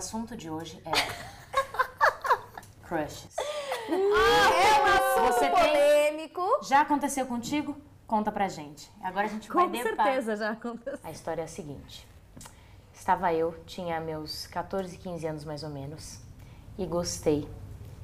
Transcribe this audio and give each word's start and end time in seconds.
assunto 0.00 0.34
de 0.34 0.48
hoje 0.50 0.82
é 0.86 0.90
crushes. 2.88 3.36
É 3.88 3.92
um 3.92 4.86
assunto 4.86 5.34
Você 5.34 5.50
tem- 5.50 5.50
polêmico. 5.50 6.58
Já 6.62 6.80
aconteceu 6.80 7.26
contigo? 7.26 7.76
Conta 8.06 8.32
pra 8.32 8.48
gente. 8.48 8.90
Agora 9.02 9.26
a 9.26 9.28
gente 9.28 9.48
vai 9.52 9.68
Com 9.68 9.74
certeza 9.82 10.36
já 10.36 10.50
aconteceu. 10.52 10.98
A 11.04 11.10
história 11.10 11.42
é 11.42 11.44
a 11.44 11.48
seguinte. 11.48 12.08
Estava 12.94 13.32
eu, 13.32 13.52
tinha 13.66 14.00
meus 14.00 14.46
14, 14.46 14.96
15 14.96 15.26
anos 15.26 15.44
mais 15.44 15.62
ou 15.62 15.70
menos, 15.70 16.18
e 16.78 16.84
gostei 16.86 17.48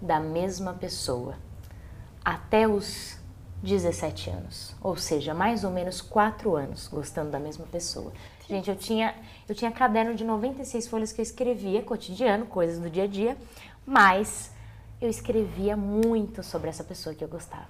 da 0.01 0.21
mesma 0.21 0.75
pessoa 0.75 1.35
até 2.25 2.67
os 2.69 3.19
17 3.63 4.31
anos. 4.31 4.75
Ou 4.83 4.97
seja, 4.97 5.33
mais 5.35 5.65
ou 5.65 5.71
menos 5.71 6.01
4 6.03 6.55
anos 6.57 6.89
gostando 6.89 7.31
da 7.31 7.39
mesma 7.39 7.67
pessoa. 7.67 8.13
Gente, 8.49 8.71
eu 8.71 8.77
tinha, 8.77 9.15
eu 9.49 9.55
tinha 9.55 9.71
caderno 9.73 10.15
de 10.15 10.25
96 10.25 10.87
folhas 10.89 11.13
que 11.13 11.21
eu 11.21 11.23
escrevia, 11.25 11.83
cotidiano, 11.83 12.47
coisas 12.47 12.79
do 12.79 12.89
dia 12.89 13.05
a 13.05 13.07
dia, 13.07 13.37
mas 13.85 14.53
eu 15.01 15.09
escrevia 15.11 15.77
muito 15.77 16.43
sobre 16.43 16.69
essa 16.71 16.85
pessoa 16.85 17.15
que 17.15 17.25
eu 17.25 17.29
gostava. 17.29 17.67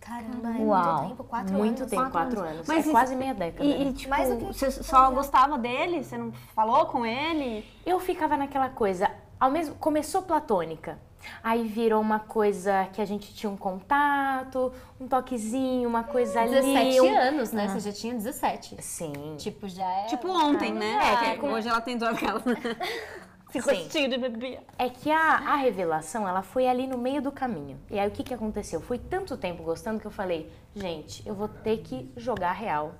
Caramba, 0.00 0.56
é 0.56 0.62
Uau. 0.62 0.94
muito 0.98 1.08
tempo, 1.08 1.24
quatro 1.24 1.54
muito 1.54 1.78
anos. 1.80 1.90
tempo, 1.90 2.10
4 2.10 2.40
anos. 2.40 2.68
Mas 2.68 2.76
é 2.76 2.80
isso- 2.80 2.90
quase 2.92 3.16
meia 3.16 3.34
década. 3.34 3.64
né? 3.68 3.76
E, 3.76 3.88
e, 3.88 3.92
tipo, 3.92 4.14
você 4.46 4.70
só 4.70 5.10
gostava 5.10 5.58
dele? 5.58 6.04
Você 6.04 6.16
não 6.16 6.30
falou 6.54 6.86
com 6.86 7.04
ele? 7.04 7.64
Eu 7.84 7.98
ficava 7.98 8.36
naquela 8.36 8.68
coisa, 8.68 9.10
ao 9.38 9.50
mesmo 9.50 9.74
começou 9.76 10.22
platônica. 10.22 10.98
Aí 11.42 11.66
virou 11.66 12.00
uma 12.00 12.20
coisa 12.20 12.86
que 12.92 13.00
a 13.00 13.04
gente 13.04 13.34
tinha 13.34 13.50
um 13.50 13.56
contato, 13.56 14.72
um 15.00 15.08
toquezinho, 15.08 15.88
uma 15.88 16.04
coisa 16.04 16.40
ali. 16.40 16.50
17 16.52 17.00
um- 17.00 17.18
anos, 17.18 17.52
né? 17.52 17.68
Você 17.68 17.80
já 17.80 17.92
tinha 17.92 18.14
17. 18.14 18.80
Sim. 18.80 19.34
Tipo, 19.36 19.68
já 19.68 19.84
é. 19.84 20.04
Tipo 20.04 20.28
ontem, 20.28 20.72
né? 20.72 20.92
É, 20.94 21.16
que 21.16 21.24
Ah, 21.24 21.28
é 21.32 21.36
com- 21.36 21.50
Hoje 21.52 21.68
ela 21.68 21.80
tentou 21.80 22.06
aquela. 22.08 22.40
Ficou 23.50 23.74
cheio 23.74 24.08
de 24.08 24.18
bebê. 24.18 24.60
É 24.78 24.88
que 24.88 25.10
a, 25.10 25.18
a 25.38 25.56
revelação, 25.56 26.28
ela 26.28 26.42
foi 26.42 26.66
ali 26.68 26.86
no 26.86 26.98
meio 26.98 27.22
do 27.22 27.32
caminho. 27.32 27.80
E 27.90 27.98
aí 27.98 28.06
o 28.06 28.10
que, 28.10 28.22
que 28.22 28.34
aconteceu? 28.34 28.80
Fui 28.80 28.98
tanto 28.98 29.36
tempo 29.36 29.62
gostando 29.62 29.98
que 29.98 30.06
eu 30.06 30.10
falei, 30.10 30.50
gente, 30.74 31.26
eu 31.26 31.34
vou 31.34 31.48
ter 31.48 31.78
que 31.78 32.10
jogar 32.16 32.52
real. 32.52 32.94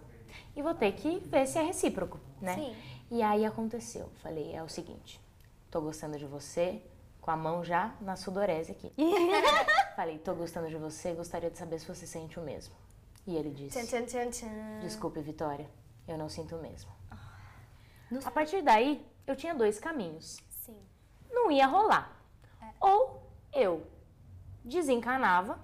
E 0.54 0.62
vou 0.62 0.72
ter 0.74 0.92
que 0.92 1.18
ver 1.26 1.46
se 1.46 1.58
é 1.58 1.62
recíproco, 1.62 2.18
né? 2.40 2.54
Sim. 2.54 2.74
E 3.10 3.22
aí 3.22 3.44
aconteceu. 3.44 4.08
Falei, 4.22 4.52
é 4.54 4.62
o 4.62 4.68
seguinte, 4.68 5.20
tô 5.76 5.80
gostando 5.82 6.18
de 6.18 6.24
você, 6.24 6.82
com 7.20 7.30
a 7.30 7.36
mão 7.36 7.62
já 7.62 7.94
na 8.00 8.16
sudorese 8.16 8.72
aqui. 8.72 8.90
falei, 9.94 10.18
tô 10.18 10.34
gostando 10.34 10.70
de 10.70 10.76
você, 10.76 11.12
gostaria 11.12 11.50
de 11.50 11.58
saber 11.58 11.78
se 11.78 11.86
você 11.86 12.06
sente 12.06 12.40
o 12.40 12.42
mesmo. 12.42 12.74
E 13.26 13.36
ele 13.36 13.50
disse, 13.50 13.78
Tchan, 13.86 14.06
tchan, 14.06 14.30
tchan. 14.30 14.80
Desculpe, 14.80 15.20
Vitória, 15.20 15.68
eu 16.08 16.16
não 16.16 16.30
sinto 16.30 16.56
o 16.56 16.62
mesmo. 16.62 16.90
A 18.24 18.30
partir 18.30 18.62
daí, 18.62 19.06
eu 19.26 19.36
tinha 19.36 19.54
dois 19.54 19.78
caminhos. 19.78 20.38
Sim. 20.48 20.78
Não 21.30 21.50
ia 21.50 21.66
rolar. 21.66 22.10
Ou 22.80 23.22
eu 23.52 23.86
desencanava, 24.64 25.60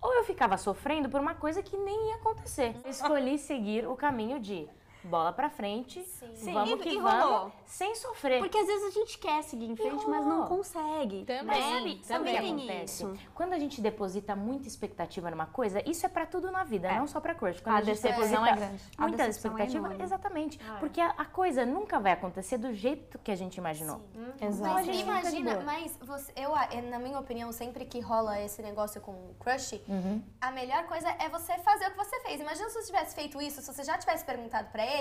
ou 0.00 0.14
eu 0.14 0.22
ficava 0.22 0.56
sofrendo 0.56 1.08
por 1.08 1.20
uma 1.20 1.34
coisa 1.34 1.60
que 1.60 1.76
nem 1.76 2.10
ia 2.10 2.16
acontecer. 2.16 2.76
Eu 2.84 2.90
escolhi 2.90 3.36
seguir 3.36 3.84
o 3.88 3.96
caminho 3.96 4.38
de 4.38 4.68
bola 5.06 5.32
pra 5.32 5.48
frente, 5.48 6.02
Sim. 6.02 6.52
vamos 6.52 6.80
E- 6.80 6.82
que 6.82 6.88
e 6.90 6.98
vamos, 7.00 7.22
rolou? 7.24 7.52
sem 7.64 7.94
sofrer. 7.94 8.38
Porque 8.40 8.58
às 8.58 8.66
vezes 8.66 8.84
a 8.88 8.90
gente 8.90 9.18
quer 9.18 9.42
seguir 9.42 9.66
em 9.70 9.76
frente, 9.76 10.06
mas 10.06 10.24
não 10.26 10.46
consegue. 10.46 11.24
Também. 11.24 11.44
Mas 11.44 11.64
sabe, 11.64 12.00
sabe 12.04 12.20
o 12.22 12.32
que 12.32 12.36
também. 12.36 12.52
acontece? 12.54 13.04
Isso. 13.04 13.14
Quando 13.34 13.52
a 13.52 13.58
gente 13.58 13.80
deposita 13.80 14.36
muita 14.36 14.68
expectativa 14.68 15.30
numa 15.30 15.46
coisa, 15.46 15.82
isso 15.88 16.04
é 16.04 16.08
pra 16.08 16.26
tudo 16.26 16.50
na 16.50 16.64
vida, 16.64 16.92
não 16.92 17.06
só 17.06 17.20
pra 17.20 17.34
crush. 17.34 17.60
Quando 17.60 17.76
A 17.76 17.78
a, 17.78 17.82
gente 17.82 18.00
deposita 18.02 18.36
é 18.48 18.56
grande. 18.56 18.82
Muita 18.98 19.22
é 19.24 19.28
expectativa, 19.28 19.86
enorme. 19.86 20.02
exatamente. 20.04 20.58
Porque 20.80 21.00
a, 21.00 21.10
a 21.10 21.24
coisa 21.24 21.64
nunca 21.64 21.98
vai 22.00 22.12
acontecer 22.12 22.58
do 22.58 22.72
jeito 22.74 23.18
que 23.18 23.30
a 23.30 23.36
gente 23.36 23.56
imaginou. 23.56 24.00
Exato. 24.40 24.74
Mas 24.74 24.86
imagina, 24.88 25.60
mas 25.64 25.96
você, 26.02 26.32
eu, 26.36 26.50
na 26.90 26.98
minha 26.98 27.18
opinião, 27.18 27.50
sempre 27.52 27.84
que 27.84 28.00
rola 28.00 28.40
esse 28.40 28.60
negócio 28.62 29.00
com 29.00 29.12
o 29.12 29.34
crush, 29.38 29.80
Uhum. 29.88 30.22
a 30.40 30.50
melhor 30.50 30.84
coisa 30.86 31.08
é 31.20 31.28
você 31.28 31.56
fazer 31.58 31.86
o 31.86 31.90
que 31.92 31.96
você 31.96 32.20
fez. 32.20 32.40
Imagina 32.40 32.68
se 32.68 32.74
você 32.80 32.86
tivesse 32.86 33.14
feito 33.14 33.40
isso, 33.40 33.60
se 33.62 33.72
você 33.72 33.84
já 33.84 33.96
tivesse 33.98 34.24
perguntado 34.24 34.68
pra 34.70 34.84
ele. 34.84 34.95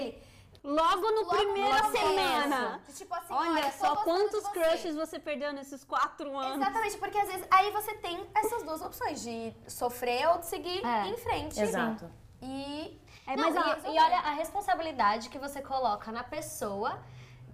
Logo 0.64 1.12
no 1.12 1.22
logo 1.22 1.36
primeira 1.36 1.84
no 1.84 1.92
semana. 1.92 2.82
de 2.88 2.94
Tipo 2.96 3.14
assim, 3.14 3.34
Olha 3.34 3.72
tô 3.72 3.78
só 3.86 3.96
quantos 3.98 4.42
você. 4.42 4.50
crushes 4.60 4.96
você 4.96 5.20
perdeu 5.20 5.54
nesses 5.54 5.84
quatro 5.84 6.36
anos. 6.36 6.58
Exatamente, 6.58 6.98
porque 6.98 7.18
às 7.20 7.28
vezes 7.28 7.48
aí 7.52 7.70
você 7.72 7.94
tem 7.96 8.26
essas 8.34 8.64
duas 8.64 8.82
opções, 8.82 9.22
de 9.22 9.54
sofrer 9.68 10.28
ou 10.30 10.40
de 10.40 10.48
seguir 10.48 10.84
É. 10.84 11.08
em 11.08 11.18
frente. 11.18 11.62
Exato. 11.62 12.10
E. 12.42 13.00
É, 13.28 13.36
Não, 13.36 13.52
mas 13.52 13.84
e, 13.84 13.88
e 13.88 14.00
olha 14.00 14.18
a 14.20 14.32
responsabilidade 14.32 15.30
que 15.30 15.38
você 15.38 15.62
coloca 15.62 16.12
na 16.12 16.24
pessoa. 16.24 16.98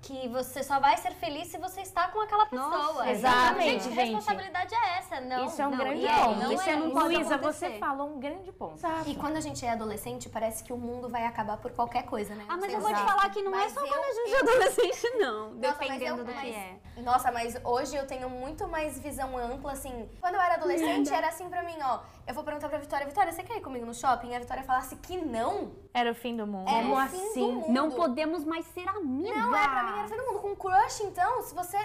Que 0.01 0.27
você 0.29 0.63
só 0.63 0.79
vai 0.79 0.97
ser 0.97 1.11
feliz 1.11 1.47
se 1.49 1.59
você 1.59 1.81
está 1.81 2.07
com 2.07 2.19
aquela 2.21 2.47
pessoa. 2.47 2.69
Nossa, 2.69 3.09
exatamente, 3.11 3.83
gente. 3.83 3.83
que 3.83 3.89
gente. 3.95 4.13
responsabilidade 4.15 4.73
é 4.73 4.97
essa? 4.97 5.21
Não, 5.21 5.45
Isso 5.45 5.61
é 5.61 5.67
um 5.67 5.69
não, 5.71 5.77
grande 5.77 6.07
é, 6.07 6.15
ponto. 6.23 6.39
não 6.39 6.51
Isso 6.51 6.69
é, 6.69 6.75
não 6.75 6.85
isso 6.87 6.95
pode 6.95 7.15
Luísa, 7.15 7.35
acontecer. 7.35 7.69
você 7.73 7.77
falou 7.77 8.09
um 8.15 8.19
grande 8.19 8.51
ponto. 8.51 8.81
E 9.05 9.15
quando 9.15 9.37
a 9.37 9.39
gente 9.39 9.63
é 9.63 9.69
adolescente, 9.69 10.27
parece 10.27 10.63
que 10.63 10.73
o 10.73 10.77
mundo 10.77 11.07
vai 11.07 11.23
acabar 11.27 11.57
por 11.57 11.71
qualquer 11.71 12.03
coisa, 12.03 12.33
né? 12.33 12.43
Ah, 12.49 12.57
mas 12.57 12.73
eu 12.73 12.81
vou 12.81 12.91
te 12.91 12.99
falar 12.99 13.29
que 13.29 13.43
não 13.43 13.53
é 13.53 13.57
Mas 13.63 13.73
só 13.73 13.79
eu- 13.81 13.87
quando 13.87 14.03
a 14.03 14.13
gente 14.13 14.29
eu- 14.31 14.35
é 14.37 14.39
adolescente, 14.41 15.09
não. 15.17 15.49
Nossa, 15.51 15.55
Dependendo 15.79 16.17
eu- 16.21 16.25
do 16.25 16.33
que 16.33 16.37
mas- 16.47 16.55
é. 16.55 16.75
Nossa, 17.03 17.31
mas 17.31 17.55
hoje 17.63 17.95
eu 17.95 18.07
tenho 18.07 18.27
muito 18.29 18.67
mais 18.67 18.97
visão 18.99 19.37
ampla, 19.37 19.71
assim. 19.73 20.09
Quando 20.19 20.33
eu 20.35 20.41
era 20.41 20.55
adolescente, 20.55 21.13
era 21.13 21.27
assim 21.27 21.47
pra 21.47 21.61
mim, 21.61 21.77
ó. 21.81 21.99
Eu 22.31 22.35
vou 22.35 22.45
perguntar 22.45 22.69
pra 22.69 22.77
Vitória, 22.77 23.05
Vitória, 23.05 23.33
você 23.33 23.43
quer 23.43 23.57
ir 23.57 23.61
comigo 23.61 23.85
no 23.85 23.93
shopping? 23.93 24.29
E 24.29 24.35
a 24.35 24.39
Vitória 24.39 24.63
falasse 24.63 24.95
que 24.95 25.17
não. 25.17 25.73
Era 25.93 26.11
o 26.11 26.15
fim 26.15 26.33
do 26.33 26.47
mundo. 26.47 26.69
Era 26.69 26.83
Como 26.87 26.95
o 26.95 27.07
fim 27.09 27.27
assim? 27.27 27.41
do 27.41 27.53
mundo. 27.59 27.73
Não 27.73 27.91
podemos 27.91 28.45
mais 28.45 28.65
ser 28.67 28.87
amigas. 28.87 29.35
Não, 29.35 29.53
é 29.53 29.67
pra 29.67 29.83
mim 29.83 29.97
era 29.97 30.05
o 30.05 30.09
fim 30.09 30.15
do 30.15 30.25
mundo. 30.27 30.39
Com 30.39 30.55
crush, 30.55 31.01
então, 31.03 31.41
se 31.41 31.53
você 31.53 31.77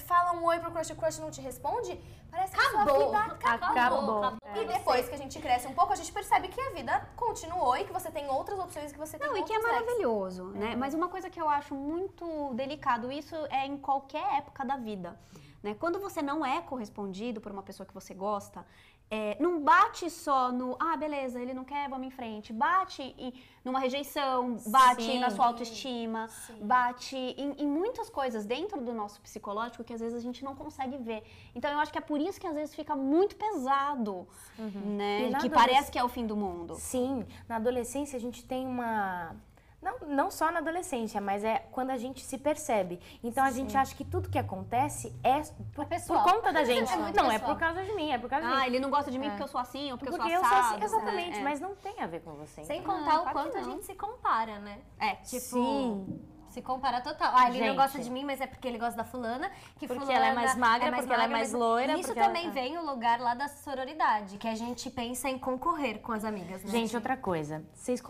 fala 0.00 0.32
um 0.32 0.44
oi 0.44 0.58
pro 0.58 0.72
crush 0.72 0.90
e 0.90 0.92
o 0.92 0.96
crush 0.96 1.20
não 1.20 1.30
te 1.30 1.40
responde, 1.40 2.00
parece 2.32 2.52
que 2.52 2.60
a 2.60 2.70
sua 2.70 2.82
Acabou. 2.82 3.06
vida 3.06 3.18
acabou. 3.20 3.68
Acabou. 3.68 4.24
acabou. 4.24 4.60
E 4.60 4.66
depois 4.66 5.08
que 5.08 5.14
a 5.14 5.18
gente 5.18 5.38
cresce 5.38 5.68
um 5.68 5.74
pouco, 5.74 5.92
a 5.92 5.96
gente 5.96 6.12
percebe 6.12 6.48
que 6.48 6.60
a 6.60 6.70
vida 6.70 7.08
continuou 7.14 7.76
e 7.76 7.84
que 7.84 7.92
você 7.92 8.10
tem 8.10 8.28
outras 8.28 8.58
opções 8.58 8.90
que 8.90 8.98
você 8.98 9.16
tem 9.16 9.28
Não, 9.28 9.36
e 9.36 9.44
que 9.44 9.52
é 9.52 9.58
maravilhoso, 9.60 10.46
né? 10.46 10.74
Mas 10.74 10.94
uma 10.94 11.08
coisa 11.08 11.30
que 11.30 11.40
eu 11.40 11.48
acho 11.48 11.76
muito 11.76 12.52
delicado, 12.54 13.12
isso 13.12 13.36
é 13.50 13.66
em 13.66 13.76
qualquer 13.76 14.38
época 14.38 14.64
da 14.64 14.76
vida. 14.76 15.16
Né? 15.62 15.76
Quando 15.78 16.00
você 16.00 16.20
não 16.20 16.44
é 16.44 16.60
correspondido 16.60 17.40
por 17.40 17.52
uma 17.52 17.62
pessoa 17.62 17.86
que 17.86 17.94
você 17.94 18.12
gosta, 18.12 18.66
é, 19.14 19.36
não 19.38 19.60
bate 19.60 20.08
só 20.08 20.50
no, 20.50 20.74
ah, 20.80 20.96
beleza, 20.96 21.38
ele 21.38 21.52
não 21.52 21.64
quer, 21.64 21.86
vamos 21.86 22.06
em 22.06 22.10
frente. 22.10 22.50
Bate 22.50 23.14
em, 23.18 23.34
numa 23.62 23.78
rejeição, 23.78 24.56
bate 24.68 25.02
Sim. 25.02 25.18
na 25.18 25.28
sua 25.28 25.48
autoestima, 25.48 26.28
Sim. 26.28 26.56
bate 26.62 27.14
em, 27.14 27.52
em 27.58 27.66
muitas 27.66 28.08
coisas 28.08 28.46
dentro 28.46 28.80
do 28.80 28.94
nosso 28.94 29.20
psicológico 29.20 29.84
que 29.84 29.92
às 29.92 30.00
vezes 30.00 30.16
a 30.16 30.20
gente 30.20 30.42
não 30.42 30.54
consegue 30.56 30.96
ver. 30.96 31.22
Então 31.54 31.70
eu 31.70 31.78
acho 31.78 31.92
que 31.92 31.98
é 31.98 32.00
por 32.00 32.18
isso 32.22 32.40
que 32.40 32.46
às 32.46 32.54
vezes 32.54 32.74
fica 32.74 32.96
muito 32.96 33.36
pesado, 33.36 34.26
E 34.58 34.62
né? 34.62 35.38
Que 35.42 35.50
parece 35.50 35.92
que 35.92 35.98
é 35.98 36.02
o 36.02 36.08
fim 36.08 36.26
do 36.26 36.34
mundo. 36.34 36.74
Sim, 36.76 37.26
na 37.46 37.56
adolescência 37.56 38.16
a 38.16 38.20
gente 38.20 38.42
tem 38.42 38.66
uma. 38.66 39.36
Não, 39.82 39.98
não 40.06 40.30
só 40.30 40.50
na 40.52 40.60
adolescência, 40.60 41.20
mas 41.20 41.42
é 41.42 41.58
quando 41.72 41.90
a 41.90 41.96
gente 41.98 42.20
se 42.24 42.38
percebe. 42.38 43.00
Então 43.22 43.42
a 43.42 43.50
gente 43.50 43.76
acha 43.76 43.94
que 43.96 44.04
tudo 44.04 44.30
que 44.30 44.38
acontece 44.38 45.12
é 45.24 45.40
por, 45.74 45.84
pessoal. 45.86 46.22
por 46.22 46.32
conta 46.34 46.52
da 46.52 46.62
gente. 46.64 46.90
É 46.92 46.96
não, 46.96 47.06
é 47.30 47.32
pessoal. 47.38 47.40
por 47.54 47.58
causa 47.58 47.82
de 47.84 47.92
mim, 47.94 48.12
é 48.12 48.16
por 48.18 48.30
causa 48.30 48.46
de 48.46 48.52
Ah, 48.52 48.60
mim. 48.60 48.66
ele 48.66 48.78
não 48.78 48.90
gosta 48.90 49.10
de 49.10 49.18
mim 49.18 49.28
porque 49.28 49.42
eu 49.42 49.48
sou 49.48 49.60
assim 49.60 49.90
ou 49.90 49.98
porque, 49.98 50.16
Porque 50.16 50.30
eu 50.32 50.36
eu 50.36 50.40
sou 50.40 50.48
sou 50.48 50.58
assado. 50.58 50.76
assim, 50.76 50.84
exatamente, 50.84 51.36
É, 51.36 51.40
é. 51.40 51.44
mas 51.44 51.60
não 51.60 51.74
tem 51.74 52.00
a 52.00 52.06
ver 52.06 52.20
com 52.20 52.32
você. 52.34 52.62
Sem 52.64 52.78
então. 52.80 52.96
contar 52.96 53.16
o 53.18 53.22
claro 53.22 53.32
quanto 53.32 53.56
a 53.56 53.60
não. 53.60 53.70
gente 53.72 53.84
se 53.84 53.94
compara, 53.94 54.58
né? 54.60 54.78
É, 55.00 55.16
Tipo, 55.16 55.40
Sim. 55.40 56.20
se 56.48 56.62
compara 56.62 57.00
total. 57.00 57.32
Ah, 57.34 57.48
ele 57.48 57.58
não 57.58 57.66
Gente. 57.68 57.76
gosta 57.76 57.98
de 57.98 58.08
mim, 58.10 58.24
mas 58.24 58.40
é 58.40 58.46
porque 58.46 58.68
ele 58.68 58.78
gosta 58.78 58.96
da 58.96 59.04
fulana. 59.04 59.50
Que 59.78 59.88
Porque 59.88 60.04
fulana 60.04 60.12
ela 60.12 60.26
é 60.28 60.32
mais 60.34 60.54
magra, 60.54 60.92
porque 60.92 61.12
ela 61.12 61.24
é 61.24 61.28
mais 61.28 61.50
mas- 61.52 61.60
loira, 61.60 61.92
Isso 61.94 62.06
porque 62.08 62.20
ela- 62.20 62.28
também 62.28 62.50
vem 62.50 62.78
o 62.78 62.84
lugar 62.86 63.18
lá 63.18 63.34
da 63.34 63.48
sororidade, 63.48 64.36
que 64.38 64.46
a 64.46 64.54
gente 64.54 64.88
pensa 64.90 65.28
em 65.28 65.38
concorrer 65.38 66.00
com 66.00 66.12
as 66.12 66.24
amigas, 66.24 66.62
né? 66.62 66.70
Gente, 66.70 66.94
outra 66.94 67.16
coisa. 67.16 67.64
Vocês 67.74 68.00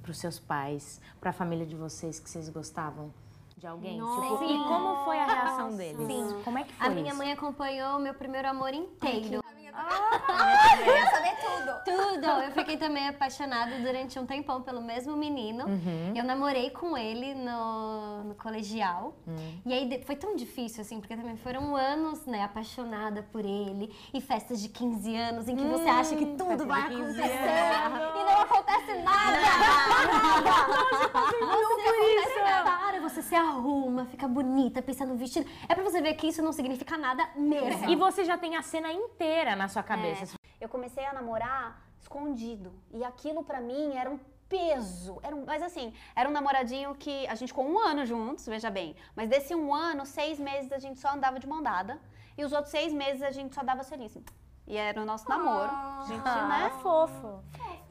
contaram 0.00 0.02
pros 0.02 0.18
seus 0.18 0.38
pais, 0.38 1.00
pra 1.20 1.32
família 1.32 1.66
de 1.66 1.76
vocês 1.76 2.18
que 2.18 2.28
vocês 2.28 2.48
gostavam 2.48 3.12
de 3.56 3.66
alguém? 3.66 3.92
Tipo, 3.98 4.44
e 4.44 4.58
como 4.64 5.04
foi 5.04 5.18
a 5.18 5.26
reação 5.26 5.76
deles? 5.76 6.06
Sim. 6.06 6.42
Como 6.42 6.58
é 6.58 6.64
que 6.64 6.72
foi 6.72 6.86
A 6.86 6.90
minha 6.90 7.08
isso? 7.08 7.16
mãe 7.16 7.32
acompanhou 7.32 7.98
o 7.98 8.00
meu 8.00 8.14
primeiro 8.14 8.48
amor 8.48 8.72
inteiro. 8.72 9.40
Eu 9.70 10.84
queria 10.84 11.10
saber 11.10 11.36
tudo. 11.40 11.70
Tudo! 11.84 12.26
Eu 12.26 12.52
fiquei 12.52 12.76
também 12.76 13.08
apaixonada 13.08 13.78
durante 13.78 14.18
um 14.18 14.26
tempão 14.26 14.62
pelo 14.62 14.82
mesmo 14.82 15.16
menino. 15.16 15.66
Uhum. 15.66 16.12
Eu 16.14 16.24
namorei 16.24 16.70
com 16.70 16.96
ele 16.96 17.34
no, 17.34 18.24
no 18.24 18.34
colegial. 18.34 19.14
Hum. 19.26 19.60
E 19.64 19.72
aí 19.72 20.02
foi 20.04 20.16
tão 20.16 20.36
difícil, 20.36 20.82
assim, 20.82 21.00
porque 21.00 21.16
também 21.16 21.36
foram 21.36 21.74
anos, 21.76 22.26
né, 22.26 22.42
apaixonada 22.42 23.22
por 23.32 23.44
ele. 23.44 23.94
E 24.12 24.20
festas 24.20 24.60
de 24.60 24.68
15 24.68 25.16
anos 25.16 25.48
em 25.48 25.56
que 25.56 25.64
você 25.64 25.88
acha 25.88 26.16
que 26.16 26.26
tudo 26.26 26.64
Hum, 26.64 26.66
vai 26.66 26.88
de 26.88 26.96
15 26.96 27.20
acontecer. 27.20 28.20
E 28.20 28.24
não 28.24 28.40
acontece 28.40 28.94
nada! 29.02 29.40
nada! 29.40 30.50
Não 31.40 31.76
acontece 31.76 32.42
nada. 32.42 32.70
Para, 32.70 33.00
você 33.00 33.22
se 33.22 33.34
arruma, 33.34 34.04
fica 34.06 34.28
bonita, 34.28 34.82
pensa 34.82 35.04
no 35.06 35.16
vestido. 35.16 35.48
É 35.68 35.74
pra 35.74 35.82
você 35.82 36.00
ver 36.00 36.14
que 36.14 36.26
isso 36.28 36.42
não 36.42 36.52
significa 36.52 36.96
nada 36.98 37.28
mesmo. 37.36 37.88
E 37.90 37.96
você 37.96 38.24
já 38.24 38.36
tem 38.36 38.56
a 38.56 38.62
cena 38.62 38.92
inteira 38.92 39.56
na 39.60 39.68
sua 39.68 39.82
cabeça. 39.82 40.36
Eu 40.60 40.68
comecei 40.68 41.04
a 41.04 41.12
namorar 41.12 41.64
escondido. 41.98 42.72
E 42.92 43.04
aquilo 43.04 43.44
pra 43.44 43.60
mim 43.60 43.94
era 43.94 44.10
um 44.10 44.18
peso. 44.48 45.18
Era 45.22 45.36
um, 45.36 45.44
mas 45.44 45.62
assim, 45.62 45.92
era 46.16 46.28
um 46.28 46.32
namoradinho 46.32 46.94
que 46.94 47.26
a 47.28 47.34
gente 47.34 47.50
ficou 47.50 47.66
um 47.72 47.78
ano 47.78 48.04
juntos, 48.06 48.46
veja 48.46 48.70
bem. 48.70 48.96
Mas 49.14 49.28
desse 49.28 49.54
um 49.54 49.74
ano, 49.74 50.04
seis 50.06 50.38
meses 50.38 50.72
a 50.72 50.78
gente 50.78 50.98
só 50.98 51.10
andava 51.16 51.38
de 51.38 51.46
mão 51.46 51.62
dada. 51.62 52.00
E 52.38 52.44
os 52.44 52.52
outros 52.52 52.70
seis 52.70 52.92
meses 52.92 53.22
a 53.22 53.30
gente 53.30 53.54
só 53.54 53.62
dava 53.62 53.82
selinho. 53.84 54.10
E 54.66 54.76
era 54.76 55.02
o 55.02 55.04
nosso 55.04 55.28
namoro. 55.28 55.70
A 55.70 56.04
gente, 56.06 56.24
né? 56.24 56.70
Ah, 56.72 56.78
fofo. 56.80 57.42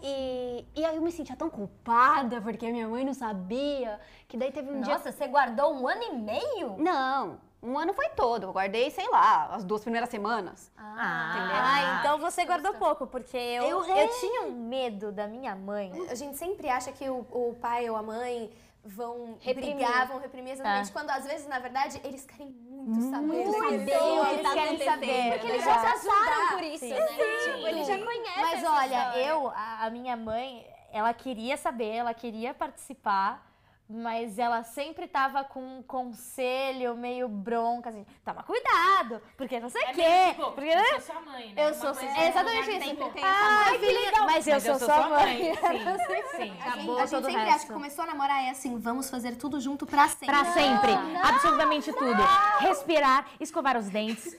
E, 0.02 0.66
e 0.76 0.86
aí 0.86 0.96
eu 0.96 1.02
me 1.02 1.12
sentia 1.12 1.36
tão 1.36 1.50
culpada, 1.50 2.40
porque 2.42 2.72
minha 2.72 2.88
mãe 2.88 3.04
não 3.04 3.14
sabia. 3.14 4.00
Que 4.28 4.38
daí 4.38 4.52
teve 4.52 4.72
um 4.72 4.82
dia. 4.82 4.94
Nossa, 4.94 5.12
você 5.12 5.28
guardou 5.28 5.74
um 5.74 5.88
ano 5.88 6.04
e 6.04 6.14
meio? 6.16 6.78
Não, 6.78 7.38
um 7.62 7.78
ano 7.78 7.94
foi 7.94 8.10
todo. 8.10 8.44
Eu 8.44 8.54
guardei, 8.54 8.90
sei 8.92 9.08
lá, 9.10 9.50
as 9.54 9.64
duas 9.64 9.82
primeiras 9.82 10.10
semanas. 10.10 10.72
Ah, 10.78 11.98
então 12.00 12.18
você 12.20 12.46
guardou 12.46 12.74
pouco, 12.76 13.06
porque 13.08 13.38
eu, 13.38 13.64
Eu- 13.64 13.86
eu, 13.86 13.96
é. 13.98 14.08
tinha 14.20 14.44
um 14.44 14.52
medo 14.52 15.12
da 15.12 15.28
minha 15.28 15.56
mãe. 15.56 15.92
A 16.10 16.16
gente 16.16 16.38
sempre 16.38 16.70
acha 16.70 16.92
que 16.92 17.10
o, 17.10 17.26
o 17.32 17.56
pai 17.60 17.90
ou 17.90 17.96
a 17.96 18.02
mãe 18.04 18.52
vão 18.84 19.38
Reprimir. 19.42 19.76
brigar, 19.76 20.08
vão 20.08 20.20
reprimir 20.20 20.54
exatamente, 20.54 20.92
quando 20.92 21.10
às 21.10 21.26
vezes, 21.26 21.46
na 21.48 21.60
verdade, 21.60 22.00
eles 22.04 22.26
querem 22.26 22.48
muito 22.50 23.02
saber. 23.12 23.26
Muito 23.26 23.52
saber, 23.52 24.30
eles 24.32 24.42
tá 24.42 24.54
querem 24.54 24.78
saber. 24.84 25.32
Porque 25.34 25.48
eles 25.48 25.66
já 25.66 25.80
passaram 25.82 26.48
por 26.52 26.64
isso, 26.64 26.86
Sim. 26.86 26.94
né? 26.94 27.08
Tipo, 27.08 27.68
eles 27.68 27.88
já 27.88 27.98
conhecem 27.98 28.42
Mas 28.42 28.64
olha, 28.64 28.86
história. 28.98 29.20
eu, 29.26 29.50
a, 29.50 29.86
a 29.86 29.90
minha 29.90 30.16
mãe, 30.16 30.66
ela 30.94 31.14
queria 31.14 31.58
saber, 31.58 31.90
ela 31.94 32.14
queria 32.14 32.54
participar, 32.54 33.49
mas 33.92 34.38
ela 34.38 34.64
sempre 34.64 35.08
tava 35.08 35.44
com 35.44 35.80
um 35.80 35.82
conselho 35.82 36.96
meio 36.96 37.28
bronca, 37.28 37.90
assim, 37.90 38.06
toma 38.24 38.44
cuidado, 38.44 39.20
porque 39.36 39.60
não 39.60 39.68
sei 39.68 39.82
o 39.82 39.94
quê. 39.94 40.36
porque, 40.38 40.76
né? 40.76 40.80
eu 40.80 41.02
sou 41.02 41.04
sua 41.16 41.22
mãe, 41.22 41.54
né? 41.54 41.68
Eu 41.68 41.74
sou, 41.74 41.90
é 41.90 42.30
exatamente 42.30 42.70
isso. 42.70 42.86
sempre 42.86 43.10
tem 43.10 43.24
Ai, 43.24 43.80
que 43.80 43.86
legal. 43.86 44.26
Mas 44.28 44.46
eu 44.46 44.54
Mas 44.54 44.64
sou 44.64 44.78
sua 44.78 45.10
mãe. 45.10 45.56
Sim, 45.56 45.58
sim. 46.38 46.54
Acabou 46.62 46.98
a 46.98 47.02
gente 47.02 47.10
todo 47.10 47.24
o 47.24 47.26
sempre 47.26 47.42
resto. 47.42 47.56
acha 47.56 47.66
que 47.66 47.74
começou 47.74 48.04
a 48.04 48.08
namorar 48.08 48.44
é 48.44 48.52
assim, 48.52 48.78
vamos 48.78 49.10
fazer 49.10 49.36
tudo 49.38 49.60
junto 49.60 49.88
pra 49.88 50.08
sempre. 50.08 50.28
Pra 50.28 50.46
sempre, 50.46 50.92
absolutamente 51.24 51.92
tudo. 51.92 52.22
Respirar, 52.60 53.26
escovar 53.40 53.76
os 53.76 53.90
dentes 53.90 54.38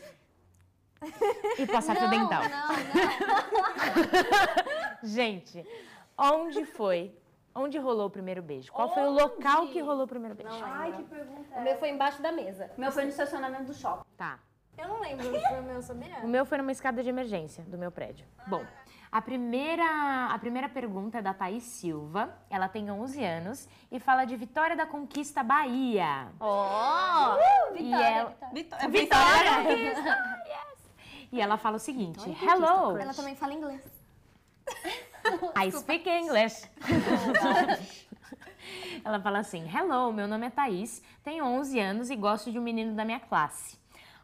e 1.58 1.66
passar 1.66 1.96
fio 1.96 2.08
dental. 2.08 2.42
Gente, 5.02 5.66
onde 6.16 6.64
foi? 6.66 7.12
Onde 7.54 7.78
rolou 7.78 8.06
o 8.06 8.10
primeiro 8.10 8.42
beijo? 8.42 8.72
Qual 8.72 8.92
foi 8.94 9.02
o 9.04 9.10
local 9.10 9.66
que 9.68 9.80
rolou 9.80 10.04
o 10.04 10.08
primeiro 10.08 10.34
beijo? 10.36 10.52
Ai, 10.62 10.92
que 10.92 11.02
pergunta. 11.04 11.58
O 11.58 11.62
meu 11.62 11.76
foi 11.78 11.90
embaixo 11.90 12.22
da 12.22 12.30
mesa. 12.30 12.70
O 12.76 12.80
meu 12.80 12.92
foi 12.92 13.04
no 13.04 13.10
estacionamento 13.10 13.64
do 13.64 13.74
shopping. 13.74 14.04
Tá. 14.16 14.38
Eu 14.78 14.88
não 14.88 15.00
lembro 15.00 15.28
onde 15.28 15.40
foi 15.46 15.58
o 15.58 15.62
meu, 15.62 15.82
sabia? 15.82 16.18
O 16.22 16.28
meu 16.28 16.46
foi 16.46 16.58
numa 16.58 16.72
escada 16.72 17.02
de 17.02 17.08
emergência 17.08 17.64
do 17.64 17.76
meu 17.76 17.90
prédio. 17.90 18.24
Bom, 18.46 18.64
a 19.12 19.20
primeira, 19.20 20.28
a 20.32 20.38
primeira 20.38 20.68
pergunta 20.68 21.18
é 21.18 21.22
da 21.22 21.34
Thaís 21.34 21.64
Silva. 21.64 22.32
Ela 22.48 22.68
tem 22.68 22.90
11 22.90 23.22
anos 23.24 23.68
e 23.90 23.98
fala 23.98 24.24
de 24.24 24.36
Vitória 24.36 24.76
da 24.76 24.86
Conquista, 24.86 25.42
Bahia. 25.42 26.28
Ó, 26.38 27.36
e 27.76 27.92
ela, 27.92 28.36
Vitória. 28.52 28.88
Vitória! 28.88 29.50
E 31.32 31.40
ela 31.40 31.56
fala 31.56 31.76
o 31.76 31.78
seguinte: 31.78 32.28
Hello, 32.42 32.98
Ela 32.98 33.14
também 33.14 33.36
fala 33.36 33.54
inglês. 33.54 33.84
I 35.56 35.70
speak 35.70 36.08
English. 36.08 36.68
Ela 39.04 39.20
fala 39.20 39.38
assim: 39.38 39.68
Hello, 39.68 40.12
meu 40.12 40.28
nome 40.28 40.46
é 40.46 40.50
Thaís, 40.50 41.02
tenho 41.22 41.44
11 41.44 41.78
anos 41.78 42.10
e 42.10 42.16
gosto 42.16 42.50
de 42.52 42.58
um 42.58 42.62
menino 42.62 42.94
da 42.94 43.04
minha 43.04 43.20
classe. 43.20 43.78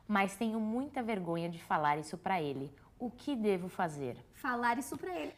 Mas 0.06 0.36
tenho 0.36 0.60
muita 0.60 1.02
vergonha 1.02 1.48
de 1.48 1.62
falar 1.62 1.98
isso 1.98 2.16
pra 2.16 2.40
ele. 2.40 2.72
O 2.98 3.10
que 3.10 3.36
devo 3.36 3.68
fazer? 3.68 4.16
Falar 4.32 4.78
isso 4.78 4.96
pra 4.96 5.14
ele. 5.14 5.34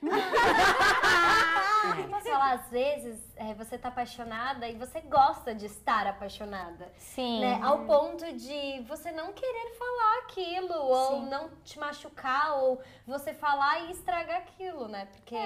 Posso 2.09 2.25
falar, 2.31 2.53
às 2.53 2.71
vezes, 2.71 3.21
é, 3.37 3.53
você 3.55 3.77
tá 3.77 3.89
apaixonada 3.89 4.69
e 4.69 4.77
você 4.77 5.01
gosta 5.01 5.53
de 5.55 5.67
estar 5.67 6.07
apaixonada. 6.07 6.93
sim. 6.97 7.41
Né? 7.41 7.61
Ao 7.63 7.85
ponto 7.85 8.33
de 8.33 8.81
você 8.83 9.11
não 9.11 9.33
querer 9.33 9.75
falar 9.77 10.19
aquilo, 10.25 10.73
ou 10.75 11.23
não 11.23 11.49
te 11.65 11.79
machucar, 11.81 12.59
ou 12.59 12.81
você 13.07 13.35
falar 13.35 13.81
e 13.87 13.91
estragar 13.93 14.39
aquilo, 14.39 14.87
né? 14.87 15.07
Porque 15.07 15.37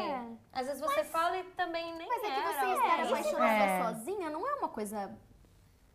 às 0.53 0.67
vezes 0.67 0.81
você 0.81 1.05
fala 1.05 1.39
e 1.39 1.45
também 1.53 1.97
nem 1.97 2.09
Mas 2.09 2.23
é 2.23 2.27
que 2.27 2.33
era. 2.33 2.43
você 2.43 2.73
estar 2.75 3.05
isso 3.05 3.15
apaixonada 3.15 3.65
é. 3.65 3.83
sozinha 3.85 4.31
não 4.31 4.47
é 4.47 4.55
uma 4.57 4.69
coisa 4.69 5.11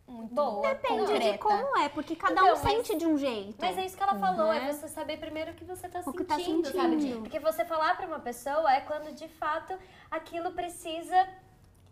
muito 0.08 0.34
boa, 0.34 0.66
Depende 0.68 1.00
concreta. 1.00 1.32
de 1.32 1.38
como 1.38 1.76
é, 1.78 1.88
porque 1.90 2.16
cada 2.16 2.32
Então, 2.32 2.46
um 2.46 2.50
mas- 2.50 2.60
sente 2.60 2.96
de 2.96 3.06
um 3.06 3.16
jeito. 3.18 3.56
Mas 3.60 3.76
é 3.78 3.84
isso 3.84 3.96
que 3.96 4.02
ela 4.02 4.18
falou, 4.18 4.52
é 4.52 4.72
você 4.72 4.88
saber 4.88 5.18
primeiro 5.18 5.52
o 5.52 5.54
que 5.54 5.64
você 5.64 5.88
tá 5.88 6.00
O 6.06 6.12
que 6.12 6.24
sentindo, 6.24 6.62
tá 6.72 6.72
sabe? 6.82 7.00
sentindo. 7.00 7.20
Porque 7.20 7.38
você 7.38 7.64
falar 7.64 7.96
pra 7.96 8.06
uma 8.06 8.18
pessoa 8.20 8.72
é 8.72 8.80
quando 8.80 9.12
de 9.14 9.28
fato 9.28 9.78
aquilo 10.10 10.52
precisa 10.52 11.28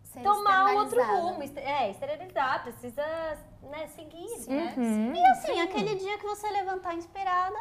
ser 0.03 0.23
tomar 0.23 0.73
um 0.75 0.79
outro 0.79 1.03
rumo, 1.05 1.43
é, 1.57 1.91
esterilizar, 1.91 2.63
precisa 2.63 3.05
né, 3.63 3.87
seguir, 3.89 4.29
né? 4.49 4.75
E 5.15 5.23
assim, 5.33 5.61
aquele 5.61 5.95
dia 5.97 6.17
que 6.19 6.25
você 6.25 6.49
levantar 6.51 6.95
inspirada, 6.95 7.59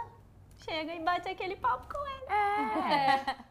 chega 0.58 0.94
e 0.94 1.00
bate 1.04 1.28
aquele 1.28 1.56
papo 1.58 1.88
com 1.94 2.06
ele. 2.08 2.25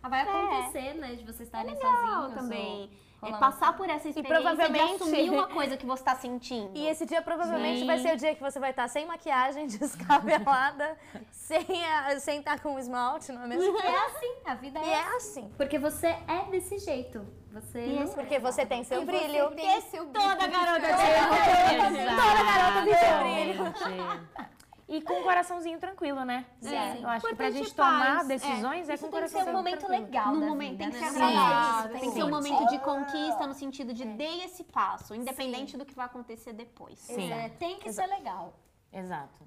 Ah, 0.00 0.08
Vai 0.08 0.20
acontecer, 0.22 0.94
né, 0.94 1.16
de 1.16 1.24
vocês 1.24 1.40
estarem 1.48 1.74
Legal 1.74 1.92
sozinhos. 2.30 2.34
também. 2.34 2.90
É 3.20 3.26
rolar 3.26 3.38
passar 3.40 3.76
por 3.76 3.90
essa 3.90 4.08
experiência 4.08 4.42
provavelmente- 4.42 4.86
de 4.96 5.02
assumir 5.02 5.30
uma 5.30 5.48
coisa 5.48 5.76
que 5.76 5.84
você 5.84 6.02
tá 6.04 6.14
sentindo. 6.14 6.70
E 6.74 6.86
esse 6.86 7.04
dia 7.04 7.20
provavelmente 7.20 7.84
vai 7.84 7.98
ser 7.98 8.14
o 8.14 8.16
dia 8.16 8.34
que 8.34 8.40
você 8.40 8.60
vai 8.60 8.70
estar 8.70 8.86
sem 8.88 9.06
maquiagem, 9.06 9.66
descabelada, 9.78 10.96
sem, 11.32 11.64
a- 11.86 12.18
sem 12.20 12.38
estar 12.38 12.60
com 12.60 12.78
esmalte, 12.78 13.32
não 13.32 13.42
é 13.42 13.46
mesmo? 13.48 13.76
É 13.78 14.06
assim, 14.06 14.34
a 14.44 14.54
vida 14.54 14.78
E 14.80 14.88
é, 14.88 14.92
é 14.92 15.16
assim. 15.16 15.50
Porque 15.56 15.78
você 15.78 16.06
é 16.28 16.44
desse 16.50 16.78
jeito. 16.78 17.26
Você 17.52 17.80
não 17.86 18.08
Porque 18.08 18.38
você 18.38 18.64
tem 18.66 18.84
seu 18.84 19.02
E 19.02 19.04
brilho. 19.04 19.48
Você 19.48 19.54
tem 19.56 19.80
seu 19.80 20.06
brilho. 20.06 20.28
Toda 20.28 20.46
garota 20.46 20.86
Toda 20.86 22.42
garota 22.44 22.84
tem 22.84 23.54
seu 23.54 24.48
E 24.88 25.02
com 25.02 25.20
um 25.20 25.22
coraçãozinho 25.22 25.78
tranquilo, 25.78 26.24
né? 26.24 26.46
Sim. 26.62 26.70
Eu 27.02 27.08
acho 27.10 27.26
que 27.26 27.34
pra 27.36 27.48
Importante 27.48 27.58
gente 27.64 27.74
tomar 27.74 28.16
paz. 28.16 28.28
decisões 28.28 28.88
é, 28.88 28.94
Isso 28.94 29.02
com 29.02 29.08
o 29.08 29.12
tem 29.12 29.22
que 29.22 29.28
ser 29.28 29.34
coraçãozinho 29.34 29.48
um 29.48 29.52
momento 29.58 29.78
tranquilo. 29.80 30.02
legal 30.04 30.32
No 30.34 30.40
da 30.40 30.46
momento 30.46 30.70
vida, 30.78 30.84
tem 30.84 30.90
que 30.92 30.98
né? 31.00 31.10
ser 31.10 31.22
agradável. 31.22 31.96
é 31.96 32.00
Tem 32.00 32.08
que 32.08 32.14
ser 32.14 32.22
um 32.22 32.24
sim. 32.24 32.30
momento 32.30 32.66
de 32.68 32.78
conquista 32.78 33.46
no 33.46 33.52
sentido 33.54 33.92
de 33.92 34.04
dei 34.06 34.44
esse 34.44 34.64
passo, 34.64 35.14
independente 35.14 35.76
do 35.76 35.84
que 35.84 35.94
vai 35.94 36.06
acontecer 36.06 36.54
depois. 36.54 36.98
Sim. 37.00 37.30
É, 37.30 37.50
tem 37.50 37.78
que 37.78 37.92
ser 37.92 38.06
legal. 38.06 38.54
Exato. 38.90 39.46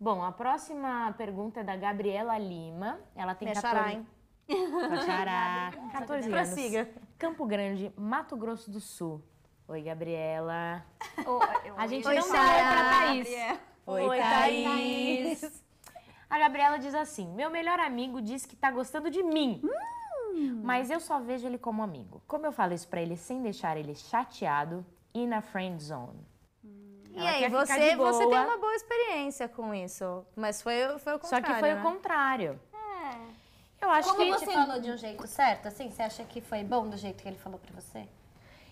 Bom, 0.00 0.20
a 0.24 0.32
próxima 0.32 1.14
pergunta 1.16 1.60
é 1.60 1.62
da 1.62 1.76
Gabriela 1.76 2.36
Lima. 2.36 2.98
Ela 3.14 3.36
tem 3.36 3.46
Minha 3.48 3.62
14... 3.62 3.84
xará, 3.84 3.92
hein? 3.92 4.06
Tua 4.48 4.96
xará. 5.06 5.70
14 5.92 6.28
anos. 6.28 6.48
Prossiga. 6.54 6.90
Campo 7.16 7.46
Grande, 7.46 7.92
Mato 7.96 8.36
Grosso 8.36 8.68
do 8.68 8.80
Sul. 8.80 9.22
Oi, 9.68 9.80
Gabriela. 9.80 10.84
A 11.76 11.86
gente 11.86 12.06
Oi, 12.08 12.14
não 12.16 12.22
deu 12.22 12.32
pra 12.32 12.90
Thaís. 12.90 13.28
Oi, 13.86 14.18
Thaís. 14.18 15.62
A 16.30 16.38
Gabriela 16.38 16.78
diz 16.78 16.94
assim: 16.94 17.26
Meu 17.34 17.50
melhor 17.50 17.78
amigo 17.78 18.20
diz 18.20 18.46
que 18.46 18.56
tá 18.56 18.70
gostando 18.70 19.10
de 19.10 19.22
mim. 19.22 19.60
Mas 20.62 20.90
eu 20.90 20.98
só 21.00 21.20
vejo 21.20 21.46
ele 21.46 21.58
como 21.58 21.82
amigo. 21.82 22.22
Como 22.26 22.46
eu 22.46 22.52
falo 22.52 22.72
isso 22.72 22.88
pra 22.88 23.02
ele 23.02 23.16
sem 23.16 23.42
deixar 23.42 23.76
ele 23.76 23.94
chateado 23.94 24.84
e 25.12 25.26
na 25.26 25.42
friend 25.42 25.82
zone? 25.82 26.26
E 27.10 27.18
Ela 27.18 27.30
aí, 27.30 27.38
quer 27.40 27.50
ficar 27.50 27.66
você, 27.66 27.96
você 27.96 28.26
tem 28.26 28.38
uma 28.38 28.56
boa 28.56 28.74
experiência 28.74 29.46
com 29.48 29.74
isso. 29.74 30.24
Mas 30.34 30.62
foi, 30.62 30.98
foi 30.98 31.14
o 31.14 31.18
Só 31.18 31.36
contrário, 31.36 31.46
que 31.46 31.60
foi 31.60 31.74
né? 31.74 31.80
o 31.80 31.82
contrário. 31.82 32.60
Eu 33.82 33.90
acho 33.90 34.10
Como 34.10 34.22
que 34.22 34.30
você 34.30 34.52
falou 34.52 34.80
de 34.80 34.92
um 34.92 34.96
jeito 34.96 35.26
certo, 35.26 35.66
assim, 35.66 35.90
você 35.90 36.02
acha 36.02 36.22
que 36.22 36.40
foi 36.40 36.62
bom 36.62 36.88
do 36.88 36.96
jeito 36.96 37.20
que 37.20 37.28
ele 37.28 37.36
falou 37.36 37.58
pra 37.58 37.74
você? 37.74 38.06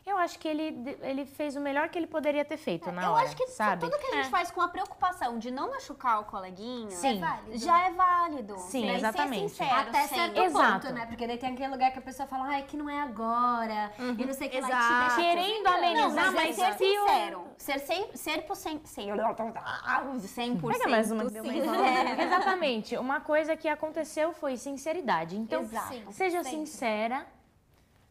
Eu 0.07 0.17
acho 0.17 0.39
que 0.39 0.49
ele, 0.49 0.97
ele 1.03 1.25
fez 1.25 1.57
o 1.57 1.61
melhor 1.61 1.89
que 1.89 1.99
ele 1.99 2.07
poderia 2.07 2.45
ter 2.45 2.57
feito 2.57 2.91
na 2.91 3.05
eu 3.05 3.11
hora, 3.13 3.25
acho 3.27 3.37
que 3.37 3.47
sabe? 3.49 3.81
tudo 3.81 3.99
que 3.99 4.07
a 4.07 4.17
gente 4.17 4.31
faz 4.31 4.51
com 4.51 4.61
a 4.61 4.69
preocupação 4.69 5.39
de 5.39 5.51
não 5.51 5.71
machucar 5.71 6.21
o 6.21 6.25
coleguinha 6.25 6.91
Sim. 6.91 7.21
já 7.55 7.87
é 7.87 7.91
válido. 7.91 8.57
Sim, 8.59 8.87
né? 8.87 8.93
E 8.95 8.97
exatamente. 8.97 9.51
Ser 9.51 9.65
sincero, 9.65 9.81
Até 9.81 10.07
certo 10.07 10.41
Exato. 10.41 10.81
ponto, 10.87 10.95
né? 10.95 11.07
Porque 11.07 11.27
daí 11.27 11.39
tem 11.39 11.53
aquele 11.53 11.69
lugar 11.69 11.93
que 11.93 11.99
a 11.99 12.03
pessoa 12.03 12.27
fala, 12.27 12.45
ai, 12.47 12.63
que 12.63 12.77
não 12.77 12.89
é 12.89 13.01
agora. 13.01 13.93
E 13.99 14.25
não 14.25 14.33
sei 14.33 14.49
o 14.49 14.51
que 14.51 14.61
lá, 14.61 14.69
e 14.69 14.71
te 14.71 14.77
Exato. 14.77 15.21
Querendo 15.21 15.65
Não, 15.65 15.77
amenizar, 15.77 16.33
mas 16.33 16.59
é 16.59 16.65
mas 16.65 16.79
ser 16.79 16.85
sincero. 16.85 17.45
Ser 17.57 17.81
100%, 17.81 18.17
ser 18.17 18.43
por 18.43 18.57
cem, 18.57 18.81
cem, 18.85 19.11
100% 19.13 20.73
Pega 20.73 20.89
mais 20.89 21.11
uma 21.11 21.25
uma 21.25 21.55
enrolada. 21.55 22.23
Exatamente. 22.23 22.97
Uma 22.97 23.21
coisa 23.21 23.57
que 23.57 23.69
aconteceu 23.69 24.33
foi 24.33 24.57
sinceridade. 24.57 25.37
Então, 25.37 25.63
Exato. 25.63 26.13
seja 26.13 26.43
Sempre. 26.43 26.59
sincera 26.59 27.27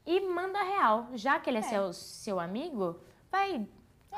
e 0.10 0.20
manda 0.22 0.60
real. 0.63 1.08
Já 1.13 1.39
que 1.39 1.51
ele 1.51 1.60
é, 1.60 1.62
seu, 1.62 1.94
seu 1.94 2.39
amigo, 2.39 3.00
vai 3.32 3.68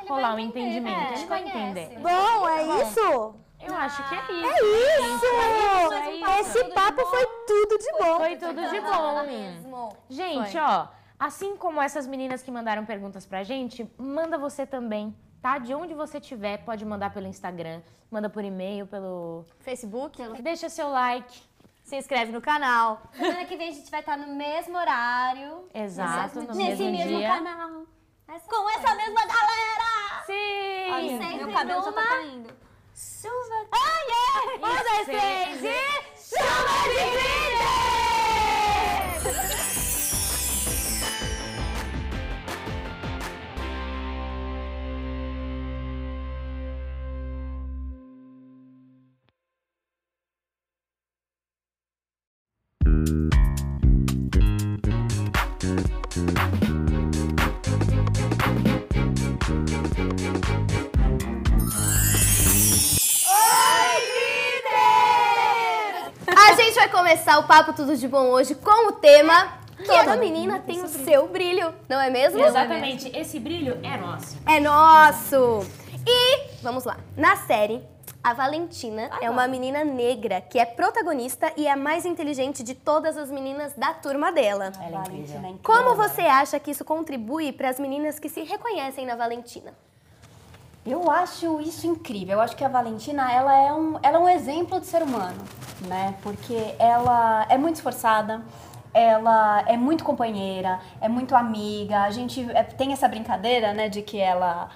rolar 0.07 0.35
um 0.35 0.39
entendimento. 0.39 0.97
é, 0.97 1.17
ele 1.17 1.25
vai 1.25 1.41
conhece. 1.41 1.59
entender. 1.59 1.99
Bom, 1.99 2.47
é 2.47 2.81
isso? 2.81 3.35
Eu 3.59 3.75
acho 3.75 4.07
que 4.07 4.15
é 4.15 4.21
isso. 4.31 4.53
É 4.53 4.61
isso! 5.01 5.93
É 5.93 6.15
isso. 6.39 6.57
Esse 6.57 6.63
papo 6.73 7.05
foi 7.05 7.25
tudo 7.45 7.77
de 7.77 7.91
bom. 7.99 8.17
Foi 8.19 8.37
tudo 8.37 8.69
de 8.69 8.79
bom. 8.79 9.23
Mesmo. 9.23 9.97
Gente, 10.09 10.51
Foi. 10.53 10.61
ó, 10.61 10.87
assim 11.19 11.57
como 11.57 11.81
essas 11.81 12.07
meninas 12.07 12.41
que 12.41 12.49
mandaram 12.49 12.85
perguntas 12.85 13.25
pra 13.25 13.43
gente, 13.43 13.85
manda 13.97 14.37
você 14.37 14.65
também, 14.65 15.13
tá? 15.41 15.57
De 15.57 15.73
onde 15.73 15.93
você 15.93 16.21
tiver, 16.21 16.59
pode 16.59 16.85
mandar 16.85 17.13
pelo 17.13 17.27
Instagram, 17.27 17.81
manda 18.09 18.29
por 18.29 18.45
e-mail, 18.45 18.87
pelo. 18.87 19.45
Facebook. 19.59 20.41
Deixa 20.41 20.69
seu 20.69 20.87
like, 20.87 21.43
se 21.91 21.97
inscreve 21.97 22.31
no 22.31 22.39
canal. 22.41 23.01
Semana 23.11 23.43
que 23.43 23.57
vem 23.57 23.67
a 23.69 23.71
gente 23.73 23.91
vai 23.91 23.99
estar 23.99 24.17
no 24.17 24.33
mesmo 24.33 24.77
horário. 24.77 25.67
Exato, 25.73 26.39
no 26.41 26.53
Nesse 26.55 26.81
mesmo 26.83 26.97
mesmo 26.97 27.17
dia. 27.17 27.27
canal. 27.27 27.83
Essa 28.29 28.47
Com 28.47 28.69
essa 28.69 28.95
mesma 28.95 29.25
galera! 29.25 30.23
Sim! 30.25 30.91
Olha, 30.93 31.17
sempre 31.17 31.35
meu 31.43 31.51
cabelo 31.51 31.83
tá 31.83 31.91
numa- 31.91 32.01
caindo. 32.07 32.53
Chuva. 32.95 33.67
Um, 33.75 34.59
dois, 34.61 35.05
três 35.05 35.63
e... 35.63 36.37
Chuva 36.37 36.83
de 36.87 37.11
glitter! 37.11 37.80
Começar 66.91 67.39
o 67.39 67.43
Papo 67.43 67.71
Tudo 67.71 67.95
de 67.95 68.05
Bom 68.05 68.27
hoje 68.27 68.53
com 68.53 68.89
o 68.89 68.91
tema 68.91 69.61
Toda 69.85 70.15
menina 70.17 70.59
tem 70.59 70.83
o 70.83 70.87
seu 70.87 71.27
brilho, 71.27 71.73
não 71.89 71.99
é 71.99 72.09
mesmo? 72.09 72.39
Exatamente, 72.39 73.09
esse 73.17 73.39
brilho 73.39 73.79
é 73.81 73.97
nosso. 73.97 74.37
É 74.45 74.59
nosso! 74.59 75.65
E, 76.05 76.61
vamos 76.61 76.83
lá, 76.83 76.97
na 77.17 77.35
série, 77.37 77.81
a 78.23 78.33
Valentina 78.33 79.09
é 79.21 79.29
uma 79.29 79.47
menina 79.47 79.83
negra 79.83 80.39
que 80.41 80.59
é 80.59 80.65
protagonista 80.65 81.51
e 81.57 81.65
é 81.65 81.71
a 81.71 81.77
mais 81.77 82.05
inteligente 82.05 82.61
de 82.61 82.75
todas 82.75 83.17
as 83.17 83.31
meninas 83.31 83.73
da 83.73 83.93
turma 83.93 84.31
dela. 84.31 84.71
Ela 84.79 85.03
é 85.07 85.49
incrível. 85.49 85.59
Como 85.63 85.95
você 85.95 86.21
acha 86.21 86.59
que 86.59 86.71
isso 86.71 86.85
contribui 86.85 87.51
para 87.51 87.69
as 87.69 87.79
meninas 87.79 88.19
que 88.19 88.29
se 88.29 88.43
reconhecem 88.43 89.05
na 89.05 89.15
Valentina? 89.15 89.73
Eu 90.85 91.11
acho 91.11 91.61
isso 91.61 91.85
incrível. 91.85 92.35
Eu 92.35 92.41
acho 92.41 92.55
que 92.55 92.63
a 92.63 92.67
Valentina, 92.67 93.31
ela 93.31 93.55
é 93.55 93.71
um, 93.71 93.99
ela 94.01 94.17
é 94.17 94.19
um 94.19 94.29
exemplo 94.29 94.79
de 94.79 94.87
ser 94.87 95.03
humano, 95.03 95.43
né? 95.87 96.15
Porque 96.23 96.75
ela 96.79 97.45
é 97.49 97.57
muito 97.57 97.75
esforçada, 97.75 98.43
ela 98.93 99.63
é 99.67 99.77
muito 99.77 100.03
companheira, 100.03 100.79
é 100.99 101.07
muito 101.07 101.35
amiga. 101.35 102.01
A 102.01 102.09
gente 102.09 102.49
é, 102.51 102.63
tem 102.63 102.93
essa 102.93 103.07
brincadeira, 103.07 103.73
né, 103.73 103.89
de 103.89 104.01
que 104.01 104.17
ela 104.17 104.69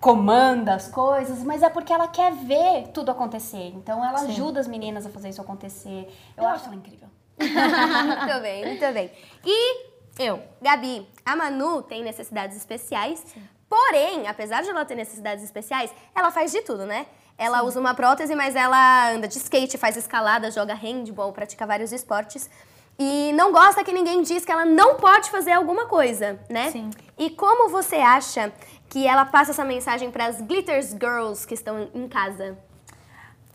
comanda 0.00 0.74
as 0.74 0.88
coisas, 0.88 1.42
mas 1.42 1.62
é 1.62 1.70
porque 1.70 1.92
ela 1.92 2.08
quer 2.08 2.32
ver 2.32 2.88
tudo 2.88 3.10
acontecer. 3.10 3.72
Então 3.74 4.04
ela 4.04 4.20
ajuda 4.20 4.60
as 4.60 4.66
meninas 4.66 5.06
a 5.06 5.08
fazer 5.08 5.30
isso 5.30 5.40
acontecer. 5.40 6.12
Eu 6.36 6.46
acho 6.46 6.66
ela 6.66 6.74
incrível. 6.74 7.08
muito 7.38 8.42
bem, 8.42 8.66
muito 8.66 8.92
bem. 8.92 9.10
E 9.44 9.94
eu, 10.18 10.40
Gabi, 10.60 11.08
a 11.24 11.34
Manu 11.34 11.82
tem 11.82 12.04
necessidades 12.04 12.56
especiais, 12.56 13.24
porém, 13.74 14.28
apesar 14.28 14.62
de 14.62 14.70
ela 14.70 14.84
ter 14.84 14.94
necessidades 14.94 15.42
especiais, 15.42 15.92
ela 16.14 16.30
faz 16.30 16.52
de 16.52 16.62
tudo, 16.62 16.86
né? 16.86 17.06
Ela 17.36 17.64
usa 17.64 17.80
uma 17.80 17.92
prótese, 17.92 18.32
mas 18.36 18.54
ela 18.54 19.10
anda 19.10 19.26
de 19.26 19.36
skate, 19.36 19.76
faz 19.76 19.96
escalada, 19.96 20.48
joga 20.48 20.74
handball, 20.74 21.32
pratica 21.32 21.66
vários 21.66 21.90
esportes. 21.90 22.48
E 22.96 23.32
não 23.32 23.50
gosta 23.50 23.82
que 23.82 23.92
ninguém 23.92 24.22
diz 24.22 24.44
que 24.44 24.52
ela 24.52 24.64
não 24.64 24.94
pode 24.94 25.28
fazer 25.28 25.50
alguma 25.50 25.86
coisa, 25.86 26.38
né? 26.48 26.70
Sim. 26.70 26.90
E 27.18 27.30
como 27.30 27.68
você 27.68 27.96
acha 27.96 28.52
que 28.88 29.08
ela 29.08 29.24
passa 29.24 29.50
essa 29.50 29.64
mensagem 29.64 30.12
para 30.12 30.26
as 30.26 30.40
Glitters 30.40 30.90
Girls 30.90 31.44
que 31.44 31.54
estão 31.54 31.90
em 31.92 32.06
casa? 32.06 32.56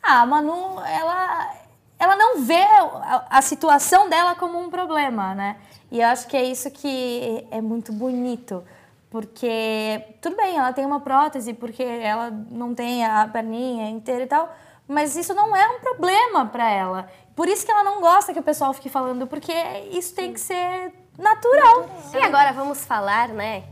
Ah, 0.03 0.23
a 0.23 0.25
Manu, 0.25 0.81
ela, 0.81 1.55
ela 1.97 2.15
não 2.17 2.41
vê 2.41 2.61
a, 2.61 3.25
a 3.29 3.41
situação 3.41 4.09
dela 4.09 4.35
como 4.35 4.59
um 4.59 4.69
problema, 4.69 5.33
né? 5.33 5.55
E 5.89 6.01
eu 6.01 6.07
acho 6.09 6.27
que 6.27 6.35
é 6.35 6.43
isso 6.43 6.69
que 6.69 7.47
é 7.49 7.61
muito 7.61 7.93
bonito. 7.93 8.61
Porque, 9.10 10.04
tudo 10.22 10.36
bem, 10.36 10.58
ela 10.58 10.72
tem 10.72 10.86
uma 10.86 11.00
prótese 11.00 11.54
porque 11.54 11.82
ela 11.82 12.30
não 12.51 12.75
tem 12.75 13.04
a 13.04 13.28
perninha 13.28 13.89
inteira 13.89 14.24
e 14.24 14.28
tal, 14.28 14.54
mas 14.88 15.16
isso 15.16 15.34
não 15.34 15.56
é 15.56 15.68
um 15.68 15.80
problema 15.80 16.46
pra 16.46 16.70
ela. 16.70 17.10
Por 17.36 17.48
isso 17.48 17.66
que 17.66 17.72
ela 17.72 17.84
não 17.84 18.01
gosta 18.01 18.34
que 18.34 18.39
o 18.39 18.44
pessoal 18.44 18.72
fique 18.74 18.89
falando, 18.89 19.25
porque 19.25 19.54
isso 19.92 20.13
tem 20.13 20.32
que 20.32 20.39
ser 20.39 20.94
natural. 21.18 21.89
E 22.13 22.18
agora 22.18 22.51
vamos 22.54 22.86
falar, 22.86 23.30
né, 23.30 23.63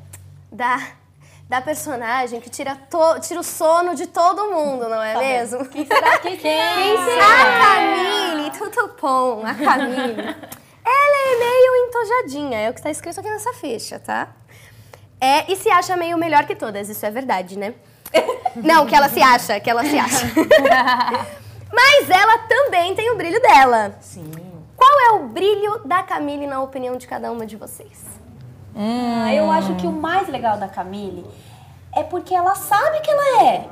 da, 0.52 0.80
da 1.48 1.62
personagem 1.62 2.42
que 2.42 2.50
tira, 2.50 2.76
to, 2.90 3.20
tira 3.22 3.40
o 3.40 3.44
sono 3.44 3.94
de 3.94 4.08
todo 4.08 4.50
mundo, 4.52 4.90
não 4.90 5.04
é 5.04 5.18
mesmo? 5.18 5.66
Quem 5.68 5.86
será 5.86 6.18
que 6.18 6.38
quem? 6.38 6.60
A 6.60 7.60
Camille, 7.62 8.52
tudo 8.58 8.96
bom, 9.00 9.46
a 9.46 9.54
Camille. 9.54 10.36
Ela 10.90 11.34
é 11.34 11.40
meio 11.40 11.88
entojadinha, 11.88 12.60
é 12.60 12.70
o 12.70 12.74
que 12.74 12.80
está 12.80 12.90
escrito 12.90 13.20
aqui 13.20 13.30
nessa 13.30 13.54
ficha, 13.54 14.00
tá? 14.00 14.30
É, 15.20 15.52
e 15.52 15.56
se 15.56 15.70
acha 15.70 15.96
meio 15.98 16.18
melhor 16.18 16.46
que 16.46 16.56
todas, 16.56 16.90
isso 16.90 17.06
é 17.06 17.12
verdade, 17.12 17.58
né? 17.58 17.74
Não, 18.56 18.86
que 18.86 18.96
ela 18.96 19.10
se 19.10 19.22
acha, 19.22 19.60
que 19.60 19.70
ela 19.70 19.84
se 19.84 19.98
acha. 19.98 20.26
Mas 21.74 22.10
ela 22.10 22.38
também 22.40 22.96
tem 22.96 23.12
o 23.12 23.18
brilho 23.18 23.42
dela. 23.42 23.96
Sim. 24.00 24.32
Qual 24.76 25.00
é 25.00 25.12
o 25.16 25.28
brilho 25.28 25.80
da 25.86 26.04
Camille 26.04 26.48
na 26.48 26.62
opinião 26.62 26.96
de 26.98 27.08
cada 27.08 27.32
uma 27.32 27.46
de 27.46 27.56
vocês? 27.56 28.06
Ah, 28.76 29.34
eu 29.34 29.52
acho 29.52 29.76
que 29.76 29.88
o 29.88 29.92
mais 29.92 30.28
legal 30.28 30.58
da 30.58 30.68
Camille 30.68 31.26
é 31.96 32.04
porque 32.04 32.34
ela 32.34 32.54
sabe 32.54 33.00
que 33.02 33.10
ela 33.10 33.44
é. 33.44 33.70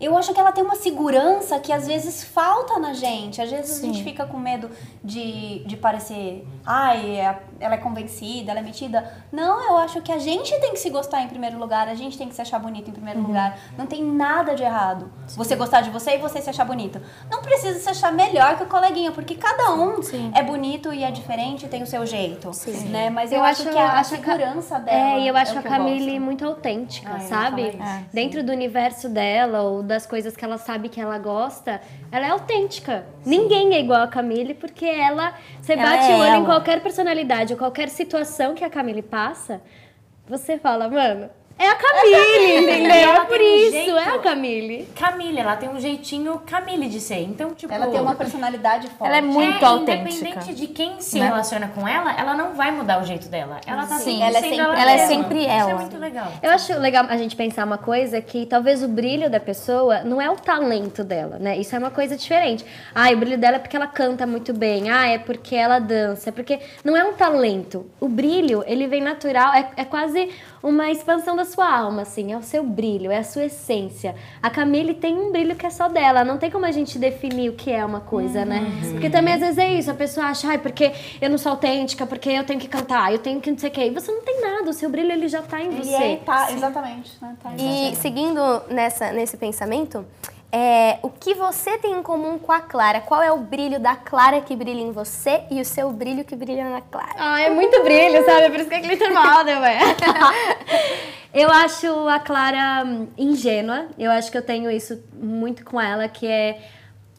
Eu 0.00 0.16
acho 0.16 0.32
que 0.32 0.40
ela 0.40 0.50
tem 0.50 0.64
uma 0.64 0.76
segurança 0.76 1.58
que 1.58 1.72
às 1.72 1.86
vezes 1.86 2.24
falta 2.24 2.78
na 2.78 2.94
gente. 2.94 3.42
Às 3.42 3.50
vezes 3.50 3.82
a 3.82 3.86
gente 3.86 4.02
fica 4.02 4.24
com 4.24 4.38
medo 4.38 4.70
de, 5.04 5.58
de 5.66 5.76
parecer, 5.76 6.46
ai, 6.64 7.18
é- 7.20 7.38
ela 7.60 7.74
é 7.74 7.78
convencida, 7.78 8.50
ela 8.50 8.60
é 8.60 8.62
metida. 8.62 9.12
Não, 9.30 9.60
eu 9.68 9.76
acho 9.76 10.00
que 10.00 10.10
a 10.10 10.18
gente 10.18 10.58
tem 10.60 10.72
que 10.72 10.78
se 10.78 10.88
gostar 10.88 11.20
em 11.22 11.28
primeiro 11.28 11.58
lugar, 11.58 11.86
a 11.88 11.94
gente 11.94 12.16
tem 12.16 12.26
que 12.28 12.34
se 12.34 12.40
achar 12.40 12.58
bonito 12.58 12.88
em 12.88 12.92
primeiro 12.92 13.20
lugar. 13.20 13.58
Não 13.76 13.84
tem 13.86 14.02
nada 14.02 14.54
de 14.54 14.62
errado. 14.62 15.12
Você 15.36 15.54
gostar 15.54 15.82
de 15.82 15.90
você 15.90 16.12
e 16.14 16.18
você 16.18 16.40
se 16.40 16.48
achar 16.48 16.64
bonito. 16.64 17.00
Não 17.30 17.42
precisa 17.42 17.78
se 17.78 17.88
achar 17.90 18.10
melhor 18.12 18.56
que 18.56 18.62
o 18.62 18.66
coleguinha, 18.66 19.12
porque 19.12 19.34
cada 19.34 19.74
um 19.74 20.00
é 20.34 20.42
bonito 20.42 20.92
e 20.94 21.04
é 21.04 21.10
diferente 21.10 21.66
e 21.66 21.68
tem 21.68 21.82
o 21.82 21.86
seu 21.86 22.06
jeito. 22.06 22.50
Né? 22.88 23.10
Mas 23.10 23.30
eu, 23.32 23.42
acho, 23.42 23.62
que 23.68 23.76
a 23.76 23.92
acho 23.98 24.14
a 24.14 24.18
segurança 24.18 24.78
dela. 24.78 24.98
É, 25.16 25.20
e 25.20 25.28
eu 25.28 25.36
acho 25.36 25.52
é 25.52 25.56
o 25.56 25.58
a 25.58 25.62
que 25.62 25.68
eu 25.68 25.72
Camille 25.72 26.18
muito 26.18 26.46
autêntica, 26.46 27.10
Ah, 27.12 27.22
eu 27.22 27.28
sabe? 27.28 27.78
Dentro 28.12 28.42
do 28.42 28.50
universo 28.52 29.08
dela 29.08 29.60
ou 29.62 29.82
das 29.90 30.06
coisas 30.06 30.34
que 30.36 30.44
ela 30.44 30.56
sabe 30.56 30.88
que 30.88 31.00
ela 31.00 31.18
gosta, 31.18 31.80
ela 32.10 32.26
é 32.26 32.30
autêntica. 32.30 33.04
Ninguém 33.26 33.74
é 33.74 33.80
igual 33.80 34.02
a 34.02 34.08
Camille 34.08 34.54
porque 34.54 34.86
ela, 34.86 35.34
você 35.60 35.74
Ela 35.74 35.82
bate 35.82 36.10
é 36.10 36.14
o 36.14 36.18
olho 36.20 36.30
em 36.30 36.34
ela. 36.36 36.44
qualquer 36.46 36.80
personalidade 36.80 37.52
ou 37.52 37.58
qualquer 37.58 37.88
situação 37.90 38.54
que 38.54 38.64
a 38.64 38.70
Camille 38.70 39.02
passa, 39.02 39.60
você 40.26 40.58
fala, 40.58 40.88
mano, 40.88 41.28
é 41.62 41.68
a 41.68 41.74
Camille, 41.74 42.56
entendeu? 42.64 42.90
Ela 43.10 43.22
É 43.22 43.24
por 43.26 43.38
um 43.38 43.42
isso, 43.42 43.70
jeito- 43.72 43.96
é 43.98 44.04
a 44.14 44.18
Camille. 44.18 44.88
Camille, 44.96 45.38
ela 45.38 45.56
tem 45.56 45.68
um 45.68 45.78
jeitinho 45.78 46.40
Camille 46.46 46.88
de 46.88 47.00
ser. 47.00 47.20
Então, 47.22 47.54
tipo. 47.54 47.72
Ela 47.72 47.86
tem 47.88 48.00
uma 48.00 48.14
personalidade 48.14 48.88
forte. 48.88 49.08
Ela 49.08 49.18
é 49.18 49.20
muito 49.20 49.62
é, 49.62 49.68
autêntica. 49.68 50.10
Independente 50.10 50.54
de 50.54 50.66
quem 50.68 51.00
se 51.00 51.18
né? 51.18 51.26
relaciona 51.26 51.68
com 51.74 51.86
ela, 51.86 52.12
ela 52.18 52.34
não 52.34 52.54
vai 52.54 52.70
mudar 52.70 53.02
o 53.02 53.04
jeito 53.04 53.28
dela. 53.28 53.60
Ela 53.66 53.86
tá 53.86 53.96
Sim. 53.98 54.22
Ela 54.22 54.38
é 54.38 54.40
sempre- 54.40 54.58
ela, 54.58 54.80
ela 54.80 54.90
é 54.92 54.98
sempre 55.06 55.38
Isso 55.40 55.48
ela. 55.50 55.70
é 55.70 55.74
muito 55.74 55.98
legal. 55.98 56.32
Eu 56.42 56.50
acho 56.50 56.72
legal 56.78 57.06
a 57.08 57.16
gente 57.16 57.36
pensar 57.36 57.64
uma 57.64 57.78
coisa 57.78 58.20
que 58.22 58.46
talvez 58.46 58.82
o 58.82 58.88
brilho 58.88 59.28
da 59.28 59.38
pessoa 59.40 60.02
não 60.02 60.20
é 60.20 60.30
o 60.30 60.36
talento 60.36 61.04
dela, 61.04 61.38
né? 61.38 61.58
Isso 61.58 61.74
é 61.76 61.78
uma 61.78 61.90
coisa 61.90 62.16
diferente. 62.16 62.64
Ah, 62.94 63.10
o 63.10 63.16
brilho 63.16 63.36
dela 63.38 63.56
é 63.56 63.58
porque 63.58 63.76
ela 63.76 63.86
canta 63.86 64.26
muito 64.26 64.52
bem. 64.54 64.88
Ah, 64.90 65.06
é 65.08 65.18
porque 65.18 65.54
ela 65.54 65.78
dança. 65.78 66.30
É 66.30 66.32
porque 66.32 66.58
não 66.84 66.96
é 66.96 67.04
um 67.04 67.12
talento. 67.12 67.86
O 68.00 68.08
brilho, 68.08 68.64
ele 68.66 68.86
vem 68.86 69.00
natural. 69.02 69.52
É, 69.52 69.68
é 69.76 69.84
quase 69.84 70.30
uma 70.62 70.90
expansão 70.90 71.34
da 71.34 71.44
sua 71.44 71.70
alma, 71.74 72.02
assim. 72.02 72.32
É 72.32 72.36
o 72.36 72.42
seu 72.42 72.62
brilho, 72.62 73.10
é 73.10 73.18
a 73.18 73.24
sua 73.24 73.44
essência. 73.46 74.14
A 74.42 74.50
Camille 74.50 74.94
tem 74.94 75.16
um 75.16 75.32
brilho 75.32 75.56
que 75.56 75.64
é 75.66 75.70
só 75.70 75.88
dela. 75.88 76.24
Não 76.24 76.36
tem 76.38 76.50
como 76.50 76.66
a 76.66 76.70
gente 76.72 76.98
definir 76.98 77.48
o 77.50 77.54
que 77.54 77.70
é 77.70 77.84
uma 77.84 78.00
coisa, 78.00 78.44
né? 78.44 78.60
Porque 78.92 79.08
também 79.08 79.34
às 79.34 79.40
vezes 79.40 79.58
é 79.58 79.72
isso. 79.74 79.90
A 79.90 79.94
pessoa 79.94 80.26
acha, 80.26 80.48
ai, 80.48 80.58
porque 80.58 80.92
eu 81.20 81.30
não 81.30 81.38
sou 81.38 81.52
autêntica, 81.52 82.06
porque 82.06 82.28
eu 82.30 82.44
tenho 82.44 82.60
que 82.60 82.68
cantar, 82.68 83.12
eu 83.12 83.18
tenho 83.18 83.40
que 83.40 83.50
não 83.50 83.58
sei 83.58 83.70
o 83.70 83.72
quê. 83.72 83.86
E 83.86 83.90
você 83.90 84.12
não 84.12 84.22
tem 84.22 84.40
nada. 84.40 84.68
O 84.70 84.72
seu 84.72 84.90
brilho, 84.90 85.10
ele 85.12 85.28
já 85.28 85.42
tá 85.42 85.60
em 85.60 85.68
Ele 85.68 85.84
você. 85.84 85.94
é, 85.94 86.16
tá, 86.16 86.52
exatamente. 86.52 87.12
Né? 87.20 87.36
Tá 87.42 87.52
E 87.56 87.94
seguindo 87.96 88.40
nessa, 88.68 89.12
nesse 89.12 89.36
pensamento, 89.36 90.04
é, 90.52 90.98
o 91.02 91.08
que 91.08 91.34
você 91.34 91.78
tem 91.78 91.92
em 91.92 92.02
comum 92.02 92.38
com 92.38 92.50
a 92.50 92.60
Clara? 92.60 93.00
Qual 93.00 93.22
é 93.22 93.30
o 93.30 93.38
brilho 93.38 93.78
da 93.78 93.94
Clara 93.94 94.40
que 94.40 94.56
brilha 94.56 94.80
em 94.80 94.90
você 94.90 95.42
e 95.50 95.60
o 95.60 95.64
seu 95.64 95.92
brilho 95.92 96.24
que 96.24 96.34
brilha 96.34 96.68
na 96.68 96.80
Clara? 96.80 97.14
Ah, 97.16 97.40
é 97.40 97.50
muito 97.50 97.82
brilho, 97.82 98.24
sabe? 98.24 98.50
Por 98.50 98.60
isso 98.60 98.68
que 98.68 98.74
é 98.74 98.80
glitter 98.80 99.12
model, 99.14 99.60
ué. 99.60 99.78
Eu 101.32 101.48
acho 101.48 101.86
a 102.08 102.18
Clara 102.18 102.84
hum, 102.84 103.06
ingênua. 103.16 103.86
Eu 103.96 104.10
acho 104.10 104.32
que 104.32 104.36
eu 104.36 104.42
tenho 104.42 104.68
isso 104.68 105.00
muito 105.14 105.64
com 105.64 105.80
ela, 105.80 106.08
que 106.08 106.26
é 106.26 106.60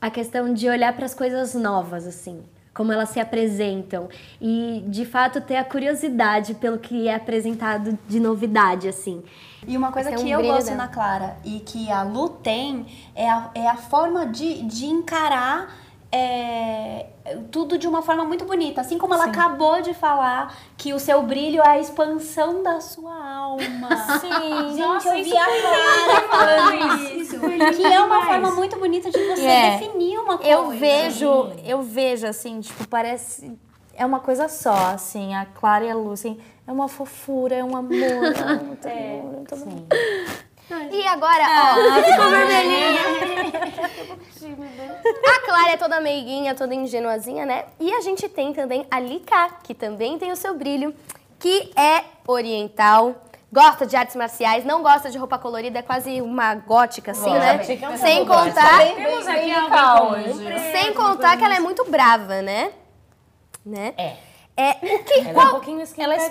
a 0.02 0.10
questão 0.10 0.54
de 0.54 0.68
olhar 0.68 0.92
para 0.94 1.06
as 1.06 1.14
coisas 1.14 1.56
novas, 1.56 2.06
assim. 2.06 2.44
Como 2.74 2.92
elas 2.92 3.10
se 3.10 3.22
apresentam. 3.22 4.10
E, 4.42 4.84
de 4.88 5.06
fato, 5.06 5.40
ter 5.40 5.56
a 5.56 5.64
curiosidade 5.64 6.56
pelo 6.56 6.78
que 6.78 7.08
é 7.08 7.16
apresentado 7.16 7.98
de 8.06 8.20
novidade, 8.20 8.90
assim. 8.90 9.24
E 9.68 9.78
uma 9.78 9.92
coisa 9.92 10.10
é 10.10 10.18
um 10.18 10.24
que 10.24 10.30
eu 10.32 10.40
brilho 10.40 10.54
gosto 10.54 10.66
dela. 10.68 10.78
na 10.78 10.88
Clara 10.88 11.38
e 11.46 11.60
que 11.60 11.92
a 11.92 12.04
Lu 12.04 12.30
tem 12.30 12.86
é 13.16 13.30
a, 13.30 13.50
é 13.54 13.68
a 13.68 13.76
forma 13.76 14.26
de, 14.26 14.64
de 14.64 14.86
encarar 14.88 15.74
é, 16.12 17.06
tudo 17.52 17.78
de 17.78 17.88
uma 17.88 18.02
forma 18.02 18.26
muito 18.26 18.44
bonita. 18.44 18.82
Assim 18.82 18.98
como 18.98 19.14
ela 19.14 19.26
acabou 19.26 19.82
de 19.82 19.94
falar 19.94 20.54
que 20.78 20.94
o 20.94 21.00
seu 21.00 21.22
brilho 21.24 21.62
é 21.62 21.68
a 21.70 21.80
expansão 21.80 22.62
da 22.62 22.82
sua 22.82 23.14
alma. 23.14 23.90
Sim. 24.20 24.76
Gente, 24.76 25.08
eu 25.08 25.24
vi 25.24 25.38
a 25.38 25.46
Clara 25.46 26.28
falando 26.30 27.04
isso. 27.22 27.40
Que 27.78 27.86
é 27.86 28.00
uma 28.02 28.26
forma 28.26 28.52
muito 28.52 28.78
bonita 28.78 29.10
de 29.10 29.20
você 29.26 29.46
É. 29.46 29.78
definir 29.78 30.18
uma 30.20 30.38
coisa. 30.38 30.52
Eu 30.52 30.70
vejo, 30.72 31.52
eu 31.64 31.82
vejo 31.82 32.28
assim, 32.28 32.60
tipo, 32.60 32.88
parece. 32.88 33.58
É 33.94 34.06
uma 34.06 34.20
coisa 34.20 34.48
só, 34.48 34.74
assim, 34.94 35.36
a 35.36 35.46
Clara 35.46 35.86
e 35.86 35.92
a 35.92 35.96
Lu, 35.96 36.12
assim, 36.14 36.40
é 36.72 36.74
uma 36.74 36.88
fofura, 36.88 37.56
é 37.56 37.64
um 37.64 37.76
amor, 37.76 37.92
é 37.94 38.56
muito 38.64 38.86
amor, 38.88 39.24
muito 39.24 39.54
amor. 39.56 39.84
E 40.90 41.06
agora, 41.06 41.44
ó, 41.44 41.76
ficou 42.02 42.30
vermelhinha. 42.30 43.02
A 45.28 45.40
Clara 45.46 45.72
é 45.74 45.78
toda 45.78 46.00
meiguinha, 46.00 46.56
toda 46.56 46.74
ingenuazinha, 46.74 47.46
né? 47.46 47.66
E 47.78 47.92
a 47.92 48.00
gente 48.00 48.30
tem 48.30 48.54
também 48.54 48.88
a 48.90 49.00
Lika, 49.02 49.50
que 49.64 49.74
também 49.74 50.18
tem 50.18 50.32
o 50.32 50.36
seu 50.36 50.58
brilho, 50.58 50.96
que 51.38 51.72
é 51.76 52.06
oriental. 52.26 53.16
Gosta 53.52 53.86
de 53.86 53.98
artes 53.98 54.16
marciais, 54.16 54.64
não 54.64 54.82
gosta 54.82 55.10
de 55.10 55.18
roupa 55.18 55.38
colorida, 55.38 55.80
é 55.80 55.82
quase 55.82 56.22
uma 56.22 56.56
gótica, 56.56 57.12
assim, 57.12 57.34
né? 57.34 57.62
Sem 57.98 58.26
contar, 58.26 58.96
Temos 58.96 59.28
aqui 59.28 59.52
algo 59.52 60.14
hoje. 60.14 60.72
sem 60.72 60.94
contar 60.94 61.36
que 61.36 61.44
ela 61.44 61.58
é 61.58 61.60
muito 61.60 61.84
brava, 61.92 62.42
né? 62.42 62.72
Né? 63.66 63.94
É. 63.98 64.31
É, 64.56 64.72
o 64.72 65.04
que, 65.04 65.20
Ela 65.20 65.28
é 65.28 65.32
um 65.32 65.34
qual, 65.34 65.50
pouquinho 65.52 65.84
Ela 65.98 66.16
é 66.16 66.30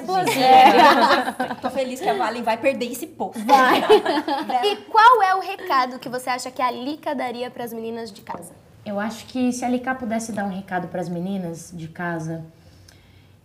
Tô 1.61 1.71
feliz 1.71 2.01
que 2.01 2.09
a 2.09 2.15
Valen 2.15 2.43
vai 2.43 2.57
perder 2.59 2.93
esse 2.93 3.07
posto. 3.07 3.41
e 3.41 4.77
qual 4.91 5.23
é 5.23 5.35
o 5.35 5.41
recado 5.41 5.99
que 5.99 6.09
você 6.09 6.29
acha 6.31 6.51
que 6.51 6.61
a 6.61 6.71
Lika 6.71 7.15
daria 7.15 7.51
para 7.51 7.65
as 7.65 7.73
meninas 7.73 8.13
de 8.13 8.21
casa? 8.21 8.53
Eu 8.85 9.01
acho 9.01 9.27
que 9.27 9.53
se 9.53 9.65
a 9.65 9.69
Liká 9.69 9.95
pudesse 9.95 10.33
dar 10.33 10.45
um 10.45 10.51
recado 10.51 10.89
para 10.89 11.01
as 11.01 11.09
meninas 11.09 11.71
de 11.73 11.89
casa, 11.89 12.45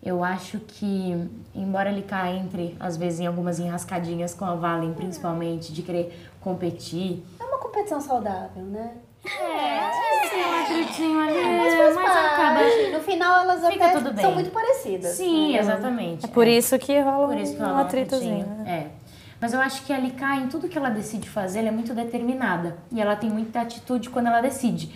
eu 0.04 0.24
acho 0.24 0.60
que, 0.60 1.30
embora 1.54 1.90
a 1.90 1.94
Liká 1.94 2.32
entre, 2.32 2.76
às 2.80 2.96
vezes, 2.96 3.20
em 3.20 3.28
algumas 3.28 3.60
enrascadinhas 3.60 4.34
com 4.34 4.46
a 4.46 4.56
Valen, 4.56 4.94
principalmente, 4.94 5.74
de 5.74 5.82
querer 5.82 6.30
competir, 6.40 7.26
É 7.40 7.44
uma 7.44 7.58
competição 7.58 8.00
saudável, 8.00 8.64
né? 8.64 8.94
Mas 11.96 12.16
acaba... 12.18 12.60
No 12.94 13.00
final 13.02 13.42
elas 13.42 13.66
Fica 13.68 13.86
até 13.86 13.98
tudo 13.98 14.14
bem. 14.14 14.24
são 14.24 14.34
muito 14.34 14.52
parecidas. 14.52 15.12
Sim, 15.16 15.58
exatamente. 15.58 16.26
É 16.26 16.28
por 16.28 16.48
isso 16.48 16.78
que 16.80 17.00
rola 17.00 17.28
Por 17.28 17.38
isso 17.38 17.56
que 17.56 17.62
um 17.62 17.66
rola 17.66 17.78
um 17.78 17.82
atritozinho. 17.82 18.42
atritinho. 18.42 18.68
É. 18.68 18.88
Mas 19.42 19.54
eu 19.54 19.60
acho 19.60 19.84
que 19.86 19.92
a 19.92 20.00
Liká, 20.00 20.38
em 20.38 20.48
tudo 20.48 20.68
que 20.70 20.78
ela 20.78 20.90
decide 20.90 21.30
fazer, 21.30 21.60
ela 21.60 21.68
é 21.68 21.72
muito 21.72 21.94
determinada. 21.94 22.78
E 22.92 23.02
ela 23.02 23.16
tem 23.18 23.30
muita 23.30 23.62
atitude 23.62 24.10
quando 24.10 24.28
ela 24.28 24.40
decide. 24.42 24.90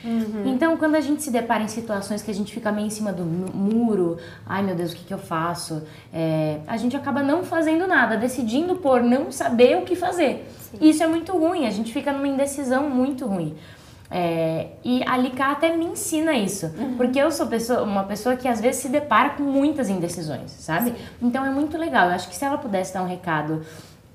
Então, 0.45 0.77
quando 0.77 0.95
a 0.95 1.01
gente 1.01 1.21
se 1.21 1.29
depara 1.29 1.61
em 1.61 1.67
situações 1.67 2.21
que 2.23 2.31
a 2.31 2.33
gente 2.33 2.51
fica 2.53 2.71
meio 2.71 2.87
em 2.87 2.89
cima 2.89 3.11
do 3.11 3.23
mu- 3.25 3.51
muro, 3.53 4.17
ai 4.47 4.63
meu 4.63 4.75
Deus, 4.75 4.93
o 4.93 4.95
que, 4.95 5.03
que 5.03 5.13
eu 5.13 5.19
faço? 5.19 5.83
É, 6.11 6.59
a 6.65 6.77
gente 6.77 6.95
acaba 6.95 7.21
não 7.21 7.43
fazendo 7.43 7.85
nada, 7.85 8.15
decidindo 8.15 8.77
por 8.77 9.03
não 9.03 9.29
saber 9.29 9.77
o 9.77 9.81
que 9.81 9.95
fazer. 9.95 10.49
E 10.79 10.89
isso 10.89 11.03
é 11.03 11.07
muito 11.07 11.33
ruim, 11.37 11.67
a 11.67 11.71
gente 11.71 11.91
fica 11.91 12.11
numa 12.13 12.27
indecisão 12.27 12.89
muito 12.89 13.27
ruim. 13.27 13.55
É, 14.11 14.69
e 14.83 15.03
a 15.05 15.15
Liká 15.17 15.51
até 15.51 15.75
me 15.77 15.85
ensina 15.85 16.33
isso, 16.33 16.71
porque 16.97 17.19
eu 17.19 17.31
sou 17.31 17.45
pessoa- 17.45 17.83
uma 17.83 18.03
pessoa 18.03 18.35
que 18.35 18.47
às 18.47 18.59
vezes 18.59 18.81
se 18.81 18.89
depara 18.89 19.29
com 19.31 19.43
muitas 19.43 19.87
indecisões, 19.87 20.49
sabe? 20.51 20.95
Então 21.21 21.45
é 21.45 21.49
muito 21.51 21.77
legal. 21.77 22.07
Eu 22.09 22.15
acho 22.15 22.27
que 22.27 22.35
se 22.35 22.43
ela 22.43 22.57
pudesse 22.57 22.93
dar 22.93 23.03
um 23.03 23.07
recado 23.07 23.63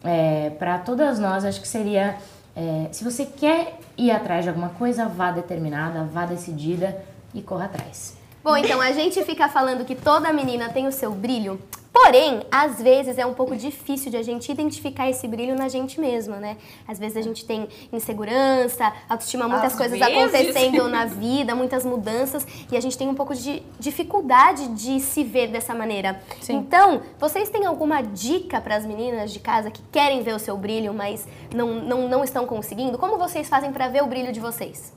é, 0.02 0.50
para 0.58 0.78
todas 0.78 1.18
nós, 1.20 1.44
acho 1.44 1.60
que 1.60 1.68
seria: 1.68 2.16
é, 2.56 2.88
se 2.90 3.04
você 3.04 3.24
quer 3.24 3.78
ir 3.96 4.10
atrás 4.10 4.42
de 4.42 4.48
alguma 4.48 4.70
coisa, 4.70 5.06
vá 5.06 5.30
determinada, 5.30 6.02
vá 6.04 6.26
decidida 6.26 6.96
e 7.32 7.40
corra 7.40 7.66
atrás. 7.66 8.16
Bom, 8.42 8.56
então 8.56 8.80
a 8.80 8.90
gente 8.92 9.22
fica 9.24 9.48
falando 9.48 9.84
que 9.84 9.94
toda 9.94 10.32
menina 10.32 10.68
tem 10.70 10.86
o 10.88 10.92
seu 10.92 11.12
brilho, 11.12 11.58
porém, 12.04 12.42
às 12.50 12.82
vezes 12.82 13.16
é 13.16 13.24
um 13.24 13.32
pouco 13.32 13.56
difícil 13.56 14.10
de 14.10 14.18
a 14.18 14.22
gente 14.22 14.52
identificar 14.52 15.08
esse 15.08 15.26
brilho 15.26 15.54
na 15.56 15.68
gente 15.68 15.98
mesma, 15.98 16.36
né? 16.36 16.58
Às 16.86 16.98
vezes 16.98 17.16
a 17.16 17.22
gente 17.22 17.46
tem 17.46 17.66
insegurança, 17.90 18.92
autoestima, 19.08 19.48
muitas 19.48 19.72
Às 19.72 19.78
coisas 19.78 19.98
vezes. 19.98 20.14
acontecendo 20.14 20.86
na 20.88 21.06
vida, 21.06 21.54
muitas 21.54 21.82
mudanças, 21.82 22.46
e 22.70 22.76
a 22.76 22.80
gente 22.80 22.98
tem 22.98 23.08
um 23.08 23.14
pouco 23.14 23.34
de 23.34 23.62
dificuldade 23.80 24.68
de 24.68 25.00
se 25.00 25.24
ver 25.24 25.48
dessa 25.48 25.74
maneira. 25.74 26.20
Então, 26.46 27.00
vocês 27.18 27.48
têm 27.48 27.64
alguma 27.64 28.02
dica 28.02 28.60
para 28.60 28.76
as 28.76 28.84
meninas 28.84 29.32
de 29.32 29.40
casa 29.40 29.70
que 29.70 29.82
querem 29.90 30.22
ver 30.22 30.34
o 30.34 30.38
seu 30.38 30.58
brilho, 30.58 30.92
mas 30.92 31.26
não, 31.54 31.80
não, 31.80 32.06
não 32.06 32.22
estão 32.22 32.46
conseguindo? 32.46 32.98
Como 32.98 33.16
vocês 33.16 33.48
fazem 33.48 33.72
para 33.72 33.88
ver 33.88 34.02
o 34.02 34.06
brilho 34.06 34.30
de 34.30 34.40
vocês? 34.40 34.92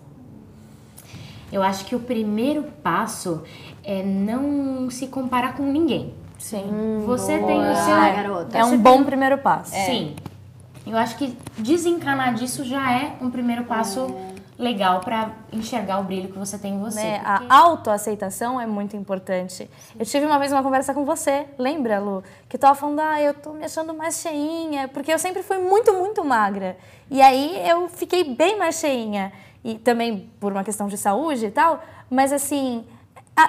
Eu 1.53 1.63
acho 1.63 1.85
que 1.85 1.95
o 1.95 1.99
primeiro 1.99 2.63
passo 2.83 3.43
é 3.81 4.03
não 4.03 4.89
se 4.89 5.07
comparar 5.07 5.55
com 5.55 5.63
ninguém. 5.63 6.13
Sim. 6.37 7.03
Você 7.05 7.37
tem 7.39 7.59
o 7.59 7.75
seu. 7.75 7.95
garota. 7.95 8.57
É 8.57 8.63
um 8.63 8.77
bom 8.77 9.03
primeiro 9.03 9.37
passo. 9.39 9.71
Sim. 9.71 10.15
Eu 10.85 10.97
acho 10.97 11.17
que 11.17 11.37
desencanar 11.57 12.33
disso 12.33 12.63
já 12.63 12.91
é 12.93 13.11
um 13.21 13.29
primeiro 13.29 13.65
passo 13.65 14.07
legal 14.57 15.01
pra 15.01 15.31
enxergar 15.51 15.99
o 15.99 16.03
brilho 16.03 16.29
que 16.29 16.37
você 16.39 16.57
tem 16.57 16.73
em 16.75 16.79
você. 16.79 16.99
né? 17.03 17.19
porque- 17.19 17.45
A 17.49 17.55
autoaceitação 17.57 18.59
é 18.59 18.65
muito 18.65 18.95
importante. 18.95 19.69
Eu 19.99 20.05
tive 20.05 20.25
uma 20.25 20.39
vez 20.39 20.51
uma 20.51 20.63
conversa 20.63 20.93
com 20.93 21.03
você, 21.05 21.45
lembra, 21.59 21.99
Lu? 21.99 22.23
Que 22.49 22.57
tava 22.57 22.73
falando, 22.73 22.99
ah, 23.01 23.21
eu 23.21 23.33
tô 23.33 23.51
me 23.53 23.65
achando 23.65 23.93
mais 23.93 24.19
cheinha, 24.19 24.87
porque 24.87 25.11
eu 25.13 25.19
sempre 25.19 25.43
fui 25.43 25.57
muito, 25.59 25.93
muito 25.93 26.23
magra. 26.23 26.77
E 27.11 27.21
aí 27.21 27.61
eu 27.67 27.87
fiquei 27.89 28.23
bem 28.33 28.57
mais 28.57 28.75
cheinha. 28.79 29.31
E 29.63 29.75
também 29.75 30.29
por 30.39 30.51
uma 30.53 30.63
questão 30.63 30.87
de 30.87 30.97
saúde 30.97 31.47
e 31.47 31.51
tal. 31.51 31.83
Mas 32.09 32.31
assim, 32.31 32.85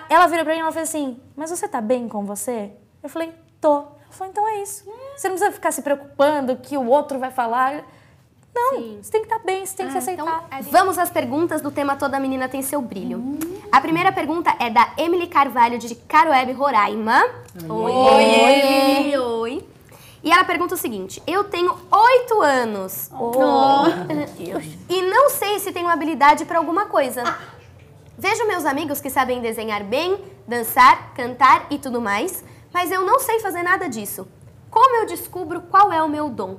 ela 0.09 0.27
virou 0.27 0.45
pra 0.45 0.53
mim 0.55 0.61
e 0.61 0.63
ela 0.63 0.73
fez 0.73 0.89
assim, 0.89 1.19
mas 1.35 1.51
você 1.51 1.67
tá 1.67 1.81
bem 1.81 2.09
com 2.09 2.25
você? 2.25 2.71
Eu 3.03 3.09
falei, 3.09 3.33
tô. 3.61 3.79
Ela 3.79 4.11
falou, 4.11 4.31
então 4.31 4.49
é 4.49 4.63
isso. 4.63 4.85
Você 5.17 5.29
não 5.29 5.35
precisa 5.37 5.53
ficar 5.53 5.73
se 5.73 5.83
preocupando 5.83 6.57
que 6.57 6.77
o 6.77 6.87
outro 6.87 7.19
vai 7.19 7.31
falar. 7.31 7.85
Não, 8.55 8.97
você 9.01 9.11
tem 9.11 9.21
que 9.21 9.27
estar 9.33 9.39
bem, 9.45 9.65
você 9.65 9.77
tem 9.77 9.87
que 9.87 9.93
se 9.93 9.99
aceitar. 9.99 10.47
Então, 10.59 10.73
vamos 10.73 10.99
às 10.99 11.11
perguntas 11.11 11.61
do 11.61 11.71
tema 11.71 11.97
Toda 11.97 12.19
Menina 12.19 12.49
Tem 12.49 12.61
Seu 12.61 12.83
Brilho. 12.83 13.39
A 13.71 13.81
primeira 13.81 14.11
pergunta 14.11 14.55
é 14.59 14.69
da 14.69 14.93
Emily 14.97 15.29
Carvalho, 15.29 15.79
de 15.79 15.95
Caroebe, 15.95 16.53
Roraima. 16.53 17.23
Oi. 17.69 17.93
Oi. 17.93 19.19
Oi. 19.19 19.69
E 20.25 20.33
ela 20.33 20.45
pergunta 20.45 20.75
o 20.75 20.79
seguinte: 20.79 21.23
Eu 21.27 21.45
tenho 21.45 21.71
oito 21.91 22.41
anos. 22.41 23.11
E 24.89 25.03
não 25.03 25.31
sei 25.31 25.59
se 25.61 25.73
tenho 25.73 25.89
habilidade 25.89 26.45
para 26.45 26.59
alguma 26.59 26.87
coisa. 26.87 27.23
Vejo 28.21 28.49
meus 28.49 28.65
amigos 28.65 29.01
que 29.01 29.09
sabem 29.09 29.41
desenhar 29.41 29.85
bem, 29.85 30.19
dançar, 30.45 31.15
cantar 31.15 31.69
e 31.71 31.79
tudo 31.79 32.01
mais, 32.01 32.43
mas 32.75 32.91
eu 32.91 33.03
não 33.03 33.21
sei 33.21 33.39
fazer 33.39 33.63
nada 33.63 33.89
disso. 33.89 34.27
Como 34.69 34.97
eu 34.97 35.07
descubro 35.07 35.61
qual 35.61 35.93
é 35.93 36.03
o 36.03 36.09
meu 36.09 36.29
dom? 36.29 36.57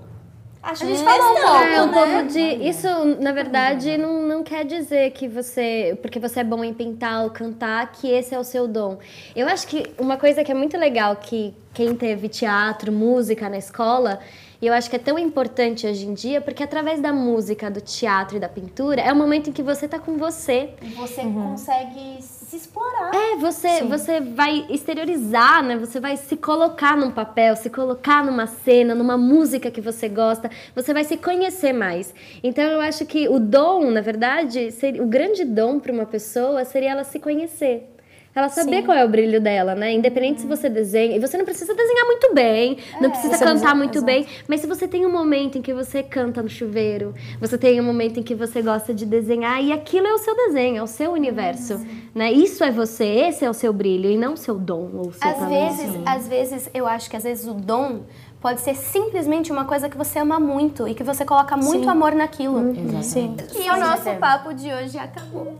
A 0.64 0.74
gente 0.74 1.04
falou 1.04 1.32
um 1.32 1.36
pouco, 1.36 1.58
É 1.58 1.82
um 1.82 1.88
né? 1.88 1.94
pouco 1.94 2.28
de. 2.32 2.40
Isso, 2.40 2.88
na 3.20 3.34
verdade, 3.34 3.98
não, 3.98 4.22
não 4.26 4.42
quer 4.44 4.64
dizer 4.64 5.12
que 5.12 5.28
você. 5.28 5.98
Porque 6.02 6.18
você 6.18 6.40
é 6.40 6.44
bom 6.46 6.64
em 6.64 6.74
pintar 6.74 7.24
ou 7.24 7.30
cantar, 7.30 7.92
que 7.92 8.10
esse 8.10 8.34
é 8.34 8.40
o 8.40 8.44
seu 8.44 8.66
dom. 8.66 8.98
Eu 9.36 9.48
acho 9.48 9.68
que 9.68 9.84
uma 9.98 10.16
coisa 10.16 10.44
que 10.46 10.52
é 10.52 10.56
muito 10.56 10.78
legal 10.78 11.16
que 11.18 11.54
quem 11.74 11.94
teve 11.94 12.30
teatro, 12.30 12.90
música 12.92 13.50
na 13.50 13.58
escola. 13.58 14.20
E 14.62 14.68
eu 14.68 14.74
acho 14.74 14.90
que 14.90 14.96
é 14.98 15.00
tão 15.00 15.18
importante 15.18 15.88
hoje 15.88 16.06
em 16.06 16.14
dia, 16.14 16.42
porque 16.42 16.62
através 16.62 17.00
da 17.00 17.14
música, 17.14 17.72
do 17.72 17.80
teatro 17.80 18.36
e 18.36 18.40
da 18.42 18.50
pintura, 18.50 19.00
é 19.02 19.12
o 19.14 19.16
momento 19.16 19.50
em 19.50 19.54
que 19.54 19.64
você 19.64 19.88
tá 19.88 19.98
com 19.98 20.18
você. 20.18 20.72
E 20.82 20.88
você 20.90 21.22
consegue 21.22 22.22
se 22.22 22.58
explorar. 22.58 23.12
É, 23.16 23.36
você, 23.38 23.84
você 23.84 24.20
vai 24.20 24.66
exteriorizar, 24.70 25.64
né? 25.64 25.78
Você 25.78 26.00
vai 26.02 26.18
se 26.18 26.36
colocar 26.36 26.98
num 26.98 27.10
papel, 27.10 27.56
se 27.56 27.70
colocar 27.70 28.22
numa 28.26 28.48
cena, 28.48 28.94
numa 28.94 29.18
música 29.18 29.72
que 29.72 29.80
você 29.80 30.10
gosta. 30.10 30.52
Você 30.76 30.94
vai 30.94 31.06
se 31.06 31.16
conhecer 31.16 31.72
mais. 31.72 32.14
Então 32.44 32.66
eu 32.66 32.82
acho 32.82 33.06
que 33.06 33.30
o 33.30 33.40
dom, 33.40 33.90
na 33.92 34.02
verdade, 34.02 34.72
seria, 34.74 35.02
o 35.02 35.08
grande 35.08 35.46
dom 35.46 35.80
para 35.80 35.94
uma 35.94 36.06
pessoa 36.06 36.66
seria 36.66 36.92
ela 36.92 37.06
se 37.06 37.18
conhecer. 37.18 37.96
Ela 38.36 38.48
saber 38.48 38.84
qual 38.84 38.96
é 38.98 39.04
o 39.04 39.10
brilho 39.10 39.42
dela, 39.42 39.74
né? 39.76 39.92
Independente 39.92 40.42
se 40.42 40.48
você 40.48 40.70
desenha. 40.70 41.16
E 41.18 41.20
você 41.20 41.38
não 41.38 41.44
precisa 41.44 41.74
desenhar 41.74 42.06
muito 42.06 42.34
bem, 42.34 42.78
não 43.02 43.10
precisa 43.10 43.34
cantar 43.38 43.54
desenha- 43.54 43.76
muito 43.76 43.96
exato. 43.96 44.06
bem. 44.06 44.26
Mas 44.48 44.62
se 44.62 44.68
você 44.68 44.88
tem 44.88 45.06
um 45.06 45.12
momento 45.12 45.58
em 45.58 45.62
que 45.62 45.74
você 45.74 46.04
canta 46.04 46.42
no 46.42 46.48
chuveiro, 46.48 47.14
você 47.42 47.58
tem 47.58 47.82
um 47.82 47.84
momento 47.84 48.20
em 48.20 48.24
que 48.24 48.36
você 48.36 48.62
gosta 48.62 48.94
de 48.94 49.06
desenhar, 49.06 49.62
e 49.64 49.72
aquilo 49.74 50.08
é 50.08 50.14
o 50.14 50.18
seu 50.20 50.36
desenho, 50.36 50.78
é 50.78 50.84
o 50.84 50.88
seu 50.88 51.12
universo. 51.12 51.80
Né? 52.14 52.32
Isso 52.32 52.64
é 52.64 52.72
você, 52.72 53.04
esse 53.06 53.44
é 53.44 53.50
o 53.50 53.54
seu 53.54 53.74
brilho, 53.74 54.10
e 54.10 54.16
não 54.18 54.34
o 54.34 54.38
seu 54.38 54.56
dom 54.56 54.90
ou 54.94 55.08
o 55.08 55.14
seu 55.14 55.28
Às 55.28 55.38
talento. 55.38 55.76
vezes, 55.78 55.96
às 56.06 56.28
vezes, 56.28 56.70
eu 56.74 56.86
acho 56.88 57.10
que 57.10 57.18
às 57.18 57.24
vezes 57.24 57.48
o 57.48 57.54
dom 57.54 58.02
pode 58.42 58.62
ser 58.62 58.76
simplesmente 58.76 59.52
uma 59.52 59.66
coisa 59.66 59.90
que 59.90 59.98
você 59.98 60.20
ama 60.20 60.40
muito 60.40 60.88
e 60.88 60.96
que 60.96 61.04
você 61.04 61.26
coloca 61.26 61.58
muito 61.58 61.90
amor 61.90 62.14
naquilo. 62.14 62.74
Sim. 63.04 63.36
E 63.56 63.70
o 63.70 63.78
nosso 63.78 64.10
papo 64.16 64.54
de 64.54 64.72
hoje 64.72 64.98
acabou. 64.98 65.58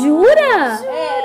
Jura? 0.00 0.80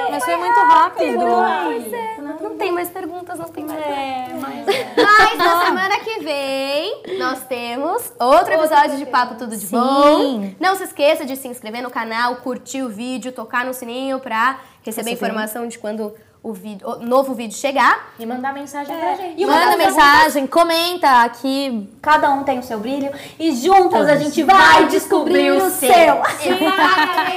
Mas 0.09 0.23
foi 0.23 0.35
muito 0.35 0.59
rápido. 0.59 1.19
Pois 1.63 1.93
é, 1.93 2.17
não 2.41 2.57
tem 2.57 2.71
mais 2.71 2.89
perguntas, 2.89 3.37
não 3.37 3.47
tem 3.47 3.65
mais. 3.65 3.79
É, 3.79 4.27
mas... 4.39 4.65
mas 4.65 5.37
na 5.37 5.65
semana 5.65 5.99
que 5.99 6.19
vem 6.21 7.17
nós 7.19 7.43
temos 7.43 8.11
outro 8.19 8.53
episódio 8.53 8.97
de 8.97 9.05
Papo 9.05 9.35
Tudo 9.35 9.55
de 9.55 9.65
Bom. 9.67 10.53
Não 10.59 10.75
se 10.75 10.83
esqueça 10.83 11.23
de 11.25 11.35
se 11.35 11.47
inscrever 11.47 11.83
no 11.83 11.91
canal, 11.91 12.37
curtir 12.37 12.81
o 12.81 12.89
vídeo, 12.89 13.31
tocar 13.31 13.63
no 13.65 13.73
sininho 13.73 14.19
pra 14.19 14.59
receber 14.83 15.11
informação 15.11 15.67
de 15.67 15.77
quando 15.77 16.13
o, 16.47 16.53
vídeo, 16.53 16.87
o 16.87 16.95
novo 16.99 17.33
vídeo 17.33 17.55
chegar. 17.55 18.13
E 18.17 18.25
mandar 18.25 18.53
mensagem 18.53 18.95
pra 18.95 19.15
gente. 19.15 19.41
E 19.41 19.45
manda 19.45 19.75
mensagem, 19.75 20.47
comenta 20.47 21.23
aqui. 21.23 21.89
Cada 22.01 22.31
um 22.31 22.43
tem 22.43 22.59
o 22.59 22.63
seu 22.63 22.79
brilho 22.79 23.11
e 23.37 23.53
juntas 23.53 24.07
a 24.07 24.15
gente 24.15 24.41
vai 24.43 24.87
descobrir 24.87 25.51
o 25.51 25.69
seu. 25.69 25.89
Está 25.89 27.27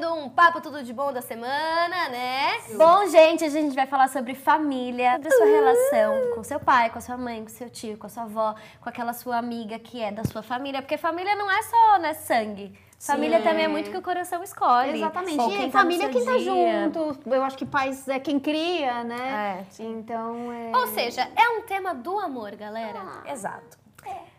começando 0.00 0.14
um 0.14 0.28
Papo 0.30 0.60
Tudo 0.60 0.82
de 0.82 0.92
Bom 0.92 1.12
da 1.12 1.20
semana, 1.20 2.08
né? 2.08 2.58
Bom, 2.76 3.06
gente, 3.08 3.44
a 3.44 3.48
gente 3.48 3.74
vai 3.74 3.86
falar 3.86 4.08
sobre 4.08 4.34
família, 4.34 5.12
sobre 5.12 5.28
a 5.28 5.30
sua 5.30 5.46
relação 5.46 6.34
com 6.34 6.42
seu 6.42 6.58
pai, 6.58 6.90
com 6.90 6.98
a 6.98 7.00
sua 7.00 7.18
mãe, 7.18 7.42
com 7.42 7.50
seu 7.50 7.68
tio, 7.68 7.98
com 7.98 8.06
a 8.06 8.10
sua 8.10 8.22
avó, 8.22 8.54
com 8.80 8.88
aquela 8.88 9.12
sua 9.12 9.36
amiga 9.36 9.78
que 9.78 10.00
é 10.00 10.10
da 10.10 10.24
sua 10.24 10.42
família. 10.42 10.80
Porque 10.80 10.96
família 10.96 11.34
não 11.34 11.50
é 11.50 11.62
só 11.62 11.98
né, 11.98 12.14
sangue. 12.14 12.72
Família 12.98 13.42
também 13.42 13.64
é 13.64 13.68
muito 13.68 13.90
que 13.90 13.96
o 13.96 14.02
coração 14.02 14.42
escolhe. 14.42 14.98
Exatamente. 14.98 15.50
E 15.50 15.56
é 15.56 15.66
tá 15.66 15.78
família 15.78 16.10
seu 16.10 16.12
quem 16.12 16.24
tá 16.24 16.36
dia. 16.36 16.84
junto. 16.84 17.18
Eu 17.26 17.42
acho 17.42 17.58
que 17.58 17.66
pais 17.66 18.08
é 18.08 18.18
quem 18.18 18.38
cria, 18.38 19.04
né? 19.04 19.66
É. 19.78 19.82
Então 19.82 20.52
é. 20.52 20.76
Ou 20.76 20.86
seja, 20.88 21.28
é 21.36 21.48
um 21.58 21.62
tema 21.62 21.94
do 21.94 22.18
amor, 22.18 22.54
galera. 22.56 23.00
Exato. 23.26 23.79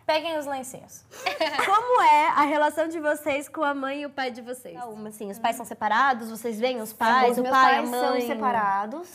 Peguem 0.05 0.37
os 0.37 0.45
lencinhos. 0.45 1.03
Como 1.65 2.01
é 2.01 2.27
a 2.29 2.41
relação 2.43 2.87
de 2.87 2.99
vocês 2.99 3.47
com 3.47 3.63
a 3.63 3.73
mãe 3.73 4.01
e 4.01 4.05
o 4.05 4.09
pai 4.09 4.31
de 4.31 4.41
vocês? 4.41 4.77
Uma, 4.85 5.09
assim, 5.09 5.29
os 5.29 5.39
pais 5.39 5.55
são 5.55 5.65
separados, 5.65 6.29
vocês 6.29 6.59
veem 6.59 6.81
os 6.81 6.91
pais, 6.91 7.31
Os 7.33 7.37
o 7.37 7.43
meus 7.43 7.55
pai, 7.55 7.75
pais 7.75 7.87
a 7.87 7.91
mãe. 7.97 8.21
são 8.21 8.27
separados. 8.27 9.09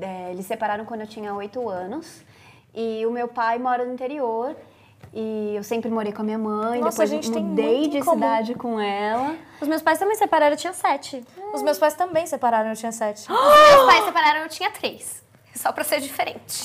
É, 0.00 0.30
eles 0.32 0.46
separaram 0.46 0.84
quando 0.84 1.02
eu 1.02 1.06
tinha 1.06 1.34
oito 1.34 1.68
anos. 1.68 2.22
E 2.74 3.04
o 3.06 3.10
meu 3.10 3.28
pai 3.28 3.58
mora 3.58 3.84
no 3.84 3.92
interior. 3.92 4.56
E 5.12 5.54
eu 5.56 5.62
sempre 5.64 5.90
morei 5.90 6.12
com 6.12 6.22
a 6.22 6.24
minha 6.24 6.38
mãe. 6.38 6.80
Nossa, 6.80 7.02
a 7.02 7.06
depois 7.06 7.10
gente 7.10 7.32
tem 7.32 7.42
mudei 7.42 7.78
muito 7.78 7.90
de 7.92 8.00
comum. 8.00 8.14
cidade 8.14 8.54
com 8.54 8.78
ela. 8.80 9.36
Os 9.60 9.66
meus 9.66 9.82
pais 9.82 9.98
também 9.98 10.14
separaram, 10.16 10.52
eu 10.52 10.58
tinha 10.58 10.72
sete. 10.72 11.24
Os 11.52 11.62
meus 11.62 11.78
pais 11.78 11.94
também 11.94 12.26
separaram, 12.26 12.68
eu 12.70 12.76
tinha 12.76 12.92
sete. 12.92 13.26
Meus 13.30 13.86
pais 13.86 14.04
separaram, 14.04 14.40
eu 14.42 14.48
tinha 14.48 14.70
três. 14.70 15.22
Só 15.54 15.72
pra 15.72 15.82
ser 15.82 16.00
diferente. 16.00 16.62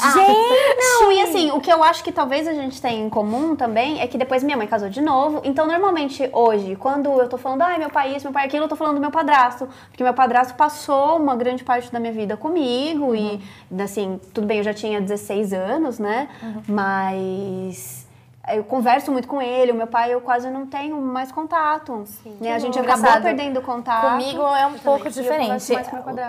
Não, 0.77 1.11
e 1.11 1.21
assim, 1.21 1.51
o 1.51 1.59
que 1.59 1.71
eu 1.71 1.83
acho 1.83 2.03
que 2.03 2.11
talvez 2.11 2.47
a 2.47 2.53
gente 2.53 2.79
tenha 2.79 3.03
em 3.03 3.09
comum 3.09 3.55
também 3.55 3.99
é 3.99 4.07
que 4.07 4.17
depois 4.17 4.43
minha 4.43 4.55
mãe 4.55 4.67
casou 4.67 4.89
de 4.89 5.01
novo. 5.01 5.41
Então, 5.43 5.65
normalmente, 5.65 6.29
hoje, 6.31 6.75
quando 6.75 7.09
eu 7.19 7.27
tô 7.27 7.37
falando, 7.37 7.63
ai, 7.63 7.79
meu 7.79 7.89
pai 7.89 8.15
isso, 8.15 8.25
meu 8.25 8.33
pai 8.33 8.45
aquilo, 8.45 8.65
eu 8.65 8.69
tô 8.69 8.75
falando 8.75 8.95
do 8.95 9.01
meu 9.01 9.09
padrasto. 9.09 9.67
Porque 9.89 10.03
meu 10.03 10.13
padrasto 10.13 10.53
passou 10.53 11.17
uma 11.17 11.35
grande 11.35 11.63
parte 11.63 11.91
da 11.91 11.99
minha 11.99 12.13
vida 12.13 12.37
comigo. 12.37 13.15
E, 13.15 13.41
assim, 13.83 14.19
tudo 14.33 14.45
bem, 14.45 14.59
eu 14.59 14.63
já 14.63 14.73
tinha 14.73 15.01
16 15.01 15.51
anos, 15.53 15.99
né? 15.99 16.29
Mas. 16.67 18.05
Eu 18.53 18.63
converso 18.63 19.11
muito 19.11 19.27
com 19.27 19.41
ele, 19.41 19.71
o 19.71 19.75
meu 19.75 19.87
pai 19.87 20.13
eu 20.13 20.21
quase 20.21 20.51
não 20.51 20.67
tenho 20.67 21.01
mais 21.01 21.31
contato. 21.31 22.05
Né? 22.39 22.53
A 22.53 22.59
gente 22.59 22.77
acabou 22.77 22.99
Engraçado. 22.99 23.23
perdendo 23.23 23.59
contato. 23.59 24.11
Comigo 24.11 24.43
é 24.43 24.67
um 24.67 24.77
pouco 24.77 25.09
diferente. 25.09 25.73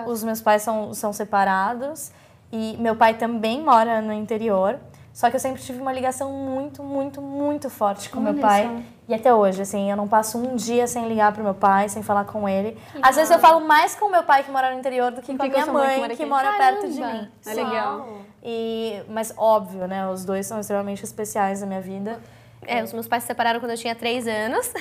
Os 0.07 0.23
meus 0.23 0.41
pais 0.41 0.63
são, 0.63 0.95
são 0.95 1.13
separados 1.13 2.11
e 2.51 2.75
meu 2.79 2.95
pai 2.95 3.13
também 3.13 3.61
mora 3.61 4.01
no 4.01 4.13
interior. 4.13 4.79
Só 5.17 5.31
que 5.31 5.35
eu 5.35 5.39
sempre 5.39 5.59
tive 5.63 5.81
uma 5.81 5.91
ligação 5.91 6.31
muito, 6.31 6.83
muito, 6.83 7.19
muito 7.19 7.71
forte 7.71 8.07
com 8.07 8.19
meu 8.19 8.35
pai. 8.35 8.83
E 9.07 9.15
até 9.15 9.33
hoje, 9.33 9.63
assim, 9.63 9.89
eu 9.89 9.97
não 9.97 10.07
passo 10.07 10.37
um 10.37 10.55
dia 10.55 10.85
sem 10.85 11.07
ligar 11.07 11.33
pro 11.33 11.43
meu 11.43 11.55
pai, 11.55 11.89
sem 11.89 12.03
falar 12.03 12.25
com 12.25 12.47
ele. 12.47 12.77
Às 13.01 13.15
vezes 13.15 13.31
eu 13.31 13.39
falo 13.39 13.59
mais 13.59 13.95
com 13.95 14.09
meu 14.09 14.21
pai 14.21 14.43
que 14.43 14.51
mora 14.51 14.71
no 14.71 14.77
interior 14.77 15.11
do 15.11 15.23
que 15.23 15.35
com 15.35 15.41
a 15.41 15.45
que 15.47 15.51
minha 15.51 15.65
mãe 15.65 15.87
que 15.87 15.89
mãe 15.89 15.99
mora 15.99 16.15
que 16.15 16.25
mora 16.27 16.57
perto 16.57 16.87
de 16.87 17.01
mim. 17.01 17.27
É 17.47 17.53
legal. 17.55 18.07
E, 18.43 19.01
mas 19.09 19.33
óbvio, 19.35 19.87
né? 19.87 20.07
Os 20.07 20.23
dois 20.23 20.45
são 20.45 20.59
extremamente 20.59 21.03
especiais 21.03 21.61
na 21.61 21.67
minha 21.67 21.81
vida. 21.81 22.21
É, 22.61 22.83
os 22.83 22.93
meus 22.93 23.07
pais 23.07 23.23
se 23.23 23.27
separaram 23.27 23.59
quando 23.59 23.71
eu 23.71 23.77
tinha 23.77 23.95
três 23.95 24.27
anos. 24.27 24.71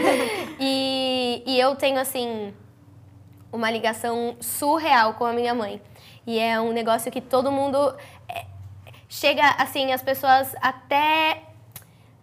e, 0.58 1.42
e 1.44 1.60
eu 1.60 1.76
tenho, 1.76 2.00
assim, 2.00 2.54
uma 3.52 3.70
ligação 3.70 4.36
surreal 4.40 5.12
com 5.14 5.26
a 5.26 5.34
minha 5.34 5.54
mãe. 5.54 5.82
E 6.26 6.38
é 6.38 6.60
um 6.60 6.72
negócio 6.72 7.10
que 7.10 7.20
todo 7.20 7.50
mundo. 7.50 7.96
é, 8.28 8.44
chega, 9.08 9.46
assim, 9.58 9.92
as 9.92 10.02
pessoas 10.02 10.54
até. 10.60 11.42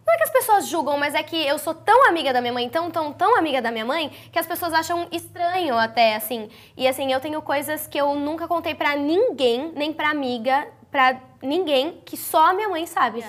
Não 0.05 0.13
é 0.15 0.17
que 0.17 0.23
as 0.23 0.31
pessoas 0.31 0.67
julgam, 0.67 0.97
mas 0.97 1.13
é 1.13 1.21
que 1.21 1.35
eu 1.45 1.59
sou 1.59 1.75
tão 1.75 2.07
amiga 2.07 2.33
da 2.33 2.41
minha 2.41 2.53
mãe, 2.53 2.67
tão, 2.67 2.89
tão, 2.89 3.13
tão 3.13 3.37
amiga 3.37 3.61
da 3.61 3.69
minha 3.69 3.85
mãe, 3.85 4.09
que 4.31 4.39
as 4.39 4.47
pessoas 4.47 4.73
acham 4.73 5.07
estranho 5.11 5.77
até, 5.77 6.15
assim. 6.15 6.49
E 6.75 6.87
assim, 6.87 7.13
eu 7.13 7.19
tenho 7.19 7.41
coisas 7.43 7.85
que 7.85 7.97
eu 7.97 8.15
nunca 8.15 8.47
contei 8.47 8.73
pra 8.73 8.95
ninguém, 8.95 9.71
nem 9.75 9.93
pra 9.93 10.09
amiga, 10.09 10.67
pra 10.89 11.19
ninguém, 11.43 12.01
que 12.05 12.17
só 12.17 12.47
a 12.47 12.53
minha 12.53 12.69
mãe 12.69 12.87
sabe. 12.87 13.23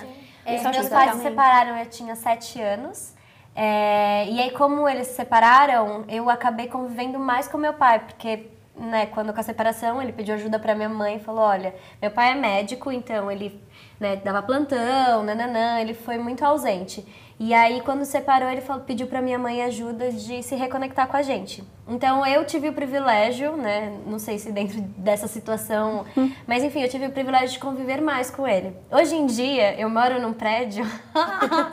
É, 0.44 0.56
eu 0.56 0.70
meus 0.70 0.88
pais 0.88 1.16
se 1.16 1.22
separaram, 1.22 1.76
eu 1.76 1.86
tinha 1.86 2.16
sete 2.16 2.60
anos. 2.60 3.14
É, 3.54 4.26
e 4.28 4.40
aí, 4.40 4.50
como 4.52 4.88
eles 4.88 5.08
se 5.08 5.14
separaram, 5.14 6.04
eu 6.08 6.30
acabei 6.30 6.66
convivendo 6.68 7.18
mais 7.18 7.46
com 7.48 7.58
meu 7.58 7.74
pai, 7.74 7.98
porque, 7.98 8.48
né, 8.76 9.06
quando 9.06 9.32
com 9.32 9.40
a 9.40 9.42
separação, 9.42 10.00
ele 10.00 10.12
pediu 10.12 10.34
ajuda 10.34 10.58
pra 10.58 10.74
minha 10.74 10.88
mãe 10.88 11.16
e 11.16 11.20
falou: 11.20 11.42
olha, 11.42 11.74
meu 12.00 12.10
pai 12.10 12.32
é 12.32 12.34
médico, 12.34 12.90
então 12.90 13.30
ele 13.30 13.60
né, 13.98 14.16
dava 14.16 14.42
plantão, 14.42 15.22
nananã, 15.22 15.80
ele 15.80 15.94
foi 15.94 16.18
muito 16.18 16.44
ausente. 16.44 17.04
E 17.38 17.54
aí, 17.54 17.80
quando 17.80 18.04
separou, 18.04 18.50
ele 18.50 18.60
falou, 18.60 18.82
pediu 18.82 19.06
pra 19.06 19.22
minha 19.22 19.38
mãe 19.38 19.62
ajuda 19.62 20.12
de 20.12 20.42
se 20.42 20.54
reconectar 20.54 21.08
com 21.08 21.16
a 21.16 21.22
gente. 21.22 21.64
Então, 21.90 22.24
eu 22.24 22.44
tive 22.44 22.68
o 22.68 22.72
privilégio, 22.72 23.56
né, 23.56 23.92
não 24.06 24.18
sei 24.20 24.38
se 24.38 24.52
dentro 24.52 24.80
dessa 24.80 25.26
situação, 25.26 26.06
mas 26.46 26.62
enfim, 26.62 26.82
eu 26.82 26.88
tive 26.88 27.06
o 27.06 27.10
privilégio 27.10 27.48
de 27.50 27.58
conviver 27.58 28.00
mais 28.00 28.30
com 28.30 28.46
ele. 28.46 28.76
Hoje 28.92 29.16
em 29.16 29.26
dia, 29.26 29.74
eu 29.78 29.90
moro 29.90 30.20
num 30.20 30.32
prédio. 30.32 30.86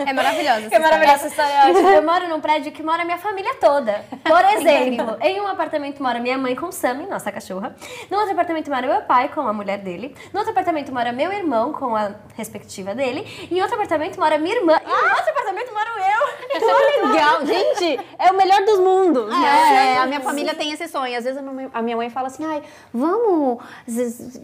É 0.05 0.11
maravilhosa. 0.13 0.67
Que 0.69 0.79
maravilhosa 0.79 1.13
essa 1.13 1.27
história. 1.27 1.69
ótima. 1.69 1.89
Eu 1.91 2.01
moro 2.03 2.27
num 2.27 2.41
prédio 2.41 2.71
que 2.71 2.81
mora 2.81 3.05
minha 3.05 3.17
família 3.19 3.53
toda. 3.55 4.03
Por 4.23 4.43
exemplo, 4.57 5.17
em 5.21 5.39
um 5.39 5.47
apartamento 5.47 6.01
mora 6.01 6.19
minha 6.19 6.37
mãe 6.37 6.55
com 6.55 6.71
Sammy, 6.71 7.05
nossa 7.05 7.31
cachorra. 7.31 7.75
No 8.09 8.17
outro 8.17 8.33
apartamento 8.33 8.69
mora 8.71 8.87
meu 8.87 9.01
pai 9.01 9.29
com 9.29 9.41
a 9.41 9.53
mulher 9.53 9.77
dele. 9.79 10.15
No 10.33 10.39
outro 10.39 10.51
apartamento 10.51 10.91
mora 10.91 11.11
meu 11.11 11.31
irmão 11.31 11.71
com 11.73 11.95
a 11.95 12.11
respectiva 12.35 12.95
dele. 12.95 13.21
E 13.51 13.57
em 13.57 13.61
outro 13.61 13.75
apartamento 13.75 14.19
mora 14.19 14.37
minha 14.39 14.55
irmã. 14.55 14.79
E 14.83 14.87
no 14.87 15.09
outro 15.15 15.29
apartamento 15.29 15.73
moro 15.73 15.89
eu. 15.89 16.17
Que 16.47 17.05
legal, 17.07 17.45
gente, 17.45 17.99
é 18.17 18.31
o 18.31 18.35
melhor 18.35 18.63
dos 18.65 18.79
mundos. 18.79 19.29
né? 19.29 19.95
É, 19.95 20.06
a 20.07 20.09
minha 20.09 20.21
família 20.21 20.55
tem 20.55 20.71
esse 20.71 20.87
sonho. 20.87 21.17
Às 21.17 21.23
vezes 21.23 21.39
a 21.73 21.81
minha- 21.81 21.97
mãe 21.97 22.09
fala 22.09 22.27
assim, 22.27 22.43
ai, 22.45 22.63
vamos 22.93 23.59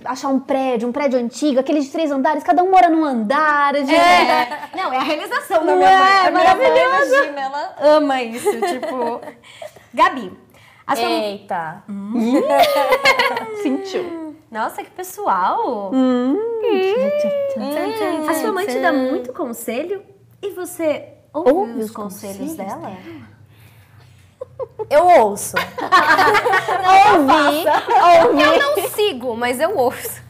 achar 0.06 0.30
um 0.30 0.40
prédio, 0.40 0.88
um 0.88 0.92
prédio 0.92 1.18
antigo, 1.20 1.60
aquele 1.60 1.80
de 1.82 1.90
três 1.90 2.12
andares, 2.12 2.44
cada 2.44 2.64
um 2.64 2.70
mora 2.72 2.90
num 2.90 3.04
andar. 3.04 3.76
gente. 3.76 3.92
Não, 4.76 4.92
é 4.94 4.98
a 4.98 5.04
realização 5.04 5.66
da 5.66 5.76
minha 5.76 5.90
é? 5.90 5.98
mãe. 6.00 6.28
A 6.28 6.32
minha 6.32 6.56
mãe, 6.56 6.70
Maravilhoso. 6.70 7.16
imagina, 7.16 7.42
ela 7.42 7.76
ama 7.98 8.22
isso. 8.22 8.50
Tipo. 8.62 9.22
Gabi. 9.94 10.32
A 10.86 10.96
sua... 10.96 11.06
Eita! 11.10 11.84
Sentiu. 13.64 14.36
Nossa, 14.52 14.84
que 14.84 14.92
pessoal. 14.92 15.92
A 18.28 18.34
sua 18.36 18.52
mãe 18.52 18.66
te 18.68 18.80
dá 18.80 18.92
muito 18.92 19.32
conselho 19.34 20.04
e 20.42 20.50
você 20.52 21.06
ouve, 21.34 21.50
Ouve 21.52 21.72
os 21.80 21.86
os 21.86 21.92
conselhos, 21.92 22.38
conselhos 22.38 22.56
dela? 22.56 22.92
Eu 24.90 25.08
ouço. 25.22 25.56
Eu 28.40 28.60
não 28.60 28.90
sigo, 28.90 29.36
mas 29.36 29.60
eu 29.60 29.78
ouço. 29.78 30.22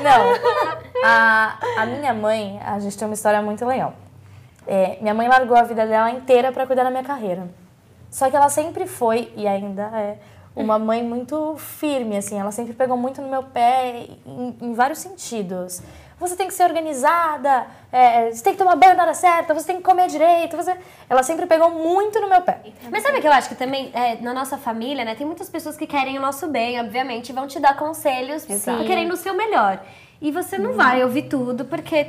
Não. 0.00 1.04
A, 1.04 1.58
a 1.78 1.86
minha 1.86 2.14
mãe, 2.14 2.60
a 2.64 2.78
gente 2.78 2.96
tem 2.96 3.06
uma 3.06 3.14
história 3.14 3.40
muito 3.42 3.64
legal. 3.64 3.94
É, 4.66 4.98
minha 5.00 5.14
mãe 5.14 5.28
largou 5.28 5.56
a 5.56 5.62
vida 5.62 5.86
dela 5.86 6.10
inteira 6.10 6.50
para 6.52 6.66
cuidar 6.66 6.84
da 6.84 6.90
minha 6.90 7.04
carreira. 7.04 7.48
Só 8.10 8.30
que 8.30 8.36
ela 8.36 8.48
sempre 8.48 8.86
foi, 8.86 9.32
e 9.36 9.46
ainda 9.46 9.82
é, 9.94 10.18
uma 10.54 10.78
mãe 10.78 11.02
muito 11.02 11.56
firme, 11.56 12.16
assim. 12.16 12.38
Ela 12.38 12.50
sempre 12.50 12.72
pegou 12.72 12.96
muito 12.96 13.20
no 13.20 13.28
meu 13.28 13.42
pé 13.42 14.06
em, 14.24 14.56
em 14.60 14.72
vários 14.72 14.98
sentidos. 14.98 15.82
Você 16.18 16.34
tem 16.34 16.46
que 16.48 16.54
ser 16.54 16.64
organizada, 16.64 17.66
é, 17.92 18.30
você 18.32 18.42
tem 18.42 18.54
que 18.54 18.58
tomar 18.58 18.74
banho 18.74 18.96
na 18.96 19.02
hora 19.02 19.14
certa, 19.14 19.52
você 19.52 19.66
tem 19.66 19.76
que 19.76 19.82
comer 19.82 20.08
direito. 20.08 20.56
Você... 20.56 20.74
Ela 21.10 21.22
sempre 21.22 21.44
pegou 21.44 21.70
muito 21.70 22.18
no 22.20 22.28
meu 22.28 22.40
pé. 22.40 22.58
Mas 22.90 23.02
sabe 23.02 23.20
que 23.20 23.28
eu 23.28 23.32
acho 23.32 23.48
que 23.50 23.54
também, 23.54 23.90
é, 23.92 24.16
na 24.22 24.32
nossa 24.32 24.56
família, 24.56 25.04
né, 25.04 25.14
tem 25.14 25.26
muitas 25.26 25.50
pessoas 25.50 25.76
que 25.76 25.86
querem 25.86 26.16
o 26.16 26.20
nosso 26.20 26.46
bem, 26.48 26.80
obviamente, 26.80 27.28
e 27.28 27.32
vão 27.34 27.46
te 27.46 27.60
dar 27.60 27.76
conselhos 27.76 28.48
Exato. 28.48 28.84
querendo 28.84 29.12
o 29.12 29.16
seu 29.16 29.34
melhor. 29.34 29.78
E 30.20 30.32
você 30.32 30.56
não 30.56 30.72
vai 30.72 31.02
ouvir 31.04 31.22
tudo, 31.24 31.64
porque 31.66 32.04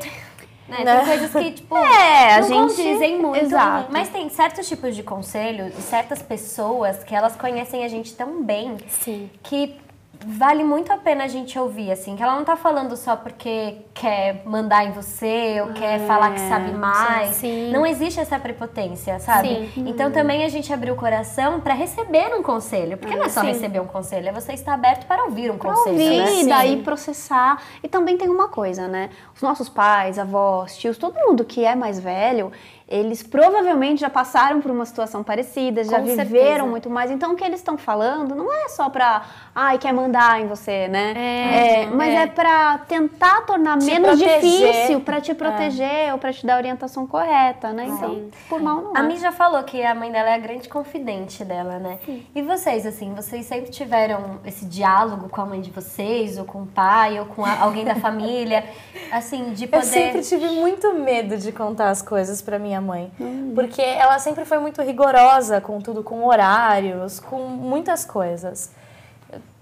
Né? 0.70 0.84
Né? 0.84 0.98
Tem 0.98 1.06
coisas 1.06 1.32
que, 1.32 1.52
tipo, 1.52 1.76
É, 1.80 2.36
a 2.36 2.42
não 2.42 2.48
gente- 2.48 2.76
condizem 2.78 3.20
muito. 3.22 3.44
Exato. 3.46 3.90
Mas 3.92 4.10
tem 4.10 4.28
certos 4.30 4.68
tipos 4.68 4.96
de 4.96 5.02
conselho 5.04 5.72
certas 5.82 6.22
pessoas 6.22 7.04
que 7.06 7.16
elas 7.16 7.36
conhecem 7.38 7.86
a 7.86 7.88
gente 7.88 8.14
tão 8.14 8.44
bem 8.44 8.76
Sim. 8.90 9.30
que 9.44 9.78
vale 10.26 10.64
muito 10.64 10.92
a 10.92 10.98
pena 10.98 11.24
a 11.24 11.28
gente 11.28 11.58
ouvir, 11.58 11.92
assim, 11.92 12.16
que 12.16 12.24
ela 12.24 12.36
não 12.36 12.44
tá 12.44 12.56
falando 12.56 12.96
só 12.96 13.16
porque 13.16 13.78
quer 13.94 14.42
mandar 14.46 14.86
em 14.86 14.92
você 14.92 15.62
ou 15.62 15.74
quer 15.74 16.00
falar 16.08 16.32
que 16.34 16.40
sabe 16.42 16.72
mais. 16.72 17.30
sim. 17.36 17.72
Não 17.72 17.86
existe 17.86 18.20
essa 18.20 18.38
prepotência, 18.40 19.20
sabe? 19.20 19.70
Sim. 19.74 19.86
Então 19.88 20.12
também 20.12 20.44
a 20.44 20.50
gente 20.50 20.72
abriu 20.74 20.94
o 20.94 20.98
coração 20.98 21.60
pra 21.60 21.74
receber 21.74 22.34
um 22.36 22.42
conselho, 22.44 22.98
porque 22.98 23.16
não 23.16 23.26
é 23.26 23.30
só 23.30 23.42
Sim. 23.42 23.48
receber 23.48 23.80
um 23.80 23.88
conselho, 23.88 24.28
é 24.30 24.32
você 24.32 24.54
estar 24.54 24.74
aberto 24.74 25.06
para 25.08 25.24
ouvir 25.26 25.52
um 25.52 25.58
Pra 25.58 25.72
conselho, 25.74 25.94
ouvir 25.94 26.18
né? 26.24 26.42
e 26.42 26.48
daí 26.48 26.82
processar. 26.84 27.62
E 27.84 27.88
também 27.88 28.18
tem 28.18 28.30
uma 28.30 28.48
coisa, 28.48 28.88
né? 28.88 29.10
Os 29.36 29.42
nossos 29.42 29.70
pais, 29.70 30.18
avós, 30.20 30.78
tios, 30.78 30.98
todo 30.98 31.16
mundo 31.16 31.44
que 31.46 31.64
é 31.66 31.76
mais 31.76 32.00
velho, 32.00 32.52
eles 32.88 33.22
provavelmente 33.22 34.00
já 34.02 34.10
passaram 34.10 34.62
por 34.62 34.72
uma 34.72 34.86
situação 34.86 35.22
parecida, 35.24 35.84
já 35.84 36.00
Com 36.00 36.06
viveram 36.06 36.26
certeza. 36.30 36.64
muito 36.66 36.90
mais. 36.90 37.12
Então 37.12 37.34
o 37.34 37.36
que 37.36 37.44
eles 37.44 37.60
estão 37.60 37.78
falando 37.78 38.34
não 38.34 38.52
é 38.54 38.70
só 38.70 38.90
pra, 38.90 39.24
ai, 39.54 39.78
quer 39.78 39.92
mandar 39.94 40.40
em 40.40 40.48
você, 40.48 40.88
né? 40.88 41.14
É, 41.16 41.86
mas 41.88 42.14
é, 42.14 42.28
pra 42.28 42.78
tentar 42.88 43.42
tornar 43.42 43.78
Te 43.80 43.86
menos 43.86 44.10
proteger. 44.18 44.40
difícil, 44.42 45.02
pra 45.02 45.20
te 45.20 45.34
proteger 45.34 46.14
ou 46.14 46.18
pra 46.18 46.32
te 46.32 46.46
dar 46.46 46.54
a 46.56 46.58
orientação 46.58 47.06
correta, 47.06 47.74
né? 47.74 47.88
Então, 47.88 48.10
Sim. 48.16 48.32
por 48.48 48.62
mal 48.62 48.82
não 48.82 48.96
A 48.96 49.00
é. 49.00 49.04
Mi 49.04 49.18
já 49.18 49.32
falou 49.34 49.62
que 49.64 49.84
a 49.84 49.94
mãe 49.94 50.10
dela 50.12 50.30
é 50.30 50.36
a 50.36 50.38
grande 50.40 50.70
confidente 50.70 51.44
dela, 51.44 51.80
né? 51.80 52.00
E 52.34 52.42
vocês, 52.42 52.86
assim, 52.86 53.14
vocês 53.14 53.46
sempre 53.46 53.70
tiveram 53.70 54.40
esse 54.46 54.66
diálogo 54.66 55.28
com 55.28 55.42
a 55.42 55.46
mãe 55.46 55.60
de 55.60 55.72
vocês, 55.72 56.38
ou 56.38 56.46
com 56.46 56.64
o 56.64 56.66
pai, 56.68 57.20
ou 57.20 57.26
com 57.26 57.44
a- 57.44 57.60
alguém 57.60 57.84
da 57.84 57.96
família, 57.96 58.64
assim, 59.12 59.52
de 59.52 59.68
poder... 59.68 59.78
Eu 59.84 59.90
sempre 59.90 60.22
tive 60.22 60.48
muito 60.52 60.94
medo 60.94 61.36
de 61.38 61.52
contar 61.52 61.90
as 61.90 62.02
coisas 62.02 62.42
pra 62.42 62.58
minha 62.58 62.77
mãe, 62.82 63.12
porque 63.56 63.82
ela 63.82 64.20
sempre 64.20 64.46
foi 64.46 64.60
muito 64.60 64.82
rigorosa 64.82 65.60
com 65.62 65.80
tudo, 65.80 66.04
com 66.04 66.26
horários, 66.26 67.20
com 67.20 67.40
muitas 67.48 68.06
coisas. 68.06 68.72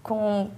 Com 0.03 0.49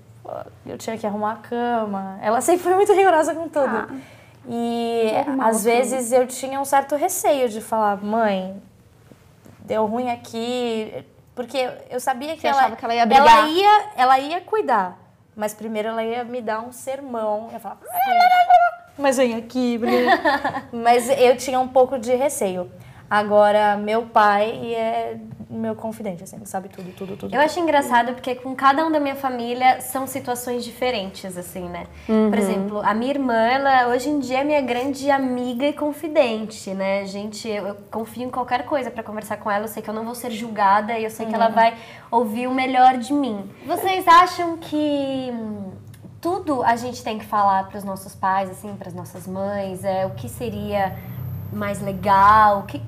eu 0.65 0.78
tinha 0.78 0.98
que 0.98 1.08
arrumar 1.08 1.34
a 1.34 1.36
cama. 1.38 2.20
Ela 2.22 2.41
sempre 2.41 2.63
foi 2.63 2.76
muito 2.76 2.93
rigorosa 2.93 3.34
com 3.34 3.48
tudo. 3.48 4.02
e 4.48 5.13
arrumava 5.15 5.50
às 5.50 5.63
vezes 5.63 6.12
eu 6.12 6.28
tinha 6.28 6.60
um 6.60 6.65
certo 6.65 6.96
receio 6.96 7.50
de 7.50 7.62
falar, 7.62 8.04
mãe, 8.04 8.62
deu 9.60 9.86
ruim 9.86 10.10
aqui, 10.10 11.06
porque 11.36 11.70
eu 11.89 12.00
sabia 12.00 12.36
que 12.36 12.48
ela, 12.48 12.76
que 12.76 12.84
ela 12.84 12.96
ia 12.96 13.06
brigar? 13.06 13.28
ela 13.28 13.48
ia, 13.50 13.89
ela 13.96 14.20
ia 14.20 14.41
cuidar, 14.41 14.98
mas 15.36 15.54
primeiro 15.54 15.89
ela 15.89 16.04
ia 16.04 16.24
me 16.24 16.41
dar 16.41 16.62
um 16.62 16.72
sermão, 16.72 17.50
ia 17.52 17.60
falar, 17.60 17.78
mas 18.97 19.17
vem 19.17 19.36
aqui, 19.36 19.79
mas 20.71 21.10
eu 21.10 21.36
tinha 21.38 21.60
um 21.60 21.67
pouco 21.67 21.97
de 21.99 22.13
receio. 22.15 22.69
Agora, 23.10 23.77
meu 23.77 24.03
pai 24.07 24.73
é 24.75 25.17
meu 25.49 25.73
confidente, 25.75 26.23
assim, 26.23 26.43
sabe 26.43 26.67
tudo, 26.67 26.91
tudo, 26.91 27.15
tudo. 27.15 27.33
Eu 27.33 27.39
acho 27.39 27.57
engraçado 27.57 28.12
porque 28.13 28.36
com 28.36 28.53
cada 28.53 28.86
um 28.86 28.91
da 28.91 28.99
minha 28.99 29.15
família 29.15 29.79
são 29.79 30.05
situações 30.05 30.62
diferentes, 30.65 31.38
assim, 31.38 31.69
né? 31.69 31.86
Uhum. 32.10 32.29
Por 32.29 32.38
exemplo, 32.38 32.81
a 32.83 32.93
minha 32.93 33.12
irmã, 33.12 33.33
ela 33.33 33.88
hoje 33.88 34.10
em 34.10 34.19
dia 34.19 34.39
é 34.39 34.43
minha 34.43 34.60
grande 34.60 35.10
amiga 35.10 35.65
e 35.65 35.71
confidente, 35.71 36.71
né? 36.71 37.05
Gente, 37.05 37.47
eu, 37.47 37.67
eu 37.67 37.77
confio 37.89 38.23
em 38.25 38.29
qualquer 38.29 38.65
coisa 38.65 38.91
pra 38.91 39.01
conversar 39.01 39.38
com 39.38 39.49
ela, 39.49 39.63
eu 39.63 39.69
sei 39.69 39.81
que 39.81 39.89
eu 39.89 39.93
não 39.93 40.03
vou 40.03 40.13
ser 40.13 40.31
julgada 40.31 40.99
e 40.99 41.05
eu 41.05 41.10
sei 41.10 41.25
que 41.27 41.31
Uhum. 41.33 41.41
ela 41.41 41.49
vai 41.49 41.75
ouvir 42.12 42.47
o 42.47 42.53
melhor 42.53 42.97
de 42.97 43.13
mim. 43.13 43.49
Vocês 43.65 44.05
acham 44.05 44.57
que 44.57 45.31
tudo 46.21 46.63
a 46.63 46.75
gente 46.75 47.03
tem 47.03 47.17
que 47.19 47.25
falar 47.25 47.67
pros 47.67 47.84
nossos 47.84 48.15
pais, 48.15 48.49
assim, 48.49 48.75
pras 48.75 48.93
nossas 48.93 49.27
mães? 49.27 49.84
É, 49.84 50.06
o 50.06 50.12
que 50.12 50.27
seria 50.27 50.97
mais 51.51 51.82
legal? 51.82 52.60
O 52.60 52.63
que, 52.63 52.80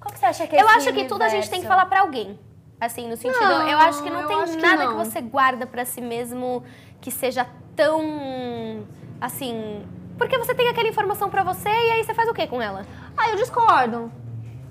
qual 0.00 0.12
que 0.12 0.18
você 0.18 0.26
acha 0.26 0.46
que 0.46 0.56
é 0.56 0.62
Eu 0.62 0.66
esse 0.66 0.76
acho 0.78 0.92
que 0.92 1.04
tudo 1.04 1.22
a 1.22 1.28
gente 1.28 1.48
tem 1.48 1.60
que 1.60 1.66
falar 1.66 1.86
pra 1.86 2.00
alguém. 2.00 2.38
Assim, 2.80 3.08
no 3.08 3.16
sentido, 3.16 3.40
Não, 3.40 3.68
eu 3.68 3.78
acho 3.78 4.02
que 4.02 4.10
não 4.10 4.26
tem 4.26 4.40
acho 4.42 4.56
que 4.56 4.62
nada 4.62 4.84
não. 4.84 4.98
que 4.98 5.04
você 5.04 5.20
guarda 5.20 5.66
pra 5.66 5.84
si 5.84 6.00
mesmo 6.00 6.64
que 7.00 7.12
seja 7.12 7.46
tão 7.76 8.84
assim, 9.20 9.86
porque 10.18 10.36
você 10.36 10.52
tem 10.52 10.68
aquela 10.68 10.88
informação 10.88 11.30
pra 11.30 11.44
você 11.44 11.68
e 11.68 11.90
aí 11.92 12.04
você 12.04 12.12
faz 12.12 12.28
o 12.28 12.34
que 12.34 12.44
com 12.48 12.60
ela? 12.60 12.84
Ah, 13.16 13.30
eu 13.30 13.36
discordo. 13.36 14.10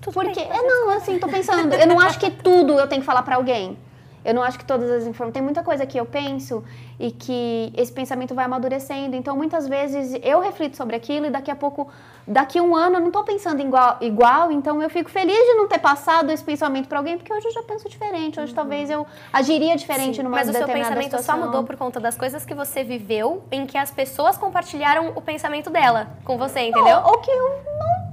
Porque, 0.02 0.40
é, 0.40 0.62
não, 0.62 0.90
assim, 0.90 1.20
tô 1.20 1.28
pensando. 1.28 1.74
Eu 1.74 1.88
não 1.88 2.00
acho 2.00 2.20
que 2.20 2.30
tudo 2.32 2.74
eu 2.80 2.88
tenho 2.88 3.02
que 3.02 3.06
falar 3.06 3.22
pra 3.24 3.36
alguém. 3.36 3.78
Eu 4.24 4.34
não 4.34 4.44
acho 4.44 4.58
que 4.60 4.66
todas 4.66 4.90
as 4.90 5.04
informações. 5.04 5.34
Tem 5.34 5.42
muita 5.42 5.64
coisa 5.64 5.86
que 5.86 6.00
eu 6.00 6.06
penso 6.06 6.64
e 7.00 7.12
que 7.12 7.74
esse 7.76 7.92
pensamento 7.92 8.36
vai 8.36 8.46
amadurecendo. 8.46 9.16
Então, 9.16 9.36
muitas 9.36 9.68
vezes 9.68 10.20
eu 10.24 10.40
reflito 10.40 10.78
sobre 10.78 10.96
aquilo 10.96 11.26
e 11.26 11.30
daqui 11.30 11.50
a 11.50 11.56
pouco, 11.56 11.88
daqui 12.28 12.60
a 12.60 12.64
um 12.64 12.76
ano, 12.76 12.98
eu 12.98 13.00
não 13.02 13.12
tô 13.12 13.24
pensando 13.24 13.60
igual, 13.62 13.98
igual. 14.02 14.52
Então, 14.52 14.82
eu 14.82 14.90
fico 14.90 15.10
feliz 15.10 15.36
de 15.36 15.54
não 15.56 15.68
ter 15.68 15.80
passado 15.80 16.30
esse 16.32 16.44
pensamento 16.44 16.88
pra 16.88 17.00
alguém, 17.00 17.18
porque 17.18 17.34
hoje 17.34 17.48
eu 17.48 17.54
já 17.54 17.64
penso 17.64 17.90
diferente. 17.90 18.40
Hoje 18.40 18.54
talvez 18.54 18.90
eu 18.90 19.06
agiria 19.34 19.76
diferente 19.76 20.22
numa 20.22 20.38
Mas 20.38 20.50
o 20.50 20.52
seu 20.52 20.62
determinada 20.62 20.96
pensamento 20.96 21.12
só 21.12 21.18
situação. 21.18 21.46
mudou 21.46 21.64
por 21.64 21.76
conta 21.76 22.00
das 22.00 22.16
coisas 22.16 22.46
que 22.46 22.54
você 22.54 22.84
viveu, 22.84 23.44
em 23.52 23.66
que 23.66 23.78
as 23.78 23.90
pessoas 23.90 24.38
compartilharam 24.38 25.14
o 25.16 25.22
pensamento 25.22 25.70
dela 25.70 26.10
com 26.24 26.38
você, 26.38 26.62
entendeu? 26.68 27.00
Ou, 27.00 27.14
ou 27.14 27.18
que 27.20 27.32
eu 27.32 27.64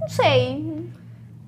não 0.01 0.09
sei. 0.09 0.88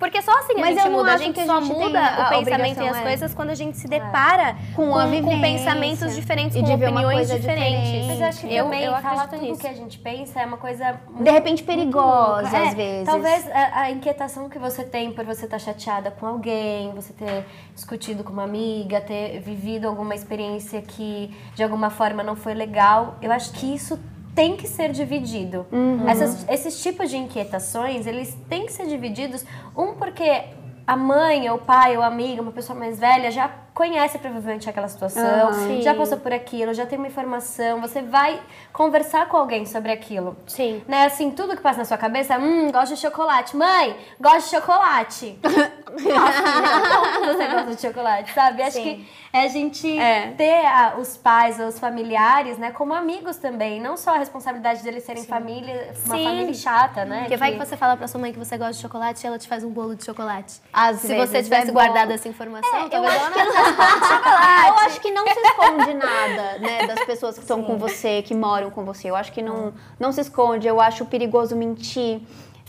Porque 0.01 0.19
só 0.23 0.31
assim 0.39 0.53
a 0.53 0.59
Mas 0.59 0.69
gente 0.75 0.85
eu 0.85 0.91
não 0.91 0.97
muda. 0.97 1.13
A 1.13 1.17
gente 1.17 1.35
que 1.35 1.41
a 1.41 1.45
só 1.45 1.61
gente 1.61 1.73
muda 1.73 1.99
a 2.01 2.25
o 2.25 2.29
pensamento 2.29 2.81
e 2.81 2.87
as 2.89 2.97
é. 2.97 3.01
coisas 3.03 3.33
quando 3.35 3.51
a 3.51 3.53
gente 3.53 3.77
se 3.77 3.87
depara 3.87 4.55
Com 4.75 4.97
a 4.97 5.05
vivência. 5.05 5.39
pensamentos 5.39 6.15
diferentes, 6.15 6.57
E 6.57 6.63
com 6.63 6.73
opiniões 6.73 7.29
diferentes. 7.29 7.81
diferente. 7.87 8.07
Mas 8.07 8.19
eu 8.19 8.25
acho 8.25 8.47
que 8.47 8.55
eu, 8.55 8.63
também 8.65 8.83
eu 8.83 8.95
falar 8.97 9.27
tudo 9.27 9.41
nisso. 9.43 9.61
que 9.61 9.67
a 9.67 9.73
gente 9.73 9.99
pensa 9.99 10.41
é 10.41 10.45
uma 10.47 10.57
coisa 10.57 10.99
muito, 11.07 11.23
De 11.23 11.29
repente 11.29 11.61
perigosa, 11.61 12.41
louca. 12.41 12.57
É, 12.57 12.67
às 12.69 12.73
vezes. 12.73 13.05
Talvez 13.05 13.51
a, 13.51 13.79
a 13.81 13.91
inquietação 13.91 14.49
que 14.49 14.57
você 14.57 14.83
tem 14.83 15.11
por 15.11 15.23
você 15.23 15.45
estar 15.45 15.59
chateada 15.59 16.09
com 16.09 16.25
alguém, 16.25 16.91
você 16.95 17.13
ter 17.13 17.45
discutido 17.75 18.23
com 18.23 18.33
uma 18.33 18.43
amiga, 18.45 18.99
ter 19.01 19.39
vivido 19.39 19.87
alguma 19.87 20.15
experiência 20.15 20.81
que 20.81 21.29
de 21.53 21.61
alguma 21.61 21.91
forma 21.91 22.23
não 22.23 22.35
foi 22.35 22.55
legal, 22.55 23.17
eu 23.21 23.31
acho 23.31 23.51
que 23.51 23.71
isso 23.75 23.99
tem 24.35 24.55
que 24.55 24.67
ser 24.67 24.91
dividido. 24.91 25.65
Uhum. 25.71 26.07
Essas- 26.07 26.45
esses 26.49 26.81
tipos 26.81 27.09
de 27.09 27.17
inquietações, 27.17 28.07
eles 28.07 28.37
têm 28.49 28.65
que 28.65 28.71
ser 28.73 28.87
divididos, 28.87 29.45
um 29.77 29.93
porque 29.95 30.43
a 30.87 30.95
mãe, 30.95 31.49
ou 31.49 31.57
o 31.57 31.59
pai, 31.59 31.95
ou 31.97 32.03
a 32.03 32.07
amiga, 32.07 32.41
uma 32.41 32.51
pessoa 32.51 32.77
mais 32.77 32.99
velha 32.99 33.29
já 33.31 33.49
conhece 33.73 34.17
provavelmente 34.19 34.69
aquela 34.69 34.87
situação, 34.87 35.23
Aham. 35.49 35.81
já 35.81 35.91
Sim. 35.93 35.97
passou 35.97 36.17
por 36.17 36.33
aquilo, 36.33 36.73
já 36.73 36.85
tem 36.85 36.97
uma 36.97 37.07
informação, 37.07 37.79
você 37.79 38.01
vai 38.01 38.39
conversar 38.73 39.27
com 39.27 39.37
alguém 39.37 39.65
sobre 39.65 39.91
aquilo. 39.91 40.35
Sim. 40.45 40.81
Né, 40.87 41.05
assim, 41.05 41.31
tudo 41.31 41.55
que 41.55 41.61
passa 41.61 41.79
na 41.79 41.85
sua 41.85 41.97
cabeça, 41.97 42.37
hum, 42.37 42.69
gosto 42.71 42.93
de 42.95 42.99
chocolate. 43.01 43.55
Mãe, 43.55 43.95
gosto 44.19 44.49
de 44.49 44.55
chocolate. 44.57 45.39
Nossa, 45.91 47.19
que 47.19 47.25
você 47.25 47.47
gosta 47.47 47.75
de 47.75 47.81
chocolate, 47.81 48.33
sabe? 48.33 48.61
Acho 48.63 48.81
que 48.81 49.07
é 49.33 49.43
a 49.43 49.47
gente 49.47 49.99
É. 49.99 50.31
ter 50.37 50.65
a- 50.65 50.95
os 50.97 51.17
pais 51.17 51.59
os 51.59 51.79
familiares, 51.79 52.57
né, 52.57 52.71
como 52.71 52.93
amigos 52.93 53.37
também. 53.37 53.79
Não 53.81 53.97
só 53.97 54.15
a 54.15 54.17
responsabilidade 54.17 54.83
deles 54.83 55.03
serem 55.03 55.23
família, 55.25 55.93
uma 56.05 56.15
Sim. 56.15 56.23
família 56.23 56.53
chata, 56.53 57.03
né? 57.05 57.21
Porque 57.21 57.37
vai 57.37 57.51
que 57.53 57.57
você 57.57 57.75
fala 57.75 57.97
pra 57.97 58.07
sua 58.07 58.19
mãe 58.21 58.31
que 58.31 58.39
você 58.39 58.57
gosta 58.57 58.73
de 58.73 58.79
chocolate 58.79 59.25
e 59.25 59.27
ela 59.27 59.37
te 59.37 59.47
faz 59.47 59.63
um 59.63 59.69
bolo 59.69 59.95
de 59.95 60.05
chocolate. 60.05 60.61
Às 60.71 60.99
Se 60.99 61.07
vezes 61.07 61.29
você 61.29 61.43
tivesse 61.43 61.69
é 61.69 61.73
guardado 61.73 62.11
essa 62.11 62.27
informação, 62.27 62.79
É, 62.79 62.85
eu 62.85 62.89
talvez 62.89 63.13
ela 63.15 63.29
não 63.29 63.37
que 63.63 64.69
Eu 64.69 64.75
acho 64.85 65.01
que 65.01 65.11
não 65.11 65.25
se 65.25 65.39
esconde 65.39 65.93
nada, 65.93 66.59
né, 66.59 66.87
das 66.87 67.05
pessoas 67.05 67.35
que 67.35 67.41
estão 67.41 67.63
com 67.63 67.77
você, 67.77 68.21
que 68.21 68.33
moram 68.33 68.69
com 68.69 68.83
você. 68.83 69.09
Eu 69.09 69.15
acho 69.15 69.31
que 69.31 69.41
não, 69.41 69.73
não 69.99 70.11
se 70.11 70.21
esconde. 70.21 70.67
Eu 70.67 70.79
acho 70.79 71.05
perigoso 71.05 71.55
mentir. 71.55 72.21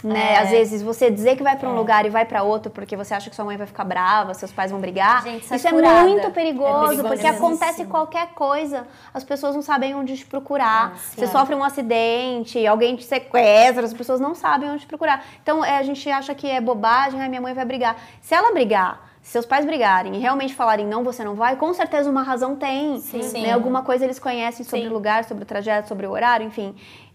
Né? 0.02 0.32
É. 0.32 0.38
Às 0.38 0.50
vezes 0.50 0.82
você 0.82 1.10
dizer 1.10 1.36
que 1.36 1.42
vai 1.42 1.56
pra 1.56 1.68
um 1.68 1.76
lugar 1.76 2.04
e 2.04 2.10
vai 2.10 2.24
pra 2.24 2.42
outro 2.42 2.70
porque 2.70 2.96
você 2.96 3.14
acha 3.14 3.30
que 3.30 3.36
sua 3.36 3.44
mãe 3.44 3.56
vai 3.56 3.66
ficar 3.66 3.84
brava, 3.84 4.34
seus 4.34 4.50
pais 4.50 4.70
vão 4.70 4.80
brigar. 4.80 5.22
Gente, 5.22 5.54
isso 5.54 5.68
é 5.68 5.70
é 5.70 6.02
muito 6.02 6.26
É 6.26 6.30
perigoso, 6.30 7.02
porque 7.04 7.26
acontece 7.26 7.84
qualquer 7.84 8.28
coisa, 8.34 8.86
as 9.14 9.22
pessoas 9.22 9.54
não 9.54 9.62
sabem 9.62 9.94
onde 9.94 10.16
te 10.16 10.26
procurar. 10.26 10.92
Ah, 10.94 10.98
você 10.98 11.26
sofre 11.28 11.54
um 11.54 11.62
acidente, 11.62 12.66
alguém 12.66 12.96
te 12.96 13.04
sequestra, 13.04 13.84
as 13.84 13.94
pessoas 13.94 14.18
não 14.18 14.34
sabem 14.34 14.70
onde 14.70 14.80
te 14.80 14.86
procurar. 14.86 15.24
Então 15.40 15.64
é, 15.64 15.78
a 15.78 15.82
gente 15.82 16.10
acha 16.10 16.34
que 16.34 16.48
é 16.48 16.60
bobagem, 16.60 17.20
ai, 17.20 17.28
minha 17.28 17.40
mãe 17.40 17.54
vai 17.54 17.64
brigar. 17.64 17.96
Se 18.20 18.34
ela 18.34 18.52
brigar, 18.52 19.11
se 19.22 19.30
seus 19.30 19.46
pais 19.46 19.64
brigarem 19.64 20.16
e 20.16 20.18
realmente 20.18 20.52
falarem 20.54 20.86
não, 20.86 21.04
você 21.04 21.22
não 21.22 21.34
vai, 21.34 21.56
com 21.56 21.72
certeza 21.72 22.10
uma 22.10 22.22
razão 22.22 22.56
tem. 22.56 22.98
Sim. 22.98 23.42
Né? 23.42 23.52
Alguma 23.52 23.82
coisa 23.82 24.04
eles 24.04 24.18
conhecem 24.18 24.64
sobre 24.64 24.82
Sim. 24.82 24.88
o 24.88 24.92
lugar, 24.92 25.24
sobre 25.24 25.44
o 25.44 25.46
trajeto, 25.46 25.88
sobre 25.88 26.06
o 26.06 26.10
horário, 26.10 26.44
enfim. 26.44 26.74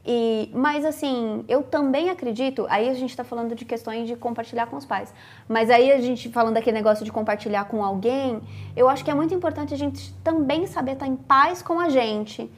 E, 0.10 0.50
mas 0.54 0.86
assim, 0.86 1.44
eu 1.50 1.62
também 1.62 2.10
acredito, 2.10 2.66
aí 2.70 2.88
a 2.88 2.94
gente 2.94 3.16
tá 3.16 3.26
falando 3.26 3.54
de 3.54 3.66
questões 3.66 4.08
de 4.08 4.16
compartilhar 4.16 4.68
com 4.68 4.78
os 4.78 4.86
pais. 4.86 5.14
Mas 5.50 5.70
aí 5.70 5.92
a 5.92 6.00
gente 6.00 6.30
falando 6.30 6.54
daquele 6.54 6.78
negócio 6.78 7.04
de 7.04 7.12
compartilhar 7.12 7.66
com 7.66 7.84
alguém, 7.84 8.42
eu 8.74 8.88
acho 8.88 9.04
que 9.04 9.12
é 9.12 9.14
muito 9.14 9.34
importante 9.34 9.74
a 9.74 9.78
gente 9.78 10.14
também 10.24 10.66
saber 10.66 10.94
estar 10.94 11.08
em 11.08 11.18
paz 11.18 11.62
com 11.62 11.78
a 11.78 11.90
gente. 11.90 12.50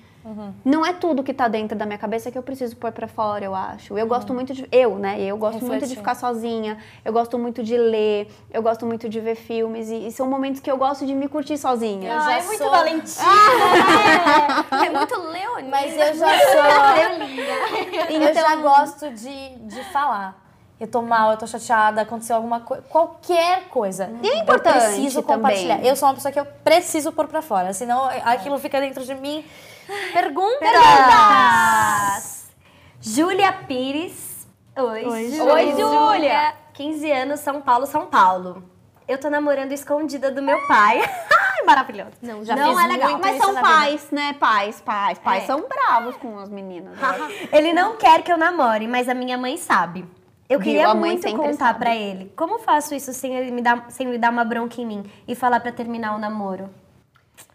Não 0.66 0.86
é 0.86 0.94
tudo 0.94 1.24
que 1.24 1.34
tá 1.34 1.48
dentro 1.48 1.78
da 1.78 1.86
minha 1.86 1.98
cabeça 1.98 2.30
que 2.30 2.38
eu 2.38 2.44
preciso 2.44 2.76
pôr 2.76 2.92
pra 2.92 3.08
fora, 3.08 3.44
eu 3.46 3.56
acho. 3.56 3.98
Eu 3.98 4.06
gosto 4.06 4.34
muito 4.34 4.54
de. 4.54 4.68
Eu, 4.72 4.98
né? 5.00 5.20
Eu 5.22 5.38
gosto 5.38 5.60
muito 5.60 5.70
de 5.70 5.74
Refletir. 5.76 5.98
ficar 5.98 6.16
sozinha. 6.16 6.78
Eu 7.06 7.14
gosto 7.14 7.40
muito 7.40 7.64
de 7.64 7.78
ler. 7.78 8.28
Eu 8.52 8.62
gosto 8.62 8.86
muito 8.86 9.08
de 9.08 9.20
ver 9.20 9.36
filmes. 9.36 9.90
E, 9.90 10.08
e 10.08 10.12
são 10.12 10.28
momentos 10.28 10.60
que 10.62 10.70
eu 10.70 10.78
gosto 10.78 11.06
de 11.06 11.14
me 11.16 11.28
curtir 11.28 11.58
sozinha. 11.58 12.12
Eu 12.14 12.20
já 12.22 12.34
é 12.40 12.44
muito 12.44 12.58
sou- 12.58 12.70
valentia. 12.72 13.24
É 14.86 14.90
muito 14.90 15.16
leonina. 15.20 15.70
Mas 15.70 15.94
eu 15.98 16.14
já 16.16 16.28
sou. 16.40 18.10
eu 18.10 18.34
já 18.34 18.56
gosto 18.58 19.10
de, 19.12 19.56
de 19.60 19.84
falar. 19.92 20.49
Eu 20.80 20.88
tô 20.88 21.02
mal, 21.02 21.32
eu 21.32 21.38
tô 21.38 21.46
chateada, 21.46 22.02
aconteceu 22.02 22.38
alguma 22.38 22.62
coisa, 22.62 22.84
qualquer 22.84 23.66
coisa. 23.68 24.10
E 24.24 24.30
é 24.30 24.38
importante 24.38 24.78
Eu 24.78 24.84
preciso 24.84 25.22
também. 25.24 25.36
compartilhar. 25.38 25.84
Eu 25.86 25.96
sou 25.96 26.08
uma 26.08 26.16
pessoa 26.16 26.32
que 26.32 26.40
eu 26.40 26.46
preciso 26.46 27.12
pôr 27.12 27.28
pra 27.28 27.42
fora, 27.42 27.74
senão 27.74 28.06
aquilo 28.24 28.58
fica 28.60 28.80
dentro 28.80 29.04
de 29.04 29.14
mim. 29.14 29.44
Pergunta! 30.14 30.66
Júlia 33.02 33.52
Pires. 33.68 34.48
Oi, 34.78 35.06
Oi, 35.06 35.42
Oi, 35.42 35.72
Júlia. 35.78 36.54
15 36.74 37.12
anos, 37.12 37.40
São 37.42 37.60
Paulo, 37.62 37.86
São 37.86 38.06
Paulo. 38.06 38.64
Eu 39.08 39.18
tô 39.18 39.30
namorando 39.30 39.72
escondida 39.74 40.32
do 40.32 40.42
meu 40.42 40.58
pai. 40.68 41.00
Ai, 41.02 41.66
maravilhoso. 41.66 42.12
Não, 42.22 42.46
já 42.46 42.56
Não 42.56 42.76
fiz 42.76 42.84
é 42.86 42.88
legal. 42.88 43.10
muito 43.12 43.28
Mas 43.28 43.38
são 43.42 43.52
na 43.54 43.62
vida. 43.62 43.74
pais, 43.74 44.08
né? 44.12 44.34
Pais, 44.40 44.80
pais. 44.82 45.20
Pais 45.20 45.44
É. 45.44 45.48
são 45.48 45.66
bravos 45.68 46.16
com 46.18 46.38
as 46.40 46.48
meninas. 46.48 46.96
né? 46.98 47.18
Ele 47.52 47.74
não 47.74 47.98
quer 47.98 48.22
que 48.22 48.32
eu 48.32 48.38
namore, 48.38 48.88
mas 48.88 49.10
a 49.10 49.14
minha 49.14 49.38
mãe 49.38 49.58
sabe. 49.58 50.08
Eu 50.50 50.60
queria 50.60 50.88
A 50.88 50.96
mãe 50.96 51.12
muito 51.12 51.38
contar 51.38 51.78
pra 51.78 51.96
ele. 51.96 52.32
Como 52.36 52.58
faço 52.60 52.96
isso 52.96 53.14
sem 53.14 53.36
ele 53.36 53.52
me 53.52 53.62
dar, 53.62 53.86
sem 53.92 54.08
ele 54.08 54.18
dar 54.18 54.32
uma 54.32 54.44
bronca 54.44 54.82
em 54.82 54.86
mim 54.86 55.04
e 55.28 55.36
falar 55.36 55.60
pra 55.60 55.72
terminar 55.72 56.16
o 56.16 56.20
namoro? 56.20 56.70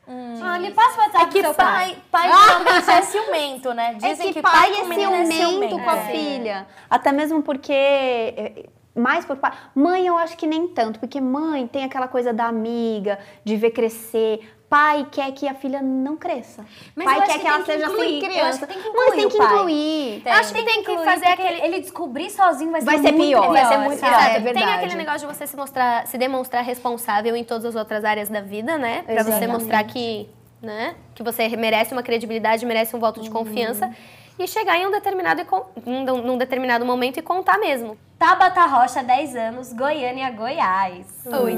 Ah, 0.06 0.58
me 0.60 0.70
passa 0.70 0.98
o 1.00 1.02
WhatsApp 1.02 1.24
É 1.24 1.42
que 1.42 1.54
pai. 1.54 1.54
pai, 1.54 1.96
pai 2.10 2.28
geralmente 2.30 2.90
é 2.90 3.02
ciumento, 3.02 3.74
né? 3.74 3.96
É 4.00 4.08
Dizem 4.10 4.32
que, 4.32 4.40
pai, 4.42 4.72
é 4.72 4.80
com 4.82 4.86
menino 4.86 5.26
ciumento 5.32 5.78
com 5.78 5.90
a 5.90 5.96
É. 5.96 6.10
filha. 6.12 6.66
Até 6.88 7.10
mesmo 7.10 7.42
porque. 7.42 7.72
é, 7.72 8.66
Mais 8.94 9.24
por 9.24 9.36
pai. 9.38 9.50
Mãe, 9.74 10.06
eu 10.06 10.16
acho 10.16 10.36
que 10.36 10.46
nem 10.46 10.68
tanto, 10.68 11.00
porque 11.00 11.20
mãe 11.20 11.66
tem 11.66 11.82
aquela 11.84 12.06
coisa 12.06 12.32
da 12.32 12.44
amiga, 12.46 13.18
de 13.44 13.56
ver 13.56 13.70
crescer. 13.72 14.53
Pai 14.68 15.06
quer 15.10 15.30
que 15.32 15.46
a 15.46 15.54
filha 15.54 15.80
não 15.82 16.16
cresça. 16.16 16.64
Mas 16.96 17.04
pai 17.04 17.26
quer 17.26 17.32
que 17.34 17.38
que, 17.40 17.46
ela 17.46 17.56
tem 17.58 17.64
que 17.64 17.72
seja 17.72 17.86
incluir. 17.86 18.20
sem 18.20 18.30
criança. 18.30 18.66
que 18.66 18.72
tem 18.74 18.82
que 18.82 18.88
Mas 18.96 19.14
tem 19.14 19.24
incluir 19.24 19.30
que 19.30 19.36
incluir. 19.54 20.22
Eu 20.24 20.32
acho 20.32 20.54
que 20.54 20.62
tem 20.62 20.82
que 20.82 20.98
fazer 21.04 21.26
aquele. 21.26 21.60
Ele 21.60 21.80
descobrir 21.80 22.30
sozinho 22.30 22.72
vai 22.72 22.80
ser, 22.80 22.86
Vai 22.86 22.98
ser 22.98 23.12
muito 23.12 23.28
pior. 23.28 23.48
Vai 23.52 23.62
ser 23.62 23.68
Pior, 23.68 23.80
muito 23.80 23.92
exato. 23.98 24.40
pior. 24.40 24.46
É 24.48 24.52
Tem 24.52 24.64
aquele 24.64 24.94
negócio 24.96 25.28
de 25.28 25.34
você 25.34 25.46
se 25.46 25.56
mostrar, 25.56 26.06
se 26.06 26.18
demonstrar 26.18 26.64
responsável 26.64 27.36
em 27.36 27.44
todas 27.44 27.64
as 27.66 27.74
outras 27.76 28.04
áreas 28.04 28.28
da 28.28 28.40
vida, 28.40 28.76
né? 28.78 29.02
Pra 29.02 29.14
você 29.22 29.30
Exatamente. 29.30 29.52
mostrar 29.52 29.84
que, 29.84 30.28
né, 30.60 30.94
que 31.14 31.22
você 31.22 31.48
merece 31.56 31.92
uma 31.92 32.02
credibilidade, 32.02 32.64
merece 32.66 32.96
um 32.96 32.98
voto 33.00 33.20
de 33.20 33.30
confiança 33.30 33.90
e 34.38 34.48
chegar 34.48 34.76
em 34.76 34.86
um 34.86 34.90
determinado 34.90 35.42
num, 35.86 36.36
determinado 36.36 36.84
momento 36.84 37.18
e 37.18 37.22
contar 37.22 37.58
mesmo. 37.58 37.96
Tabata 38.18 38.64
Rocha, 38.66 39.02
10 39.02 39.36
anos, 39.36 39.72
Goiânia, 39.72 40.30
Goiás. 40.30 41.06
Oi, 41.26 41.54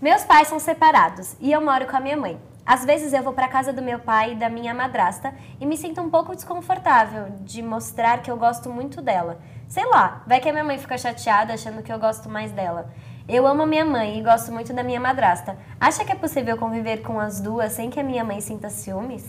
Meus 0.00 0.24
pais 0.24 0.46
são 0.48 0.58
separados 0.60 1.34
e 1.40 1.50
eu 1.50 1.60
moro 1.60 1.86
com 1.86 1.96
a 1.96 2.00
minha 2.00 2.16
mãe. 2.16 2.40
Às 2.64 2.84
vezes 2.84 3.12
eu 3.12 3.22
vou 3.22 3.32
pra 3.32 3.48
casa 3.48 3.72
do 3.72 3.82
meu 3.82 3.98
pai 3.98 4.32
e 4.32 4.34
da 4.36 4.48
minha 4.48 4.72
madrasta 4.74 5.34
e 5.60 5.66
me 5.66 5.76
sinto 5.76 6.00
um 6.00 6.08
pouco 6.10 6.34
desconfortável 6.36 7.28
de 7.40 7.62
mostrar 7.62 8.22
que 8.22 8.30
eu 8.30 8.36
gosto 8.36 8.70
muito 8.70 9.00
dela. 9.02 9.40
Sei 9.68 9.84
lá, 9.86 10.22
vai 10.26 10.38
que 10.38 10.48
a 10.48 10.52
minha 10.52 10.64
mãe 10.64 10.78
fica 10.78 10.96
chateada 10.96 11.54
achando 11.54 11.82
que 11.82 11.92
eu 11.92 11.98
gosto 11.98 12.28
mais 12.28 12.52
dela. 12.52 12.90
Eu 13.28 13.46
amo 13.46 13.62
a 13.62 13.66
minha 13.66 13.84
mãe 13.84 14.18
e 14.18 14.22
gosto 14.22 14.52
muito 14.52 14.72
da 14.72 14.82
minha 14.82 15.00
madrasta. 15.00 15.56
Acha 15.80 16.04
que 16.04 16.12
é 16.12 16.14
possível 16.14 16.56
conviver 16.56 16.98
com 16.98 17.18
as 17.18 17.40
duas 17.40 17.72
sem 17.72 17.90
que 17.90 17.98
a 17.98 18.04
minha 18.04 18.22
mãe 18.22 18.40
sinta 18.40 18.70
ciúmes? 18.70 19.26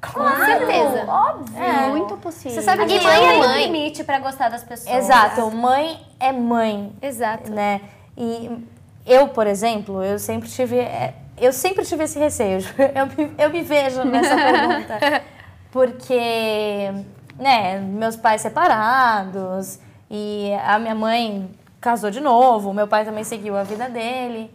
Com 0.00 0.28
certeza. 0.44 1.06
Óbvio. 1.08 1.62
É 1.62 1.88
muito 1.88 2.16
possível. 2.18 2.52
Você 2.52 2.62
sabe 2.62 2.86
que 2.86 3.00
mãe 3.02 3.26
é 3.26 3.38
mãe. 3.38 3.66
limite 3.66 4.04
pra 4.04 4.18
gostar 4.18 4.48
das 4.50 4.62
pessoas. 4.62 4.94
Exato, 4.94 5.50
mãe 5.50 5.98
é 6.20 6.30
mãe. 6.32 6.92
Exato. 7.02 7.50
né? 7.50 7.80
E 8.16 8.64
eu, 9.06 9.28
por 9.28 9.46
exemplo, 9.46 10.02
eu 10.02 10.18
sempre 10.18 10.48
tive, 10.48 10.78
é, 10.78 11.14
eu 11.36 11.52
sempre 11.52 11.84
tive 11.84 12.04
esse 12.04 12.18
receio. 12.18 12.60
Eu 12.94 13.06
me, 13.06 13.34
eu 13.38 13.50
me 13.50 13.62
vejo 13.62 14.04
nessa 14.04 14.34
pergunta, 14.36 15.22
porque, 15.70 16.92
né? 17.38 17.78
Meus 17.80 18.16
pais 18.16 18.40
separados 18.40 19.78
e 20.10 20.52
a 20.64 20.78
minha 20.78 20.94
mãe 20.94 21.50
casou 21.80 22.10
de 22.10 22.20
novo. 22.20 22.72
Meu 22.72 22.86
pai 22.88 23.04
também 23.04 23.24
seguiu 23.24 23.56
a 23.56 23.62
vida 23.62 23.88
dele. 23.88 24.50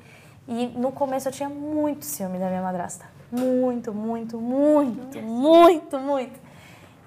E 0.48 0.66
no 0.68 0.92
começo 0.92 1.28
eu 1.28 1.32
tinha 1.32 1.48
muito 1.48 2.04
ciúme 2.06 2.40
da 2.40 2.48
minha 2.48 2.64
madrasta, 2.64 3.06
muito, 3.32 3.94
muito, 3.94 4.40
muito, 4.40 5.22
muito, 5.22 6.00
muito. 6.00 6.40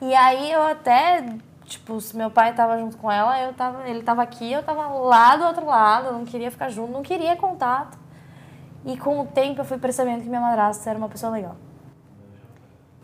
E 0.00 0.14
aí 0.14 0.52
eu 0.52 0.62
até, 0.62 1.24
tipo, 1.72 2.00
se 2.00 2.16
meu 2.16 2.30
pai 2.30 2.54
tava 2.54 2.78
junto 2.78 2.96
com 2.96 3.10
ela, 3.10 3.38
eu 3.40 3.52
tava, 3.52 3.88
ele 3.88 4.02
tava 4.02 4.22
aqui, 4.22 4.52
eu 4.52 4.62
tava 4.62 4.86
lá 4.86 5.36
do 5.36 5.44
outro 5.44 5.66
lado, 5.66 6.06
eu 6.06 6.12
não 6.12 6.24
queria 6.24 6.50
ficar 6.50 6.68
junto, 6.68 6.92
não 6.92 7.02
queria 7.02 7.36
contato. 7.36 7.98
E 8.84 8.96
com 8.96 9.20
o 9.20 9.26
tempo 9.26 9.60
eu 9.60 9.64
fui 9.64 9.78
percebendo 9.78 10.22
que 10.22 10.28
minha 10.28 10.40
madrasta 10.40 10.90
era 10.90 10.98
uma 10.98 11.08
pessoa 11.08 11.32
legal. 11.32 11.56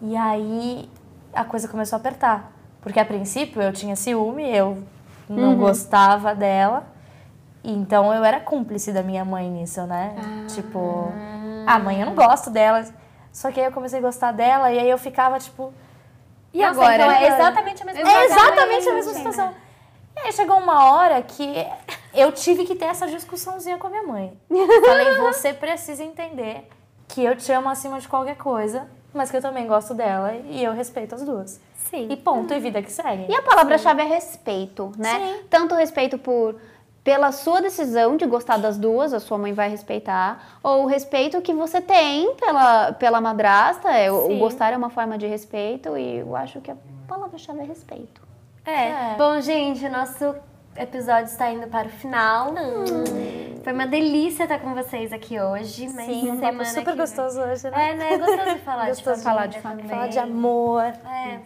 E 0.02 0.16
aí 0.16 0.88
a 1.32 1.44
coisa 1.44 1.68
começou 1.68 1.96
a 1.96 2.00
apertar. 2.00 2.52
Porque 2.80 2.98
a 2.98 3.04
princípio 3.04 3.60
eu 3.60 3.72
tinha 3.72 3.96
ciúme, 3.96 4.48
eu 4.48 4.82
não 5.28 5.56
gostava 5.56 6.34
dela. 6.34 6.84
Então 7.62 8.12
eu 8.14 8.24
era 8.24 8.40
cúmplice 8.40 8.92
da 8.92 9.02
minha 9.02 9.24
mãe 9.24 9.50
nisso, 9.50 9.82
né? 9.82 10.14
Tipo, 10.54 11.12
ah, 11.66 11.78
mãe, 11.78 12.00
eu 12.00 12.06
não 12.06 12.14
gosto 12.14 12.50
dela. 12.50 12.84
Só 13.32 13.50
que 13.52 13.60
aí 13.60 13.66
eu 13.66 13.72
comecei 13.72 13.98
a 13.98 14.02
gostar 14.02 14.32
dela 14.32 14.72
e 14.72 14.78
aí 14.78 14.88
eu 14.88 14.98
ficava 14.98 15.38
tipo. 15.38 15.72
E 16.52 16.58
Nossa, 16.60 16.70
agora? 16.80 16.94
Então 16.96 17.10
é 17.10 17.26
exatamente 17.28 17.82
a 17.82 17.86
mesma 17.86 18.00
É 18.00 18.04
coisa. 18.04 18.34
exatamente 18.34 18.88
a 18.88 18.94
mesma 18.94 19.14
situação. 19.14 19.54
E 20.16 20.20
aí 20.20 20.32
chegou 20.32 20.56
uma 20.56 20.92
hora 20.92 21.22
que 21.22 21.66
eu 22.14 22.32
tive 22.32 22.64
que 22.64 22.74
ter 22.74 22.86
essa 22.86 23.06
discussãozinha 23.06 23.78
com 23.78 23.86
a 23.86 23.90
minha 23.90 24.02
mãe. 24.02 24.36
Falei, 24.84 25.16
você 25.20 25.52
precisa 25.52 26.02
entender 26.02 26.68
que 27.06 27.22
eu 27.24 27.36
te 27.36 27.52
amo 27.52 27.68
acima 27.68 28.00
de 28.00 28.08
qualquer 28.08 28.36
coisa, 28.36 28.88
mas 29.14 29.30
que 29.30 29.36
eu 29.36 29.42
também 29.42 29.66
gosto 29.66 29.94
dela 29.94 30.34
e 30.34 30.62
eu 30.62 30.72
respeito 30.72 31.14
as 31.14 31.22
duas. 31.22 31.60
Sim. 31.90 32.08
E 32.10 32.16
ponto, 32.16 32.52
e 32.52 32.58
vida 32.60 32.82
que 32.82 32.92
segue. 32.92 33.26
E 33.30 33.34
a 33.34 33.40
palavra-chave 33.42 34.02
é 34.02 34.04
respeito, 34.04 34.92
né? 34.98 35.40
Tanto 35.48 35.74
respeito 35.74 36.18
por 36.18 36.60
pela 37.08 37.32
sua 37.32 37.62
decisão 37.62 38.18
de 38.18 38.26
gostar 38.26 38.58
das 38.58 38.76
duas, 38.76 39.14
a 39.14 39.18
sua 39.18 39.38
mãe 39.38 39.54
vai 39.54 39.70
respeitar, 39.70 40.58
ou 40.62 40.82
o 40.82 40.86
respeito 40.86 41.40
que 41.40 41.54
você 41.54 41.80
tem 41.80 42.34
pela, 42.34 42.92
pela 42.92 43.18
madrasta, 43.18 43.90
é, 43.90 44.12
o, 44.12 44.36
gostar 44.36 44.74
é 44.74 44.76
uma 44.76 44.90
forma 44.90 45.16
de 45.16 45.26
respeito, 45.26 45.96
e 45.96 46.18
eu 46.18 46.36
acho 46.36 46.60
que 46.60 46.70
a 46.70 46.76
palavra-chave 47.08 47.60
é 47.60 47.62
respeito. 47.62 48.20
É. 48.62 49.14
Bom, 49.16 49.40
gente, 49.40 49.86
o 49.86 49.90
nosso 49.90 50.34
episódio 50.76 51.30
está 51.32 51.50
indo 51.50 51.66
para 51.68 51.88
o 51.88 51.90
final. 51.90 52.52
Foi 53.64 53.72
uma 53.72 53.86
delícia 53.86 54.42
estar 54.42 54.58
com 54.58 54.74
vocês 54.74 55.10
aqui 55.10 55.40
hoje. 55.40 55.88
Mas 55.88 56.04
Sim, 56.04 56.32
um 56.32 56.40
papo 56.40 56.62
super 56.66 56.94
gostoso 56.94 57.40
hoje, 57.40 57.70
né? 57.70 57.90
É, 57.90 57.94
né? 57.94 58.12
É 58.12 58.18
gostoso 58.18 58.54
de 58.54 58.60
falar 58.60 58.88
Gostoso 58.88 59.14
de 59.14 59.18
de 59.20 59.24
falar 59.24 59.40
família 59.40 59.48
de 59.48 59.60
família. 59.62 59.90
Falar 59.90 60.06
de 60.08 60.18
amor. 60.18 60.82
É. 60.82 61.40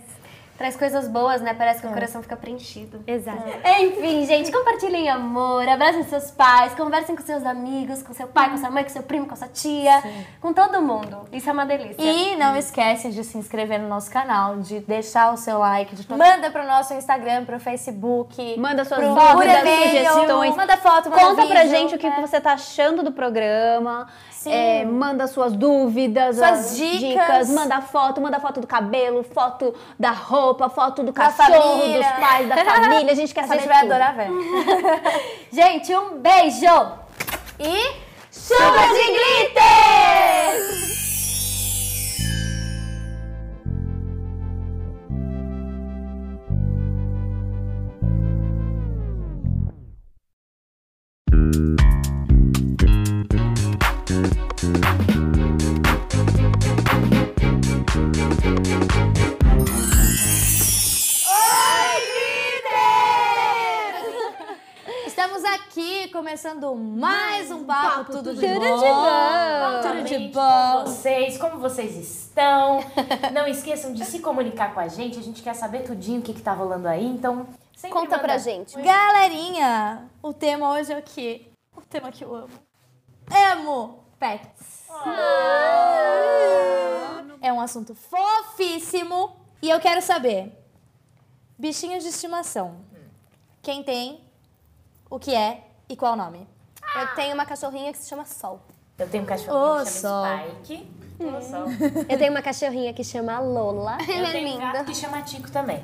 Traz 0.57 0.77
coisas 0.77 1.09
boas, 1.09 1.41
né? 1.41 1.55
Parece 1.55 1.81
que 1.81 1.87
o 1.87 1.91
coração 1.91 2.23
fica 2.23 2.37
preenchido. 2.37 3.03
Exato. 3.07 3.43
Enfim, 3.81 4.25
gente, 4.27 4.53
compartilhem 4.53 5.09
amor, 5.09 5.67
abracem 5.69 6.05
seus 6.05 6.31
pais, 6.31 6.75
conversem 6.75 7.17
com 7.17 7.23
seus 7.23 7.45
amigos, 7.45 8.03
com 8.03 8.13
seu 8.13 8.27
pai, 8.27 8.51
com 8.51 8.57
sua 8.59 8.71
mãe, 8.71 8.85
com 8.85 8.91
seu 8.91 9.03
primo, 9.03 9.27
com 9.27 9.35
sua 9.35 9.49
tia, 9.49 10.03
com 10.41 10.53
todo 10.53 10.81
mundo. 10.83 11.27
Isso 11.33 11.49
é 11.49 11.53
uma 11.53 11.65
delícia. 11.65 12.03
E 12.03 12.37
não 12.37 12.57
esquece 12.57 13.11
de 13.11 13.25
se 13.25 13.37
inscrever 13.39 13.81
no 13.81 13.89
nosso 13.89 14.11
canal, 14.11 14.59
de 14.59 14.81
deixar 14.81 15.33
o 15.33 15.37
seu 15.37 15.59
like, 15.59 15.97
de 15.97 16.07
manda 16.13 16.51
pro 16.51 16.67
nosso 16.67 16.95
Instagram, 16.95 17.45
pro 17.45 17.59
Facebook. 17.59 18.57
Manda 18.59 18.85
suas 18.85 19.01
dúvidas, 19.01 19.61
e-mail, 19.61 20.11
sugestões. 20.11 20.57
Manda 20.57 20.77
foto, 20.77 21.11
manda 21.11 21.23
Conta 21.23 21.47
pra 21.47 21.63
vídeo, 21.63 21.71
gente 21.71 21.95
o 21.95 21.99
que 21.99 22.09
né? 22.09 22.19
você 22.21 22.41
tá 22.41 22.53
achando 22.53 23.03
do 23.03 23.13
programa. 23.13 24.07
É, 24.51 24.85
manda 24.85 25.27
suas 25.27 25.53
dúvidas, 25.53 26.37
Suas 26.37 26.51
as 26.73 26.77
dicas. 26.77 27.49
Manda 27.51 27.81
foto, 27.81 28.21
manda 28.21 28.41
foto 28.41 28.61
do 28.61 28.67
cabelo, 28.67 29.23
foto 29.23 29.75
da 29.99 30.11
roupa, 30.11 30.69
foto 30.69 31.03
do 31.03 31.13
Da 31.13 31.31
cachorro, 31.31 31.81
família. 31.81 31.99
dos 31.99 32.27
pais, 32.27 32.49
da 32.49 32.57
família. 32.65 33.13
A 33.13 33.15
gente 33.15 33.35
quer 33.35 33.45
A 33.45 33.47
saber 33.47 33.61
gente 33.61 33.69
vai 33.69 33.81
tudo. 33.83 33.93
adorar. 33.93 34.17
Gente, 35.53 35.95
um 35.95 36.19
beijo! 36.19 36.67
E 37.61 37.93
Chuva 38.31 38.89
de 38.89 39.13
glitter! 39.13 41.12
Começando 66.23 66.73
mais 66.77 67.51
um 67.51 67.65
papo, 67.65 68.13
tudo, 68.13 68.33
de 68.33 68.41
Tudo 68.47 68.61
bom. 68.61 68.77
de 68.79 68.87
bom. 68.87 69.81
Tudo 69.83 70.05
de 70.05 70.19
bom. 70.29 70.85
com 70.85 70.85
vocês, 70.85 71.37
como 71.37 71.59
vocês 71.59 71.97
estão? 71.97 72.79
Não 73.35 73.45
esqueçam 73.49 73.93
de 73.93 74.05
se 74.05 74.21
comunicar 74.21 74.73
com 74.73 74.79
a 74.79 74.87
gente, 74.87 75.19
a 75.19 75.23
gente 75.23 75.43
quer 75.43 75.53
saber 75.55 75.81
tudinho 75.83 76.21
o 76.21 76.23
que, 76.23 76.33
que 76.33 76.41
tá 76.41 76.53
rolando 76.53 76.87
aí, 76.87 77.05
então 77.05 77.49
sempre 77.75 77.99
Conta 77.99 78.11
manda- 78.19 78.23
pra 78.23 78.39
gente. 78.39 78.81
Galerinha, 78.81 80.09
o 80.23 80.33
tema 80.33 80.71
hoje 80.75 80.93
é 80.93 80.99
o 80.99 81.03
quê? 81.03 81.49
O 81.77 81.81
tema 81.81 82.13
que 82.13 82.23
eu 82.23 82.33
amo. 82.33 82.51
Amo 83.51 84.05
pets. 84.21 84.87
É 87.41 87.53
um 87.53 87.61
assunto 87.61 87.97
fofíssimo 87.97 89.35
e 89.61 89.69
eu 89.69 89.81
quero 89.81 90.01
saber, 90.01 90.57
bichinhos 91.59 92.05
de 92.05 92.11
estimação, 92.11 92.77
quem 93.61 93.83
tem, 93.83 94.21
o 95.11 95.19
que 95.19 95.35
é 95.35 95.65
e 95.89 95.97
qual 95.97 96.15
o 96.15 96.17
nome? 96.17 96.47
Eu 96.97 97.15
tenho 97.15 97.35
uma 97.35 97.47
cachorrinha 97.47 97.93
que 97.93 97.99
se 97.99 98.09
chama 98.09 98.25
Sol. 98.25 98.61
Eu 98.99 99.09
tenho 99.09 99.23
um 99.25 99.27
cachorrinho 99.27 99.81
Ô, 99.81 99.85
que 99.85 99.91
sol. 99.91 100.25
chama 100.25 100.45
Spike. 100.65 100.91
Ô, 101.19 101.41
sol. 101.41 101.65
Eu 102.09 102.19
tenho 102.19 102.31
uma 102.31 102.43
cachorrinha 102.43 102.93
que 102.93 103.03
chama 103.03 103.39
Lola. 103.41 103.97
Ela 104.09 104.29
é 104.29 104.41
um 104.41 104.45
linda. 104.45 104.73
gato 104.73 104.85
que 104.87 104.95
chama 104.95 105.23
Tico 105.23 105.51
também. 105.51 105.83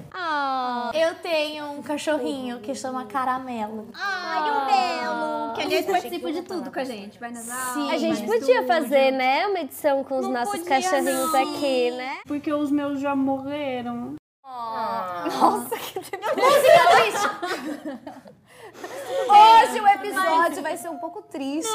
Eu 0.94 1.14
tenho 1.16 1.64
um 1.72 1.82
cachorrinho 1.82 2.60
que 2.60 2.74
chama 2.74 3.06
Caramelo. 3.06 3.88
Ai, 3.94 4.50
o 4.50 4.66
Belo! 4.66 5.54
Que 5.54 5.62
aliás 5.62 5.86
participa 5.86 6.32
de 6.32 6.42
tudo 6.42 6.70
com 6.70 6.78
a 6.78 6.84
gente. 6.84 7.18
Vai 7.18 7.30
nas 7.30 7.48
aulas, 7.48 7.94
A 7.94 7.96
gente 7.98 8.24
podia 8.24 8.66
fazer, 8.66 9.10
né, 9.12 9.46
uma 9.46 9.60
edição 9.60 10.04
com 10.04 10.18
os 10.18 10.26
Não 10.26 10.32
nossos 10.32 10.60
podia, 10.60 10.68
cachorrinhos 10.82 11.32
não. 11.32 11.54
aqui, 11.56 11.90
né? 11.92 12.18
Porque 12.26 12.52
os 12.52 12.70
meus 12.70 13.00
já 13.00 13.16
morreram. 13.16 14.16
Hoje 19.28 19.80
o 19.80 19.86
episódio 19.86 20.62
vai 20.62 20.76
ser 20.76 20.88
um 20.88 20.96
pouco 20.96 21.20
triste. 21.22 21.68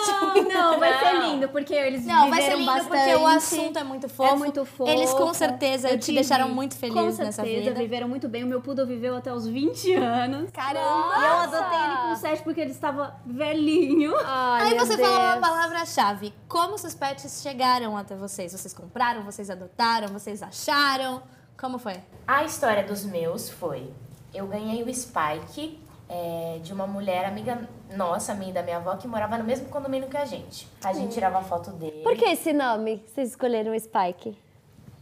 Não, 0.51 0.79
vai 0.79 0.97
ser 0.99 1.19
lindo, 1.21 1.47
porque 1.49 1.73
eles 1.73 2.05
Não, 2.05 2.29
vai 2.29 2.41
ser 2.41 2.55
lindo 2.55 2.65
bastante. 2.65 2.87
porque 2.89 3.15
o 3.15 3.27
assunto 3.27 3.77
é 3.79 3.83
muito 3.83 4.09
fofo. 4.09 4.33
É 4.33 4.35
muito 4.35 4.65
fofo. 4.65 4.89
Eles 4.91 5.13
com 5.13 5.33
certeza 5.33 5.89
Eu 5.89 5.99
te 5.99 6.05
tive- 6.05 6.15
deixaram 6.19 6.49
muito 6.49 6.75
feliz 6.75 6.95
Com 6.95 7.05
nessa 7.23 7.31
certeza, 7.43 7.69
vida. 7.69 7.79
viveram 7.79 8.07
muito 8.07 8.27
bem. 8.27 8.43
O 8.43 8.47
meu 8.47 8.59
poodle 8.61 8.87
viveu 8.87 9.15
até 9.15 9.31
os 9.31 9.45
20 9.47 9.93
anos. 9.93 10.49
Caramba! 10.51 11.13
E 11.19 11.23
eu 11.25 11.33
adotei 11.33 11.79
ele 11.79 11.97
com 12.09 12.15
7 12.15 12.43
porque 12.43 12.61
ele 12.61 12.71
estava 12.71 13.15
velhinho. 13.25 14.13
Ai, 14.25 14.69
Aí 14.71 14.77
você 14.79 14.97
falou 14.97 15.19
uma 15.19 15.37
palavra-chave. 15.37 16.33
Como 16.47 16.77
seus 16.77 16.95
pets 16.95 17.41
chegaram 17.43 17.95
até 17.95 18.15
vocês? 18.15 18.51
Vocês 18.51 18.73
compraram, 18.73 19.21
vocês 19.21 19.49
adotaram, 19.49 20.07
vocês 20.07 20.41
acharam? 20.41 21.21
Como 21.59 21.77
foi? 21.77 21.97
A 22.27 22.43
história 22.43 22.83
dos 22.83 23.05
meus 23.05 23.47
foi: 23.49 23.91
eu 24.33 24.47
ganhei 24.47 24.81
o 24.81 24.93
Spike 24.93 25.79
é, 26.13 26.59
de 26.59 26.71
uma 26.71 26.85
mulher 26.85 27.25
amiga 27.25 27.67
nossa, 27.95 28.35
minha 28.35 28.51
e 28.51 28.53
da 28.53 28.61
minha 28.61 28.77
avó, 28.77 28.95
que 28.95 29.07
morava 29.07 29.35
no 29.37 29.43
mesmo 29.43 29.67
condomínio 29.69 30.07
que 30.07 30.15
a 30.17 30.25
gente. 30.25 30.67
A 30.83 30.93
gente 30.93 31.11
tirava 31.13 31.41
foto 31.41 31.71
dele. 31.71 32.03
Por 32.03 32.15
que 32.15 32.25
esse 32.25 32.53
nome? 32.53 33.03
Vocês 33.07 33.29
escolheram 33.29 33.71
o 33.75 33.79
Spike? 33.79 34.37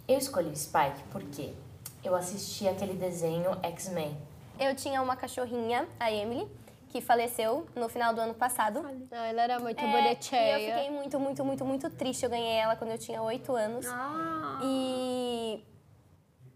Eu 0.08 0.18
escolhi 0.18 0.50
o 0.50 0.56
Spike 0.56 1.04
porque 1.12 1.54
eu 2.04 2.16
assisti 2.16 2.68
aquele 2.68 2.94
desenho 2.94 3.58
X-Men. 3.62 4.18
Eu 4.58 4.74
tinha 4.76 5.02
uma 5.02 5.16
cachorrinha, 5.16 5.86
a 6.00 6.12
Emily, 6.12 6.48
que 6.90 7.02
faleceu 7.02 7.66
no 7.76 7.90
final 7.90 8.14
do 8.14 8.22
ano 8.22 8.34
passado. 8.34 8.86
Ah, 9.12 9.28
ela 9.28 9.42
era 9.42 9.60
muito 9.60 9.84
É, 9.84 9.92
bonitinha. 9.92 10.42
E 10.60 10.66
eu 10.70 10.74
fiquei 10.74 10.90
muito, 10.92 11.20
muito, 11.20 11.46
muito, 11.46 11.66
muito 11.66 11.90
triste. 11.90 12.24
Eu 12.24 12.30
ganhei 12.30 12.54
ela 12.56 12.76
quando 12.76 12.92
eu 12.92 12.98
tinha 12.98 13.22
8 13.22 13.54
anos. 13.54 13.86
E. 14.64 15.64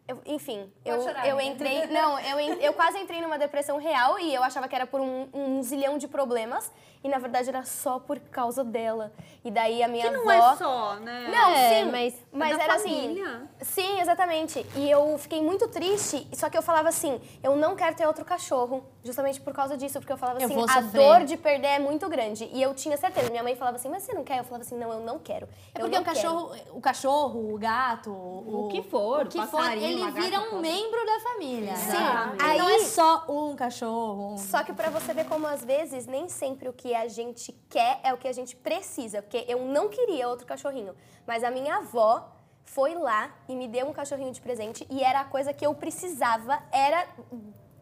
eu- 0.08 0.22
enfim, 0.26 0.72
eu, 0.84 1.02
eu 1.26 1.42
entrei. 1.42 1.88
Não, 1.94 2.20
eu, 2.20 2.40
eu 2.60 2.74
quase 2.74 2.98
entrei 3.00 3.22
numa 3.22 3.38
depressão 3.38 3.78
real 3.78 4.20
e 4.20 4.34
eu 4.34 4.44
achava 4.44 4.68
que 4.68 4.76
era 4.76 4.86
por 4.86 5.02
um, 5.02 5.28
um 5.34 5.64
zilhão 5.64 5.98
de 5.98 6.08
problemas. 6.08 6.72
E 7.04 7.08
na 7.08 7.20
verdade 7.20 7.50
era 7.50 7.64
só 7.64 8.00
por 8.00 8.20
causa 8.20 8.64
dela. 8.64 9.14
E 9.44 9.52
daí 9.52 9.84
a 9.84 9.88
minha 9.88 10.06
Que 10.10 10.12
não 10.18 10.28
avó. 10.28 10.54
é 10.54 10.56
só, 10.58 10.96
né? 10.96 11.30
Não, 11.32 11.52
É, 11.52 11.70
sim, 11.84 11.92
mas- 11.92 12.16
mas 12.32 12.58
da 12.58 12.64
era 12.64 12.80
família. 12.80 13.48
assim. 13.62 13.82
Sim, 13.82 14.00
exatamente. 14.00 14.66
E 14.76 14.90
eu 14.90 15.16
fiquei 15.20 15.40
muito 15.40 15.68
triste, 15.68 16.28
só 16.34 16.50
que 16.50 16.58
eu 16.58 16.64
falava 16.64 16.90
assim, 16.90 17.22
eu 17.44 17.56
não 17.56 17.76
quero 17.76 17.96
ter 17.96 18.08
outro 18.08 18.26
cachorro, 18.26 18.84
justamente 19.06 19.40
por 19.40 19.54
causa 19.54 19.78
disso, 19.78 20.00
porque 20.00 20.12
eu 20.12 20.18
falava 20.18 20.42
Eu 20.42 20.48
assim, 20.48 20.66
a 20.68 20.82
dor 20.82 21.24
de 21.26 21.38
perder 21.38 21.68
é 21.68 21.80
muito 21.80 22.10
grande. 22.10 22.50
E 22.52 22.60
eu 22.60 22.74
tinha 22.74 22.98
certeza. 22.98 23.30
Minha 23.30 23.44
mãe 23.44 23.56
falava 23.56 23.78
assim, 23.78 23.88
mas 23.88 24.02
você 24.02 24.14
não 24.14 24.24
quer? 24.24 24.40
Eu 24.40 24.44
falava 24.44 24.64
assim, 24.64 24.76
não, 24.76 24.92
eu 24.92 25.00
não 25.02 25.20
quero. 25.20 25.48
É 25.76 25.80
porque 25.80 25.96
o 25.96 26.04
cachorro, 26.04 26.56
o 26.72 26.82
cachorro, 26.82 27.54
o 27.54 27.58
gato, 27.60 28.12
o, 28.12 28.66
O 28.66 28.68
que 28.70 28.82
for, 28.82 29.28
o 29.28 29.30
que 29.30 29.40
for, 29.46 29.72
ele 29.74 30.00
lagarto, 30.02 30.22
vira 30.22 30.42
um 30.42 30.60
membro 30.60 31.06
da 31.06 31.20
família. 31.20 31.76
Sim. 31.76 31.98
Aí- 32.42 32.58
não 32.58 32.68
é 32.68 32.80
só 32.80 33.26
um 33.30 33.56
cachorro. 33.56 34.34
um- 34.34 34.38
quero. 34.38 34.50
Só 34.50 34.64
que 34.64 34.74
pra 34.74 34.90
você 34.90 35.14
ver 35.14 35.26
como 35.26 35.46
às 35.46 35.64
vezes 35.64 36.08
nem 36.08 36.28
sempre 36.28 36.68
o 36.68 36.74
que 36.74 36.96
a 36.96 37.08
gente 37.08 37.52
quer 37.70 38.00
é 38.02 38.12
o 38.12 38.18
que 38.18 38.28
a 38.28 38.34
gente 38.34 38.56
precisa, 38.56 39.22
porque 39.22 39.46
eu 39.48 39.60
não 39.66 39.88
queria 39.88 40.28
outro 40.28 40.48
cachorrinho, 40.48 40.96
mas 41.28 41.44
a 41.44 41.52
minha 41.52 41.76
avó 41.78 42.32
foi 42.64 42.96
lá 42.96 43.30
e 43.48 43.56
me 43.56 43.68
deu 43.68 43.86
um 43.88 43.94
cachorrinho 43.94 44.32
de 44.32 44.42
presente 44.42 44.88
e 44.90 45.04
era 45.04 45.20
a 45.20 45.26
coisa 45.26 45.54
que 45.54 45.64
eu 45.64 45.76
precisava, 45.76 46.60
era 46.72 47.06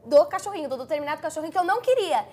do 0.05 0.25
cachorrinho, 0.25 0.69
do 0.69 0.77
determinado 0.77 1.21
cachorrinho 1.21 1.51
que 1.51 1.57
eu 1.57 1.63
não 1.63 1.81
queria. 1.81 2.25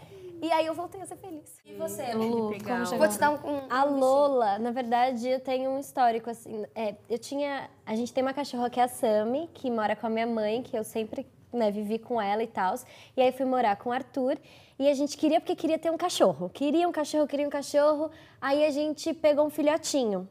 E 0.42 0.50
aí 0.50 0.64
eu 0.64 0.72
voltei 0.72 1.00
a 1.02 1.06
ser 1.06 1.16
feliz. 1.16 1.60
E 1.66 1.74
você, 1.74 2.14
Lulu? 2.14 2.58
Como 2.64 2.86
chegou? 2.86 2.98
Vou 2.98 3.08
te 3.08 3.18
dar 3.18 3.30
um, 3.30 3.34
um 3.34 3.60
A 3.68 3.84
Lola, 3.84 4.58
na 4.58 4.70
verdade, 4.70 5.28
eu 5.28 5.38
tenho 5.38 5.70
um 5.70 5.78
histórico 5.78 6.30
assim. 6.30 6.64
É, 6.74 6.94
eu 7.10 7.18
tinha. 7.18 7.68
A 7.84 7.94
gente 7.94 8.12
tem 8.12 8.22
uma 8.22 8.32
cachorra 8.32 8.70
que 8.70 8.80
é 8.80 8.84
a 8.84 8.88
Sami, 8.88 9.50
que 9.52 9.70
mora 9.70 9.94
com 9.94 10.06
a 10.06 10.10
minha 10.10 10.26
mãe, 10.26 10.62
que 10.62 10.76
eu 10.76 10.82
sempre 10.82 11.26
né, 11.52 11.70
vivi 11.70 11.98
com 11.98 12.20
ela 12.20 12.42
e 12.42 12.46
tal. 12.46 12.74
E 13.14 13.20
aí 13.20 13.32
fui 13.32 13.44
morar 13.44 13.76
com 13.76 13.90
o 13.90 13.92
Arthur. 13.92 14.38
E 14.78 14.88
a 14.88 14.94
gente 14.94 15.14
queria, 15.18 15.40
porque 15.40 15.54
queria 15.54 15.78
ter 15.78 15.90
um 15.90 15.98
cachorro. 15.98 16.48
Queria 16.48 16.88
um 16.88 16.92
cachorro, 16.92 17.26
queria 17.26 17.46
um 17.46 17.50
cachorro. 17.50 18.10
Aí 18.40 18.64
a 18.64 18.70
gente 18.70 19.12
pegou 19.12 19.44
um 19.44 19.50
filhotinho. 19.50 20.26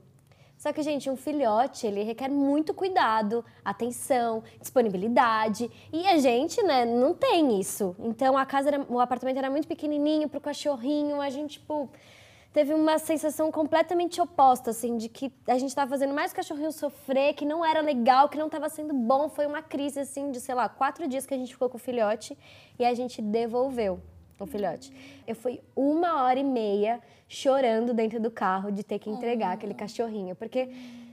Só 0.59 0.73
que, 0.73 0.83
gente, 0.83 1.09
um 1.09 1.15
filhote, 1.15 1.87
ele 1.87 2.03
requer 2.03 2.27
muito 2.29 2.73
cuidado, 2.73 3.45
atenção, 3.63 4.43
disponibilidade. 4.59 5.71
E 5.91 6.05
a 6.05 6.17
gente, 6.17 6.61
né, 6.61 6.83
não 6.83 7.13
tem 7.13 7.57
isso. 7.57 7.95
Então, 7.97 8.37
a 8.37 8.45
casa, 8.45 8.67
era, 8.67 8.85
o 8.89 8.99
apartamento 8.99 9.37
era 9.37 9.49
muito 9.49 9.69
pequenininho 9.69 10.27
pro 10.27 10.41
cachorrinho. 10.41 11.21
A 11.21 11.29
gente, 11.29 11.59
tipo, 11.59 11.89
teve 12.51 12.73
uma 12.73 12.99
sensação 12.99 13.49
completamente 13.49 14.19
oposta, 14.19 14.71
assim, 14.71 14.97
de 14.97 15.07
que 15.07 15.31
a 15.47 15.57
gente 15.57 15.73
tava 15.73 15.91
fazendo 15.91 16.13
mais 16.13 16.33
o 16.33 16.35
cachorrinho 16.35 16.73
sofrer, 16.73 17.35
que 17.35 17.45
não 17.45 17.63
era 17.63 17.79
legal, 17.79 18.27
que 18.27 18.37
não 18.37 18.49
tava 18.49 18.67
sendo 18.67 18.93
bom. 18.93 19.29
Foi 19.29 19.47
uma 19.47 19.61
crise, 19.61 20.01
assim, 20.01 20.29
de, 20.29 20.41
sei 20.41 20.55
lá, 20.55 20.67
quatro 20.67 21.07
dias 21.07 21.25
que 21.25 21.33
a 21.33 21.37
gente 21.37 21.53
ficou 21.53 21.69
com 21.69 21.77
o 21.77 21.79
filhote 21.79 22.37
e 22.77 22.83
a 22.83 22.93
gente 22.93 23.21
devolveu 23.21 24.01
o 24.39 24.45
filhote. 24.47 24.91
Eu 25.27 25.35
fui 25.35 25.61
uma 25.75 26.23
hora 26.23 26.39
e 26.39 26.43
meia 26.43 27.01
chorando 27.27 27.93
dentro 27.93 28.19
do 28.19 28.31
carro 28.31 28.71
de 28.71 28.83
ter 28.83 28.99
que 28.99 29.09
entregar 29.09 29.53
aquele 29.53 29.73
cachorrinho, 29.73 30.35
porque 30.35 30.69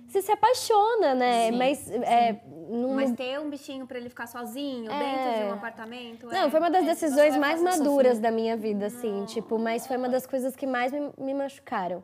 você 0.07 0.23
se 0.23 0.31
apaixona, 0.31 1.15
né? 1.15 1.51
Mas 1.51 1.91
é, 1.91 2.41
não, 2.71 2.95
Mas 2.95 3.13
ter 3.13 3.39
um 3.41 3.51
bichinho 3.51 3.87
pra 3.87 3.99
ele 3.99 4.09
ficar 4.09 4.27
sozinho 4.29 4.89
dentro 4.91 5.39
de 5.39 5.45
um 5.51 5.53
apartamento. 5.55 6.27
não, 6.27 6.47
é- 6.47 6.51
foi 6.51 6.61
uma 6.61 6.71
das 6.71 6.85
é- 6.85 6.87
decisões 6.87 7.37
mais 7.37 7.61
maduras 7.61 8.19
da 8.21 8.31
minha 8.31 8.57
vida, 8.57 8.87
assim, 8.87 9.25
tipo, 9.27 9.59
mas 9.59 9.87
foi 9.87 9.97
uma 9.97 10.09
das 10.09 10.27
coisas 10.27 10.55
que 10.55 10.67
mais 10.67 10.93
me, 10.93 11.11
me 11.19 11.35
machucaram. 11.35 12.03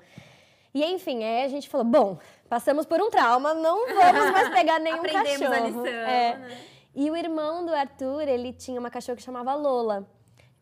E 0.75 0.83
enfim, 0.85 1.23
aí 1.23 1.45
a 1.45 1.49
gente 1.49 1.69
falou, 1.69 1.85
bom, 1.87 2.19
passamos 2.49 2.87
por 2.87 3.01
um 3.01 3.11
trauma, 3.11 3.53
não 3.55 3.87
vamos 3.95 4.31
mais 4.33 4.49
pegar 4.49 4.79
nenhum 4.81 4.97
Aprendemos 4.97 5.43
a 5.43 5.49
cachorro. 5.51 5.67
lição, 5.67 5.87
É. 5.87 6.37
né? 6.39 6.59
E 6.95 7.11
o 7.11 7.17
irmão 7.17 7.65
do 7.65 7.75
Arthur, 7.75 8.23
ele 8.29 8.53
tinha 8.53 8.79
uma 8.81 8.91
cachorra 8.91 9.17
que 9.17 9.23
chamava 9.23 9.55
Lola. 9.55 10.07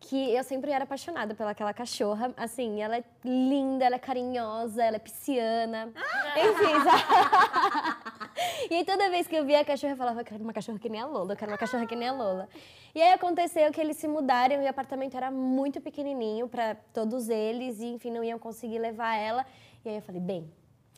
Que 0.01 0.33
eu 0.35 0.43
sempre 0.43 0.71
era 0.71 0.83
apaixonada 0.83 1.33
pelaquela 1.33 1.73
cachorra. 1.73 2.33
Assim, 2.35 2.81
ela 2.81 2.97
é 2.97 3.03
linda, 3.23 3.85
ela 3.85 3.95
é 3.95 3.99
carinhosa, 3.99 4.83
ela 4.83 4.97
é 4.97 4.99
pisciana. 4.99 5.93
Enfim, 6.35 6.73
sabe? 6.83 8.11
E 8.69 8.75
aí 8.75 8.85
toda 8.85 9.09
vez 9.09 9.27
que 9.27 9.35
eu 9.35 9.45
via 9.45 9.59
a 9.59 9.65
cachorra, 9.65 9.93
eu 9.93 9.97
falava, 9.97 10.21
eu 10.21 10.25
quero 10.25 10.43
uma 10.43 10.53
cachorra 10.53 10.79
que 10.79 10.89
nem 10.89 11.01
a 11.01 11.05
Lola, 11.05 11.33
eu 11.33 11.37
quero 11.37 11.51
uma 11.51 11.57
cachorra 11.57 11.85
que 11.85 11.95
nem 11.95 12.07
a 12.07 12.13
Lola. 12.13 12.47
E 12.95 13.01
aí 13.01 13.13
aconteceu 13.13 13.71
que 13.71 13.79
eles 13.79 13.97
se 13.97 14.07
mudaram 14.07 14.61
e 14.61 14.65
o 14.65 14.69
apartamento 14.69 15.15
era 15.15 15.29
muito 15.29 15.79
pequenininho 15.81 16.47
para 16.47 16.75
todos 16.93 17.29
eles 17.29 17.79
e, 17.79 17.87
enfim, 17.87 18.09
não 18.09 18.23
iam 18.23 18.39
conseguir 18.39 18.79
levar 18.79 19.15
ela. 19.15 19.45
E 19.83 19.89
aí 19.89 19.95
eu 19.95 20.01
falei, 20.01 20.21
bem, 20.21 20.51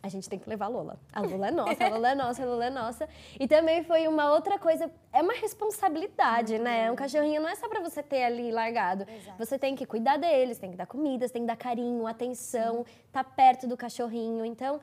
a 0.04 0.10
gente 0.10 0.30
tem 0.30 0.38
que 0.38 0.49
levar 0.49 0.66
a 0.66 0.68
Lola. 0.68 0.99
A 1.14 1.22
Lola 1.22 1.47
é 1.47 1.51
nossa, 1.51 1.86
a 1.86 1.88
Lola 1.88 2.12
é 2.12 2.16
nossa, 2.16 2.43
a 2.43 2.45
Lola 2.45 2.66
é 2.66 2.70
nossa. 2.70 3.08
E 3.39 3.47
também 3.47 3.86
foi 3.86 4.06
uma 4.06 4.34
outra 4.34 4.60
coisa, 4.60 4.91
é 5.14 5.22
uma 5.22 5.32
responsabilidade, 5.32 6.60
né? 6.60 6.91
Um 6.91 6.95
cachorrinho 6.95 7.41
não 7.41 7.47
é 7.47 7.56
só 7.56 7.70
pra 7.70 7.80
você 7.80 8.04
ter 8.04 8.22
ali 8.26 8.51
largado. 8.51 9.06
Você 9.39 9.58
tem 9.58 9.78
que 9.78 9.86
cuidar 9.86 10.18
deles, 10.18 10.60
tem 10.60 10.72
que 10.72 10.76
dar 10.76 10.86
comida, 10.88 11.26
você 11.26 11.32
tem 11.32 11.43
que 11.43 11.47
dar 11.47 11.56
carinho, 11.56 12.06
atenção, 12.06 12.86
tá 13.14 13.24
perto 13.24 13.66
do 13.66 13.78
cachorrinho. 13.78 14.43
Então, 14.43 14.82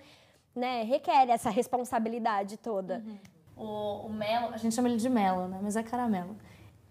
né, 0.57 0.85
requer 0.85 1.29
essa 1.29 1.51
responsabilidade 1.51 2.57
toda. 2.57 3.05
O, 3.55 4.07
o 4.07 4.09
Melo, 4.11 4.55
a 4.55 4.57
gente 4.57 4.75
chama 4.75 4.89
ele 4.89 4.97
de 4.97 5.11
Melo, 5.11 5.49
né? 5.49 5.61
Mas 5.63 5.77
é 5.77 5.83
caramelo. 5.83 6.35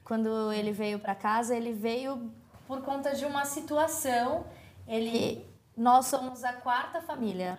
Quando 0.04 0.54
ele 0.54 0.72
veio 0.72 1.00
pra 1.00 1.16
casa, 1.16 1.56
ele 1.56 1.74
veio 1.74 2.32
por 2.68 2.84
conta 2.84 3.16
de 3.16 3.26
uma 3.26 3.44
situação. 3.44 4.46
Ele, 4.88 5.44
nós 5.76 6.06
somos 6.06 6.44
a 6.44 6.54
quarta 6.54 7.02
família 7.02 7.58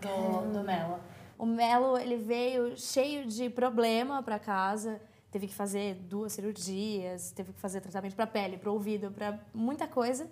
do, 0.00 0.52
do 0.52 0.64
Melo. 0.64 0.98
O 1.38 1.44
Melo, 1.44 1.98
ele 1.98 2.16
veio 2.16 2.76
cheio 2.78 3.26
de 3.26 3.50
problema 3.50 4.22
pra 4.22 4.38
casa. 4.38 5.00
Teve 5.30 5.46
que 5.46 5.54
fazer 5.54 5.94
duas 5.94 6.32
cirurgias, 6.32 7.30
teve 7.32 7.52
que 7.52 7.60
fazer 7.60 7.80
tratamento 7.80 8.14
pra 8.14 8.26
pele, 8.26 8.56
pro 8.56 8.72
ouvido, 8.72 9.10
pra 9.10 9.38
muita 9.52 9.86
coisa. 9.86 10.26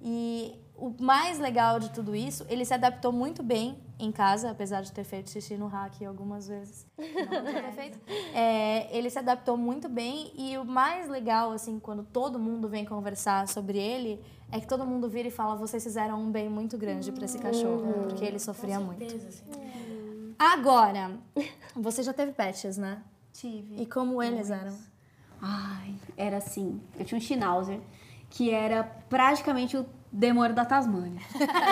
E 0.00 0.54
o 0.76 0.94
mais 1.00 1.38
legal 1.38 1.80
de 1.80 1.90
tudo 1.90 2.14
isso, 2.14 2.46
ele 2.48 2.64
se 2.64 2.72
adaptou 2.72 3.12
muito 3.12 3.42
bem 3.42 3.78
em 3.98 4.12
casa, 4.12 4.50
apesar 4.50 4.80
de 4.80 4.92
ter 4.92 5.02
feito 5.02 5.28
xixi 5.30 5.56
no 5.56 5.66
rack 5.66 6.04
algumas 6.04 6.46
vezes. 6.46 6.86
Não 6.96 7.44
ter 7.44 7.72
feito. 7.74 7.98
É, 8.32 8.96
ele 8.96 9.10
se 9.10 9.18
adaptou 9.18 9.56
muito 9.56 9.88
bem 9.88 10.32
e 10.36 10.56
o 10.56 10.64
mais 10.64 11.08
legal, 11.08 11.50
assim, 11.50 11.80
quando 11.80 12.04
todo 12.04 12.38
mundo 12.38 12.68
vem 12.68 12.84
conversar 12.84 13.48
sobre 13.48 13.76
ele, 13.78 14.20
é 14.50 14.60
que 14.60 14.66
todo 14.66 14.86
mundo 14.86 15.08
vira 15.08 15.28
e 15.28 15.30
fala: 15.30 15.56
vocês 15.56 15.82
fizeram 15.82 16.20
um 16.20 16.30
bem 16.30 16.48
muito 16.48 16.76
grande 16.78 17.12
para 17.12 17.24
esse 17.24 17.38
cachorro, 17.38 18.06
porque 18.08 18.24
ele 18.24 18.38
sofria 18.38 18.80
muito. 18.80 19.04
Agora, 20.38 21.18
você 21.74 22.02
já 22.02 22.12
teve 22.12 22.32
pets, 22.32 22.76
né? 22.76 23.02
Tive. 23.32 23.82
E 23.82 23.86
como 23.86 24.22
eles 24.22 24.50
eram? 24.50 24.76
Ai, 25.40 25.94
era 26.16 26.38
assim. 26.38 26.80
Eu 26.98 27.04
tinha 27.04 27.18
um 27.18 27.20
Schnauzer 27.20 27.80
que 28.30 28.50
era 28.50 28.84
praticamente 29.08 29.76
o 29.76 29.86
demônio 30.12 30.54
da 30.54 30.64
Tasmânia. 30.64 31.20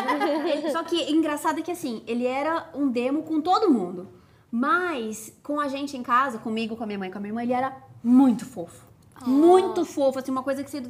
Só 0.73 0.83
que 0.83 1.11
engraçado 1.11 1.61
é 1.61 1.63
que 1.63 1.71
assim, 1.71 2.03
ele 2.07 2.27
era 2.27 2.71
um 2.75 2.89
demo 2.89 3.23
com 3.23 3.41
todo 3.41 3.71
mundo. 3.71 4.09
Mas 4.51 5.33
com 5.43 5.61
a 5.61 5.69
gente 5.69 5.97
em 5.97 6.03
casa, 6.03 6.39
comigo, 6.39 6.77
com 6.77 6.85
a 6.85 6.87
minha 6.87 6.99
mãe, 6.99 7.11
com 7.11 7.19
a 7.19 7.21
minha 7.21 7.31
irmã, 7.31 7.43
ele 7.43 7.53
era 7.53 7.77
muito 8.03 8.47
fofo. 8.47 8.86
Muito 9.25 9.85
fofo, 9.85 10.19
assim, 10.19 10.31
uma 10.31 10.43
coisa 10.43 10.63
que 10.63 10.71
você. 10.71 10.83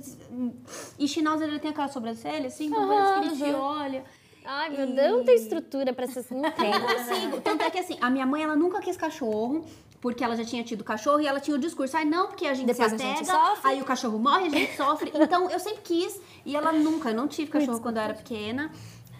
E 0.99 1.07
Schnauzer 1.07 1.49
ele 1.49 1.59
tem 1.59 1.70
aquela 1.70 1.89
sobrancelha, 1.89 2.49
assim, 2.49 2.66
então 2.66 2.89
parece 2.89 3.37
que 3.37 3.45
ele 3.45 3.53
te 3.53 3.57
olha. 3.57 4.05
Ai, 4.45 4.70
meu 4.70 4.87
Deus, 4.87 5.11
não 5.11 5.24
tem 5.24 5.35
estrutura 5.35 5.93
pra 5.93 6.05
assim. 6.05 6.22
Não 6.41 6.51
tem. 6.53 6.70
Não 6.70 6.81
consigo. 6.81 7.41
Tanto 7.41 7.62
é 7.64 7.70
que 7.70 7.79
assim, 7.79 7.99
a 8.01 8.09
minha 8.09 8.24
mãe, 8.24 8.45
ela 8.45 8.55
nunca 8.55 8.81
quis 8.81 8.97
cachorro, 8.97 9.64
porque 10.01 10.22
ela 10.22 10.37
já 10.37 10.45
tinha 10.45 10.62
tido 10.62 10.85
cachorro 10.85 11.20
e 11.20 11.27
ela 11.27 11.41
tinha 11.41 11.57
o 11.57 11.59
discurso, 11.59 11.97
ai 11.97 12.05
não, 12.05 12.29
porque 12.29 12.47
a 12.47 12.55
gente 12.55 12.66
Depois 12.66 12.91
se 12.91 12.95
a 12.95 12.99
gente 12.99 13.29
apega, 13.29 13.47
sofre." 13.47 13.70
aí 13.70 13.83
o 13.83 13.85
cachorro 13.85 14.18
morre, 14.20 14.47
a 14.47 14.51
gente 14.51 14.77
sofre. 14.77 15.11
Então 15.12 15.51
eu 15.51 15.59
sempre 15.59 15.81
quis 15.83 16.20
e 16.45 16.55
ela 16.55 16.72
nunca, 16.72 17.11
eu 17.11 17.14
não 17.16 17.27
tive 17.27 17.51
cachorro 17.51 17.81
quando 17.81 17.97
eu 17.97 18.03
era 18.05 18.14
pequena. 18.14 18.70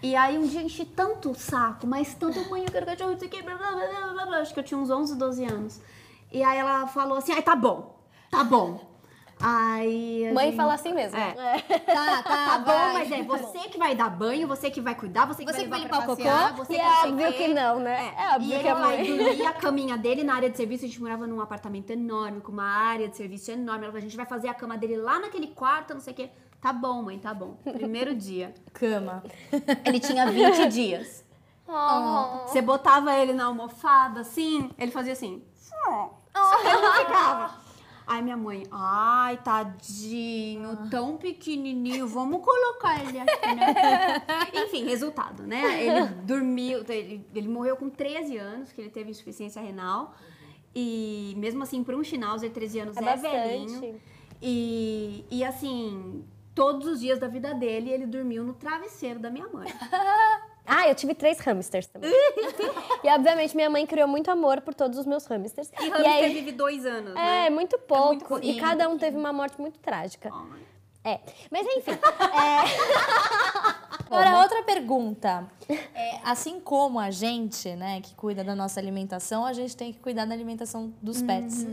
E 0.01 0.15
aí 0.15 0.37
um 0.37 0.47
dia 0.47 0.61
eu 0.61 0.65
enchi 0.65 0.85
tanto 0.85 1.31
o 1.31 1.35
saco, 1.35 1.85
mas 1.85 2.13
tanto 2.13 2.39
mãe, 2.49 2.63
eu 2.63 2.71
quero 2.71 2.85
cachorro, 2.85 3.11
isso 3.11 3.25
aqui, 3.25 3.41
blá, 3.41 3.55
blá, 3.55 3.71
blá, 3.71 3.85
blá, 3.85 4.13
blá, 4.13 4.25
blá. 4.27 4.37
Acho 4.37 4.53
que 4.53 4.59
eu 4.61 4.63
tinha 4.63 4.77
uns 4.79 4.89
11, 4.89 5.17
12 5.17 5.43
anos. 5.43 5.81
E 6.31 6.41
aí 6.41 6.57
ela 6.57 6.87
falou 6.87 7.17
assim, 7.17 7.33
ai 7.33 7.41
tá 7.41 7.55
bom, 7.55 7.99
tá 8.31 8.45
bom. 8.45 8.86
Aí 9.39 10.31
Mãe 10.33 10.47
gente- 10.47 10.55
fala 10.57 10.73
assim 10.73 10.93
mesmo. 10.93 11.15
É. 11.17 11.59
Tá, 11.85 12.23
tá, 12.23 12.23
Tá 12.47 12.57
bom, 12.59 12.65
vai. 12.71 12.93
mas 12.93 13.11
é 13.11 13.21
você 13.23 13.59
que 13.69 13.77
vai 13.77 13.95
dar 13.95 14.09
banho, 14.09 14.47
você 14.47 14.71
que 14.71 14.81
vai 14.81 14.95
cuidar, 14.95 15.25
você 15.25 15.45
que 15.45 15.51
Você 15.53 15.63
que 15.63 15.67
vai 15.67 15.79
vai 15.79 15.87
limpar 15.87 16.03
o 16.03 16.15
passear, 16.15 16.51
cocô? 16.55 16.65
você 16.65 16.73
E 16.73 16.75
que 16.75 16.81
é 16.81 16.89
óbvio 17.07 17.33
que 17.33 17.47
não, 17.49 17.79
né? 17.79 18.13
É, 18.17 18.23
E 18.31 18.35
óbvio 18.35 18.49
que 18.49 18.55
ele 18.55 18.67
é 18.67 18.73
vai 18.73 18.97
mãe. 18.97 19.17
dormir 19.17 19.45
a 19.45 19.53
caminha 19.53 19.97
dele 19.97 20.23
na 20.23 20.35
área 20.35 20.49
de 20.49 20.57
serviço. 20.57 20.85
A 20.85 20.87
gente 20.87 20.99
morava 20.99 21.27
num 21.27 21.39
apartamento 21.39 21.91
enorme, 21.91 22.41
com 22.41 22.51
uma 22.51 22.65
área 22.67 23.07
de 23.07 23.15
serviço 23.15 23.51
enorme. 23.51 23.83
Ela 23.83 23.91
falou, 23.91 23.97
a 23.99 24.01
gente 24.01 24.17
vai 24.17 24.25
fazer 24.25 24.47
a 24.47 24.53
cama 24.55 24.75
dele 24.77 24.97
lá 24.97 25.19
naquele 25.19 25.47
quarto, 25.47 25.93
não 25.93 26.01
sei 26.01 26.13
o 26.13 26.15
quê. 26.15 26.29
Tá 26.59 26.73
bom, 26.73 27.03
mãe, 27.03 27.19
tá 27.19 27.31
bom. 27.33 27.57
Primeiro 27.63 28.15
dia. 28.17 28.55
Cama. 28.73 29.23
Ele 29.85 29.99
tinha 29.99 30.25
20 30.31 30.65
dias. 30.69 31.23
Você 32.47 32.61
botava 32.61 33.13
ele 33.13 33.33
na 33.33 33.45
almofada, 33.45 34.21
assim, 34.21 34.71
ele 34.79 34.89
fazia 34.91 35.13
assim. 35.13 35.43
Ele 36.65 36.81
não 36.81 36.93
ficava. 36.93 37.66
Ai, 38.09 38.21
minha 38.21 38.37
mãe, 38.37 38.63
ai, 38.71 39.35
tadinho, 39.43 40.89
tão 40.89 41.17
pequenininho, 41.17 42.07
vamos 42.07 42.41
colocar 42.41 43.01
ele 43.03 43.19
aqui, 43.19 43.55
né? 43.55 44.23
Enfim, 44.63 44.85
resultado, 44.85 45.43
né? 45.43 45.83
Ele 45.83 46.05
dormiu, 46.23 46.85
ele, 46.87 47.27
ele 47.35 47.47
morreu 47.49 47.75
com 47.75 47.89
13 47.89 48.37
anos, 48.37 48.71
que 48.71 48.79
ele 48.79 48.89
teve 48.89 49.11
insuficiência 49.11 49.61
renal. 49.61 50.15
E 50.73 51.33
mesmo 51.37 51.63
assim, 51.63 51.83
para 51.83 51.97
um 51.97 52.03
Schnauzer, 52.03 52.49
13 52.51 52.79
anos 52.79 52.97
É 52.97 53.01
é, 53.01 53.03
bastante. 53.03 53.33
velhinho. 53.33 54.01
E, 54.41 55.25
e 55.29 55.43
assim, 55.43 56.23
todos 56.55 56.87
os 56.87 56.99
dias 57.01 57.19
da 57.19 57.27
vida 57.27 57.53
dele, 57.53 57.89
ele 57.89 58.05
dormiu 58.05 58.43
no 58.43 58.53
travesseiro 58.53 59.19
da 59.19 59.29
minha 59.29 59.49
mãe. 59.49 59.67
Ah, 60.67 60.87
eu 60.89 60.93
tive 60.93 61.15
três 61.15 61.39
hamsters 61.39 61.87
também. 61.87 62.11
e 63.03 63.07
obviamente 63.09 63.55
minha 63.55 63.69
mãe 63.69 63.85
criou 63.85 64.07
muito 64.07 64.29
amor 64.29 64.59
por 64.59 64.73
todos 64.73 64.99
os 64.99 65.05
meus 65.05 65.25
hamsters. 65.25 65.71
E 65.79 65.87
hamster 65.89 66.11
aí, 66.11 66.33
vive 66.33 66.51
dois 66.51 66.85
anos, 66.85 67.13
né? 67.13 67.45
é, 67.45 67.49
muito 67.49 67.79
pouco. 67.79 68.07
muito 68.07 68.25
e 68.25 68.27
fofinho. 68.27 68.61
cada 68.61 68.89
um 68.89 68.97
teve 68.97 69.15
uma 69.17 69.31
morte 69.31 69.59
muito 69.61 69.79
trágica. 69.79 70.29
Ai. 70.33 70.67
É. 71.07 71.19
Mas 71.49 71.65
enfim. 71.65 71.91
Agora, 74.05 74.41
outra 74.41 74.61
pergunta. 74.63 75.47
É, 75.69 76.19
assim 76.23 76.59
como 76.59 76.99
a 76.99 77.11
gente, 77.11 77.73
né, 77.75 78.01
que 78.01 78.13
cuida 78.13 78.43
da 78.43 78.53
nossa 78.53 78.79
alimentação, 78.79 79.45
a 79.45 79.53
gente 79.53 79.75
tem 79.75 79.93
que 79.93 79.99
cuidar 79.99 80.25
da 80.25 80.33
alimentação 80.33 80.93
dos 81.01 81.21
pets. 81.21 81.65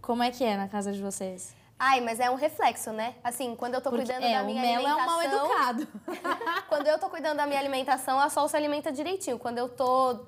Como 0.00 0.20
é 0.22 0.32
que 0.32 0.42
é 0.42 0.56
na 0.56 0.66
casa 0.66 0.90
de 0.92 1.00
vocês? 1.00 1.54
Ai, 1.78 2.00
mas 2.00 2.20
é 2.20 2.30
um 2.30 2.36
reflexo, 2.36 2.92
né? 2.92 3.14
Assim, 3.24 3.56
quando 3.56 3.74
eu 3.74 3.80
tô 3.80 3.90
Porque 3.90 4.04
cuidando 4.04 4.24
é, 4.24 4.36
da 4.36 4.42
o 4.42 4.46
minha 4.46 4.62
Melo 4.62 4.86
é 4.86 4.94
um 4.94 4.98
alimentação... 4.98 5.06
mal 5.06 5.22
educado. 5.22 5.88
Quando 6.68 6.86
eu 6.86 6.98
tô 6.98 7.08
cuidando 7.10 7.36
da 7.38 7.46
minha 7.46 7.58
alimentação, 7.58 8.20
a 8.20 8.30
Sol 8.30 8.48
se 8.48 8.56
alimenta 8.56 8.92
direitinho. 8.92 9.38
Quando 9.38 9.58
eu 9.58 9.68
tô 9.68 10.24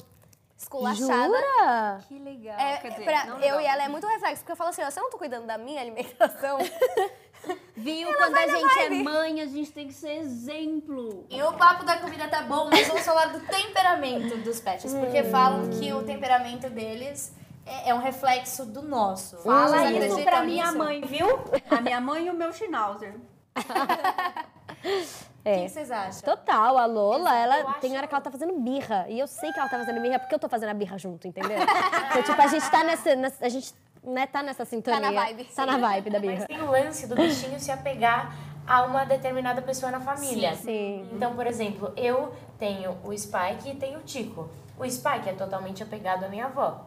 esculachada... 0.59 1.07
Jura? 1.26 2.01
Que 2.09 2.18
legal. 2.18 2.59
É, 2.59 2.76
Quer 2.78 2.90
dizer, 2.90 3.05
pra- 3.05 3.24
não 3.26 3.36
eu 3.36 3.40
legal. 3.57 3.61
e 3.61 3.66
ela 3.66 3.84
é 3.84 3.88
muito 3.88 4.07
reflexo, 4.07 4.38
porque 4.38 4.53
eu 4.53 4.57
falo 4.57 4.70
assim, 4.70 4.82
ó, 4.82 4.90
se 4.90 4.99
eu 4.99 5.05
não 5.05 5.11
tô 5.11 5.18
cuidando 5.18 5.47
da 5.47 5.57
minha 5.57 5.80
alimentação, 5.80 6.59
Viu? 7.76 8.09
Quando 8.14 8.36
a 8.36 8.47
gente 8.47 8.78
é 8.78 8.90
mãe, 9.03 9.40
a 9.40 9.47
gente 9.47 9.70
tem 9.72 9.86
que 9.88 9.92
ser 9.92 10.16
exemplo. 10.18 11.26
E 11.28 11.42
o 11.42 11.53
papo 11.53 11.84
da 11.84 11.99
comida 11.99 12.26
tá 12.28 12.42
bom, 12.42 12.70
mas 12.70 12.86
vamos 12.88 13.03
falar 13.05 13.26
do 13.26 13.40
temperamento 13.40 14.38
dos 14.38 14.61
pets. 14.61 14.95
Porque 14.95 15.24
falam 15.24 15.68
que 15.68 15.92
o 15.92 16.03
temperamento 16.05 16.70
deles 16.70 17.34
é, 17.66 17.90
é 17.90 17.94
um 17.94 17.98
reflexo 17.98 18.64
do 18.66 18.82
nosso. 18.82 19.38
Fala 19.38 19.68
Vocês 19.78 20.04
isso 20.04 20.22
pra 20.24 20.42
minha 20.42 20.66
nisso? 20.66 20.78
mãe, 20.78 21.00
viu? 21.02 21.26
A 21.70 21.80
minha 21.80 22.00
mãe 22.00 22.26
e 22.26 22.30
o 22.30 22.34
meu 22.34 22.52
Schnauzer. 22.52 23.14
O 25.46 25.62
que 25.62 25.68
vocês 25.68 25.90
acham? 25.90 26.22
Total, 26.22 26.78
a 26.78 26.86
Lola, 26.86 27.36
ela 27.36 27.60
eu 27.60 27.68
acho- 27.68 27.80
tem 27.80 27.94
hora 27.98 28.06
que 28.06 28.14
ela 28.14 28.22
tá 28.22 28.30
fazendo 28.30 28.58
birra. 28.60 29.04
E 29.10 29.18
eu 29.18 29.26
sei 29.26 29.52
que 29.52 29.58
ela 29.60 29.68
tá 29.68 29.78
fazendo 29.78 30.00
birra 30.00 30.18
porque 30.18 30.34
eu 30.34 30.38
tô 30.38 30.48
fazendo 30.48 30.70
a 30.70 30.74
birra 30.74 30.96
junto, 30.96 31.28
entendeu? 31.28 31.58
então, 32.10 32.22
tipo, 32.22 32.40
a 32.40 32.46
gente 32.46 32.70
tá 32.70 32.82
nessa. 32.82 33.14
nessa- 33.14 33.44
a 33.44 33.48
gente 33.50 33.74
né, 34.02 34.26
tá 34.26 34.42
nessa 34.42 34.64
sintonia. 34.64 35.12
vibe, 35.12 35.44
Tá 35.54 35.66
na 35.66 35.76
vibe 35.76 36.10
da 36.10 36.18
birra. 36.18 36.34
Mas 36.38 36.46
tem 36.46 36.62
o 36.62 36.70
lance 36.70 37.06
do 37.06 37.14
bichinho 37.14 37.60
se 37.60 37.70
apegar 37.70 38.34
a 38.66 38.84
uma 38.84 39.04
determinada 39.04 39.60
pessoa 39.60 39.92
na 39.92 40.00
família. 40.00 40.54
Sim. 40.56 41.08
Então, 41.12 41.34
por 41.34 41.46
exemplo, 41.46 41.92
eu 41.96 42.34
tenho 42.58 42.96
o 43.04 43.16
Spike 43.16 43.70
e 43.70 43.74
tenho 43.74 43.98
o 43.98 44.02
Tico. 44.02 44.48
O 44.78 44.90
Spike 44.90 45.28
é 45.28 45.32
totalmente 45.34 45.82
apegado 45.82 46.24
à 46.24 46.28
minha 46.28 46.46
avó. 46.46 46.86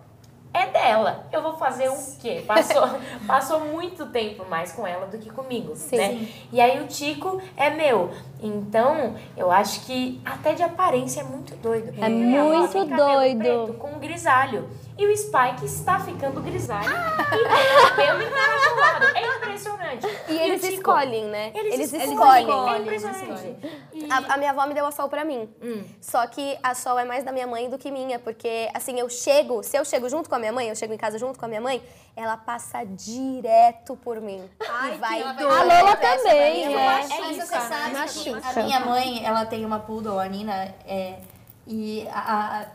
É 0.58 0.66
dela. 0.72 1.28
Eu 1.32 1.44
vou 1.44 1.56
fazer 1.56 1.88
o 1.88 1.96
quê? 2.20 2.44
Passou, 2.48 2.90
passou 3.28 3.60
muito 3.60 4.08
tempo 4.08 4.44
mais 4.50 4.72
com 4.72 4.88
ela 4.88 5.06
do 5.06 5.20
que 5.20 5.30
comigo, 5.30 5.74
né? 5.98 6.28
E 6.52 6.60
aí 6.60 6.82
o 6.82 6.88
Tico 6.88 7.40
é 7.56 7.70
meu. 7.70 8.10
Então, 8.42 9.16
eu 9.36 9.52
acho 9.52 9.86
que 9.86 10.20
até 10.26 10.54
de 10.54 10.64
aparência 10.64 11.22
é 11.22 11.24
muito 11.24 11.56
doido. 11.58 11.94
É 12.00 12.06
avó 12.40 12.58
muito 12.60 12.96
doido. 12.96 13.38
preto 13.38 13.74
com 13.74 13.88
um 13.90 14.00
grisalho. 14.00 14.68
E 14.98 15.06
o 15.06 15.16
Spike 15.16 15.66
está 15.66 16.00
ficando 16.00 16.42
grisalho. 16.42 16.90
E 16.90 17.38
tem 17.38 17.90
cabelo 17.90 18.22
encaracolado. 18.24 19.06
É 19.18 19.36
impressionante. 19.38 20.08
e 20.28 20.34
eles 20.38 20.62
o 20.64 20.66
Tico, 20.66 20.74
escolhem, 20.78 21.26
né? 21.26 21.52
Eles, 21.54 21.74
Eles, 21.74 21.94
escolhem. 21.94 22.48
escolhem. 22.48 22.74
É 22.74 22.80
impressionante. 22.80 23.56
E- 23.94 24.12
A, 24.12 24.34
a 24.34 24.38
minha 24.38 24.50
avó 24.52 24.66
me 24.66 24.74
deu 24.74 24.86
a 24.88 24.92
Sol 24.92 25.08
pra 25.08 25.24
mim. 25.24 25.48
Hum. 25.62 25.84
Só 26.02 26.26
que 26.28 26.58
a 26.64 26.74
Sol 26.74 26.98
é 26.98 27.06
mais 27.06 27.24
da 27.24 27.32
minha 27.32 27.46
mãe 27.46 27.70
do 27.70 27.78
que 27.78 27.92
minha, 27.92 28.18
porque 28.18 28.70
assim, 28.74 29.00
eu 29.00 29.08
chego, 29.10 29.62
se 29.62 29.78
eu 29.78 29.86
chego 29.86 30.10
junto 30.10 30.28
com 30.30 30.36
a 30.36 30.40
minha 30.40 30.52
mãe, 30.52 30.68
eu 30.70 30.76
chego 30.76 30.94
em 30.94 30.98
casa 30.98 31.20
junto 31.20 31.38
com 31.38 31.46
a 31.46 31.48
minha 31.48 31.62
mãe, 31.62 31.82
ela 32.16 32.36
passa 32.36 32.84
direto 32.84 33.96
por 33.98 34.20
mim. 34.20 34.50
Ai, 34.68 34.96
e 34.96 34.98
vai. 34.98 35.22
A 35.22 35.32
Lola 35.64 35.96
também, 35.96 36.68
mim, 36.70 36.74
é. 36.74 36.86
mas 36.86 37.12
É 37.12 37.16
você 37.18 37.32
isso, 37.34 37.46
sabe 37.46 37.94
né? 37.94 38.06
que. 38.08 38.60
A 38.60 38.64
minha 38.64 38.80
mãe, 38.80 39.24
ela 39.26 39.46
tem 39.46 39.64
uma 39.64 39.80
poodle, 39.80 40.18
a 40.20 40.26
Nina, 40.28 40.74
é, 40.88 41.20
e 41.68 42.08
a, 42.12 42.62
a- 42.62 42.66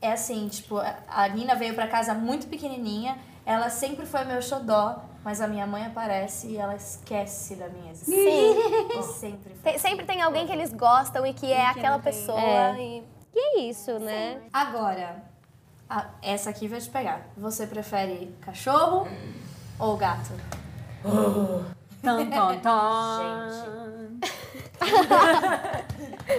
é 0.00 0.12
assim, 0.12 0.48
tipo, 0.48 0.76
a- 0.78 1.28
Nina 1.28 1.54
veio 1.54 1.74
pra 1.74 1.86
casa 1.86 2.14
muito 2.14 2.46
pequenininha, 2.46 3.18
ela 3.44 3.68
sempre 3.70 4.06
foi 4.06 4.24
meu 4.24 4.40
xodó, 4.40 4.96
mas 5.24 5.40
a 5.40 5.46
minha 5.46 5.66
mãe 5.66 5.84
aparece 5.86 6.46
e 6.48 6.56
ela 6.56 6.74
esquece 6.74 7.56
da 7.56 7.68
minha 7.68 7.90
existência. 7.92 8.22
Sim. 8.22 8.88
E 8.98 9.02
sempre 9.02 9.54
foi. 9.54 9.62
Tem- 9.72 9.78
sempre 9.78 10.04
tem 10.06 10.22
alguém 10.22 10.46
que 10.46 10.52
eles 10.52 10.72
gostam 10.72 11.26
e 11.26 11.32
que 11.34 11.52
é 11.52 11.66
aquela 11.66 11.98
pessoa. 11.98 12.40
É. 12.40 12.74
E... 12.80 13.04
E 13.32 13.38
é 13.38 13.60
isso, 13.68 13.98
né? 14.00 14.40
Agora, 14.52 15.22
a- 15.88 16.06
essa 16.20 16.50
aqui 16.50 16.66
vai 16.66 16.80
te 16.80 16.90
pegar. 16.90 17.26
Você 17.36 17.66
prefere 17.66 18.34
cachorro 18.40 19.06
ou 19.78 19.96
gato? 19.96 20.30
Tan, 22.02 22.28
tan, 22.30 22.58
tan. 22.58 24.18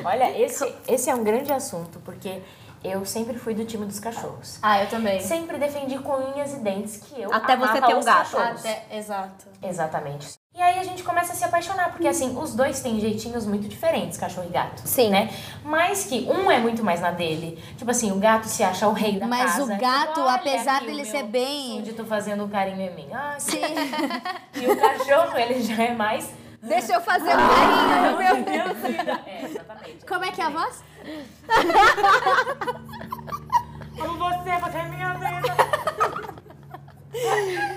Olha, 0.04 0.38
esse, 0.40 0.74
esse 0.88 1.10
é 1.10 1.16
um 1.16 1.24
grande 1.24 1.52
assunto, 1.54 2.00
porque 2.04 2.42
eu 2.84 3.06
sempre 3.06 3.38
fui 3.38 3.54
do 3.54 3.66
time 3.66 3.86
dos 3.86 4.00
cachorros. 4.00 4.58
Ah, 4.62 4.82
eu 4.84 4.90
também. 4.90 5.20
Sempre 5.20 5.58
defendi 5.58 5.98
com 6.00 6.14
unhas 6.14 6.54
e 6.54 6.58
dentes 6.58 6.98
que 6.98 7.22
eu 7.22 7.34
Até 7.34 7.56
você 7.56 7.80
ter 7.82 7.96
um 7.96 8.04
gato. 8.04 8.18
cachorros. 8.32 8.60
Até, 8.60 8.86
exato. 8.92 9.46
Exatamente. 9.62 10.40
E 10.54 10.62
aí 10.62 10.80
a 10.80 10.84
gente 10.84 11.02
começa 11.04 11.32
a 11.32 11.36
se 11.36 11.44
apaixonar, 11.46 11.92
porque 11.92 12.08
assim, 12.08 12.38
os 12.38 12.54
dois 12.54 12.82
têm 12.82 13.00
jeitinhos 13.00 13.46
muito 13.46 13.68
diferentes, 13.70 14.18
cachorro 14.18 14.48
e 14.50 14.52
gato. 14.52 14.82
Sim. 14.86 15.10
Né? 15.10 15.30
Mas 15.64 16.06
que 16.06 16.28
um 16.30 16.52
é 16.52 16.60
muito 16.60 16.84
mais 16.84 17.00
na 17.00 17.12
dele. 17.12 17.64
Tipo 17.78 17.92
assim, 17.92 18.12
o 18.12 18.16
gato 18.16 18.48
se 18.48 18.64
acha 18.64 18.88
o 18.88 18.94
rei 18.94 19.18
da 19.20 19.28
Mas 19.28 19.54
casa. 19.54 19.64
o 19.64 19.78
gato, 19.78 20.20
Olha 20.22 20.34
apesar 20.34 20.82
dele 20.82 21.06
ser 21.06 21.24
bem- 21.24 21.78
súdito 21.78 22.06
fazendo 22.06 22.48
carinho 22.50 22.82
em 22.82 22.94
mim. 22.96 23.08
Ah, 23.14 23.36
sim. 23.38 23.62
e 24.56 24.68
o 24.68 24.76
cachorro, 24.78 25.38
ele 25.38 25.62
já 25.62 25.84
é 25.84 25.94
mais... 25.94 26.30
Deixa 26.62 26.94
eu 26.94 27.02
fazer 27.02 27.36
um 27.36 27.38
carinho. 27.38 28.18
Meu 28.18 28.44
Deus 28.44 28.78
É, 29.26 29.46
exatamente. 29.46 30.06
Como 30.06 30.26
é 30.26 30.32
que 30.32 30.42
é 30.42 30.46
a 30.46 30.50
voz? 30.50 30.84
Como 34.00 34.18
você, 34.18 34.58
você 34.60 34.78
é 34.78 34.84
minha 34.90 35.14
vida. 35.14 35.56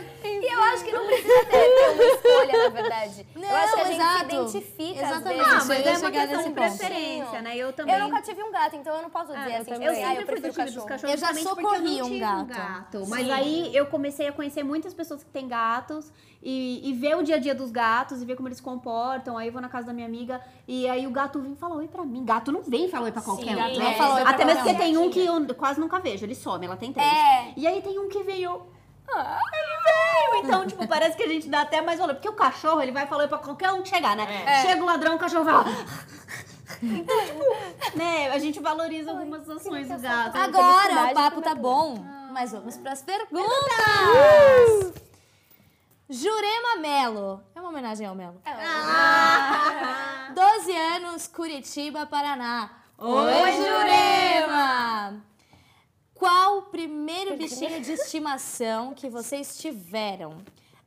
E 0.26 0.52
eu 0.54 0.62
acho 0.62 0.84
que 0.84 0.92
não 0.92 1.06
precisa 1.06 1.44
ter, 1.44 1.50
ter 1.50 1.90
uma 1.90 2.02
escolha, 2.04 2.62
na 2.64 2.68
verdade. 2.70 3.26
eu 3.34 3.40
Não, 3.42 3.54
acho 3.54 3.74
que 3.74 3.80
a 3.80 3.84
gente 3.84 3.94
exato. 3.96 4.18
se 4.18 4.24
identifica 4.58 5.00
Exatamente. 5.06 5.40
às 5.40 5.46
Ah, 5.46 5.50
vezes. 5.50 5.68
eu 5.68 5.68
mas 5.68 5.84
ia 5.84 5.90
é 5.90 5.98
uma 5.98 6.10
questão 6.10 6.42
de 6.44 6.50
preferência, 6.50 7.42
né? 7.42 7.56
Eu 7.56 7.72
também. 7.72 7.94
Eu 7.94 8.00
nunca 8.08 8.22
tive 8.22 8.42
um 8.42 8.52
gato, 8.52 8.76
então 8.76 8.96
eu 8.96 9.02
não 9.02 9.10
posso 9.10 9.26
dizer 9.34 9.50
eu 9.50 9.56
assim, 9.62 9.64
também. 9.72 9.88
tipo, 9.88 10.00
Eu 10.00 10.04
ah, 10.04 10.08
sempre 10.08 10.24
prefiro 10.24 10.52
fui 10.52 10.64
do 10.64 10.66
time 10.66 10.76
dos 10.76 10.84
cachorro. 10.84 10.88
cachorros 10.88 11.14
Eu 11.14 11.18
já 11.18 11.26
porque 11.28 11.40
eu 11.40 11.48
socorri 11.48 11.98
não 11.98 12.06
um 12.06 12.46
gato. 12.46 13.06
Mas 13.08 13.26
Sim. 13.26 13.32
aí 13.32 13.76
eu 13.76 13.86
comecei 13.86 14.28
a 14.28 14.32
conhecer 14.32 14.62
muitas 14.62 14.94
pessoas 14.94 15.22
que 15.22 15.30
têm 15.30 15.46
gatos 15.48 16.10
e, 16.42 16.80
e 16.88 16.92
ver 16.92 17.16
o 17.16 17.22
dia 17.22 17.36
a 17.36 17.38
dia 17.38 17.54
dos 17.54 17.70
gatos 17.70 18.20
e 18.20 18.24
ver 18.24 18.36
como 18.36 18.48
eles 18.48 18.58
se 18.58 18.62
comportam. 18.64 19.36
Aí 19.38 19.48
eu 19.48 19.52
vou 19.52 19.62
na 19.62 19.68
casa 19.68 19.86
da 19.88 19.92
minha 19.92 20.06
amiga 20.06 20.40
e 20.66 20.88
aí 20.88 21.06
o 21.06 21.10
gato 21.10 21.40
vem 21.40 21.52
e 21.52 21.56
fala 21.56 21.74
oi 21.76 21.88
pra 21.88 22.04
mim. 22.04 22.24
Gato 22.24 22.50
não 22.52 22.62
vem 22.62 22.86
e 22.86 22.88
fala 22.88 23.04
oi 23.04 23.12
pra 23.12 23.22
qualquer 23.22 23.52
um. 23.52 23.56
gato 23.56 23.78
não 23.78 23.94
fala 23.94 24.14
oi 24.16 24.20
pra 24.22 24.30
Até 24.30 24.44
mesmo 24.44 24.62
porque 24.62 24.74
um. 24.74 24.78
tem 24.78 24.98
um 24.98 25.10
que 25.10 25.24
eu 25.24 25.54
quase 25.54 25.80
nunca 25.80 25.98
vejo. 26.00 26.24
Ele 26.24 26.34
some, 26.34 26.64
ela 26.66 26.76
tem 26.76 26.92
três. 26.92 27.08
É. 27.08 27.52
E 27.56 27.66
aí 27.66 27.80
tem 27.82 27.98
um 27.98 28.08
que 28.08 28.22
veio... 28.22 28.62
Ah, 29.12 29.40
ele 29.52 29.82
veio! 29.82 30.44
Então, 30.44 30.66
tipo, 30.66 30.86
parece 30.88 31.16
que 31.16 31.22
a 31.22 31.28
gente 31.28 31.48
dá 31.48 31.62
até 31.62 31.80
mais 31.80 31.98
valor. 31.98 32.14
Porque 32.14 32.28
o 32.28 32.32
cachorro, 32.32 32.80
ele 32.80 32.92
vai 32.92 33.06
falar 33.06 33.28
pra 33.28 33.38
qualquer 33.38 33.72
um 33.72 33.82
que 33.82 33.88
chegar, 33.88 34.16
né? 34.16 34.26
É. 34.46 34.62
Chega 34.62 34.82
o 34.82 34.86
ladrão, 34.86 35.16
o 35.16 35.18
cachorro 35.18 35.44
vai... 35.44 35.54
Então, 36.82 37.20
tipo, 37.24 37.96
né? 37.96 38.30
A 38.30 38.38
gente 38.38 38.60
valoriza 38.60 39.10
algumas 39.10 39.48
ações 39.48 39.88
do 39.88 39.98
gato. 39.98 40.36
Agora 40.36 41.10
o 41.10 41.14
papo 41.14 41.40
tá 41.40 41.54
bom, 41.54 42.04
mas 42.32 42.52
vamos 42.52 42.76
pras 42.76 43.02
perguntas. 43.02 43.44
Jurema 46.08 46.76
Melo. 46.80 47.42
É 47.54 47.60
uma 47.60 47.70
homenagem 47.70 48.06
ao 48.06 48.14
Melo. 48.14 48.40
Ah. 48.44 50.30
12 50.34 50.76
anos, 50.76 51.26
Curitiba, 51.26 52.06
Paraná. 52.06 52.70
Oi, 52.98 53.52
Jurema! 53.52 55.14
Qual 56.24 56.56
o 56.56 56.62
primeiro 56.62 57.36
bichinho 57.36 57.82
de 57.82 57.92
estimação 57.92 58.94
que 58.94 59.10
vocês 59.10 59.58
tiveram? 59.58 60.38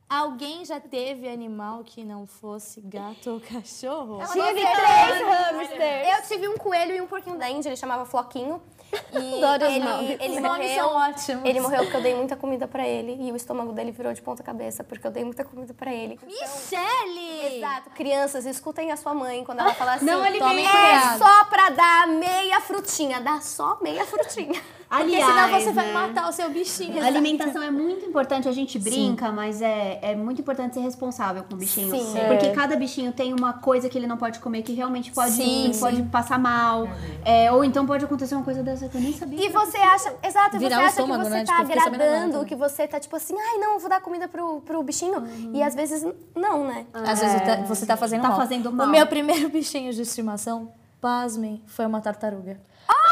Alguém 0.10 0.66
já 0.66 0.80
teve 0.80 1.30
animal 1.30 1.84
que 1.84 2.04
não 2.04 2.26
fosse 2.26 2.82
gato 2.82 3.34
ou 3.34 3.40
cachorro? 3.40 4.18
Tive 4.34 4.62
três 4.62 5.22
hamsters. 5.22 6.08
Eu 6.08 6.28
tive 6.28 6.48
um 6.48 6.58
coelho 6.58 6.96
e 6.96 7.02
um 7.02 7.06
porquinho 7.06 7.38
da 7.38 7.48
Índia, 7.48 7.70
ele 7.70 7.76
chamava 7.76 8.04
Floquinho. 8.04 8.60
E 9.14 9.44
Adoro 9.44 9.66
os 9.66 9.76
ele, 9.76 9.86
nomes. 9.86 10.10
ele 10.20 10.36
Os 10.36 10.42
nomes 10.42 10.68
morreu. 10.72 10.84
são 10.84 10.96
ótimos. 10.96 11.46
Ele 11.46 11.60
morreu 11.60 11.80
porque 11.84 11.98
eu 11.98 12.02
dei 12.02 12.16
muita 12.16 12.36
comida 12.36 12.68
pra 12.68 12.88
ele 12.88 13.18
e 13.20 13.32
o 13.32 13.36
estômago 13.36 13.74
dele 13.74 13.92
virou 13.92 14.14
de 14.14 14.22
ponta 14.22 14.42
cabeça 14.44 14.84
porque 14.84 15.06
eu 15.06 15.12
dei 15.12 15.24
muita 15.24 15.44
comida 15.44 15.74
pra 15.74 15.94
ele. 15.94 16.20
Michele! 16.26 17.58
Exato. 17.58 17.90
Crianças, 17.92 18.46
escutem 18.46 18.92
a 18.92 18.98
sua 18.98 19.14
mãe 19.14 19.44
quando 19.44 19.60
ela 19.60 19.74
fala 19.74 19.96
assim. 19.96 20.06
Não 20.06 20.20
tomem 20.38 20.66
é 20.66 20.70
cuidado." 20.70 21.18
só 21.20 21.46
pra 21.46 21.70
dar 21.70 22.08
meia 22.08 22.60
frutinha. 22.62 23.20
Dá 23.22 23.40
só 23.42 23.78
meia 23.82 24.06
frutinha. 24.06 24.60
Porque 24.88 25.04
Aliás, 25.04 25.26
senão 25.26 25.60
você 25.60 25.72
vai 25.74 25.88
né? 25.88 25.94
matar 25.94 26.30
o 26.30 26.32
seu 26.32 26.50
bichinho. 26.50 27.04
A 27.04 27.08
alimentação 27.08 27.62
é 27.62 27.70
muito 27.70 28.06
importante, 28.06 28.48
a 28.48 28.54
gente 28.54 28.80
brinca, 28.80 29.34
mas 29.34 29.62
é, 29.62 30.00
é 30.02 30.16
muito 30.16 30.40
importante 30.40 30.76
ser 30.76 30.80
responsável 30.80 31.44
com 31.44 31.56
o 31.56 31.58
bichinho. 31.58 31.92
Sim. 31.94 32.14
Porque 32.26 32.52
cada 32.52 32.74
bichinho 32.78 33.12
tem 33.12 33.34
uma 33.34 33.52
coisa 33.52 33.90
que 33.90 33.98
ele 33.98 34.08
não 34.08 34.16
pode 34.16 34.40
comer 34.40 34.62
que 34.62 34.72
realmente 34.74 35.12
pode, 35.12 35.32
Sim, 35.32 35.72
pode 35.78 36.02
passar 36.04 36.40
mal. 36.40 36.88
É, 37.26 37.52
ou 37.52 37.66
então 37.66 37.86
pode 37.86 38.06
acontecer 38.06 38.34
uma 38.36 38.46
coisa 38.46 38.64
dessa 38.80 38.90
que 38.90 38.98
eu 38.98 39.02
nem 39.02 39.14
sabia. 39.14 39.46
E 39.46 39.50
você 39.50 39.78
acha, 39.78 40.14
exato, 40.24 40.52
você 40.52 40.58
Virar 40.60 40.78
o 40.78 40.80
acha 40.82 40.90
estômago, 40.90 41.24
que 41.24 41.30
você 41.30 41.36
né? 41.38 41.46
tá 41.46 41.58
Tipo, 41.66 41.72
agradando, 41.88 42.46
que 42.46 42.56
você 42.56 42.88
tá 42.88 43.00
tipo 43.00 43.16
assim, 43.16 43.36
ai 43.40 43.58
não, 43.58 43.74
eu 43.74 43.80
vou 43.80 43.90
dar 43.90 44.00
comida 44.02 44.28
pro, 44.28 44.62
pro 44.62 44.82
bichinho. 44.84 45.24
E 45.54 45.62
às 45.64 45.74
vezes 45.76 46.06
não, 46.36 46.66
né? 46.68 46.86
Às 46.94 47.20
vezes 47.20 47.42
tá- 47.42 47.56
você 47.68 47.86
tá 47.86 47.98
fazendo 47.98 48.22
Tá 48.22 48.30
mal. 48.30 48.38
fazendo 48.38 48.72
mal. 48.72 48.88
O 48.88 48.90
meu 48.90 49.06
primeiro 49.08 49.50
bichinho 49.50 49.92
de 49.92 50.02
estimação, 50.02 50.72
pasmem, 51.02 51.62
foi 51.68 51.86
uma 51.86 52.02
tartaruga. 52.02 52.60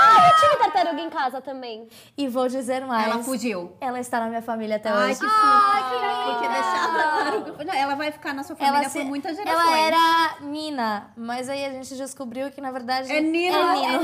Ah, 0.08 0.30
eu 0.30 0.36
tive 0.40 0.56
tartaruga 0.58 1.02
em 1.02 1.10
casa 1.10 1.42
também. 1.42 1.88
E 2.18 2.28
vou 2.28 2.48
dizer 2.48 2.86
mais. 2.86 3.06
Ela 3.12 3.24
fugiu. 3.24 3.76
Ela 3.82 4.00
está 4.00 4.20
na 4.20 4.28
minha 4.28 4.42
família 4.42 4.76
até 4.78 4.90
Ai, 4.90 5.12
hoje. 5.12 5.20
que 5.20 5.26
fofo. 5.26 6.26
Porque 6.26 6.48
deixar 6.48 6.84
a 6.84 6.88
tartaruga- 6.94 7.64
Não, 7.66 7.74
Ela 7.74 7.96
vai 7.96 8.12
ficar 8.12 8.34
na 8.34 8.44
sua 8.44 8.56
família 8.56 8.90
se- 8.90 9.00
por 9.00 9.06
muitas 9.06 9.36
gerações. 9.36 9.66
ela 9.68 9.78
era 9.80 10.36
Nina, 10.42 11.12
mas 11.18 11.50
aí 11.50 11.66
a 11.66 11.70
gente 11.72 11.96
descobriu 11.96 12.52
que 12.52 12.62
na 12.62 12.72
verdade 12.72 13.12
É 13.12 13.22
Nina. 13.22 13.58
É 13.58 13.74
Nino. 13.98 14.02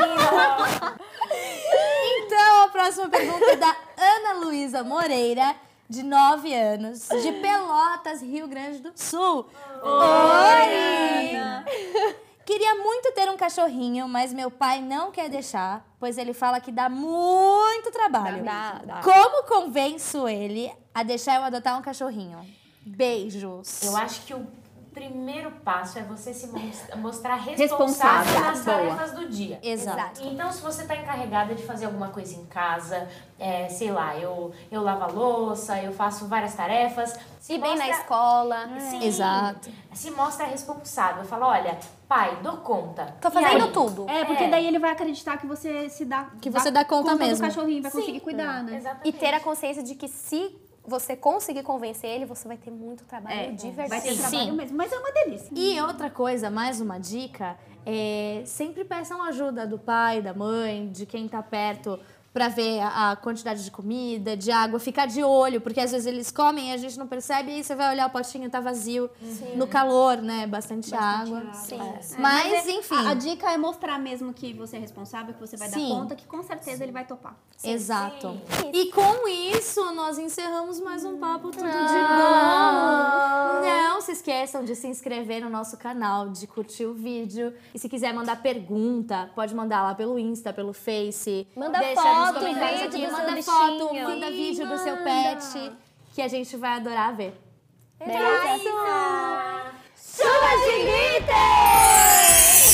então 2.17 2.63
a 2.63 2.67
próxima 2.69 3.09
pergunta 3.09 3.45
é 3.45 3.55
da 3.55 3.75
Ana 3.97 4.39
Luísa 4.45 4.83
Moreira, 4.83 5.55
de 5.89 6.03
9 6.03 6.53
anos, 6.53 7.07
de 7.09 7.31
Pelotas, 7.33 8.21
Rio 8.21 8.47
Grande 8.47 8.79
do 8.79 8.91
Sul. 8.95 9.45
Oi! 9.83 11.01
Queria 12.51 12.75
muito 12.75 13.13
ter 13.13 13.29
um 13.29 13.37
cachorrinho, 13.37 14.09
mas 14.09 14.33
meu 14.33 14.51
pai 14.51 14.81
não 14.81 15.09
quer 15.09 15.29
deixar, 15.29 15.85
pois 15.97 16.17
ele 16.17 16.33
fala 16.33 16.59
que 16.59 16.69
dá 16.69 16.89
muito 16.89 17.89
trabalho. 17.91 18.43
Dá, 18.43 18.81
dá. 18.85 19.01
Como 19.01 19.43
convenço 19.43 20.27
ele 20.27 20.69
a 20.93 21.01
deixar 21.01 21.37
eu 21.37 21.43
adotar 21.45 21.79
um 21.79 21.81
cachorrinho? 21.81 22.45
Beijos. 22.85 23.81
Eu 23.83 23.95
acho 23.95 24.25
que 24.25 24.33
o 24.33 24.45
primeiro 24.93 25.51
passo 25.63 25.97
é 25.99 26.03
você 26.03 26.33
se 26.33 26.47
mos- 26.47 26.81
mostrar 26.97 27.35
Responsável, 27.35 28.33
responsável 28.33 28.41
nas 28.41 28.65
boa. 28.65 28.77
tarefas 28.77 29.11
do 29.13 29.29
dia. 29.29 29.59
Exato. 29.63 30.21
Então, 30.23 30.51
se 30.51 30.61
você 30.61 30.81
está 30.81 30.95
encarregada 30.95 31.55
de 31.55 31.63
fazer 31.63 31.85
alguma 31.85 32.09
coisa 32.09 32.35
em 32.35 32.45
casa, 32.45 33.07
é, 33.39 33.69
sei 33.69 33.91
lá, 33.91 34.17
eu, 34.17 34.51
eu 34.71 34.81
lavo 34.81 35.03
a 35.03 35.07
louça, 35.07 35.79
eu 35.81 35.93
faço 35.93 36.27
várias 36.27 36.53
tarefas. 36.53 37.17
Se 37.39 37.53
E 37.53 37.57
bem 37.57 37.75
na 37.77 37.85
mostra- 37.85 38.01
escola. 38.01 38.69
Sim. 38.79 39.03
Exato. 39.03 39.69
Se 39.93 40.11
mostra 40.11 40.45
responsável. 40.45 41.23
Fala, 41.25 41.47
olha, 41.47 41.77
pai, 42.07 42.37
dou 42.43 42.57
conta. 42.57 43.15
Tô 43.21 43.31
fazendo 43.31 43.63
aí? 43.65 43.71
tudo. 43.71 44.09
É, 44.09 44.25
porque 44.25 44.43
É. 44.43 44.49
daí 44.49 44.67
ele 44.67 44.77
vai 44.79 44.91
acreditar 44.91 45.37
que 45.37 45.47
você 45.47 45.89
se 45.89 46.05
dá. 46.05 46.27
Que 46.41 46.49
você 46.49 46.69
dá 46.69 46.83
conta 46.85 47.15
mesmo. 47.15 47.35
do 47.37 47.41
cachorrinho, 47.41 47.81
vai 47.81 47.91
Sim, 47.91 47.99
conseguir 47.99 48.19
cuidar, 48.19 48.63
né? 48.63 48.75
Exatamente. 48.77 49.07
E 49.07 49.11
ter 49.13 49.33
a 49.33 49.39
consciência 49.39 49.81
de 49.81 49.95
que 49.95 50.07
se 50.07 50.55
você 50.91 51.15
conseguir 51.15 51.63
convencer 51.63 52.09
ele, 52.09 52.25
você 52.25 52.47
vai 52.47 52.57
ter 52.57 52.69
muito 52.69 53.03
trabalho 53.05 53.39
É, 53.39 53.51
de 53.51 53.71
vai 53.71 53.87
verdade. 53.87 54.03
ter 54.03 54.17
trabalho 54.17 54.53
mesmo, 54.53 54.77
mas 54.77 54.91
é 54.91 54.97
uma 54.99 55.11
delícia. 55.11 55.49
E 55.55 55.81
outra 55.81 56.09
coisa, 56.09 56.49
mais 56.51 56.79
uma 56.81 56.99
dica, 56.99 57.57
é 57.85 58.43
sempre 58.45 58.83
peçam 58.83 59.23
ajuda 59.23 59.65
do 59.65 59.79
pai, 59.79 60.21
da 60.21 60.33
mãe, 60.33 60.89
de 60.91 61.05
quem 61.05 61.27
tá 61.27 61.41
perto 61.41 61.97
pra 62.33 62.47
ver 62.47 62.79
a 62.81 63.17
quantidade 63.21 63.63
de 63.63 63.71
comida, 63.71 64.37
de 64.37 64.51
água, 64.51 64.79
ficar 64.79 65.05
de 65.05 65.21
olho, 65.23 65.59
porque 65.59 65.79
às 65.79 65.91
vezes 65.91 66.07
eles 66.07 66.31
comem 66.31 66.71
e 66.71 66.73
a 66.73 66.77
gente 66.77 66.97
não 66.97 67.05
percebe, 67.07 67.51
e 67.51 67.55
aí 67.55 67.63
você 67.63 67.75
vai 67.75 67.91
olhar 67.91 68.07
o 68.07 68.09
potinho 68.09 68.49
tá 68.49 68.59
vazio 68.61 69.09
no 69.55 69.67
calor, 69.67 70.17
né? 70.17 70.47
Bastante, 70.47 70.93
água. 70.95 71.53
Sim. 71.53 71.79
Mas, 72.17 72.67
é- 72.67 72.71
enfim. 72.71 72.95
A, 72.95 73.09
a 73.09 73.13
dica 73.13 73.51
é 73.51 73.57
mostrar 73.57 73.99
mesmo 73.99 74.33
que 74.33 74.53
você 74.53 74.77
é 74.77 74.79
responsável, 74.79 75.33
que 75.33 75.39
você 75.39 75.57
vai 75.57 75.67
Sim. 75.69 75.89
dar 75.89 75.95
conta, 75.95 76.15
que 76.15 76.25
com 76.25 76.41
certeza 76.41 76.83
ele 76.83 76.91
vai 76.91 77.05
topar. 77.05 77.35
Exato. 77.63 78.39
E 78.73 78.85
com 78.91 79.27
isso, 79.27 79.91
nós 79.93 80.17
encerramos 80.17 80.79
mais 80.79 81.03
um 81.03 81.17
Papo 81.17 81.51
Tudo 81.51 81.63
de 81.63 81.71
Bom. 81.71 83.61
Não 83.63 84.01
se 84.01 84.13
esqueçam 84.13 84.63
de 84.63 84.75
se 84.75 84.87
inscrever 84.87 85.43
no 85.43 85.49
nosso 85.49 85.77
canal, 85.77 86.29
de 86.29 86.47
curtir 86.47 86.85
o 86.85 86.93
vídeo. 86.93 87.53
E 87.73 87.77
se 87.77 87.87
quiser 87.87 88.13
mandar 88.13 88.41
pergunta, 88.41 89.29
pode 89.35 89.53
mandar 89.53 89.83
lá 89.83 89.93
pelo 89.93 90.17
Insta, 90.17 90.51
pelo 90.51 90.73
Face. 90.73 91.47
Manda 91.55 91.77
Deixa 91.79 92.01
foto, 92.01 92.20
comentários 92.27 92.81
vídeo 92.81 93.07
aqui. 93.07 93.11
Manda 93.11 93.43
foto, 93.43 93.87
bichinho. 93.89 94.09
manda 94.09 94.29
vídeo 94.29 94.67
do 94.67 94.77
seu 94.77 94.97
pet, 94.97 95.71
que 96.13 96.21
a 96.21 96.27
gente 96.27 96.55
vai 96.57 96.77
adorar 96.77 97.15
ver. 97.15 97.33
Chuva 99.95 100.49
de 100.65 100.75
glitter! 100.83 102.70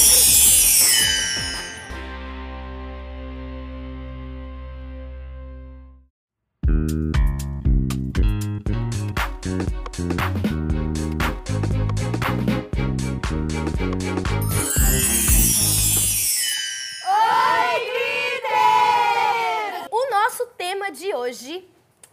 Tema 20.88 20.92
de 20.92 21.14
hoje 21.14 21.68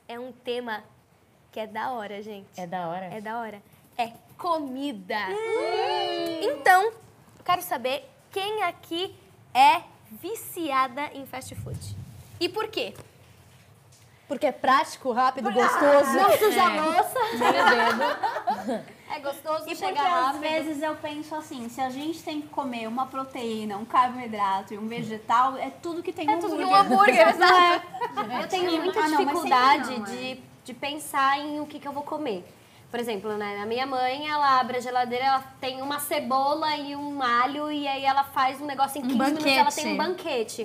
é 0.09 0.19
um 0.19 0.33
tema 0.33 0.83
que 1.53 1.61
é 1.61 1.67
da 1.67 1.93
hora, 1.93 2.21
gente. 2.23 2.49
É 2.57 2.67
da 2.67 2.89
hora. 2.89 3.05
É 3.07 3.21
da 3.21 3.39
hora. 3.39 3.63
É 3.97 4.13
comida. 4.37 5.19
Então, 6.43 6.93
quero 7.45 7.63
saber 7.63 8.05
quem 8.33 8.63
aqui 8.65 9.15
é 9.53 9.83
viciada 10.11 11.11
em 11.15 11.25
fast 11.25 11.55
food. 11.57 11.97
E 12.41 12.49
por 12.49 12.69
quê? 12.69 12.95
Porque 14.27 14.47
é 14.47 14.53
prático, 14.53 15.13
rápido, 15.13 15.53
gostoso. 15.53 16.13
Não 16.17 16.31
suja 16.39 16.63
a 16.63 16.69
louça. 16.69 17.19
É 19.15 19.21
gostoso, 19.21 19.59
E 19.61 19.77
porque 19.77 19.77
chega 19.77 20.29
às 20.31 20.39
vezes 20.39 20.83
eu 20.83 20.97
penso 20.97 21.37
assim, 21.37 21.69
se 21.69 21.81
a 21.81 21.89
gente 21.89 22.21
tem 22.21 22.41
que 22.41 22.49
comer 22.49 22.89
uma 22.89 23.07
proteína, 23.07 23.77
um 23.77 23.85
carboidrato 23.85 24.75
e 24.75 24.79
um 24.79 24.89
vegetal, 24.89 25.57
é 25.57 25.71
tudo 25.71 26.03
que 26.03 26.13
tem 26.13 26.27
no 26.27 26.41
tudo 26.41 26.55
hambúrguer. 26.55 26.67
no 26.67 26.75
hambúrguer, 26.75 27.29
exato. 27.31 27.87
Eu 28.43 28.49
tenho 28.49 28.83
muita 28.83 29.01
Ah, 29.05 29.07
dificuldade 29.09 29.99
não, 29.99 30.07
é. 30.07 30.11
de, 30.11 30.41
de 30.65 30.75
pensar 30.75 31.39
em 31.39 31.61
o 31.61 31.67
que, 31.67 31.79
que 31.79 31.87
eu 31.87 31.93
vou 31.93 32.03
comer. 32.03 32.45
Por 32.95 33.01
exemplo, 33.01 33.37
né, 33.37 33.61
a 33.61 33.67
minha 33.67 33.85
mãe, 33.89 34.29
ela 34.29 34.61
abre 34.61 34.77
a 34.77 34.81
geladeira, 34.81 35.25
ela 35.25 35.45
tem 35.61 35.83
uma 35.83 35.99
cebola 35.99 36.77
e 36.77 36.95
um 36.95 37.21
alho 37.21 37.69
e 37.69 37.89
aí 37.89 38.05
ela 38.05 38.23
faz 38.23 38.61
um 38.61 38.67
negócio 38.67 39.01
em 39.01 39.03
15 39.03 39.19
minutos, 39.19 39.47
ela 39.47 39.73
tem 39.73 39.95
um 39.95 39.97
banquete. 39.97 40.65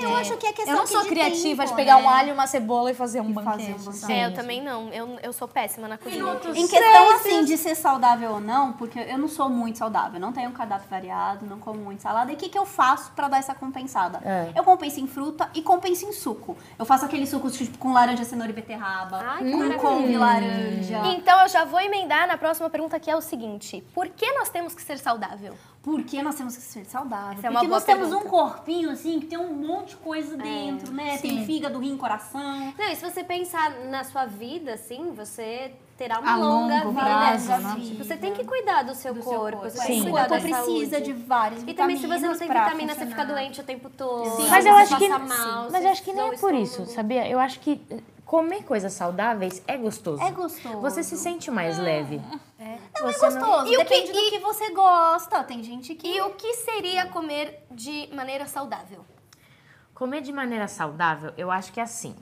Eu 0.00 0.16
acho 0.16 0.36
que 0.36 0.46
é 0.48 0.52
questão 0.52 0.74
Eu 0.74 0.80
não 0.80 0.86
sou 0.88 1.02
de 1.04 1.08
criativa 1.08 1.62
tempo, 1.62 1.70
de 1.70 1.76
pegar 1.76 1.98
né? 1.98 2.02
um 2.02 2.08
alho, 2.08 2.34
uma 2.34 2.48
cebola 2.48 2.90
e 2.90 2.94
fazer 2.94 3.20
um 3.20 3.32
fazer 3.32 3.46
banquete. 3.46 3.70
um 3.70 3.84
banquete. 3.84 3.96
sabe? 3.96 4.12
É, 4.12 4.26
eu 4.26 4.34
também 4.34 4.60
não. 4.60 4.88
Eu, 4.88 5.20
eu 5.22 5.32
sou 5.32 5.46
péssima 5.46 5.86
na 5.86 5.96
cozinha. 5.96 6.24
Em 6.52 6.66
questão, 6.66 7.14
assim, 7.14 7.44
de 7.44 7.56
ser 7.56 7.76
saudável 7.76 8.32
ou 8.32 8.40
não, 8.40 8.72
porque 8.72 8.98
eu 8.98 9.16
não 9.16 9.28
sou 9.28 9.48
muito 9.48 9.78
saudável, 9.78 10.18
não 10.18 10.32
tenho 10.32 10.50
um 10.50 10.54
cardápio 10.54 10.88
variado, 10.90 11.46
não 11.46 11.60
como 11.60 11.78
muito 11.78 12.02
salada. 12.02 12.32
E 12.32 12.34
o 12.34 12.38
que, 12.38 12.48
que 12.48 12.58
eu 12.58 12.66
faço 12.66 13.12
pra 13.12 13.28
dar 13.28 13.38
essa 13.38 13.54
compensada? 13.54 14.20
É. 14.24 14.50
Eu 14.56 14.64
compenso 14.64 14.98
em 14.98 15.06
fruta 15.06 15.48
e 15.54 15.62
compenso 15.62 16.06
em 16.06 16.12
suco. 16.12 16.56
Eu 16.76 16.84
faço 16.84 17.04
aquele 17.04 17.24
suco 17.24 17.48
tipo, 17.52 17.78
com 17.78 17.92
laranja, 17.92 18.24
cenoura 18.24 18.50
e 18.50 18.54
beterraba, 18.54 19.18
Ai, 19.24 19.48
com 19.48 19.78
couve 19.78 20.12
e 20.12 20.18
laranja. 20.18 21.02
Então 21.06 21.40
eu 21.42 21.48
já 21.48 21.67
vou 21.68 21.80
emendar 21.80 22.26
na 22.26 22.36
próxima 22.36 22.68
pergunta 22.68 22.98
que 22.98 23.10
é 23.10 23.16
o 23.16 23.20
seguinte: 23.20 23.84
por 23.94 24.08
que 24.08 24.30
nós 24.32 24.48
temos 24.48 24.74
que 24.74 24.82
ser 24.82 24.98
saudável? 24.98 25.54
Por 25.82 26.02
que 26.02 26.20
nós 26.22 26.34
temos 26.34 26.54
que 26.56 26.62
ser 26.62 26.84
saudáveis? 26.84 27.38
Essa 27.38 27.46
é 27.46 27.50
uma 27.50 27.60
Porque 27.60 27.68
boa 27.68 27.76
nós 27.78 27.84
temos 27.84 28.08
pergunta. 28.08 28.26
um 28.26 28.30
corpinho, 28.30 28.90
assim, 28.90 29.20
que 29.20 29.26
tem 29.26 29.38
um 29.38 29.54
monte 29.54 29.90
de 29.90 29.96
coisa 29.96 30.36
dentro, 30.36 30.92
né? 30.92 31.16
Tem 31.18 31.46
fígado, 31.46 31.78
rim, 31.78 31.96
coração. 31.96 32.74
Não, 32.76 32.88
e 32.88 32.96
se 32.96 33.02
você 33.08 33.24
pensar 33.24 33.70
na 33.86 34.04
sua 34.04 34.26
vida, 34.26 34.74
assim, 34.74 35.12
você 35.14 35.72
terá 35.96 36.18
uma 36.20 36.32
A 36.32 36.36
longa 36.36 36.74
longo 36.84 36.90
vida. 36.90 37.00
prazo, 37.00 37.48
né? 37.48 37.58
né? 37.58 37.94
Você 38.04 38.16
tem 38.16 38.34
que 38.34 38.44
cuidar 38.44 38.82
do 38.82 38.94
seu 38.94 39.14
do 39.14 39.22
seu 39.22 39.32
corpo, 39.32 39.58
corpo. 39.58 39.70
você 39.70 39.86
tem 39.86 40.02
Sim. 40.02 40.10
corpo 40.10 40.28
da 40.28 40.40
precisa 40.40 40.90
saúde. 40.96 41.00
de 41.00 41.12
várias 41.12 41.62
E 41.66 41.74
também, 41.74 41.96
se 41.96 42.06
você 42.06 42.26
não 42.26 42.34
vitaminas 42.34 42.38
tem 42.38 42.48
vitamina, 42.48 42.94
você 42.94 43.06
fica 43.06 43.24
doente 43.24 43.60
o 43.60 43.64
tempo 43.64 43.88
todo. 43.88 44.36
Sim. 44.36 44.48
Mas 44.48 44.64
você 44.64 44.70
eu 44.70 44.76
acho 44.76 44.96
que, 44.98 45.08
passa 45.08 45.24
mal, 45.24 45.68
mas 45.70 45.84
eu 45.84 45.90
acho 45.90 46.02
que 46.02 46.12
nem 46.12 46.28
é 46.28 46.36
por 46.36 46.54
isso, 46.54 46.84
sabia? 46.86 47.26
Eu 47.28 47.38
acho 47.40 47.60
que 47.60 47.80
comer 48.28 48.62
coisas 48.62 48.92
saudáveis 48.92 49.62
é 49.66 49.74
gostoso. 49.78 50.22
É 50.22 50.30
gostoso. 50.30 50.80
Você 50.82 51.02
se 51.02 51.16
sente 51.16 51.50
mais 51.50 51.78
leve. 51.78 52.18
Não, 52.18 53.06
Você 53.10 53.24
é 53.24 53.30
gostoso. 53.30 53.66
E 53.72 53.76
o 53.76 53.78
que- 53.78 53.84
Depende 53.84 54.12
do 54.12 54.30
que 54.30 54.38
você 54.38 54.70
gosta. 54.74 55.42
Tem 55.44 55.62
gente 55.62 55.94
que... 55.94 56.06
E 56.06 56.20
o 56.20 56.34
que 56.34 56.52
seria 56.56 57.06
comer 57.06 57.66
de 57.70 58.06
maneira 58.14 58.46
saudável? 58.46 59.02
Comer 59.94 60.20
de 60.20 60.30
maneira 60.30 60.68
saudável, 60.68 61.32
eu 61.38 61.50
acho 61.50 61.72
que 61.72 61.80
é 61.80 61.82
assim. 61.84 62.14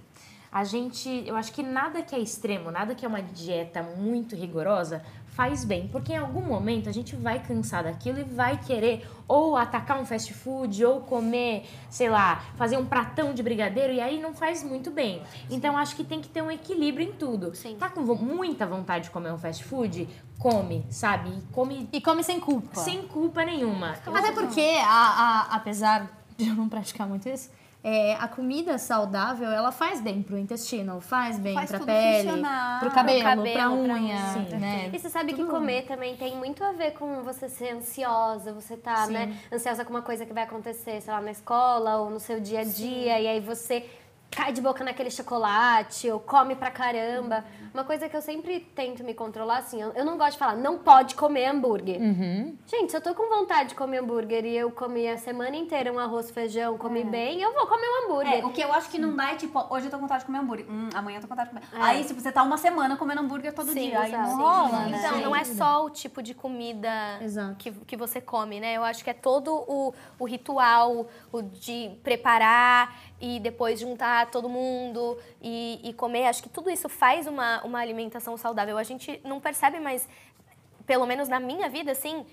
A 0.53 0.63
gente, 0.63 1.25
eu 1.27 1.35
acho 1.35 1.53
que 1.53 1.63
nada 1.65 2.01
que 2.03 2.15
é 2.15 2.21
extremo, 2.21 2.71
nada 2.71 2.95
que 2.95 3.05
é 3.05 3.09
uma 3.09 3.21
dieta 3.21 3.83
muito 3.83 4.37
rigorosa 4.37 5.05
faz 5.37 5.65
bem, 5.67 5.87
porque 5.89 6.15
em 6.15 6.17
algum 6.17 6.41
momento 6.41 6.89
a 6.89 6.93
gente 6.93 7.15
vai 7.15 7.39
cansar 7.39 7.85
daquilo 7.85 8.19
e 8.19 8.23
vai 8.25 8.57
querer 8.57 9.07
ou 9.29 9.55
atacar 9.55 10.01
um 10.01 10.07
fast 10.07 10.33
food 10.33 10.83
ou 10.83 11.01
comer, 11.03 11.67
sei 11.91 12.09
lá, 12.09 12.43
fazer 12.57 12.79
um 12.79 12.87
pratão 12.87 13.35
de 13.35 13.43
brigadeiro 13.43 13.93
e 13.93 14.01
aí 14.01 14.19
não 14.19 14.33
faz 14.33 14.65
muito 14.65 14.91
bem. 14.91 15.23
Então 15.51 15.77
acho 15.77 15.95
que 15.95 16.03
tem 16.05 16.23
que 16.23 16.29
ter 16.29 16.41
um 16.43 16.51
equilíbrio 16.51 17.07
em 17.07 17.13
tudo. 17.13 17.55
Sim. 17.55 17.77
Tá 17.79 17.91
com 17.91 18.01
muita 18.01 18.67
vontade 18.67 19.05
de 19.05 19.11
comer 19.11 19.31
um 19.31 19.37
fast 19.39 19.63
food? 19.63 20.09
Come, 20.39 20.87
sabe? 20.89 21.29
E 21.29 21.43
come 21.53 21.87
E 21.93 22.01
come 22.01 22.25
sem 22.25 22.41
culpa. 22.41 22.81
sem 22.81 23.03
culpa 23.07 23.45
nenhuma. 23.45 23.91
Até 24.07 24.33
porque, 24.33 24.79
a, 24.83 24.87
a- 24.89 25.49
apesar 25.57 26.11
de 26.37 26.49
eu 26.49 26.55
não 26.55 26.67
praticar 26.69 27.07
muito 27.07 27.29
isso, 27.29 27.51
é, 27.89 28.17
a 28.17 28.27
comida 28.27 28.79
saudável, 28.79 29.49
ela 29.49 29.71
faz 29.71 30.01
bem 30.01 30.21
pro 30.21 30.37
intestino, 30.37 31.01
faz 31.01 31.39
bem 31.39 31.55
Faz 31.55 31.71
pra 31.71 31.79
tudo 31.79 31.87
pele, 31.87 32.29
funcionar. 32.31 32.81
pro 32.81 32.91
cabelo, 32.91 33.19
Pro 33.21 33.29
cabelo, 33.29 33.43
pra 33.53 33.53
pra 33.63 33.71
unha, 33.71 33.95
unha. 33.95 34.59
né? 34.59 34.91
E 34.93 34.99
você 34.99 35.09
sabe 35.09 35.33
que 35.35 35.45
comer 35.45 35.83
também 35.87 36.17
tem 36.17 36.37
muito 36.37 36.65
a 36.65 36.73
ver 36.73 36.95
com 36.95 37.23
você 37.23 37.49
ser 37.49 37.71
ansiosa, 37.77 38.53
você 38.53 38.77
tá, 38.77 39.07
né, 39.07 39.37
ansiosa 39.53 39.85
com 39.85 39.91
uma 39.91 40.03
coisa 40.03 40.27
que 40.27 40.33
vai 40.33 40.43
acontecer, 40.43 41.01
sei 41.01 41.13
lá, 41.13 41.21
na 41.21 41.31
escola 41.31 41.99
ou 41.99 42.11
no 42.11 42.19
seu 42.19 42.41
dia 42.41 42.63
a 42.63 42.65
dia, 42.65 43.21
e 43.21 43.27
aí 43.29 43.39
você 43.41 43.85
cai 44.31 44.53
de 44.53 44.61
boca 44.61 44.85
naquele 44.85 45.11
chocolate 45.11 46.11
ou 46.11 46.21
come 46.21 46.55
pra 46.55 46.71
caramba. 46.71 47.45
Uma 47.73 47.85
coisa 47.85 48.09
que 48.09 48.17
eu 48.17 48.23
sempre 48.23 48.61
tento 48.75 49.05
me 49.05 49.13
controlar, 49.15 49.59
assim, 49.59 49.81
eu, 49.81 49.93
eu 49.93 50.05
não 50.05 50.17
gosto 50.17 50.33
de 50.33 50.39
falar, 50.39 50.57
não 50.57 50.79
pode 50.79 51.15
comer 51.15 51.47
hambúrguer. 51.47 52.01
Gente, 52.67 52.91
se 52.91 52.97
eu 52.97 53.01
tô 53.01 53.15
com 53.15 53.29
vontade 53.29 53.71
de 53.71 53.75
comer 53.75 53.99
hambúrguer 53.99 54.45
e 54.45 54.57
eu 54.57 54.71
comi 54.71 55.07
a 55.07 55.19
semana 55.19 55.57
inteira 55.57 55.93
um 55.93 55.99
arroz, 55.99 56.31
feijão, 56.31 56.79
comi 56.79 57.05
bem, 57.05 57.41
eu 57.43 57.53
vou 57.53 57.67
comer 57.67 57.87
um 57.87 58.05
hambúrguer. 58.05 58.41
É, 58.41 58.47
o 58.47 58.51
que 58.51 58.61
eu 58.61 58.73
acho 58.73 58.89
que 58.89 58.99
não 58.99 59.15
dá 59.15 59.33
é 59.33 59.37
tipo, 59.37 59.63
hoje 59.71 59.87
eu 59.87 59.91
tô 59.91 59.97
com 59.97 60.03
vontade 60.03 60.21
de 60.21 60.27
comer 60.27 60.39
hambúrguer. 60.39 60.67
Hum, 60.71 60.89
amanhã 60.95 61.19
eu 61.19 61.23
tô 61.23 61.29
com 61.29 61.35
vontade 61.35 61.51
de 61.55 61.61
comer. 61.61 61.85
Aí, 61.85 62.05
tipo, 62.05 62.21
você 62.21 62.33
tá 62.33 62.43
uma 62.43 62.57
semana 62.57 62.97
comendo 62.97 63.21
hambúrguer 63.21 63.53
todo 63.53 63.71
Sim, 63.71 63.89
dia. 63.89 64.01
Aí 64.01 64.13
exato. 64.13 64.31
não 64.31 64.39
rola, 64.39 64.87
né? 64.87 64.99
Então, 64.99 65.21
não 65.21 65.37
é 65.37 65.45
só 65.45 65.85
o 65.85 65.91
tipo 65.91 66.23
de 66.23 66.33
comida 66.33 67.19
Exato. 67.21 67.57
que, 67.57 67.71
que 67.71 67.97
você 67.97 68.21
come, 68.21 68.59
né? 68.59 68.75
Eu 68.75 68.85
acho 68.85 69.05
que 69.05 69.11
é 69.11 69.15
todo 69.15 69.55
o, 69.55 69.93
o 70.19 70.25
ritual, 70.25 71.07
o 71.33 71.43
de 71.43 71.91
preparar 72.03 72.95
e 73.21 73.41
depois 73.41 73.81
juntar 73.81 74.31
todo 74.31 74.49
mundo 74.49 75.17
e, 75.41 75.81
e 75.83 75.93
comer. 75.93 76.27
Acho 76.27 76.43
que 76.43 76.49
tudo 76.49 76.71
isso 76.71 76.89
faz 76.89 77.27
uma, 77.27 77.63
uma 77.65 77.79
alimentação 77.81 78.37
saudável. 78.37 78.77
A 78.79 78.83
gente 78.83 79.21
não 79.25 79.41
percebe, 79.41 79.79
mas 79.81 80.09
pelo 80.87 81.07
menos 81.07 81.29
na 81.29 81.41
minha 81.41 81.69
vida, 81.69 81.93
assim, 81.93 82.25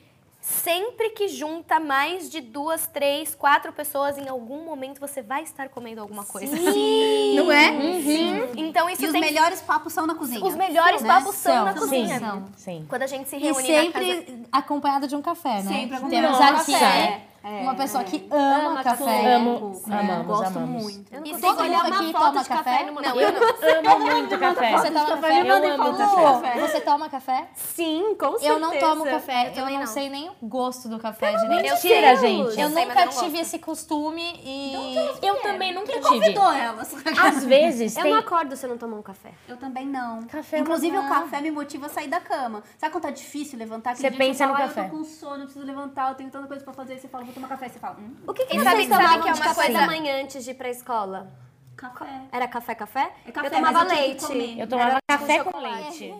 sempre 0.41 1.11
que 1.11 1.29
junta 1.29 1.79
mais 1.79 2.29
de 2.29 2.41
duas, 2.41 2.85
três, 2.85 3.33
quatro 3.33 3.71
pessoas, 3.71 4.17
em 4.17 4.27
algum 4.27 4.65
momento 4.65 4.99
você 4.99 5.21
vai 5.21 5.41
estar 5.41 5.69
comendo 5.69 6.01
alguma 6.01 6.25
coisa. 6.25 6.55
Sim. 6.55 7.35
Não 7.37 7.49
é? 7.51 7.71
Sim. 8.03 8.49
Então 8.57 8.89
isso 8.89 9.03
E 9.03 9.05
os 9.05 9.11
tem 9.13 9.21
melhores 9.21 9.61
papos 9.61 9.93
são 9.93 10.05
na 10.05 10.15
cozinha. 10.15 10.43
os 10.45 10.53
melhores 10.55 11.01
Né? 11.01 11.07
papos 11.07 11.35
são 11.35 11.63
na 11.65 11.71
São, 11.71 11.81
cozinha. 11.81 12.19
são. 12.19 12.45
Sim. 12.57 12.85
Quando 12.89 13.03
a 13.03 13.07
gente 13.07 13.29
se 13.29 13.37
E 13.37 13.39
reúne 13.39 13.67
na 13.71 13.91
casa... 13.91 14.05
sempre 14.05 14.45
acompanhada 14.51 15.07
de 15.07 15.15
um 15.15 15.21
café, 15.21 15.63
né? 15.63 15.71
Sempre 15.71 15.97
Temos 15.97 16.13
acompanhada 16.13 16.63
de 16.63 16.71
um 16.71 16.73
café. 16.79 17.21
Uma 17.43 17.75
pessoa 17.75 18.03
que 18.03 18.27
ama, 18.31 18.69
Ama 18.69 18.83
café. 18.83 19.03
café. 19.05 19.33
Amo, 19.35 19.81
É, 19.89 19.93
amamos, 19.93 20.27
Gosto 20.27 20.57
amamos. 20.57 20.83
muito. 20.83 21.13
Eu 21.13 21.19
não 21.19 21.27
E 21.27 21.31
consigo 21.31 21.61
olhar 21.61 21.85
uma 21.85 21.95
aqui 21.97 22.11
foto 22.11 22.23
toma 22.25 22.41
de 22.43 22.49
café, 22.49 22.63
café? 22.77 22.91
Não, 22.91 23.15
eu 23.19 23.91
amo 23.91 23.99
muito 24.05 24.39
café. 24.39 24.71
Você 24.77 24.91
toma 24.91 25.07
café? 25.07 25.41
Eu 25.41 25.73
amo 25.73 25.97
café. 25.97 26.59
Você 26.59 26.81
toma 26.81 27.09
café? 27.09 27.47
Sim, 27.55 28.15
com 28.17 28.31
certeza. 28.31 28.47
Eu 28.53 28.59
não 28.59 28.77
tomo 28.77 29.03
café, 29.05 29.49
eu, 29.49 29.53
também 29.53 29.77
não, 29.79 29.87
sei 29.87 30.09
nem 30.09 30.29
o 30.41 30.47
gosto 30.47 30.87
do 30.87 30.99
café 30.99 31.33
direito. 31.35 31.63
Meu 31.63 31.73
Mentira, 31.73 32.15
gente. 32.15 32.59
Eu 32.59 32.69
nunca 32.69 32.81
eu 33.01 33.05
não 33.05 33.13
tive 33.13 33.39
esse 33.39 33.59
costume 33.59 34.39
e. 34.43 34.95
Eu 35.21 35.35
também 35.41 35.73
nunca 35.73 35.91
tive. 35.91 36.01
Convidou 36.01 36.51
elas. 36.51 36.93
Às 37.23 37.43
vezes 37.43 37.97
Eu 37.97 38.05
não 38.05 38.17
acordo 38.19 38.55
se 38.55 38.65
eu 38.65 38.69
não 38.69 38.77
tomar 38.77 38.97
um 38.97 39.01
café. 39.01 39.31
Eu 39.47 39.57
também 39.57 39.85
não. 39.85 40.21
Café 40.23 40.57
é 40.57 40.59
Inclusive, 40.59 40.97
o 40.97 41.07
café 41.09 41.41
me 41.41 41.51
motiva 41.51 41.87
a 41.87 41.89
sair 41.89 42.07
da 42.07 42.19
cama. 42.19 42.63
Sabe 42.77 42.91
quando 42.91 43.03
tá 43.03 43.09
difícil 43.11 43.57
levantar? 43.59 43.91
Aquele 43.91 44.09
Você 44.11 44.17
pensa 44.17 44.45
no 44.47 44.53
fala, 44.53 44.65
"Ah, 44.65 44.67
café." 44.67 44.81
Eu 44.85 44.89
tô 44.91 44.97
com 44.97 45.03
sono, 45.03 45.35
eu 45.35 45.43
preciso 45.45 45.65
levantar, 45.65 46.09
eu 46.09 46.15
tenho 46.15 46.29
tanta 46.29 46.47
coisa 46.47 46.63
pra 46.63 46.73
fazer. 46.73 46.97
Você 46.99 47.07
fala, 47.07 47.23
vou 47.33 47.43
tomar 47.43 47.47
café. 47.49 47.69
Você 47.69 47.79
fala, 47.79 47.97
hum, 47.99 48.15
O 48.27 48.33
que, 48.33 48.45
que 48.45 48.59
sabe, 48.59 48.75
vocês 48.77 48.89
sabe 48.89 49.03
tomavam 49.03 49.21
que 49.23 49.29
é 49.29 49.31
de 49.33 49.39
uma 49.39 49.45
café? 49.47 49.63
coisa 49.65 49.79
da 49.79 49.85
manhã 49.85 50.21
antes 50.23 50.43
de 50.43 50.51
ir 50.51 50.53
pra 50.53 50.69
escola? 50.69 51.31
café. 51.75 52.21
Era 52.31 52.47
café-café? 52.47 53.11
É 53.25 53.31
café, 53.31 53.47
eu 53.47 53.51
tomava 53.51 53.79
eu 53.79 53.87
que 53.87 53.95
leite. 54.33 54.59
Eu 54.59 54.67
tomava 54.67 54.89
Era 54.91 55.01
café 55.19 55.43
com 55.43 55.51
com 55.51 55.59
leite. 55.59 56.15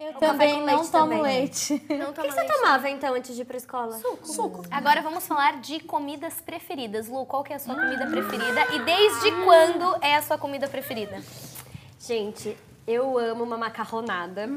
Eu 0.00 0.12
café 0.14 0.26
também 0.26 0.56
não 0.58 0.64
leite 0.66 0.90
tomo 0.90 1.04
também. 1.04 1.22
leite. 1.22 1.86
Não 1.88 2.10
o 2.10 2.12
que 2.12 2.22
você 2.22 2.44
tomava 2.44 2.90
então 2.90 3.14
antes 3.14 3.34
de 3.36 3.42
ir 3.42 3.44
pra 3.44 3.56
escola? 3.56 3.92
Suco. 3.98 4.26
Suco. 4.26 4.62
Agora 4.70 5.00
vamos 5.02 5.24
falar 5.26 5.60
de 5.60 5.78
comidas 5.80 6.40
preferidas. 6.40 7.06
Lu, 7.08 7.24
qual 7.26 7.44
que 7.44 7.52
é 7.52 7.56
a 7.56 7.58
sua 7.60 7.74
comida 7.76 8.06
preferida 8.08 8.74
e 8.74 8.80
desde 8.80 9.30
quando 9.44 9.96
é 10.02 10.16
a 10.16 10.22
sua 10.22 10.36
comida 10.36 10.66
preferida? 10.68 11.22
Gente, 12.00 12.56
eu 12.86 13.18
amo 13.18 13.44
uma 13.44 13.56
macarronada. 13.56 14.48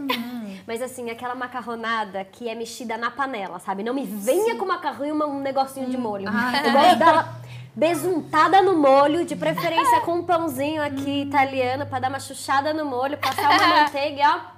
Mas 0.66 0.82
assim, 0.82 1.10
aquela 1.10 1.36
macarronada 1.36 2.24
que 2.26 2.50
é 2.50 2.56
mexida 2.56 2.98
na 2.98 3.10
panela, 3.10 3.60
sabe? 3.60 3.84
Não 3.84 3.94
me 3.94 4.06
venha 4.06 4.56
com 4.56 4.66
macarrão 4.66 5.06
e 5.06 5.12
um 5.12 5.40
negocinho 5.40 5.90
de 5.90 5.98
molho. 5.98 6.26
eu 6.28 6.72
gosto 6.72 7.00
dela 7.00 7.42
besuntada 7.78 8.60
no 8.64 8.76
molho, 8.76 9.24
de 9.24 9.36
preferência 9.36 10.00
com 10.02 10.14
um 10.16 10.24
pãozinho 10.24 10.82
aqui 10.82 11.22
italiano 11.22 11.86
pra 11.86 12.00
dar 12.00 12.10
uma 12.10 12.20
chuchada 12.20 12.74
no 12.74 12.84
molho, 12.84 13.16
passar 13.20 13.52
uma 13.52 13.68
manteiga 13.86 14.20
e 14.20 14.26
ó. 14.28 14.58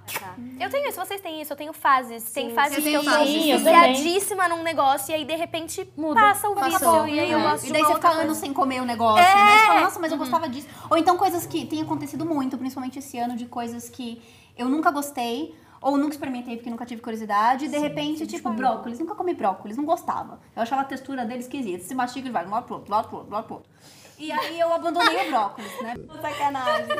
Eu 0.57 0.69
tenho 0.69 0.87
isso, 0.87 0.97
vocês 0.99 1.19
têm 1.21 1.41
isso, 1.41 1.51
eu 1.51 1.57
tenho 1.57 1.73
fases. 1.73 2.23
Tem 2.31 2.49
fases 2.51 2.81
que 2.81 2.93
eu 2.93 3.01
Sim, 3.03 3.09
também. 3.09 3.57
viciadíssima 3.57 4.47
num 4.47 4.63
negócio 4.63 5.11
e 5.11 5.15
aí 5.15 5.25
de 5.25 5.35
repente 5.35 5.83
passa 6.13 6.47
o 6.49 6.55
vício 6.55 6.71
Passou. 6.79 7.07
e 7.09 7.19
aí 7.19 7.29
eu 7.29 7.39
É. 7.39 7.43
gosto 7.43 7.63
E 7.65 7.67
de 7.67 7.73
daí 7.73 7.81
uma 7.81 7.89
você 7.89 7.95
fica 7.95 8.09
anos 8.09 8.37
sem 8.37 8.53
comer 8.53 8.81
o 8.81 8.85
negócio, 8.85 9.21
né? 9.23 9.57
Você 9.59 9.65
fala, 9.67 9.81
nossa, 9.81 9.99
mas 9.99 10.11
eu 10.13 10.17
gostava 10.17 10.47
disso. 10.47 10.67
Ou 10.89 10.97
então 10.97 11.17
coisas 11.17 11.45
que 11.45 11.65
tem 11.65 11.81
acontecido 11.81 12.25
muito, 12.25 12.57
principalmente 12.57 12.99
esse 12.99 13.17
ano, 13.19 13.35
de 13.35 13.45
coisas 13.47 13.89
que 13.89 14.21
eu 14.57 14.69
nunca 14.69 14.89
gostei, 14.91 15.53
ou 15.81 15.97
nunca 15.97 16.13
experimentei 16.13 16.55
porque 16.57 16.69
nunca 16.69 16.85
tive 16.85 17.01
curiosidade. 17.01 17.65
E 17.65 17.67
de 17.69 17.77
repente, 17.77 18.27
tipo, 18.27 18.49
brócolis. 18.51 18.99
Nunca 18.99 19.15
comi 19.15 19.33
brócolis, 19.33 19.77
não 19.77 19.85
gostava. 19.85 20.39
Eu 20.55 20.61
achava 20.61 20.81
a 20.81 20.85
textura 20.85 21.25
dele 21.25 21.39
esquisita. 21.39 21.83
Se 21.83 21.95
mastiga, 21.95 22.27
ele 22.27 22.33
vai 22.33 22.43
de 22.43 22.49
um 22.49 22.53
lado 22.53 22.65
pro 22.65 22.75
outro, 22.75 22.91
lado 22.91 23.07
pro 23.07 23.17
outro, 23.17 23.33
lado 23.33 23.45
pro 23.45 23.55
outro. 23.55 23.69
E 24.17 24.33
aí 24.33 24.59
eu 24.59 24.73
abandonei 24.73 25.27
o 25.27 25.31
brócolis, 25.31 25.81
né? 25.81 25.95
Sacanagem. 26.21 26.97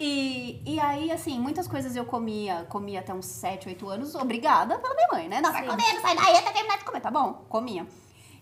E, 0.00 0.62
e 0.64 0.80
aí, 0.80 1.12
assim, 1.12 1.38
muitas 1.38 1.68
coisas 1.68 1.94
eu 1.94 2.06
comia, 2.06 2.64
comia 2.70 3.00
até 3.00 3.12
uns 3.12 3.26
7, 3.26 3.68
8 3.68 3.88
anos, 3.88 4.14
obrigada 4.14 4.78
pela 4.78 4.94
minha 4.94 5.08
mãe, 5.12 5.28
né? 5.28 5.42
Não, 5.42 5.52
vai 5.52 5.66
comer, 5.66 5.92
não 5.92 6.00
sai 6.00 6.16
daí 6.16 6.36
até 6.36 6.50
terminar 6.50 6.78
de 6.78 6.84
comer, 6.84 7.00
tá 7.00 7.10
bom? 7.10 7.44
Comia. 7.48 7.86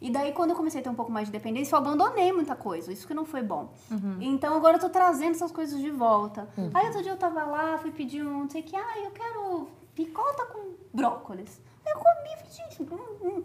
E 0.02 0.10
daí, 0.10 0.32
quando 0.32 0.50
eu 0.50 0.56
comecei 0.56 0.80
a 0.80 0.84
ter 0.84 0.90
um 0.90 0.94
pouco 0.94 1.12
mais 1.12 1.28
de 1.28 1.32
dependência, 1.32 1.74
eu 1.74 1.78
abandonei 1.78 2.32
muita 2.32 2.56
coisa. 2.56 2.92
Isso 2.92 3.06
que 3.06 3.14
não 3.14 3.24
foi 3.24 3.40
bom. 3.42 3.72
Então, 4.20 4.54
agora 4.56 4.76
eu 4.76 4.80
tô 4.80 4.88
trazendo 4.90 5.30
essas 5.30 5.52
coisas 5.52 5.80
de 5.80 5.90
volta. 5.90 6.48
Aí, 6.74 6.86
outro 6.86 7.02
dia 7.02 7.12
eu 7.12 7.16
tava 7.16 7.44
lá, 7.44 7.78
fui 7.78 7.92
pedir 7.92 8.22
um, 8.26 8.40
não 8.40 8.50
sei 8.50 8.62
o 8.62 8.64
que, 8.64 8.74
ah, 8.76 8.98
eu 9.04 9.10
quero 9.12 9.68
picota 9.94 10.44
com 10.46 10.72
brócolis. 10.92 11.60
Eu 11.86 11.96
comi, 11.96 12.30
gente, 12.50 12.82
hum, 12.82 13.44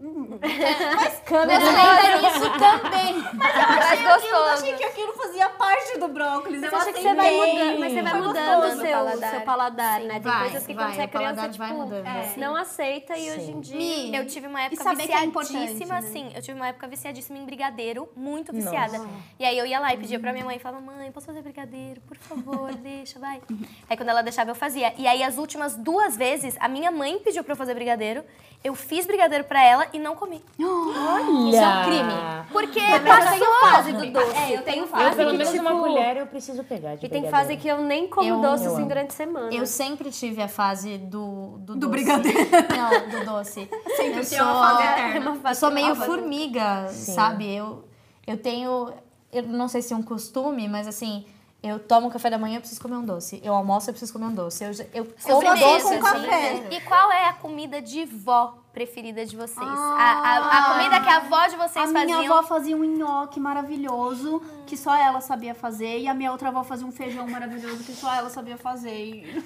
hum. 0.00 0.38
Câmera 1.24 1.58
lenta 1.58 2.28
isso 2.28 2.50
também. 2.58 3.18
Aquilo, 3.18 4.08
eu 4.08 4.44
achei 4.44 4.72
gostoso. 4.72 4.76
que 4.76 4.84
aquilo 4.84 5.12
fazia 5.14 5.48
parte 5.50 5.98
do 5.98 6.08
brócolis. 6.08 6.60
Mas 6.60 6.72
eu 6.72 6.78
acha 6.78 6.92
que 6.92 7.02
você 7.02 7.14
vai 7.14 7.36
mudando, 7.36 7.80
mas 7.80 7.92
você 7.92 8.02
vai 8.02 8.12
Foi 8.12 8.20
mudando 8.20 8.64
o 8.64 8.76
seu 8.76 8.90
paladar. 8.90 9.30
seu 9.30 9.40
paladar 9.42 10.00
né? 10.00 10.12
Tem 10.14 10.20
vai, 10.22 10.40
coisas 10.40 10.66
que 10.66 10.74
vai, 10.74 10.84
quando 10.84 10.94
você 10.94 11.00
é 11.02 11.06
criança, 11.06 11.48
tipo, 11.48 11.58
vai 11.58 11.72
mudando, 11.72 12.06
assim. 12.06 12.40
não 12.40 12.56
aceita 12.56 13.16
e 13.16 13.30
hoje 13.30 13.50
em 13.50 13.60
dia... 13.60 13.76
Mi, 13.76 14.16
Eu 14.16 14.26
tive 14.26 14.46
uma 14.46 14.62
época 14.62 14.82
é 14.88 15.24
importante, 15.24 15.58
viciadíssima, 15.58 16.00
né? 16.00 16.06
assim. 16.06 16.32
Eu 16.34 16.42
tive 16.42 16.58
uma 16.58 16.68
época 16.68 16.88
viciadíssima 16.88 17.38
em 17.38 17.44
brigadeiro, 17.44 18.08
muito 18.16 18.52
viciada. 18.52 19.00
E 19.38 19.44
aí 19.44 19.58
eu 19.58 19.66
ia 19.66 19.78
lá 19.80 19.92
e 19.92 19.98
pedia 19.98 20.18
pra 20.18 20.32
minha 20.32 20.44
mãe, 20.44 20.58
falava, 20.58 20.80
mãe, 20.80 21.10
posso 21.12 21.26
fazer 21.26 21.42
brigadeiro? 21.42 22.00
Por 22.02 22.16
favor, 22.16 22.74
deixa, 22.76 23.18
vai. 23.18 23.42
Aí 23.88 23.96
quando 23.96 24.08
ela 24.08 24.22
deixava, 24.22 24.50
eu 24.50 24.54
fazia. 24.54 24.94
E 24.96 25.06
aí 25.06 25.22
as 25.22 25.36
últimas 25.36 25.76
duas 25.76 26.16
vezes, 26.16 26.56
a 26.60 26.68
minha 26.68 26.90
mãe 26.90 27.18
pediu 27.18 27.44
pra 27.44 27.52
eu 27.52 27.56
fazer 27.56 27.74
brigadeiro, 27.78 28.24
eu 28.64 28.74
fiz 28.74 29.06
brigadeiro 29.06 29.44
pra 29.44 29.62
ela 29.64 29.86
e 29.92 29.98
não 30.00 30.16
comi. 30.16 30.42
Isso 30.58 31.56
é 31.56 31.68
um 31.68 31.84
crime. 31.84 32.12
Porque 32.50 32.80
Mas 32.80 32.92
eu 32.92 33.06
passou. 33.06 33.30
tenho 33.38 33.60
fase 33.60 33.92
do 33.92 34.06
doce. 34.12 34.36
É, 34.36 34.56
eu 34.56 34.62
tenho 34.62 34.82
Eu, 34.82 34.88
fase 34.88 35.16
pelo 35.16 35.30
que, 35.30 35.36
menos 35.36 35.52
tipo, 35.52 35.62
uma 35.68 35.78
colher 35.80 36.16
eu 36.16 36.26
preciso 36.26 36.64
pegar 36.64 36.96
de 36.96 37.06
E 37.06 37.08
tem 37.08 37.28
fase 37.30 37.56
que 37.56 37.68
eu 37.68 37.80
nem 37.80 38.08
como 38.08 38.28
Eu- 38.28 38.40
doce 38.40 38.64
eu 38.64 38.72
assim 38.72 38.80
amo. 38.80 38.88
durante 38.88 39.10
a 39.10 39.14
semana. 39.14 39.54
Eu 39.54 39.64
sempre 39.64 40.10
tive 40.10 40.42
a 40.42 40.48
fase 40.48 40.98
do, 40.98 41.58
do, 41.58 41.74
Do 41.76 41.86
doce. 41.86 41.90
brigadeiro. 41.92 42.38
Não, 42.76 43.08
do 43.20 43.24
doce. 43.26 43.68
Sempre 43.96 44.20
eu 44.22 44.28
tem 44.28 44.40
uma 44.42 44.66
fase 44.68 44.82
eterna. 44.82 45.38
Eu 45.48 45.54
sou 45.54 45.70
meio 45.70 45.94
formiga, 45.94 46.88
sabe? 46.88 47.54
Eu, 47.54 47.84
eu 48.26 48.36
tenho, 48.36 48.92
eu 49.32 49.42
não 49.44 49.68
sei 49.68 49.82
se 49.82 49.92
é 49.92 49.96
um 49.96 50.02
costume, 50.02 50.68
mas 50.68 50.88
assim, 50.88 51.24
eu 51.62 51.78
tomo 51.80 52.10
café 52.10 52.30
da 52.30 52.38
manhã, 52.38 52.56
eu 52.56 52.60
preciso 52.60 52.80
comer 52.80 52.96
um 52.96 53.04
doce. 53.04 53.40
Eu 53.44 53.54
almoço, 53.54 53.88
eu 53.90 53.92
preciso 53.94 54.12
comer 54.12 54.26
um 54.26 54.34
doce. 54.34 54.62
Eu, 54.64 54.70
eu 54.94 55.04
como 55.22 55.42
doce 55.56 55.82
com 55.82 55.88
assim. 55.94 56.00
café. 56.00 56.68
E 56.70 56.80
qual 56.82 57.10
é 57.12 57.24
a 57.26 57.32
comida 57.32 57.82
de 57.82 58.04
vó 58.04 58.58
preferida 58.72 59.26
de 59.26 59.36
vocês? 59.36 59.58
a, 59.66 59.72
a- 59.72 60.58
a 60.58 60.72
comida 60.74 61.00
que 61.00 61.08
a 61.08 61.16
avó 61.16 61.46
de 61.48 61.56
A 61.56 61.66
vocês 61.68 61.90
minha 61.92 62.16
faziam. 62.16 62.32
avó 62.36 62.46
fazia 62.46 62.76
um 62.76 62.84
nhoque 62.84 63.40
maravilhoso 63.40 64.40
que 64.66 64.76
só 64.76 64.94
ela 64.94 65.20
sabia 65.20 65.54
fazer. 65.54 65.98
E 65.98 66.06
a 66.08 66.14
minha 66.14 66.30
outra 66.30 66.48
avó 66.48 66.62
fazia 66.62 66.86
um 66.86 66.92
feijão 66.92 67.26
maravilhoso 67.28 67.82
que 67.82 67.92
só 67.92 68.14
ela 68.14 68.30
sabia 68.30 68.56
fazer. 68.56 68.94
E- 68.94 69.44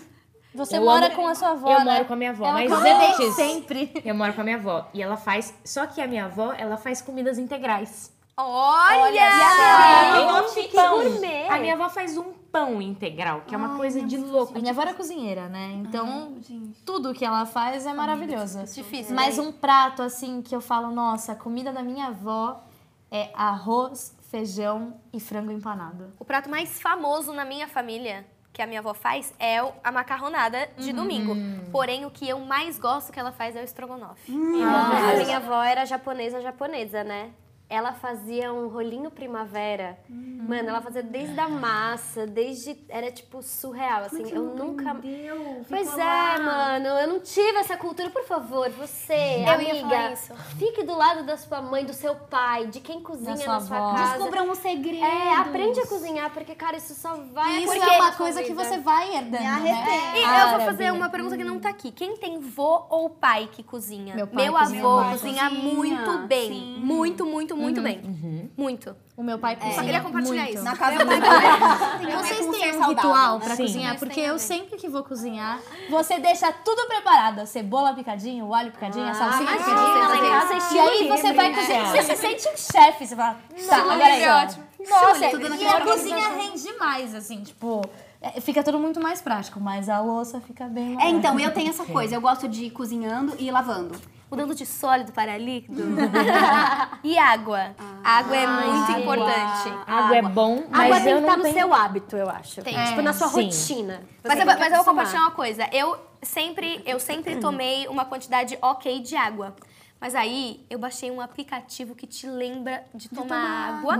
Você 0.54 0.76
Eu 0.76 0.84
mora 0.84 1.06
amo- 1.06 1.16
com 1.16 1.26
a 1.26 1.34
sua 1.34 1.52
avó, 1.52 1.72
Eu 1.72 1.82
né? 1.82 1.92
moro 1.94 2.04
com 2.04 2.12
a 2.12 2.16
minha 2.16 2.30
avó, 2.30 2.44
Ela 2.44 2.52
mas 2.52 2.70
come 2.70 2.90
antes... 2.90 3.34
sempre. 3.34 4.02
Eu 4.04 4.14
moro 4.14 4.34
com 4.34 4.42
a 4.42 4.44
minha 4.44 4.56
avó 4.58 4.86
e 4.92 5.00
ela 5.02 5.16
faz... 5.16 5.54
Só 5.64 5.86
que 5.86 5.98
a 5.98 6.06
minha 6.06 6.26
avó, 6.26 6.52
ela 6.52 6.76
faz 6.76 7.00
comidas 7.00 7.38
integrais. 7.38 8.12
Olha! 8.36 9.30
Tem 10.12 10.66
um 10.66 10.68
pão. 10.70 11.02
gourmet. 11.02 11.48
A 11.48 11.58
minha 11.58 11.74
avó 11.74 11.88
faz 11.88 12.16
um 12.16 12.32
pão 12.50 12.80
integral, 12.80 13.42
que 13.46 13.54
é 13.54 13.58
uma 13.58 13.76
coisa 13.76 14.02
de 14.02 14.16
louco. 14.16 14.56
A 14.56 14.60
minha 14.60 14.72
avó 14.72 14.82
era 14.82 14.94
cozinheira, 14.94 15.48
né? 15.48 15.72
Então, 15.74 16.36
tudo 16.84 17.14
que 17.14 17.24
ela 17.24 17.46
faz 17.46 17.86
é 17.86 17.92
maravilhoso. 17.92 18.64
Difícil, 18.64 19.14
Mas 19.14 19.36
né? 19.36 19.42
um 19.42 19.52
prato, 19.52 20.02
assim, 20.02 20.42
que 20.42 20.54
eu 20.54 20.60
falo, 20.60 20.90
nossa, 20.90 21.32
a 21.32 21.34
comida 21.34 21.72
da 21.72 21.82
minha 21.82 22.08
avó 22.08 22.62
é 23.10 23.30
arroz, 23.34 24.16
feijão 24.30 25.00
e 25.12 25.20
frango 25.20 25.52
empanado. 25.52 26.12
O 26.18 26.24
prato 26.24 26.48
mais 26.48 26.80
famoso 26.80 27.32
na 27.32 27.44
minha 27.44 27.68
família 27.68 28.26
que 28.52 28.60
a 28.60 28.66
minha 28.66 28.80
avó 28.80 28.92
faz 28.92 29.32
é 29.38 29.58
a 29.82 29.90
macarronada 29.90 30.68
de 30.76 30.92
domingo. 30.92 31.34
Porém, 31.70 32.04
o 32.04 32.10
que 32.10 32.28
eu 32.28 32.38
mais 32.40 32.78
gosto 32.78 33.10
que 33.10 33.18
ela 33.18 33.32
faz 33.32 33.56
é 33.56 33.62
o 33.62 33.64
estrogonofe. 33.64 34.30
A 34.32 35.16
minha 35.16 35.38
avó 35.38 35.62
era 35.62 35.86
japonesa, 35.86 36.40
japonesa, 36.42 37.02
né? 37.02 37.30
Ela 37.72 37.94
fazia 37.94 38.52
um 38.52 38.68
rolinho 38.68 39.10
primavera. 39.10 39.98
Mano, 40.06 40.68
ela 40.68 40.82
fazia 40.82 41.02
desde 41.02 41.40
a 41.40 41.48
massa, 41.48 42.26
desde. 42.26 42.76
Era 42.86 43.10
tipo 43.10 43.40
surreal, 43.42 44.02
assim. 44.04 44.30
eu 44.30 44.42
nunca. 44.42 44.94
Pois 45.66 45.96
é, 45.96 46.38
mano, 46.38 46.86
eu 46.88 47.08
não 47.08 47.20
tive 47.20 47.56
essa 47.56 47.74
cultura. 47.78 48.10
Por 48.10 48.24
favor, 48.24 48.68
você, 48.70 49.14
Eu 49.14 49.38
ia 49.38 49.54
amiga, 49.54 49.88
falar 49.88 50.12
isso. 50.12 50.34
fique 50.58 50.82
do 50.82 50.94
lado 50.94 51.22
da 51.24 51.38
sua 51.38 51.62
mãe, 51.62 51.86
do 51.86 51.94
seu 51.94 52.14
pai, 52.14 52.66
de 52.66 52.80
quem 52.80 53.00
cozinha 53.00 53.36
sua 53.38 53.54
na 53.54 53.60
sua 53.60 53.76
avó. 53.78 53.94
casa. 53.96 54.14
Descubram 54.16 54.50
um 54.50 54.54
segredo. 54.54 55.02
É, 55.04 55.34
aprende 55.36 55.80
a 55.80 55.86
cozinhar, 55.86 56.30
porque, 56.30 56.54
cara, 56.54 56.76
isso 56.76 56.94
só 56.94 57.14
vai 57.32 57.62
Isso 57.64 57.72
é 57.72 57.96
uma 57.98 58.12
coisa 58.12 58.42
que 58.42 58.52
você 58.52 58.78
vai 58.80 59.16
herdando, 59.16 59.62
Me 59.62 59.72
né? 59.72 60.12
E 60.16 60.22
eu 60.22 60.48
vou 60.58 60.66
fazer 60.66 60.92
uma 60.92 61.08
pergunta 61.08 61.38
que 61.38 61.44
não 61.44 61.58
tá 61.58 61.70
aqui. 61.70 61.90
Quem 61.90 62.18
tem 62.18 62.38
vô 62.38 62.84
ou 62.90 63.08
pai 63.08 63.48
que 63.50 63.62
cozinha? 63.62 64.14
Meu 64.14 64.26
pai 64.26 64.44
Meu 64.44 64.56
avô 64.58 65.10
cozinha 65.10 65.48
Cozinha, 65.48 65.50
muito 65.50 66.18
bem. 66.26 66.48
sim. 66.48 66.76
Muito, 66.82 67.24
muito, 67.24 67.56
muito 67.56 67.61
bem. 67.70 68.50
Muito. 68.56 68.96
O 69.16 69.22
meu 69.22 69.38
pai 69.38 69.56
cozinha 69.56 69.74
Só 69.74 69.82
queria 69.82 70.00
compartilhar 70.00 70.42
muito. 70.42 70.54
isso. 70.54 70.64
Na 70.64 70.76
casa 70.76 70.98
do 70.98 71.06
meu 71.06 72.18
Vocês 72.18 72.40
como 72.40 72.52
têm 72.52 72.70
um 72.70 72.72
saudável. 72.72 72.88
ritual 72.94 73.40
pra 73.40 73.56
Sim. 73.56 73.62
cozinhar? 73.62 73.98
Porque 73.98 74.20
eu 74.20 74.38
sempre 74.38 74.76
que 74.78 74.88
vou 74.88 75.04
cozinhar, 75.04 75.60
você 75.90 76.18
deixa 76.18 76.50
tudo 76.52 76.86
preparado. 76.86 77.40
A 77.40 77.46
cebola 77.46 77.94
picadinha, 77.94 78.44
o 78.44 78.54
alho 78.54 78.72
picadinho, 78.72 79.06
a 79.06 79.14
salsinha 79.14 79.42
imagina, 79.50 79.64
picadinha. 79.64 80.08
lá 80.08 80.16
em 80.16 80.30
casa 80.30 80.54
é 80.54 80.74
E 80.74 80.78
aí 80.80 81.08
você 81.08 81.22
livre. 81.28 81.36
vai 81.36 81.54
cozinhar. 81.54 81.86
Você 81.90 82.02
se 82.02 82.16
sente 82.16 82.48
um 82.48 82.56
chefe. 82.56 83.06
Você 83.06 83.14
fala, 83.16 83.36
tá, 83.68 83.76
agora 83.76 84.08
é 84.08 84.44
ótimo. 84.44 84.64
Nossa, 84.88 85.28
Tudo 85.30 85.54
e 85.54 85.66
a 85.66 85.80
cozinha 85.82 86.28
rende 86.30 86.60
demais, 86.60 87.14
assim, 87.14 87.40
tipo... 87.44 87.82
é, 88.20 88.40
Fica 88.40 88.64
tudo 88.64 88.80
muito 88.80 89.00
mais 89.00 89.22
prático, 89.22 89.60
mas 89.60 89.88
a 89.88 90.00
louça 90.00 90.40
fica 90.40 90.64
bem 90.66 91.00
É, 91.00 91.08
então, 91.08 91.38
eu 91.38 91.50
tenho 91.54 91.70
essa 91.70 91.84
coisa. 91.84 92.14
Eu 92.16 92.20
gosto 92.20 92.48
de 92.48 92.64
ir 92.64 92.70
cozinhando 92.70 93.32
e 93.38 93.48
lavando. 93.50 93.94
Mudando 94.32 94.54
de 94.54 94.64
sólido 94.64 95.12
para 95.12 95.36
líquido. 95.36 95.82
e 97.04 97.18
água. 97.18 97.76
água 98.02 98.34
é 98.34 98.46
muito 98.46 98.92
importante. 98.92 99.68
Água 99.86 100.16
é 100.16 100.22
bom, 100.22 100.64
mas 100.70 100.86
Água 100.86 101.00
tem 101.00 101.12
eu 101.12 101.16
que 101.18 101.20
não 101.20 101.28
estar 101.28 101.36
no 101.36 101.42
tenho... 101.42 101.54
seu 101.54 101.74
hábito, 101.74 102.16
eu 102.16 102.30
acho. 102.30 102.62
Tem. 102.62 102.82
Tipo, 102.86 103.02
na 103.02 103.12
sua 103.12 103.28
Sim. 103.28 103.44
rotina. 103.44 104.02
Mas, 104.24 104.38
eu, 104.38 104.46
mas 104.46 104.72
eu 104.72 104.76
vou 104.76 104.84
compartilhar 104.86 105.20
uma 105.20 105.32
coisa. 105.32 105.68
Eu 105.70 105.98
sempre, 106.22 106.80
eu 106.86 106.98
sempre 106.98 107.36
tomei 107.36 107.86
uma 107.88 108.06
quantidade 108.06 108.56
ok 108.62 109.00
de 109.00 109.14
água. 109.14 109.54
Mas 110.00 110.14
aí 110.14 110.64
eu 110.70 110.78
baixei 110.78 111.10
um 111.10 111.20
aplicativo 111.20 111.94
que 111.94 112.06
te 112.06 112.26
lembra 112.26 112.86
de 112.94 113.10
tomar, 113.10 113.80
água. 113.80 113.98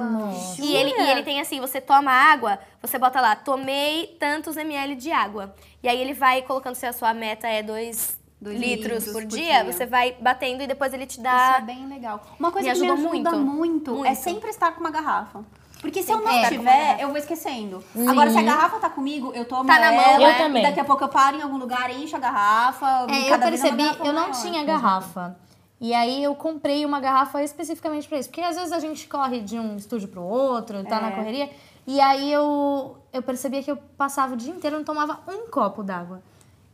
E 0.59 0.75
ele, 0.75 0.99
e 0.99 1.11
ele 1.11 1.23
tem 1.25 1.43
assim, 1.43 1.61
você 1.61 1.79
toma 1.79 2.11
água, 2.11 2.59
você 2.81 2.99
bota 2.99 3.21
lá, 3.21 3.37
tomei 3.37 4.17
tantos 4.19 4.57
ml 4.57 4.97
de 4.97 5.13
água. 5.13 5.55
E 5.83 5.89
aí 5.89 6.01
ele 6.01 6.15
vai 6.15 6.41
colocando 6.41 6.75
se 6.75 6.87
a 6.87 6.93
sua 6.95 7.13
meta 7.13 7.47
é 7.47 7.63
2 7.63 8.22
Dois 8.43 8.59
litros, 8.59 9.05
litros 9.05 9.05
por, 9.13 9.23
por 9.23 9.27
dia, 9.27 9.63
dia. 9.63 9.73
você 9.73 9.87
vai 9.87 10.17
batendo 10.21 10.65
e 10.65 10.67
depois 10.67 10.93
ele 10.93 11.07
te 11.07 11.13
Isso 11.13 11.23
dá. 11.23 11.59
é 11.59 11.61
bem 11.61 11.87
legal. 11.87 12.21
Uma 12.41 12.51
coisa 12.51 12.69
Me 12.69 12.75
que 12.75 12.81
me 12.81 12.91
ajudou 12.91 13.13
ajuda 13.13 13.31
muito. 13.37 13.93
muito, 13.93 14.05
é 14.05 14.15
sempre 14.17 14.51
estar 14.51 14.73
com 14.73 14.81
uma 14.81 14.91
garrafa. 14.91 15.45
Porque 15.81 16.03
se 16.03 16.11
eu 16.13 16.21
não 16.21 16.49
tiver, 16.49 16.65
garrafa. 16.65 17.03
eu 17.03 17.09
vou 17.09 17.17
esquecendo. 17.17 17.85
Agora, 18.09 18.31
se 18.31 18.39
a 18.39 18.43
garrafa 18.43 18.79
tá 18.81 18.91
comigo, 18.91 19.33
eu 19.33 19.45
tomo 19.45 19.65
Tá 19.65 19.79
na 19.79 19.93
mão, 19.93 20.01
ela, 20.01 20.31
Eu 20.31 20.37
também. 20.39 20.63
E 20.63 20.67
daqui 20.67 20.81
a 20.81 20.85
pouco 20.85 21.05
eu 21.05 21.09
paro 21.09 21.37
em 21.37 21.43
algum 21.43 21.57
lugar, 21.57 21.89
encho 21.91 22.17
a 22.17 22.19
garrafa. 22.19 23.07
É, 23.09 23.31
eu 23.31 23.35
é 23.35 23.39
percebi, 23.39 23.83
garrafa 23.85 24.05
eu 24.07 24.13
não 24.13 24.29
maior. 24.29 24.43
tinha 24.43 24.65
garrafa. 24.65 25.37
E 25.81 25.95
aí 25.95 26.23
eu 26.23 26.35
comprei 26.35 26.85
uma 26.85 27.01
garrafa 27.01 27.43
especificamente 27.43 28.09
pra 28.09 28.19
isso. 28.19 28.29
Porque 28.29 28.41
às 28.41 28.57
vezes 28.57 28.73
a 28.73 28.79
gente 28.81 29.07
corre 29.09 29.41
de 29.41 29.59
um 29.59 29.77
estúdio 29.77 30.09
pro 30.09 30.23
outro, 30.23 30.83
tá 30.85 31.01
na 31.01 31.13
correria. 31.13 31.49
E 31.87 32.01
aí 32.01 32.33
eu, 32.33 32.97
eu 33.13 33.23
percebia 33.23 33.63
que 33.63 33.71
eu 33.71 33.77
passava 33.97 34.35
o 34.35 34.37
dia 34.37 34.53
inteiro 34.53 34.77
e 34.77 34.79
não 34.79 34.85
tomava 34.85 35.21
um 35.29 35.49
copo 35.51 35.83
d'água. 35.83 36.23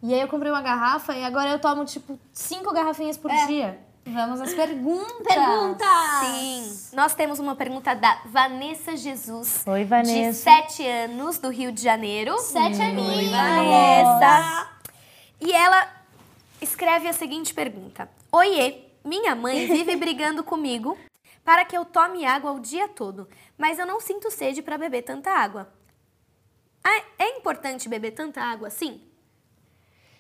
E 0.03 0.15
aí 0.15 0.21
eu 0.21 0.29
comprei 0.29 0.51
uma 0.51 0.63
garrafa 0.63 1.15
e 1.17 1.25
agora 1.25 1.51
eu 1.51 1.59
tomo, 1.59 1.85
tipo, 1.85 2.19
cinco 2.33 2.73
garrafinhas 2.73 3.17
por 3.17 3.31
dia. 3.47 3.79
Vamos 4.07 4.41
às 4.41 4.55
perguntas. 4.55 5.35
Sim. 6.25 6.97
Nós 6.97 7.15
temos 7.15 7.39
uma 7.39 7.55
pergunta 7.55 7.95
da 7.95 8.23
Vanessa 8.27 8.97
Jesus. 8.97 9.65
Oi, 9.67 9.81
De 9.81 9.85
Vanessa. 9.85 10.43
7 10.45 10.87
anos, 10.87 11.39
do 11.39 11.51
Rio 11.51 11.71
de 11.71 11.83
Janeiro. 11.83 12.39
Sete 12.39 12.81
aninhos. 12.81 13.17
Oi, 13.17 13.29
Vanessa. 13.29 14.71
E 15.41 15.53
ela 15.53 15.89
escreve 16.63 17.07
a 17.09 17.13
seguinte 17.13 17.53
pergunta: 17.53 18.09
Oiê, 18.33 18.85
minha 19.05 19.35
mãe 19.35 19.67
vive 19.67 19.95
brigando 19.97 20.43
comigo 20.43 20.97
para 21.45 21.65
que 21.65 21.77
eu 21.77 21.85
tome 21.85 22.25
água 22.25 22.53
o 22.53 22.61
dia 22.61 22.89
todo, 22.89 23.29
mas 23.57 23.79
eu 23.79 23.87
não 23.87 24.01
sinto 24.01 24.31
sede 24.31 24.63
para 24.63 24.79
beber 24.79 25.03
tanta 25.03 25.31
água. 25.31 25.71
Ah, 26.83 27.03
é 27.19 27.37
importante 27.37 27.89
beber 27.89 28.13
tanta 28.13 28.41
água 28.41 28.69
assim? 28.69 29.03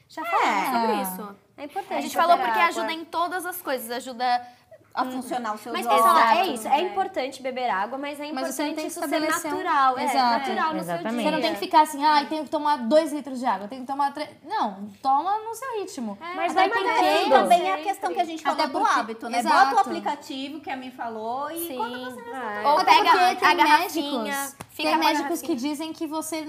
Já 0.08 0.24
falamos 0.24 0.64
sobre 0.80 1.02
isso. 1.02 1.36
É 1.56 1.64
importante. 1.64 1.94
A 1.98 2.00
gente 2.00 2.16
falou 2.16 2.38
porque 2.38 2.58
ajuda 2.58 2.92
em 2.92 3.04
todas 3.04 3.44
as 3.44 3.60
coisas, 3.60 3.90
ajuda 3.90 4.46
A 4.94 5.04
funcionar 5.04 5.54
o 5.54 5.58
seu 5.58 5.72
Mas 5.72 5.86
pessoal, 5.86 6.16
é 6.18 6.46
isso. 6.46 6.66
É 6.66 6.80
importante 6.80 7.40
beber 7.40 7.68
água, 7.70 7.96
mas 7.98 8.18
é 8.18 8.32
Mas 8.32 8.48
importante 8.48 8.74
tem 8.74 8.84
que 8.86 8.90
isso 8.90 8.98
ser 9.00 9.04
estabelecer 9.06 9.52
um- 9.52 9.56
natural. 9.56 9.98
É, 9.98 10.04
Exato. 10.04 10.38
natural 10.38 10.72
no 10.74 10.80
Exatamente. 10.80 11.02
seu 11.02 11.12
dia. 11.12 11.22
Você 11.22 11.30
não 11.36 11.40
tem 11.40 11.52
que 11.54 11.60
ficar 11.60 11.80
assim, 11.82 12.04
ai, 12.04 12.26
tenho 12.26 12.42
que 12.44 12.50
tomar 12.50 12.76
dois 12.78 13.12
litros 13.12 13.38
de 13.38 13.46
água, 13.46 13.68
tenho 13.68 13.82
que 13.82 13.86
tomar 13.86 14.12
três. 14.12 14.30
Não, 14.42 14.88
toma 15.02 15.38
no 15.38 15.54
seu 15.54 15.78
ritmo. 15.78 16.18
Mas 16.34 16.50
Até 16.56 16.68
vai 16.68 16.70
porque- 16.70 17.30
também 17.30 17.68
é 17.70 17.74
a 17.74 17.78
questão 17.82 18.12
que 18.12 18.20
a 18.20 18.24
gente 18.24 18.42
falou 18.42 18.58
Até 18.58 18.66
do 18.72 18.78
porque- 18.80 18.98
hábito, 18.98 19.28
né? 19.28 19.38
Exato. 19.38 19.66
Bota 19.66 19.76
o 19.76 19.78
aplicativo 19.80 20.60
que 20.60 20.70
a 20.70 20.76
mim 20.76 20.90
falou 20.90 21.48
e 21.52 21.76
quando 21.76 22.04
você 22.04 22.20
Ah, 22.34 22.62
Ou 22.72 22.78
Até 22.78 22.94
pega 22.96 23.10
porque 23.10 23.44
a 23.44 23.54
garrafinha, 23.54 24.22
médicos, 24.24 24.56
tem 24.76 24.96
médicos 24.98 25.42
que 25.42 25.54
dizem 25.54 25.92
que 25.92 26.06
você 26.08 26.44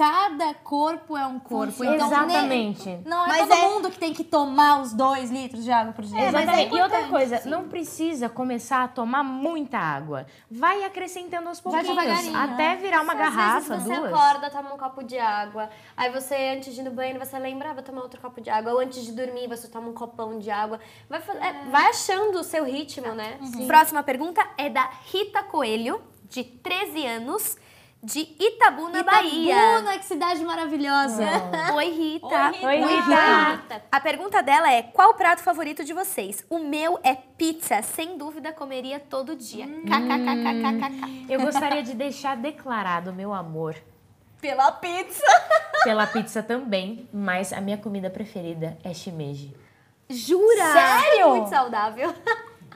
cada 0.00 0.54
corpo 0.54 1.14
é 1.14 1.26
um 1.26 1.38
corpo. 1.38 1.84
Então, 1.84 2.06
Exatamente. 2.06 2.88
ne- 2.88 3.02
Não 3.04 3.24
é 3.26 3.28
Mas 3.28 3.38
todo 3.48 3.52
é- 3.52 3.68
mundo 3.68 3.90
que 3.90 3.98
tem 3.98 4.14
que 4.14 4.24
tomar 4.24 4.80
os 4.80 4.94
dois 4.94 5.30
litros 5.30 5.62
de 5.62 5.70
água 5.70 5.92
por 5.92 6.04
dia. 6.06 6.14
mas 6.16 6.34
é 6.34 6.38
Exatamente. 6.42 6.74
e 6.74 6.80
outra 6.80 7.02
coisa, 7.08 7.36
sim. 7.38 7.50
não 7.50 7.68
precisa 7.68 8.26
começar 8.28 8.84
a 8.84 8.88
tomar 8.88 9.22
muita 9.22 9.76
água. 9.78 10.26
Vai 10.50 10.84
acrescentando 10.84 11.48
aos 11.50 11.60
pouquinhos. 11.60 11.86
devagarinho, 11.86 12.34
até 12.36 12.76
virar 12.76 13.02
uma 13.02 13.12
Às 13.12 13.18
garrafa, 13.18 13.60
vezes 13.74 13.84
você 13.84 13.94
duas. 13.96 14.12
acorda, 14.14 14.50
toma 14.50 14.74
um 14.74 14.78
copo 14.78 15.02
de 15.04 15.18
água. 15.18 15.68
Aí 15.94 16.10
você, 16.10 16.54
antes 16.56 16.74
de 16.74 16.80
ir 16.80 16.84
no 16.84 16.90
banheiro, 16.92 17.18
você 17.18 17.38
lembra, 17.38 17.70
ah, 17.70 17.74
vou 17.74 17.82
tomar 17.82 18.00
outro 18.00 18.20
copo 18.22 18.40
de 18.40 18.48
água. 18.48 18.72
Ou 18.72 18.80
antes 18.80 19.04
de 19.04 19.12
dormir, 19.12 19.48
você 19.48 19.68
toma 19.68 19.88
um 19.88 19.92
copão 19.94 20.38
de 20.38 20.50
água. 20.50 20.80
Vai, 21.10 21.20
é, 21.20 21.70
vai 21.70 21.86
achando 21.90 22.38
o 22.40 22.44
seu 22.44 22.64
ritmo, 22.64 23.12
né? 23.14 23.38
Próxima 23.66 24.02
pergunta 24.02 24.42
é 24.56 24.70
da 24.70 24.88
Rita 25.12 25.42
Coelho, 25.42 26.00
de 26.28 26.42
13 26.44 27.04
anos, 27.06 27.58
de 28.02 28.20
Itabuna, 28.38 29.02
Bahia. 29.02 29.54
Itabuna, 29.54 29.98
que 29.98 30.04
cidade 30.06 30.42
maravilhosa. 30.44 31.24
Oi, 31.74 31.90
Rita. 31.90 32.52
Oi, 32.66 32.76
Rita. 32.76 33.50
Rita. 33.52 33.82
A 33.92 34.00
pergunta 34.00 34.42
dela 34.42 34.72
é: 34.72 34.82
qual 34.82 35.10
o 35.10 35.14
prato 35.14 35.42
favorito 35.42 35.84
de 35.84 35.92
vocês? 35.92 36.44
O 36.48 36.58
meu 36.58 36.98
é 37.02 37.14
pizza, 37.14 37.82
sem 37.82 38.16
dúvida 38.16 38.52
comeria 38.52 38.98
todo 38.98 39.36
dia. 39.36 39.66
KKKKKK. 39.66 41.26
Eu 41.28 41.40
gostaria 41.42 41.82
de 41.82 41.94
deixar 41.94 42.36
declarado 42.36 43.10
o 43.10 43.14
meu 43.14 43.34
amor 43.34 43.76
Pela 44.40 44.72
pizza. 44.72 45.22
pela 45.84 46.06
pizza 46.06 46.42
também, 46.42 47.08
mas 47.12 47.52
a 47.52 47.60
minha 47.60 47.76
comida 47.76 48.08
preferida 48.08 48.78
é 48.82 48.94
shimeji. 48.94 49.54
Jura? 50.08 50.72
Sério? 50.72 51.28
Muito 51.30 51.50
saudável. 51.50 52.14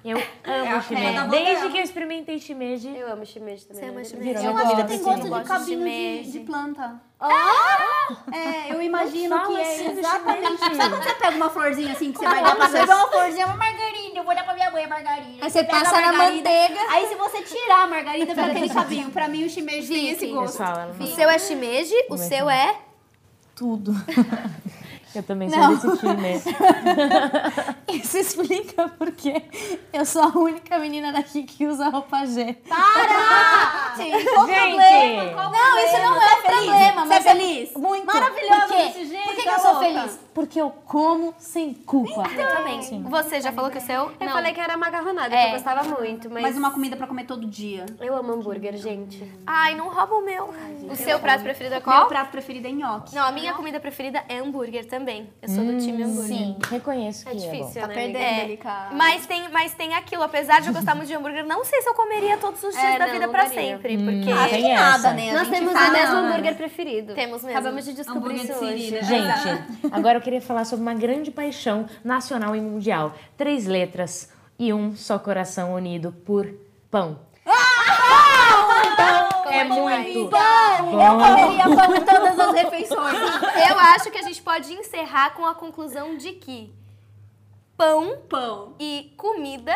Eu 0.04 0.18
amo 0.44 0.76
a 0.76 0.80
shimeji. 0.82 1.28
Desde 1.30 1.68
que 1.70 1.78
eu 1.78 1.82
experimentei 1.82 2.38
shimeji, 2.38 2.94
Eu 2.94 3.10
amo 3.10 3.24
shimeji 3.24 3.64
também. 3.64 3.82
Você 3.82 3.88
ama 3.88 3.98
né? 4.00 4.04
shimeji? 4.04 4.44
Eu 4.44 4.52
minha 4.52 4.62
acho 4.62 4.70
que 4.70 4.76
tem 4.76 4.84
preferida. 4.84 5.28
gosto 5.28 5.42
de 5.42 5.48
cabinho 5.48 6.22
de, 6.22 6.30
de 6.32 6.40
planta. 6.40 7.00
Ah! 7.18 8.16
É, 8.30 8.74
eu 8.74 8.82
imagino 8.82 9.46
que 9.46 9.56
é 9.56 9.62
assim 9.62 9.98
exatamente. 9.98 10.58
shimeji. 10.58 10.76
Sabe 10.76 10.90
quando 10.90 11.04
você 11.04 11.14
pega 11.14 11.36
uma 11.36 11.48
florzinha 11.48 11.92
assim 11.92 12.12
que 12.12 12.18
você 12.18 12.26
vai 12.26 12.42
dar 12.42 12.54
pra 12.54 12.68
você 12.68 12.82
uma 12.82 13.06
florzinha, 13.08 13.46
uma 13.46 13.56
margarina, 13.56 14.18
eu 14.18 14.24
vou 14.24 14.34
dar 14.34 14.44
pra 14.44 14.54
minha 14.54 14.70
mãe 14.70 14.84
a 14.84 14.88
margarina. 14.88 15.38
Aí 15.40 15.50
você 15.50 15.64
pega 15.64 15.78
a 15.78 15.80
passa 15.80 16.00
na 16.00 16.12
margarida, 16.12 16.50
manteiga. 16.50 16.80
Aí 16.90 17.06
se 17.06 17.14
você 17.14 17.42
tirar 17.42 17.84
a 17.84 17.86
margarida, 17.86 18.34
fica 18.34 18.46
aquele 18.46 18.68
cabinho. 18.68 19.10
Pra 19.10 19.26
mim 19.26 19.44
o 19.44 19.48
shimeji 19.48 19.88
tem 19.88 20.10
esse 20.10 20.26
gosto. 20.26 20.62
O 21.00 21.06
seu 21.06 21.30
é 21.30 21.38
shimeji, 21.38 21.94
o 22.10 22.18
seu 22.18 22.50
é. 22.50 22.76
Tudo. 23.54 23.94
eu 25.18 25.22
também 25.22 25.48
sou 25.50 25.58
Não. 25.58 25.74
desse 25.74 25.98
time. 25.98 26.42
Isso 28.00 28.18
explica 28.18 28.88
porque 28.98 29.42
eu 29.92 30.04
sou 30.04 30.22
a 30.22 30.28
única 30.38 30.78
menina 30.78 31.12
daqui 31.12 31.42
que 31.44 31.66
usa 31.66 31.88
roupa 31.88 32.26
G. 32.26 32.56
Sim, 33.96 34.10
qual 34.10 34.44
o 34.44 34.46
Gente! 34.46 34.58
problema? 34.60 35.32
Qual 35.32 35.50
Não, 35.50 35.78
isso 35.78 35.90
problema? 35.90 36.10
não 36.10 36.22
é 36.22 36.28
Você 36.28 36.36
um 36.36 36.42
problema, 36.42 37.02
Você 37.02 37.08
mas 37.08 37.26
é 37.26 37.28
é 37.28 37.32
feliz? 37.34 37.72
Muito. 37.74 38.06
Maravilhoso 38.06 38.60
Por 38.68 38.76
desse 38.76 39.04
jeito, 39.06 39.24
Por 39.24 39.34
que, 39.34 39.42
que 39.42 39.48
tá 39.48 39.54
eu 39.54 39.58
sou 39.60 39.78
feliz? 39.78 40.20
Porque 40.34 40.60
eu 40.60 40.70
como 40.70 41.34
sem 41.38 41.72
culpa. 41.74 42.24
Eu 42.36 42.56
também. 42.56 42.80
Você 43.04 43.40
já 43.40 43.52
falou 43.52 43.70
que 43.70 43.78
o 43.78 43.80
seu. 43.80 43.94
Eu 44.18 44.26
Não. 44.26 44.32
falei 44.32 44.52
que 44.52 44.60
era 44.60 44.76
macarronada, 44.76 45.34
É. 45.34 45.42
que 45.42 45.48
eu 45.48 45.52
gostava 45.52 45.82
muito, 45.84 46.28
mas... 46.28 46.42
Mas 46.42 46.56
uma 46.56 46.70
comida 46.72 46.96
pra 46.96 47.06
comer 47.06 47.24
todo 47.24 47.46
dia. 47.46 47.86
Eu 48.00 48.16
amo 48.16 48.32
hambúrguer, 48.32 48.76
gente. 48.76 49.22
Ai, 49.46 49.74
não 49.76 49.88
rouba 49.88 50.14
o 50.16 50.22
meu. 50.24 50.52
O 50.90 50.96
seu 50.96 51.18
prato 51.20 51.42
preferido 51.44 51.74
é 51.76 51.78
Meu 51.78 51.84
qual? 51.84 52.06
prato 52.08 52.30
preferido 52.30 52.66
é 52.66 52.70
nhoque. 52.72 53.14
Não, 53.14 53.24
a 53.24 53.30
minha 53.30 53.54
comida 53.54 53.78
preferida 53.78 54.24
é 54.28 54.38
hambúrguer 54.38 54.86
também. 54.86 55.30
Eu 55.40 55.48
sou 55.48 55.64
do 55.64 55.78
time 55.78 56.02
hambúrguer. 56.02 56.36
Sim, 56.36 56.56
reconheço 56.68 57.24
que 57.24 57.30
É 57.30 57.32
é, 57.32 57.34
bom. 57.34 57.50
difícil, 57.50 57.80
Tá 57.80 57.86
né, 57.88 57.94
perdendo? 57.94 58.52
É, 58.52 58.56
cara. 58.56 58.90
mas 58.92 59.26
tem, 59.26 59.48
mas 59.50 59.72
tem 59.74 59.94
aquilo, 59.94 60.22
apesar 60.24 60.60
de 60.60 60.68
eu 60.68 60.74
gostar 60.74 60.94
muito 60.96 61.08
de 61.08 61.14
hambúrguer, 61.14 61.46
não 61.46 61.64
sei 61.64 61.80
se 61.80 61.88
eu 61.88 61.94
comeria 61.94 62.36
todos 62.38 62.62
os 62.62 62.72
dias 62.74 62.84
É, 62.84 62.98
da 62.98 63.06
não, 63.06 63.12
vida 63.12 63.26
não 63.26 63.32
pra 63.32 63.44
daria. 63.44 63.56
Sempre, 63.88 63.96
porque 64.16 64.32
Acho 64.32 64.50
tem 64.50 64.62
que 64.62 64.74
nada, 64.74 65.12
né? 65.12 65.30
A 65.30 65.34
Nós 65.34 65.48
gente 65.48 65.56
temos 65.58 65.72
fala, 65.72 65.88
o 65.88 65.92
mesmo 65.92 66.16
hambúrguer 66.16 66.56
preferido. 66.56 67.14
Temos 67.14 67.42
mesmo. 67.42 67.58
Acabamos 67.58 67.84
de 67.84 67.92
descobrir 67.92 68.34
Hambúrguer 68.34 68.50
isso 68.50 68.64
de 68.64 68.72
hoje. 68.72 68.90
Né? 68.92 69.02
Gente, 69.02 69.64
agora 69.92 70.18
eu 70.18 70.22
queria 70.22 70.40
falar 70.40 70.64
sobre 70.64 70.82
uma 70.82 70.94
grande 70.94 71.30
paixão 71.30 71.86
nacional 72.02 72.56
e 72.56 72.60
mundial. 72.60 73.14
Três 73.36 73.66
letras 73.66 74.32
e 74.58 74.72
um 74.72 74.96
só 74.96 75.18
coração 75.18 75.74
unido 75.74 76.12
por 76.24 76.52
pão. 76.90 77.18
Pão 78.96 79.50
é 79.50 79.64
muito 79.64 80.18
Eu 80.18 80.28
bom. 80.30 81.18
comeria 81.18 81.64
pão 81.64 81.94
em 81.96 82.00
todas 82.04 82.38
as 82.38 82.54
refeições. 82.54 83.18
Eu 83.70 83.78
acho 83.78 84.10
que 84.10 84.18
a 84.18 84.22
gente 84.22 84.42
pode 84.42 84.72
encerrar 84.72 85.30
com 85.34 85.44
a 85.44 85.54
conclusão 85.54 86.16
de 86.16 86.32
que 86.32 86.72
pão 87.76 88.18
Pão. 88.28 88.74
e 88.78 89.12
comida 89.16 89.74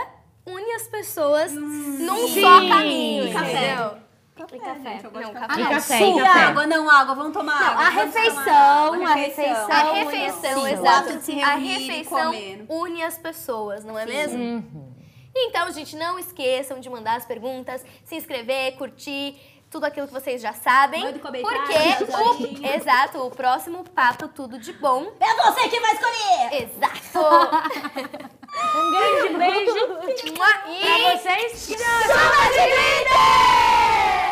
une 0.54 0.72
as 0.72 0.82
pessoas 0.88 1.52
num 1.52 2.28
Sim. 2.28 2.40
só 2.40 2.68
caminho, 2.68 3.32
café. 3.32 3.50
entendeu? 3.52 4.08
E 4.38 4.58
café. 4.60 5.02
Não, 5.12 5.30
E 5.30 5.34
café. 5.34 5.64
café, 5.74 5.98
Sim, 5.98 6.16
e 6.16 6.22
café. 6.22 6.38
água, 6.40 6.66
não 6.66 6.88
água, 6.88 7.14
vamos 7.16 7.32
tomar 7.32 7.60
água. 7.60 7.82
a 7.86 7.88
refeição, 7.88 9.04
a 9.04 9.14
refeição. 9.14 9.72
A 9.72 9.92
une- 9.92 10.04
refeição, 10.04 10.62
Sim, 10.64 10.72
exato. 10.72 11.08
a 11.44 11.54
refeição 11.56 12.24
comer. 12.26 12.66
une 12.68 13.02
as 13.02 13.18
pessoas, 13.18 13.84
não 13.84 13.98
é 13.98 14.06
mesmo? 14.06 14.38
Uhum. 14.38 14.94
Então, 15.36 15.70
gente, 15.72 15.96
não 15.96 16.18
esqueçam 16.18 16.78
de 16.80 16.88
mandar 16.88 17.16
as 17.16 17.26
perguntas, 17.26 17.84
se 18.04 18.14
inscrever, 18.16 18.76
curtir, 18.76 19.36
tudo 19.70 19.84
aquilo 19.84 20.06
que 20.06 20.12
vocês 20.12 20.40
já 20.40 20.52
sabem. 20.52 21.04
Manda 21.04 21.18
Porque 21.18 22.62
o, 22.62 22.66
exato, 22.74 23.26
o 23.26 23.30
próximo 23.30 23.84
papo 23.94 24.28
tudo 24.28 24.58
de 24.58 24.72
bom. 24.72 25.12
É 25.20 25.34
você 25.34 25.68
que 25.68 25.80
vai 25.80 25.92
escolher! 25.94 26.62
Exato. 26.62 28.28
Um 28.48 28.90
grande 28.90 29.28
beijo 29.38 29.88
Mua, 30.34 30.46
pra 30.48 31.16
vocês. 31.16 31.66
Chuva 31.66 32.50
de 32.50 32.64
líder! 32.66 34.27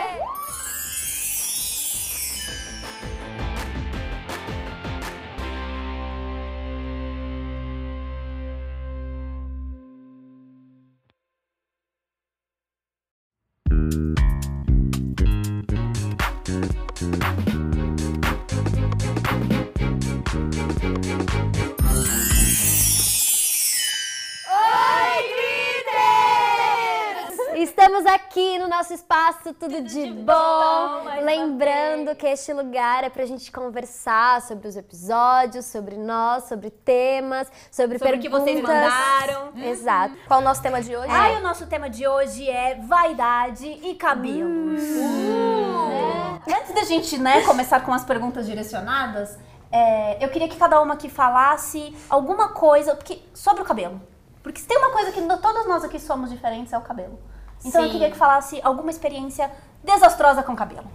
Nosso 28.76 28.92
espaço 28.92 29.54
Tudo, 29.54 29.80
de, 29.82 30.12
bom. 30.12 31.04
Lembrando 31.22 32.14
que 32.14 32.26
este 32.26 32.52
lugar 32.52 33.04
é 33.04 33.08
pra 33.08 33.24
gente 33.24 33.50
conversar 33.50 34.42
sobre 34.42 34.68
os 34.68 34.76
episódios, 34.76 35.64
sobre 35.64 35.96
nós, 35.96 36.44
sobre 36.44 36.68
temas, 36.68 37.50
sobre, 37.70 37.98
Sobre 37.98 38.16
o 38.16 38.20
que 38.20 38.28
perguntas. 38.28 38.42
vocês 38.42 38.62
mandaram. 38.62 39.52
Exato. 39.56 40.14
Qual 40.28 40.40
o 40.40 40.42
nosso 40.42 40.60
tema 40.60 40.82
de 40.82 40.94
hoje? 40.94 41.08
Ai, 41.10 41.38
o 41.38 41.42
nosso 41.42 41.66
tema 41.66 41.88
de 41.88 42.06
hoje 42.06 42.48
é 42.50 42.74
vaidade 42.74 43.66
e 43.66 43.94
cabelos. 43.94 44.82
Né? 44.82 46.58
Antes 46.60 46.74
da 46.74 46.84
gente 46.84 47.16
né, 47.16 47.42
começar 47.46 47.80
com 47.80 47.94
as 47.94 48.04
perguntas 48.04 48.44
direcionadas, 48.44 49.38
é, 49.72 50.22
eu 50.22 50.28
queria 50.28 50.48
que 50.48 50.56
cada 50.56 50.82
uma 50.82 50.94
aqui 50.94 51.08
falasse 51.08 51.96
alguma 52.10 52.50
coisa 52.50 52.94
porque, 52.94 53.22
sobre 53.32 53.62
o 53.62 53.64
cabelo. 53.64 54.02
Porque 54.42 54.60
se 54.60 54.66
tem 54.66 54.76
uma 54.76 54.90
coisa 54.90 55.12
que 55.12 55.20
todas 55.38 55.66
nós 55.66 55.82
aqui 55.82 55.98
somos 55.98 56.30
diferentes 56.30 56.74
é 56.74 56.78
o 56.78 56.82
cabelo. 56.82 57.18
Então 57.64 57.80
eu 57.82 57.86
Sim. 57.88 57.92
queria 57.92 58.10
que 58.10 58.16
falasse 58.16 58.60
alguma 58.62 58.90
experiência 58.90 59.50
desastrosa 59.82 60.42
com 60.42 60.54
cabelo. 60.54 60.86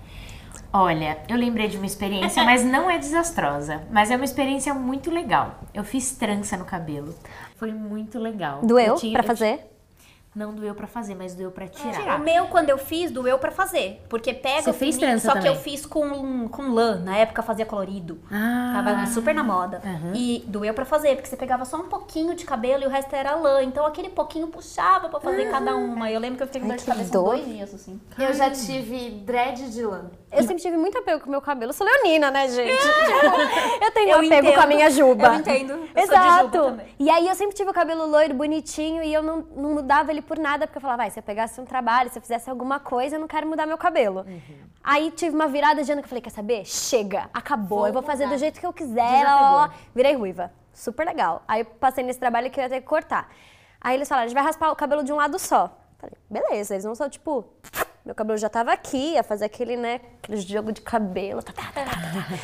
Olha, 0.73 1.17
eu 1.27 1.35
lembrei 1.35 1.67
de 1.67 1.75
uma 1.75 1.85
experiência, 1.85 2.43
mas 2.45 2.63
não 2.63 2.89
é 2.89 2.97
desastrosa. 2.97 3.81
Mas 3.91 4.09
é 4.09 4.15
uma 4.15 4.23
experiência 4.23 4.73
muito 4.73 5.11
legal. 5.11 5.55
Eu 5.73 5.83
fiz 5.83 6.11
trança 6.11 6.55
no 6.55 6.63
cabelo. 6.63 7.13
Foi 7.57 7.73
muito 7.73 8.17
legal. 8.17 8.61
Doeu 8.63 8.85
Eu 8.85 8.95
tinha- 8.95 9.11
pra 9.13 9.23
eu 9.23 9.27
fazer? 9.27 9.70
Não 10.33 10.53
doeu 10.53 10.73
pra 10.73 10.87
fazer, 10.87 11.13
mas 11.13 11.35
doeu 11.35 11.51
pra 11.51 11.67
tirar. 11.67 12.17
O 12.17 12.23
meu, 12.23 12.45
quando 12.47 12.69
eu 12.69 12.77
fiz, 12.77 13.11
doeu 13.11 13.37
pra 13.37 13.51
fazer. 13.51 14.01
Porque 14.07 14.33
pega 14.33 14.61
Você 14.61 14.69
o 14.69 14.73
fez 14.73 14.97
trança 14.97 15.27
Só 15.27 15.33
que 15.33 15.39
também? 15.39 15.53
eu 15.53 15.59
fiz 15.59 15.85
com, 15.85 16.47
com 16.47 16.69
lã. 16.71 16.95
Na 16.99 17.17
época 17.17 17.43
fazia 17.43 17.65
colorido. 17.65 18.17
Ah. 18.31 18.81
Tava 18.81 19.05
super 19.07 19.35
na 19.35 19.43
moda. 19.43 19.81
Aham. 19.83 20.13
E 20.15 20.41
doeu 20.47 20.73
pra 20.73 20.85
fazer, 20.85 21.15
porque 21.15 21.27
você 21.27 21.35
pegava 21.35 21.65
só 21.65 21.75
um 21.75 21.89
pouquinho 21.89 22.33
de 22.33 22.45
cabelo 22.45 22.83
e 22.83 22.85
o 22.85 22.89
resto 22.89 23.13
era 23.13 23.35
lã. 23.35 23.61
Então 23.61 23.85
aquele 23.85 24.07
pouquinho 24.09 24.47
puxava 24.47 25.09
pra 25.09 25.19
fazer 25.19 25.51
cada 25.51 25.75
uma. 25.75 26.09
Eu 26.09 26.19
lembro 26.21 26.37
que 26.37 26.43
eu 26.43 26.47
fiquei 26.47 26.61
com 26.61 26.67
dor 26.69 26.77
de 26.77 26.83
que 26.85 26.89
cabeça 26.91 27.11
dor. 27.11 27.23
dois 27.35 27.45
dias, 27.45 27.73
assim. 27.73 27.99
Eu 28.17 28.33
já 28.33 28.49
tive 28.49 29.09
dread 29.25 29.69
de 29.69 29.83
lã. 29.83 30.05
Eu 30.31 30.43
sempre 30.43 30.61
tive 30.63 30.77
muito 30.77 30.97
apego 30.97 31.19
com 31.19 31.27
o 31.27 31.31
meu 31.31 31.41
cabelo. 31.41 31.71
Eu 31.71 31.73
sou 31.73 31.85
leonina, 31.85 32.31
né, 32.31 32.47
gente? 32.47 32.71
Tipo, 32.71 33.83
eu 33.83 33.91
tenho 33.91 34.09
Eu 34.11 34.15
apego 34.19 34.33
entendo. 34.33 34.53
com 34.53 34.61
a 34.61 34.65
minha 34.65 34.89
juba. 34.89 35.25
Eu 35.27 35.33
entendo. 35.33 35.73
Eu 35.73 35.77
sou 35.77 35.89
de 35.93 35.99
Exato. 36.01 36.57
juba. 36.57 36.83
E 36.97 37.09
aí 37.09 37.27
eu 37.27 37.35
sempre 37.35 37.53
tive 37.53 37.69
o 37.69 37.73
cabelo 37.73 38.05
loiro, 38.07 38.33
bonitinho, 38.33 39.03
e 39.03 39.13
eu 39.13 39.21
não, 39.21 39.45
não 39.57 39.71
mudava 39.73 40.09
ele 40.09 40.20
por 40.21 40.37
nada, 40.37 40.65
porque 40.67 40.77
eu 40.77 40.81
falava, 40.81 41.03
vai, 41.03 41.11
se 41.11 41.19
eu 41.19 41.23
pegasse 41.23 41.59
um 41.59 41.65
trabalho, 41.65 42.09
se 42.09 42.17
eu 42.17 42.21
fizesse 42.21 42.49
alguma 42.49 42.79
coisa, 42.79 43.15
eu 43.15 43.19
não 43.19 43.27
quero 43.27 43.47
mudar 43.47 43.65
meu 43.65 43.77
cabelo. 43.77 44.25
Aí 44.83 45.11
tive 45.11 45.35
uma 45.35 45.47
virada 45.47 45.83
de 45.83 45.91
ano 45.91 46.01
que 46.01 46.05
eu 46.05 46.09
falei, 46.09 46.21
quer 46.21 46.29
saber? 46.29 46.65
Chega, 46.65 47.29
acabou, 47.33 47.87
eu 47.87 47.93
vou 47.93 48.01
fazer 48.01 48.27
do 48.27 48.37
jeito 48.37 48.59
que 48.59 48.65
eu 48.65 48.73
quiser. 48.73 49.23
Lá. 49.23 49.73
Virei 49.93 50.15
ruiva. 50.15 50.51
Super 50.73 51.05
legal. 51.05 51.43
Aí 51.47 51.63
passei 51.63 52.03
nesse 52.03 52.19
trabalho 52.19 52.49
que 52.49 52.59
eu 52.59 52.63
ia 52.63 52.69
ter 52.69 52.81
que 52.81 52.87
cortar. 52.87 53.29
Aí 53.79 53.95
eles 53.95 54.07
falaram, 54.07 54.25
a 54.25 54.27
gente 54.27 54.35
vai 54.35 54.43
raspar 54.43 54.71
o 54.71 54.75
cabelo 54.75 55.03
de 55.03 55.11
um 55.11 55.15
lado 55.15 55.37
só. 55.37 55.77
Falei, 55.97 56.15
beleza, 56.29 56.73
eles 56.73 56.85
não 56.85 56.95
são 56.95 57.07
tipo 57.09 57.45
Meu 58.03 58.15
cabelo 58.15 58.37
já 58.37 58.49
tava 58.49 58.71
aqui, 58.71 59.13
ia 59.13 59.23
fazer 59.23 59.45
aquele, 59.45 59.77
né, 59.77 60.01
aquele 60.23 60.41
jogo 60.41 60.71
de 60.71 60.81
cabelo. 60.81 61.43
tá, 61.43 61.53
tá, 61.53 61.71
tá, 61.71 61.85
tá, 61.85 61.91
tá. 61.91 62.37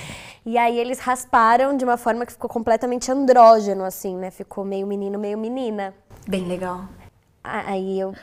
E 0.45 0.57
aí 0.57 0.79
eles 0.79 0.99
rasparam 0.99 1.75
de 1.75 1.83
uma 1.83 1.97
forma 1.97 2.25
que 2.25 2.31
ficou 2.31 2.49
completamente 2.49 3.11
andrógeno, 3.11 3.83
assim, 3.83 4.15
né? 4.15 4.31
Ficou 4.31 4.63
meio 4.63 4.87
menino, 4.87 5.19
meio 5.19 5.37
menina. 5.37 5.93
Bem 6.27 6.47
legal. 6.47 6.85
Aí 7.47 7.99
eu. 7.99 8.13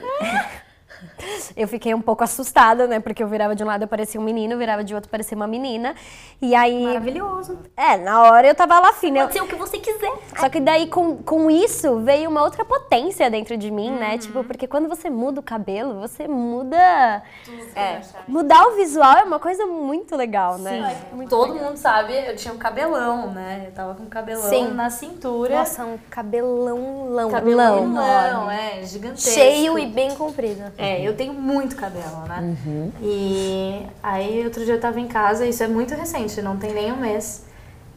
Eu 1.57 1.69
fiquei 1.69 1.95
um 1.95 2.01
pouco 2.01 2.23
assustada, 2.25 2.87
né? 2.87 3.01
Porque 3.01 3.23
eu 3.23 3.29
virava 3.29 3.55
de 3.55 3.63
um 3.63 3.67
lado 3.67 3.83
eu 3.83 3.89
parecia 3.89 4.21
um 4.21 4.25
menino, 4.25 4.57
virava 4.59 4.83
de 4.85 4.95
outro 4.95 5.11
parecia 5.11 5.37
uma 5.37 5.47
menina. 5.47 5.95
E 6.41 6.55
aí. 6.55 6.85
Maravilhoso. 6.85 7.59
É, 7.77 7.97
na 7.97 8.23
hora 8.23 8.47
eu 8.47 8.55
tava 8.55 8.79
lá 8.81 8.93
fina. 8.93 9.19
Eu- 9.19 9.23
Pode 9.25 9.35
ser 9.35 9.43
o 9.43 9.47
que 9.47 9.55
você 9.55 9.79
quiser. 9.79 10.13
Só 10.39 10.49
que 10.49 10.61
daí 10.61 10.87
com, 10.89 11.17
com 11.19 11.51
isso 11.51 11.99
veio 12.01 12.29
uma 12.31 12.43
outra 12.43 12.65
potência 12.65 13.31
dentro 13.31 13.57
de 13.57 13.71
mim, 13.71 13.91
Uhum. 13.91 13.99
né? 13.99 14.19
Tipo, 14.19 14.45
porque 14.45 14.67
quando 14.67 14.89
você 14.89 15.09
muda 15.11 15.41
o 15.41 15.43
cabelo, 15.43 16.01
você 16.01 16.27
muda. 16.29 17.23
É. 17.75 18.01
Mudar 18.29 18.67
o 18.69 18.77
visual 18.77 19.17
é 19.19 19.25
uma 19.25 19.39
coisa 19.39 19.67
muito 19.67 20.17
legal, 20.17 20.59
né? 20.59 20.97
Muito 21.13 21.29
Todo 21.31 21.53
legal. 21.53 21.69
mundo 21.69 21.77
sabe, 21.77 22.13
eu 22.27 22.37
tinha 22.37 22.53
um 22.53 22.59
cabelão, 22.59 23.31
né? 23.31 23.65
Eu 23.69 23.73
tava 23.73 23.95
com 23.95 24.03
um 24.05 24.09
cabelão 24.09 24.49
Sim. 24.49 24.69
na 24.73 24.91
cintura. 24.91 25.59
Nossa, 25.59 25.85
um 25.85 25.99
cabelão 26.11 27.09
lão. 27.11 27.31
cabelão 27.31 27.93
lão. 27.95 28.51
é, 28.51 28.83
gigantesco. 28.83 29.31
Cheio 29.31 29.79
e 29.79 29.87
bem 29.87 30.15
comprido. 30.15 30.63
É, 30.79 30.94
eu 31.03 31.17
tenho 31.17 31.33
muito 31.33 31.75
cabelo, 31.77 32.25
né? 32.29 32.57
E 33.01 33.87
aí 34.03 34.45
outro 34.45 34.65
dia 34.65 34.75
eu 34.75 34.81
tava 34.81 35.01
em 35.01 35.09
casa, 35.09 35.47
isso 35.47 35.63
é 35.63 35.69
muito 35.69 35.95
recente, 35.95 36.43
não 36.43 36.57
tem 36.57 36.73
nem 36.75 36.93
um 36.93 36.97
mês. 36.97 37.45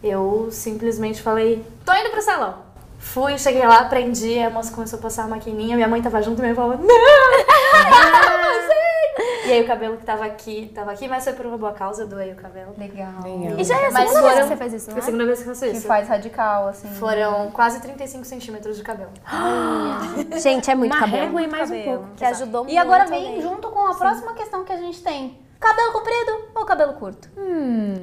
Eu 0.04 0.50
simplesmente 0.52 1.22
falei, 1.22 1.66
tô 1.86 1.94
indo 1.94 2.12
pro 2.12 2.22
salão. 2.22 2.56
Fui, 3.00 3.38
cheguei 3.38 3.66
lá, 3.66 3.80
aprendi, 3.80 4.40
a 4.40 4.50
moça 4.50 4.72
começou 4.74 5.00
a 5.00 5.02
passar 5.02 5.24
a 5.24 5.28
maquininha, 5.28 5.76
minha 5.76 5.88
mãe 5.88 6.02
tava 6.02 6.22
junto 6.22 6.40
e 6.40 6.42
minha 6.42 6.54
mãe 6.54 6.56
falou, 6.56 6.78
não! 6.78 7.47
E 9.48 9.52
aí 9.54 9.62
o 9.64 9.68
cabelo 9.68 9.98
que 9.98 10.06
tava 10.06 10.26
aqui, 10.26 10.72
tava 10.76 10.92
aqui, 10.92 11.08
mas 11.08 11.24
foi 11.24 11.34
por 11.34 11.46
uma 11.46 11.58
boa 11.58 11.72
causa, 11.74 12.04
eu 12.04 12.08
doei 12.08 12.32
o 12.32 12.36
cabelo. 12.36 12.74
Legal. 12.78 13.14
E 13.58 13.64
já 13.64 13.76
é 13.80 13.88
a 13.88 13.92
Mas 13.92 14.10
segunda 14.10 14.22
vez 14.22 14.34
foram- 14.34 14.42
que 14.42 14.48
você 14.50 14.56
faz 14.58 14.74
isso, 14.74 14.86
Foi 14.86 14.94
não 14.94 15.00
a 15.00 15.02
é? 15.02 15.06
segunda 15.06 15.26
vez 15.26 15.38
que 15.40 15.44
eu 15.50 15.54
faço 15.56 15.66
Que 15.72 15.78
isso. 15.78 15.88
faz 15.88 16.08
radical, 16.08 16.68
assim. 16.68 16.88
Foram 16.96 17.52
quase 17.52 17.80
35 17.82 18.26
centímetros 18.26 18.78
de 18.78 18.84
cabelo. 18.84 19.12
Gente, 20.42 20.70
é 20.70 20.76
muito 20.76 20.92
Uma 20.94 21.00
cabelo. 21.02 21.24
régua 21.26 21.42
e 21.42 21.48
mais 21.48 21.70
um 21.72 21.74
Cabelo. 21.74 21.98
pouco. 22.00 22.16
Que 22.16 22.26
ajudou 22.26 22.64
muito. 22.64 22.74
E 22.74 22.78
agora 22.78 23.06
vem 23.06 23.24
também. 23.26 23.42
junto 23.42 23.70
com 23.70 23.88
a 23.88 23.96
próxima 23.96 24.34
questão 24.34 24.64
que 24.64 24.72
a 24.74 24.78
gente 24.78 25.02
tem. 25.04 25.38
Cabelo 25.60 25.92
comprido 25.92 26.46
ou 26.56 26.66
cabelo 26.66 26.94
curto? 26.94 27.28
Hum. 27.36 27.96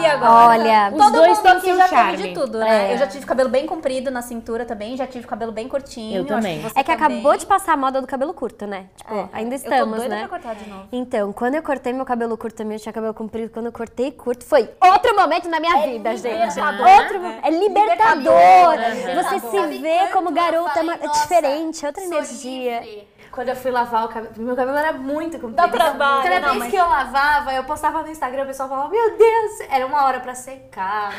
E 0.00 0.06
agora? 0.06 0.32
Olha, 0.58 0.90
Os 0.92 0.98
Todo 0.98 1.12
dois 1.12 1.28
mundo 1.36 1.42
têm 1.42 1.52
aqui 1.52 1.66
seu 1.66 1.76
já 1.76 1.88
charme. 1.88 2.10
teve 2.16 2.28
de 2.28 2.34
tudo, 2.34 2.58
né? 2.58 2.90
É. 2.90 2.94
Eu 2.94 2.98
já 2.98 3.06
tive 3.06 3.26
cabelo 3.26 3.50
bem 3.50 3.66
comprido 3.66 4.10
na 4.10 4.22
cintura 4.22 4.64
também, 4.64 4.96
já 4.96 5.06
tive 5.06 5.26
cabelo 5.26 5.52
bem 5.52 5.68
curtinho. 5.68 6.16
Eu 6.16 6.20
acho 6.24 6.28
também. 6.28 6.62
você 6.62 6.78
É 6.78 6.82
que 6.82 6.90
também. 6.96 7.18
acabou 7.18 7.36
de 7.36 7.44
passar 7.44 7.74
a 7.74 7.76
moda 7.76 8.00
do 8.00 8.06
cabelo 8.06 8.32
curto, 8.32 8.66
né? 8.66 8.86
Tipo, 8.96 9.14
É, 9.14 9.28
ainda 9.32 9.54
eu 9.54 9.58
tô 9.60 9.64
estamos, 9.68 9.96
doida 9.98 10.14
né? 10.14 10.20
pra 10.20 10.28
cortar 10.38 10.54
de 10.54 10.68
novo. 10.70 10.88
Então, 10.90 11.32
quando 11.34 11.54
eu 11.56 11.62
cortei 11.62 11.92
meu 11.92 12.04
cabelo 12.06 12.36
curto 12.38 12.56
também, 12.56 12.76
eu 12.76 12.80
tinha 12.80 12.92
cabelo 12.92 13.12
comprido. 13.14 13.50
Quando 13.52 13.66
eu 13.66 13.72
cortei 13.72 14.10
curto, 14.10 14.44
foi 14.44 14.70
outro 14.82 15.14
momento 15.14 15.48
na 15.50 15.60
minha 15.60 15.76
vida, 15.86 16.16
gente. 16.16 16.32
libertador. 16.32 16.88
Outro 16.88 17.20
mo- 17.20 17.34
É 17.42 17.50
libertador. 17.50 18.78
Você 19.24 19.40
se 19.40 19.50
Sabe 19.56 19.78
vê 19.78 20.06
como 20.12 20.30
garota 20.32 20.78
é 20.80 20.82
é 20.82 21.06
"Nossa, 21.06 21.20
diferente, 21.22 21.84
é 21.84 21.88
outra 21.88 22.02
energia. 22.04 22.82
Livre"? 23.32 23.34
Quando 23.34 23.48
eu 23.48 23.56
fui 23.56 23.70
lavar 23.70 24.04
o 24.04 24.08
cabelo, 24.08 24.34
meu 24.36 24.54
cabelo 24.54 24.76
era 24.76 24.92
muito 24.92 25.38
comprido. 25.38 25.56
Dá 25.56 25.68
trabalho, 25.68 26.22
Cada 26.22 26.40
não, 26.40 26.48
vez 26.50 26.58
mas- 26.58 26.70
que 26.70 26.76
eu 26.76 26.86
lavava, 26.86 27.52
eu 27.54 27.64
postava 27.64 28.02
no 28.02 28.08
Instagram, 28.10 28.44
o 28.44 28.46
pessoal 28.46 28.68
falava, 28.68 28.88
meu 28.90 29.16
Deus, 29.16 29.60
era 29.70 29.86
uma 29.86 30.04
hora 30.04 30.20
pra 30.20 30.34
secar. 30.34 31.12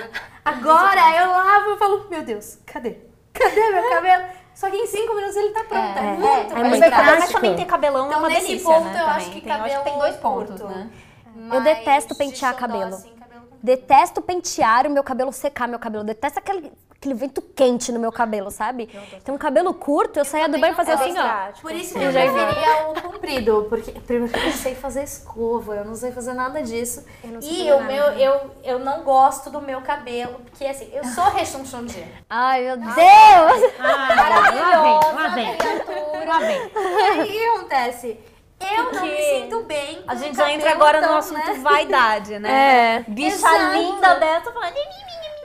Agora 0.45 1.01
eu 1.22 1.30
lavo 1.30 1.74
e 1.74 1.78
falo, 1.78 2.07
meu 2.09 2.22
Deus, 2.24 2.59
cadê? 2.66 2.97
Cadê 3.34 3.70
meu 3.72 3.89
cabelo? 3.89 4.24
Só 4.53 4.70
que 4.70 4.76
em 4.78 4.86
cinco 4.86 5.16
minutos 5.16 5.36
ele 5.36 5.49
tá 5.49 5.64
pronto. 5.64 5.97
É, 5.97 6.01
muito 6.14 6.24
é 6.53 6.55
mais 6.55 6.68
muito 6.70 6.80
Mas, 6.82 6.89
prático. 6.93 7.20
mas 7.22 7.32
também 7.32 7.55
ter 7.55 7.66
cabelão 7.66 8.05
Então, 8.05 8.18
é 8.18 8.22
uma 8.22 8.30
nesse 8.30 8.47
delícia, 8.47 8.70
ponto, 8.72 8.84
né? 8.84 8.89
eu 8.91 8.93
também. 8.99 9.16
acho 9.16 9.30
que 9.32 9.41
tem, 9.41 9.51
eu 9.51 9.55
acho 9.55 9.64
que 9.64 9.70
tem 9.70 9.84
cabelo 9.84 9.99
dois 9.99 10.16
pontos, 10.18 10.61
curto. 10.61 10.68
né? 10.78 10.89
Eu 11.36 11.41
Mas 11.47 11.64
detesto 11.64 12.16
pentear 12.16 12.55
cabelo. 12.55 12.93
assim, 12.93 13.16
cabelo. 13.16 13.43
Detesto 13.64 14.22
pentear 14.22 14.86
o 14.86 14.91
meu 14.91 15.03
cabelo, 15.03 15.34
secar 15.34 15.68
meu 15.68 15.80
cabelo. 15.80 16.03
Detesto 16.03 16.38
aquele, 16.38 16.72
aquele 17.04 17.14
vento 17.14 17.41
quente 17.41 17.91
no 17.91 17.99
meu 17.99 18.12
cabelo, 18.12 18.49
sabe? 18.49 18.89
Então, 19.22 19.38
cabelo 19.38 19.74
curto, 19.74 20.18
eu 20.20 20.26
saía 20.26 20.47
do 20.47 20.58
banho 20.58 20.72
e 20.72 20.76
fazia 20.76 20.93
assim, 20.95 21.14
ó. 21.18 21.62
Por 21.62 21.72
isso 21.74 21.93
que 21.93 22.04
eu 22.04 22.12
preferia 22.12 22.88
o 22.88 23.01
comprido, 23.01 23.66
porque 23.70 23.91
primeiro 23.91 24.32
que 24.34 24.39
eu 24.39 24.45
não 24.45 24.51
sei 24.54 24.74
fazer 24.74 25.04
escova, 25.04 25.76
eu 25.76 25.86
não 25.86 25.95
sei 25.95 26.12
fazer 26.14 26.34
nada 26.34 26.64
disso. 26.64 27.06
não 27.26 27.41
sei 27.41 27.68
E 27.68 27.72
o 27.72 27.80
nada. 27.80 27.91
meu, 27.91 28.04
eu, 28.14 28.51
eu 28.64 28.80
não 28.80 29.04
gosto 29.04 29.49
do 29.49 29.62
meu 29.62 29.82
cabelo, 29.82 30.39
porque 30.45 30.66
assim, 30.66 30.89
eu 30.93 31.04
sou 31.04 31.26
rechonchondia. 31.26 32.08
Ai, 32.30 32.62
meu 32.64 32.78
Deus! 32.78 33.74
Ah, 33.80 34.16
lá 34.16 34.82
vem, 34.82 35.16
lá 35.16 35.28
vem. 35.30 35.58
criatura. 35.58 36.26
Lá 36.26 36.39
vem. 36.39 36.58
E 36.58 37.20
aí 37.20 37.22
o 37.22 37.26
que 37.26 37.45
acontece? 37.58 38.20
Eu 38.62 38.93
não 38.93 39.01
me 39.01 39.22
sinto 39.22 39.64
bem. 39.64 40.01
A 40.08 40.16
gente 40.16 40.38
já 40.38 40.49
entra 40.49 40.72
agora 40.72 41.01
no 41.01 41.08
tão, 41.08 41.18
assunto 41.18 41.47
né? 41.47 41.60
vaidade, 41.62 42.39
né? 42.39 42.95
É. 42.97 43.06
Bicha 43.12 43.36
Exato. 43.36 43.74
linda 43.74 44.16
dessa, 44.16 44.51
falando... 44.54 44.74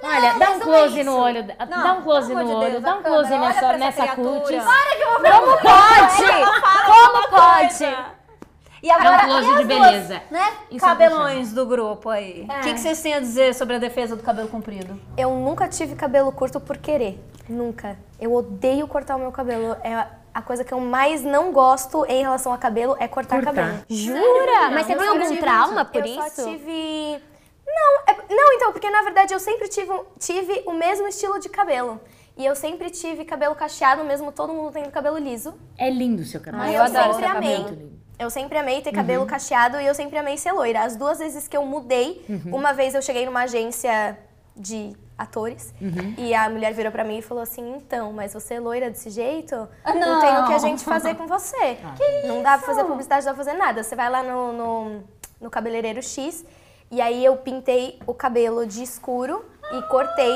Olha, 0.03 0.35
dá 0.39 0.51
um 0.51 0.59
não 0.59 0.75
é 0.75 0.79
close 0.81 1.05
no 1.05 1.17
olho. 1.19 1.43
Dá 1.45 1.93
um 1.95 2.03
close 2.03 2.35
no 2.35 2.57
olho, 2.59 2.81
dá 2.81 2.95
um 2.97 3.03
close 3.03 3.33
olha 3.33 3.39
nessa, 3.41 3.59
pra 3.61 3.69
essa 3.71 3.79
nessa 3.79 4.03
criatura. 4.03 4.41
cutis. 4.41 4.65
Como 4.65 5.59
pode? 5.59 6.87
Como 6.87 7.29
pode? 7.29 8.19
E 8.81 8.91
agora, 8.93 9.17
Dá 9.17 9.25
um 9.25 9.27
close 9.29 9.49
e 9.49 9.51
as 9.51 9.59
de 9.59 9.65
duas, 9.65 9.91
beleza. 9.91 10.23
né? 10.31 10.53
Isso 10.71 10.85
é 10.85 10.89
cabelões 10.89 11.53
do 11.53 11.67
grupo 11.67 12.09
aí. 12.11 12.47
O 12.49 12.53
É. 12.53 12.61
que, 12.61 12.75
que 12.75 12.81
vocês 12.81 13.03
têm 13.03 13.15
a 13.15 13.19
dizer 13.21 13.53
sobre 13.55 13.75
a 13.75 13.79
defesa 13.79 14.15
do 14.15 14.23
cabelo 14.23 14.47
comprido? 14.49 14.99
Eu 15.17 15.31
nunca 15.31 15.67
tive 15.67 15.97
cabelo 15.97 16.31
curto 16.31 16.61
por 16.61 16.77
querer. 16.77 17.19
Nunca. 17.49 17.97
Eu 18.21 18.33
odeio 18.33 18.87
cortar 18.87 19.17
o 19.17 19.19
meu 19.19 19.33
cabelo. 19.33 19.77
É 19.83 20.07
a 20.33 20.41
coisa 20.43 20.63
que 20.63 20.73
eu 20.73 20.79
mais 20.79 21.23
não 21.25 21.51
gosto 21.51 22.05
em 22.07 22.23
relação 22.23 22.53
a 22.53 22.59
cabelo 22.59 22.97
é 23.01 23.09
cortar, 23.09 23.43
Cortar. 23.43 23.53
cabelo. 23.55 23.85
Jura? 23.91 24.71
Mas 24.73 24.87
você 24.87 24.95
eu 24.95 24.99
tem 24.99 25.09
algum 25.09 25.37
trauma 25.39 25.83
isso. 25.83 25.91
por 25.91 26.01
Eu 26.01 26.07
isso? 26.07 26.31
só 26.43 26.45
tive. 26.49 27.23
Não, 27.75 28.01
é- 28.07 28.35
não, 28.35 28.53
então, 28.55 28.73
porque 28.73 28.91
na 28.91 29.03
verdade 29.03 29.33
eu 29.35 29.41
sempre 29.41 29.69
tive, 29.69 29.93
tive 30.19 30.63
o 30.67 30.73
mesmo 30.73 31.07
estilo 31.07 31.39
de 31.39 31.49
cabelo. 31.49 32.01
E 32.37 32.47
eu 32.47 32.55
sempre 32.55 32.89
tive 32.91 33.25
cabelo 33.25 33.55
cacheado, 33.55 34.05
mesmo 34.05 34.31
todo 34.31 34.53
mundo 34.53 34.73
tendo 34.73 34.91
cabelo 34.93 35.19
liso. 35.19 35.55
É 35.77 35.91
lindo 35.91 36.23
o 36.23 36.25
seu 36.25 36.41
cabelo. 36.41 36.63
Ah, 36.63 36.73
eu 36.73 36.83
adoro 36.83 37.15
seu 37.15 37.23
seu 37.25 37.29
cabelo. 37.35 37.99
Eu 38.19 38.31
sempre 38.31 38.59
amei 38.59 38.81
ter 38.81 38.93
cabelo 38.93 39.27
cacheado 39.27 39.81
e 39.81 39.87
eu 39.87 39.95
sempre 39.95 40.19
amei 40.19 40.37
ser 40.37 40.53
loira. 40.53 40.81
As 40.83 40.97
duas 40.97 41.19
vezes 41.19 41.47
que 41.49 41.57
eu 41.57 41.65
mudei, 41.65 42.25
uma 42.47 42.73
vez 42.73 42.95
eu 42.95 43.03
cheguei 43.03 43.25
numa 43.27 43.43
agência 43.43 44.19
de 44.57 44.97
atores 45.17 45.73
e 46.17 46.33
a 46.35 46.49
mulher 46.51 46.73
virou 46.75 46.91
pra 46.93 47.03
mim 47.05 47.19
e 47.19 47.23
falou 47.23 47.43
assim: 47.43 47.77
então, 47.77 48.13
mas 48.13 48.35
você 48.35 48.55
é 48.55 48.61
loira 48.61 48.89
desse 48.91 49.11
jeito? 49.11 49.55
Não, 49.85 50.21
tem 50.21 50.39
o 50.39 50.47
que 50.47 50.55
a 50.55 50.59
gente 50.59 50.85
fazer 50.85 51.15
com 51.17 51.27
você. 51.27 51.79
não 52.27 52.43
dá 52.43 52.57
pra 52.59 52.67
fazer 52.67 52.85
publicidade, 52.85 53.25
não 53.27 53.33
dá 53.33 53.37
pra 53.37 53.45
fazer 53.45 53.57
nada. 53.59 53.83
Você 53.83 53.95
vai 53.97 54.09
lá 54.11 54.23
no, 54.23 54.53
no, 54.53 55.05
no 55.41 55.51
cabeleireiro 55.51 56.01
X 56.03 56.45
e 56.91 57.01
aí 57.01 57.25
eu 57.25 57.37
pintei 57.37 57.99
o 58.07 58.15
cabelo 58.15 58.67
de 58.67 58.83
escuro 58.83 59.45
e 59.73 59.83
cortei. 59.89 60.35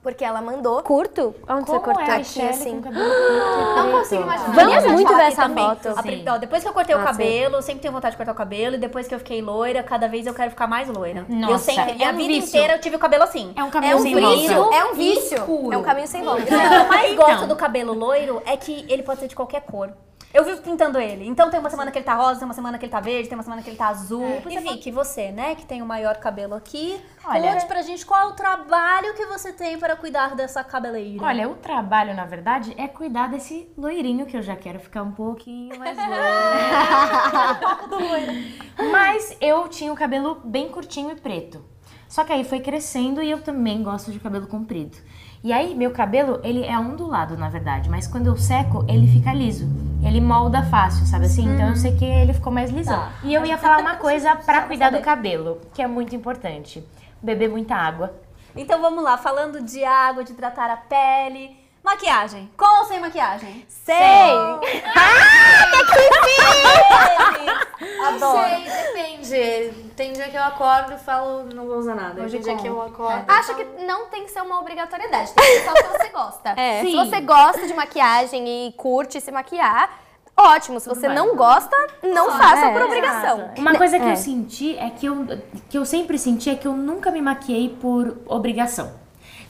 Porque 0.00 0.24
ela 0.24 0.40
mandou. 0.40 0.80
Curto? 0.84 1.34
Onde 1.46 1.66
você 1.68 1.72
Como 1.72 1.80
cortou? 1.82 2.04
é 2.04 2.10
a 2.12 2.16
Aqui, 2.16 2.40
assim. 2.40 2.80
Não 2.80 3.90
consigo 3.90 4.22
imaginar. 4.22 4.54
Vamos 4.54 4.86
muito 4.92 5.14
ver 5.14 5.22
essa 5.22 5.42
também. 5.42 5.64
foto. 5.66 5.88
A 5.88 6.34
ó, 6.34 6.38
depois 6.38 6.62
que 6.62 6.68
eu 6.68 6.72
cortei 6.72 6.94
o 6.94 7.02
cabelo, 7.02 7.56
eu 7.56 7.62
sempre 7.62 7.80
tenho 7.82 7.92
vontade 7.92 8.12
de 8.12 8.16
cortar 8.16 8.32
o 8.32 8.34
cabelo. 8.34 8.76
E 8.76 8.78
depois 8.78 9.08
que 9.08 9.14
eu 9.14 9.18
fiquei 9.18 9.42
loira, 9.42 9.82
cada 9.82 10.06
vez 10.08 10.24
eu 10.26 10.32
quero 10.32 10.50
ficar 10.50 10.68
mais 10.68 10.88
loira. 10.88 11.26
eu 11.28 11.36
Nossa, 11.36 11.64
sempre, 11.72 11.90
é 11.92 11.94
minha 11.96 12.12
um 12.12 12.16
vida 12.16 12.28
vício. 12.28 12.48
inteira 12.48 12.74
eu 12.74 12.80
tive 12.80 12.94
o 12.94 12.98
cabelo 12.98 13.24
assim. 13.24 13.52
É 13.56 13.62
um 13.62 13.68
É 13.68 13.70
cabelo 13.70 13.98
um 13.98 14.02
sem 14.02 14.14
vício, 14.14 14.54
volta. 14.54 14.76
é 14.76 14.84
um 14.84 14.94
vício. 14.94 15.38
escuro. 15.38 15.74
É 15.74 15.76
um 15.76 15.82
caminho 15.82 16.06
sem 16.06 16.22
volta. 16.22 16.42
O 16.42 16.46
que 16.46 16.54
eu 16.54 16.88
mais 16.88 17.12
Então. 17.12 17.26
gosto 17.26 17.46
do 17.48 17.56
cabelo 17.56 17.92
loiro 17.92 18.40
é 18.46 18.56
que 18.56 18.86
ele 18.88 19.02
pode 19.02 19.18
ser 19.20 19.26
de 19.28 19.34
qualquer 19.36 19.62
cor. 19.62 19.90
Eu 20.32 20.44
vivo 20.44 20.60
pintando 20.60 20.98
ele. 21.00 21.26
Então 21.26 21.48
tem 21.50 21.58
uma 21.58 21.70
semana 21.70 21.90
que 21.90 21.96
ele 21.98 22.04
tá 22.04 22.14
rosa, 22.14 22.38
tem 22.40 22.44
uma 22.44 22.52
semana 22.54 22.78
que 22.78 22.84
ele 22.84 22.92
tá 22.92 23.00
verde, 23.00 23.28
tem 23.30 23.36
uma 23.36 23.42
semana 23.42 23.62
que 23.62 23.70
ele 23.70 23.76
tá 23.78 23.88
azul. 23.88 24.42
E 24.48 24.58
Vicky, 24.58 24.90
você, 24.90 25.32
né, 25.32 25.54
que 25.54 25.64
tem 25.64 25.80
o 25.80 25.86
maior 25.86 26.16
cabelo 26.18 26.54
aqui, 26.54 27.00
Olha- 27.24 27.52
conte 27.54 27.66
pra 27.66 27.80
gente 27.80 28.04
qual 28.04 28.20
é 28.20 28.26
o 28.26 28.32
trabalho 28.32 29.14
que 29.14 29.24
você 29.24 29.52
tem 29.52 29.78
para 29.78 29.96
cuidar 29.96 30.34
dessa 30.36 30.62
cabeleira. 30.62 31.24
Olha, 31.24 31.48
o 31.48 31.54
trabalho, 31.54 32.14
na 32.14 32.26
verdade, 32.26 32.74
é 32.76 32.86
cuidar 32.86 33.28
desse 33.28 33.72
loirinho 33.76 34.26
que 34.26 34.36
eu 34.36 34.42
já 34.42 34.54
quero 34.54 34.78
ficar 34.78 35.02
um 35.02 35.12
pouquinho 35.12 35.78
mais 35.78 35.96
loiro. 35.96 36.12
Mas 38.92 39.36
eu 39.40 39.66
tinha 39.68 39.92
o 39.92 39.96
cabelo 39.96 40.40
bem 40.44 40.68
curtinho 40.68 41.10
e 41.10 41.16
preto. 41.16 41.64
Só 42.08 42.24
que 42.24 42.32
aí 42.32 42.44
foi 42.44 42.60
crescendo 42.60 43.22
e 43.22 43.30
eu 43.30 43.42
também 43.42 43.82
gosto 43.82 44.10
de 44.10 44.18
cabelo 44.18 44.46
comprido. 44.46 44.96
E 45.42 45.52
aí, 45.52 45.74
meu 45.74 45.92
cabelo, 45.92 46.40
ele 46.42 46.64
é 46.64 46.78
ondulado, 46.78 47.36
na 47.36 47.48
verdade. 47.48 47.88
Mas 47.88 48.06
quando 48.06 48.26
eu 48.26 48.36
seco, 48.36 48.84
ele 48.88 49.06
fica 49.06 49.32
liso. 49.32 49.68
Ele 50.04 50.20
molda 50.20 50.62
fácil, 50.64 51.06
sabe 51.06 51.26
assim? 51.26 51.48
Então 51.48 51.68
eu 51.68 51.76
sei 51.76 51.94
que 51.96 52.04
ele 52.04 52.32
ficou 52.32 52.52
mais 52.52 52.70
lisão. 52.70 52.98
Tá. 52.98 53.12
E 53.22 53.34
eu 53.34 53.44
ia 53.44 53.58
falar 53.58 53.78
uma 53.78 53.96
coisa 53.96 54.34
pra 54.36 54.62
cuidar 54.62 54.90
do 54.90 55.00
cabelo, 55.00 55.60
que 55.74 55.82
é 55.82 55.86
muito 55.86 56.14
importante. 56.14 56.84
Beber 57.22 57.48
muita 57.48 57.74
água. 57.74 58.14
Então 58.56 58.80
vamos 58.80 59.02
lá, 59.02 59.16
falando 59.16 59.60
de 59.60 59.84
água, 59.84 60.24
de 60.24 60.32
hidratar 60.32 60.70
a 60.70 60.76
pele. 60.76 61.56
Maquiagem. 61.82 62.50
Com 62.56 62.78
ou 62.80 62.84
sem 62.84 63.00
maquiagem? 63.00 63.64
Sei! 63.68 64.32
Adoro. 68.06 68.48
Sei, 68.48 68.64
depende. 68.64 69.88
Tem 69.96 70.12
dia 70.12 70.28
que 70.28 70.36
eu 70.36 70.42
acordo 70.42 70.92
e 70.94 70.98
falo, 70.98 71.44
não 71.54 71.66
vou 71.66 71.76
usar 71.78 71.94
nada. 71.94 72.22
Hoje 72.22 72.32
Tem 72.38 72.40
dia 72.42 72.52
como? 72.52 72.62
que 72.62 72.68
eu 72.68 72.82
acordo. 72.82 73.24
Acho 73.30 73.54
que 73.54 73.64
não 73.84 74.06
tem 74.06 74.24
que 74.24 74.30
ser 74.30 74.42
uma 74.42 74.60
obrigatoriedade, 74.60 75.32
tem 75.32 75.44
que 75.44 75.60
ser 75.60 75.64
só 75.64 75.72
que 75.74 75.98
você 75.98 76.08
gosta. 76.10 76.50
É. 76.56 76.82
Se 76.84 76.94
você 76.94 77.20
gosta 77.20 77.66
de 77.66 77.74
maquiagem 77.74 78.68
e 78.68 78.72
curte 78.72 79.20
se 79.20 79.30
maquiar, 79.32 79.90
ótimo. 80.36 80.78
Se 80.80 80.88
você 80.88 81.08
não 81.08 81.34
gosta, 81.36 81.76
não 82.02 82.30
faça 82.32 82.66
é, 82.66 82.72
por 82.72 82.82
obrigação. 82.82 83.50
Uma 83.58 83.74
coisa 83.76 83.98
que 83.98 84.04
É. 84.06 84.12
eu 84.12 84.16
senti 84.16 84.76
é 84.78 84.90
que 84.90 85.06
eu, 85.06 85.26
que 85.68 85.76
eu 85.78 85.84
sempre 85.84 86.18
senti 86.18 86.50
é 86.50 86.54
que 86.54 86.66
eu 86.66 86.72
nunca 86.74 87.10
me 87.10 87.20
maquiei 87.22 87.68
por 87.80 88.16
obrigação. 88.26 88.92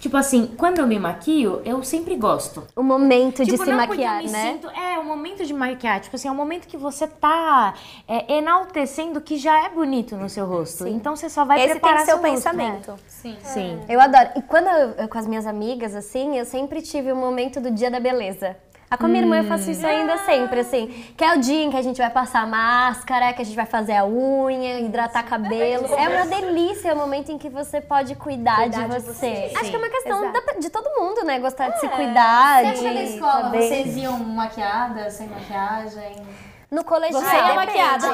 Tipo 0.00 0.16
assim, 0.16 0.46
quando 0.56 0.78
eu 0.78 0.86
me 0.86 0.98
maquio, 0.98 1.60
eu 1.64 1.82
sempre 1.82 2.14
gosto. 2.16 2.62
O 2.76 2.82
momento 2.82 3.44
de 3.44 3.50
tipo, 3.52 3.64
se 3.64 3.70
não 3.70 3.76
maquiar, 3.76 4.22
né? 4.22 4.52
sinto. 4.52 4.68
É, 4.68 4.98
o 4.98 5.04
momento 5.04 5.44
de 5.44 5.52
maquiar. 5.52 6.00
Tipo 6.00 6.14
assim, 6.14 6.28
é 6.28 6.30
o 6.30 6.34
momento 6.34 6.66
que 6.68 6.76
você 6.76 7.06
tá 7.06 7.74
é, 8.06 8.36
enaltecendo 8.36 9.18
o 9.18 9.22
que 9.22 9.36
já 9.36 9.64
é 9.64 9.68
bonito 9.68 10.16
no 10.16 10.28
seu 10.28 10.46
rosto. 10.46 10.86
Então 10.86 11.16
você 11.16 11.28
só 11.28 11.44
vai 11.44 11.58
Esse 11.58 11.66
tem 11.66 11.80
preparar 11.80 12.04
ser 12.04 12.14
o 12.14 12.14
seu 12.14 12.16
rosto. 12.18 12.34
pensamento. 12.34 12.94
Sim. 13.42 13.80
Eu 13.88 14.00
adoro. 14.00 14.30
E 14.36 14.42
quando 14.42 14.66
eu, 14.66 14.90
eu 14.90 15.08
com 15.08 15.18
as 15.18 15.26
minhas 15.26 15.46
amigas, 15.46 15.94
assim, 15.94 16.38
eu 16.38 16.44
sempre 16.44 16.80
tive 16.80 17.10
o 17.12 17.16
momento 17.16 17.60
do 17.60 17.70
dia 17.70 17.90
da 17.90 17.98
beleza. 17.98 18.56
Ah, 18.90 18.96
com 18.96 19.04
a 19.04 19.08
minha 19.08 19.22
irmã 19.22 19.36
eu 19.36 19.44
faço 19.44 19.70
isso 19.70 19.86
ainda 19.86 20.16
sempre, 20.18 20.60
assim. 20.60 20.86
Que 21.16 21.22
é 21.22 21.34
o 21.34 21.40
dia 21.40 21.62
em 21.62 21.70
que 21.70 21.76
a 21.76 21.82
gente 21.82 21.98
vai 21.98 22.08
passar 22.08 22.46
máscara, 22.46 23.32
que 23.34 23.42
a 23.42 23.44
gente 23.44 23.54
vai 23.54 23.66
fazer 23.66 23.92
a 23.94 24.06
unha, 24.06 24.80
hidratar 24.80 25.24
cabelo. 25.24 25.86
É 25.94 26.08
uma 26.08 26.26
delícia, 26.26 26.88
é 26.88 26.94
o 26.94 26.96
momento 26.96 27.30
em 27.30 27.36
que 27.36 27.50
você 27.50 27.80
pode 27.82 28.14
cuidar, 28.14 28.68
de 28.68 28.82
você. 28.86 29.50
Acho 29.54 29.70
que 29.70 29.76
é 29.76 29.78
uma 29.78 29.90
questão 29.90 30.32
da- 30.32 30.40
de 30.58 30.70
todo 30.70 30.88
mundo, 30.98 31.22
né? 31.24 31.38
Gostar 31.38 31.68
de 31.68 31.80
se 31.80 31.88
cuidar. 31.88 32.64
Você 32.64 32.72
de 32.72 32.86
acha 32.86 32.94
na 32.94 33.02
escola, 33.02 33.42
saber. 33.42 33.62
vocês 33.62 33.96
iam 33.96 34.18
maquiadas, 34.20 35.12
sem 35.14 35.28
maquiagem? 35.28 36.16
No 36.70 36.84
colegial. 36.84 37.22
Você 37.22 37.28
é 37.34 37.40
depende. 37.40 37.54
maquiada. 37.56 38.08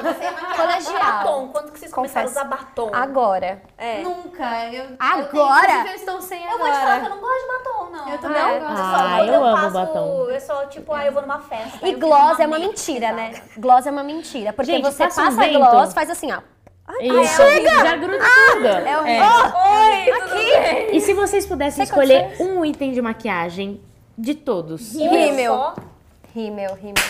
Colegial. 0.57 0.95
Batom, 1.25 1.49
quando 1.49 1.73
que 1.73 1.79
vocês 1.81 1.93
começaram 1.93 2.29
a 2.29 2.31
usar 2.31 2.45
batom? 2.45 2.91
Agora. 2.95 3.61
Nunca. 4.05 4.67
Eu, 4.73 4.85
Agora? 5.01 5.73
Eu, 5.81 5.87
eu 5.87 5.95
estou 5.97 6.21
sem 6.23 6.41
Eu 6.45 6.51
agora. 6.51 6.63
vou 6.63 6.73
te 6.73 6.79
falar 6.79 7.01
que 7.01 7.07
eu 7.07 7.11
não 7.11 7.21
gosto 7.21 7.41
de 7.41 7.47
batom, 7.49 7.91
não. 7.91 8.09
Eu 8.13 8.19
também 8.19 8.43
não 8.43 8.61
gosto. 8.61 8.81
Ah, 8.81 9.15
Quando 9.19 9.29
eu 9.29 9.45
amo 9.45 9.57
passo- 9.57 9.73
batom. 9.73 10.31
Eu 10.31 10.41
sou 10.41 10.67
tipo, 10.69 10.93
ah, 10.93 11.05
eu 11.05 11.13
vou 11.13 11.23
numa 11.23 11.41
festa. 11.41 11.85
E 11.85 11.93
eu 11.95 11.99
gloss 11.99 12.39
é 12.39 12.47
uma 12.47 12.59
mentira, 12.61 13.13
né? 13.13 13.43
Gloss 13.57 13.87
é 13.87 13.91
uma 13.91 14.05
mentira. 14.05 14.53
Porque 14.53 14.71
Gente, 14.71 14.85
você 14.85 15.03
passa 15.05 15.23
um 15.23 15.25
passa 15.25 15.37
vento. 15.41 15.59
gloss, 15.59 15.93
faz 15.93 16.09
assim, 16.11 16.33
ó. 16.33 16.39
Isso, 17.01 17.43
já 17.83 17.97
gruda 17.97 18.19
tudo. 18.53 18.67
É 18.69 18.99
horrível. 18.99 19.27
Oi, 19.27 20.21
tudo 20.21 20.35
bem? 20.35 20.97
E 20.97 21.01
se 21.01 21.13
vocês 21.13 21.45
pudessem 21.45 21.83
escolher 21.83 22.37
um 22.41 22.65
item 22.65 22.93
de 22.93 23.03
maquiagem 23.03 23.81
de 24.17 24.33
todos? 24.35 24.95
Rímel. 24.95 25.73
Rímel, 26.33 26.75
rímel. 26.75 27.03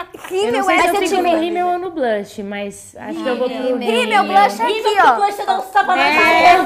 Eu 0.00 0.20
Rímel 0.28 0.70
é 0.70 0.80
se 0.82 0.88
eu 0.88 0.94
esse 0.94 1.08
fico 1.08 1.22
tipo. 1.22 1.22
no 1.22 1.40
rímel 1.40 1.66
ou 1.68 1.78
no 1.78 1.90
blush, 1.90 2.42
mas 2.42 2.96
acho 2.98 3.22
que 3.22 3.28
eu 3.28 3.36
vou 3.36 3.48
pro 3.48 3.56
Rímel, 3.78 4.24
blush 4.24 4.60
é 4.60 4.64
aqui, 4.64 4.98
ó. 5.04 5.16
Você 5.26 5.44
não 5.44 5.62
sabe 5.62 6.00
É. 6.00 6.56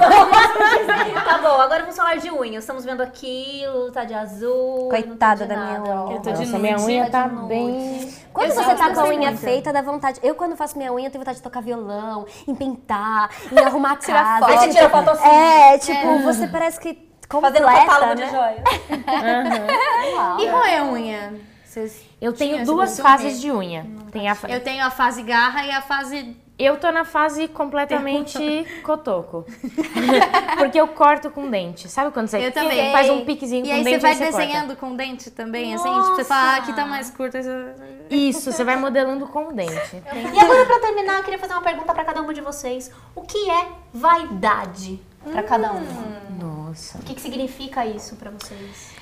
Tá 1.25 1.39
bom, 1.39 1.61
agora 1.61 1.81
vamos 1.81 1.97
falar 1.97 2.17
de 2.17 2.31
unha. 2.31 2.59
Estamos 2.59 2.85
vendo 2.85 3.03
aqui, 3.03 3.63
tá 3.93 4.05
de 4.05 4.15
azul. 4.15 4.89
Coitada 4.89 5.47
da 5.47 5.57
minha 5.57 5.83
unha. 5.83 6.15
Eu 6.15 6.21
tô 6.21 6.33
de 6.33 6.41
Nossa, 6.47 6.59
minha 6.59 6.79
unha 6.79 7.11
tá 7.11 7.27
bem... 7.29 8.13
Quando 8.33 8.51
Eu 8.51 8.55
você 8.57 8.75
tá 8.75 8.93
com 8.93 9.01
a 9.01 9.05
unha 9.05 9.31
muito. 9.31 9.41
feita, 9.43 9.73
dá 9.73 9.81
vontade. 9.81 10.19
Eu, 10.23 10.35
quando 10.35 10.57
faço 10.57 10.77
minha 10.77 10.93
unha, 10.93 11.07
eu 11.07 11.11
tenho 11.11 11.23
vontade 11.23 11.37
de 11.39 11.43
tocar 11.43 11.61
violão, 11.63 12.27
em 12.49 12.55
pintar, 12.55 13.31
em 13.53 13.59
arrumar 13.59 13.93
a 13.93 13.97
Tirar 14.05 14.25
casa. 14.25 14.41
foto. 14.41 14.51
Aí 14.51 14.59
você 14.59 14.69
tira 14.77 14.91
foto 14.91 15.11
assim. 15.11 15.29
É, 15.29 15.79
tipo, 15.79 16.19
você 16.25 16.47
parece 16.49 16.81
que 16.81 16.95
completa, 17.29 17.63
Fazendo 17.63 17.87
catálogo 17.87 18.21
né? 18.21 18.27
de 18.27 18.33
joia. 18.33 18.65
E 20.41 20.49
qual 20.51 20.65
é 20.65 20.79
a 20.79 20.85
unha? 20.85 21.35
Vocês- 21.65 22.03
Eu 22.21 22.33
tenho 22.33 22.55
Tinha 22.55 22.65
duas 22.65 22.99
fases 22.99 23.41
de 23.41 23.51
unha. 23.51 23.87
Tem 24.11 24.29
a 24.29 24.35
fa- 24.35 24.49
Eu 24.49 24.61
tenho 24.63 24.85
a 24.85 24.91
fase 24.91 25.23
garra 25.23 25.65
e 25.67 25.71
a 25.71 25.83
fase... 25.83 26.37
Eu 26.57 26.77
tô 26.77 26.93
na 26.93 27.05
fase 27.05 27.49
completamente 27.49 28.65
cotoco. 28.85 29.45
Porque 30.57 30.81
eu 30.81 30.87
corto 30.87 31.29
com 31.29 31.51
dente. 31.51 31.89
Sabe 31.89 32.13
quando 32.13 32.29
você 32.29 32.47
Eu 32.47 32.53
também. 32.53 32.93
faz 32.93 33.11
um 33.11 33.25
piquezinho 33.25 33.67
E 33.67 33.69
com 33.69 33.75
aí 33.75 33.83
dente 33.83 33.97
você 33.97 34.01
vai 34.01 34.17
corta? 34.17 34.31
desenhando 34.39 34.77
com 34.77 34.93
o 34.93 34.97
dente 34.97 35.31
também, 35.33 35.75
assim? 35.75 35.89
Tipo, 35.93 36.15
você 36.15 36.25
fala, 36.25 36.53
ah, 36.53 36.57
aqui 36.59 36.73
tá 36.73 36.87
mais 36.87 37.11
curto. 37.11 37.37
você- 37.37 37.75
Isso, 38.09 38.53
você 38.53 38.63
vai 38.63 38.77
modelando 38.77 39.27
com 39.27 39.49
o 39.49 39.53
dente. 39.53 39.73
E 40.33 40.39
agora, 40.39 40.65
pra 40.65 40.79
terminar, 40.79 41.17
eu 41.19 41.25
queria 41.25 41.41
fazer 41.41 41.55
uma 41.55 41.63
pergunta 41.63 41.93
pra 41.93 42.05
cada 42.05 42.23
um 42.23 42.33
de 42.33 42.41
vocês. 42.41 42.89
O 43.17 43.23
que 43.23 43.51
é 43.51 43.69
vaidade 43.93 45.01
pra 45.33 45.43
cada 45.43 45.73
um? 45.73 45.85
Nossa. 46.41 46.99
O 46.99 47.03
que, 47.03 47.15
que 47.15 47.21
significa 47.21 47.85
isso 47.85 48.15
pra 48.15 48.31
vocês? 48.31 48.94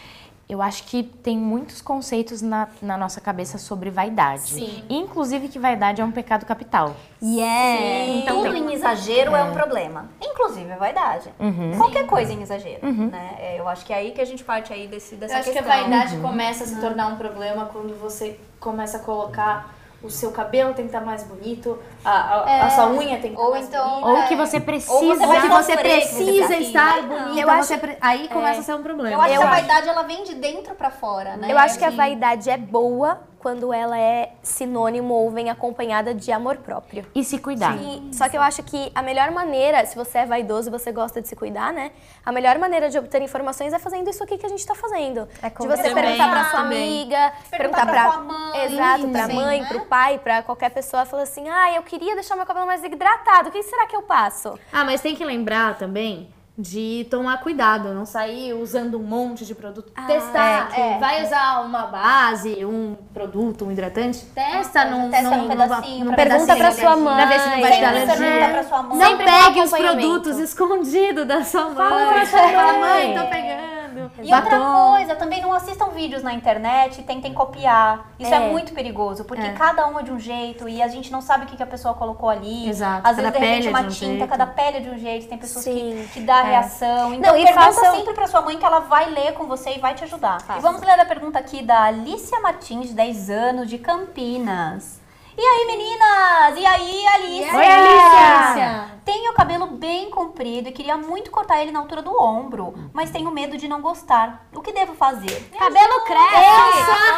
Eu 0.48 0.60
acho 0.60 0.84
que 0.84 1.02
tem 1.02 1.38
muitos 1.38 1.80
conceitos 1.80 2.42
na, 2.42 2.68
na 2.82 2.98
nossa 2.98 3.20
cabeça 3.20 3.56
sobre 3.56 3.90
vaidade. 3.90 4.50
Sim. 4.50 4.84
Inclusive 4.90 5.48
que 5.48 5.58
vaidade 5.58 6.00
é 6.00 6.04
um 6.04 6.10
pecado 6.12 6.44
capital. 6.44 6.94
Yeah. 7.22 8.12
Então, 8.18 8.42
Tudo 8.42 8.56
em 8.56 8.72
exagero 8.72 9.34
é. 9.34 9.42
um 9.44 9.52
problema. 9.52 10.10
Inclusive 10.20 10.70
a 10.70 10.76
vaidade. 10.76 11.30
Qualquer 11.78 12.06
coisa 12.06 12.32
em 12.32 12.42
exagero. 12.42 12.86
Né? 12.92 13.36
É, 13.38 13.60
eu 13.60 13.68
acho 13.68 13.86
que 13.86 13.92
é 13.92 13.96
aí 13.96 14.10
que 14.10 14.20
a 14.20 14.24
gente 14.26 14.44
parte 14.44 14.72
aí 14.72 14.86
desse, 14.88 15.14
dessa 15.14 15.34
Eu 15.34 15.38
acho 15.40 15.52
que 15.52 15.58
a 15.58 15.62
questão. 15.62 15.80
vaidade 15.80 16.16
começa 16.18 16.64
a 16.64 16.66
se 16.66 16.80
tornar 16.80 17.06
um 17.06 17.16
problema 17.16 17.66
quando 17.66 17.98
você 17.98 18.38
começa 18.60 18.98
a 18.98 19.00
colocar 19.00 19.74
o 20.02 20.10
seu 20.10 20.32
cabelo 20.32 20.74
tem 20.74 20.84
que 20.86 20.94
estar 20.94 21.04
mais 21.04 21.22
bonito, 21.24 21.78
a, 22.04 22.10
a, 22.10 22.66
a 22.66 22.70
sua 22.70 22.88
unha 22.88 23.18
tem 23.18 23.20
que 23.20 23.28
estar 23.28 23.42
Ou 23.42 23.50
mais 23.52 23.68
então- 23.68 24.00
bonita. 24.00 24.08
Ou 24.22 24.22
que 24.28 24.36
você 24.36 24.60
precisa. 24.60 24.92
Ou 24.94 25.14
você 25.16 25.40
que 25.40 25.48
você 25.48 25.72
sofrer, 25.72 26.00
que 26.00 26.06
você 26.08 26.24
precisa 26.24 26.56
estar 26.56 26.94
Aí 26.94 27.02
não. 27.02 27.08
bonita, 27.08 27.40
Eu 27.40 27.50
acho- 27.50 27.64
você 27.68 27.78
pre- 27.78 27.98
aí 28.00 28.28
começa 28.28 28.60
a 28.60 28.62
ser 28.64 28.74
um 28.74 28.82
problema. 28.82 29.14
Eu 29.16 29.20
acho 29.20 29.34
Eu 29.34 29.40
que 29.40 29.46
a 29.46 29.50
acho. 29.50 29.56
vaidade 29.66 29.88
ela 29.88 30.02
vem 30.02 30.24
de 30.24 30.34
dentro 30.34 30.74
pra 30.74 30.90
fora, 30.90 31.36
né? 31.36 31.50
Eu 31.52 31.58
acho 31.58 31.78
que 31.78 31.84
a 31.84 31.90
vaidade 31.90 32.50
é 32.50 32.56
boa 32.58 33.20
quando 33.42 33.72
ela 33.72 33.98
é 33.98 34.32
sinônimo 34.42 35.12
ou 35.12 35.30
vem 35.30 35.50
acompanhada 35.50 36.14
de 36.14 36.30
amor 36.30 36.58
próprio. 36.58 37.04
E 37.14 37.24
se 37.24 37.38
cuidar. 37.38 37.76
E- 37.82 38.14
só 38.14 38.28
que 38.28 38.36
eu 38.36 38.40
acho 38.42 38.62
que 38.62 38.90
a 38.94 39.02
melhor 39.02 39.30
maneira, 39.32 39.84
se 39.84 39.96
você 39.96 40.18
é 40.18 40.26
vaidoso 40.26 40.68
e 40.68 40.70
você 40.70 40.92
gosta 40.92 41.20
de 41.20 41.26
se 41.28 41.34
cuidar, 41.34 41.72
né? 41.72 41.90
A 42.24 42.30
melhor 42.30 42.56
maneira 42.58 42.88
de 42.88 42.96
obter 42.96 43.20
informações 43.20 43.72
é 43.72 43.78
fazendo 43.78 44.08
isso 44.08 44.22
aqui 44.22 44.38
que 44.38 44.46
a 44.46 44.48
gente 44.48 44.64
tá 44.64 44.74
fazendo. 44.74 45.28
É 45.42 45.50
de 45.50 45.66
você 45.66 45.82
Também, 45.82 45.94
perguntar 45.94 46.30
pra 46.30 46.44
sua 46.50 46.60
também. 46.62 47.00
amiga, 47.02 47.32
perguntar 47.50 47.82
pra 47.86 47.92
pra, 47.92 48.12
sua 48.12 48.20
mãe, 48.22 48.64
exato, 48.64 49.08
pra 49.08 49.26
sim, 49.26 49.34
mãe, 49.34 49.60
né? 49.60 49.66
pro 49.68 49.80
pai, 49.86 50.18
pra 50.18 50.42
qualquer 50.42 50.70
pessoa, 50.70 51.04
falar 51.04 51.24
assim: 51.24 51.48
"Ah, 51.48 51.72
eu 51.74 51.82
queria 51.82 52.14
deixar 52.14 52.36
meu 52.36 52.46
cabelo 52.46 52.66
mais 52.66 52.82
hidratado. 52.84 53.48
O 53.48 53.52
que 53.52 53.62
será 53.64 53.86
que 53.86 53.96
eu 53.96 54.02
passo?" 54.02 54.58
Ah, 54.72 54.84
mas 54.84 55.00
tem 55.00 55.16
que 55.16 55.24
lembrar 55.24 55.76
também 55.76 56.28
de 56.56 57.06
tomar 57.10 57.40
cuidado, 57.40 57.94
não 57.94 58.04
sair 58.04 58.52
usando 58.52 58.98
um 58.98 59.02
monte 59.02 59.44
de 59.46 59.54
produto. 59.54 59.90
Testar, 60.06 60.70
é, 60.76 60.94
é. 60.94 60.98
vai 60.98 61.24
usar 61.24 61.62
uma 61.64 61.86
base, 61.86 62.64
um 62.64 62.94
produto, 63.14 63.64
um 63.64 63.72
hidratante, 63.72 64.24
testa 64.34 64.84
num, 64.84 65.10
testa 65.10 65.30
num, 65.30 65.44
um 65.44 65.48
pedacinho, 65.48 66.04
num 66.04 66.14
Pergunta 66.14 66.56
pra 66.56 66.72
sua 66.72 66.96
mãe. 66.96 67.14
Pra 67.16 67.24
ver 67.26 67.40
se 67.40 67.48
não 67.48 67.60
vai 67.60 67.80
dar 67.80 67.88
alergia. 67.88 68.16
pergunta 68.16 68.48
pra 68.52 68.64
sua 68.64 68.82
mãe. 68.82 68.98
Não 68.98 69.18
pegue 69.18 69.60
os 69.62 69.70
produtos 69.70 70.38
escondidos 70.38 71.26
da 71.26 71.42
sua 71.42 71.70
mãe. 71.70 72.12
pra 72.12 72.26
sua 72.26 72.38
Fala, 72.40 72.72
mãe. 72.78 72.80
mãe, 72.80 73.18
tô 73.18 73.30
pegando. 73.30 73.81
E 74.22 74.34
outra 74.34 74.58
Batom. 74.58 74.90
coisa, 74.92 75.14
também 75.16 75.40
não 75.42 75.52
assistam 75.52 75.86
vídeos 75.90 76.22
na 76.22 76.32
internet 76.32 77.00
e 77.00 77.04
tentem 77.04 77.32
copiar. 77.34 78.06
Isso 78.18 78.32
é, 78.32 78.36
É. 78.36 78.50
muito 78.50 78.72
perigoso, 78.72 79.24
porque 79.24 79.46
É. 79.46 79.52
cada 79.52 79.86
um 79.88 79.98
é 79.98 80.02
de 80.02 80.12
um 80.12 80.18
jeito 80.18 80.68
e 80.68 80.82
a 80.82 80.88
gente 80.88 81.10
não 81.12 81.20
sabe 81.20 81.44
o 81.44 81.46
que 81.48 81.56
que 81.56 81.62
a 81.62 81.66
pessoa 81.66 81.94
colocou 81.94 82.28
ali. 82.28 82.68
Exato, 82.68 83.06
Às 83.06 83.16
vezes, 83.16 83.30
cada 83.32 83.38
de 83.38 83.44
repente, 83.46 83.66
é 83.66 83.70
uma 83.70 83.80
de 83.80 83.86
um 83.86 83.90
tinta, 83.90 84.06
jeito. 84.12 84.28
cada 84.28 84.46
pele 84.46 84.76
é 84.78 84.80
de 84.80 84.90
um 84.90 84.98
jeito. 84.98 85.28
Tem 85.28 85.38
pessoas 85.38 85.64
que, 85.64 85.70
Sim. 85.72 86.08
que 86.12 86.20
dá 86.20 86.42
reação. 86.42 87.14
Então, 87.14 87.32
Não, 87.32 87.38
e 87.40 87.44
pergunta 87.44 87.66
façam- 87.72 87.96
sempre 87.96 88.14
pra 88.14 88.26
sua 88.26 88.40
mãe 88.42 88.56
que 88.58 88.64
ela 88.64 88.80
vai 88.80 89.10
ler 89.10 89.32
com 89.34 89.46
você 89.46 89.74
e 89.74 89.78
vai 89.78 89.94
te 89.94 90.04
ajudar. 90.04 90.38
E 90.56 90.60
vamos 90.60 90.80
ler 90.82 90.98
a 90.98 91.04
pergunta 91.04 91.38
aqui 91.38 91.62
da 91.62 91.82
Alicia 91.84 92.40
Martins, 92.40 92.88
de 92.88 92.94
10 92.94 93.28
anos, 93.30 93.68
de 93.68 93.78
Campinas. 93.78 95.01
E 95.36 95.40
aí, 95.40 95.66
meninas? 95.66 96.60
E 96.60 96.66
aí, 96.66 97.06
Alicia? 97.06 97.56
Oi, 97.56 97.66
Alicia! 97.66 98.84
Tenho 99.04 99.30
o 99.32 99.34
cabelo 99.34 99.66
bem 99.66 100.10
comprido 100.10 100.68
e 100.68 100.72
queria 100.72 100.96
muito 100.96 101.30
cortar 101.30 101.60
ele 101.60 101.72
na 101.72 101.78
altura 101.80 102.02
do 102.02 102.14
ombro, 102.20 102.74
mas 102.92 103.10
tenho 103.10 103.30
medo 103.30 103.56
de 103.56 103.66
não 103.66 103.80
gostar. 103.80 104.46
O 104.54 104.60
que 104.60 104.72
devo 104.72 104.94
fazer? 104.94 105.50
Cabelo 105.58 106.00
cresce. 106.04 106.42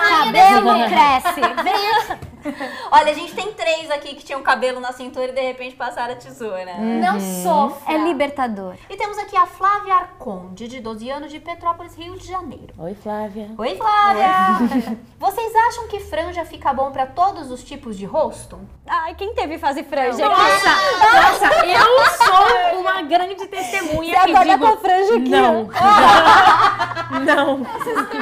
Cabelo 0.09 0.89
cresce. 0.89 2.34
Olha, 2.91 3.11
a 3.11 3.15
gente 3.15 3.35
tem 3.35 3.53
três 3.53 3.91
aqui 3.91 4.15
que 4.15 4.25
tinham 4.25 4.43
cabelo 4.43 4.81
na 4.81 4.93
cintura 4.93 5.27
e 5.27 5.33
de 5.33 5.41
repente 5.41 5.77
passaram 5.77 6.15
a 6.15 6.17
tesoura. 6.17 6.77
Não 6.79 7.19
sofra. 7.43 7.95
É 7.95 7.99
libertador. 7.99 8.75
E 8.89 8.97
temos 8.97 9.19
aqui 9.19 9.37
a 9.37 9.47
Flávia 9.47 9.95
Arconde, 9.95 10.69
de 10.69 10.81
12 10.81 11.11
anos, 11.11 11.33
de 11.33 11.41
Petrópolis, 11.41 11.95
Rio 11.97 12.17
de 12.17 12.27
Janeiro. 12.27 12.75
Oi, 12.79 12.95
Flávia. 12.95 13.51
Oi, 13.57 13.77
Flávia! 13.77 14.99
Vocês 15.19 15.53
acham 15.69 15.89
que 15.89 16.01
franja 16.01 16.45
fica 16.45 16.73
bom 16.73 16.91
pra 16.91 17.07
todos 17.07 17.51
os 17.51 17.63
tipos 17.65 17.97
de 17.97 18.05
rosto? 18.05 18.61
Ai, 18.87 19.15
quem 19.15 19.35
teve 19.35 19.59
fase 19.59 19.83
franja? 19.83 20.29
Nossa, 20.29 20.71
nossa, 21.15 21.67
eu 21.67 22.71
sou 22.73 22.81
uma 22.81 23.03
grande 23.03 23.47
testemunha 23.47 24.21
Você 24.21 24.27
que 24.27 24.39
digo, 24.45 24.59
com 24.59 24.67
a 24.67 24.77
franja 24.77 25.15
aqui, 25.17 25.29
não. 25.29 25.65
não. 27.25 27.67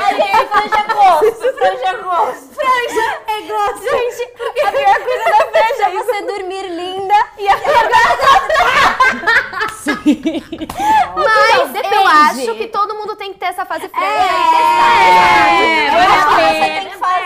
Aí, 0.00 0.46
franja 0.46 0.78
é 0.78 0.94
gosto, 0.94 1.52
franja 1.58 1.88
é 1.88 2.02
gosto. 2.02 2.52
Franja 2.54 3.21
é. 3.54 3.74
Gente, 3.78 4.22
a 4.66 4.72
pior 4.72 5.00
coisa 5.02 5.24
da 5.24 5.42
franja 5.50 5.82
é 5.82 5.90
você 5.96 6.22
dormir 6.22 6.68
linda 6.68 7.14
e 7.38 7.48
acordar. 7.48 8.18
Mas 11.14 11.74
eu 11.92 12.06
acho 12.06 12.54
que 12.54 12.66
todo 12.68 12.94
mundo 12.94 13.16
tem 13.16 13.32
que 13.32 13.38
ter 13.38 13.46
essa 13.46 13.64
fase 13.64 13.88
franja 13.88 14.06
e 14.06 14.50
testar. 14.50 15.92
Eu 15.92 15.98
acho 15.98 16.28
que 16.28 16.34
você 16.34 16.70
tem 16.70 16.88
que 16.88 16.98
fazer 16.98 17.22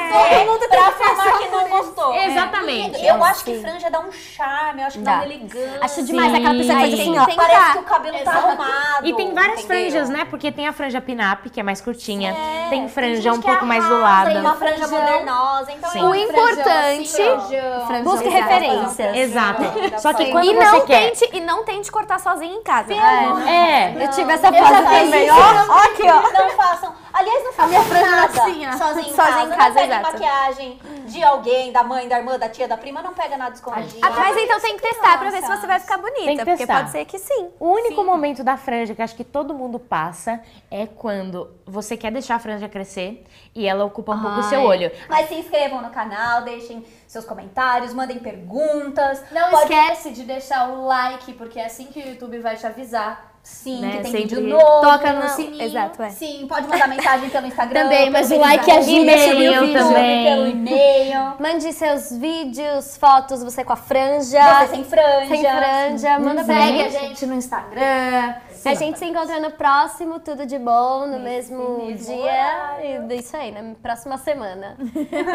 pra 0.69 0.89
afirmar 0.89 1.39
que 1.39 1.49
não 1.49 1.69
gostou. 1.69 2.15
Exatamente. 2.15 3.05
Eu 3.05 3.17
eu 3.17 3.25
acho 3.37 3.45
que 3.45 3.61
franja 3.61 3.91
dá 3.91 4.01
um 4.01 4.13
charme, 4.13 4.81
eu 4.81 4.87
acho 4.87 4.99
que 4.99 5.05
dá, 5.05 5.11
Dá. 5.13 5.17
uma 5.19 5.25
elegância. 5.27 5.79
Acho 5.81 6.03
demais 6.05 6.35
aquela 6.35 6.55
pessoa 6.55 6.75
que 6.79 6.81
faz 6.83 6.95
assim, 6.95 7.19
ó. 7.19 7.27
Parece 7.37 7.73
que 7.73 7.79
o 7.79 7.83
cabelo 7.83 8.19
tá 8.25 8.31
arrumado. 8.33 9.07
E 9.07 9.15
tem 9.15 9.35
várias 9.35 9.61
entendeu? 9.65 9.91
franjas, 9.91 10.09
né? 10.09 10.25
Porque 10.25 10.51
tem 10.53 10.67
a 10.67 10.73
franja 10.73 11.01
pin-up, 11.01 11.49
que 11.51 11.61
é 11.61 11.63
mais 11.63 11.81
curtinha. 11.81 12.33
É, 12.33 12.69
tem 12.71 12.89
franja 12.89 13.21
gente 13.23 13.39
um 13.39 13.41
que 13.41 13.47
pouco 13.47 13.67
mais 13.67 13.85
do 13.87 13.95
arrasa, 13.95 14.05
lado. 14.05 14.27
Tem 14.33 14.41
uma 14.41 14.55
franja 14.55 14.89
modernosa, 14.89 15.73
então 15.73 15.91
Sim. 15.91 16.01
é 16.01 16.03
O 16.05 16.15
importante, 16.15 17.09
Franjão. 17.13 18.03
busque 18.05 18.29
Exato. 18.29 18.45
referências. 18.45 19.17
Exato. 19.17 19.63
Só 20.01 20.13
que 20.13 20.23
E 20.25 20.31
quando 20.33 20.53
não, 20.53 20.71
você 20.71 20.81
quer... 20.83 21.11
tente, 21.13 21.37
e 21.37 21.41
não 21.41 21.65
tente 21.65 21.91
cortar 21.93 22.19
sozinho 22.21 22.55
em 22.55 22.63
casa. 22.63 22.93
É, 22.95 24.03
Eu 24.05 24.09
tive 24.11 24.33
essa 24.33 24.51
fase 24.53 24.75
fiz 24.75 25.01
também, 25.01 25.31
ó. 25.31 25.35
não- 25.55 25.71
Ó 25.77 25.79
aqui, 25.79 26.03
ó. 26.03 26.33
Não 26.43 26.51
façam. 26.51 26.95
Aliás, 27.13 27.45
não 27.45 27.53
façam 27.53 27.71
nada 28.03 28.33
sozinho 28.33 28.69
em 28.69 28.79
Sozinho 28.79 29.17
casa. 29.17 29.43
em 29.43 29.51
casa, 29.57 29.69
não 29.69 29.75
pegue 29.75 29.85
exato. 29.93 30.13
maquiagem 30.13 30.81
de 31.07 31.23
alguém, 31.23 31.73
da 31.73 31.83
mãe, 31.83 32.09
da 32.09 32.19
irmã, 32.19 32.39
da 32.39 32.49
tia, 32.49 32.69
da 32.69 32.77
prima. 32.77 33.01
Não 33.03 33.15
pega 33.15 33.37
nada 33.37 33.55
escondidinho. 33.55 34.05
Ah, 34.05 34.11
Mas 34.11 34.37
então 34.37 34.61
tem 34.61 34.77
que 34.77 34.83
testar 34.83 35.19
pra 35.19 35.31
ver 35.31 35.43
se 35.43 35.49
você 35.49 35.67
vai 35.67 35.81
ficar 35.81 35.99
bonita. 35.99 36.25
Tem 36.25 36.37
que 36.37 36.45
porque 36.45 36.67
pode 36.67 36.91
ser 36.91 37.05
que 37.05 37.19
sim. 37.19 37.51
O 37.59 37.69
único 37.71 38.05
momento 38.05 38.43
da 38.45 38.57
franja 38.57 38.95
que 38.95 39.03
acho 39.03 39.15
que 39.17 39.25
todo 39.25 39.55
mundo 39.55 39.79
passa 39.79 40.41
é 40.71 40.87
quando 40.87 41.51
você 41.65 41.97
quer 41.97 42.11
deixar 42.13 42.37
a 42.37 42.39
franja 42.39 42.69
crescer 42.69 43.25
e 43.55 43.67
ela 43.67 43.85
ocupa 43.85 44.13
um 44.15 44.21
pouco 44.23 44.41
o 44.41 44.43
seu 44.43 44.63
olho. 44.63 44.91
Mas 45.09 45.29
se 45.29 45.35
inscrevam 45.35 45.81
no 45.83 45.91
canal, 45.91 46.43
deixem 46.43 46.85
seus 47.07 47.25
comentários, 47.25 47.93
mandem 47.95 48.19
perguntas. 48.19 49.23
Não 49.31 49.51
Pode- 49.51 49.73
esquece 49.73 50.11
de 50.11 50.23
deixar 50.25 50.69
o 50.71 50.87
like, 50.87 51.33
porque 51.35 51.59
é 51.59 51.67
assim 51.67 51.87
que 51.87 52.01
o 52.01 52.09
YouTube 52.09 52.39
vai 52.39 52.57
te 52.57 52.67
avisar. 52.67 53.36
Sim, 53.49 53.81
né, 53.81 53.99
que 53.99 54.03
tem 54.03 54.11
sempre 54.13 54.35
vídeo 54.37 54.41
novo. 54.49 54.81
Toca 54.81 55.13
no 55.13 55.21
Não, 55.21 55.29
sininho. 55.29 55.63
Exato, 55.63 56.03
é. 56.03 56.11
Sim, 56.11 56.47
pode 56.49 56.67
mandar 56.69 56.89
mensagem 56.89 57.31
pelo 57.31 57.47
Instagram. 57.47 57.81
Também, 57.83 58.11
mas 58.11 58.29
o 58.33 58.39
like 58.39 58.69
ajuda 58.71 59.15
a 59.15 59.19
subir 59.19 59.57
o 59.57 59.61
vídeo. 59.61 59.79
também. 59.79 60.25
Pelo 60.25 60.47
e-mail. 60.49 61.35
Mande 61.39 61.73
seus 61.73 62.11
vídeos, 62.17 62.97
fotos, 62.97 63.45
você 63.45 63.63
com 63.65 63.73
a 63.73 63.77
franja. 63.77 64.43
Você 64.61 64.67
sem 64.75 64.85
franja. 64.85 65.29
sem 65.29 65.43
franja. 65.43 66.19
Manda 66.19 66.43
pra 66.43 66.55
Segue 66.55 66.83
a 66.83 66.89
gente. 66.89 67.25
no 67.27 67.35
Instagram. 67.35 68.35
A 68.65 68.75
gente 68.75 68.99
se 68.99 69.05
encontra 69.05 69.39
no 69.39 69.53
próximo 69.53 70.19
Tudo 70.19 70.45
de 70.45 70.59
Bom, 70.59 71.07
no 71.07 71.21
mesmo, 71.21 71.87
dia. 71.95 72.75
E 72.83 72.99
é 73.13 73.15
isso 73.15 73.37
aí, 73.37 73.53
na 73.53 73.75
próxima 73.81 74.19
semana. 74.19 74.77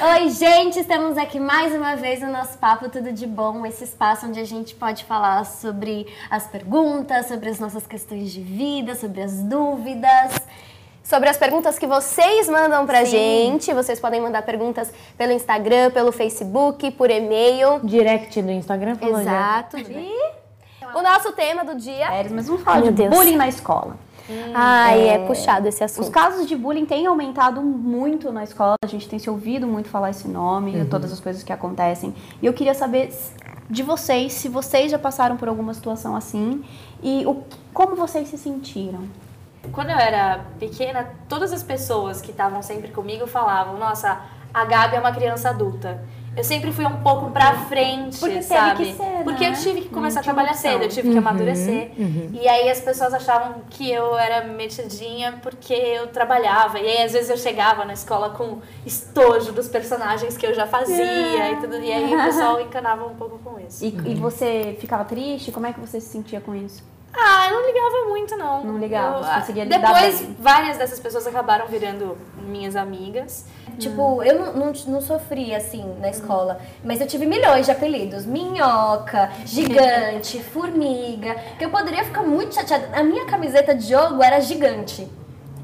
Oi, 0.00 0.30
gente, 0.30 0.78
estamos 0.78 1.18
aqui 1.18 1.40
mais 1.40 1.74
uma 1.74 1.96
vez 1.96 2.20
no 2.20 2.30
nosso 2.30 2.56
Papo 2.56 2.88
Tudo 2.88 3.12
de 3.12 3.26
Bom, 3.26 3.66
esse 3.66 3.82
espaço 3.82 4.26
onde 4.26 4.38
a 4.38 4.44
gente 4.44 4.72
pode 4.76 5.04
falar 5.04 5.44
sobre 5.44 6.06
as 6.30 6.46
perguntas, 6.46 7.26
sobre 7.26 7.48
as 7.48 7.58
nossas 7.58 7.84
questões 7.84 8.30
de 8.30 8.40
vida, 8.40 8.94
sobre 8.94 9.22
as 9.22 9.42
dúvidas. 9.42 10.38
Sobre 11.02 11.28
as 11.28 11.36
perguntas 11.36 11.78
que 11.78 11.86
vocês 11.86 12.48
mandam 12.48 12.86
pra 12.86 13.04
gente. 13.04 13.72
Vocês 13.74 13.98
podem 13.98 14.20
mandar 14.20 14.42
perguntas 14.42 14.92
pelo 15.16 15.32
Instagram, 15.32 15.90
pelo 15.90 16.12
Facebook, 16.12 16.90
por 16.92 17.10
e-mail. 17.10 17.80
Direct 17.82 18.40
no 18.42 18.52
Instagram 18.52 18.94
falou 18.94 19.16
já. 19.16 19.22
Exato. 19.22 19.78
E 19.78 20.12
o 20.94 21.02
nosso 21.02 21.32
tema 21.32 21.64
do 21.64 21.74
dia. 21.74 22.06
Sério, 22.06 22.30
mas 22.34 22.46
vamos 22.46 22.62
falar 22.62 22.82
Meu 22.82 22.92
de 22.92 23.02
Deus. 23.02 23.14
bullying 23.14 23.36
na 23.36 23.48
escola. 23.48 23.96
Ai, 24.54 25.08
é, 25.08 25.26
puxado 25.26 25.66
esse 25.68 25.84
Os 25.84 25.92
assunto. 25.98 26.10
casos 26.10 26.46
de 26.46 26.54
bullying 26.56 26.84
têm 26.84 27.06
aumentado 27.06 27.62
muito 27.62 28.30
na 28.30 28.44
escola, 28.44 28.74
a 28.82 28.86
gente 28.86 29.08
tem 29.08 29.18
se 29.18 29.28
ouvido 29.28 29.66
muito 29.66 29.88
falar 29.88 30.10
esse 30.10 30.28
nome, 30.28 30.84
todas 30.86 31.12
as 31.12 31.20
coisas 31.20 31.42
que 31.42 31.52
acontecem. 31.52 32.14
E 32.42 32.46
eu 32.46 32.52
queria 32.52 32.74
saber 32.74 33.12
de 33.70 33.82
vocês, 33.82 34.32
se 34.32 34.48
vocês 34.48 34.90
já 34.90 34.98
passaram 34.98 35.36
por 35.36 35.48
alguma 35.48 35.74
situação 35.74 36.16
assim 36.16 36.64
e 37.02 37.24
o, 37.26 37.42
como 37.72 37.94
vocês 37.96 38.28
se 38.28 38.38
sentiram. 38.38 39.00
Quando 39.72 39.90
eu 39.90 39.98
era 39.98 40.44
pequena, 40.58 41.06
todas 41.28 41.52
as 41.52 41.62
pessoas 41.62 42.20
que 42.20 42.30
estavam 42.30 42.62
sempre 42.62 42.88
comigo 42.88 43.26
falavam: 43.26 43.76
Nossa, 43.76 44.20
a 44.54 44.64
Gabi 44.64 44.96
é 44.96 45.00
uma 45.00 45.12
criança 45.12 45.50
adulta. 45.50 46.02
Eu 46.38 46.44
sempre 46.44 46.72
fui 46.72 46.86
um 46.86 46.96
pouco 47.02 47.30
pra 47.32 47.52
frente, 47.66 48.18
Porque 48.18 48.34
teve 48.36 48.46
sabe? 48.46 48.84
que 48.84 48.92
ser, 48.94 49.24
Porque 49.24 49.44
né? 49.44 49.50
eu 49.50 49.60
tive 49.60 49.80
que 49.82 49.88
começar 49.88 50.20
a 50.20 50.22
trabalhar 50.22 50.52
opção. 50.52 50.70
cedo, 50.70 50.82
eu 50.84 50.88
tive 50.88 51.10
que 51.10 51.18
amadurecer. 51.18 51.90
E 52.32 52.48
aí 52.48 52.70
as 52.70 52.80
pessoas 52.80 53.12
achavam 53.12 53.56
que 53.70 53.90
eu 53.90 54.16
era 54.16 54.46
metidinha 54.46 55.38
porque 55.42 55.72
eu 55.74 56.06
trabalhava. 56.06 56.78
E 56.78 56.86
aí 56.86 57.02
às 57.02 57.12
vezes 57.12 57.28
eu 57.28 57.36
chegava 57.36 57.84
na 57.84 57.92
escola 57.92 58.30
com 58.30 58.58
estojo 58.86 59.52
dos 59.52 59.68
personagens 59.68 60.36
que 60.36 60.46
eu 60.46 60.54
já 60.54 60.66
fazia 60.66 61.50
e 61.52 61.56
tudo. 61.56 61.76
E 61.76 61.92
aí 61.92 62.14
o 62.14 62.24
pessoal 62.24 62.60
encanava 62.62 63.04
um 63.04 63.14
pouco 63.16 63.38
com 63.38 63.58
isso. 63.58 63.84
E, 63.84 63.88
e 63.88 64.14
você 64.14 64.76
ficava 64.80 65.04
triste? 65.04 65.50
Como 65.50 65.66
é 65.66 65.72
que 65.72 65.80
você 65.80 66.00
se 66.00 66.08
sentia 66.08 66.40
com 66.40 66.54
isso? 66.54 66.82
Ah, 67.12 67.48
eu 67.48 67.54
não 67.54 67.66
ligava 67.66 68.08
muito, 68.08 68.36
não. 68.36 68.64
Não 68.64 68.78
ligava, 68.78 69.18
Eu, 69.18 69.40
conseguia 69.40 69.64
lidar 69.64 69.78
Depois, 69.78 70.20
bem. 70.20 70.36
várias 70.38 70.76
dessas 70.76 71.00
pessoas 71.00 71.26
acabaram 71.26 71.66
virando 71.66 72.16
minhas 72.36 72.76
amigas. 72.76 73.46
Tipo, 73.78 74.22
eu 74.22 74.38
não, 74.38 74.52
não, 74.54 74.72
não 74.86 75.00
sofri 75.00 75.54
assim 75.54 75.94
na 76.00 76.10
escola, 76.10 76.60
mas 76.82 77.00
eu 77.00 77.06
tive 77.06 77.26
milhões 77.26 77.64
de 77.66 77.72
apelidos. 77.72 78.26
Minhoca, 78.26 79.30
gigante, 79.44 80.42
formiga. 80.52 81.34
Que 81.56 81.64
eu 81.64 81.70
poderia 81.70 82.04
ficar 82.04 82.22
muito 82.22 82.54
chateada. 82.54 82.88
A 82.98 83.02
minha 83.02 83.24
camiseta 83.26 83.74
de 83.74 83.88
jogo 83.88 84.22
era 84.22 84.40
gigante. 84.40 85.08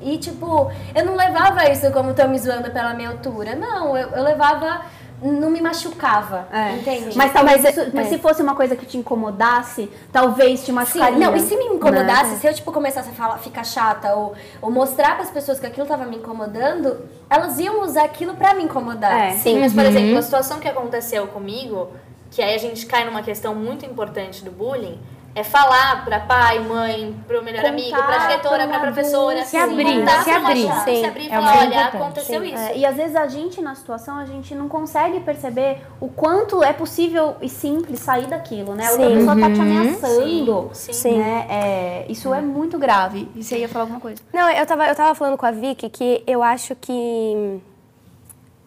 E, 0.01 0.19
tipo, 0.19 0.71
eu 0.95 1.05
não 1.05 1.17
levava 1.17 1.69
isso 1.71 1.91
como 1.91 2.13
tão 2.15 2.29
me 2.29 2.39
zoando 2.39 2.71
pela 2.71 2.93
minha 2.95 3.09
altura. 3.09 3.57
Não, 3.57 3.97
eu, 3.97 4.09
eu 4.11 4.23
levava. 4.23 4.83
Não 5.23 5.49
me 5.51 5.61
machucava. 5.61 6.47
Entende? 6.79 7.17
Mas 7.17 7.33
talvez 7.33 7.63
Mas 7.63 7.65
é- 7.79 7.83
isso- 7.83 7.91
mas 7.95 8.07
é. 8.07 8.11
se 8.11 8.19
fosse 8.19 8.43
uma 8.43 8.55
coisa 8.55 8.77
que 8.77 8.85
te 8.85 8.99
incomodasse, 8.99 9.91
talvez 10.13 10.61
te 10.61 10.67
Sim, 10.67 10.73
machucaria. 10.73 11.19
não, 11.19 11.35
e 11.35 11.41
se 11.41 11.57
me 11.57 11.65
incomodasse, 11.65 12.33
Né? 12.33 12.37
se 12.37 12.47
eu, 12.47 12.53
tipo, 12.55 12.71
começasse 12.73 13.09
a 13.09 13.13
falar, 13.13 13.39
ficar 13.39 13.65
chata 13.65 14.15
ou, 14.15 14.35
ou 14.61 14.71
mostrar 14.71 15.17
pras 15.17 15.31
pessoas 15.31 15.59
que 15.61 15.67
aquilo 15.67 15.87
tava 15.87 16.05
me 16.05 16.17
incomodando, 16.17 17.09
elas 17.31 17.59
iam 17.59 17.83
usar 17.83 18.05
aquilo 18.05 18.35
pra 18.35 18.55
me 18.55 18.65
incomodar. 18.65 19.29
É. 19.29 19.31
Sim, 19.33 19.61
mas 19.61 19.73
por 19.73 19.85
exemplo, 19.85 20.11
uma 20.13 20.23
situação 20.23 20.59
que 20.61 20.69
aconteceu 20.69 21.27
comigo, 21.29 21.89
que 22.31 22.43
aí 22.43 22.55
a 22.55 22.59
gente 22.59 22.85
cai 22.85 23.05
numa 23.05 23.23
questão 23.23 23.55
muito 23.55 23.87
importante 23.87 24.45
do 24.45 24.51
bullying, 24.51 24.99
é 25.35 25.43
falar 25.43 26.05
pra 26.05 26.21
pai, 26.21 26.61
mãe, 26.61 27.13
pro 27.27 27.43
melhor 27.43 27.63
Contar 27.63 27.73
amigo, 27.73 27.97
pra 27.97 28.19
diretora, 28.19 28.69
pra 28.69 28.79
pra 28.79 28.79
um 28.79 28.93
professora. 28.93 29.45
Se 29.45 29.57
abrir, 29.57 29.99
contar 30.01 30.23
se 30.23 30.31
abrir. 30.31 30.73
Sim, 30.85 31.01
Se 31.01 31.05
abrir 31.07 31.25
e 31.25 31.27
é 31.27 31.31
falar, 31.31 31.59
olha, 31.59 31.85
aconteceu 31.87 32.45
isso. 32.45 32.57
É, 32.63 32.77
e 32.79 32.87
às 32.87 32.95
vezes 32.97 33.17
a 33.17 33.27
gente 33.27 33.61
na 33.61 33.75
situação 33.75 34.17
a 34.19 34.25
gente 34.25 34.55
não 34.55 34.69
consegue 34.69 35.19
perceber 35.21 35.79
o 36.01 36.09
quanto 36.09 36.63
é 36.63 36.73
possível 36.73 37.35
e 37.43 37.49
simples 37.49 37.99
sair 37.99 38.27
daquilo, 38.29 38.75
né? 38.77 38.87
A 38.87 38.91
outra 38.93 39.09
Sim. 39.09 39.15
pessoa 39.17 39.41
tá 39.41 39.53
te 39.53 39.61
ameaçando. 39.61 40.71
Sim, 40.73 40.93
Sim. 40.93 41.19
Né? 41.19 41.47
É, 41.51 42.07
isso 42.09 42.33
é 42.33 42.41
muito 42.41 42.79
grave. 42.79 43.29
E 43.35 43.43
você 43.43 43.59
ia 43.59 43.69
falar 43.69 43.85
alguma 43.85 44.01
coisa? 44.01 44.23
Não, 44.33 44.49
eu 44.51 44.65
tava, 44.67 44.87
eu 44.87 44.95
tava 44.95 45.15
falando 45.17 45.37
com 45.37 45.47
a 45.47 45.51
Vicky 45.51 45.91
que 45.91 46.23
eu 46.29 46.43
acho 46.45 46.77
que 46.77 47.61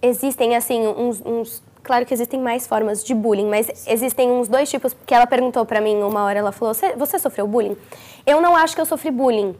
existem, 0.01 0.55
assim, 0.55 0.85
uns, 0.85 1.21
uns- 1.25 1.63
Claro 1.87 2.05
que 2.05 2.13
existem 2.13 2.37
mais 2.39 2.67
formas 2.67 3.01
de 3.01 3.15
bullying, 3.15 3.47
mas 3.47 3.87
existem 3.87 4.29
uns 4.29 4.49
dois 4.49 4.69
tipos. 4.69 4.93
Que 5.05 5.15
ela 5.15 5.25
perguntou 5.25 5.65
pra 5.65 5.79
mim 5.79 5.95
uma 6.03 6.21
hora, 6.25 6.37
ela 6.37 6.51
falou: 6.51 6.73
"Você- 6.73 7.17
sofreu 7.17 7.47
bullying? 7.47 7.77
Eu 8.25 8.41
não 8.41 8.57
acho 8.57 8.75
que 8.75 8.81
eu 8.81 8.85
sofri 8.85 9.09
bullying. 9.09 9.55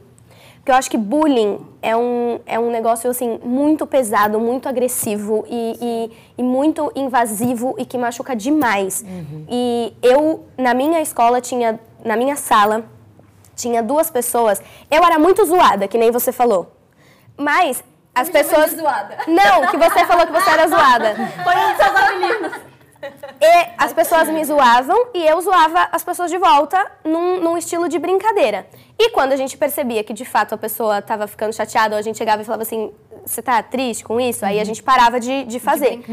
Porque 0.58 0.72
eu 0.74 0.76
acho 0.76 0.92
que 0.92 0.98
bullying 0.98 1.58
é 1.82 1.96
um, 1.96 2.42
é 2.46 2.60
um 2.60 2.70
negócio, 2.70 3.10
assim, 3.10 3.40
muito 3.42 3.88
pesado, 3.88 4.38
muito 4.42 4.68
agressivo 4.68 5.46
e, 5.50 5.78
e, 5.82 6.12
e 6.38 6.44
muito 6.44 6.92
invasivo 6.94 7.74
e 7.78 7.86
que 7.86 7.98
machuca 7.98 8.36
demais. 8.36 9.06
E 9.50 9.94
eu, 10.04 10.44
na 10.58 10.74
minha 10.74 11.00
escola, 11.00 11.40
tinha. 11.40 11.80
Na 12.04 12.18
minha 12.18 12.36
sala, 12.36 12.84
tinha 13.56 13.82
duas 13.82 14.10
pessoas. 14.12 14.62
Eu 14.92 15.02
era 15.02 15.18
muito 15.18 15.46
zoada, 15.46 15.88
que 15.88 15.98
nem 15.98 16.12
você 16.12 16.34
falou. 16.34 16.74
Mas 17.38 17.82
as 18.22 18.30
pessoas. 18.30 18.76
Não, 19.28 19.68
que 19.68 19.78
você 19.78 20.06
falou 20.06 20.26
que 20.26 20.32
você 20.32 20.50
era 20.50 20.68
zoada. 20.68 21.16
Foi 21.44 21.56
um 21.56 21.68
dos 21.70 21.78
seus 21.78 21.96
apelidos. 21.96 22.78
E 23.40 23.68
as 23.78 23.94
pessoas 23.94 24.28
me 24.28 24.44
zoavam 24.44 25.10
e 25.14 25.26
eu 25.26 25.40
zoava 25.40 25.88
as 25.92 26.04
pessoas 26.04 26.32
de 26.32 26.38
volta 26.38 26.92
num, 27.04 27.40
num 27.40 27.58
estilo 27.58 27.88
de 27.88 28.00
brincadeira. 28.00 28.68
E 28.98 29.12
quando 29.12 29.34
a 29.34 29.36
gente 29.36 29.56
percebia 29.56 30.04
que 30.04 30.14
de 30.14 30.26
fato 30.26 30.56
a 30.56 30.58
pessoa 30.58 30.98
estava 30.98 31.28
ficando 31.28 31.54
chateada, 31.54 31.96
ou 31.96 32.00
a 32.00 32.02
gente 32.02 32.18
chegava 32.18 32.42
e 32.42 32.46
falava 32.46 32.64
assim: 32.64 32.92
você 33.24 33.42
tá 33.42 33.62
triste 33.62 34.04
com 34.04 34.20
isso? 34.20 34.46
Aí 34.46 34.60
a 34.60 34.64
gente 34.64 34.82
parava 34.82 35.20
de, 35.20 35.46
de 35.46 35.60
fazer. 35.60 36.04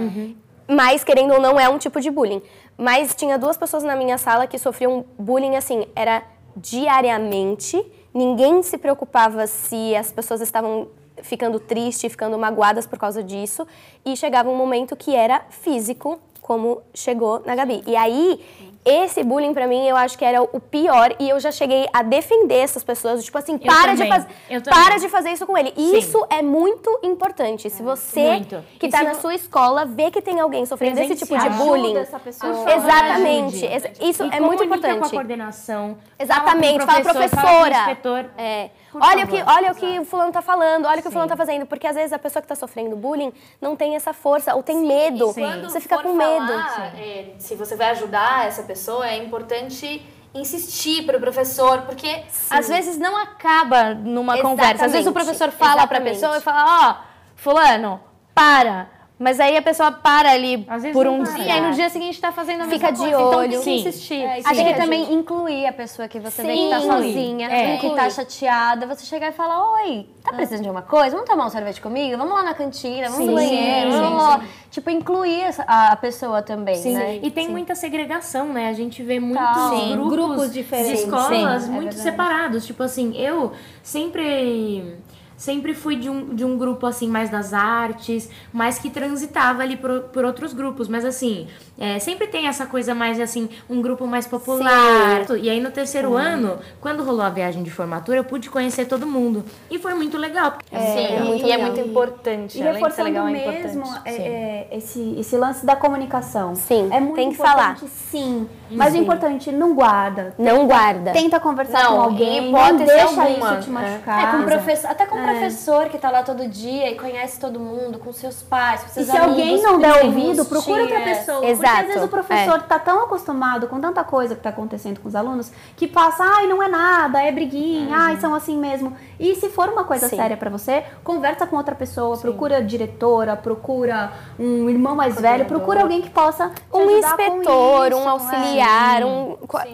Mas, 0.68 1.04
querendo 1.04 1.34
ou 1.34 1.40
não, 1.40 1.60
é 1.60 1.68
um 1.68 1.78
tipo 1.78 2.00
de 2.00 2.10
bullying. 2.10 2.42
Mas 2.76 3.14
tinha 3.14 3.38
duas 3.38 3.56
pessoas 3.56 3.82
na 3.82 3.94
minha 3.94 4.16
sala 4.18 4.46
que 4.46 4.58
sofriam 4.58 5.04
bullying 5.18 5.56
assim, 5.56 5.86
era 5.94 6.22
diariamente. 6.56 7.84
Ninguém 8.12 8.62
se 8.62 8.78
preocupava 8.78 9.46
se 9.46 9.94
as 9.94 10.10
pessoas 10.10 10.40
estavam 10.40 10.88
ficando 11.22 11.58
tristes, 11.60 12.10
ficando 12.12 12.38
magoadas 12.38 12.86
por 12.86 12.98
causa 12.98 13.22
disso. 13.22 13.66
E 14.04 14.16
chegava 14.16 14.48
um 14.50 14.56
momento 14.56 14.96
que 14.96 15.14
era 15.14 15.42
físico 15.50 16.18
como 16.40 16.82
chegou 16.92 17.42
na 17.46 17.54
Gabi. 17.54 17.82
E 17.86 17.96
aí, 17.96 18.38
esse 18.84 19.22
bullying 19.24 19.54
pra 19.54 19.66
mim, 19.66 19.86
eu 19.86 19.96
acho 19.96 20.18
que 20.18 20.22
era 20.26 20.42
o 20.42 20.60
pior 20.60 21.14
e 21.18 21.30
eu 21.30 21.40
já 21.40 21.50
cheguei 21.50 21.88
a 21.90 22.02
defender 22.02 22.56
essas 22.58 22.84
pessoas, 22.84 23.24
tipo 23.24 23.38
assim, 23.38 23.56
para 23.56 23.94
de 23.94 24.06
fazer, 24.06 24.28
para 24.68 24.98
de 24.98 25.08
fazer 25.08 25.30
isso 25.30 25.46
com 25.46 25.56
ele. 25.56 25.72
E 25.74 25.96
isso 25.98 26.22
é 26.28 26.42
muito 26.42 27.00
importante. 27.02 27.70
Se 27.70 27.82
você 27.82 28.20
Muito. 28.32 28.62
que 28.78 28.84
E 28.86 28.90
tá 28.90 28.98
se 28.98 29.04
na 29.04 29.14
sua 29.14 29.34
escola 29.34 29.86
vê 29.86 30.10
que 30.10 30.20
tem 30.20 30.38
alguém 30.38 30.66
sofrendo 30.66 31.00
esse 31.00 31.16
tipo 31.16 31.34
de 31.38 31.48
bullying, 31.48 31.84
Ajuda 31.96 32.00
essa 32.00 32.18
pessoa. 32.18 32.52
exatamente. 32.74 33.66
Ajude. 33.66 33.92
Isso 34.02 34.24
E 34.24 34.28
é 34.30 34.40
muito 34.40 34.58
comunica 34.64 34.66
com 34.66 34.74
a 34.74 34.90
importante. 34.90 35.10
coordenação. 35.12 35.96
Exatamente, 36.18 36.84
fala, 36.84 36.86
fala 36.86 37.02
com 37.04 37.08
o 37.08 37.12
professor, 37.14 37.36
fala 37.40 37.48
com 37.48 37.56
o 37.56 37.62
professora. 37.62 37.90
inspetor. 37.90 38.24
É. 38.36 38.70
Por 38.94 39.02
Olha 39.02 39.24
o, 39.24 39.26
favor. 39.26 39.44
que, 39.44 39.50
olha 39.50 39.72
o 39.72 39.74
que 39.74 39.98
o 39.98 40.04
fulano 40.04 40.30
tá 40.30 40.40
falando, 40.40 40.86
olha 40.86 41.00
o 41.00 41.02
que 41.02 41.08
o 41.08 41.10
fulano 41.10 41.28
Sim. 41.28 41.36
tá 41.36 41.36
fazendo. 41.36 41.66
Porque 41.66 41.84
às 41.84 41.96
vezes 41.96 42.12
a 42.12 42.18
pessoa 42.18 42.40
que 42.40 42.46
tá 42.46 42.54
sofrendo 42.54 42.94
bullying 42.94 43.32
não 43.60 43.74
tem 43.74 43.96
essa 43.96 44.12
força 44.12 44.54
ou 44.54 44.62
tem 44.62 44.86
medo. 44.86 45.34
Quando 45.34 45.68
Você 45.68 45.80
fica 45.80 45.96
for 45.96 46.04
com 46.04 46.12
medo. 46.14 46.46
falar, 46.46 46.92
é, 46.96 47.34
se 47.38 47.56
você 47.56 47.74
vai 47.74 47.90
ajudar 47.90 48.46
essa 48.46 48.62
pessoa, 48.62 49.04
é 49.08 49.16
importante 49.16 50.00
insistir 50.32 51.04
para 51.04 51.16
o 51.16 51.20
professor, 51.20 51.82
porque 51.82 52.22
às 52.50 52.68
vezes 52.68 52.96
não 52.96 53.16
acaba 53.16 53.94
numa 53.94 54.40
conversa. 54.40 54.84
Às 54.86 54.92
vezes 54.92 55.06
o 55.08 55.12
professor 55.12 55.50
fala 55.50 55.86
para 55.88 55.98
a 55.98 56.00
Exatamente. 56.00 56.14
pessoa 56.14 56.36
e 56.36 56.40
fala: 56.40 56.90
Ó, 57.00 57.04
Fulano, 57.34 58.00
para. 58.32 58.88
Mas 59.24 59.40
aí 59.40 59.56
a 59.56 59.62
pessoa 59.62 59.90
para 59.90 60.32
ali 60.32 60.66
por 60.92 61.06
um 61.06 61.22
dia 61.22 61.56
e 61.56 61.60
no 61.62 61.72
dia 61.72 61.88
seguinte 61.88 62.20
tá 62.20 62.30
fazendo 62.30 62.60
a 62.60 62.64
Fica 62.66 62.90
mesma 62.90 63.06
de 63.06 63.10
coisa. 63.10 63.16
Então 63.26 63.38
olho. 63.38 63.50
tem 63.52 63.58
que 63.58 63.64
Sim. 63.64 63.88
insistir. 63.88 64.22
Acho 64.44 64.64
que 64.64 64.74
também 64.74 65.14
incluir 65.14 65.64
a 65.66 65.72
pessoa 65.72 66.06
que 66.06 66.20
você 66.20 66.42
vê 66.42 66.52
que 66.54 66.68
tá 66.68 66.80
Sim. 66.80 66.86
sozinha, 66.90 67.48
É. 67.50 67.78
que 67.78 67.88
tá 67.94 68.10
chateada, 68.10 68.86
você 68.86 69.06
chegar 69.06 69.28
e 69.30 69.32
falar, 69.32 69.64
oi, 69.76 70.06
tá 70.22 70.30
precisando 70.34 70.60
de 70.60 70.68
alguma 70.68 70.84
coisa? 70.84 71.12
Vamos 71.16 71.24
tomar 71.30 71.46
um 71.46 71.50
sorvete 71.50 71.80
comigo? 71.80 72.18
Vamos 72.18 72.34
lá 72.34 72.42
na 72.42 72.52
cantina, 72.52 73.08
vamos 73.08 73.26
no 73.26 73.32
banheiro, 73.34 73.92
sim, 73.92 73.98
vamos 73.98 74.22
lá. 74.22 74.44
Tipo, 74.70 74.90
incluir 74.90 75.44
a, 75.66 75.92
a 75.92 75.96
pessoa 75.96 76.42
também, 76.42 76.74
Sim, 76.76 76.92
né? 76.94 77.20
e 77.22 77.30
tem 77.30 77.48
muita 77.48 77.74
segregação, 77.74 78.48
né? 78.52 78.68
A 78.68 78.72
gente 78.74 79.02
vê 79.02 79.18
muitos 79.20 79.70
Sim. 79.70 79.92
grupos, 79.92 80.10
Grupos 80.12 80.52
diferentes. 80.52 80.98
de 80.98 81.04
escolas 81.04 81.62
Sim, 81.62 81.68
é 81.70 81.72
muito 81.72 81.94
separados. 81.94 82.66
Tipo 82.66 82.82
assim, 82.82 83.16
eu 83.16 83.52
sempre 83.82 84.96
sempre 85.36 85.74
fui 85.74 85.96
de 85.96 86.08
um, 86.08 86.34
de 86.34 86.44
um 86.44 86.56
grupo 86.56 86.86
assim 86.86 87.08
mais 87.08 87.30
das 87.30 87.52
artes, 87.52 88.28
mas 88.52 88.78
que 88.78 88.90
transitava 88.90 89.62
ali 89.62 89.76
por, 89.76 90.00
por 90.04 90.24
outros 90.24 90.52
grupos. 90.52 90.88
Mas 90.88 91.04
assim, 91.04 91.46
é, 91.78 91.98
sempre 91.98 92.26
tem 92.26 92.46
essa 92.46 92.66
coisa 92.66 92.94
mais 92.94 93.20
assim, 93.20 93.48
um 93.68 93.80
grupo 93.82 94.06
mais 94.06 94.26
popular. 94.26 95.26
E 95.40 95.50
aí 95.50 95.60
no 95.60 95.70
terceiro 95.70 96.14
ano, 96.14 96.58
quando 96.80 97.02
rolou 97.02 97.22
a 97.22 97.30
viagem 97.30 97.62
de 97.62 97.70
formatura, 97.70 98.18
eu 98.18 98.24
pude 98.24 98.48
conhecer 98.50 98.86
todo 98.86 99.06
mundo. 99.06 99.44
E 99.70 99.78
foi 99.78 99.94
muito 99.94 100.16
legal. 100.16 100.58
Sim, 100.70 101.24
muito 101.24 101.46
e 101.46 101.50
é 101.50 101.56
legal. 101.56 101.72
muito 101.72 101.80
importante. 101.80 102.58
E 102.58 102.62
além 102.62 102.74
de 102.74 102.94
ser 102.94 103.02
reforçando 103.02 103.08
legal, 103.08 103.28
é 103.28 103.62
mesmo 103.62 103.84
é, 104.04 104.14
é, 104.14 104.68
esse, 104.72 105.16
esse 105.18 105.36
lance 105.36 105.64
da 105.64 105.76
comunicação. 105.76 106.54
Sim, 106.54 106.88
é 106.92 107.00
muito 107.00 107.16
tem 107.16 107.28
que 107.28 107.34
importante, 107.34 107.80
falar. 107.80 107.90
Sim, 108.10 108.48
mas 108.70 108.94
o 108.94 108.96
importante, 108.96 109.52
não 109.52 109.74
guarda. 109.74 110.34
Não 110.38 110.66
guarda. 110.66 111.12
Tenta 111.12 111.38
conversar 111.40 111.84
Não, 111.84 111.96
com 111.96 112.02
alguém, 112.02 112.50
não 112.50 112.76
deixa 112.76 113.04
alguma, 113.04 113.52
isso 113.54 113.62
te 113.62 113.68
é. 113.68 113.72
machucar. 113.72 114.22
É, 114.22 114.38
com 114.38 114.44
professor, 114.44 114.90
até 114.90 115.06
com 115.06 115.23
o 115.24 115.38
professor 115.38 115.88
que 115.88 115.98
tá 115.98 116.10
lá 116.10 116.22
todo 116.22 116.46
dia 116.48 116.90
e 116.90 116.94
conhece 116.96 117.38
todo 117.40 117.58
mundo, 117.58 117.98
com 117.98 118.12
seus 118.12 118.42
pais, 118.42 118.80
com 118.82 118.86
E 118.88 118.90
seus 118.90 119.06
se 119.06 119.16
amigos, 119.16 119.30
alguém 119.38 119.62
não 119.62 119.78
der 119.78 120.04
ouvido, 120.04 120.44
procura 120.44 120.82
outra 120.82 121.00
pessoa. 121.00 121.38
Porque 121.40 121.52
Exato, 121.52 121.80
às 121.80 121.86
vezes 121.86 122.02
o 122.02 122.08
professor 122.08 122.62
tá 122.62 122.78
tão 122.78 123.04
acostumado 123.04 123.66
com 123.68 123.80
tanta 123.80 124.02
coisa 124.04 124.34
que 124.34 124.42
tá 124.42 124.50
acontecendo 124.50 125.00
com 125.00 125.08
os 125.08 125.14
alunos 125.14 125.50
que 125.76 125.86
passa, 125.86 126.24
ai, 126.24 126.46
não 126.46 126.62
é 126.62 126.68
nada, 126.68 127.22
é 127.22 127.30
briguinha, 127.32 127.96
ai, 127.96 128.16
são 128.18 128.34
assim 128.34 128.58
mesmo. 128.58 128.96
E 129.18 129.34
se 129.36 129.48
for 129.48 129.68
uma 129.68 129.84
coisa 129.84 130.08
Sim. 130.08 130.16
séria 130.16 130.36
pra 130.36 130.50
você, 130.50 130.84
conversa 131.02 131.46
com 131.46 131.56
outra 131.56 131.74
pessoa, 131.74 132.16
procura 132.16 132.62
diretora, 132.62 133.36
procura 133.36 134.12
um 134.38 134.68
irmão 134.68 134.94
mais 134.96 135.20
velho, 135.20 135.44
procura 135.44 135.82
alguém 135.82 136.00
que 136.02 136.10
possa 136.10 136.48
te 136.50 136.62
um 136.72 136.90
inspetor, 136.90 137.88
isso, 137.88 137.96
um 137.98 138.04
é. 138.04 138.08
auxiliar, 138.08 139.04
um 139.04 139.36
qua- 139.46 139.66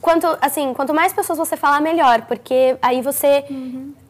quanto 0.00 0.26
assim, 0.40 0.74
quanto 0.74 0.92
mais 0.92 1.12
pessoas 1.12 1.38
você 1.38 1.56
falar 1.56 1.80
melhor, 1.80 2.22
porque 2.22 2.76
aí 2.82 3.00
você 3.02 3.44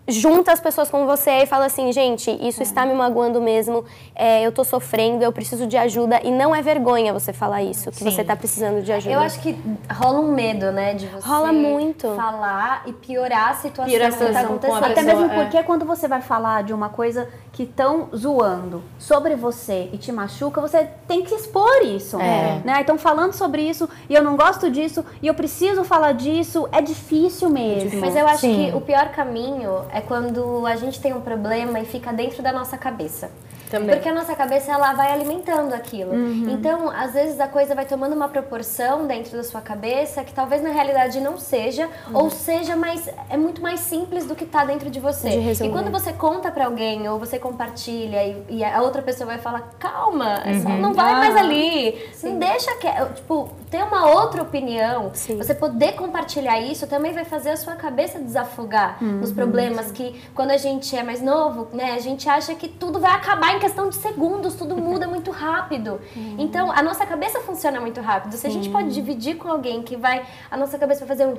junta 0.07 0.53
as 0.53 0.61
pessoas 0.61 0.91
com 0.91 1.07
você 1.07 1.43
e 1.43 1.47
fala 1.47 1.67
assim, 1.67 1.93
gente, 1.93 2.31
isso 2.47 2.63
está 2.63 2.85
me 2.85 2.93
magoando 2.93 3.41
mesmo, 3.41 3.85
é, 4.15 4.45
eu 4.45 4.51
tô 4.51 4.65
sofrendo, 4.65 5.23
eu 5.23 5.33
preciso 5.33 5.67
de 5.67 5.77
ajuda 5.77 6.21
e 6.25 6.31
não 6.31 6.55
é 6.55 6.61
vergonha 6.61 7.13
você 7.13 7.33
falar 7.33 7.63
isso, 7.63 7.91
que 7.91 8.03
você 8.03 8.25
tá 8.25 8.35
precisando 8.35 8.83
de 8.83 8.93
ajuda. 8.93 9.15
Eu 9.15 9.21
acho 9.21 9.41
que 9.41 9.57
rola 9.91 10.21
um 10.21 10.33
medo, 10.33 10.73
né, 10.73 10.95
de 10.95 11.07
você 11.07 11.27
Rola 11.27 11.53
muito. 11.53 12.15
falar 12.17 12.83
e 12.87 12.93
piorar 12.93 13.51
a 13.51 13.55
situação 13.55 13.91
Piorar 13.91 14.09
a 14.09 14.13
que 14.13 14.19
tá 14.19 14.27
situação 14.27 14.59
com 14.59 14.75
a 14.75 14.79
acontecendo. 14.79 14.93
Até 14.93 15.03
mesmo 15.03 15.33
é. 15.33 15.43
porque 15.45 15.63
quando 15.63 15.85
você 15.85 16.09
vai 16.09 16.21
falar 16.21 16.63
de 16.63 16.73
uma 16.73 16.89
coisa 16.89 17.29
que 17.53 17.65
estão 17.65 18.09
zoando 18.17 18.83
sobre 18.99 19.37
você 19.37 19.91
e 19.93 19.99
te 19.99 20.11
machuca, 20.11 20.61
você 20.61 20.89
tem 21.07 21.23
que 21.23 21.35
expor 21.35 21.83
isso. 21.85 22.19
É. 22.21 22.61
Né? 22.65 22.81
Então, 22.81 22.97
falando 22.99 23.35
sobre 23.35 23.63
isso, 23.63 23.89
e 24.09 24.15
eu 24.15 24.23
não 24.23 24.37
gosto 24.37 24.71
disso, 24.71 25.05
e 25.21 25.27
eu 25.27 25.35
preciso 25.35 25.85
falar 25.85 26.13
disso, 26.13 26.69
é 26.73 26.81
difícil 26.81 27.51
mesmo. 27.51 28.01
Mas 28.01 28.17
eu 28.17 28.27
acho 28.27 28.41
Sim. 28.41 28.71
que 28.71 28.77
o 28.77 28.81
pior 28.81 29.11
caminho 29.11 29.85
é 29.93 30.01
quando 30.01 30.67
a 30.67 30.75
gente 30.77 31.01
tem 31.01 31.13
um 31.13 31.21
problema 31.21 31.79
e 31.79 31.85
fica 31.85 32.13
dentro 32.13 32.43
da 32.43 32.51
nossa 32.51 32.79
cabeça. 32.79 33.31
Também. 33.73 33.97
Porque 33.97 34.09
a 34.11 34.13
nossa 34.13 34.37
cabeça 34.37 34.71
ela 34.71 34.93
vai 34.93 35.11
alimentando 35.11 35.73
aquilo. 35.73 36.15
Então, 36.51 36.91
às 36.91 37.15
vezes 37.15 37.41
a 37.41 37.49
coisa 37.49 37.75
vai 37.75 37.87
tomando 37.87 38.15
uma 38.15 38.29
proporção 38.29 39.07
dentro 39.07 39.35
da 39.35 39.43
sua 39.43 39.63
cabeça 39.63 40.23
que 40.23 40.35
talvez 40.35 40.63
na 40.63 40.69
realidade 40.69 41.19
não 41.21 41.39
seja, 41.39 41.89
ou 42.13 42.29
seja, 42.29 42.77
mas 42.77 43.09
é 43.31 43.37
muito 43.39 43.63
mais 43.63 43.81
simples 43.81 44.27
do 44.27 44.35
que 44.35 44.45
tá 44.45 44.67
dentro 44.67 44.91
de 44.91 45.01
você. 45.01 45.55
De 45.55 45.65
e 45.65 45.71
quando 45.71 45.91
você 45.91 46.13
conta 46.13 46.51
pra 46.51 46.67
alguém 46.67 47.09
ou 47.09 47.19
você 47.19 47.39
compartilha 47.39 48.23
e, 48.23 48.45
e 48.51 48.65
a 48.65 48.83
outra 48.83 49.01
pessoa 49.01 49.27
vai 49.27 49.39
falar, 49.39 49.71
calma, 49.79 50.41
não 50.79 50.93
vai 50.93 51.15
mais 51.15 51.35
ali, 51.35 51.99
não 52.23 52.39
deixa 52.39 52.77
que, 52.77 52.89
tipo, 53.15 53.49
ter 53.71 53.83
uma 53.83 54.11
outra 54.11 54.43
opinião, 54.43 55.11
Sim. 55.15 55.39
você 55.39 55.55
poder 55.55 55.93
compartilhar 55.93 56.61
isso 56.61 56.87
também 56.87 57.13
vai 57.15 57.25
fazer 57.25 57.51
a 57.51 57.57
sua 57.57 57.75
cabeça 57.75 58.19
desafogar 58.19 59.03
nos 59.03 59.33
problemas 59.33 59.91
que 59.91 60.21
quando 60.35 60.51
a 60.51 60.59
gente 60.59 60.95
é 60.95 61.03
mais 61.03 61.23
novo, 61.23 61.69
né, 61.73 61.93
a 61.93 61.99
gente 61.99 62.29
acha 62.29 62.55
que 62.55 62.69
tudo 62.69 63.01
vai 63.01 63.13
acabar 63.13 63.57
em 63.57 63.62
questão 63.63 63.89
de 63.89 63.95
segundos, 63.95 64.55
tudo 64.55 64.77
muda 64.77 65.07
muito 65.07 65.31
rápido. 65.31 66.01
Então, 66.37 66.73
a 66.73 66.83
nossa 66.83 67.07
cabeça 67.07 67.41
funciona 67.41 67.81
muito 67.81 68.01
rápido. 68.01 68.33
Se 68.37 68.47
a 68.47 68.51
gente 68.51 68.69
pode 68.69 68.93
dividir 68.93 69.37
com 69.37 69.49
alguém 69.49 69.83
que 69.83 69.97
vai, 69.97 70.25
a 70.51 70.57
nossa 70.57 70.77
cabeça 70.77 71.01
vai 71.07 71.17
fazer 71.17 71.27
um 71.27 71.37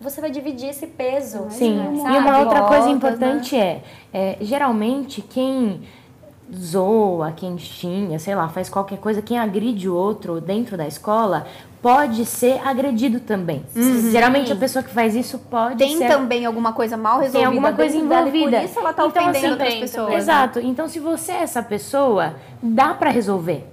você 0.00 0.20
vai 0.20 0.30
dividir 0.30 0.68
esse 0.68 0.86
peso. 0.86 1.48
Sim, 1.50 2.00
sabe? 2.00 2.14
e 2.14 2.18
uma 2.18 2.38
outra 2.38 2.62
coisa 2.62 2.88
importante 2.88 3.56
é, 3.56 3.82
é, 4.12 4.38
geralmente 4.40 5.20
quem 5.20 5.82
zoa, 6.54 7.32
quem 7.32 7.58
xinga, 7.58 8.18
sei 8.18 8.34
lá, 8.34 8.48
faz 8.48 8.68
qualquer 8.68 8.98
coisa, 8.98 9.20
quem 9.22 9.38
agride 9.38 9.88
o 9.88 9.94
outro 9.94 10.40
dentro 10.40 10.76
da 10.76 10.86
escola 10.86 11.46
pode 11.82 12.24
ser 12.26 12.60
agredido 12.66 13.20
também. 13.20 13.62
Geralmente 14.10 14.52
a 14.52 14.56
pessoa 14.56 14.82
que 14.82 14.90
faz 14.90 15.14
isso 15.14 15.38
pode 15.38 15.76
Tem 15.76 15.96
ser 15.96 16.08
também 16.08 16.44
alguma 16.44 16.72
coisa 16.72 16.96
mal 16.96 17.20
resolvida 17.20 17.38
tem 17.38 17.44
alguma 17.46 17.72
coisa 17.72 18.00
dela, 18.00 18.28
envolvida. 18.28 18.58
por 18.58 18.64
isso 18.64 18.78
ela 18.80 18.92
tá 18.92 19.06
Então, 19.06 19.22
ofendendo 19.22 19.36
assim, 19.38 19.50
outras 19.50 19.68
tem 19.70 19.80
pessoas. 19.80 20.04
também. 20.06 20.18
Exato. 20.18 20.58
Então, 20.60 20.88
se 20.88 20.98
você 20.98 21.32
é 21.32 21.42
essa 21.42 21.62
pessoa, 21.62 22.34
dá 22.62 22.94
pra 22.94 23.10
resolver. 23.10 23.64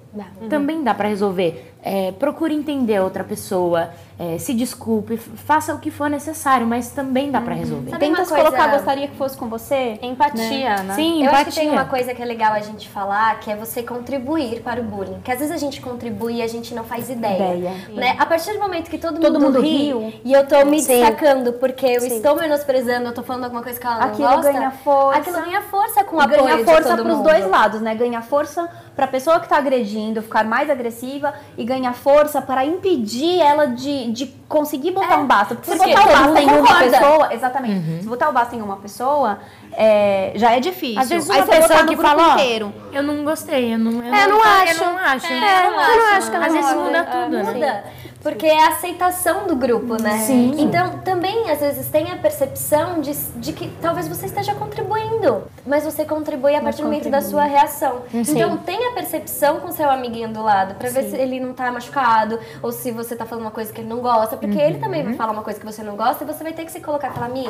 Também 0.49 0.81
dá 0.83 0.93
pra 0.93 1.09
resolver. 1.09 1.74
É, 1.87 2.11
procure 2.13 2.51
entender 2.55 2.95
a 2.95 3.03
outra 3.03 3.23
pessoa, 3.23 3.91
é, 4.17 4.39
se 4.39 4.55
desculpe, 4.55 5.17
faça 5.17 5.71
o 5.71 5.77
que 5.77 5.91
for 5.91 6.09
necessário, 6.09 6.65
mas 6.65 6.89
também 6.89 7.29
dá 7.29 7.39
pra 7.39 7.53
resolver. 7.53 7.91
Sabe 7.91 8.03
Tenta 8.07 8.25
se 8.25 8.31
coisa- 8.33 8.45
colocar, 8.45 8.67
gostaria 8.69 9.07
que 9.07 9.15
fosse 9.15 9.37
com 9.37 9.47
você. 9.47 9.99
Empatia, 10.01 10.77
né? 10.81 10.95
Sim, 10.95 11.17
Eu 11.23 11.27
empatia. 11.27 11.37
acho 11.41 11.49
que 11.51 11.59
tem 11.59 11.69
uma 11.69 11.85
coisa 11.85 12.15
que 12.15 12.21
é 12.23 12.25
legal 12.25 12.53
a 12.53 12.59
gente 12.59 12.89
falar, 12.89 13.39
que 13.39 13.51
é 13.51 13.55
você 13.55 13.83
contribuir 13.83 14.61
para 14.63 14.81
o 14.81 14.83
bullying. 14.83 15.19
Que 15.23 15.31
às 15.31 15.37
vezes 15.37 15.53
a 15.53 15.57
gente 15.57 15.79
contribui 15.79 16.37
e 16.37 16.41
a 16.41 16.47
gente 16.47 16.73
não 16.73 16.83
faz 16.83 17.07
ideia. 17.07 17.55
Ideia. 17.55 17.71
Né? 17.89 18.15
A 18.17 18.25
partir 18.25 18.53
do 18.53 18.59
momento 18.59 18.89
que 18.89 18.97
todo, 18.97 19.19
Todo 19.19 19.33
mundo, 19.39 19.43
mundo 19.53 19.61
ri, 19.61 19.77
riu. 19.89 20.11
e 20.23 20.33
eu 20.33 20.47
tô 20.47 20.65
me 20.65 20.81
Sim. 20.81 20.87
destacando 21.01 21.53
porque 21.53 21.85
eu 21.85 22.03
estou 22.03 22.35
menosprezando, 22.35 23.09
eu 23.09 23.13
tô 23.13 23.21
falando 23.21 23.43
alguma 23.43 23.61
coisa 23.61 23.79
que 23.79 23.85
ela 23.85 23.97
não 23.99 24.07
Aquilo 24.07 24.27
gosta. 24.27 24.51
ganha 24.51 24.71
força. 24.71 25.19
Aquilo 25.19 25.37
ganha 25.39 25.61
força 25.61 26.03
com 26.03 26.15
o 26.15 26.19
E 26.21 26.23
apoio 26.25 26.43
ganha 26.45 26.57
de 26.57 26.63
força 26.63 26.89
todo 26.89 27.03
para 27.03 27.11
os 27.11 27.17
mundo. 27.19 27.29
dois 27.29 27.47
lados, 27.47 27.79
né? 27.81 27.93
Ganha 27.93 28.23
força 28.23 28.67
para 28.95 29.05
a 29.05 29.07
pessoa 29.07 29.37
que 29.39 29.45
está 29.45 29.57
agredindo 29.57 30.21
ficar 30.23 30.45
mais 30.45 30.67
agressiva 30.69 31.31
e 31.57 31.63
ganha 31.65 31.74
força 31.93 32.41
para 32.41 32.65
impedir 32.65 33.39
ela 33.39 33.67
de, 33.67 34.11
de 34.11 34.27
conseguir 34.47 34.91
botar 34.91 35.17
um 35.17 35.25
basta. 35.25 35.55
Porque 35.55 35.71
se 35.71 35.77
botar 35.77 36.03
o 36.03 36.07
basta 36.07 36.41
em 36.41 36.47
uma 36.47 36.77
pessoa, 36.79 37.33
exatamente. 37.33 38.01
Se 38.03 38.07
botar 38.07 38.29
o 38.29 38.33
basta 38.33 38.55
em 38.55 38.61
uma 38.61 38.77
pessoa, 38.77 39.39
é, 39.73 40.31
já 40.35 40.51
é 40.51 40.59
difícil. 40.59 41.01
Às 41.01 41.09
vezes 41.09 41.29
Aí 41.29 41.37
uma 41.41 41.45
você 41.45 41.61
botar 41.61 41.67
pessoa 41.67 41.87
que 41.87 41.97
fala, 41.97 42.33
inteiro. 42.33 42.73
eu 42.93 43.03
não 43.03 43.23
gostei, 43.23 43.73
eu 43.73 43.79
não, 43.79 43.91
eu 44.03 44.13
É, 44.13 44.23
eu 44.25 44.29
não 44.29 44.43
acho. 44.43 44.83
Eu 44.83 44.89
não 44.89 44.97
acho. 44.97 45.25
É, 45.25 45.67
eu 45.67 45.71
não 45.71 46.15
acho 46.15 46.29
que 46.29 46.35
ela 46.35 46.45
Às 46.45 46.53
vezes 46.53 46.73
muda 46.73 47.03
tudo, 47.03 47.37
né? 47.37 47.43
Muda. 47.43 47.83
Porque 48.25 48.47
é 48.47 48.65
a 48.65 48.69
aceitação 48.69 49.45
do 49.45 49.55
grupo, 49.55 50.01
né? 50.01 50.17
Sim. 50.17 50.55
Então, 50.57 50.97
também, 51.03 51.51
às 51.51 51.59
vezes, 51.59 51.87
tem 51.89 52.11
a 52.11 52.15
percepção 52.15 52.99
de, 52.99 53.13
de 53.35 53.53
que 53.53 53.69
talvez 53.79 54.07
você 54.07 54.25
esteja 54.25 54.55
contribuindo. 54.55 55.43
Mas 55.63 55.83
você 55.83 56.03
contribui 56.05 56.55
a 56.55 56.61
partir 56.61 56.81
do 56.81 56.85
momento 56.85 57.07
da 57.07 57.21
sua 57.21 57.43
reação. 57.43 58.01
Então, 58.11 58.57
tenha 58.57 58.93
percepção 58.93 59.59
com 59.59 59.71
seu 59.71 59.87
amiguinho 59.91 60.29
do 60.29 60.41
lado, 60.41 60.73
pra 60.73 60.89
ver 60.89 61.03
se 61.03 61.15
ele 61.15 61.39
não 61.39 61.53
tá 61.53 61.71
machucado, 61.71 62.39
ou 62.63 62.71
se 62.71 62.89
você 62.89 63.15
tá 63.15 63.27
falando 63.27 63.43
uma 63.43 63.51
coisa 63.51 63.71
que 63.71 63.81
ele 63.81 63.89
não 63.89 63.99
gosta. 63.99 64.35
Porque 64.35 64.57
ele 64.57 64.79
também 64.79 65.03
vai 65.03 65.13
falar 65.13 65.31
uma 65.31 65.43
coisa 65.43 65.59
que 65.59 65.65
você 65.65 65.83
não 65.83 65.95
gosta, 65.95 66.23
e 66.23 66.27
você 66.27 66.43
vai 66.43 66.51
ter 66.53 66.65
que 66.65 66.71
se 66.71 66.79
colocar 66.79 67.11
e 67.11 67.13
falar, 67.13 67.29
Mi, 67.29 67.47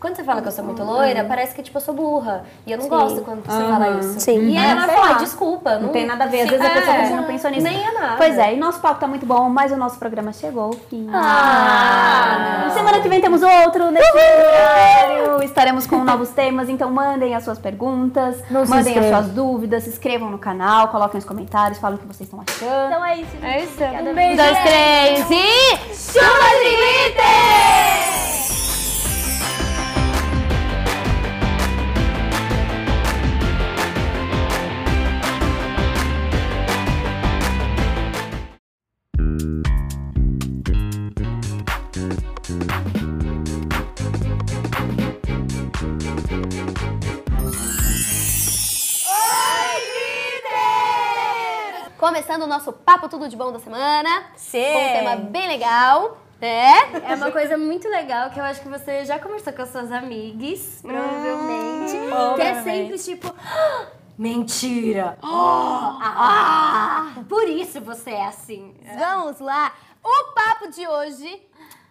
quando 0.00 0.16
você 0.16 0.24
fala 0.24 0.40
que 0.42 0.48
eu 0.48 0.52
sou 0.52 0.64
muito 0.64 0.82
loira, 0.82 1.24
parece 1.24 1.54
que, 1.54 1.62
tipo, 1.62 1.76
eu 1.78 1.82
sou 1.82 1.94
burra. 1.94 2.44
E 2.66 2.72
eu 2.72 2.76
não 2.78 2.84
Sim. 2.84 2.90
gosto 2.90 3.20
quando 3.22 3.44
você 3.44 3.62
fala 3.64 3.88
isso. 4.00 4.20
Sim. 4.20 4.38
E 4.48 4.56
É, 4.56 4.70
ela 4.70 4.84
sei 4.86 4.94
fala, 4.94 5.10
lá. 5.12 5.18
desculpa. 5.18 5.78
Não 5.78 5.88
tem 5.90 6.06
nada 6.06 6.24
a 6.24 6.26
ver. 6.26 6.42
Às 6.42 6.50
vezes 6.50 6.64
a 6.66 6.70
pessoa 6.70 6.96
é. 6.96 7.10
não 7.10 7.24
pensou 7.24 7.50
nisso. 7.50 7.62
Nem 7.62 7.84
é 7.86 7.92
nada. 7.92 8.14
Pois 8.16 8.38
é, 8.38 8.54
e 8.54 8.56
nosso 8.56 8.80
papo 8.80 9.00
tá 9.00 9.06
muito 9.06 9.26
bom, 9.26 9.48
mas 9.48 9.72
o 9.72 9.76
nosso 9.76 9.98
programa 9.98 10.32
chegou 10.32 10.64
ao 10.64 10.72
fim. 10.72 11.08
Ah, 11.12 12.70
Semana 12.72 13.00
que 13.00 13.08
vem 13.08 13.20
temos 13.20 13.42
outro 13.42 13.90
nesse 13.90 14.10
horário. 14.10 15.42
Estaremos 15.42 15.86
com 15.86 16.04
novos 16.04 16.30
temas, 16.30 16.68
então 16.68 16.90
mandem 16.90 17.34
as 17.34 17.42
suas 17.44 17.58
perguntas, 17.58 18.36
Não 18.50 18.64
se 18.64 18.70
mandem 18.70 18.92
as 18.92 18.98
inscrevam. 18.98 19.22
suas 19.22 19.34
dúvidas, 19.34 19.82
se 19.84 19.90
inscrevam 19.90 20.30
no 20.30 20.38
canal, 20.38 20.88
coloquem 20.88 21.16
nos 21.18 21.24
comentários, 21.24 21.78
falem 21.78 21.96
o 21.96 22.00
que 22.00 22.06
vocês 22.06 22.28
estão 22.28 22.40
achando. 22.46 22.86
Então 22.86 23.04
é 23.04 23.16
isso, 23.16 23.30
gente. 23.32 23.44
É 23.46 23.62
isso. 23.64 23.72
Obrigada. 23.74 24.10
Um 24.10 24.14
beijo. 24.14 24.36
Dois, 24.36 24.58
três 24.58 25.30
e... 25.30 25.78
Chuva 25.94 26.48
de 26.62 26.76
glitter! 26.76 28.57
Começando 52.08 52.44
o 52.44 52.46
nosso 52.46 52.72
Papo 52.72 53.06
Tudo 53.06 53.28
de 53.28 53.36
Bom 53.36 53.52
da 53.52 53.58
semana. 53.58 54.08
Sim. 54.34 54.62
Com 54.72 54.78
um 54.82 54.92
tema 54.94 55.16
bem 55.16 55.46
legal, 55.46 56.16
né? 56.40 56.72
É 57.06 57.14
uma 57.14 57.30
coisa 57.30 57.58
muito 57.58 57.86
legal 57.86 58.30
que 58.30 58.40
eu 58.40 58.44
acho 58.44 58.62
que 58.62 58.68
você 58.68 59.04
já 59.04 59.18
conversou 59.18 59.52
com 59.52 59.60
as 59.60 59.68
suas 59.68 59.92
amigas, 59.92 60.78
provavelmente. 60.80 61.92
que 62.36 62.40
é 62.42 62.62
sempre 62.62 62.98
tipo. 62.98 63.34
"Ah, 63.38 63.88
Mentira! 64.16 65.18
Oh, 65.22 65.26
ah, 66.00 67.12
por 67.28 67.46
isso 67.46 67.78
você 67.82 68.12
é 68.12 68.24
assim. 68.24 68.74
Vamos 68.98 69.38
lá. 69.38 69.70
O 70.02 70.32
papo 70.32 70.70
de 70.70 70.88
hoje 70.88 71.42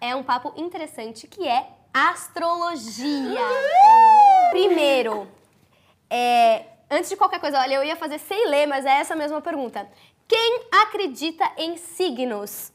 é 0.01 0.15
um 0.15 0.23
papo 0.23 0.51
interessante 0.57 1.27
que 1.27 1.47
é 1.47 1.63
astrologia. 1.93 3.39
Primeiro, 4.49 5.27
é, 6.09 6.63
antes 6.89 7.09
de 7.09 7.15
qualquer 7.15 7.39
coisa, 7.39 7.59
olha, 7.59 7.75
eu 7.75 7.83
ia 7.83 7.95
fazer 7.95 8.17
sem 8.17 8.47
ler, 8.49 8.65
mas 8.65 8.85
é 8.85 8.99
essa 8.99 9.15
mesma 9.15 9.41
pergunta. 9.41 9.87
Quem 10.27 10.61
acredita 10.71 11.49
em 11.57 11.77
signos? 11.77 12.71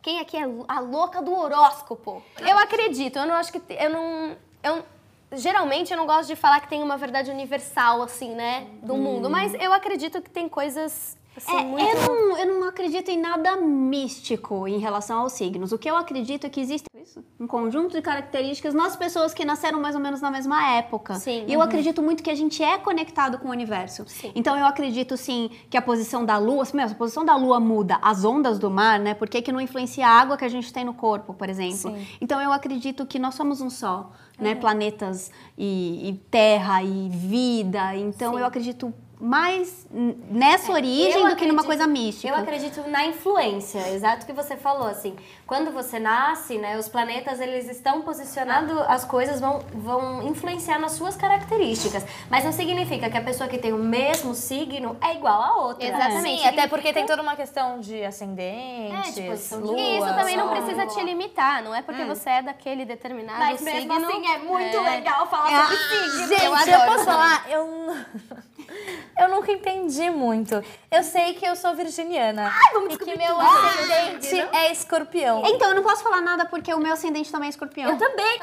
Quem 0.00 0.20
aqui 0.20 0.36
é 0.36 0.44
a 0.68 0.80
louca 0.80 1.20
do 1.20 1.34
horóscopo? 1.34 2.22
Eu 2.40 2.58
acredito, 2.58 3.18
eu 3.18 3.26
não 3.26 3.34
acho 3.34 3.52
que. 3.52 3.60
Eu 3.70 3.90
não. 3.90 4.36
Eu, 4.62 4.84
geralmente 5.32 5.90
eu 5.92 5.96
não 5.96 6.06
gosto 6.06 6.28
de 6.28 6.36
falar 6.36 6.60
que 6.60 6.68
tem 6.68 6.82
uma 6.82 6.96
verdade 6.96 7.30
universal, 7.30 8.02
assim, 8.02 8.34
né? 8.34 8.68
Do 8.82 8.96
mundo, 8.96 9.28
mas 9.28 9.52
eu 9.54 9.72
acredito 9.72 10.22
que 10.22 10.30
tem 10.30 10.48
coisas. 10.48 11.18
Assim, 11.36 11.56
É, 11.56 11.64
muito. 11.64 11.84
eu, 11.86 12.06
não, 12.08 12.38
eu 12.38 12.60
não 12.60 12.68
acredito 12.68 13.10
em 13.10 13.20
nada 13.20 13.56
místico 13.56 14.66
em 14.66 14.78
relação 14.78 15.20
aos 15.20 15.32
signos. 15.32 15.72
O 15.72 15.78
que 15.78 15.88
eu 15.90 15.96
acredito 15.96 16.46
é 16.46 16.50
que 16.50 16.60
existe 16.60 16.86
isso, 16.94 17.22
um 17.38 17.46
conjunto 17.46 17.92
de 17.94 18.02
características 18.02 18.72
nas 18.74 18.96
pessoas 18.96 19.34
que 19.34 19.44
nasceram 19.44 19.80
mais 19.80 19.94
ou 19.94 20.00
menos 20.00 20.20
na 20.20 20.30
mesma 20.30 20.72
época. 20.76 21.14
Sim. 21.16 21.44
E 21.46 21.52
eu 21.52 21.60
acredito 21.60 22.02
muito 22.02 22.22
que 22.22 22.30
a 22.30 22.34
gente 22.34 22.62
é 22.62 22.78
conectado 22.78 23.38
com 23.38 23.48
o 23.48 23.50
universo. 23.50 24.04
Sim. 24.06 24.32
Então 24.34 24.56
eu 24.56 24.66
acredito 24.66 25.16
sim 25.16 25.50
que 25.68 25.76
a 25.76 25.82
posição 25.82 26.24
da 26.24 26.38
lua, 26.38 26.62
assim, 26.62 26.78
se 26.78 26.92
a 26.92 26.96
posição 26.96 27.24
da 27.24 27.36
lua 27.36 27.60
muda, 27.60 27.98
as 28.02 28.24
ondas 28.24 28.58
do 28.58 28.70
mar, 28.70 28.98
né? 28.98 29.14
Por 29.14 29.28
que, 29.28 29.42
que 29.42 29.52
não 29.52 29.60
influencia 29.60 30.06
a 30.06 30.10
água 30.10 30.36
que 30.36 30.44
a 30.44 30.48
gente 30.48 30.72
tem 30.72 30.84
no 30.84 30.94
corpo, 30.94 31.34
por 31.34 31.48
exemplo? 31.48 31.94
Então 32.20 32.40
eu 32.40 32.52
acredito 32.52 33.04
que 33.06 33.18
nós 33.18 33.34
somos 33.34 33.60
um 33.60 33.68
só, 33.70 34.10
né? 34.38 34.54
Planetas 34.54 35.30
e, 35.56 36.08
e 36.08 36.12
terra 36.30 36.82
e 36.82 37.08
vida. 37.10 37.94
Então 37.94 38.38
eu 38.38 38.46
acredito 38.46 38.92
mais 39.18 39.86
nessa 39.90 40.70
origem 40.72 41.22
Eu 41.22 41.30
do 41.30 41.36
que 41.36 41.46
numa 41.46 41.62
acredito- 41.62 41.66
coisa 41.66 41.86
mística. 41.86 42.28
Eu 42.28 42.34
acredito 42.34 42.82
na 42.88 43.06
influência, 43.06 43.78
exato 43.94 44.24
o 44.24 44.26
que 44.26 44.32
você 44.32 44.56
falou, 44.56 44.86
assim. 44.86 45.16
Quando 45.46 45.70
você 45.72 45.98
nasce, 45.98 46.58
né, 46.58 46.76
os 46.78 46.88
planetas, 46.88 47.40
eles 47.40 47.66
estão 47.68 48.02
posicionando, 48.02 48.78
as 48.80 49.04
coisas 49.04 49.40
vão, 49.40 49.60
vão 49.72 50.22
influenciar 50.22 50.78
nas 50.78 50.92
suas 50.92 51.16
características. 51.16 52.04
Mas 52.30 52.44
não 52.44 52.52
significa 52.52 53.08
que 53.08 53.16
a 53.16 53.22
pessoa 53.22 53.48
que 53.48 53.56
tem 53.56 53.72
o 53.72 53.78
mesmo 53.78 54.34
signo 54.34 54.96
é 55.00 55.14
igual 55.14 55.40
a 55.42 55.56
outra. 55.62 55.86
Exatamente. 55.86 56.40
Sim, 56.42 56.46
até 56.48 56.66
porque 56.66 56.92
tem 56.92 57.06
toda 57.06 57.22
uma 57.22 57.36
questão 57.36 57.80
de 57.80 58.04
ascendentes, 58.04 59.16
É, 59.16 59.20
de 59.22 59.28
posição 59.28 59.60
de 59.62 59.66
lua, 59.68 59.78
E 59.80 59.96
isso 59.98 60.14
também 60.14 60.36
não 60.36 60.48
precisa 60.48 60.86
te 60.86 61.02
limitar, 61.02 61.62
não 61.62 61.74
é 61.74 61.80
porque 61.80 62.04
você 62.04 62.28
é 62.28 62.42
daquele 62.42 62.84
determinado 62.84 63.38
Mas 63.38 63.60
signo. 63.60 63.72
mesmo 63.74 63.92
assim 63.94 64.26
é 64.26 64.38
muito 64.38 64.76
É. 64.76 64.90
legal 64.90 65.26
falar 65.26 65.68
sobre 65.68 65.76
signos. 65.76 66.28
Gente, 66.28 66.42
Eu 66.44 66.50
eu, 66.50 66.54
adoro. 66.54 66.92
posso 66.92 67.04
falar? 67.04 67.46
Eu, 67.48 67.66
eu 69.18 69.28
nunca 69.28 69.50
entendi 69.52 70.10
muito. 70.10 70.62
Eu 70.90 71.02
sei 71.02 71.34
que 71.34 71.44
eu 71.46 71.56
sou 71.56 71.74
virginiana. 71.74 72.52
e 72.90 72.96
que 72.96 73.16
meu 73.16 73.36
ascendente 73.40 74.36
é 74.52 74.72
escorpião. 74.72 75.42
Então, 75.46 75.68
eu 75.70 75.74
não 75.76 75.82
posso 75.82 76.02
falar 76.02 76.20
nada 76.20 76.44
porque 76.46 76.72
o 76.72 76.78
meu 76.78 76.92
ascendente 76.92 77.30
também 77.30 77.46
é 77.46 77.50
escorpião. 77.50 77.90
Eu 77.90 77.98
também. 77.98 78.38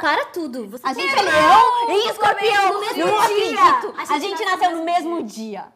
Para 0.00 0.26
tudo. 0.26 0.68
Você 0.68 0.86
A 0.86 0.92
gente 0.92 1.18
é 1.18 1.22
leão 1.22 1.90
e 1.90 2.08
escorpião. 2.10 2.72
Não 2.96 3.20
acredito. 3.20 3.94
A 3.96 4.14
A 4.14 4.18
gente, 4.18 4.44
nasceu 4.44 4.70
no 4.72 4.84
mesmo 4.84 5.22
dia. 5.22 5.66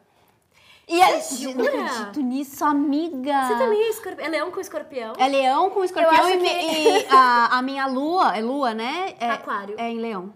E 0.87 1.01
a 1.03 1.19
gente 1.19 1.53
não 1.53 1.65
acredito 1.65 2.21
nisso, 2.21 2.65
amiga. 2.65 3.45
Você 3.47 3.55
também 3.59 3.79
é, 3.83 3.89
escorpião, 3.89 4.25
é 4.25 4.29
leão 4.29 4.51
com 4.51 4.59
escorpião? 4.59 5.13
É 5.19 5.27
leão 5.27 5.69
com 5.69 5.83
escorpião 5.83 6.29
Eu 6.29 6.29
e, 6.35 6.37
me- 6.37 6.49
e 6.49 7.07
a, 7.11 7.57
a 7.59 7.61
minha 7.61 7.85
lua, 7.85 8.35
é 8.35 8.41
lua, 8.41 8.73
né? 8.73 9.13
É, 9.19 9.29
Aquário. 9.29 9.75
É 9.77 9.87
em 9.87 9.99
leão. 9.99 10.33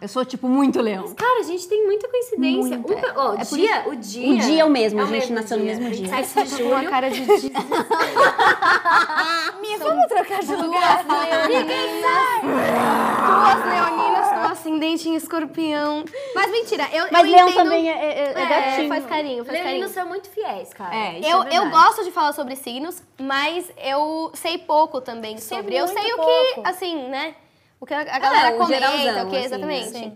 Eu 0.00 0.08
sou, 0.08 0.24
tipo, 0.24 0.48
muito 0.48 0.80
leão. 0.80 1.14
Cara, 1.14 1.40
a 1.40 1.44
gente 1.44 1.66
tem 1.68 1.84
muita 1.86 2.08
coincidência. 2.08 2.80
Ó, 3.16 3.30
o 3.30 3.34
é 3.40 3.44
por 3.44 3.56
dia, 3.56 3.84
o 3.86 3.96
dia. 3.96 4.28
O 4.28 4.38
dia 4.38 4.62
é 4.62 4.64
o 4.64 4.70
mesmo, 4.70 5.00
a 5.00 5.04
o 5.04 5.06
gente 5.06 5.32
nasceu 5.32 5.58
no 5.58 5.64
mesmo 5.64 5.90
dia. 5.90 6.08
27 6.08 6.56
de 6.56 6.62
Com 6.62 6.74
a 6.74 6.78
julho. 6.78 6.90
cara 6.90 7.10
de 7.10 7.24
Jesus. 7.24 7.52
Vamos 9.78 10.06
trocar 10.06 10.40
de 10.40 10.54
lugar? 10.56 11.04
Duas 12.44 13.66
leoninas 13.66 14.28
com 14.28 14.52
ascendente 14.52 15.08
em 15.08 15.14
escorpião. 15.14 16.04
Mas 16.34 16.50
mentira, 16.50 16.88
eu, 16.92 17.06
Mas 17.10 17.24
eu 17.24 17.30
leão 17.30 17.48
entendo... 17.48 17.64
também 17.64 17.90
é, 17.90 17.94
é, 17.94 18.32
é 18.34 18.42
É, 18.42 18.46
gatinho. 18.46 18.88
faz 18.88 19.06
carinho, 19.06 19.44
faz 19.44 19.58
carinho. 19.58 19.64
Leoninos 19.64 19.92
são 19.92 20.06
muito 20.06 20.28
fiéis, 20.30 20.72
cara. 20.72 20.94
É, 20.94 21.18
isso 21.18 21.28
Eu, 21.28 21.42
é 21.42 21.58
eu 21.58 21.70
gosto 21.70 22.04
de 22.04 22.10
falar 22.10 22.32
sobre 22.32 22.56
signos, 22.56 23.02
mas 23.20 23.70
eu 23.76 24.30
sei 24.34 24.58
pouco 24.58 25.00
também 25.00 25.38
sobre. 25.38 25.76
Eu 25.76 25.86
sei 25.88 26.12
o 26.12 26.16
pouco. 26.16 26.62
que, 26.62 26.68
assim, 26.68 27.08
né? 27.08 27.34
O 27.84 27.86
que 27.86 27.92
a 27.92 28.02
galera 28.02 28.54
o 28.54 28.58
comenta, 28.58 28.80
geralzão, 28.80 29.26
o 29.26 29.30
que 29.30 29.36
assim, 29.36 29.44
exatamente. 29.44 29.92
né? 29.92 30.12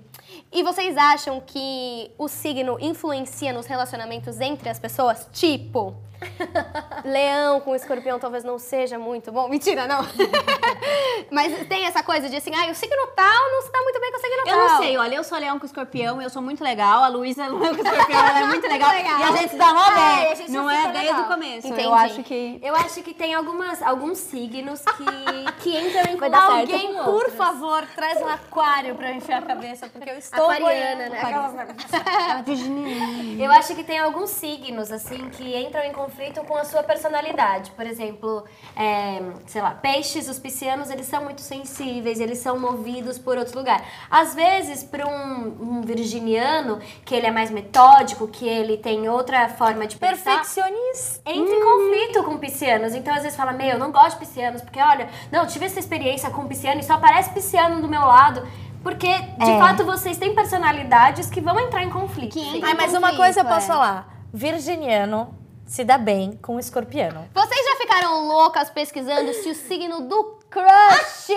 E 0.51 0.63
vocês 0.63 0.97
acham 0.97 1.39
que 1.39 2.11
o 2.17 2.27
signo 2.27 2.79
influencia 2.81 3.53
nos 3.53 3.67
relacionamentos 3.67 4.41
entre 4.41 4.71
as 4.71 4.79
pessoas? 4.79 5.29
Tipo, 5.35 5.95
leão 7.05 7.61
com 7.61 7.75
escorpião 7.75 8.19
talvez 8.19 8.43
não 8.45 8.59
seja 8.59 8.99
muito 8.99 9.31
bom. 9.33 9.49
Mentira, 9.49 9.87
não. 9.87 10.01
Mas 11.31 11.67
tem 11.69 11.85
essa 11.87 12.03
coisa 12.03 12.29
de 12.29 12.37
assim, 12.37 12.51
ah, 12.55 12.71
o 12.71 12.75
signo 12.75 13.07
tal 13.15 13.51
não 13.51 13.63
se 13.63 13.71
dá 13.73 13.81
muito 13.83 14.01
bem 14.01 14.11
com 14.11 14.19
o 14.19 14.21
signo 14.21 14.37
Eu 14.39 14.45
tal. 14.47 14.57
não 14.59 14.79
sei, 14.79 14.97
olha, 14.99 15.15
eu 15.17 15.25
sou 15.25 15.39
leão 15.39 15.59
com 15.59 15.67
escorpião, 15.67 16.21
eu 16.23 16.31
sou 16.31 16.41
muito 16.43 16.63
legal, 16.63 17.03
a 17.05 17.09
Luísa 17.09 17.45
é 17.45 17.49
leão 17.49 17.59
com 17.75 17.83
escorpião, 17.83 18.27
ela 18.27 18.41
é 18.41 18.45
muito 18.47 18.67
legal, 18.69 18.91
legal. 18.91 19.19
e 19.21 19.23
a 19.23 19.37
gente 19.37 19.51
se 19.51 19.57
dá 19.57 19.73
mó 19.75 19.85
É, 19.91 20.35
bem, 20.35 20.49
não 20.51 20.71
é 20.71 20.83
desde 20.93 20.99
legal. 21.13 21.21
o 21.23 21.25
começo, 21.29 21.67
Entendi. 21.67 21.85
eu 21.85 21.95
acho 21.95 22.23
que... 22.23 22.59
Eu 22.63 22.75
acho 22.77 23.03
que 23.03 23.15
tem 23.15 23.35
algumas, 23.35 23.83
alguns 23.83 24.19
signos 24.19 24.81
que, 24.83 25.53
que 25.63 25.77
entram 25.79 26.13
em 26.13 26.17
Vai 26.17 26.31
dar 26.31 26.51
Alguém, 26.51 26.95
com 26.95 27.05
por 27.05 27.15
outros. 27.15 27.35
favor, 27.35 27.85
traz 27.95 28.21
um 28.21 28.29
aquário 28.29 28.95
pra 28.97 29.11
eu 29.11 29.15
enfiar 29.17 29.39
a 29.39 29.43
cabeça, 29.47 29.89
porque 29.89 30.11
eu 30.11 30.17
estou 30.19 30.45
Aquariana, 30.51 31.11
boiando. 31.11 31.15
né? 31.15 31.21
Ela 31.23 32.43
virginiana. 32.43 33.43
Eu 33.45 33.51
acho 33.53 33.75
que 33.75 33.85
tem 33.85 33.99
alguns 33.99 34.31
signos, 34.31 34.91
assim, 34.91 35.29
que 35.31 35.57
entram 35.57 35.85
em 35.85 35.93
conflito 36.09 36.41
com 36.45 36.57
a 36.57 36.65
sua 36.65 36.83
personalidade. 36.83 37.71
Por 37.73 37.87
exemplo, 37.87 38.45
é, 38.75 39.21
sei 39.47 39.61
lá, 39.61 39.73
peixes, 39.73 40.29
os 40.29 40.39
piscianos, 40.39 40.91
eles 40.91 41.07
são 41.07 41.23
muito 41.23 41.43
sensíveis, 41.43 42.19
eles 42.19 42.39
são 42.39 42.59
movidos 42.59 43.19
por 43.19 43.37
outros 43.37 43.55
lugares. 43.55 43.87
Às 44.11 44.35
vezes, 44.35 44.83
para 44.83 45.07
um, 45.07 45.57
um 45.61 45.81
virginiano, 45.83 46.79
que 47.05 47.15
ele 47.15 47.27
é 47.27 47.31
mais 47.31 47.51
metódico, 47.51 48.27
que 48.27 48.49
ele 48.49 48.79
tem 48.79 49.09
outra 49.09 49.49
forma 49.51 49.87
de 49.87 49.97
pensar, 49.97 50.37
Perfeccionista. 50.39 51.31
entra 51.31 51.55
em 51.55 51.63
conflito 51.63 52.25
com 52.25 52.39
piscianos. 52.39 52.95
Então, 52.95 53.15
às 53.15 53.23
vezes, 53.23 53.37
fala, 53.37 53.53
meu, 53.53 53.69
eu 53.69 53.79
não 53.79 53.93
gosto 53.93 54.19
de 54.19 54.27
piscianos, 54.27 54.63
porque, 54.63 54.81
olha, 54.81 55.09
não, 55.31 55.47
tive 55.47 55.67
essa 55.67 55.79
experiência 55.79 56.31
com 56.31 56.47
pisciano 56.47 56.81
e 56.81 56.85
só 56.85 56.95
aparece 56.95 57.31
pisciano 57.31 57.83
do 57.83 57.89
meu 57.89 58.01
lado. 58.01 58.47
Porque, 58.83 59.09
de 59.09 59.51
É. 59.51 59.59
fato, 59.59 59.85
vocês 59.85 60.17
têm 60.17 60.35
personalidades 60.35 61.29
que 61.29 61.41
vão 61.41 61.59
entrar 61.61 61.83
em 61.83 61.91
conflito. 61.91 62.33
Que 62.33 62.63
Ai, 62.65 62.75
mas 62.75 62.93
uma 62.93 63.01
conflito, 63.01 63.17
coisa 63.17 63.41
eu 63.41 63.45
posso 63.45 63.71
é. 63.71 63.75
falar. 63.75 64.09
Virginiano 64.33 65.38
se 65.69 65.85
dá 65.85 65.99
bem 65.99 66.33
com 66.43 66.59
escorpiano. 66.59 67.29
Vocês 67.35 67.65
já 67.65 67.77
ficaram 67.77 68.27
loucas 68.27 68.71
pesquisando 68.71 69.33
se 69.35 69.51
o 69.51 69.55
signo 69.55 70.09
do 70.09 70.38
crush 70.51 71.33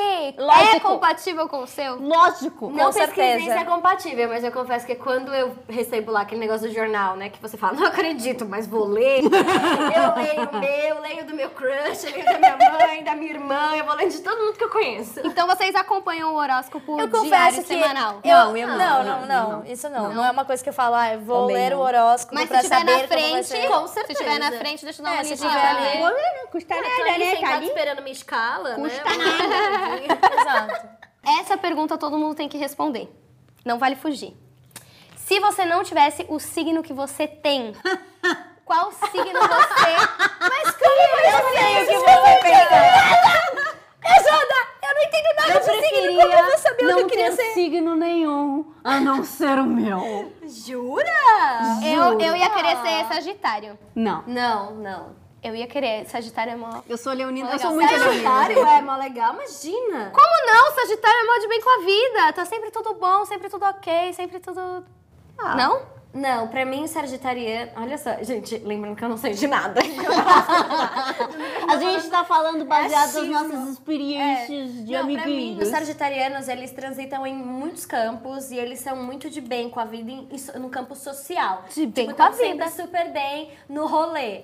é 0.76 0.80
compatível 0.80 1.48
com 1.50 1.64
o 1.64 1.68
seu? 1.68 1.96
Lógico. 2.00 2.70
Não 2.70 2.86
Com 2.86 2.94
pesquisei 2.94 3.32
certeza. 3.40 3.54
se 3.54 3.60
é 3.60 3.66
compatível, 3.66 4.30
mas 4.30 4.44
eu 4.44 4.52
confesso 4.52 4.86
que 4.86 4.96
quando 4.96 5.34
eu 5.34 5.56
recebo 5.68 6.12
lá 6.12 6.22
aquele 6.22 6.40
negócio 6.42 6.68
do 6.68 6.74
jornal, 6.74 7.16
né, 7.16 7.30
que 7.30 7.42
você 7.42 7.58
fala, 7.58 7.74
não 7.74 7.86
acredito, 7.88 8.46
mas 8.46 8.68
vou 8.68 8.86
ler, 8.88 9.22
eu 9.24 10.24
leio 10.24 10.50
o 10.50 10.58
meu, 10.60 11.02
leio 11.02 11.26
do 11.26 11.36
meu 11.36 11.50
crush, 11.50 12.04
leio 12.04 12.26
da 12.26 12.38
minha 12.40 12.58
mãe, 12.58 13.04
da 13.04 13.16
minha 13.16 13.32
irmã, 13.32 13.76
eu 13.76 13.86
vou 13.86 13.96
lendo 13.96 14.12
de 14.12 14.20
todo 14.22 14.38
mundo 14.40 14.58
que 14.58 14.64
eu 14.64 14.70
conheço. 14.70 15.20
Então 15.26 15.48
vocês 15.48 15.76
acompanham 15.76 16.34
o 16.34 16.38
horóscopo 16.38 16.92
Eu 17.00 17.08
diário 17.08 17.12
confesso 17.22 17.62
que 17.62 17.68
semanal? 17.68 18.20
eu, 18.24 18.32
Não, 18.32 18.58
eu 18.58 18.68
não, 18.68 18.78
não, 18.78 19.04
não, 19.04 19.26
não, 19.26 19.50
não, 19.60 19.66
isso 19.66 19.90
não. 19.90 20.14
Não 20.14 20.26
é 20.26 20.32
uma 20.32 20.46
coisa 20.46 20.64
que 20.64 20.70
eu 20.70 20.74
falo, 20.74 20.96
ah, 20.96 21.14
eu 21.14 21.20
vou 21.22 21.42
Também 21.48 21.56
ler 21.58 21.72
não. 21.72 21.80
o 21.80 21.82
horóscopo 21.82 22.36
Mas 22.36 22.48
pra 22.48 22.58
se 22.60 22.64
tiver 22.64 22.78
saber 22.80 22.92
na 22.92 22.98
como 23.00 23.08
vai 23.10 23.18
frente, 23.18 23.48
ser. 23.48 23.68
com 23.68 23.88
certeza. 23.88 24.20
Se 24.20 24.24
tiver 24.26 24.40
na 24.40 24.52
frente, 24.52 24.84
deixa 24.86 25.02
eu 25.02 25.06
dar 25.06 25.12
uma 25.12 25.22
É, 25.22 25.24
se 25.24 25.36
tiver 25.38 25.68
ali. 25.68 25.82
ler. 26.04 26.34
Não 26.42 26.48
custa 26.52 26.76
nada, 26.76 26.88
ali 27.14 27.20
né, 27.26 27.36
sentado 27.36 27.52
Thalia? 27.54 27.68
esperando 27.68 28.02
minha 28.02 28.12
escala, 28.14 28.76
Custa 29.02 29.18
né? 29.18 30.08
Exato. 30.42 30.88
Essa 31.40 31.58
pergunta 31.58 31.98
todo 31.98 32.18
mundo 32.18 32.36
tem 32.36 32.50
que 32.50 32.58
responder. 32.58 33.10
Não 33.64 33.78
vale 33.78 33.96
fugir. 33.96 34.36
Se 35.16 35.40
você 35.40 35.66
não 35.66 35.84
tivesse 35.84 36.26
o 36.30 36.40
signo 36.40 36.84
que 36.84 36.94
você 36.94 37.28
tem, 37.28 37.74
qual 38.66 38.92
signo 38.92 39.40
você... 39.40 39.92
Mas 40.40 40.76
como 40.76 41.02
eu 41.02 41.52
sei 41.54 41.84
o 41.84 41.88
que 41.88 41.98
você 41.98 42.40
pensa? 42.42 43.72
Ajuda! 44.04 44.72
Eu 44.84 44.96
não 44.96 45.04
entendo 45.04 45.36
nada 45.38 45.54
Eu 45.54 45.60
de 45.60 45.88
signo. 45.88 46.22
Como 46.22 46.34
eu 46.34 46.44
vou 46.46 46.58
saber 46.58 46.74
o 46.74 46.78
que 46.78 46.84
não 46.84 47.00
eu 47.00 47.08
queria 47.08 47.32
ser? 47.32 47.54
signo 47.54 47.96
nenhum, 47.96 48.74
a 48.84 49.00
não 49.00 49.24
ser 49.24 49.60
o 49.60 49.64
meu. 49.66 50.34
Jura? 50.46 51.80
Eu, 51.84 52.20
eu 52.20 52.36
ia 52.36 52.50
querer 52.50 52.78
ser 52.82 53.06
Sagitário. 53.14 53.78
Não. 53.96 54.24
Não, 54.28 54.72
não. 54.76 55.21
Eu 55.44 55.56
ia 55.56 55.66
querer. 55.66 56.06
Sagitário 56.08 56.54
é 56.54 56.56
mó... 56.56 56.82
Eu 56.88 56.98
sou 56.98 57.14
leonina, 57.14 57.50
eu 57.50 57.54
Legal. 57.54 57.72
sou 57.72 57.76
muito 57.80 57.90
leonina. 57.92 58.12
Sagitário 58.12 58.68
é 58.68 58.82
mó 58.82 58.96
legal, 58.96 59.34
imagina. 59.34 60.12
Como 60.14 60.46
não? 60.48 60.72
Sagitário 60.76 61.20
é 61.20 61.24
mó 61.26 61.38
de 61.42 61.48
bem 61.48 61.62
com 61.62 61.70
a 61.82 61.86
vida. 61.86 62.34
Tá 62.34 62.46
sempre 62.46 62.70
tudo 62.70 62.94
bom, 62.94 63.26
sempre 63.26 63.50
tudo 63.50 63.66
ok, 63.66 64.14
sempre 64.14 64.40
tudo... 64.40 64.86
Não? 65.58 65.82
Não, 66.14 66.48
pra 66.50 66.66
mim, 66.66 66.86
Sagitariano. 66.88 67.72
Olha 67.78 67.98
só, 67.98 68.12
gente, 68.22 68.58
lembrando 68.60 68.96
que 68.98 69.04
eu 69.04 69.10
não 69.10 69.18
sei 69.18 69.34
de 69.34 69.48
nada. 69.48 69.80
A 71.68 71.78
gente 71.78 72.10
tá 72.10 72.24
falando 72.24 72.66
baseado 72.66 72.92
nas 72.92 73.16
achismo. 73.16 73.32
nossas 73.34 73.70
experiências 73.74 74.74
de 74.86 74.92
não, 74.92 75.00
pra 75.00 75.04
mim, 75.06 75.18
amiguinhos. 75.18 75.64
os 75.64 75.68
sagitarianos, 75.70 76.48
eles 76.48 76.72
transitam 76.72 77.26
em 77.26 77.34
muitos 77.36 77.86
campos 77.86 78.52
e 78.52 78.58
eles 78.58 78.80
são 78.80 78.96
muito 78.98 79.30
de 79.30 79.40
bem 79.42 79.70
com 79.70 79.80
a 79.80 79.86
vida 79.86 80.12
em- 80.12 80.28
no 80.60 80.70
campo 80.70 80.96
social. 80.96 81.64
De 81.74 81.86
bem 81.88 82.06
tipo, 82.08 82.18
com 82.18 82.24
a 82.24 82.28
tão 82.30 82.38
sempre 82.38 82.70
vida. 82.70 82.84
super 82.84 83.10
bem 83.12 83.52
no 83.70 83.88
rolê. 83.88 84.44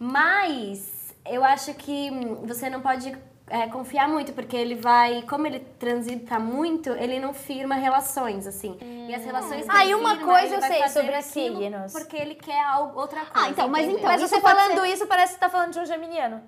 Mas 0.00 1.14
eu 1.26 1.44
acho 1.44 1.74
que 1.74 2.10
hum, 2.10 2.46
você 2.46 2.70
não 2.70 2.80
pode 2.80 3.14
é, 3.48 3.66
confiar 3.68 4.08
muito, 4.08 4.32
porque 4.32 4.56
ele 4.56 4.74
vai, 4.76 5.22
como 5.22 5.46
ele 5.46 5.60
transita 5.78 6.38
muito, 6.38 6.88
ele 6.90 7.20
não 7.20 7.34
firma 7.34 7.74
relações, 7.74 8.46
assim. 8.46 8.78
E 9.08 9.14
as 9.14 9.24
relações 9.24 9.66
que 9.66 9.70
Ah, 9.70 9.82
ele 9.84 9.90
e 9.92 9.94
uma 9.94 10.16
firma, 10.16 10.32
coisa 10.32 10.54
ele 10.54 10.64
eu 10.64 10.68
sei 10.68 10.88
sobre 10.88 11.22
signos. 11.22 11.92
Porque 11.92 12.16
ele 12.16 12.34
quer 12.34 12.64
algo, 12.64 12.98
outra 12.98 13.26
coisa. 13.26 13.48
então, 13.50 13.68
mas 13.68 13.82
entendeu? 13.84 13.98
então, 13.98 14.10
Mas 14.12 14.20
você 14.30 14.40
falando 14.40 14.80
ser- 14.80 14.88
isso, 14.88 15.06
parece 15.06 15.34
que 15.34 15.38
você 15.38 15.40
tá 15.40 15.50
falando 15.50 15.72
de 15.72 15.78
um 15.80 15.84
geminiano. 15.84 16.40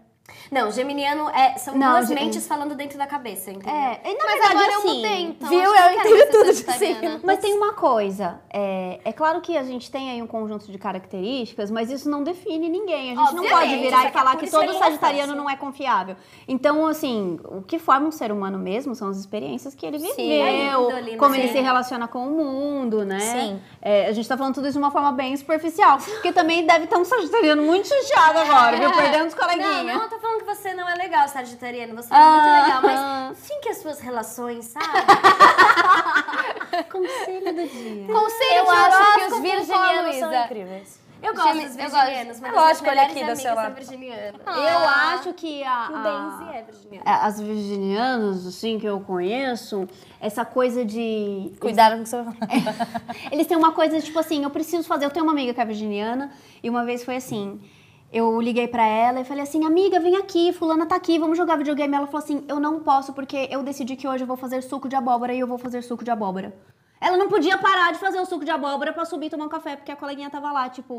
Não, 0.51 0.71
geminiano 0.71 1.29
é, 1.31 1.57
são 1.59 1.75
Não, 1.77 1.93
duas 1.93 2.09
ge- 2.09 2.15
mentes 2.15 2.47
falando 2.47 2.75
dentro 2.75 2.99
da 2.99 3.07
cabeça, 3.07 3.51
entendeu? 3.51 3.73
É, 3.75 4.01
e 4.05 4.15
na 4.15 4.25
Mas 4.25 4.33
verdade, 4.35 4.53
agora 4.53 4.73
eu 4.73 4.79
assim, 4.79 4.97
mudei, 4.97 5.23
então. 5.23 5.49
viu? 5.49 5.75
Eu 5.75 5.93
entendo 5.93 6.31
tudo 6.31 6.45
de 6.53 6.73
signo. 6.73 7.21
Mas 7.23 7.39
tem 7.39 7.55
uma 7.55 7.73
coisa, 7.73 8.41
é, 8.53 9.01
é 9.05 9.13
claro 9.13 9.41
que 9.41 9.57
a 9.57 9.63
gente 9.63 9.91
tem 9.91 10.11
aí 10.11 10.23
um 10.23 10.27
conjunto 10.27 10.71
de 10.71 10.79
características, 10.79 11.71
mas 11.71 11.91
isso 11.91 12.09
não 12.09 12.23
define 12.23 12.69
ninguém. 12.69 13.13
A 13.13 13.21
gente 13.21 13.35
não 13.35 13.43
pode 13.45 13.55
Obviamente, 13.55 13.83
virar 13.83 14.05
e 14.05 14.07
é 14.07 14.11
falar 14.11 14.37
que 14.37 14.51
todo 14.51 14.71
é 14.71 14.75
sagitariano 14.79 15.35
não 15.35 15.49
é 15.49 15.57
confiável. 15.57 16.17
Então, 16.47 16.87
assim, 16.87 17.39
o 17.45 17.63
que 17.63 17.79
forma 17.79 18.09
um 18.09 18.13
ser 18.13 18.31
humano 18.33 18.59
mesmo 18.59 18.95
são 18.95 19.09
as 19.09 19.17
experiências 19.19 19.75
que 19.75 19.85
ele 19.87 19.99
viveu, 19.99 20.45
a 20.45 20.51
índole, 20.51 21.17
como 21.17 21.35
ele 21.35 21.49
se 21.49 21.61
relaciona 21.61 22.07
com 22.09 22.27
o 22.27 22.31
mundo, 22.31 23.05
né? 23.05 23.21
Sim. 23.21 23.61
É, 23.81 24.07
a 24.09 24.13
gente 24.13 24.29
tá 24.29 24.37
falando 24.37 24.55
tudo 24.55 24.67
isso 24.67 24.79
de 24.79 24.83
uma 24.85 24.91
forma 24.91 25.13
bem 25.13 25.37
superficial, 25.37 25.99
porque 25.99 26.33
também 26.33 26.67
deve 26.67 26.87
ter 26.87 26.97
um 26.97 27.05
sagitariano 27.05 27.63
muito 27.63 27.89
chateado 27.89 28.39
agora, 28.39 28.77
viu? 28.77 28.91
Perdendo 29.03 29.27
os 29.29 29.35
Não, 29.35 29.41
coleguinhas. 29.41 29.97
não, 29.97 30.03
eu 30.03 30.09
tô 30.09 30.19
falando 30.23 30.39
que 30.41 30.47
você 30.47 30.73
não 30.75 30.89
é 30.89 30.95
legal, 30.95 31.29
sagitariano. 31.29 31.95
Você 31.97 32.13
é 32.13 32.17
Ah. 32.17 32.31
muito 32.31 32.65
legal, 32.65 32.83
mas 33.31 33.47
finque 33.47 33.69
as 33.69 33.79
suas 33.79 34.01
relações, 34.01 34.65
sabe? 34.67 34.87
Conselho 36.91 37.55
do 37.55 37.69
dia. 37.69 38.07
Conselho 38.07 38.57
Eu 38.57 38.65
de 38.65 38.71
acho 38.71 39.15
que 39.15 39.25
os 39.35 39.41
virginianos 39.41 40.17
são 40.17 40.45
incríveis. 40.45 41.03
Eu 41.23 41.35
gosto 41.35 41.49
Gemi- 41.51 41.67
dos 41.67 41.79
eu 41.79 41.89
virginianos, 41.89 42.41
mas 42.41 42.53
lógico, 42.53 42.73
as 42.73 42.81
minhas 42.81 42.99
olha 42.99 43.03
aqui 43.03 43.15
do 43.15 43.21
seu 43.21 43.31
amigas 43.53 43.55
lado. 43.55 43.67
são 43.67 43.75
virginianas. 43.77 44.41
Eu 44.45 44.79
acho 44.89 45.33
que 45.35 45.63
a, 45.63 45.89
O 45.89 45.95
a- 45.95 46.03
Denzi 46.03 46.57
é 46.57 46.63
virginiano. 46.63 47.09
É, 47.09 47.13
as 47.13 47.41
virginianas, 47.41 48.47
assim, 48.47 48.79
que 48.81 48.87
eu 48.87 49.01
conheço, 49.01 49.89
essa 50.21 50.45
coisa 50.45 50.85
de. 50.85 51.53
Cuidado 51.61 51.97
com 51.99 52.03
o 52.03 52.07
falar. 52.07 52.35
Eles 53.31 53.47
têm 53.47 53.57
uma 53.57 53.71
coisa, 53.71 54.01
tipo 54.01 54.19
assim, 54.19 54.43
eu 54.43 54.51
preciso 54.51 54.83
fazer. 54.83 55.05
Eu 55.05 55.11
tenho 55.11 55.25
uma 55.25 55.33
amiga 55.33 55.55
que 55.55 55.61
é 55.61 55.65
virginiana, 55.65 56.33
e 56.61 56.69
uma 56.69 56.85
vez 56.85 57.05
foi 57.05 57.15
assim. 57.17 57.61
Eu 58.13 58.39
liguei 58.43 58.69
pra 58.69 58.87
ela 58.87 59.21
e 59.21 59.25
falei 59.25 59.43
assim, 59.43 59.65
amiga, 59.65 59.99
vem 59.99 60.17
aqui, 60.17 60.53
fulana 60.53 60.85
tá 60.85 60.95
aqui, 60.97 61.19
vamos 61.19 61.39
jogar 61.39 61.57
videogame. 61.57 61.95
Ela 61.95 62.07
falou 62.07 62.23
assim, 62.23 62.45
eu 62.47 62.61
não 62.61 62.79
posso 62.81 63.15
porque 63.15 63.49
eu 63.51 63.63
decidi 63.63 63.97
que 63.97 64.07
hoje 64.07 64.23
eu 64.25 64.27
vou 64.27 64.37
fazer 64.37 64.61
suco 64.63 64.87
de 64.87 64.95
abóbora 64.95 65.33
e 65.33 65.41
eu 65.41 65.47
vou 65.47 65.57
fazer 65.57 65.81
suco 65.83 66.05
de 66.05 66.11
abóbora. 66.11 66.55
Ela 67.01 67.17
não 67.17 67.29
podia 67.29 67.57
parar 67.57 67.91
de 67.93 67.99
fazer 67.99 68.21
o 68.21 68.27
suco 68.27 68.45
de 68.45 68.51
abóbora 68.51 68.93
pra 68.93 69.07
subir 69.07 69.27
e 69.27 69.31
tomar 69.31 69.47
um 69.47 69.49
café, 69.49 69.77
porque 69.77 69.91
a 69.91 69.97
coleguinha 69.97 70.29
tava 70.29 70.53
lá, 70.53 70.69
tipo... 70.69 70.99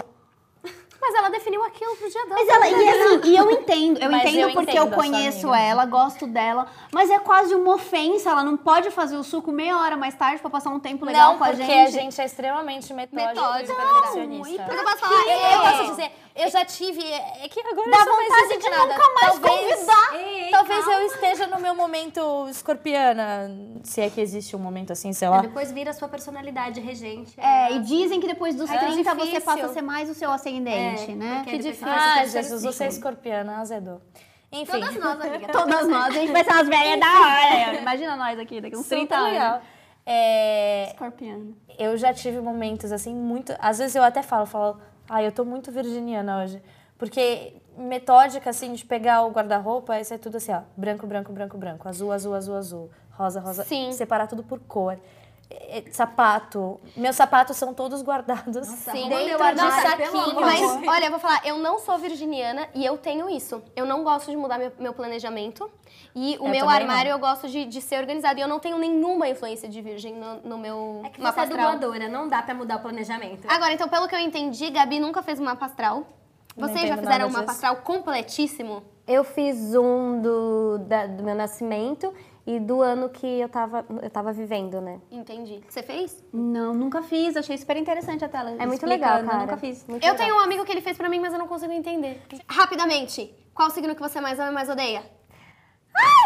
Mas 1.00 1.16
ela 1.16 1.30
definiu 1.30 1.62
aquilo 1.66 1.96
pro 1.98 2.10
dia 2.10 2.26
dela. 2.26 2.36
Mas 2.36 2.48
ela, 2.48 2.68
e 2.70 2.90
assim, 2.90 3.30
e 3.30 3.36
eu 3.36 3.52
entendo, 3.52 4.00
eu 4.02 4.10
Mas 4.10 4.22
entendo 4.22 4.38
eu 4.40 4.54
porque 4.54 4.72
entendo 4.72 4.88
eu 4.88 4.96
conheço 4.96 5.54
ela, 5.54 5.86
gosto 5.86 6.26
dela, 6.26 6.66
mas 6.94 7.10
é 7.10 7.20
quase 7.20 7.54
uma 7.54 7.74
ofensa, 7.76 8.30
ela 8.30 8.42
não 8.42 8.56
pode 8.56 8.90
fazer 8.90 9.18
o 9.18 9.24
suco 9.24 9.52
meia 9.52 9.78
hora 9.78 9.98
mais 9.98 10.16
tarde 10.16 10.40
pra 10.40 10.50
passar 10.50 10.70
um 10.70 10.80
tempo 10.80 11.04
legal 11.04 11.32
Não, 11.32 11.38
com 11.38 11.44
a 11.44 11.48
porque 11.48 11.66
gente. 11.66 11.98
a 11.98 12.02
gente 12.02 12.22
é 12.22 12.26
extremamente 12.26 12.94
metódico, 12.94 13.36
Metódico, 13.36 13.74
e 13.74 13.84
não, 13.84 13.94
perfeccionista. 13.94 14.66
Mas 14.66 14.78
eu 14.78 14.84
posso 14.86 14.98
falar, 14.98 15.24
eu, 15.28 15.40
eu 15.40 15.60
posso 15.60 15.92
dizer, 15.92 16.12
eu 16.36 16.50
já 16.50 16.66
tive. 16.66 17.02
É 17.04 17.48
que 17.50 17.60
agora 17.60 17.90
Dá 17.92 17.98
eu 17.98 18.04
sou 18.04 18.16
mais 18.16 18.28
vontade 18.30 18.48
de 18.50 18.54
indignada. 18.56 18.94
nunca 18.94 19.10
mais 19.14 19.40
Talvez- 19.40 19.76
convidar. 19.76 20.50
Talvez 20.52 20.88
eu 20.88 21.02
esteja 21.08 21.48
no 21.48 21.60
meu 21.60 21.74
momento 21.76 22.48
escorpiana, 22.50 23.50
se 23.84 24.02
é 24.02 24.10
que 24.10 24.22
existe 24.22 24.56
um 24.56 24.60
momento 24.60 24.92
assim, 24.94 25.12
sei 25.14 25.28
lá. 25.30 25.42
Depois 25.42 25.72
vira 25.72 25.92
a 25.92 25.94
sua 25.94 26.08
personalidade 26.08 26.80
regente. 26.80 27.34
É, 27.40 27.74
e 27.74 27.80
dizem 27.80 28.20
que 28.20 28.28
depois 28.28 28.56
dos 28.56 28.70
É 28.70 28.78
30 28.78 29.14
você 29.16 29.26
difícil. 29.26 29.42
passa 29.42 29.66
a 29.66 29.70
ser 29.70 29.82
mais 29.82 30.10
o 30.10 30.14
seu 30.14 30.32
ascendente, 30.32 31.12
É, 31.12 31.16
né? 31.16 31.44
Que 31.46 31.58
difícil. 31.58 31.88
Ah, 31.88 32.26
Jesus, 32.26 32.64
você 32.64 32.84
é 32.86 32.88
escorpiana, 32.88 33.60
azedou. 33.60 34.02
Enfim. 34.52 34.72
Todas 34.80 34.96
nós, 34.98 35.22
amiga. 35.22 35.48
Todas 35.52 35.88
nós, 35.88 36.06
a 36.08 36.12
gente 36.12 36.32
vai 36.32 36.44
ser 36.44 36.52
umas 36.52 36.68
velhas 36.68 37.00
da 37.00 37.08
hora. 37.08 37.80
Imagina 37.82 38.16
nós 38.16 38.38
aqui, 38.40 38.62
daqui 38.62 38.76
uns 38.78 38.88
30 38.88 39.16
Super 39.16 39.20
anos. 39.28 39.34
legal. 39.34 39.62
É, 40.06 40.90
Escorpiano. 40.90 41.56
eu 41.80 41.98
já 41.98 42.14
tive 42.14 42.40
momentos 42.42 42.92
assim, 42.92 43.16
muito. 43.16 43.56
Às 43.60 43.80
vezes 43.80 43.96
eu 43.96 44.04
até 44.04 44.22
falo, 44.22 44.46
falo, 44.46 44.78
ai, 45.14 45.28
eu 45.28 45.32
tô 45.32 45.46
muito 45.46 45.72
virginiana 45.72 46.44
hoje. 46.44 46.62
Porque 46.98 47.54
metódica, 47.78 48.50
assim, 48.50 48.74
de 48.74 48.84
pegar 48.84 49.24
o 49.24 49.32
guarda-roupa, 49.32 50.00
isso 50.00 50.14
é 50.14 50.18
tudo 50.18 50.38
assim, 50.38 50.52
ó. 50.52 50.62
Branco, 50.76 51.06
branco, 51.06 51.32
branco, 51.32 51.58
branco. 51.58 51.88
Azul, 51.88 52.12
azul, 52.12 52.34
azul, 52.34 52.56
azul. 52.56 52.90
Rosa, 53.12 53.40
rosa. 53.40 53.64
Sim. 53.64 53.92
Separar 53.92 54.28
tudo 54.28 54.44
por 54.44 54.60
cor. 54.60 54.98
É, 55.56 55.78
é, 55.80 55.84
sapato. 55.92 56.80
Meus 56.98 57.16
sapatos 57.16 57.56
são 57.58 57.74
todos 57.74 58.02
guardados. 58.02 58.66
Sim. 58.68 59.08
dentro 59.08 59.30
eu 59.30 59.54
de 59.54 59.60
saquinho. 59.82 60.42
Mas, 60.42 60.62
olha, 60.88 61.06
eu 61.06 61.12
vou 61.12 61.20
falar, 61.20 61.42
eu 61.46 61.58
não 61.60 61.78
sou 61.80 61.98
virginiana 62.00 62.68
e 62.74 62.84
eu 62.84 62.98
tenho 62.98 63.30
isso. 63.30 63.62
Eu 63.76 63.86
não 63.86 64.04
gosto 64.04 64.32
de 64.32 64.38
mudar 64.38 64.58
meu, 64.58 64.72
meu 64.80 64.94
planejamento. 64.94 65.70
E 66.16 66.38
o 66.40 66.46
Eu 66.46 66.50
meu 66.50 66.70
armário 66.70 67.10
não. 67.12 67.18
eu 67.18 67.20
gosto 67.20 67.48
de, 67.48 67.66
de 67.66 67.82
ser 67.82 68.00
organizado. 68.00 68.40
E 68.40 68.42
eu 68.42 68.48
não 68.48 68.60
tenho 68.60 68.78
nenhuma 68.80 69.28
influência 69.30 69.70
de 69.70 69.80
virgem 69.82 70.16
no, 70.16 70.36
no 70.42 70.58
meu 70.58 71.02
É 71.06 71.10
que 71.10 71.20
você 71.22 71.26
é 71.40 71.44
astral. 71.44 71.48
dubladora, 71.48 72.08
não 72.08 72.28
dá 72.28 72.42
pra 72.42 72.54
mudar 72.56 72.78
o 72.78 72.80
planejamento. 72.80 73.46
Agora, 73.48 73.74
então, 73.74 73.88
pelo 73.88 74.08
que 74.08 74.16
eu 74.16 74.20
entendi, 74.20 74.70
Gabi 74.72 75.00
nunca 75.00 75.22
fez 75.22 75.40
um 75.40 75.44
mapa 75.46 75.66
astral. 75.68 76.04
Vocês 76.56 76.88
já 76.88 76.98
fizeram 76.98 77.26
um 77.28 77.30
disso. 77.30 77.42
astral 77.50 77.78
completíssimo? 77.78 78.84
Eu 79.08 79.24
fiz 79.24 79.76
um 79.76 80.22
do, 80.22 80.78
da- 80.80 81.08
do 81.08 81.24
meu 81.24 81.36
nascimento 81.36 82.14
e 82.46 82.60
do 82.60 82.82
ano 82.82 83.10
que 83.10 83.26
eu 83.40 83.48
tava, 83.48 83.86
eu 84.02 84.10
tava 84.10 84.34
vivendo, 84.34 84.82
né? 84.82 85.00
Entendi. 85.12 85.62
Você 85.70 85.82
fez? 85.82 86.24
Não, 86.34 86.74
nunca 86.74 87.02
fiz. 87.02 87.38
Achei 87.38 87.58
super 87.58 87.78
interessante 87.78 88.24
a 88.26 88.30
tela. 88.30 88.52
É 88.60 88.66
muito 88.66 88.86
legal, 88.86 89.20
eu 89.20 89.26
cara. 89.26 89.40
Nunca 89.40 89.58
fiz. 89.58 89.86
Muito 89.88 90.04
Eu 90.04 90.12
legal. 90.12 90.26
tenho 90.26 90.36
um 90.38 90.40
amigo 90.40 90.66
que 90.66 90.72
ele 90.72 90.82
fez 90.82 90.98
pra 90.98 91.08
mim, 91.10 91.20
mas 91.20 91.32
eu 91.34 91.40
não 91.40 91.48
consigo 91.48 91.72
entender. 91.72 92.22
Rapidamente, 92.48 93.34
qual 93.54 93.70
signo 93.70 93.96
que 93.96 94.02
você 94.02 94.20
mais 94.20 94.38
ama 94.40 94.50
e 94.52 94.54
mais 94.54 94.70
odeia? 94.70 95.04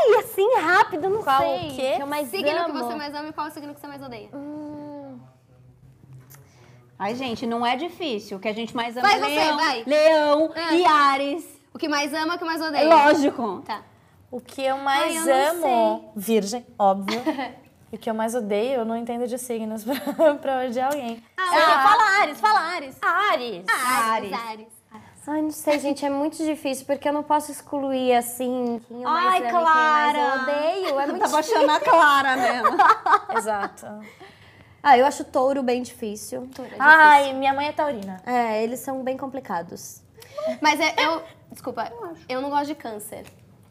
E 0.09 0.15
assim, 0.19 0.47
rápido, 0.55 1.09
não 1.09 1.21
Qual 1.21 1.39
sei. 1.41 1.67
o 1.69 1.75
quê? 1.75 1.93
Que 1.97 2.01
eu 2.01 2.07
mais 2.07 2.29
signo 2.29 2.49
amo. 2.49 2.65
que 2.65 2.71
você 2.71 2.95
mais 2.95 3.13
ama 3.13 3.29
e 3.29 3.33
qual 3.33 3.51
signo 3.51 3.73
que 3.73 3.79
você 3.81 3.87
mais 3.87 4.01
odeia? 4.01 4.29
Ai, 6.97 7.13
gente, 7.13 7.45
não 7.45 7.65
é 7.65 7.75
difícil. 7.75 8.37
O 8.37 8.39
que 8.39 8.47
a 8.47 8.53
gente 8.53 8.75
mais 8.75 8.95
ama 8.97 9.07
Vai 9.07 9.17
é 9.17 9.19
você, 9.19 9.35
leão, 9.35 9.57
vai. 9.57 9.83
leão 9.85 10.51
Ah. 10.55 10.73
e 10.73 10.85
Ares. 10.85 11.61
O 11.73 11.77
que 11.77 11.87
mais 11.87 12.11
ama, 12.13 12.35
o 12.35 12.37
que 12.39 12.45
mais 12.45 12.59
É 12.61 12.67
odeia? 12.67 12.87
lógico. 12.89 13.61
Tá. 13.65 13.83
O 14.29 14.41
que 14.41 14.61
eu 14.61 14.77
mais 14.77 15.25
Ai, 15.27 15.51
eu 15.53 15.65
amo, 15.65 16.11
virgem, 16.15 16.65
óbvio. 16.77 17.21
e 17.91 17.95
o 17.95 17.99
que 17.99 18.09
eu 18.09 18.13
mais 18.13 18.35
odeio, 18.35 18.79
eu 18.81 18.85
não 18.85 18.97
entendo 18.97 19.25
de 19.27 19.37
signos 19.37 19.83
pra, 20.13 20.35
pra 20.35 20.65
odiar 20.65 20.91
alguém. 20.91 21.23
Ah, 21.37 21.87
fala 21.87 22.21
Ares, 22.21 22.39
fala 22.39 22.59
Ares. 22.59 22.97
Ares. 23.01 23.65
Ares. 23.69 24.33
Ares. 24.33 24.67
Ai, 25.29 25.41
não 25.41 25.51
sei, 25.51 25.77
gente, 25.79 26.05
é 26.05 26.09
muito 26.09 26.37
difícil, 26.37 26.85
porque 26.85 27.07
eu 27.07 27.11
não 27.11 27.21
posso 27.23 27.51
excluir, 27.51 28.13
assim, 28.13 28.81
quem 28.87 29.01
eu 29.03 29.09
mais 29.09 29.25
Ai, 29.25 29.37
amo 29.39 29.41
quem 29.41 29.59
Clara. 29.59 30.19
mais 30.19 30.47
eu 30.47 30.55
odeio. 30.55 30.99
É 31.01 31.07
muito 31.07 31.19
Tava 31.21 31.39
achando 31.39 31.69
a 31.69 31.79
Clara 31.81 32.35
mesmo. 32.37 32.77
Exato. 33.37 33.85
Ah, 34.81 34.97
eu 34.97 35.05
acho 35.05 35.25
touro 35.25 35.61
bem 35.63 35.81
difícil. 35.81 36.49
Ai, 36.79 37.33
minha 37.33 37.53
mãe 37.53 37.67
é 37.67 37.71
taurina. 37.73 38.21
É, 38.25 38.63
eles 38.63 38.79
são 38.79 39.03
bem 39.03 39.17
complicados. 39.17 40.01
Mas 40.61 40.79
é- 40.79 40.95
eu, 40.97 41.21
Desculpa, 41.51 41.91
eu 42.29 42.39
não 42.41 42.49
gosto 42.49 42.67
de 42.67 42.75
câncer. 42.75 43.25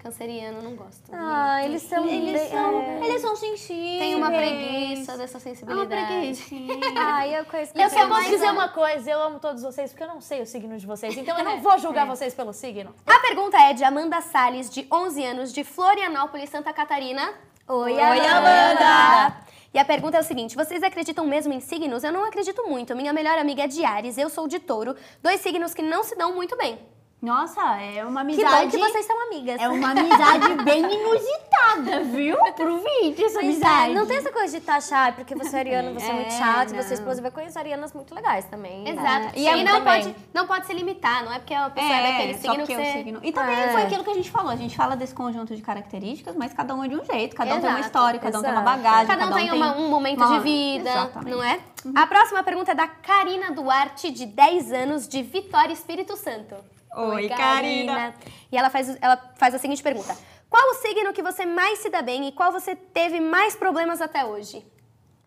Canceriano 0.06 0.62
não 0.62 0.76
gosto. 0.76 1.10
Ah, 1.12 1.64
eles 1.64 1.82
são. 1.82 2.06
Eles 2.06 2.40
bem- 2.40 2.50
são, 2.50 2.80
é. 2.80 3.00
eles 3.08 3.20
são 3.20 3.34
sensíveis. 3.36 3.98
Tem 3.98 4.14
uma 4.14 4.30
preguiça 4.30 5.16
dessa 5.18 5.34
Uma 5.38 5.40
sensibilidade. 5.40 6.06
preguiça. 6.44 6.54
Ai, 6.96 7.38
eu 7.38 7.44
conheço. 7.44 7.72
Eu 7.74 7.90
só 7.90 8.06
posso 8.08 8.28
dizer 8.30 8.50
uma 8.50 8.68
coisa, 8.68 9.10
eu 9.10 9.20
amo 9.22 9.40
todos 9.40 9.62
vocês, 9.62 9.90
porque 9.90 10.04
eu 10.04 10.08
não 10.08 10.20
sei 10.20 10.42
o 10.42 10.46
signo 10.46 10.76
de 10.78 10.86
vocês, 10.86 11.16
então 11.16 11.36
eu 11.36 11.44
não 11.44 11.60
vou 11.62 11.76
julgar 11.78 12.06
vocês 12.06 12.34
pelo 12.34 12.52
signo. 12.52 12.94
A 13.06 13.18
pergunta 13.20 13.56
é 13.58 13.72
de 13.72 13.82
Amanda 13.84 14.20
Salles, 14.20 14.70
de 14.70 14.86
11 14.92 15.24
anos, 15.24 15.52
de 15.52 15.64
Florianópolis, 15.64 16.50
Santa 16.50 16.72
Catarina. 16.72 17.34
Oi, 17.68 18.00
Amanda! 18.00 19.36
E 19.74 19.78
a 19.78 19.84
pergunta 19.84 20.16
é 20.16 20.20
o 20.20 20.24
seguinte: 20.24 20.54
vocês 20.54 20.82
acreditam 20.82 21.26
mesmo 21.26 21.52
em 21.52 21.60
signos? 21.60 22.04
Eu 22.04 22.12
não 22.12 22.24
acredito 22.24 22.62
muito. 22.68 22.94
Minha 22.94 23.12
melhor 23.12 23.36
amiga 23.38 23.64
é 23.64 23.66
de 23.66 23.84
Ares, 23.84 24.16
eu 24.16 24.30
sou 24.30 24.46
de 24.46 24.58
Touro, 24.60 24.94
dois 25.22 25.40
signos 25.40 25.74
que 25.74 25.82
não 25.82 26.02
se 26.04 26.16
dão 26.16 26.32
muito 26.34 26.56
bem. 26.56 26.78
Nossa, 27.22 27.60
é 27.80 28.04
uma 28.04 28.24
Que 28.26 28.32
amizade. 28.44 28.64
bom 28.66 28.70
que 28.70 28.78
vocês 28.92 29.06
são 29.06 29.26
amigas. 29.26 29.58
É 29.60 29.68
uma 29.68 29.90
amizade 29.90 30.54
bem 30.64 30.82
inusitada, 30.82 32.04
viu? 32.04 32.36
Aproveite 32.46 33.24
essa 33.24 33.40
Pois 33.40 33.44
amizade. 33.46 33.90
é, 33.90 33.94
não 33.94 34.06
tem 34.06 34.18
essa 34.18 34.30
coisa 34.30 34.60
de 34.60 34.64
taxar, 34.64 35.14
porque 35.14 35.34
você 35.34 35.56
é 35.56 35.58
ariano, 35.60 35.94
você 35.98 36.06
é, 36.10 36.12
muito 36.12 36.28
É, 36.28 36.38
chato, 36.38 36.70
não. 36.74 36.82
você 36.82 36.90
é 36.90 36.94
esposa, 36.94 37.22
vai 37.22 37.30
conhecer 37.30 37.58
arianas 37.58 37.92
muito 37.94 38.14
legais 38.14 38.44
também. 38.44 38.86
Exato. 38.86 39.28
É, 39.28 39.32
E, 39.34 39.42
e 39.42 39.48
aí 39.48 39.60
eu 39.60 39.66
não 39.66 39.78
também. 39.80 40.02
pode, 40.04 40.16
não 40.34 40.46
pode 40.46 40.66
se 40.66 40.74
limitar, 40.74 41.24
não 41.24 41.32
é 41.32 41.38
porque 41.38 41.54
a 41.54 41.70
pessoa 41.70 41.92
é, 41.92 41.98
É, 41.98 42.12
daquele 42.12 42.34
signo 42.34 42.66
que 42.66 42.72
é 42.74 42.76
o 42.78 42.84
você... 42.84 42.92
signo. 42.92 43.20
E 43.22 43.32
também 43.32 43.54
É. 43.60 43.68
foi 43.72 43.82
aquilo 43.82 44.04
que 44.04 44.10
a 44.10 44.14
gente 44.14 44.30
falou. 44.30 44.50
A 44.52 44.56
gente 44.56 44.76
fala 44.76 44.94
desse 44.94 45.14
conjunto 45.14 45.56
de 45.56 45.62
características, 45.62 46.36
mas 46.36 46.52
cada 46.52 46.74
um 46.74 46.84
é 46.84 46.88
de 46.88 46.96
um 46.96 47.04
jeito. 47.04 47.34
Cada 47.34 47.54
um 47.56 47.60
tem 47.60 47.70
uma 47.70 47.80
história, 47.80 48.20
cada 48.20 48.38
um 48.38 48.42
tem 48.42 48.52
uma 48.52 48.60
bagagem. 48.60 49.06
Cada 49.06 49.26
um 49.26 49.32
tem 49.34 49.50
uma- 49.52 49.74
um 49.76 49.88
momento 49.88 50.22
uma- 50.22 50.36
de 50.38 50.44
vida, 50.44 50.90
Exatamente. 50.90 51.30
não 51.34 51.42
é? 51.42 51.58
A 51.94 52.06
próxima 52.06 52.42
pergunta 52.42 52.72
é 52.72 52.74
da 52.74 52.86
Karina 52.86 53.50
Duarte, 53.52 54.10
de 54.10 54.26
10 54.26 54.70
anos, 54.70 55.08
de 55.08 55.22
Vitória, 55.22 55.72
Espírito 55.72 56.14
Santo. 56.16 56.54
Oi, 56.96 57.28
E 58.50 58.56
ela 58.56 58.70
faz, 58.70 58.96
ela 59.00 59.16
faz 59.36 59.54
a 59.54 59.58
seguinte 59.58 59.82
pergunta. 59.82 60.16
Qual 60.48 60.62
o 60.70 60.74
signo 60.74 61.12
que 61.12 61.22
você 61.22 61.44
mais 61.44 61.80
se 61.80 61.90
dá 61.90 62.00
bem 62.02 62.28
e 62.28 62.32
qual 62.32 62.50
você 62.52 62.74
teve 62.74 63.20
mais 63.20 63.54
problemas 63.54 64.00
até 64.00 64.24
hoje? 64.24 64.64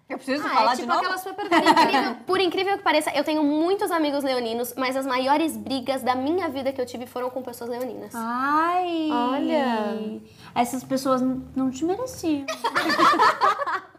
Eu 0.10 0.18
preciso 0.18 0.44
Ah, 0.48 0.50
falar 0.50 0.72
é 0.72 0.76
de 0.76 0.82
tipo 0.82 0.88
novo? 0.88 1.00
aquela 1.02 1.18
sua 1.20 1.34
pergunta. 1.36 1.62
Por 1.62 1.70
incrível, 1.84 2.16
por 2.26 2.40
incrível 2.42 2.78
que 2.80 2.84
pareça, 2.84 3.12
eu 3.16 3.24
tenho 3.24 3.44
muitos 3.44 3.92
amigos 3.92 4.24
leoninos, 4.24 4.74
mas 4.76 4.96
as 4.96 5.06
maiores 5.06 5.56
brigas 5.56 6.02
da 6.02 6.16
minha 6.16 6.50
vida 6.50 6.72
que 6.74 6.82
eu 6.82 6.86
tive 6.88 7.06
foram 7.06 7.30
com 7.30 7.44
pessoas 7.44 7.70
leoninas. 7.70 8.12
Ai! 8.16 9.10
Olha. 9.12 10.20
Essas 10.56 10.84
pessoas 10.84 11.22
não 11.56 11.70
te 11.70 11.86
mereciam. 11.86 12.46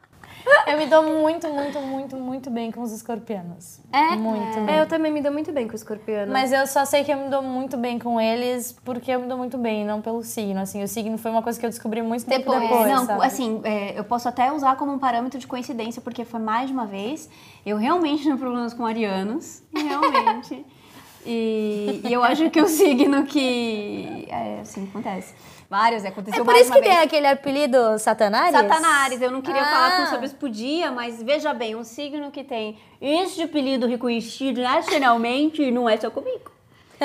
Eu 0.66 0.78
me 0.78 0.86
dou 0.86 1.02
muito, 1.02 1.48
muito, 1.48 1.80
muito, 1.80 2.16
muito 2.16 2.50
bem 2.50 2.70
com 2.70 2.80
os 2.82 2.92
escorpianos. 2.92 3.80
É? 3.92 4.16
Muito 4.16 4.60
bem. 4.60 4.76
É, 4.76 4.80
eu 4.80 4.86
também 4.86 5.12
me 5.12 5.20
dou 5.20 5.32
muito 5.32 5.52
bem 5.52 5.66
com 5.66 5.72
o 5.72 5.76
escorpiano. 5.76 6.32
Mas 6.32 6.52
eu 6.52 6.66
só 6.66 6.84
sei 6.84 7.02
que 7.02 7.12
eu 7.12 7.18
me 7.18 7.28
dou 7.28 7.42
muito 7.42 7.76
bem 7.76 7.98
com 7.98 8.20
eles 8.20 8.72
porque 8.84 9.10
eu 9.10 9.20
me 9.20 9.26
dou 9.26 9.36
muito 9.36 9.58
bem, 9.58 9.84
não 9.84 10.00
pelo 10.00 10.22
signo. 10.22 10.60
Assim, 10.60 10.82
o 10.82 10.88
signo 10.88 11.18
foi 11.18 11.30
uma 11.30 11.42
coisa 11.42 11.58
que 11.58 11.66
eu 11.66 11.70
descobri 11.70 12.02
muito 12.02 12.24
tempo 12.24 12.50
Depois. 12.50 12.62
depois. 12.62 12.92
não, 12.92 13.06
sabe? 13.06 13.26
assim, 13.26 13.60
é, 13.64 13.98
eu 13.98 14.04
posso 14.04 14.28
até 14.28 14.52
usar 14.52 14.76
como 14.76 14.92
um 14.92 14.98
parâmetro 14.98 15.38
de 15.38 15.46
coincidência, 15.46 16.00
porque 16.00 16.24
foi 16.24 16.40
mais 16.40 16.68
de 16.68 16.72
uma 16.72 16.86
vez. 16.86 17.28
Eu 17.64 17.76
realmente 17.76 18.22
tenho 18.22 18.38
problemas 18.38 18.72
com 18.72 18.86
arianos. 18.86 19.62
Realmente. 19.74 20.64
e, 21.26 22.00
e 22.04 22.12
eu 22.12 22.22
acho 22.22 22.48
que 22.50 22.60
o 22.60 22.68
signo 22.68 23.24
que. 23.24 24.26
É, 24.28 24.60
assim, 24.60 24.84
acontece. 24.88 25.34
Vários, 25.70 26.04
aconteceu 26.04 26.42
É 26.42 26.44
por 26.44 26.52
mais 26.52 26.66
isso 26.66 26.72
que 26.74 26.80
tem 26.82 26.90
vez. 26.90 27.04
aquele 27.04 27.26
apelido 27.28 27.96
Satanares? 28.00 28.50
Satanares, 28.50 29.22
eu 29.22 29.30
não 29.30 29.40
queria 29.40 29.62
Ah. 29.62 29.66
falar 29.66 29.96
com 29.98 30.06
sobre 30.10 30.26
isso, 30.26 30.34
podia, 30.34 30.90
mas 30.90 31.22
veja 31.22 31.54
bem, 31.54 31.76
um 31.76 31.84
signo 31.84 32.28
que 32.32 32.42
tem 32.42 32.76
este 33.00 33.40
apelido 33.42 33.86
reconhecido 33.86 34.60
nacionalmente 34.60 35.70
não 35.70 35.88
é 35.88 35.96
só 35.96 36.10
comigo. 36.10 36.50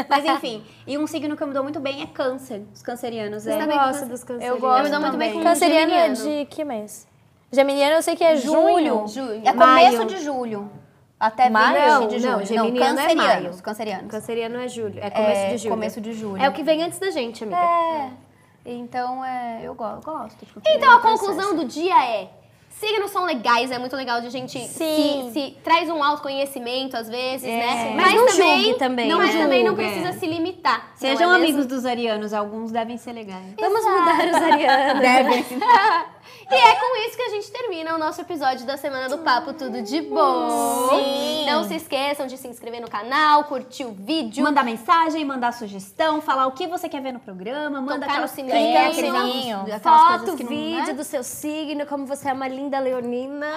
Mas 0.10 0.26
enfim, 0.26 0.64
e 0.88 0.98
um 0.98 1.06
signo 1.06 1.38
que 1.38 1.44
eu 1.44 1.48
me 1.48 1.54
dou 1.54 1.62
muito 1.62 1.80
bem 1.80 2.02
é 2.02 2.08
câncer, 2.08 2.64
os 2.74 2.82
cancerianos. 2.82 3.46
É. 3.46 3.54
eu 3.54 3.60
também 3.60 3.78
gosto 3.78 3.90
gosta- 3.92 4.06
dos 4.08 4.22
Eu 4.22 4.28
cancerianos. 4.28 4.60
gosto 4.62 4.78
Eu 4.80 4.84
me 4.84 4.90
dou 4.90 5.00
muito 5.02 5.18
bem 5.18 5.34
com 5.34 5.44
Canceriano 5.44 5.94
é 5.94 6.16
geminiano. 6.16 6.40
de 6.40 6.46
que 6.56 6.66
mês? 6.66 7.08
Geminiano 7.52 7.96
eu 7.98 8.02
sei 8.02 8.16
que 8.16 8.24
é 8.24 8.36
junho. 8.36 9.08
Julho. 9.08 9.42
É 9.46 9.54
Maio. 9.54 9.92
começo 9.98 10.06
de 10.16 10.24
julho. 10.24 10.72
Até 11.20 11.50
Maio? 11.50 12.00
20 12.02 12.18
de 12.20 12.26
Não, 12.26 12.34
julho. 12.34 12.46
geminiano 12.46 13.00
é 13.00 13.04
cancerianos, 13.04 13.44
maio. 13.52 13.64
cancerianos. 13.64 14.08
Canceriano 14.12 14.58
é 14.58 14.68
julho, 14.68 15.00
é 15.00 15.10
começo 15.10 15.32
É 15.40 15.50
de 15.52 15.58
julho. 15.60 15.70
começo 15.70 16.02
de 16.02 16.14
julho. 16.14 16.42
É 16.44 16.50
o 16.50 16.52
que 16.52 16.64
vem 16.64 16.84
antes 16.84 17.00
da 17.00 17.10
gente, 17.12 17.44
amiga. 17.44 17.58
É. 17.58 18.25
Então, 18.66 19.24
é, 19.24 19.62
eu 19.64 19.76
go- 19.76 20.02
gosto. 20.04 20.46
Então 20.68 20.94
a 20.98 21.00
conclusão 21.00 21.56
do 21.56 21.66
dia 21.66 21.94
é: 22.04 22.30
signos 22.70 23.12
são 23.12 23.24
legais, 23.26 23.70
é 23.72 23.78
muito 23.78 23.96
legal 23.96 24.22
de 24.22 24.30
gente 24.30 24.58
Sim. 24.68 25.30
se, 25.32 25.32
se 25.34 25.58
traz 25.64 25.90
um 25.90 26.04
autoconhecimento 26.04 26.98
às 26.98 27.08
vezes, 27.08 27.48
né? 27.48 27.94
Mas 27.96 28.14
não 28.16 28.28
julgue 28.30 28.74
também, 28.76 29.08
Não, 29.08 29.18
mas 29.20 29.34
também 29.36 29.64
não 29.64 29.76
Julgue, 29.76 29.86
precisa 29.86 30.10
é. 30.10 30.14
se 30.14 30.26
limitar. 30.26 30.92
Sejam 30.96 31.30
é 31.30 31.34
mesmo? 31.40 31.44
amigos 31.44 31.66
dos 31.68 31.86
arianos, 31.86 32.34
alguns 32.34 32.72
devem 32.72 32.98
ser 32.98 33.14
legais. 33.14 33.54
Vamos 33.60 33.82
mudar 33.86 34.28
os 34.28 34.42
arianos. 34.42 35.00
Devem. 35.02 35.46
E 36.50 36.54
é 36.56 36.76
com 36.76 36.96
isso 37.08 37.18
que 37.18 37.24
a 37.24 37.30
gente 37.30 37.52
termina 37.52 37.96
o 37.96 37.98
nosso 37.98 38.22
episódio 38.22 38.66
da 38.66 38.78
semana 38.78 39.10
do 39.10 39.18
Papo 39.20 39.54
Tudo 39.54 39.82
de 39.82 40.02
Bom. 40.02 40.90
Sim. 40.90 41.46
Não 41.50 41.64
se 41.64 41.76
esqueçam 41.76 42.28
de 42.28 42.38
se 42.38 42.48
inscrever 42.48 42.80
no 42.82 42.90
canal, 42.90 43.46
curtir 43.46 43.84
o 43.86 43.92
vídeo. 43.92 44.44
Mandar 44.44 44.64
mensagem, 44.64 45.26
mandar 45.26 45.54
sugestão, 45.54 46.22
falar 46.22 46.46
o 46.48 46.52
que 46.52 46.68
você 46.68 46.88
quer 46.88 47.02
ver 47.02 47.12
no 47.14 47.20
programa, 47.20 47.82
manda 47.82 48.06
Tocar 48.06 48.22
no 48.22 48.28
sininho. 48.28 48.56
Clica 48.56 48.88
no 48.88 48.94
sininho. 48.94 49.16
anúncios, 49.58 49.76
aquelas 49.76 49.82
Foto, 50.02 50.18
coisas 50.20 50.36
que 50.36 50.44
não- 50.44 50.50
vídeo 50.50 50.86
né? 50.88 50.94
do 50.94 51.04
seu 51.04 51.24
signo, 51.24 51.86
como 51.88 52.06
você 52.06 52.30
é 52.30 52.34
uma 52.34 52.48
linda 52.48 52.80
leonina. 52.80 53.48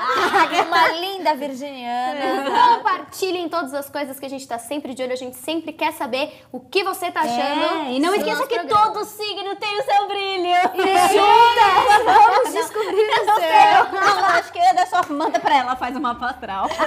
Uma 0.66 0.88
linda 0.92 1.34
virginiana. 1.34 2.50
Compartilhem 2.78 3.48
todas 3.50 3.74
as 3.74 3.90
coisas 3.90 4.18
que 4.18 4.24
a 4.26 4.30
gente 4.30 4.46
tá 4.48 4.58
sempre 4.58 4.94
de 4.94 5.02
olho, 5.02 5.12
a 5.12 5.16
gente 5.16 5.36
sempre 5.36 5.72
quer 5.72 5.92
saber 5.92 6.42
o 6.50 6.58
que 6.60 6.82
você 6.82 7.10
tá 7.10 7.20
achando. 7.20 7.86
É, 7.86 7.92
e 7.92 8.00
não 8.00 8.14
esqueça 8.14 8.46
que 8.46 8.54
programa. 8.58 8.92
todo 8.92 9.04
signo 9.04 9.56
tem 9.56 9.78
o 9.78 9.82
seu 9.84 10.06
brilho. 10.08 10.48
Vamos 12.04 12.52
descobrir 12.54 12.77
o 12.78 13.34
seu. 13.36 14.52
Que 14.52 14.58
é 14.58 14.86
só 14.86 15.02
manda 15.12 15.38
pra 15.38 15.56
ela, 15.56 15.76
faz 15.76 15.94
uma 15.96 16.12
astral. 16.12 16.68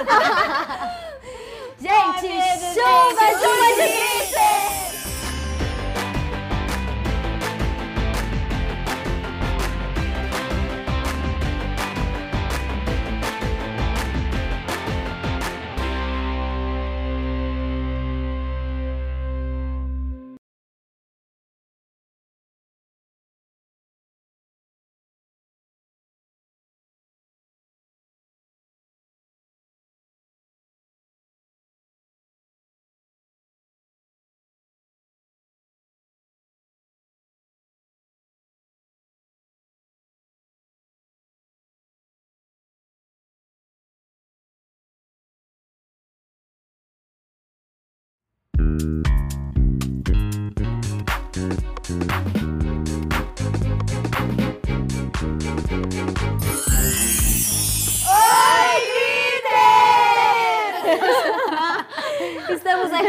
Gente, 1.78 2.28
chuva, 2.74 3.26
chuva 3.40 3.68
de 3.76 5.11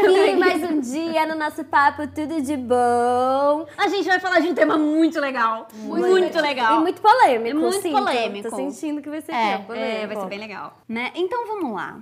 aqui 0.05 0.35
mais 0.35 0.63
um 0.63 0.79
dia 0.79 1.25
no 1.27 1.35
nosso 1.35 1.63
papo 1.63 2.07
Tudo 2.07 2.41
de 2.41 2.57
Bom. 2.57 3.65
A 3.77 3.87
gente 3.87 4.05
vai 4.07 4.19
falar 4.19 4.39
de 4.39 4.49
um 4.49 4.53
tema 4.53 4.77
muito 4.77 5.19
legal. 5.19 5.67
Muito, 5.73 6.39
legal. 6.41 6.77
E 6.77 6.81
muito 6.81 7.01
polêmico, 7.01 7.57
Muito 7.59 7.81
sinto. 7.81 7.97
polêmico. 7.97 8.49
Tô 8.49 8.55
sentindo 8.55 9.01
que 9.01 9.09
vai 9.09 9.21
ser 9.21 9.31
É, 9.33 9.57
bem 9.57 9.65
polêmico. 9.65 9.91
é, 9.95 10.07
vai 10.07 10.17
ser 10.17 10.27
bem 10.27 10.39
legal. 10.39 10.77
Né? 10.87 11.11
Então 11.15 11.47
vamos 11.47 11.73
lá. 11.73 11.99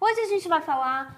Hoje 0.00 0.20
a 0.20 0.26
gente 0.26 0.48
vai 0.48 0.60
falar 0.60 1.16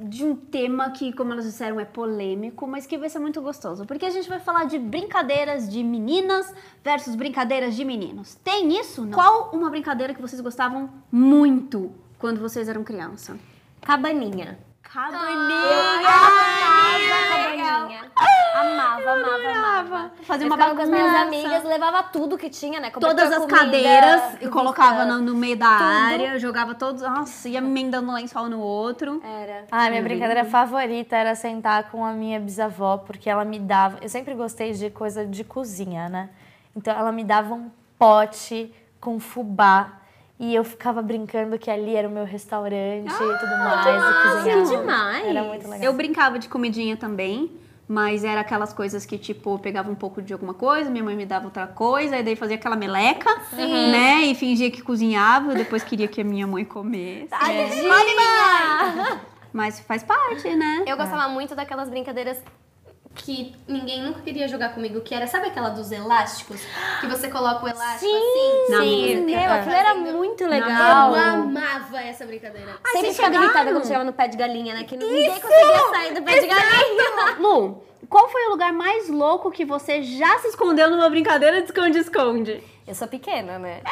de 0.00 0.24
um 0.24 0.36
tema 0.36 0.90
que, 0.90 1.12
como 1.12 1.32
elas 1.32 1.44
disseram, 1.44 1.80
é 1.80 1.84
polêmico, 1.84 2.66
mas 2.66 2.86
que 2.86 2.96
vai 2.96 3.08
ser 3.08 3.18
muito 3.18 3.42
gostoso. 3.42 3.84
Porque 3.84 4.06
a 4.06 4.10
gente 4.10 4.28
vai 4.28 4.38
falar 4.38 4.64
de 4.64 4.78
brincadeiras 4.78 5.68
de 5.68 5.82
meninas 5.82 6.54
versus 6.84 7.14
brincadeiras 7.16 7.74
de 7.74 7.84
meninos. 7.84 8.36
Tem 8.36 8.78
isso? 8.78 9.02
Não? 9.04 9.10
Qual 9.12 9.50
uma 9.52 9.68
brincadeira 9.70 10.14
que 10.14 10.22
vocês 10.22 10.40
gostavam 10.40 10.88
muito 11.10 11.90
quando 12.18 12.40
vocês 12.40 12.68
eram 12.68 12.84
criança? 12.84 13.36
Cabaninha. 13.82 14.58
Cabaninha! 14.92 16.08
Amava 16.08 17.28
cabaninha. 17.28 18.10
Amava, 18.54 19.10
amava, 19.12 19.48
amava. 19.50 20.10
Fazia 20.22 20.46
uma 20.46 20.56
ficava 20.56 20.74
com 20.74 20.82
as 20.82 20.88
minhas 20.88 21.12
bagunça. 21.12 21.26
amigas, 21.26 21.64
levava 21.64 22.02
tudo 22.02 22.36
que 22.36 22.50
tinha, 22.50 22.80
né? 22.80 22.90
cobertor, 22.90 23.16
Todas 23.16 23.32
as 23.32 23.38
comida, 23.38 23.58
cadeiras 23.58 24.22
e 24.40 24.48
colocava 24.48 25.04
no, 25.04 25.20
no 25.20 25.34
meio 25.34 25.56
da 25.56 25.68
área, 25.68 26.38
jogava 26.38 26.74
todos. 26.74 27.02
Nossa, 27.02 27.48
ia 27.48 27.58
emendando 27.58 28.10
um 28.10 28.14
lençol 28.14 28.48
no 28.48 28.60
outro. 28.60 29.22
Era. 29.24 29.66
Ah, 29.70 29.88
minha 29.90 30.02
brincadeira 30.02 30.44
favorita 30.44 31.16
era 31.16 31.34
sentar 31.34 31.90
com 31.90 32.04
a 32.04 32.12
minha 32.12 32.40
bisavó, 32.40 32.96
porque 32.98 33.30
ela 33.30 33.44
me 33.44 33.58
dava. 33.58 33.98
Eu 34.02 34.08
sempre 34.08 34.34
gostei 34.34 34.72
de 34.72 34.90
coisa 34.90 35.24
de 35.26 35.44
cozinha, 35.44 36.08
né? 36.08 36.30
Então 36.74 36.94
ela 36.96 37.12
me 37.12 37.24
dava 37.24 37.54
um 37.54 37.70
pote 37.98 38.72
com 39.00 39.20
fubá. 39.20 39.97
E 40.40 40.54
eu 40.54 40.62
ficava 40.62 41.02
brincando 41.02 41.58
que 41.58 41.68
ali 41.70 41.96
era 41.96 42.06
o 42.06 42.10
meu 42.10 42.24
restaurante 42.24 43.06
e 43.06 43.38
tudo 43.38 43.58
mais. 43.58 43.86
e 43.86 44.22
cozinhava. 44.22 44.62
que 44.62 44.76
demais. 44.76 45.26
Era 45.26 45.42
muito 45.42 45.68
legal. 45.68 45.84
Eu 45.84 45.92
brincava 45.92 46.38
de 46.38 46.48
comidinha 46.48 46.96
também, 46.96 47.50
mas 47.88 48.22
era 48.22 48.42
aquelas 48.42 48.72
coisas 48.72 49.04
que, 49.04 49.18
tipo, 49.18 49.54
eu 49.54 49.58
pegava 49.58 49.90
um 49.90 49.96
pouco 49.96 50.22
de 50.22 50.32
alguma 50.32 50.54
coisa, 50.54 50.90
minha 50.90 51.02
mãe 51.02 51.16
me 51.16 51.26
dava 51.26 51.46
outra 51.46 51.66
coisa, 51.66 52.18
e 52.18 52.22
daí 52.22 52.36
fazia 52.36 52.54
aquela 52.56 52.76
meleca, 52.76 53.28
né? 53.52 54.22
E 54.26 54.34
fingia 54.34 54.70
que 54.70 54.80
cozinhava, 54.80 55.54
depois 55.54 55.82
queria 55.82 56.06
que 56.06 56.20
a 56.20 56.24
minha 56.24 56.46
mãe 56.46 56.64
comesse. 56.64 57.28
É. 57.34 59.18
Mas 59.52 59.80
faz 59.80 60.02
parte, 60.04 60.54
né? 60.54 60.84
Eu 60.86 60.96
gostava 60.96 61.28
muito 61.28 61.56
daquelas 61.56 61.88
brincadeiras 61.88 62.40
que 63.14 63.54
ninguém 63.66 64.02
nunca 64.02 64.20
queria 64.20 64.46
jogar 64.46 64.70
comigo, 64.70 65.00
que 65.00 65.14
era, 65.14 65.26
sabe 65.26 65.48
aquela 65.48 65.70
dos 65.70 65.90
elásticos? 65.90 66.60
Que 67.00 67.06
você 67.06 67.28
coloca 67.28 67.64
o 67.64 67.68
elástico 67.68 68.10
assim? 68.10 68.70
Na 68.70 68.80
Sim, 68.80 69.34
aquilo 69.34 69.74
era 69.74 69.94
muito 69.94 70.46
legal. 70.46 71.14
Eu 71.14 71.22
amava 71.22 72.00
essa 72.00 72.24
brincadeira. 72.24 72.78
Sempre 72.92 73.12
ficava 73.12 73.34
irritada 73.34 73.72
quando 73.72 73.84
chegava 73.84 74.04
no 74.04 74.12
pé 74.12 74.28
de 74.28 74.36
galinha, 74.36 74.74
né? 74.74 74.84
Que 74.84 74.96
ninguém 74.96 75.30
conseguia 75.40 75.90
sair 75.90 76.14
do 76.14 76.22
pé 76.22 76.40
de 76.40 76.46
galinha. 76.46 77.36
Lu, 77.38 77.82
qual 78.08 78.28
foi 78.28 78.46
o 78.46 78.50
lugar 78.50 78.72
mais 78.72 79.08
louco 79.08 79.50
que 79.50 79.64
você 79.64 80.02
já 80.02 80.38
se 80.38 80.48
escondeu 80.48 80.88
numa 80.90 81.10
brincadeira 81.10 81.60
de 81.60 81.66
esconde-esconde? 81.66 82.62
Eu 82.86 82.94
sou 82.94 83.06
pequena, 83.08 83.58
né? 83.58 83.82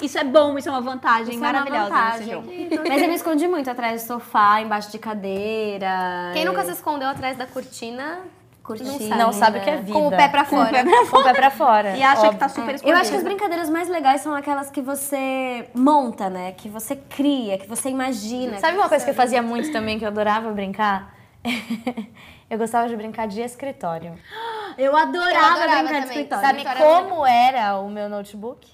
Isso 0.00 0.18
é 0.18 0.24
bom, 0.24 0.58
isso 0.58 0.68
é 0.68 0.72
uma 0.72 0.80
vantagem 0.82 1.34
Isso 1.36 1.44
é 1.44 1.48
uma 1.48 1.52
maravilhosa 1.52 1.88
nesse 1.90 2.34
vantagem. 2.34 2.70
jogo. 2.70 2.86
Mas 2.88 3.02
eu 3.02 3.08
me 3.08 3.14
escondi 3.14 3.48
muito 3.48 3.70
atrás 3.70 4.02
do 4.02 4.06
sofá, 4.06 4.60
embaixo 4.60 4.90
de 4.90 4.98
cadeira. 4.98 6.30
Quem 6.34 6.44
nunca 6.44 6.64
se 6.64 6.72
escondeu 6.72 7.08
atrás 7.08 7.36
da 7.38 7.46
cortina, 7.46 8.18
curtindo? 8.62 9.16
Não 9.16 9.32
sabe 9.32 9.58
o 9.58 9.62
que 9.62 9.70
é 9.70 9.76
vida. 9.78 9.92
com 9.92 10.08
o 10.08 10.10
pé 10.10 10.28
pra 10.28 10.44
fora. 10.44 10.84
Com 11.10 11.16
o 11.18 11.24
pé 11.24 11.32
pra 11.32 11.50
fora. 11.50 11.96
E 11.96 12.02
acha 12.02 12.20
que 12.20 12.26
óbvio. 12.26 12.38
tá 12.40 12.48
super 12.48 12.68
Eu 12.70 12.74
escondido. 12.74 13.00
acho 13.00 13.10
que 13.10 13.16
as 13.16 13.22
brincadeiras 13.22 13.70
mais 13.70 13.88
legais 13.88 14.20
são 14.20 14.34
aquelas 14.34 14.70
que 14.70 14.82
você 14.82 15.68
monta, 15.74 16.28
né? 16.28 16.52
Que 16.52 16.68
você 16.68 16.94
cria, 16.96 17.56
que 17.56 17.66
você 17.66 17.88
imagina. 17.88 18.58
Sabe 18.58 18.76
uma 18.76 18.88
coisa 18.88 19.02
que 19.04 19.10
eu 19.10 19.14
fazia 19.14 19.40
muito 19.40 19.72
também, 19.72 19.98
que 19.98 20.04
eu 20.04 20.08
adorava 20.08 20.50
brincar? 20.52 21.14
eu 22.50 22.58
gostava 22.58 22.86
de 22.88 22.96
brincar 22.96 23.26
de 23.28 23.40
escritório. 23.40 24.12
Eu 24.76 24.94
adorava, 24.94 25.30
Eu 25.32 25.40
adorava 25.44 25.64
brincar 25.84 25.84
de 25.84 25.86
também. 25.86 26.02
escritório. 26.02 26.46
Sabe 26.46 26.66
é 26.66 26.74
como 26.74 27.24
era 27.26 27.78
o 27.78 27.88
meu 27.88 28.10
notebook? 28.10 28.68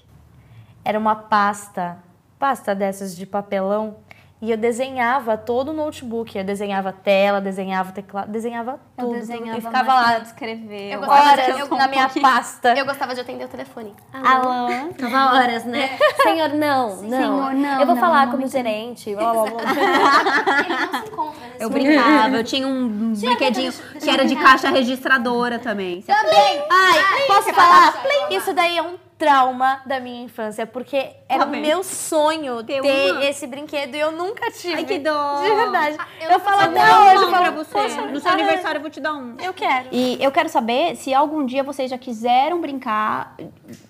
Era 0.85 0.99
uma 0.99 1.15
pasta, 1.15 1.97
pasta 2.37 2.75
dessas 2.75 3.15
de 3.15 3.25
papelão, 3.25 3.95
e 4.41 4.51
eu 4.51 4.57
desenhava 4.57 5.37
todo 5.37 5.69
o 5.69 5.73
notebook. 5.73 6.37
Eu 6.37 6.43
desenhava 6.43 6.91
tela, 6.91 7.39
desenhava 7.39 7.93
teclado, 7.93 8.29
desenhava 8.29 8.77
tudo. 8.97 9.15
e 9.15 9.61
ficava 9.61 9.93
lá 9.93 10.19
de 10.19 10.27
escrever. 10.27 10.91
Eu 10.91 10.99
gostava 10.99 11.23
de- 11.37 11.41
horas 11.51 11.59
eu- 11.71 11.77
na 11.77 11.87
minha 11.87 12.09
pasta. 12.09 12.73
Eu 12.77 12.85
gostava 12.85 13.15
de 13.15 13.21
atender 13.21 13.45
o 13.45 13.47
telefone. 13.47 13.95
Alô? 14.11 14.67
Ficava 14.93 15.37
horas, 15.37 15.63
né? 15.63 15.97
Senhor, 16.21 16.49
não, 16.49 16.89
não. 17.03 17.09
Senhor, 17.09 17.53
não, 17.53 17.79
Eu 17.79 17.85
vou 17.85 17.95
não, 17.95 18.01
falar 18.01 18.25
não, 18.25 18.31
como 18.33 18.43
não. 18.43 18.49
gerente. 18.51 19.15
blá, 19.15 19.31
blá, 19.31 19.43
blá. 19.47 20.59
Ele 20.59 20.75
não 20.75 21.01
se 21.01 21.07
encontra 21.07 21.47
nesse 21.47 21.63
Eu 21.63 21.69
brincava, 21.69 22.35
eu 22.35 22.43
tinha 22.43 22.67
um 22.67 23.13
brinquedinho 23.13 23.71
que 24.01 24.09
era 24.09 24.25
de 24.25 24.35
caixa 24.35 24.69
registradora 24.69 25.57
também. 25.57 26.01
Também! 26.01 26.65
Ai, 26.69 27.27
posso 27.27 27.53
falar? 27.53 27.93
Isso 28.29 28.53
daí 28.53 28.77
é 28.77 28.81
um 28.83 28.97
trauma 29.17 29.81
da 29.85 29.99
minha 29.99 30.23
infância, 30.23 30.65
porque 30.65 31.11
era 31.29 31.45
Tá 31.45 31.45
o 31.45 31.49
meu 31.51 31.83
sonho 31.83 32.63
Ter 32.63 32.81
ter, 32.81 33.23
esse 33.23 33.47
brinquedo 33.47 33.95
e 33.95 33.99
eu 33.99 34.11
nunca 34.11 34.51
tive. 34.51 34.75
Ai, 34.75 34.85
que 34.85 34.99
dó. 34.99 35.41
De 35.41 35.55
verdade. 35.55 35.97
eu 36.19 36.25
eu 36.25 36.31
não 36.31 36.39
falo 36.39 36.61
até 36.61 36.79
Não, 36.85 37.05
hoje, 37.05 37.15
não, 37.15 37.23
eu 37.23 37.29
falo, 37.31 37.51
você. 37.55 37.71
poxa, 37.71 38.01
No 38.07 38.19
seu 38.19 38.31
aniversário 38.31 38.77
eu 38.77 38.81
vou 38.81 38.89
te 38.89 38.99
dar 38.99 39.13
um. 39.13 39.35
Eu 39.41 39.53
quero. 39.53 39.89
E 39.91 40.17
eu 40.23 40.31
quero 40.31 40.49
saber 40.49 40.95
se 40.95 41.13
algum 41.13 41.45
dia 41.45 41.63
vocês 41.63 41.89
já 41.89 41.97
quiseram 41.97 42.59
brincar 42.59 43.35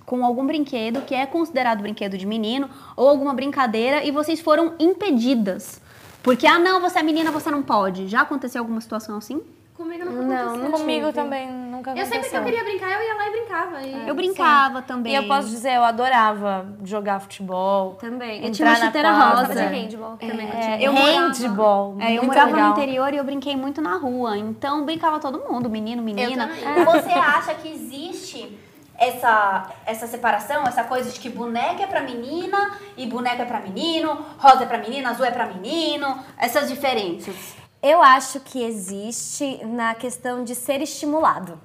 com 0.05 0.23
algum 0.25 0.45
brinquedo 0.45 1.01
que 1.01 1.15
é 1.15 1.25
considerado 1.25 1.81
brinquedo 1.81 2.17
de 2.17 2.25
menino 2.25 2.69
ou 2.95 3.07
alguma 3.09 3.33
brincadeira 3.33 4.03
e 4.03 4.11
vocês 4.11 4.39
foram 4.39 4.73
impedidas. 4.79 5.81
Porque, 6.21 6.47
ah, 6.47 6.57
não, 6.59 6.79
você 6.79 6.99
é 6.99 7.03
menina, 7.03 7.31
você 7.31 7.51
não 7.51 7.61
pode. 7.61 8.07
Já 8.07 8.21
aconteceu 8.21 8.61
alguma 8.61 8.79
situação 8.79 9.17
assim? 9.17 9.41
Comigo 9.75 10.05
Não, 10.05 10.11
aconteceu. 10.13 10.57
não 10.57 10.71
Comigo 10.71 11.07
tive. 11.07 11.13
também 11.13 11.49
nunca 11.73 11.91
Eu 11.91 12.05
sempre 12.05 12.29
que 12.29 12.35
eu 12.37 12.43
queria 12.43 12.63
brincar, 12.63 12.91
eu 12.91 13.01
ia 13.07 13.13
lá 13.15 13.27
e 13.27 13.31
brincava. 13.31 13.81
E... 13.81 14.07
Eu 14.07 14.15
brincava 14.15 14.81
também. 14.81 15.11
E 15.13 15.15
eu 15.15 15.27
posso 15.27 15.49
dizer, 15.49 15.73
eu 15.75 15.83
adorava 15.83 16.65
jogar 16.83 17.19
futebol. 17.19 17.95
Também. 17.95 18.41
Eu 18.41 18.47
entrar 18.47 18.51
tinha 18.53 18.67
uma 18.69 18.79
na 18.79 18.85
chuteira 18.85 19.09
quadra. 19.09 19.47
rosa. 19.47 19.53
De 19.55 19.75
handball 19.75 20.17
também. 20.17 20.49
É, 20.49 20.77
Eu 20.87 20.93
morava- 20.93 21.11
handball. 21.33 21.97
É, 21.99 22.13
eu 22.17 22.23
morava 22.23 22.51
legal. 22.51 22.69
no 22.69 22.73
interior 22.77 23.13
e 23.13 23.17
eu 23.17 23.23
brinquei 23.23 23.55
muito 23.55 23.81
na 23.81 23.97
rua. 23.97 24.37
Então 24.37 24.85
brincava 24.85 25.19
todo 25.19 25.39
mundo, 25.39 25.69
menino, 25.69 26.01
menina. 26.01 26.47
também. 26.47 26.85
Você 26.85 27.11
acha 27.11 27.53
que 27.55 27.67
existe 27.69 28.57
essa, 28.97 29.69
essa 29.85 30.07
separação, 30.07 30.63
essa 30.63 30.83
coisa 30.83 31.09
de 31.11 31.19
que 31.19 31.29
boneca 31.29 31.83
é 31.83 31.87
pra 31.87 32.01
menina 32.01 32.71
e 32.95 33.05
boneca 33.07 33.41
é 33.41 33.45
pra 33.45 33.59
menino, 33.59 34.23
rosa 34.37 34.63
é 34.63 34.65
pra 34.65 34.77
menina, 34.77 35.09
azul 35.09 35.25
é 35.25 35.31
pra 35.31 35.47
menino, 35.47 36.17
essas 36.37 36.69
diferenças? 36.69 37.55
Eu 37.85 38.01
acho 38.01 38.39
que 38.39 38.63
existe 38.63 39.61
na 39.65 39.93
questão 39.93 40.45
de 40.45 40.55
ser 40.55 40.81
estimulado. 40.81 41.59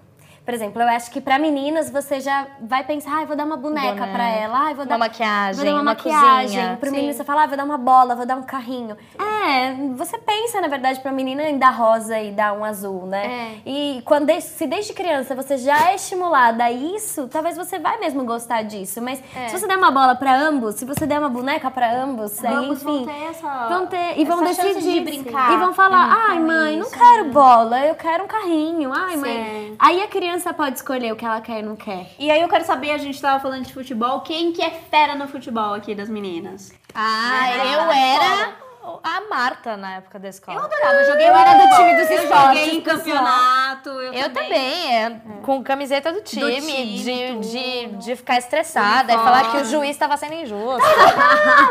Por 0.49 0.55
exemplo, 0.55 0.81
eu 0.81 0.89
acho 0.89 1.11
que 1.11 1.21
pra 1.21 1.39
meninas 1.39 1.91
você 1.91 2.21
já 2.21 2.47
vai 2.59 2.83
pensar, 2.83 3.21
ah, 3.21 3.25
vou 3.27 3.37
dar 3.37 3.45
uma 3.45 3.59
boneca 3.59 3.89
Boneca. 3.89 4.07
pra 4.15 4.27
ela, 4.31 4.71
ah, 4.71 4.73
vou 4.73 4.87
dar 4.87 4.95
Uma 4.97 5.05
maquiagem, 5.05 5.57
vou 5.57 5.65
dar 5.67 5.71
uma, 5.73 5.79
uma 5.83 5.85
maquiagem. 5.95 6.43
cozinha. 6.59 6.77
Pro 6.81 6.89
Sim. 6.89 6.97
menino 6.97 7.13
você 7.13 7.23
fala, 7.23 7.43
ah, 7.43 7.47
vou 7.47 7.57
dar 7.59 7.65
uma 7.65 7.77
bola, 7.77 8.15
vou 8.15 8.25
dar 8.25 8.35
um 8.37 8.43
carrinho. 8.43 8.97
É, 9.19 9.75
você 9.95 10.17
pensa, 10.17 10.59
na 10.63 10.69
verdade, 10.69 11.01
pra 11.01 11.13
menina 11.13 11.43
em 11.43 11.59
dar 11.59 11.69
rosa 11.69 12.19
e 12.19 12.33
dar 12.33 12.55
um 12.55 12.65
azul, 12.65 13.05
né? 13.05 13.27
É. 13.27 13.69
E 13.71 14.03
quando 14.07 14.31
se 14.41 14.67
desde 14.67 14.95
criança 14.95 15.35
você 15.35 15.59
já 15.59 15.91
é 15.91 15.97
estimulada 15.97 16.65
a 16.65 16.73
isso, 16.73 17.29
talvez 17.29 17.55
você 17.55 17.79
vai 17.79 17.99
mesmo 17.99 18.25
gostar 18.25 18.63
disso. 18.63 19.03
Mas 19.03 19.23
É. 19.37 19.49
se 19.49 19.59
você 19.59 19.67
der 19.67 19.77
uma 19.77 19.91
bola 19.91 20.15
pra 20.15 20.35
ambos, 20.35 20.77
se 20.77 20.87
você 20.87 21.05
der 21.05 21.19
uma 21.19 21.29
boneca 21.29 21.71
pra 21.71 21.93
ambos, 21.95 22.43
aí, 22.43 22.55
Ambos 22.55 22.83
vão 22.83 22.95
enfim, 23.03 23.05
ter 23.05 23.25
essa- 23.33 23.69
vão 23.69 23.87
ter 23.87 24.19
e 24.19 24.25
vão 24.25 24.43
decidir 24.43 24.81
de 24.81 25.01
brincar 25.01 25.53
e 25.53 25.57
vão 25.59 25.75
falar, 25.75 26.09
ai 26.31 26.41
mãe, 26.41 26.79
não 26.79 26.87
isso, 26.87 26.97
quero 26.99 27.27
bola, 27.27 27.85
eu 27.85 27.95
quero 27.95 28.25
um 28.25 28.27
carrinho, 28.27 28.91
ai 28.95 29.15
mãe. 29.19 29.45
Sim. 29.69 29.77
Aí 29.79 30.03
a 30.03 30.09
criança 30.09 30.38
pode 30.53 30.77
escolher 30.77 31.13
o 31.13 31.17
que 31.17 31.25
ela 31.25 31.41
quer 31.41 31.61
e 31.61 31.63
não 31.63 31.77
quer. 31.77 32.11
E 32.19 32.31
aí 32.31 32.41
eu 32.41 32.49
quero 32.49 32.65
saber, 32.65 32.91
a 32.91 32.99
gente 32.99 33.21
tava 33.21 33.41
falando 33.41 33.65
de 33.67 33.73
futebol, 33.73 34.21
quem 34.21 34.53
que 34.53 34.63
é 34.63 34.71
fera 34.71 35.15
no 35.15 35.29
futebol 35.29 35.75
aqui 35.75 35.95
das 35.95 36.09
meninas? 36.09 36.73
Ah, 36.95 37.51
eu 37.57 37.91
era 37.91 38.68
a 39.03 39.21
Marta 39.29 39.77
na 39.77 39.97
época 39.97 40.19
da 40.19 40.29
escola. 40.29 40.59
Eu 40.59 40.65
adorava, 40.65 40.95
eu 40.95 41.07
joguei 41.13 41.29
Eu 41.29 41.35
era 41.37 41.55
do 41.55 41.77
time 41.77 41.95
dos 42.01 42.11
eu 42.11 42.23
esportes, 42.23 42.59
joguei 42.61 42.77
em 42.77 42.81
campeonato. 42.81 43.89
Eu, 43.91 44.13
Eu 44.13 44.33
também, 44.33 44.97
é, 44.97 45.21
com 45.43 45.63
camiseta 45.63 46.13
do 46.13 46.23
time, 46.23 46.61
time, 46.61 46.99
de, 46.99 47.39
de, 47.41 47.87
de 47.97 48.17
ficar 48.17 48.39
estressada 48.39 49.13
e 49.13 49.17
falar 49.17 49.51
que 49.51 49.57
o 49.59 49.65
juiz 49.65 49.91
estava 49.91 50.17
sendo 50.17 50.35
injusto. 50.35 50.83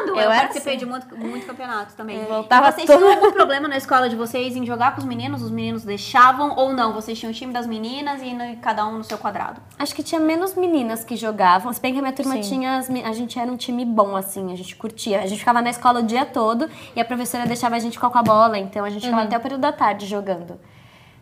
Eu, 0.08 0.16
Eu 0.16 0.32
era 0.32 0.42
participei 0.42 0.76
assim. 0.76 0.86
de 0.86 0.90
muito, 0.90 1.18
muito 1.18 1.46
campeonato 1.48 1.94
também. 1.96 2.24
voltava 2.26 2.70
e 2.70 2.72
vocês 2.74 2.88
toda- 2.88 3.00
tinham 3.00 3.14
algum 3.14 3.32
problema 3.32 3.68
na 3.68 3.78
escola 3.78 4.10
de 4.10 4.16
vocês 4.16 4.56
em 4.56 4.66
jogar 4.66 4.92
com 4.94 5.00
os 5.00 5.06
meninos? 5.06 5.42
Os 5.42 5.52
meninos 5.52 5.84
deixavam 5.84 6.56
ou 6.56 6.74
não? 6.74 6.94
Vocês 6.94 7.18
tinham 7.18 7.32
o 7.32 7.36
time 7.36 7.54
das 7.54 7.66
meninas 7.68 8.22
e 8.22 8.34
no- 8.34 8.58
cada 8.58 8.86
um 8.86 8.94
no 9.00 9.04
seu 9.04 9.18
quadrado? 9.18 9.62
Acho 9.78 9.94
que 9.96 10.04
tinha 10.04 10.20
menos 10.22 10.56
meninas 10.56 11.04
que 11.04 11.16
jogavam. 11.16 11.72
Se 11.74 11.82
bem 11.82 11.94
que 11.94 12.00
a 12.00 12.02
minha 12.02 12.14
turma 12.14 12.36
Sim. 12.36 12.42
tinha. 12.42 12.78
as 12.78 12.88
a 12.90 13.12
gente 13.14 13.38
era 13.40 13.52
um 13.52 13.58
time 13.58 13.86
bom, 13.86 14.16
assim, 14.16 14.52
a 14.52 14.56
gente 14.58 14.76
curtia. 14.76 15.20
A 15.22 15.28
gente 15.28 15.40
ficava 15.40 15.62
na 15.62 15.70
escola 15.70 16.00
o 16.00 16.04
dia 16.04 16.26
todo 16.26 16.70
e 16.98 17.00
a 17.00 17.06
professora 17.06 17.46
deixava 17.46 17.76
a 17.76 17.80
gente 17.80 17.94
ficar 17.94 18.10
com 18.10 18.18
a 18.18 18.24
bola, 18.24 18.58
então 18.58 18.84
a 18.84 18.90
gente 18.90 19.06
ficava 19.06 19.22
até 19.22 19.38
o 19.38 19.40
período 19.40 19.62
da 19.62 19.72
tarde 19.72 20.08
jogando. 20.08 20.60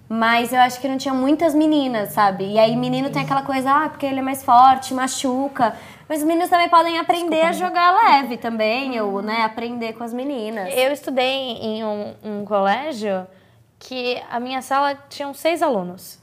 Mas 0.08 0.54
eu 0.54 0.60
acho 0.62 0.80
que 0.80 0.88
não 0.88 0.98
tinha 0.98 1.14
muitas 1.14 1.54
meninas, 1.54 2.14
sabe? 2.14 2.46
E 2.54 2.58
aí 2.58 2.78
menino 2.78 3.10
tem 3.10 3.24
aquela 3.24 3.42
coisa, 3.42 3.70
ah, 3.72 3.90
porque 3.90 4.06
ele 4.06 4.20
é 4.20 4.22
mais 4.22 4.42
forte, 4.42 4.94
machuca. 4.94 5.76
Mas 6.08 6.20
os 6.20 6.26
meninos 6.26 6.50
também 6.50 6.70
podem 6.70 6.98
aprender 6.98 7.42
a 7.42 7.52
jogar 7.52 7.92
leve 7.92 8.38
também, 8.38 9.02
ou, 9.02 9.22
né, 9.22 9.42
aprender 9.44 9.92
com 9.94 10.04
as 10.06 10.14
meninas. 10.14 10.74
Eu 10.74 10.94
estudei 10.94 11.26
em 11.58 11.84
um, 11.84 12.14
um 12.24 12.46
colégio 12.46 13.28
que 13.78 14.22
a 14.32 14.40
minha 14.40 14.62
sala 14.62 14.96
tinha 15.10 15.34
seis 15.34 15.62
alunos. 15.62 16.20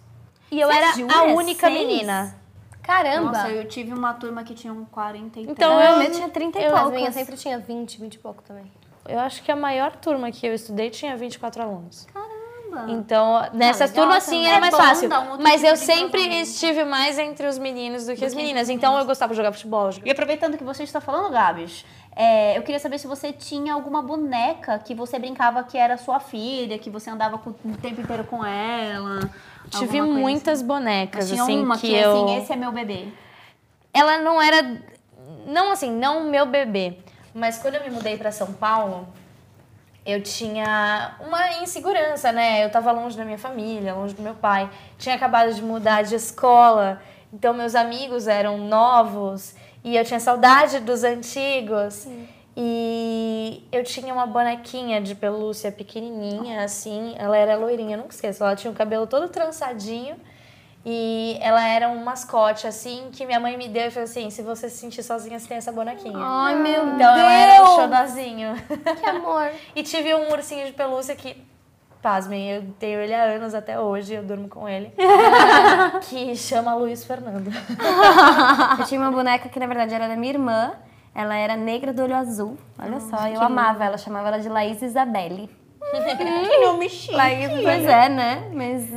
E 0.50 0.58
eu 0.60 0.68
Você 0.68 0.78
era 0.78 0.92
jura? 0.92 1.14
a 1.14 1.22
única 1.24 1.66
Seis? 1.66 1.78
menina. 1.78 2.34
Caramba! 2.82 3.32
Nossa, 3.32 3.48
eu 3.50 3.68
tive 3.68 3.92
uma 3.92 4.14
turma 4.14 4.42
que 4.44 4.54
tinha 4.54 4.72
um 4.72 4.84
43. 4.86 5.48
Então 5.50 5.76
Ah, 5.78 5.84
eu, 5.90 5.94
o 5.96 5.98
meu 5.98 6.10
tinha 6.10 6.28
30 6.30 6.58
e 6.58 6.64
eu- 6.64 6.74
As 6.76 6.90
minhas 6.90 7.12
sempre 7.14 7.36
tinha 7.36 7.58
20, 7.58 8.00
20 8.00 8.14
e 8.14 8.18
pouco 8.18 8.42
também. 8.42 8.64
Eu 9.08 9.18
acho 9.20 9.42
que 9.42 9.50
a 9.50 9.56
maior 9.56 9.96
turma 9.96 10.30
que 10.30 10.46
eu 10.46 10.54
estudei 10.54 10.90
tinha 10.90 11.16
24 11.16 11.62
alunos. 11.62 12.06
Caramba! 12.12 12.90
Então, 12.90 13.48
nessas 13.52 13.90
legal 13.90 14.04
turmas 14.06 14.22
sim 14.24 14.30
também. 14.42 14.46
era 14.46 14.56
É 14.56 14.60
mais 14.60 14.72
bom 14.74 14.80
fácil. 14.80 15.08
um 15.08 15.42
Mas 15.42 15.56
tipo 15.56 15.66
eu 15.66 15.76
sempre 15.76 16.40
estive 16.40 16.84
mais 16.84 17.18
entre 17.18 17.46
os 17.46 17.58
meninos 17.58 18.06
do 18.06 18.14
que 18.16 18.24
as 18.24 18.34
meninas. 18.34 18.68
Então 18.70 18.98
eu 18.98 19.04
gostava 19.04 19.32
de 19.32 19.36
jogar 19.36 19.52
futebol. 19.52 19.90
E 20.04 20.10
aproveitando 20.10 20.56
que 20.56 20.64
você 20.64 20.82
está 20.82 21.00
falando, 21.00 21.30
Gabs, 21.32 21.84
É, 22.14 22.58
eu 22.58 22.62
queria 22.62 22.78
saber 22.78 22.98
se 22.98 23.06
você 23.06 23.32
tinha 23.32 23.72
alguma 23.72 24.02
boneca 24.02 24.78
que 24.78 24.94
você 24.94 25.18
brincava 25.18 25.64
que 25.64 25.78
era 25.78 25.96
sua 25.96 26.20
filha, 26.20 26.78
que 26.78 26.90
você 26.90 27.08
andava 27.08 27.38
com- 27.38 27.54
o 27.64 27.76
tempo 27.78 28.02
inteiro 28.02 28.24
com 28.24 28.44
ela. 28.44 29.30
Tive 29.70 30.02
muitas 30.02 30.58
assim. 30.58 30.66
bonecas, 30.66 31.24
Mas 31.24 31.30
tinha 31.30 31.42
assim, 31.42 31.64
uma 31.64 31.78
que, 31.78 31.88
que, 31.88 31.94
eu... 31.94 32.12
assim, 32.26 32.36
esse 32.36 32.52
é 32.52 32.56
meu 32.56 32.70
bebê. 32.70 33.08
Ela 33.94 34.18
não 34.18 34.42
era... 34.42 34.78
Não 35.46 35.72
assim, 35.72 35.90
não 35.90 36.26
o 36.26 36.30
meu 36.30 36.44
bebê. 36.44 36.98
Mas 37.34 37.58
quando 37.58 37.76
eu 37.76 37.84
me 37.84 37.90
mudei 37.90 38.16
pra 38.16 38.30
São 38.30 38.52
Paulo, 38.52 39.08
eu 40.04 40.22
tinha 40.22 41.16
uma 41.20 41.62
insegurança, 41.62 42.32
né? 42.32 42.64
Eu 42.64 42.70
tava 42.70 42.92
longe 42.92 43.16
da 43.16 43.24
minha 43.24 43.38
família, 43.38 43.94
longe 43.94 44.14
do 44.14 44.22
meu 44.22 44.34
pai. 44.34 44.70
Tinha 44.98 45.14
acabado 45.14 45.52
de 45.54 45.62
mudar 45.62 46.02
de 46.02 46.14
escola, 46.14 47.00
então 47.32 47.54
meus 47.54 47.74
amigos 47.74 48.26
eram 48.26 48.58
novos 48.58 49.54
e 49.84 49.96
eu 49.96 50.04
tinha 50.04 50.20
saudade 50.20 50.80
dos 50.80 51.04
antigos. 51.04 52.06
E 52.54 53.66
eu 53.72 53.82
tinha 53.82 54.12
uma 54.12 54.26
bonequinha 54.26 55.00
de 55.00 55.14
pelúcia 55.14 55.72
pequenininha, 55.72 56.62
assim. 56.62 57.14
Ela 57.16 57.36
era 57.36 57.56
loirinha, 57.56 57.96
eu 57.96 58.00
nunca 58.00 58.14
esqueço. 58.14 58.44
Ela 58.44 58.54
tinha 58.54 58.70
o 58.70 58.74
cabelo 58.74 59.06
todo 59.06 59.28
trançadinho. 59.28 60.16
E 60.84 61.38
ela 61.40 61.64
era 61.64 61.88
um 61.88 62.02
mascote, 62.02 62.66
assim, 62.66 63.08
que 63.12 63.24
minha 63.24 63.38
mãe 63.38 63.56
me 63.56 63.68
deu 63.68 63.86
e 63.86 63.90
falou 63.90 64.04
assim: 64.04 64.30
se 64.30 64.42
você 64.42 64.68
se 64.68 64.78
sentir 64.78 65.02
sozinha, 65.02 65.38
você 65.38 65.46
tem 65.46 65.56
essa 65.56 65.70
bonequinha. 65.70 66.16
Ai, 66.16 66.56
meu 66.56 66.94
Então 66.94 67.16
eu 67.16 67.26
era 67.26 67.62
um 67.62 67.76
xodozinho. 67.76 68.54
Que 69.00 69.06
amor. 69.08 69.50
E 69.76 69.82
tive 69.82 70.12
um 70.14 70.32
ursinho 70.32 70.66
de 70.66 70.72
pelúcia 70.72 71.14
que, 71.14 71.36
pasmem, 72.02 72.50
eu 72.50 72.64
tenho 72.80 72.98
ele 72.98 73.14
há 73.14 73.22
anos 73.22 73.54
até 73.54 73.78
hoje, 73.78 74.14
eu 74.14 74.24
durmo 74.24 74.48
com 74.48 74.68
ele. 74.68 74.92
que 76.02 76.34
chama 76.34 76.74
Luiz 76.74 77.04
Fernando. 77.04 77.48
Eu 78.78 78.84
tinha 78.86 79.00
uma 79.00 79.10
boneca 79.12 79.48
que, 79.48 79.60
na 79.60 79.66
verdade, 79.66 79.94
era 79.94 80.08
da 80.08 80.16
minha 80.16 80.32
irmã. 80.32 80.72
Ela 81.14 81.36
era 81.36 81.56
negra 81.56 81.92
do 81.92 82.02
olho 82.02 82.16
azul. 82.16 82.56
Olha 82.78 82.98
só, 82.98 83.28
eu 83.28 83.40
amava 83.40 83.84
ela. 83.84 83.98
Chamava 83.98 84.28
ela 84.28 84.38
de 84.38 84.48
Laís 84.48 84.80
Isabelle. 84.80 85.48
Que 85.90 86.58
nome 86.66 86.88
chique. 86.88 87.14
Laís, 87.14 87.50
pois 87.50 87.84
é, 87.84 88.08
né? 88.08 88.50
Mas, 88.52 88.88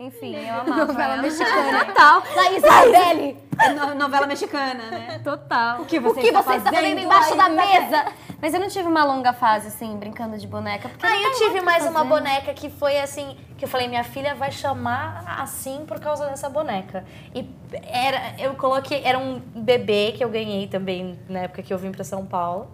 enfim, 0.00 0.34
eu 0.34 0.54
amava 0.60 0.86
Novela 0.86 1.12
ela. 1.14 1.22
mexicana. 1.22 1.84
Total. 1.92 2.22
Laís 2.34 2.56
Isabelle. 2.64 3.36
É 3.62 3.68
no- 3.70 3.94
novela 3.94 4.26
mexicana, 4.26 4.90
né? 4.90 5.20
Total. 5.22 5.82
O 5.82 5.84
que 5.84 6.00
você 6.00 6.18
o 6.18 6.22
que 6.22 6.28
está 6.28 6.42
você 6.42 6.56
está 6.56 6.70
fazendo 6.70 6.74
fazendo, 6.82 6.98
embaixo 7.00 7.36
da 7.36 7.48
mesa? 7.50 8.06
Mas 8.40 8.54
eu 8.54 8.60
não 8.60 8.68
tive 8.68 8.88
uma 8.88 9.04
longa 9.04 9.34
fase, 9.34 9.66
assim, 9.68 9.94
brincando 9.98 10.38
de 10.38 10.46
boneca. 10.46 10.88
Porque 10.88 11.04
Aí 11.06 11.22
não 11.22 11.30
eu 11.32 11.36
tive 11.36 11.60
mais 11.60 11.84
uma 11.86 12.02
boneca 12.02 12.54
que 12.54 12.70
foi 12.70 12.98
assim, 12.98 13.36
que 13.58 13.64
eu 13.66 13.68
falei, 13.68 13.86
minha 13.86 14.02
filha 14.02 14.34
vai 14.34 14.50
chamar 14.50 15.22
assim 15.38 15.84
por 15.86 16.00
causa 16.00 16.26
dessa 16.26 16.48
boneca. 16.48 17.04
E 17.34 17.46
era, 17.82 18.34
eu 18.38 18.54
coloquei, 18.54 19.02
era 19.04 19.18
um 19.18 19.38
bebê 19.54 20.14
que 20.16 20.24
eu 20.24 20.30
ganhei 20.30 20.66
também 20.66 21.20
na 21.28 21.40
época 21.40 21.62
que 21.62 21.72
eu 21.74 21.76
vim 21.78 21.92
pra 21.92 22.02
São 22.02 22.24
Paulo. 22.24 22.70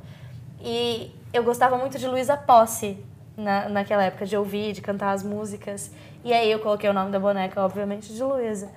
E 0.61 1.13
eu 1.33 1.43
gostava 1.43 1.77
muito 1.77 1.99
de 1.99 2.07
Luísa 2.07 2.37
Posse 2.37 3.05
na, 3.37 3.69
naquela 3.69 4.05
época, 4.05 4.25
de 4.25 4.37
ouvir, 4.37 4.73
de 4.73 4.81
cantar 4.81 5.13
as 5.13 5.23
músicas. 5.23 5.91
E 6.25 6.33
aí 6.33 6.51
eu 6.51 6.59
coloquei 6.59 6.89
o 6.89 6.93
nome 6.93 7.11
da 7.11 7.21
boneca, 7.21 7.63
obviamente, 7.63 8.13
de 8.13 8.23
Luísa. 8.23 8.71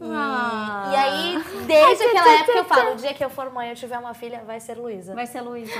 E, 0.00 0.04
e 0.04 0.96
aí, 0.96 1.44
desde 1.64 2.04
aquela 2.04 2.40
época 2.40 2.58
eu 2.58 2.64
falo, 2.64 2.92
o 2.92 2.96
dia 2.96 3.14
que 3.14 3.24
eu 3.24 3.30
for 3.30 3.52
mãe, 3.52 3.70
eu 3.70 3.76
tiver 3.76 3.96
uma 3.98 4.12
filha, 4.14 4.42
vai 4.44 4.58
ser 4.58 4.76
Luísa. 4.76 5.14
Vai 5.14 5.26
ser 5.26 5.40
Luísa. 5.42 5.72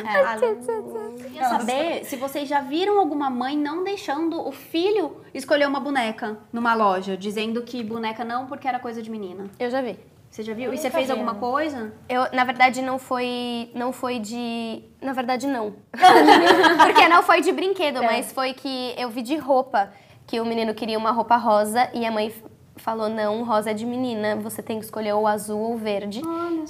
Queria 1.17 1.49
saber 1.49 2.05
se 2.05 2.17
vocês 2.17 2.49
já 2.49 2.61
viram 2.61 2.99
alguma 3.01 3.29
mãe 3.29 3.57
não 3.57 3.83
deixando 3.83 4.41
o 4.47 4.53
filho 4.53 5.17
escolher 5.35 5.67
uma 5.67 5.81
boneca 5.81 6.39
numa 6.53 6.73
loja, 6.75 7.17
dizendo 7.17 7.63
que 7.63 7.83
boneca 7.83 8.25
não 8.25 8.47
porque 8.47 8.69
era 8.69 8.79
coisa 8.79 9.03
de 9.03 9.11
menina. 9.11 9.47
Eu 9.59 9.71
já 9.71 9.83
vi. 9.83 9.99
Você 10.33 10.43
já 10.43 10.55
viu? 10.55 10.73
E 10.73 10.79
você 10.79 10.89
fez 10.91 11.09
vi, 11.09 11.13
alguma 11.13 11.35
coisa? 11.35 11.93
Eu, 12.09 12.27
na 12.33 12.43
verdade, 12.43 12.81
não 12.81 12.99
foi, 12.99 13.71
não 13.75 13.93
foi 13.93 14.19
de... 14.19 14.83
Na 14.99 15.13
verdade, 15.13 15.47
não. 15.47 15.75
Porque 16.87 17.07
não 17.07 17.23
foi 17.23 17.43
de 17.43 17.53
brinquedo, 17.53 18.03
mas 18.03 18.33
foi 18.33 18.55
que 18.55 18.95
eu 18.97 19.11
vi 19.11 19.21
de 19.21 19.37
roupa. 19.37 19.93
Que 20.27 20.41
o 20.41 20.47
menino 20.47 20.73
queria 20.73 20.97
uma 20.97 21.11
roupa 21.11 21.37
rosa 21.37 21.91
e 21.93 22.07
a 22.07 22.11
mãe 22.11 22.33
falou, 22.77 23.09
não, 23.09 23.45
rosa 23.45 23.71
é 23.71 23.75
de 23.75 23.85
menina, 23.87 24.37
você 24.37 24.63
tem 24.63 24.79
que 24.79 24.85
escolher 24.85 25.13
ou 25.13 25.27
azul 25.27 25.61
ou 25.61 25.77
verde. 25.77 26.21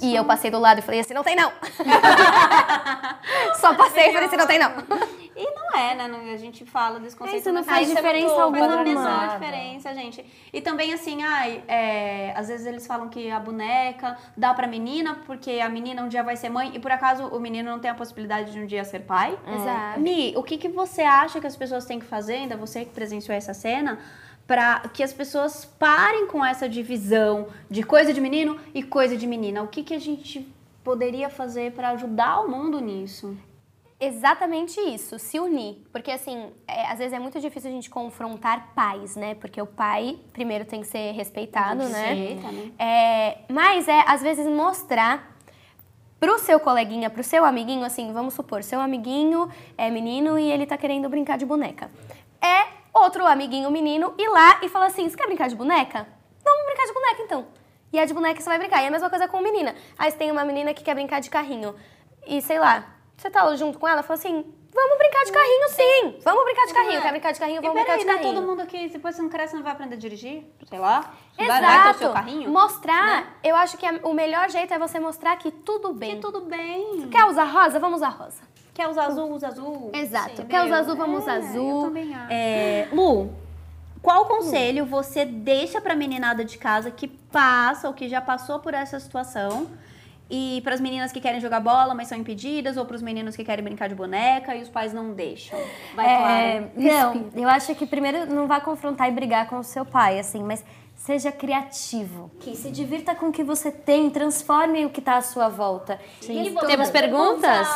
E 0.01 0.15
eu 0.15 0.25
passei 0.25 0.51
do 0.51 0.59
lado 0.59 0.79
e 0.79 0.81
falei 0.81 0.99
assim, 0.99 1.13
não 1.13 1.23
tem 1.23 1.35
não. 1.35 1.51
Só 3.55 3.73
passei 3.75 4.09
e 4.09 4.13
falei 4.13 4.27
assim, 4.27 4.37
não 4.37 4.47
tem 4.47 4.59
não. 4.59 4.71
E 5.35 5.45
não 5.55 5.75
é, 5.75 5.95
né? 5.95 6.07
Não- 6.07 6.31
A 6.31 6.37
gente 6.37 6.63
fala 6.63 6.99
desse 6.99 7.15
conceito. 7.15 7.39
isso 7.39 7.49
não 7.51 7.61
mas 7.61 7.65
faz 7.65 7.91
é 7.91 7.95
diferença 7.95 8.39
alguma, 8.39 8.67
Faz 8.67 8.71
a 8.79 8.83
menor 8.83 9.03
nada. 9.03 9.33
diferença, 9.33 9.91
gente. 9.95 10.23
E 10.53 10.61
também 10.61 10.93
assim, 10.93 11.23
ai, 11.23 11.63
é, 11.67 12.31
às 12.35 12.49
vezes 12.49 12.67
eles 12.67 12.85
falam 12.85 13.09
que 13.09 13.31
a 13.31 13.39
boneca 13.39 14.15
dá 14.37 14.53
pra 14.53 14.67
menina, 14.67 15.21
porque 15.25 15.59
a 15.59 15.67
menina 15.69 16.03
um 16.03 16.07
dia 16.07 16.21
vai 16.21 16.37
ser 16.37 16.49
mãe, 16.49 16.71
e 16.75 16.79
por 16.79 16.91
acaso 16.91 17.25
o 17.29 17.39
menino 17.39 17.71
não 17.71 17.79
tem 17.79 17.89
a 17.89 17.95
possibilidade 17.95 18.51
de 18.51 18.59
um 18.59 18.67
dia 18.67 18.85
ser 18.85 18.99
pai. 18.99 19.35
Exato. 19.47 19.99
Mi, 19.99 20.35
o 20.37 20.43
que, 20.43 20.55
que 20.55 20.69
você 20.69 21.01
acha 21.01 21.41
que 21.41 21.47
as 21.47 21.57
pessoas 21.57 21.83
têm 21.85 21.99
que 21.99 22.05
fazer, 22.05 22.35
ainda 22.35 22.55
você 22.55 22.85
que 22.85 22.91
presenciou 22.91 23.35
essa 23.35 23.55
cena, 23.55 23.97
pra 24.45 24.79
que 24.93 25.03
as 25.03 25.13
pessoas 25.13 25.65
parem 25.65 26.27
com 26.27 26.43
essa 26.43 26.67
divisão 26.67 27.47
de 27.69 27.83
coisa 27.83 28.13
de 28.13 28.19
menino 28.19 28.59
e 28.73 28.83
coisa 28.83 29.15
de 29.15 29.25
menina? 29.25 29.63
O 29.63 29.67
que, 29.67 29.83
que 29.83 29.93
a 29.93 29.99
gente 29.99 30.47
poderia 30.83 31.29
fazer 31.29 31.71
pra 31.71 31.89
ajudar 31.91 32.41
o 32.41 32.49
mundo 32.49 32.79
nisso? 32.79 33.37
Exatamente 33.99 34.81
isso, 34.81 35.17
se 35.17 35.39
unir. 35.39 35.81
Porque, 35.91 36.11
assim, 36.11 36.51
é, 36.67 36.87
às 36.87 36.99
vezes 36.99 37.13
é 37.13 37.19
muito 37.19 37.39
difícil 37.39 37.69
a 37.69 37.73
gente 37.73 37.89
confrontar 37.89 38.73
pais, 38.75 39.15
né? 39.15 39.33
Porque 39.35 39.61
o 39.61 39.65
pai, 39.65 40.19
primeiro, 40.33 40.65
tem 40.65 40.81
que 40.81 40.87
ser 40.87 41.13
respeitado, 41.13 41.87
né? 41.87 42.13
Respeita, 42.13 42.51
né? 42.51 42.71
É, 42.77 43.37
mas 43.47 43.87
é, 43.87 44.03
às 44.05 44.21
vezes, 44.21 44.45
mostrar 44.45 45.33
pro 46.19 46.37
seu 46.37 46.59
coleguinha, 46.59 47.09
pro 47.09 47.23
seu 47.23 47.45
amiguinho, 47.45 47.85
assim, 47.85 48.11
vamos 48.11 48.33
supor, 48.33 48.61
seu 48.63 48.81
amiguinho 48.81 49.49
é 49.77 49.89
menino 49.89 50.37
e 50.37 50.51
ele 50.51 50.65
tá 50.65 50.77
querendo 50.77 51.07
brincar 51.07 51.37
de 51.37 51.45
boneca. 51.45 51.89
É 52.41 52.82
outro 52.93 53.25
amiguinho 53.25 53.71
menino 53.71 54.13
ir 54.17 54.29
lá 54.29 54.59
e 54.61 54.69
falar 54.69 54.87
assim, 54.87 55.09
você 55.09 55.17
quer 55.17 55.27
brincar 55.27 55.49
de 55.49 55.55
boneca? 55.55 56.07
Vamos 56.43 56.65
brincar 56.65 56.85
de 56.85 56.93
boneca, 56.93 57.21
então. 57.23 57.47
E 57.91 57.99
a 57.99 58.05
de 58.05 58.13
boneca 58.13 58.41
você 58.41 58.49
vai 58.49 58.57
brincar. 58.57 58.83
E 58.83 58.87
a 58.87 58.91
mesma 58.91 59.09
coisa 59.09 59.27
com 59.27 59.39
menina. 59.39 59.75
Aí 59.97 60.11
você 60.11 60.17
tem 60.17 60.31
uma 60.31 60.43
menina 60.43 60.73
que 60.73 60.83
quer 60.83 60.95
brincar 60.95 61.19
de 61.21 61.29
carrinho. 61.29 61.75
E, 62.25 62.41
sei 62.41 62.59
lá, 62.59 62.85
você 63.15 63.29
tá 63.29 63.55
junto 63.55 63.77
com 63.77 63.87
ela, 63.87 64.01
fala 64.01 64.17
assim, 64.17 64.45
vamos 64.73 64.97
brincar 64.97 65.23
de 65.25 65.31
carrinho, 65.31 65.69
sim. 65.69 66.19
Vamos 66.23 66.43
brincar 66.43 66.65
de 66.65 66.73
carrinho. 66.73 67.01
Quer 67.01 67.11
brincar 67.11 67.31
de 67.31 67.39
carrinho? 67.39 67.61
Vamos 67.61 67.75
brincar 67.75 67.97
de 67.97 68.03
é 68.03 68.05
carrinho. 68.05 68.33
todo 68.33 68.45
mundo 68.45 68.61
aqui, 68.61 68.89
depois 68.89 69.15
você 69.15 69.21
não 69.21 69.29
cresce, 69.29 69.55
não 69.55 69.63
vai 69.63 69.73
aprender 69.73 69.95
a 69.95 69.97
dirigir? 69.97 70.43
Sei 70.67 70.79
lá. 70.79 71.13
Vai, 71.37 71.47
vai 71.47 71.59
Exato. 71.59 71.99
seu 71.99 72.13
carrinho? 72.13 72.49
Mostrar, 72.49 73.37
eu 73.43 73.55
acho 73.55 73.77
que 73.77 73.85
o 74.03 74.13
melhor 74.13 74.49
jeito 74.49 74.73
é 74.73 74.79
você 74.79 74.99
mostrar 74.99 75.37
que 75.37 75.51
tudo 75.51 75.93
bem. 75.93 76.15
Que 76.15 76.21
tudo 76.21 76.41
bem. 76.41 77.07
Quer 77.09 77.25
usar 77.25 77.45
rosa? 77.45 77.79
Vamos 77.79 77.97
usar 77.97 78.09
rosa. 78.09 78.41
Quer 78.73 78.87
usar 78.87 79.05
azul, 79.05 79.31
usa 79.31 79.47
azul. 79.47 79.91
Exato. 79.93 80.31
Entendeu? 80.31 80.47
Quer 80.47 80.65
usar 80.65 80.77
azul, 80.79 80.95
vamos 80.95 81.21
usar 81.21 81.33
É, 81.35 81.37
azul. 81.37 81.79
Eu 81.81 81.87
também 81.87 82.13
acho. 82.13 82.27
É, 82.33 82.87
Lu, 82.91 83.29
qual 84.01 84.25
conselho 84.25 84.85
você 84.85 85.23
deixa 85.25 85.79
pra 85.79 85.95
meninada 85.95 86.43
de 86.43 86.57
casa 86.57 86.89
que 86.89 87.07
passa 87.07 87.87
ou 87.87 87.93
que 87.93 88.09
já 88.09 88.19
passou 88.19 88.59
por 88.59 88.73
essa 88.73 88.99
situação? 88.99 89.67
E 90.29 90.61
pras 90.63 90.81
meninas 90.81 91.11
que 91.11 91.21
querem 91.21 91.39
jogar 91.39 91.59
bola, 91.59 91.93
mas 91.93 92.07
são 92.07 92.17
impedidas, 92.17 92.75
ou 92.75 92.85
pros 92.85 93.01
meninos 93.03 93.35
que 93.35 93.43
querem 93.43 93.63
brincar 93.63 93.87
de 93.89 93.93
boneca 93.93 94.55
e 94.55 94.63
os 94.63 94.69
pais 94.69 94.91
não 94.91 95.11
deixam? 95.13 95.59
Vai, 95.95 96.07
É, 96.07 96.61
claro. 96.61 97.25
não, 97.33 97.43
eu 97.43 97.47
acho 97.49 97.75
que 97.75 97.85
primeiro 97.85 98.25
não 98.33 98.47
vá 98.47 98.59
confrontar 98.59 99.07
e 99.09 99.11
brigar 99.11 99.47
com 99.47 99.57
o 99.59 99.63
seu 99.63 99.85
pai, 99.85 100.17
assim, 100.17 100.41
mas 100.41 100.63
seja 101.03 101.33
criativo. 101.33 102.31
Que 102.39 102.55
se 102.55 102.71
divirta 102.71 103.13
com 103.13 103.27
o 103.27 103.31
que 103.31 103.43
você 103.43 103.69
tem, 103.69 104.09
transforme 104.09 104.85
o 104.85 104.89
que 104.89 105.01
está 105.01 105.17
à 105.17 105.21
sua 105.21 105.49
volta. 105.49 105.99
Sim. 106.21 106.41
E 106.41 106.55
Temos 106.65 106.89
perguntas? 106.89 107.67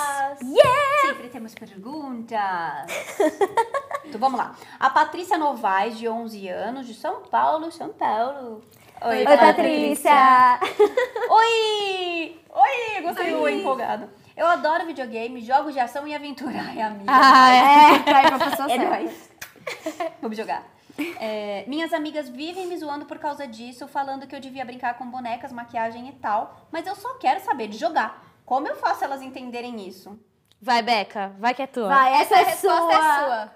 Sempre 1.06 1.28
temos 1.28 1.54
perguntas. 1.54 2.40
então 4.06 4.18
vamos 4.18 4.40
lá. 4.40 4.56
A 4.80 4.90
Patrícia 4.90 5.38
Novaes, 5.38 5.98
de 5.98 6.08
11 6.08 6.48
anos, 6.48 6.88
de 6.88 6.94
São 6.94 7.24
Paulo, 7.24 7.70
São 7.70 7.90
Paulo. 7.90 8.62
Oi, 9.02 9.18
Oi, 9.18 9.38
Patrícia! 9.38 10.60
Oi! 11.30 12.40
Oi! 12.50 13.02
Gostei 13.02 13.32
do 13.34 13.50
empolgado. 13.50 14.10
Eu 14.38 14.48
adoro 14.48 14.86
videogame, 14.86 15.42
jogos 15.42 15.74
de 15.74 15.82
ação 15.82 16.08
e 16.08 16.16
aventura. 16.16 16.60
Ai, 16.66 16.82
amiga. 16.82 17.12
Ah, 17.12 17.52
é. 17.54 18.00
Cai 18.04 18.28
pra 18.28 18.50
pessoa 18.50 18.72
É 18.72 18.78
certa. 18.78 18.90
nóis. 18.90 19.30
Vamos 20.22 20.38
jogar. 20.38 20.77
É, 21.20 21.64
minhas 21.68 21.94
amigas 21.94 22.30
vivem 22.30 22.68
me 22.68 22.78
zoando 22.78 23.06
por 23.06 23.20
causa 23.20 23.48
disso, 23.48 23.88
falando 23.88 24.26
que 24.28 24.36
eu 24.36 24.40
devia 24.40 24.66
brincar 24.66 24.98
com 24.98 25.10
bonecas, 25.10 25.52
maquiagem 25.52 26.08
e 26.10 26.14
tal, 26.14 26.68
mas 26.72 26.88
eu 26.88 26.96
só 26.96 27.16
quero 27.16 27.40
saber 27.42 27.68
de 27.68 27.78
jogar. 27.78 28.24
Como 28.46 28.68
eu 28.68 28.76
faço 28.76 29.04
elas 29.04 29.22
entenderem 29.22 29.88
isso? 29.88 30.20
Vai, 30.62 30.82
Beca, 30.82 31.36
vai 31.38 31.54
que 31.54 31.62
é 31.62 31.68
tua. 31.68 31.88
Vai, 31.88 32.22
essa 32.22 32.36
resposta 32.38 32.94
é 32.94 33.26
sua. 33.26 33.52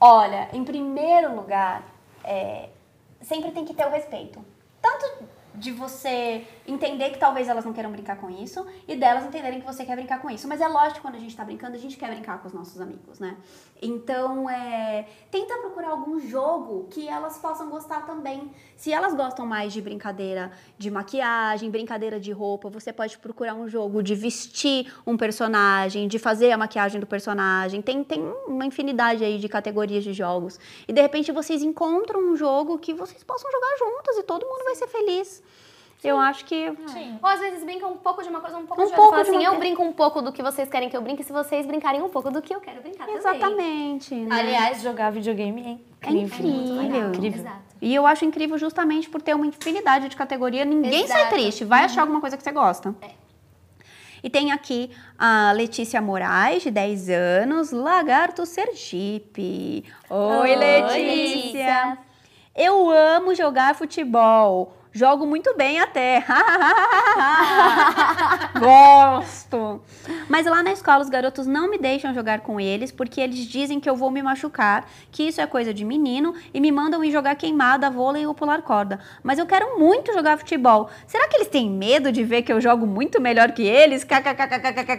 Olha, 0.00 0.48
em 0.52 0.64
primeiro 0.64 1.34
lugar, 1.34 1.82
é, 2.22 2.68
sempre 3.20 3.50
tem 3.50 3.64
que 3.64 3.74
ter 3.74 3.86
o 3.86 3.90
respeito. 3.90 4.44
Tanto 4.80 5.24
de 5.54 5.70
você 5.70 6.46
entender 6.66 7.10
que 7.10 7.18
talvez 7.18 7.48
elas 7.48 7.64
não 7.64 7.72
queiram 7.72 7.90
brincar 7.92 8.16
com 8.16 8.28
isso 8.30 8.66
e 8.88 8.96
delas 8.96 9.24
entenderem 9.24 9.60
que 9.60 9.66
você 9.66 9.84
quer 9.84 9.94
brincar 9.94 10.20
com 10.20 10.30
isso. 10.30 10.48
Mas 10.48 10.60
é 10.60 10.66
lógico 10.66 10.94
que 10.94 11.00
quando 11.00 11.14
a 11.14 11.18
gente 11.18 11.36
tá 11.36 11.44
brincando, 11.44 11.76
a 11.76 11.78
gente 11.78 11.96
quer 11.96 12.10
brincar 12.10 12.40
com 12.40 12.48
os 12.48 12.54
nossos 12.54 12.80
amigos, 12.80 13.20
né? 13.20 13.36
Então, 13.80 14.48
é, 14.48 15.06
tenta 15.30 15.58
procurar 15.58 15.90
algum 15.90 16.18
jogo 16.18 16.88
que 16.90 17.06
elas 17.06 17.38
possam 17.38 17.68
gostar 17.68 18.06
também. 18.06 18.50
Se 18.76 18.92
elas 18.92 19.14
gostam 19.14 19.46
mais 19.46 19.72
de 19.72 19.80
brincadeira 19.80 20.50
de 20.78 20.90
maquiagem, 20.90 21.70
brincadeira 21.70 22.18
de 22.18 22.32
roupa, 22.32 22.68
você 22.70 22.92
pode 22.92 23.18
procurar 23.18 23.54
um 23.54 23.68
jogo 23.68 24.02
de 24.02 24.14
vestir 24.14 24.92
um 25.06 25.16
personagem, 25.16 26.08
de 26.08 26.18
fazer 26.18 26.50
a 26.50 26.56
maquiagem 26.58 26.98
do 26.98 27.06
personagem. 27.06 27.82
Tem, 27.82 28.02
tem 28.02 28.22
uma 28.46 28.64
infinidade 28.64 29.22
aí 29.22 29.38
de 29.38 29.48
categorias 29.48 30.02
de 30.02 30.12
jogos. 30.12 30.58
E 30.88 30.92
de 30.92 31.00
repente 31.00 31.30
vocês 31.30 31.62
encontram 31.62 32.20
um 32.20 32.36
jogo 32.36 32.78
que 32.78 32.94
vocês 32.94 33.22
possam 33.22 33.50
jogar 33.52 33.76
juntas 33.78 34.16
e 34.16 34.22
todo 34.22 34.46
mundo 34.46 34.64
vai 34.64 34.74
ser 34.74 34.88
feliz. 34.88 35.42
Eu 36.06 36.18
acho 36.18 36.44
que 36.44 36.68
Ou 37.22 37.28
às 37.28 37.40
vezes 37.40 37.64
brinca 37.64 37.86
um 37.86 37.96
pouco 37.96 38.22
de 38.22 38.28
uma 38.28 38.40
coisa, 38.40 38.56
um 38.58 38.66
pouco 38.66 38.82
Um 38.82 38.84
de 38.86 38.90
outra. 38.90 38.96
pouco 38.96 39.10
Fala 39.16 39.22
assim, 39.22 39.36
uma 39.46 39.54
eu 39.54 39.58
brinco 39.58 39.82
um 39.82 39.92
pouco 39.92 40.20
do 40.20 40.32
que 40.32 40.42
vocês 40.42 40.68
querem 40.68 40.88
que 40.90 40.96
eu 40.96 41.00
brinque, 41.02 41.24
se 41.24 41.32
vocês 41.32 41.66
brincarem 41.66 42.02
um 42.02 42.08
pouco 42.08 42.30
do 42.30 42.42
que 42.42 42.54
eu 42.54 42.60
quero 42.60 42.82
brincar 42.82 43.06
também. 43.06 43.16
Exatamente. 43.16 44.14
né? 44.14 44.38
Aliás, 44.38 44.82
jogar 44.82 45.10
videogame 45.10 45.80
é 46.02 46.08
É 46.08 46.12
incrível. 46.12 46.50
incrível. 46.50 47.08
Incrível. 47.08 47.40
Exato. 47.40 47.62
E 47.80 47.94
eu 47.94 48.06
acho 48.06 48.24
incrível 48.24 48.56
justamente 48.58 49.08
por 49.08 49.20
ter 49.22 49.34
uma 49.34 49.46
infinidade 49.46 50.08
de 50.08 50.16
categoria. 50.16 50.64
Ninguém 50.64 51.06
sai 51.06 51.20
Exato. 51.22 51.34
triste. 51.34 51.64
Vai 51.64 51.84
achar 51.84 52.02
alguma 52.02 52.20
coisa 52.20 52.36
que 52.36 52.42
você 52.42 52.52
gosta. 52.52 52.94
E 54.22 54.30
tem 54.30 54.52
aqui 54.52 54.90
a 55.18 55.52
Letícia 55.52 56.00
Moraes, 56.00 56.62
de 56.62 56.70
10 56.70 57.10
anos, 57.10 57.72
Lagarto 57.72 58.46
Sergipe. 58.46 59.84
Oi, 60.08 60.56
Letícia. 60.56 61.98
Eu 62.56 62.88
amo 62.90 63.34
jogar 63.34 63.74
futebol. 63.74 64.72
Jogo 64.94 65.26
muito 65.26 65.56
bem 65.56 65.80
até. 65.80 66.24
Gosto. 68.56 69.82
Mas 70.28 70.46
lá 70.46 70.62
na 70.62 70.70
escola 70.70 71.00
os 71.02 71.08
garotos 71.08 71.48
não 71.48 71.68
me 71.68 71.78
deixam 71.78 72.14
jogar 72.14 72.42
com 72.42 72.60
eles 72.60 72.92
porque 72.92 73.20
eles 73.20 73.38
dizem 73.38 73.80
que 73.80 73.90
eu 73.90 73.96
vou 73.96 74.08
me 74.08 74.22
machucar, 74.22 74.88
que 75.10 75.24
isso 75.24 75.40
é 75.40 75.46
coisa 75.48 75.74
de 75.74 75.84
menino 75.84 76.32
e 76.54 76.60
me 76.60 76.70
mandam 76.70 77.02
ir 77.02 77.10
jogar 77.10 77.34
queimada, 77.34 77.90
vôlei 77.90 78.24
ou 78.24 78.32
pular 78.34 78.62
corda. 78.62 79.00
Mas 79.20 79.40
eu 79.40 79.46
quero 79.46 79.76
muito 79.80 80.12
jogar 80.12 80.38
futebol. 80.38 80.88
Será 81.08 81.26
que 81.26 81.38
eles 81.38 81.48
têm 81.48 81.68
medo 81.68 82.12
de 82.12 82.22
ver 82.22 82.42
que 82.42 82.52
eu 82.52 82.60
jogo 82.60 82.86
muito 82.86 83.20
melhor 83.20 83.50
que 83.50 83.62
eles? 83.62 84.04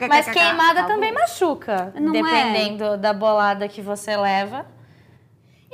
Mas 0.09 0.25
queimada 0.29 0.83
também 0.83 1.13
machuca, 1.13 1.93
dependendo 2.11 2.97
da 2.97 3.13
bolada 3.13 3.65
que 3.69 3.81
você 3.81 4.17
leva. 4.17 4.74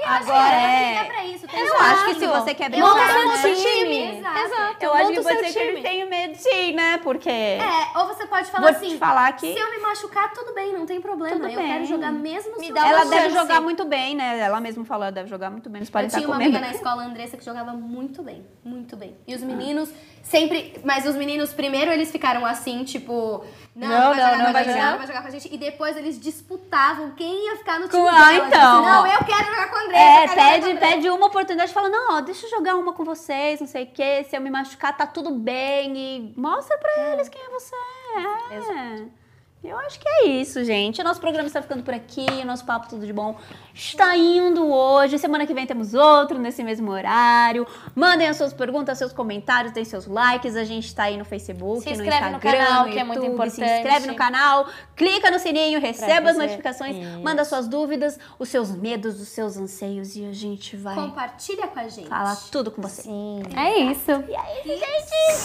Agora, 0.03 0.55
é. 0.55 1.03
pra 1.05 1.25
isso. 1.25 1.47
Tem 1.47 1.59
Eu 1.59 1.77
acho 1.77 2.05
que 2.05 2.15
se 2.15 2.27
você 2.27 2.53
quer 2.53 2.65
Eu 2.65 2.69
brincar 2.71 3.23
com 3.23 3.37
seu 3.37 3.55
time. 3.55 4.17
Exato. 4.19 4.77
Eu 4.81 4.93
acho 4.93 5.09
que 5.11 5.17
monta 5.17 5.33
você 5.33 5.43
que 5.43 5.59
time. 5.59 5.81
têm 5.81 6.05
medo 6.09 6.35
sim, 6.35 6.73
né? 6.73 6.97
Porque 6.99 7.29
É, 7.29 7.97
ou 7.99 8.07
você 8.07 8.25
pode 8.25 8.49
falar 8.49 8.67
vou 8.67 8.77
assim, 8.77 8.89
te 8.89 8.97
falar 8.97 9.31
que 9.33 9.53
se 9.53 9.59
eu 9.59 9.71
me 9.71 9.77
machucar, 9.79 10.31
tudo 10.33 10.53
bem, 10.53 10.73
não 10.73 10.85
tem 10.85 10.99
problema. 11.01 11.35
Tudo 11.35 11.47
eu 11.47 11.57
bem. 11.57 11.67
quero 11.67 11.85
jogar 11.85 12.11
mesmo 12.11 12.59
se 12.59 12.69
eu 12.69 12.77
ela 12.77 13.05
deve 13.05 13.29
jogar 13.29 13.61
muito 13.61 13.85
bem, 13.85 14.15
né? 14.15 14.39
Ela 14.39 14.59
mesma 14.59 14.83
falou, 14.85 15.03
ela 15.03 15.11
deve 15.11 15.29
jogar 15.29 15.49
muito 15.49 15.69
bem. 15.69 15.81
Eu 15.81 16.09
tinha 16.09 16.27
uma 16.27 16.35
comendo. 16.35 16.55
amiga 16.55 16.59
na 16.59 16.73
escola, 16.73 17.03
a 17.03 17.05
Andressa, 17.05 17.37
que 17.37 17.45
jogava 17.45 17.73
muito 17.73 18.23
bem. 18.23 18.45
Muito 18.63 18.95
bem. 18.95 19.15
E 19.27 19.35
os 19.35 19.41
meninos 19.41 19.89
sempre. 20.23 20.79
Mas 20.83 21.05
os 21.05 21.15
meninos, 21.15 21.53
primeiro, 21.53 21.91
eles 21.91 22.11
ficaram 22.11 22.45
assim, 22.45 22.83
tipo. 22.83 23.43
Não, 23.73 23.87
Não, 23.87 23.97
não, 23.97 24.07
vai 24.09 24.15
jogar, 24.15 24.31
não 24.31 24.37
não 24.37 24.43
vai 24.43 24.53
vai 24.53 24.63
jogar, 24.65 24.79
jogar. 24.81 24.97
vai 24.97 25.07
jogar 25.07 25.21
com 25.21 25.27
a 25.27 25.31
gente. 25.31 25.53
E 25.53 25.57
depois 25.57 25.95
eles 25.95 26.19
disputavam 26.19 27.11
quem 27.11 27.45
ia 27.45 27.55
ficar 27.57 27.79
no 27.79 27.87
time 27.87 28.03
dela. 28.03 28.25
Ah, 28.27 28.33
então. 28.35 28.77
assim, 28.77 28.85
não, 28.85 29.07
eu 29.07 29.23
quero 29.23 29.45
jogar 29.45 29.69
com 29.69 29.75
a 29.77 29.81
Andressa. 29.81 30.33
É, 30.33 30.59
pede, 30.59 30.79
pede 30.79 31.09
uma 31.09 31.27
oportunidade 31.27 31.71
e 31.71 31.73
fala, 31.73 31.87
não, 31.89 32.17
ó, 32.17 32.21
deixa 32.21 32.45
eu 32.45 32.49
jogar 32.49 32.75
uma 32.75 32.91
com 32.93 33.05
vocês, 33.05 33.61
não 33.61 33.67
sei 33.67 33.83
o 33.83 33.87
quê, 33.87 34.25
se 34.29 34.35
eu 34.35 34.41
me 34.41 34.49
machucar, 34.49 34.95
tá 34.95 35.07
tudo 35.07 35.31
bem. 35.31 35.95
E 35.97 36.33
mostra 36.35 36.77
pra 36.77 37.13
eles 37.13 37.29
quem 37.29 37.41
é 37.41 37.49
você. 37.49 37.75
É. 38.17 39.20
Eu 39.63 39.77
acho 39.77 39.99
que 39.99 40.09
é 40.09 40.25
isso, 40.27 40.63
gente. 40.63 40.99
O 41.01 41.03
nosso 41.03 41.21
programa 41.21 41.45
está 41.45 41.61
ficando 41.61 41.83
por 41.83 41.93
aqui, 41.93 42.25
o 42.41 42.45
nosso 42.45 42.65
papo 42.65 42.89
tudo 42.89 43.05
de 43.05 43.13
bom 43.13 43.37
está 43.75 44.17
indo 44.17 44.67
hoje. 44.67 45.19
Semana 45.19 45.45
que 45.45 45.53
vem 45.53 45.67
temos 45.67 45.93
outro 45.93 46.39
nesse 46.39 46.63
mesmo 46.63 46.89
horário. 46.91 47.67
Mandem 47.93 48.27
as 48.27 48.37
suas 48.37 48.53
perguntas, 48.53 48.97
seus 48.97 49.13
comentários, 49.13 49.71
deem 49.71 49.85
seus 49.85 50.07
likes. 50.07 50.55
A 50.55 50.63
gente 50.63 50.87
está 50.87 51.03
aí 51.03 51.15
no 51.15 51.23
Facebook, 51.23 51.83
Se 51.83 51.89
no 51.95 52.01
inscreve 52.03 52.29
no 52.31 52.37
Instagram, 52.37 52.65
canal, 52.65 52.85
no 52.87 52.91
que 52.91 52.97
é 52.97 53.03
muito 53.03 53.23
YouTube. 53.23 53.49
Se 53.51 53.61
importante. 53.61 53.77
inscreve 53.85 54.07
no 54.07 54.15
canal, 54.15 54.67
clica 54.95 55.29
no 55.29 55.37
sininho, 55.37 55.79
receba 55.79 56.31
as 56.31 56.37
notificações, 56.37 56.97
Isso. 56.97 57.19
manda 57.21 57.45
suas 57.45 57.67
dúvidas, 57.67 58.17
os 58.39 58.49
seus 58.49 58.71
medos, 58.71 59.21
os 59.21 59.27
seus 59.27 59.57
anseios 59.57 60.15
e 60.15 60.25
a 60.25 60.33
gente 60.33 60.75
vai 60.75 60.95
Compartilha 60.95 61.67
com 61.67 61.79
a 61.79 61.87
gente. 61.87 62.09
falar 62.09 62.35
tudo 62.51 62.71
com 62.71 62.81
você. 62.81 63.03
Sim. 63.03 63.43
É 63.55 63.77
isso. 63.77 64.11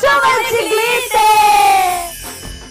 Chama 0.01 0.43
de 0.49 0.57
glitter! 0.71 2.66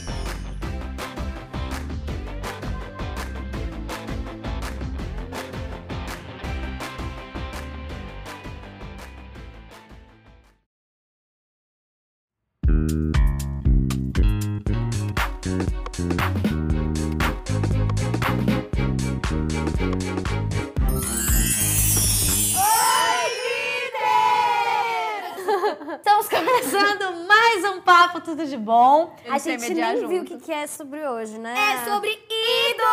Estamos 25.97 26.29
começando 26.29 27.25
mais 27.27 27.65
um 27.65 27.81
Papo 27.81 28.21
Tudo 28.21 28.45
de 28.45 28.55
Bom. 28.55 29.15
A 29.27 29.39
gente 29.39 29.73
nem 29.73 30.07
viu 30.07 30.21
o 30.21 30.25
que, 30.25 30.37
que 30.37 30.51
é 30.51 30.67
sobre 30.67 31.07
hoje, 31.07 31.39
né? 31.39 31.55
É 31.57 31.89
sobre 31.89 32.11
ídolo! 32.11 32.85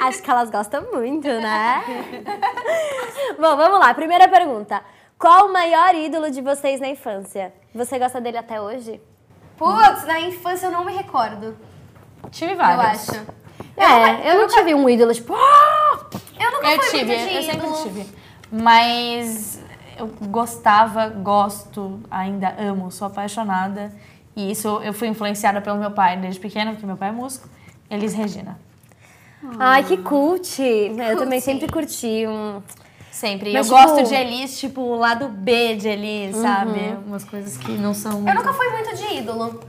Acho 0.00 0.22
que 0.22 0.30
elas 0.30 0.48
gostam 0.50 0.90
muito, 0.90 1.28
né? 1.28 1.84
Bom, 3.38 3.54
vamos 3.54 3.78
lá. 3.78 3.92
Primeira 3.92 4.26
pergunta. 4.28 4.82
Qual 5.20 5.48
o 5.48 5.52
maior 5.52 5.94
ídolo 5.94 6.30
de 6.30 6.40
vocês 6.40 6.80
na 6.80 6.88
infância? 6.88 7.52
Você 7.74 7.98
gosta 7.98 8.20
dele 8.20 8.38
até 8.38 8.58
hoje? 8.60 9.00
Putz, 9.58 10.06
na 10.06 10.18
infância 10.20 10.66
eu 10.66 10.72
não 10.72 10.82
me 10.84 10.92
recordo. 10.92 11.56
Tive 12.30 12.52
Eu 12.52 12.56
vários. 12.56 13.10
acho. 13.10 13.20
É, 13.76 14.30
eu 14.32 14.40
não 14.40 14.48
tive 14.48 14.74
um 14.74 14.88
ídolo, 14.88 15.12
tipo... 15.12 15.34
"Ah!" 15.34 15.98
Eu 16.38 16.50
nunca 16.52 16.72
Eu 16.72 16.80
fui 16.82 16.98
tive, 17.00 17.16
muito 17.16 17.28
de 17.28 17.36
eu 17.36 17.42
sempre 17.42 17.66
ídolo. 17.66 17.82
tive. 17.82 18.06
Mas 18.50 19.62
eu 19.98 20.06
gostava, 20.06 21.08
gosto, 21.08 22.00
ainda 22.10 22.54
amo, 22.58 22.90
sou 22.90 23.06
apaixonada. 23.06 23.92
E 24.34 24.50
isso 24.50 24.80
eu 24.82 24.94
fui 24.94 25.08
influenciada 25.08 25.60
pelo 25.60 25.76
meu 25.76 25.90
pai 25.90 26.16
desde 26.16 26.40
pequena, 26.40 26.70
porque 26.72 26.86
meu 26.86 26.96
pai 26.96 27.10
é 27.10 27.12
músico. 27.12 27.46
Elis 27.90 28.14
Regina. 28.14 28.58
Ai, 29.58 29.84
que 29.84 29.98
cult. 29.98 30.60
Eu 30.62 31.18
também 31.18 31.40
sempre 31.40 31.68
curti 31.70 32.24
um... 32.26 32.62
Sempre. 33.10 33.52
Mas, 33.52 33.68
eu 33.68 33.76
tipo- 33.76 33.88
gosto 33.92 34.08
de 34.08 34.14
Elis, 34.14 34.58
tipo, 34.58 34.80
o 34.80 34.94
lado 34.96 35.28
B 35.28 35.74
de 35.76 35.88
Elis, 35.88 36.36
sabe? 36.36 36.96
Umas 37.06 37.24
coisas 37.24 37.56
que 37.56 37.72
não 37.72 37.92
são. 37.92 38.26
Eu 38.28 38.34
nunca 38.34 38.52
fui 38.52 38.68
muito 38.70 38.94
de 38.96 39.14
ídolo. 39.18 39.60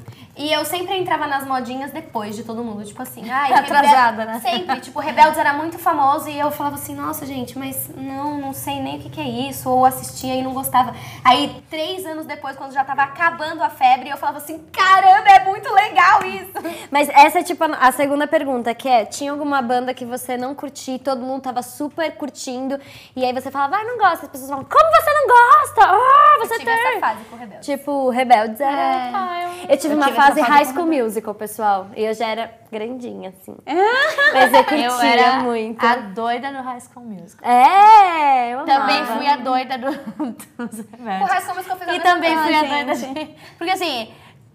E 0.41 0.51
eu 0.51 0.65
sempre 0.65 0.97
entrava 0.97 1.27
nas 1.27 1.45
modinhas 1.45 1.91
depois 1.91 2.35
de 2.35 2.43
todo 2.43 2.63
mundo. 2.63 2.83
Tipo 2.83 3.03
assim, 3.03 3.29
ai, 3.29 3.53
Atrasada, 3.61 4.25
né? 4.25 4.39
Sempre. 4.39 4.79
Tipo, 4.79 4.99
Rebeldes 4.99 5.37
era 5.37 5.53
muito 5.53 5.77
famoso 5.77 6.27
e 6.27 6.39
eu 6.39 6.49
falava 6.49 6.77
assim, 6.77 6.95
nossa, 6.95 7.27
gente, 7.27 7.55
mas 7.59 7.91
não, 7.95 8.39
não 8.39 8.51
sei 8.51 8.79
nem 8.79 8.97
o 8.97 8.99
que, 8.99 9.09
que 9.11 9.21
é 9.21 9.29
isso. 9.49 9.69
Ou 9.69 9.85
assistia 9.85 10.33
e 10.33 10.41
não 10.41 10.51
gostava. 10.51 10.95
Aí, 11.23 11.63
três 11.69 12.03
anos 12.07 12.25
depois, 12.25 12.55
quando 12.55 12.73
já 12.73 12.83
tava 12.83 13.03
acabando 13.03 13.61
a 13.61 13.69
febre, 13.69 14.09
eu 14.09 14.17
falava 14.17 14.39
assim, 14.39 14.65
caramba, 14.71 15.29
é 15.29 15.45
muito 15.45 15.71
legal 15.71 16.25
isso. 16.25 16.53
Mas 16.89 17.07
essa 17.09 17.41
é 17.41 17.43
tipo 17.43 17.63
a 17.63 17.91
segunda 17.91 18.25
pergunta, 18.25 18.73
que 18.73 18.89
é, 18.89 19.05
tinha 19.05 19.31
alguma 19.31 19.61
banda 19.61 19.93
que 19.93 20.05
você 20.05 20.37
não 20.37 20.55
curtia, 20.55 20.95
e 20.95 20.99
todo 20.99 21.21
mundo 21.21 21.43
tava 21.43 21.61
super 21.61 22.15
curtindo, 22.15 22.79
e 23.15 23.23
aí 23.23 23.31
você 23.31 23.51
falava, 23.51 23.77
vai, 23.77 23.85
não 23.85 23.99
gosta. 23.99 24.25
As 24.25 24.31
pessoas 24.31 24.49
falam, 24.49 24.65
como 24.65 24.89
você 24.89 25.13
não 25.13 25.27
gosta? 25.27 25.81
Ah, 25.83 26.37
você 26.39 26.53
eu 26.55 26.59
tive 26.59 26.71
tem. 26.71 26.87
essa 26.87 26.99
fase 26.99 27.25
com 27.25 27.35
Rebeldes. 27.35 27.65
Tipo, 27.67 28.09
Rebeldes 28.09 28.59
era... 28.59 29.11
Ah, 29.13 29.40
eu 29.69 29.77
tive 29.77 29.93
eu 29.93 29.97
uma 29.97 30.05
tive 30.07 30.17
fase 30.17 30.39
fase 30.41 30.51
High 30.51 30.65
School 30.65 30.85
Musical, 30.87 31.33
pessoal. 31.33 31.87
E 31.95 32.03
eu 32.03 32.13
já 32.13 32.27
era 32.27 32.51
grandinha, 32.71 33.29
assim. 33.29 33.55
Mas 34.33 34.53
eu 34.53 34.63
curtia 34.63 34.85
Eu 34.87 35.01
era 35.01 35.39
muito. 35.41 35.83
a 35.85 35.95
doida 35.95 36.51
do 36.51 36.61
High 36.61 36.79
School 36.81 37.05
Musical. 37.05 37.49
É, 37.49 38.53
eu 38.53 38.65
Também 38.65 38.97
amava. 38.97 39.17
fui 39.17 39.27
a 39.27 39.35
doida 39.37 39.77
do, 39.77 39.91
dos 40.57 40.79
O. 40.79 41.25
High 41.25 41.41
School 41.41 41.55
Musical 41.55 41.77
eu 41.77 41.79
fiz 41.79 41.89
a 41.89 41.95
E 41.95 41.99
também 41.99 42.37
fui 42.37 42.55
a 42.55 42.63
doida 42.63 42.95
de... 42.95 43.35
Porque 43.57 43.71
assim, 43.71 44.11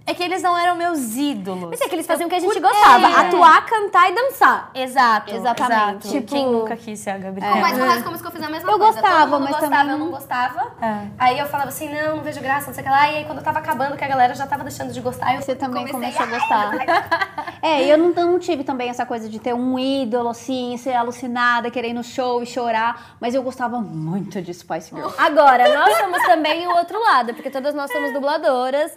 é 0.06 0.14
que 0.14 0.22
eles 0.22 0.42
não 0.42 0.56
eram 0.56 0.76
meus 0.76 1.16
ídolos. 1.16 1.70
Mas 1.70 1.80
é 1.80 1.88
que 1.88 1.94
eles 1.94 2.06
faziam 2.06 2.26
o 2.26 2.30
que 2.30 2.36
a 2.36 2.40
gente 2.40 2.60
gostava. 2.60 3.06
É. 3.08 3.26
Atuar, 3.26 3.66
cantar 3.66 4.10
e 4.10 4.14
dançar. 4.14 4.70
Exato, 4.74 5.34
Exatamente. 5.34 5.72
exato. 5.72 6.08
Tipo- 6.08 6.26
Quem 6.32 6.46
nunca 6.46 6.76
quis 6.76 6.98
ser 7.00 7.10
a 7.10 7.18
Gabriela? 7.18 7.56
Mas 7.56 7.76
com 7.76 7.84
o 7.84 7.88
High 7.88 7.98
School 8.00 8.10
Musical 8.12 8.30
eu 8.32 8.36
fiz 8.36 8.46
a 8.46 8.50
mesma 8.50 8.70
Eu 8.70 8.78
coisa. 8.78 8.92
gostava, 9.00 9.38
mas 9.38 9.50
gostava, 9.50 9.76
também 9.76 9.90
eu 9.92 9.98
não 9.98 10.10
gostava. 10.10 10.72
É. 10.80 11.06
Aí 11.18 11.38
eu 11.38 11.46
falava 11.46 11.68
assim, 11.70 11.88
não, 11.92 12.16
não 12.16 12.22
vejo 12.22 12.40
graça, 12.40 12.68
não 12.68 12.74
sei 12.74 12.82
o 12.82 12.86
que 12.86 12.92
lá. 12.92 13.10
E 13.10 13.16
aí 13.16 13.24
quando 13.24 13.38
eu 13.38 13.44
tava 13.44 13.58
acabando, 13.58 13.96
que 13.96 14.04
a 14.04 14.08
galera 14.08 14.34
já 14.34 14.46
tava 14.46 14.62
deixando 14.62 14.92
de 14.92 15.00
gostar, 15.00 15.34
eu 15.34 15.42
Você 15.42 15.54
também 15.56 15.86
comecei 15.88 16.24
começou 16.24 16.56
a 16.56 16.70
gostar. 16.70 17.36
É, 17.62 17.84
e 17.84 17.90
eu 17.90 17.98
não, 17.98 18.10
não 18.10 18.38
tive 18.38 18.62
também 18.62 18.88
essa 18.90 19.04
coisa 19.04 19.28
de 19.28 19.40
ter 19.40 19.52
um 19.54 19.76
ídolo, 19.78 20.28
assim, 20.28 20.76
ser 20.76 20.92
alucinada, 20.92 21.68
querer 21.70 21.88
ir 21.88 21.94
no 21.94 22.04
show 22.04 22.40
e 22.42 22.46
chorar. 22.46 23.16
Mas 23.20 23.34
eu 23.34 23.42
gostava 23.42 23.80
muito 23.80 24.40
de 24.40 24.54
Spice 24.54 24.94
Girl. 24.94 25.08
Agora, 25.18 25.74
nós 25.74 25.96
somos 25.98 26.22
também 26.26 26.66
o 26.68 26.76
outro 26.76 27.00
lado, 27.02 27.34
porque 27.34 27.50
todas 27.50 27.74
nós 27.74 27.90
somos 27.90 28.12
dubladoras. 28.12 28.92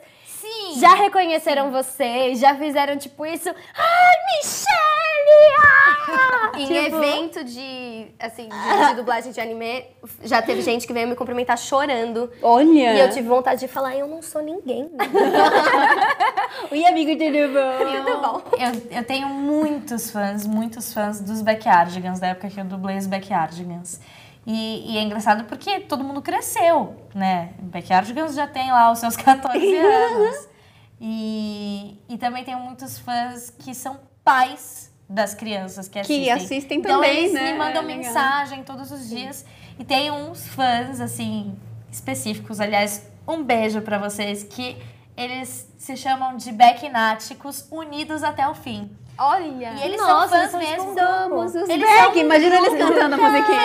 Sim. 0.49 0.79
Já 0.79 0.93
reconheceram 0.95 1.71
vocês, 1.71 2.39
já 2.39 2.55
fizeram 2.55 2.97
tipo 2.97 3.25
isso. 3.25 3.49
Ai, 3.49 4.15
Michelle! 4.37 4.79
Ah! 5.61 6.51
Em 6.57 6.65
Tipo, 6.65 6.97
evento 6.97 7.43
de, 7.43 8.07
assim, 8.19 8.49
de, 8.49 8.55
de 8.89 8.95
dublagem 8.95 9.31
de 9.31 9.39
anime, 9.39 9.85
já 10.23 10.41
teve 10.41 10.61
gente 10.61 10.87
que 10.87 10.93
veio 10.93 11.07
me 11.07 11.15
cumprimentar 11.15 11.57
chorando. 11.57 12.31
Olha! 12.41 12.93
E 12.95 12.99
eu 12.99 13.09
tive 13.09 13.27
vontade 13.27 13.59
de 13.61 13.67
falar, 13.67 13.95
eu 13.95 14.07
não 14.07 14.21
sou 14.21 14.41
ninguém. 14.41 14.89
Oi, 16.71 16.85
amigo, 16.85 17.11
tudo 17.11 17.53
bom? 17.53 18.03
Tudo 18.03 18.21
bom. 18.21 18.41
Eu, 18.57 18.97
eu 18.97 19.03
tenho 19.03 19.27
muitos 19.29 20.11
fãs, 20.11 20.45
muitos 20.45 20.93
fãs 20.93 21.19
dos 21.21 21.41
Backyardigans, 21.41 22.19
da 22.19 22.27
época 22.27 22.49
que 22.49 22.59
eu 22.59 22.65
dublei 22.65 22.97
os 22.97 23.07
Backyardigans. 23.07 23.99
E, 24.51 24.93
e 24.93 24.97
é 24.97 25.03
engraçado 25.03 25.43
porque 25.43 25.81
todo 25.81 26.03
mundo 26.03 26.23
cresceu, 26.23 26.95
né? 27.13 27.53
Backyardigans 27.59 28.33
já 28.33 28.47
tem 28.47 28.71
lá 28.71 28.91
os 28.91 28.97
seus 28.97 29.15
14 29.15 29.77
anos. 29.77 30.49
E, 31.01 31.97
e 32.09 32.17
também 32.17 32.43
tenho 32.43 32.59
muitos 32.59 32.99
fãs 32.99 33.49
que 33.57 33.73
são 33.73 34.01
pais 34.21 34.93
das 35.07 35.33
crianças 35.33 35.87
que 35.87 35.97
assistem. 35.97 36.23
Que 36.25 36.29
assistem 36.29 36.79
então, 36.79 36.95
também, 36.95 37.19
eles 37.19 37.31
né? 37.31 37.53
me 37.53 37.57
mandam 37.57 37.83
É 37.83 37.85
mensagem 37.85 38.65
todos 38.65 38.91
os 38.91 39.07
dias. 39.07 39.45
E 39.79 39.85
tem 39.85 40.11
uns 40.11 40.45
fãs, 40.49 40.99
assim, 40.99 41.57
específicos. 41.89 42.59
Aliás, 42.59 43.09
um 43.25 43.41
beijo 43.41 43.79
pra 43.81 43.97
vocês, 43.97 44.43
que 44.43 44.75
eles 45.15 45.71
se 45.77 45.95
chamam 45.95 46.35
de 46.35 46.51
Backnáticos 46.51 47.65
Unidos 47.71 48.21
até 48.21 48.45
o 48.45 48.53
Fim. 48.53 48.91
Olha! 49.19 49.73
E 49.77 49.83
eles 49.83 49.99
Nossa, 50.01 50.27
são 50.29 50.39
eles 50.39 50.51
fãs 50.51 50.51
são 50.51 50.89
um 50.91 50.93
mesmo. 50.93 50.99
Somos 50.99 51.55
os 51.55 51.69
Eles 51.69 51.89
Beck, 51.89 52.19
imagina 52.19 52.55
eles 52.55 52.73
cantando 52.77 53.15
a 53.15 53.17
musiquinha. 53.17 53.61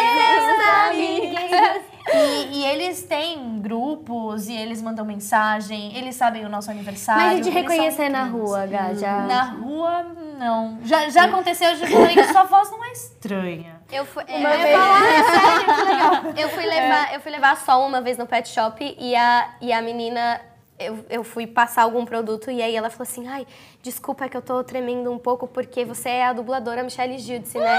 E, 2.12 2.58
e 2.58 2.64
eles 2.66 3.02
têm 3.02 3.60
grupos 3.60 4.48
e 4.48 4.54
eles 4.54 4.82
mandam 4.82 5.04
mensagem, 5.04 5.96
eles 5.96 6.14
sabem 6.16 6.44
o 6.44 6.48
nosso 6.48 6.70
aniversário. 6.70 7.22
Mas 7.22 7.38
e 7.38 7.42
de 7.42 7.48
eles 7.48 7.62
são 7.62 7.62
reconhecer 7.72 8.08
na 8.10 8.22
incríveis. 8.26 8.48
rua, 8.48 8.66
Gá? 8.66 8.94
Já... 8.94 9.16
Na 9.22 9.42
rua, 9.44 10.02
não. 10.38 10.78
Já, 10.84 11.08
já 11.08 11.24
aconteceu 11.24 11.74
de 11.74 11.86
falarem 11.86 12.14
que 12.14 12.24
sua 12.24 12.44
voz 12.44 12.70
não 12.70 12.84
é 12.84 12.92
estranha. 12.92 13.80
Eu 13.90 14.04
fui, 14.04 14.22
é, 14.26 14.36
eu 14.36 14.68
ia 14.68 14.78
falar, 14.78 15.02
é 15.08 15.22
sério. 15.22 16.34
Eu 16.36 16.48
fui 16.50 16.64
levar, 16.66 17.14
eu 17.14 17.20
fui 17.20 17.30
levar 17.30 17.56
sol 17.56 17.86
uma 17.86 18.00
vez 18.00 18.18
no 18.18 18.26
pet 18.26 18.48
shop 18.48 18.96
e 18.98 19.14
a, 19.14 19.48
e 19.60 19.72
a 19.72 19.80
menina, 19.80 20.40
eu, 20.78 21.04
eu 21.08 21.24
fui 21.24 21.46
passar 21.46 21.82
algum 21.82 22.04
produto 22.04 22.50
e 22.50 22.62
aí 22.62 22.74
ela 22.74 22.90
falou 22.90 23.02
assim, 23.04 23.26
ai, 23.28 23.46
desculpa 23.82 24.28
que 24.28 24.36
eu 24.36 24.42
tô 24.42 24.62
tremendo 24.64 25.10
um 25.10 25.18
pouco 25.18 25.46
porque 25.46 25.84
você 25.84 26.08
é 26.08 26.26
a 26.26 26.32
dubladora 26.32 26.82
Michelle 26.82 27.18
Giudice, 27.18 27.58
né? 27.58 27.78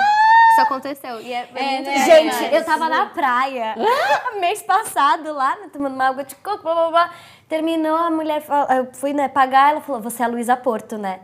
Isso 0.53 0.61
aconteceu. 0.61 1.19
E 1.22 1.34
é, 1.34 1.49
é 1.53 1.81
legal. 1.81 2.05
Gente, 2.05 2.53
eu 2.55 2.63
tava 2.63 2.88
na 2.88 3.07
praia 3.07 3.76
mês 4.39 4.61
passado 4.61 5.34
lá, 5.34 5.55
né, 5.57 5.69
tomando 5.72 5.93
uma 5.95 6.07
água 6.07 6.23
de 6.23 6.35
coco, 6.35 6.63
blá, 6.63 6.73
blá, 6.73 6.89
blá. 6.89 7.09
Terminou, 7.49 7.95
a 7.97 8.09
mulher, 8.09 8.41
fal- 8.41 8.67
eu 8.72 8.88
fui 8.93 9.11
né, 9.13 9.27
pagar, 9.27 9.72
ela 9.72 9.81
falou, 9.81 10.01
você 10.01 10.23
é 10.23 10.26
a 10.26 10.30
Luísa 10.30 10.55
Porto, 10.55 10.97
né? 10.97 11.19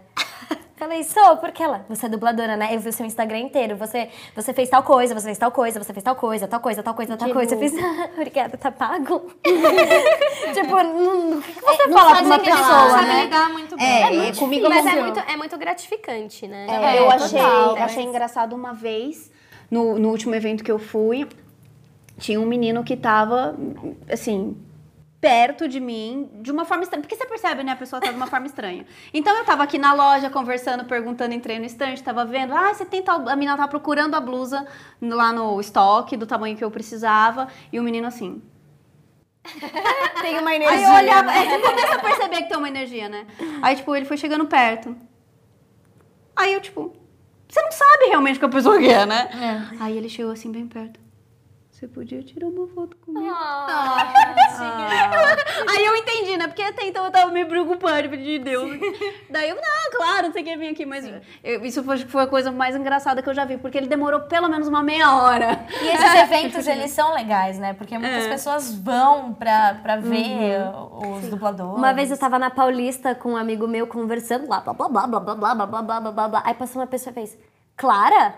Falei, 0.82 1.03
sou, 1.03 1.38
porque 1.38 1.62
ela, 1.62 1.86
você 1.88 2.08
é 2.08 2.10
dubladora, 2.10 2.58
né? 2.58 2.74
Eu 2.76 2.80
vi 2.80 2.90
o 2.90 2.91
seu 2.91 3.06
Instagram 3.06 3.38
inteiro, 3.38 3.76
você, 3.76 4.10
você 4.36 4.52
fez 4.52 4.68
tal 4.68 4.82
coisa, 4.82 5.14
você 5.14 5.26
fez 5.26 5.38
tal 5.38 5.52
coisa, 5.52 5.78
você 5.78 5.94
fez 5.94 6.03
tal 6.03 6.16
coisa, 6.16 6.48
tal 6.48 6.60
coisa, 6.60 6.82
tal 6.82 6.95
coisa, 6.95 7.16
tal 7.16 7.30
coisa. 7.30 7.53
Eu 7.53 7.60
fiz, 7.60 7.72
obrigada, 8.18 8.58
tá 8.58 8.72
pago? 8.72 9.32
tipo, 10.56 10.76
não- 10.84 11.38
o 11.38 11.41
que 11.44 11.53
que 11.53 11.62
você 11.62 11.88
fala 11.91 12.16
pra 12.16 12.22
uma 12.24 12.30
Mas 12.30 12.32
é 12.32 12.40
que 12.40 12.49
pessoa, 12.49 12.90
sabem 12.90 13.08
né? 13.08 13.24
lidar 13.26 13.49
muito 13.52 13.78
bem. 13.78 13.86
É, 13.86 14.30
é, 14.30 14.34
comigo 14.34 14.68
Mas 14.68 14.84
é 14.88 15.02
muito, 15.02 15.20
é 15.20 15.38
muito 15.38 15.56
gratificante, 15.60 16.48
né? 16.48 16.66
É, 16.68 16.98
eu 16.99 17.12
achei, 17.12 17.40
total, 17.40 17.76
achei 17.78 18.03
engraçado 18.03 18.56
uma 18.56 18.74
vez, 18.74 19.32
no, 19.70 19.99
no 19.99 20.10
último 20.10 20.34
evento 20.34 20.64
que 20.64 20.72
eu 20.72 20.80
fui, 20.80 21.28
tinha 22.18 22.41
um 22.41 22.45
menino 22.48 22.84
que 22.84 22.98
tava, 22.98 23.56
assim, 24.12 24.58
perto 25.22 25.68
de 25.68 25.80
mim, 25.80 26.27
de 26.41 26.52
uma 26.52 26.65
forma 26.65 26.84
estranha. 26.84 27.02
Porque 27.03 27.15
você 27.15 27.26
percebe, 27.27 27.64
né? 27.64 27.73
A 27.73 27.76
pessoa 27.76 28.02
tá 28.02 28.10
de 28.10 28.18
uma 28.18 28.26
forma 28.26 28.48
estranha. 28.48 28.85
Então 29.14 29.38
eu 29.38 29.45
tava 29.45 29.61
aqui 29.61 29.77
na 29.77 29.93
loja, 29.93 30.31
conversando, 30.31 30.84
perguntando, 30.85 31.35
entrei 31.35 31.60
no 31.60 31.65
estante, 31.65 32.03
tava 32.03 32.26
vendo, 32.26 32.56
ah, 32.56 32.73
você 32.73 32.84
tem 32.84 33.03
tal. 33.03 33.30
A 33.30 33.35
menina 33.35 33.56
tava 33.56 33.69
procurando 33.69 34.15
a 34.15 34.19
blusa 34.19 34.65
lá 34.99 35.31
no 35.31 35.61
estoque, 35.61 36.18
do 36.18 36.26
tamanho 36.26 36.57
que 36.57 36.64
eu 36.64 36.72
precisava, 36.72 37.48
e 37.72 37.80
o 37.80 37.84
menino 37.84 38.07
assim. 38.07 38.41
Tem 40.22 40.38
uma 40.39 40.52
Aí 40.52 40.56
energia. 40.57 40.88
eu 40.88 40.93
olhava, 40.93 41.31
é, 41.34 41.45
você 41.49 41.60
começa 41.68 41.95
a 41.95 41.99
perceber 41.99 42.38
que 42.43 42.49
tem 42.49 42.57
uma 42.57 42.68
energia, 42.68 43.10
né? 43.10 43.26
Aí, 43.64 43.76
tipo, 43.76 43.95
ele 43.95 44.06
foi 44.06 44.15
chegando 44.15 44.45
perto. 44.45 44.95
Aí 46.35 46.53
eu, 46.53 46.61
tipo, 46.61 46.93
você 47.49 47.60
não 47.60 47.72
sabe 47.72 48.06
realmente 48.06 48.35
o 48.38 48.39
que 48.39 48.45
a 48.45 48.49
pessoa 48.49 48.80
quer, 48.80 49.07
né? 49.07 49.30
Aí 49.80 49.98
ele 49.98 50.10
chegou 50.10 50.31
assim, 50.31 50.52
bem 50.52 50.68
perto. 50.68 50.99
Você 51.82 51.88
podia 51.88 52.22
tirar 52.22 52.45
uma 52.45 52.68
foto 52.68 52.95
comigo? 52.98 53.26
Ah. 53.28 53.98
Aí 55.68 55.84
eu 55.84 55.95
entendi, 55.95 56.38
né? 56.38 56.45
Porque 56.45 56.62
até 56.62 56.86
então 56.86 57.03
eu 57.06 57.10
tava 57.12 57.32
me 57.32 57.44
preocupando, 57.44 58.08
de 58.18 58.38
Deus. 58.38 58.70
Daí 59.28 59.49
eu, 59.49 59.56
não, 59.56 59.98
claro, 59.98 60.32
você 60.32 60.44
quer 60.44 60.60
vir 60.60 60.68
aqui, 60.68 60.86
mas 60.86 61.03
eu- 61.44 61.66
isso 61.66 61.84
foi, 61.84 61.98
foi 61.98 62.22
a 62.22 62.28
coisa 62.28 62.52
mais 62.52 62.76
engraçada 62.76 63.24
que 63.24 63.28
eu 63.28 63.34
já 63.34 63.45
vi, 63.45 63.58
porque 63.58 63.80
ele 63.80 63.88
demorou 63.88 64.20
pelo 64.22 64.48
menos 64.48 64.68
uma 64.68 64.84
meia 64.84 65.16
hora. 65.16 65.66
E 65.82 65.88
esses 65.88 66.14
eventos, 66.22 66.68
eles 66.68 66.91
são 66.91 67.16
legais, 67.16 67.58
né? 67.58 67.74
Porque 67.74 67.98
muitas 67.98 68.28
pessoas 68.28 68.72
vão 68.76 69.34
pra, 69.34 69.74
pra 69.82 69.98
ver 69.98 70.62
os 71.18 71.30
dubladores. 71.30 71.78
Uma 71.80 71.94
vez 71.94 72.12
eu 72.12 72.18
tava 72.20 72.38
na 72.38 72.52
Paulista 72.52 73.16
com 73.16 73.32
um 73.32 73.38
amigo 73.38 73.68
meu 73.68 73.88
conversando 73.88 74.48
lá, 74.48 74.60
blá 74.60 74.72
blá 74.72 74.88
blá 74.88 75.08
blá 75.08 75.20
blá 75.20 75.36
blá 75.36 75.56
blá 75.56 75.66
blá 75.66 75.82
blá 75.82 75.99
blá 75.99 76.12
blá 76.12 76.28
blá. 76.28 76.44
Aí 76.45 76.53
passou 76.53 76.80
uma 76.80 76.88
pessoa 76.88 77.10
e 77.10 77.16
fez, 77.16 77.36
Clara? 77.76 78.36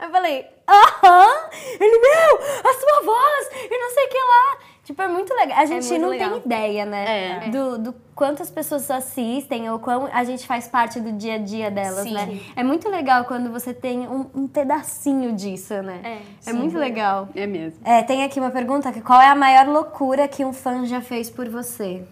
eu 0.00 0.08
falei, 0.10 0.55
aham! 0.68 1.50
Ele, 1.80 1.98
meu, 1.98 2.70
a 2.70 2.74
sua 2.74 3.02
voz! 3.04 3.48
E 3.70 3.78
não 3.78 3.90
sei 3.90 4.04
o 4.04 4.08
que 4.08 4.18
lá. 4.18 4.58
Tipo, 4.86 5.02
é 5.02 5.08
muito 5.08 5.34
legal. 5.34 5.58
A 5.58 5.66
gente 5.66 5.88
muito 5.88 6.00
não 6.00 6.08
legal. 6.10 6.30
tem 6.30 6.38
ideia, 6.38 6.86
né? 6.86 7.46
É. 7.46 7.48
Do, 7.48 7.76
do 7.76 7.94
quantas 8.14 8.48
pessoas 8.50 8.88
assistem 8.88 9.68
ou 9.68 9.80
quão 9.80 10.08
a 10.12 10.22
gente 10.22 10.46
faz 10.46 10.68
parte 10.68 11.00
do 11.00 11.10
dia 11.10 11.34
a 11.34 11.38
dia 11.38 11.72
delas, 11.72 12.04
Sim. 12.04 12.14
né? 12.14 12.40
É 12.54 12.62
muito 12.62 12.88
legal 12.88 13.24
quando 13.24 13.50
você 13.50 13.74
tem 13.74 14.06
um, 14.06 14.26
um 14.32 14.46
pedacinho 14.46 15.32
disso, 15.32 15.74
né? 15.82 16.22
É, 16.46 16.52
muito 16.52 16.78
legal. 16.78 17.28
É 17.34 17.48
mesmo. 17.48 17.80
É, 17.84 18.04
tem 18.04 18.22
aqui 18.22 18.38
uma 18.38 18.50
pergunta, 18.50 18.92
que 18.92 19.00
qual 19.00 19.20
é 19.20 19.26
a 19.26 19.34
maior 19.34 19.66
loucura 19.66 20.28
que 20.28 20.44
um 20.44 20.52
fã 20.52 20.86
já 20.86 21.00
fez 21.00 21.28
por 21.28 21.48
você? 21.48 22.04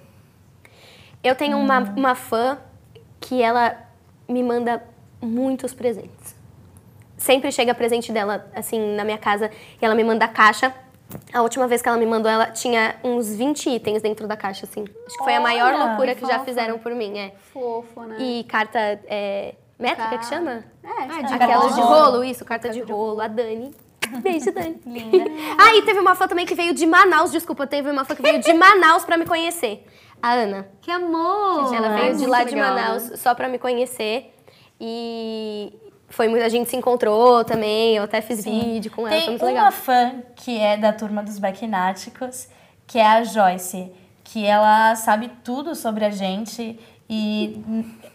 Eu 1.23 1.37
tenho 1.37 1.57
uma, 1.57 1.79
uma 1.79 2.17
fã 2.17 2.59
que 3.21 3.41
ela 3.41 3.79
me 4.29 4.43
manda 4.43 4.83
muitos 5.23 5.73
presentes. 5.73 6.34
Sempre 7.25 7.51
chega 7.51 7.75
presente 7.75 8.13
dela, 8.13 8.47
assim, 8.55 8.79
na 8.95 9.03
minha 9.03 9.17
casa, 9.17 9.51
e 9.81 9.83
ela 9.83 9.95
me 9.95 10.05
manda 10.05 10.29
caixa. 10.29 10.75
A 11.33 11.41
última 11.41 11.67
vez 11.67 11.81
que 11.81 11.89
ela 11.89 11.97
me 11.97 12.05
mandou, 12.05 12.31
ela 12.31 12.49
tinha 12.49 12.97
uns 13.03 13.35
20 13.35 13.71
itens 13.71 14.03
dentro 14.03 14.29
da 14.29 14.37
caixa, 14.37 14.67
assim. 14.67 14.85
Acho 15.07 15.17
que 15.17 15.25
foi 15.25 15.35
a 15.35 15.41
maior 15.41 15.73
Olha, 15.73 15.85
loucura 15.87 16.15
que 16.15 16.27
já 16.27 16.41
fizeram 16.41 16.79
por 16.79 16.95
mim, 16.95 17.17
é. 17.19 17.33
Fofo, 17.51 18.03
né? 18.03 18.17
E 18.19 18.45
carta 18.45 18.79
é, 18.79 19.55
métrica 19.79 20.19
que 20.19 20.27
chama? 20.27 20.65
É, 20.83 21.23
de 21.23 21.33
Aquelas 21.33 21.75
de 21.75 21.81
rolo. 21.81 21.95
rolo, 21.95 22.25
isso, 22.25 22.45
carta 22.45 22.69
de 22.69 22.83
rolo, 22.83 23.19
a 23.23 23.27
Dani. 23.27 23.75
Beijo, 24.21 24.53
Dani. 24.53 24.79
Linda. 24.85 25.25
ah, 25.59 25.75
e 25.77 25.81
teve 25.81 26.01
uma 26.01 26.15
fã 26.15 26.29
também 26.29 26.45
que 26.45 26.55
veio 26.55 26.75
de 26.75 26.85
Manaus, 26.85 27.33
desculpa, 27.33 27.67
teve 27.67 27.91
uma 27.91 28.05
fã 28.05 28.15
que 28.15 28.21
veio 28.21 28.39
de 28.39 28.53
Manaus 28.53 29.03
pra 29.03 29.17
me 29.17 29.25
conhecer. 29.25 29.83
A 30.21 30.35
Ana. 30.35 30.69
Que 30.83 30.91
amor! 30.91 31.75
Ela 31.75 31.89
veio 31.89 32.13
de 32.13 32.19
muito 32.19 32.31
lá 32.31 32.45
de 32.45 32.55
legal, 32.55 32.75
Manaus 32.75 33.19
só 33.19 33.35
pra 33.35 33.49
me 33.49 33.59
conhecer. 33.59 34.31
E 34.79 35.73
foi 36.15 36.29
muito, 36.29 36.45
a 36.45 36.49
gente 36.49 36.71
se 36.71 36.77
encontrou 36.77 37.45
também, 37.45 37.97
eu 37.97 38.05
até 38.05 38.21
fiz 38.21 38.45
vídeo 38.45 38.91
com 38.93 39.03
ela, 39.07 39.11
foi 39.11 39.19
Tem 39.19 39.31
muito 39.31 39.43
uma 39.43 39.51
legal. 39.51 39.73
fã 39.73 40.23
que 40.37 40.59
é 40.59 40.77
da 40.77 40.93
turma 40.93 41.25
dos 41.25 41.41
Backnáticos, 41.41 42.49
que 42.87 43.01
é 43.01 43.07
a 43.07 43.25
Joyce, 43.25 43.91
que 44.23 44.47
ela 44.47 44.95
sabe 44.95 45.29
tudo 45.43 45.75
sobre 45.75 46.05
a 46.05 46.11
gente 46.11 46.79
e 47.11 47.61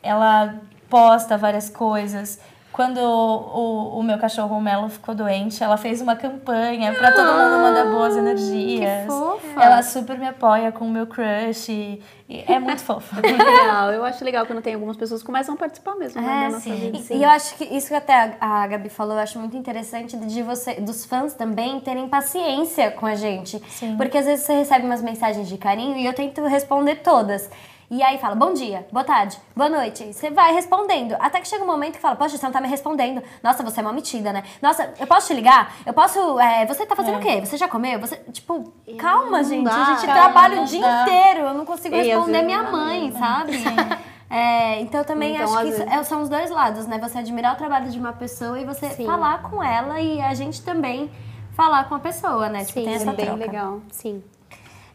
ela 0.01 0.61
posta 0.89 1.37
várias 1.37 1.69
coisas. 1.69 2.39
Quando 2.79 2.97
o, 3.01 3.99
o 3.99 4.03
meu 4.03 4.17
cachorro 4.17 4.55
o 4.55 4.61
Melo 4.61 4.87
ficou 4.87 5.13
doente, 5.13 5.61
ela 5.61 5.75
fez 5.75 5.99
uma 5.99 6.15
campanha 6.15 6.93
pra 6.93 7.11
todo 7.11 7.25
mundo 7.27 7.61
mandar 7.61 7.91
boas 7.91 8.15
energias. 8.15 9.05
fofa. 9.05 9.61
Ela 9.61 9.83
super 9.83 10.17
me 10.17 10.25
apoia 10.25 10.71
com 10.71 10.85
o 10.85 10.89
meu 10.89 11.05
crush. 11.05 11.67
E 11.67 12.01
e 12.29 12.45
é 12.47 12.57
muito 12.57 12.81
fofa. 12.81 13.19
legal. 13.19 13.91
Eu 13.91 14.05
acho 14.05 14.23
legal 14.23 14.45
quando 14.45 14.61
tem 14.61 14.75
algumas 14.75 14.95
pessoas 14.95 15.19
que 15.19 15.25
começam 15.25 15.55
a 15.55 15.57
participar 15.57 15.95
mesmo. 15.95 16.21
né, 16.21 16.27
É, 16.27 16.45
da 16.45 16.49
nossa 16.51 16.59
sim. 16.61 16.91
vida. 16.91 17.13
E, 17.13 17.17
e 17.17 17.23
eu 17.23 17.29
acho 17.29 17.55
que 17.55 17.65
isso 17.65 17.89
que 17.89 17.95
até 17.95 18.37
a, 18.39 18.63
a 18.63 18.67
Gabi 18.67 18.87
falou, 18.87 19.15
eu 19.15 19.19
acho 19.19 19.37
muito 19.39 19.57
interessante 19.57 20.15
de 20.15 20.41
você, 20.41 20.75
dos 20.75 21.03
fãs 21.03 21.33
também 21.33 21.81
terem 21.81 22.07
paciência 22.07 22.91
com 22.91 23.05
a 23.05 23.15
gente. 23.15 23.61
Sim. 23.69 23.97
Porque 23.97 24.17
às 24.17 24.25
vezes 24.25 24.45
você 24.45 24.53
recebe 24.53 24.85
umas 24.85 25.01
mensagens 25.01 25.49
de 25.49 25.57
carinho 25.57 25.97
e 25.97 26.05
eu 26.05 26.13
tento 26.13 26.41
responder 26.45 26.97
todas. 26.97 27.49
E 27.91 28.03
aí 28.03 28.19
fala, 28.19 28.35
bom 28.35 28.53
dia, 28.53 28.87
boa 28.91 29.03
tarde, 29.03 29.35
boa 29.55 29.67
noite. 29.67 30.13
Você 30.13 30.29
vai 30.29 30.53
respondendo. 30.53 31.15
Até 31.19 31.41
que 31.41 31.47
chega 31.47 31.63
um 31.63 31.67
momento 31.67 31.93
que 31.93 31.99
fala, 31.99 32.15
poxa, 32.15 32.37
você 32.37 32.45
não 32.45 32.53
tá 32.53 32.61
me 32.61 32.67
respondendo. 32.67 33.23
Nossa, 33.41 33.63
você 33.63 33.79
é 33.79 33.83
uma 33.83 33.91
metida, 33.91 34.31
né? 34.31 34.43
Nossa, 34.61 34.93
eu 34.99 35.07
posso 35.07 35.25
te 35.27 35.33
ligar? 35.33 35.73
Eu 35.85 35.91
posso. 35.93 36.39
é, 36.39 36.67
você 36.67 36.85
tá 36.85 36.95
fazendo 36.95 37.17
o 37.17 37.19
quê? 37.21 37.39
Você 37.43 37.57
já 37.57 37.67
comeu? 37.67 37.99
Você. 37.99 38.15
Tipo, 38.31 38.71
calma, 38.97 39.43
gente. 39.43 39.63
dá. 39.65 39.71
a 39.75 39.83
gente 39.95 40.05
Calma, 40.05 40.21
trabalha 40.21 40.61
o 40.61 40.65
dia 40.65 40.81
dá. 40.81 41.01
inteiro. 41.01 41.39
Eu 41.47 41.53
não 41.55 41.65
consigo 41.65 41.95
E 41.95 42.01
responder 42.03 42.43
minha 42.43 42.61
dá 42.61 42.71
mãe, 42.71 43.11
sabe? 43.11 43.53
É, 44.31 44.79
então 44.81 45.03
também 45.03 45.33
Então, 45.33 45.45
acho 45.45 45.57
que 45.57 45.71
vezes- 45.71 45.87
é- 45.91 46.03
são 46.03 46.21
os 46.21 46.29
dois 46.29 46.51
lados, 46.51 46.85
né? 46.85 46.99
Você 46.99 47.17
admirar 47.17 47.55
o 47.55 47.57
trabalho 47.57 47.89
de 47.89 47.97
uma 47.97 48.13
pessoa 48.13 48.59
e 48.59 48.63
você 48.63 48.87
Sim. 48.91 49.03
falar 49.07 49.41
com 49.41 49.63
ela 49.63 49.99
e 49.99 50.21
a 50.21 50.35
gente 50.35 50.61
também 50.61 51.09
falar 51.55 51.89
com 51.89 51.95
a 51.95 51.99
pessoa, 51.99 52.47
né? 52.47 52.59
Tipo, 52.63 52.73
Sim, 52.79 52.85
tem 52.85 52.93
é 52.93 52.95
essa 52.97 53.11
bem 53.11 53.25
troca. 53.25 53.39
legal. 53.39 53.79
Sim. 53.91 54.23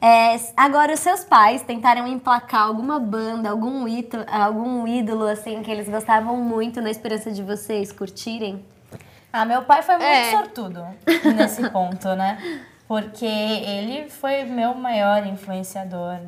É, 0.05 0.39
agora, 0.57 0.93
os 0.93 1.01
seus 1.01 1.25
pais 1.25 1.63
tentaram 1.63 2.07
emplacar 2.07 2.63
alguma 2.67 3.01
banda, 3.01 3.49
algum 3.49 3.89
ídolo, 3.89 4.25
algum 4.31 4.87
ídolo, 4.87 5.27
assim, 5.27 5.63
que 5.63 5.71
eles 5.71 5.89
gostavam 5.89 6.37
muito 6.37 6.83
na 6.83 6.91
esperança 6.91 7.33
de 7.33 7.43
vocês 7.43 7.91
curtirem? 7.91 8.63
Ah, 9.33 9.45
meu 9.47 9.63
pai 9.63 9.83
foi 9.83 9.95
muito 9.97 10.07
É. 10.07 10.31
sortudo 10.31 10.85
nesse 11.35 11.69
ponto, 11.71 12.15
né? 12.15 12.39
Porque 12.87 13.25
ele 13.25 14.11
foi 14.11 14.45
meu 14.45 14.75
maior 14.75 15.27
influenciador, 15.27 16.19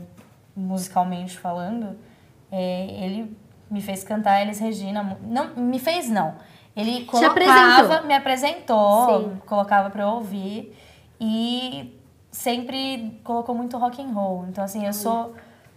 musicalmente 0.57 1.37
falando. 1.39 1.99
É, 2.51 2.87
ele 3.05 3.37
me 3.71 3.83
fez 3.83 4.03
cantar 4.03 4.41
Elis 4.41 4.59
Regina. 4.59 5.19
Não, 5.23 5.55
me 5.55 5.79
fez 5.79 6.09
não. 6.09 6.35
Ele 6.75 7.05
colocava, 7.05 7.33
apresentou. 7.33 8.07
me 8.07 8.15
apresentou, 8.15 9.07
Sim. 9.21 9.41
colocava 9.47 9.91
pra 9.91 10.05
eu 10.05 10.09
ouvir 10.09 10.75
e 11.21 11.96
sempre 12.37 13.19
colocou 13.25 13.55
muito 13.55 13.77
rock 13.79 14.01
and 14.03 14.13
roll. 14.13 14.47
Então 14.49 14.63
assim, 14.63 14.87
eu 14.87 14.93
sou 14.93 15.35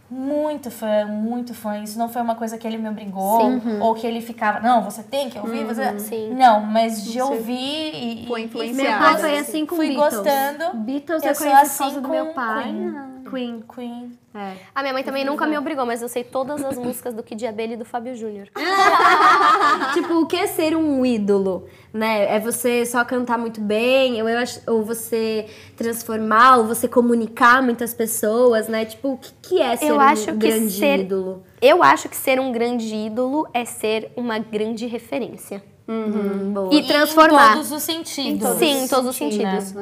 muito 0.10 0.70
fã, 0.70 1.06
muito 1.06 1.54
fã. 1.54 1.80
Isso 1.80 1.98
não 1.98 2.10
foi 2.10 2.22
uma 2.22 2.36
coisa 2.36 2.58
que 2.58 2.68
ele 2.68 2.78
me 2.78 2.90
obrigou 2.90 3.42
ou 3.80 3.94
que 3.96 4.06
ele 4.06 4.22
ficava, 4.22 4.60
não, 4.60 4.82
você 4.84 5.04
tem 5.04 5.30
que 5.30 5.38
ouvir, 5.38 5.64
você 5.64 6.00
Sim. 6.00 6.34
Não, 6.34 6.62
mas 6.62 7.04
de 7.04 7.22
ouvir 7.22 8.24
e, 8.24 8.26
Foi 8.28 8.44
influenciado. 8.44 8.90
Meu 8.90 9.00
pai 9.00 9.18
foi 9.18 9.38
assim 9.38 9.66
com 9.66 9.76
Fui 9.76 9.90
Beatles. 9.90 10.16
gostando. 10.16 10.78
Beatles 10.78 11.24
Eu 11.24 11.30
eu, 11.30 11.36
sou 11.36 11.48
conheci 11.48 11.64
assim 11.64 11.78
por 11.78 11.80
causa 11.80 12.02
do 12.02 12.08
com 12.08 12.14
meu 12.14 12.34
pai. 12.34 12.64
Queen. 12.64 13.19
Queen. 13.30 13.64
Queen. 13.74 14.18
É. 14.34 14.54
A 14.74 14.82
minha 14.82 14.94
mãe 14.94 15.04
também 15.04 15.26
nunca 15.26 15.46
me 15.48 15.58
obrigou, 15.58 15.86
mas 15.86 16.02
eu 16.02 16.08
sei 16.10 16.24
todas 16.24 16.64
as 16.64 16.78
músicas 16.78 17.14
do 17.14 17.22
Kid 17.24 17.46
Abelha 17.46 17.74
e 17.74 17.78
do 17.78 17.86
Fábio 17.86 18.16
Júnior. 18.16 18.48
tipo, 19.94 20.14
o 20.22 20.26
que 20.28 20.36
é 20.38 20.48
ser 20.48 20.76
um 20.76 21.06
ídolo? 21.06 21.68
Né? 21.94 22.36
É 22.36 22.40
você 22.40 22.86
só 22.86 23.04
cantar 23.04 23.38
muito 23.38 23.60
bem, 23.60 24.22
ou, 24.22 24.30
eu 24.30 24.38
acho- 24.38 24.62
ou 24.68 24.84
você 24.84 25.48
transformar, 25.76 26.58
ou 26.58 26.66
você 26.66 26.88
comunicar 26.88 27.62
muitas 27.64 27.94
pessoas, 27.94 28.68
né? 28.68 28.86
Tipo, 28.86 29.14
o 29.14 29.18
que, 29.18 29.32
que 29.42 29.62
é 29.62 29.76
ser 29.76 29.86
Eu 29.86 29.96
um 29.96 30.00
acho 30.00 30.26
que 30.26 30.32
grande 30.34 30.72
ser- 30.72 31.00
ídolo? 31.00 31.44
Eu 31.62 31.82
acho 31.84 32.08
que 32.08 32.16
ser 32.16 32.40
um 32.40 32.52
grande 32.52 32.94
ídolo 32.94 33.48
é 33.54 33.66
ser 33.66 34.12
uma 34.16 34.38
grande 34.40 34.86
referência. 34.86 35.64
Hum, 35.92 36.54
boa. 36.54 36.72
E 36.72 36.86
transformar. 36.86 37.50
Em 37.52 37.54
todos 37.56 37.72
os 37.72 37.82
sentidos. 37.82 38.58
Sim, 38.60 38.84
em 38.84 38.88
todos 38.88 39.10
os 39.10 39.16
sentidos. 39.16 39.74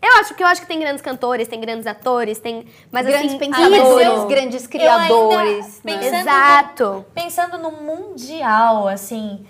Eu 0.00 0.12
acho 0.20 0.34
que 0.36 0.42
eu 0.44 0.46
acho 0.46 0.60
que 0.60 0.68
tem 0.68 0.78
grandes 0.78 1.02
cantores, 1.02 1.48
tem 1.48 1.60
grandes 1.60 1.84
atores, 1.84 2.38
tem. 2.38 2.66
Mas 2.92 3.04
grandes 3.04 3.30
assim, 3.30 3.38
pensadores, 3.38 4.24
grandes 4.28 4.66
criadores. 4.68 5.80
ainda- 5.84 6.00
né? 6.00 6.10
pensando 6.10 6.20
Exato. 6.20 7.06
Pensando 7.12 7.58
no 7.58 7.72
mundial, 7.72 8.86
assim, 8.86 9.44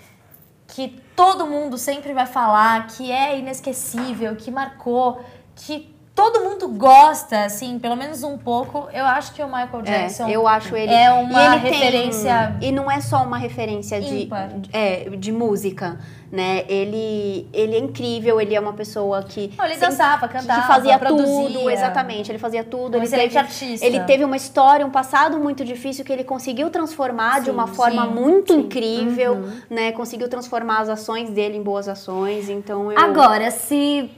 que 0.67 0.99
todo 1.15 1.45
mundo 1.45 1.77
sempre 1.77 2.11
vai 2.11 2.25
falar, 2.25 2.87
que 2.87 3.11
é 3.11 3.37
inesquecível, 3.37 4.35
que 4.35 4.49
marcou, 4.49 5.21
que 5.55 5.93
todo 6.19 6.43
mundo 6.43 6.67
gosta, 6.67 7.45
assim, 7.45 7.79
pelo 7.79 7.95
menos 7.95 8.23
um 8.23 8.37
pouco, 8.37 8.87
eu 8.93 9.05
acho 9.05 9.33
que 9.33 9.41
o 9.41 9.47
Michael 9.47 9.81
Jackson 9.83 10.27
É, 10.27 10.31
eu 10.31 10.47
acho 10.47 10.75
ele. 10.75 10.93
é 10.93 11.11
uma 11.11 11.55
ele 11.55 11.61
tem- 11.61 11.71
referência 11.71 12.55
e 12.61 12.71
não 12.71 12.91
é 12.91 12.99
só 12.99 13.23
uma 13.23 13.37
referência 13.37 14.01
de, 14.01 14.29
é, 14.73 15.09
de 15.11 15.31
música, 15.31 15.97
né? 16.31 16.63
Ele, 16.67 17.47
ele 17.53 17.75
é 17.75 17.79
incrível, 17.79 18.39
ele 18.39 18.53
é 18.53 18.59
uma 18.59 18.73
pessoa 18.73 19.23
que. 19.23 19.51
Não, 19.57 19.65
ele 19.65 19.73
sempre- 19.75 19.89
dançava, 19.89 20.27
cantava, 20.27 20.61
que 20.61 20.67
fazia 20.67 20.99
produzia. 20.99 21.47
tudo, 21.47 21.69
exatamente. 21.69 22.31
Ele 22.31 22.37
fazia 22.37 22.63
tudo. 22.63 22.93
Um 22.93 22.97
ele 22.97 23.05
excelente 23.05 23.29
teve, 23.33 23.39
artista. 23.39 23.85
Ele 23.85 23.99
teve 24.01 24.23
uma 24.25 24.35
história, 24.37 24.85
um 24.85 24.91
passado 24.91 25.39
muito 25.39 25.63
difícil 25.65 26.03
que 26.05 26.11
ele 26.13 26.23
conseguiu 26.23 26.69
transformar 26.69 27.41
de 27.41 27.49
uma 27.49 27.65
forma 27.65 28.03
sim, 28.05 28.11
muito 28.13 28.53
incrível, 28.53 29.43
né? 29.69 29.91
Conseguiu 29.93 30.27
transformar 30.29 30.81
as 30.81 30.89
ações 30.89 31.29
dele 31.31 31.57
em 31.57 31.63
boas 31.63 31.87
ações. 31.87 32.47
Então 32.49 32.91
eu. 32.91 32.99
Agora, 32.99 33.49
se. 33.49 34.09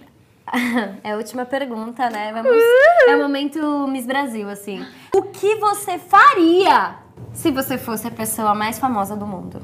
é 1.04 1.12
a 1.12 1.18
última 1.18 1.46
pergunta, 1.46 2.10
né? 2.10 2.32
Vamos... 2.34 2.52
É 3.08 3.16
o 3.16 3.20
momento 3.20 3.88
Miss 3.88 4.06
Brasil, 4.06 4.50
assim. 4.50 4.86
O 5.16 5.24
que 5.24 5.56
você 5.56 5.98
faria 5.98 6.96
se 7.34 7.52
você 7.52 7.78
fosse 7.78 8.08
a 8.08 8.12
pessoa 8.12 8.54
mais 8.54 8.80
famosa 8.80 9.16
do 9.16 9.26
mundo? 9.26 9.62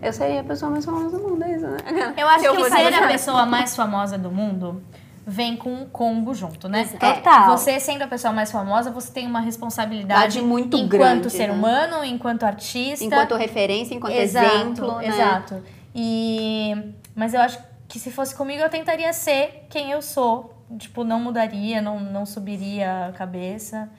Eu 0.00 0.12
seria 0.12 0.40
a 0.40 0.44
pessoa 0.44 0.70
mais 0.70 0.84
famosa 0.84 1.18
do 1.18 1.28
mundo, 1.28 1.42
é 1.42 1.54
isso, 1.54 1.66
né? 1.66 1.78
Eu 2.16 2.28
acho 2.28 2.44
eu 2.44 2.56
que 2.56 2.64
ser 2.64 2.94
a 2.94 3.08
pessoa 3.08 3.46
mais 3.46 3.74
famosa 3.74 4.18
do 4.18 4.30
mundo 4.30 4.82
vem 5.26 5.56
com 5.56 5.72
um 5.72 5.86
combo 5.86 6.32
junto, 6.32 6.68
né? 6.68 6.84
Total. 6.84 7.56
Você 7.56 7.80
sendo 7.80 8.02
a 8.02 8.06
pessoa 8.06 8.32
mais 8.32 8.52
famosa, 8.52 8.92
você 8.92 9.10
tem 9.10 9.26
uma 9.26 9.40
responsabilidade 9.40 10.38
Verdade 10.38 10.40
muito 10.42 10.76
enquanto 10.76 10.88
grande, 10.88 11.30
ser 11.30 11.48
né? 11.48 11.52
humano, 11.52 12.04
enquanto 12.04 12.44
artista. 12.44 13.04
Enquanto 13.04 13.34
referência, 13.34 13.94
enquanto 13.94 14.14
exato, 14.14 14.46
exemplo, 14.46 14.98
né? 14.98 15.08
Exato. 15.08 15.62
E 15.92 16.92
mas 17.16 17.34
eu 17.34 17.40
acho 17.40 17.58
que 17.88 17.98
se 17.98 18.10
fosse 18.10 18.34
comigo 18.34 18.62
eu 18.62 18.68
tentaria 18.68 19.12
ser 19.12 19.66
quem 19.70 19.90
eu 19.90 20.02
sou, 20.02 20.54
tipo, 20.78 21.04
não 21.04 21.20
mudaria, 21.20 21.80
não, 21.80 22.00
não 22.00 22.26
subiria 22.26 23.06
a 23.06 23.12
cabeça 23.12 23.90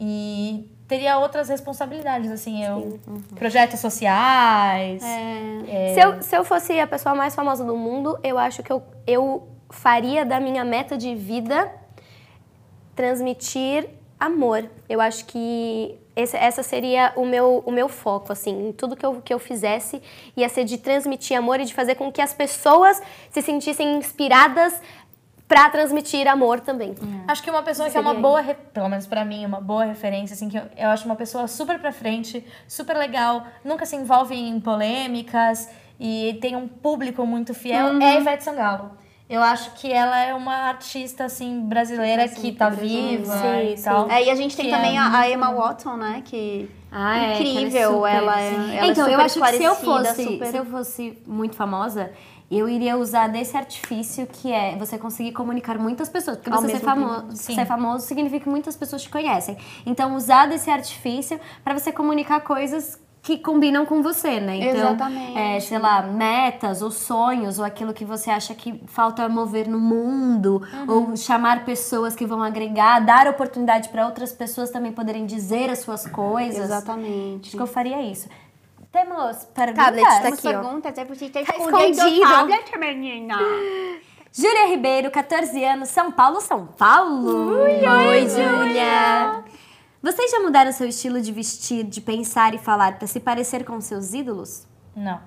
e 0.00 0.70
teria 0.86 1.18
outras 1.18 1.48
responsabilidades, 1.48 2.30
assim, 2.30 2.64
eu 2.64 3.00
projetos 3.34 3.80
sociais. 3.80 5.02
É. 5.02 5.94
Se, 5.94 6.00
eu, 6.00 6.22
se 6.22 6.36
eu 6.36 6.44
fosse 6.44 6.78
a 6.78 6.86
pessoa 6.86 7.14
mais 7.14 7.34
famosa 7.34 7.64
do 7.64 7.76
mundo, 7.76 8.18
eu 8.22 8.38
acho 8.38 8.62
que 8.62 8.72
eu, 8.72 8.82
eu 9.06 9.48
faria 9.70 10.24
da 10.24 10.38
minha 10.38 10.64
meta 10.64 10.96
de 10.96 11.14
vida 11.14 11.72
transmitir 12.94 13.88
amor. 14.18 14.68
Eu 14.88 15.00
acho 15.00 15.24
que 15.26 15.98
esse, 16.16 16.36
essa 16.36 16.62
seria 16.62 17.12
o 17.14 17.26
meu, 17.26 17.62
o 17.66 17.70
meu 17.70 17.88
foco, 17.88 18.32
assim, 18.32 18.68
em 18.68 18.72
tudo 18.72 18.96
que 18.96 19.04
eu, 19.04 19.20
que 19.20 19.32
eu 19.32 19.38
fizesse, 19.38 20.02
ia 20.34 20.48
ser 20.48 20.64
de 20.64 20.78
transmitir 20.78 21.36
amor 21.36 21.60
e 21.60 21.66
de 21.66 21.74
fazer 21.74 21.94
com 21.94 22.10
que 22.10 22.22
as 22.22 22.32
pessoas 22.32 23.00
se 23.30 23.42
sentissem 23.42 23.96
inspiradas 23.98 24.80
para 25.46 25.68
transmitir 25.70 26.26
amor 26.26 26.58
também. 26.58 26.94
Acho 27.28 27.42
que 27.42 27.50
uma 27.50 27.62
pessoa 27.62 27.88
que 27.88 27.96
é 27.96 28.00
uma 28.00 28.14
boa, 28.14 28.42
pelo 28.42 28.88
menos 28.88 29.06
pra 29.06 29.24
mim, 29.24 29.44
uma 29.46 29.60
boa 29.60 29.84
referência, 29.84 30.34
assim, 30.34 30.48
que 30.48 30.56
eu, 30.56 30.64
eu 30.76 30.88
acho 30.88 31.04
uma 31.04 31.14
pessoa 31.14 31.46
super 31.46 31.78
pra 31.78 31.92
frente, 31.92 32.44
super 32.66 32.96
legal, 32.96 33.46
nunca 33.64 33.86
se 33.86 33.94
envolve 33.94 34.34
em 34.34 34.58
polêmicas 34.58 35.68
e 36.00 36.38
tem 36.40 36.56
um 36.56 36.66
público 36.66 37.24
muito 37.26 37.54
fiel, 37.54 38.00
é 38.00 38.16
a 38.16 38.20
Ivete 38.20 38.42
Sangalo. 38.42 38.90
Eu 39.28 39.42
acho 39.42 39.72
que 39.72 39.92
ela 39.92 40.18
é 40.20 40.32
uma 40.32 40.54
artista, 40.54 41.24
assim, 41.24 41.60
brasileira 41.60 42.28
que 42.28 42.52
tá 42.52 42.68
viva 42.68 43.32
Sim, 43.32 43.74
e 43.74 43.82
tal. 43.82 44.08
É, 44.08 44.24
e 44.24 44.30
a 44.30 44.34
gente 44.36 44.56
tem 44.56 44.66
Que 44.66 44.70
também 44.70 44.96
é 44.96 45.00
a, 45.00 45.18
a 45.18 45.30
Emma 45.30 45.52
Watson, 45.52 45.96
né? 45.96 46.22
Que 46.24 46.70
Ah, 46.92 47.18
é, 47.18 47.32
que 47.36 47.42
incrível, 47.42 48.06
ela 48.06 48.40
é, 48.40 48.50
super- 48.52 48.74
ela 48.76 48.86
é 48.86 48.90
então, 48.90 49.04
super 49.04 49.12
eu 49.12 49.20
acho 49.20 49.40
que 49.40 49.48
se 49.56 49.64
eu 49.64 49.74
fosse, 49.74 50.24
super- 50.24 50.46
se 50.46 50.56
eu 50.56 50.64
fosse 50.64 51.18
muito 51.26 51.56
famosa, 51.56 52.12
eu 52.48 52.68
iria 52.68 52.96
usar 52.96 53.26
desse 53.26 53.56
artifício 53.56 54.28
que 54.28 54.52
é 54.52 54.76
você 54.76 54.96
conseguir 54.96 55.32
comunicar 55.32 55.76
muitas 55.76 56.08
pessoas, 56.08 56.36
porque 56.36 56.50
Ao 56.50 56.62
você 56.62 56.76
ser 56.76 56.80
famoso, 56.80 57.36
ser 57.36 57.66
famoso 57.66 58.06
significa 58.06 58.44
que 58.44 58.48
muitas 58.48 58.76
pessoas 58.76 59.02
te 59.02 59.10
conhecem. 59.10 59.56
Então, 59.84 60.14
usar 60.14 60.46
desse 60.46 60.70
artifício 60.70 61.40
para 61.64 61.76
você 61.76 61.90
comunicar 61.90 62.38
coisas 62.42 63.00
que 63.26 63.38
combinam 63.38 63.84
com 63.84 64.04
você, 64.04 64.38
né? 64.38 64.54
Então, 64.56 64.90
Exatamente. 64.92 65.36
é, 65.36 65.58
sei 65.58 65.78
lá, 65.80 66.00
metas 66.02 66.80
ou 66.80 66.92
sonhos 66.92 67.58
ou 67.58 67.64
aquilo 67.64 67.92
que 67.92 68.04
você 68.04 68.30
acha 68.30 68.54
que 68.54 68.80
falta 68.86 69.28
mover 69.28 69.66
no 69.68 69.80
mundo, 69.80 70.62
Uhum. 70.86 71.10
ou 71.10 71.16
chamar 71.16 71.64
pessoas 71.64 72.14
que 72.14 72.24
vão 72.24 72.40
agregar, 72.40 73.00
dar 73.00 73.26
oportunidade 73.26 73.88
para 73.88 74.06
outras 74.06 74.32
pessoas 74.32 74.70
também 74.70 74.92
poderem 74.92 75.26
dizer 75.26 75.68
as 75.70 75.80
suas 75.80 76.06
coisas. 76.06 76.66
Exatamente. 76.66 77.48
Acho 77.48 77.56
que 77.56 77.62
eu 77.64 77.66
faria 77.66 78.00
isso. 78.00 78.28
Temos 78.92 79.44
perguntas? 79.46 79.84
Tablet 79.84 80.06
tá 80.06 80.20
Temos 80.22 80.38
aqui, 80.38 80.46
ó. 80.46 80.50
perguntas, 80.52 80.98
é 80.98 81.04
você 81.04 81.28
tá 81.28 81.40
Tá 81.42 81.56
escondido. 81.58 82.24
o 82.24 82.28
tablet, 82.28 82.78
menina. 82.78 83.36
Júlia 84.32 84.68
Ribeiro, 84.68 85.10
14 85.10 85.64
anos, 85.64 85.88
São 85.88 86.12
Paulo, 86.12 86.40
São 86.40 86.64
Paulo. 86.64 87.58
Oi, 87.58 88.28
Júlia. 88.28 89.42
Vocês 90.06 90.30
já 90.30 90.38
mudaram 90.38 90.70
seu 90.70 90.86
estilo 90.86 91.20
de 91.20 91.32
vestir, 91.32 91.82
de 91.82 92.00
pensar 92.00 92.54
e 92.54 92.58
falar 92.58 92.96
para 92.96 93.08
se 93.08 93.18
parecer 93.18 93.64
com 93.64 93.80
seus 93.80 94.14
ídolos? 94.14 94.64
Não. 94.94 95.20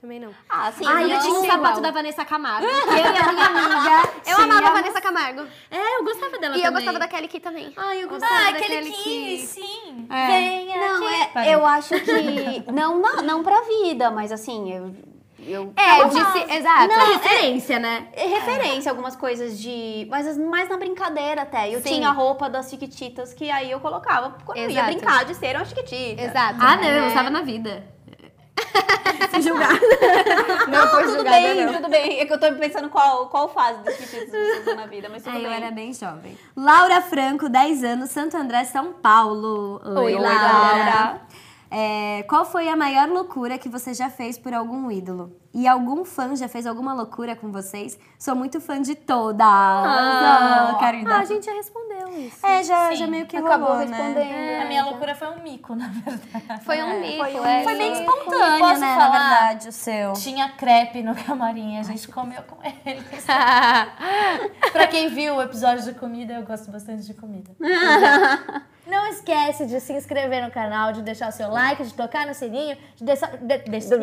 Também 0.00 0.18
não. 0.18 0.34
Ah, 0.50 0.72
sim. 0.72 0.84
Ai, 0.84 1.04
eu 1.14 1.20
tinha 1.20 1.34
um 1.34 1.46
sapato 1.46 1.78
igual. 1.78 1.80
da 1.80 1.90
Vanessa 1.92 2.24
Camargo. 2.24 2.66
Eu 2.66 2.72
e 2.96 3.00
a 3.16 3.32
minha 3.32 3.46
amiga. 3.46 4.10
Eu 4.26 4.36
amava 4.38 4.66
a 4.66 4.72
Vanessa 4.72 5.00
Camargo. 5.00 5.46
É, 5.70 5.98
eu 6.00 6.04
gostava 6.04 6.36
dela 6.38 6.56
E 6.56 6.58
eu 6.58 6.64
também. 6.64 6.74
gostava 6.84 6.98
da 6.98 7.06
Kelly 7.08 7.28
Key 7.28 7.38
também. 7.40 7.72
Ai, 7.76 8.02
eu 8.02 8.08
gostava 8.08 8.34
Ah, 8.34 8.50
daquele 8.50 8.74
aquele 8.78 8.90
que, 8.90 9.02
que... 9.38 9.46
sim. 9.46 10.06
É. 10.10 10.26
Venha 10.26 10.76
Não, 10.76 11.06
aqui. 11.06 11.14
é, 11.14 11.26
Parei. 11.26 11.54
eu 11.54 11.64
acho 11.66 11.94
que... 12.00 12.72
Não, 12.72 12.98
não, 12.98 13.22
não 13.22 13.42
pra 13.44 13.60
vida, 13.62 14.10
mas 14.10 14.32
assim, 14.32 14.72
eu... 14.72 14.92
eu 15.46 15.72
É, 15.76 16.00
eu 16.02 16.08
disse. 16.08 16.54
Exato. 16.56 16.88
Não, 16.88 17.12
referência, 17.12 17.78
né? 17.78 18.08
É 18.12 18.26
referência, 18.26 18.90
algumas 18.90 19.14
coisas 19.16 19.58
de. 19.58 20.06
Mas 20.10 20.36
mais 20.38 20.68
na 20.68 20.76
brincadeira 20.76 21.42
até. 21.42 21.68
Eu 21.74 21.80
Sim. 21.82 21.94
tinha 21.94 22.08
a 22.08 22.12
roupa 22.12 22.48
das 22.50 22.68
Chiquititas 22.70 23.32
que 23.34 23.50
aí 23.50 23.70
eu 23.70 23.80
colocava 23.80 24.36
quando 24.44 24.58
eu 24.58 24.70
ia 24.70 24.80
Exato. 24.80 24.92
brincar 24.92 25.24
de 25.24 25.34
ser 25.34 25.56
uma 25.56 25.64
Chiquitita. 25.64 26.22
Exato. 26.22 26.56
Ah, 26.60 26.76
não, 26.76 26.84
eu 26.88 27.06
usava 27.06 27.30
na 27.30 27.42
vida. 27.42 27.92
Se 29.30 29.42
julgar. 29.42 29.70
Não, 30.68 30.88
foi 30.88 31.02
tudo 31.04 31.14
julgada, 31.16 31.36
bem, 31.40 31.66
não. 31.66 31.74
tudo 31.74 31.88
bem. 31.90 32.20
É 32.20 32.24
que 32.26 32.32
eu 32.32 32.38
tô 32.38 32.52
pensando 32.54 32.88
qual, 32.88 33.28
qual 33.28 33.48
fase 33.48 33.82
das 33.82 33.94
Chiquititas 33.96 34.30
você 34.30 34.60
usou 34.60 34.76
na 34.76 34.86
vida, 34.86 35.08
mas 35.10 35.22
tudo 35.22 35.36
É, 35.36 35.40
bem. 35.40 35.46
eu 35.46 35.52
era 35.52 35.70
bem 35.70 35.92
jovem. 35.92 36.38
Laura 36.56 37.00
Franco, 37.00 37.48
10 37.48 37.84
anos, 37.84 38.10
Santo 38.10 38.36
André, 38.36 38.64
São 38.64 38.92
Paulo. 38.92 39.80
Oi, 39.84 40.14
Oi, 40.14 40.14
Laura. 40.14 41.20
É, 41.70 42.22
qual 42.28 42.44
foi 42.44 42.68
a 42.68 42.76
maior 42.76 43.08
loucura 43.08 43.58
que 43.58 43.68
você 43.68 43.92
já 43.94 44.08
fez 44.10 44.38
por 44.38 44.54
algum 44.54 44.90
ídolo? 44.90 45.36
E 45.52 45.68
algum 45.68 46.04
fã 46.04 46.34
já 46.34 46.48
fez 46.48 46.66
alguma 46.66 46.92
loucura 46.92 47.36
com 47.36 47.52
vocês? 47.52 47.96
Sou 48.18 48.34
muito 48.34 48.60
fã 48.60 48.82
de 48.82 48.96
todas. 48.96 49.46
Ah. 49.46 50.76
Ah, 50.80 51.18
a 51.20 51.24
gente 51.24 51.46
já 51.46 51.52
respondeu 51.52 52.08
isso. 52.18 52.44
É, 52.44 52.62
já, 52.64 52.92
já 52.92 53.06
meio 53.06 53.24
que 53.26 53.36
Acabou 53.36 53.68
rolou, 53.68 53.78
respondendo. 53.78 54.16
né? 54.16 54.62
A 54.62 54.66
minha 54.66 54.84
loucura 54.84 55.14
foi 55.14 55.28
um 55.28 55.42
mico, 55.42 55.76
na 55.76 55.86
verdade. 55.88 56.64
Foi 56.64 56.82
um 56.82 57.00
mico, 57.00 57.24
foi 57.24 57.34
um 57.40 57.46
é. 57.46 57.62
Foi 57.62 57.76
bem 57.76 57.92
espontâneo, 57.92 58.58
posso 58.58 58.80
né, 58.80 58.94
falar? 58.96 59.10
na 59.10 59.28
verdade, 59.28 59.68
o 59.68 59.72
seu. 59.72 60.12
Tinha 60.14 60.48
crepe 60.50 61.02
no 61.02 61.14
camarim, 61.14 61.78
a 61.78 61.84
gente 61.84 62.08
comeu 62.08 62.42
com 62.42 62.56
eles. 62.84 63.24
pra 64.72 64.88
quem 64.88 65.08
viu 65.08 65.36
o 65.36 65.42
episódio 65.42 65.84
de 65.84 65.94
comida, 65.98 66.34
eu 66.34 66.42
gosto 66.42 66.68
bastante 66.70 67.04
de 67.04 67.14
comida. 67.14 67.52
Não 68.86 69.06
esquece 69.06 69.64
de 69.64 69.80
se 69.80 69.92
inscrever 69.94 70.42
no 70.44 70.50
canal, 70.50 70.92
de 70.92 71.00
deixar 71.02 71.28
o 71.30 71.32
seu 71.32 71.50
like, 71.50 71.82
de 71.84 71.94
tocar 71.94 72.26
no 72.26 72.34
sininho, 72.34 72.76
de 72.96 73.04
deixar, 73.04 73.30
de, 73.36 73.58
de- 73.58 73.64
de 73.64 73.70
deixar 73.70 73.96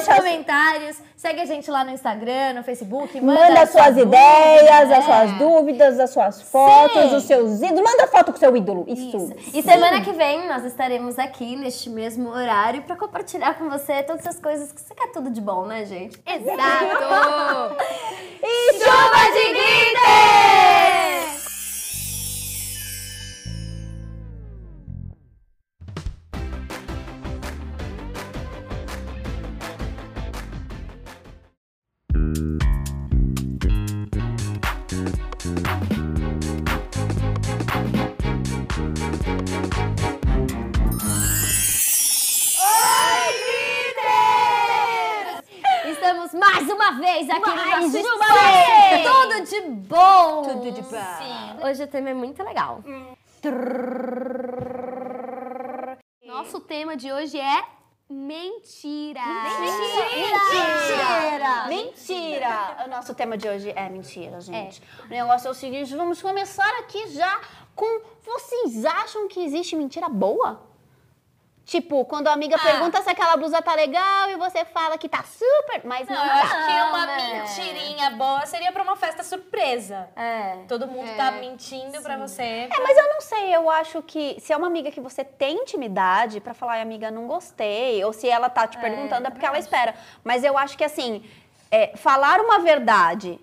os 0.00 0.06
comentários. 0.16 0.96
Segue 1.16 1.40
a 1.42 1.44
gente 1.44 1.70
lá 1.70 1.84
no 1.84 1.90
Instagram, 1.90 2.54
no 2.54 2.64
Facebook. 2.64 3.20
Manda, 3.20 3.40
Manda 3.48 3.66
sua 3.66 3.82
suas 3.84 3.94
dúvida. 3.96 4.16
ideias, 4.16 4.90
as 4.90 4.92
É. 4.98 5.02
suas 5.02 5.32
dúvidas, 5.38 6.00
as 6.00 6.10
suas 6.10 6.42
fotos, 6.42 7.10
Sim. 7.10 7.16
os 7.16 7.24
seus 7.24 7.62
ídolos. 7.62 7.82
Manda 7.90 8.06
foto 8.08 8.32
com 8.32 8.38
seu 8.38 8.56
ídolo. 8.56 8.84
Isso. 8.88 9.32
E 9.52 9.62
semana 9.62 10.00
que 10.00 10.12
vem 10.12 10.48
nós 10.48 10.64
estaremos 10.64 11.18
aqui 11.18 11.54
neste 11.54 11.90
mesmo 11.90 12.30
horário 12.30 12.82
pra 12.82 12.96
compartilhar 12.96 13.54
com 13.58 13.68
você 13.68 14.02
todas 14.02 14.26
as 14.26 14.38
coisas 14.40 14.72
que 14.72 14.80
você 14.80 14.94
quer 14.94 15.12
tudo 15.12 15.30
de 15.30 15.40
bom, 15.40 15.66
né, 15.66 15.84
gente? 15.84 16.20
Exato! 16.26 17.76
E 18.42 18.72
chuva 18.82 19.30
de 19.32 19.44
glitter! 19.52 21.51
Aqui 47.36 47.50
no 47.50 47.64
nosso. 47.70 47.98
Tudo 49.02 49.44
de 49.44 49.60
bom! 49.62 50.42
Tudo 50.42 50.70
de 50.72 50.82
bom. 50.82 50.88
Sim. 50.90 51.66
Hoje 51.66 51.84
o 51.84 51.88
tema 51.88 52.10
é 52.10 52.14
muito 52.14 52.42
legal. 52.42 52.82
Nosso 56.24 56.60
tema 56.60 56.96
de 56.96 57.10
hoje 57.12 57.38
é 57.40 57.64
mentira. 58.08 59.20
Mentira! 60.48 61.66
Mentira! 61.68 62.84
O 62.86 62.90
nosso 62.90 63.14
tema 63.14 63.36
de 63.36 63.48
hoje 63.48 63.72
é 63.74 63.88
mentira, 63.88 64.40
gente. 64.40 64.82
O 65.04 65.08
negócio 65.08 65.48
é 65.48 65.50
o 65.50 65.54
seguinte, 65.54 65.94
vamos 65.96 66.20
começar 66.20 66.70
aqui 66.80 67.08
já 67.08 67.40
com... 67.74 68.02
Vocês 68.24 68.84
acham 68.84 69.26
que 69.28 69.40
existe 69.40 69.74
mentira 69.74 70.08
boa? 70.08 70.71
Tipo, 71.64 72.04
quando 72.04 72.26
a 72.26 72.32
amiga 72.32 72.58
pergunta 72.58 73.00
se 73.02 73.08
aquela 73.08 73.36
blusa 73.36 73.62
tá 73.62 73.74
legal 73.74 74.28
e 74.30 74.36
você 74.36 74.64
fala 74.64 74.98
que 74.98 75.08
tá 75.08 75.22
super, 75.22 75.82
mas 75.84 76.08
não, 76.08 76.16
Não, 76.16 76.22
eu 76.24 76.28
tá. 76.28 76.42
acho 76.42 76.66
que 76.66 76.72
uma 76.90 77.06
mentirinha 77.06 78.10
boa 78.10 78.44
seria 78.46 78.72
pra 78.72 78.82
uma 78.82 78.96
festa 78.96 79.22
surpresa. 79.22 80.08
É. 80.16 80.58
Todo 80.66 80.88
mundo 80.88 81.14
tá 81.16 81.30
mentindo 81.30 82.02
pra 82.02 82.16
você. 82.16 82.42
É, 82.42 82.80
mas 82.82 82.96
eu 82.98 83.08
não 83.10 83.20
sei, 83.20 83.54
eu 83.54 83.70
acho 83.70 84.02
que 84.02 84.36
se 84.40 84.52
é 84.52 84.56
uma 84.56 84.66
amiga 84.66 84.90
que 84.90 85.00
você 85.00 85.24
tem 85.24 85.58
intimidade 85.62 86.40
pra 86.40 86.52
falar, 86.52 86.72
"Ai, 86.74 86.82
amiga, 86.82 87.10
não 87.12 87.26
gostei, 87.28 88.04
ou 88.04 88.12
se 88.12 88.28
ela 88.28 88.50
tá 88.50 88.66
te 88.66 88.78
perguntando 88.78 89.28
é 89.28 89.30
porque 89.30 89.46
ela 89.46 89.58
espera. 89.58 89.94
Mas 90.24 90.42
eu 90.42 90.58
acho 90.58 90.76
que 90.76 90.82
assim, 90.84 91.24
é, 91.70 91.96
falar 91.96 92.40
uma 92.40 92.58
verdade 92.58 93.40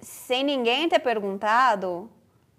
sem 0.00 0.42
ninguém 0.42 0.88
ter 0.88 0.98
perguntado, 0.98 2.10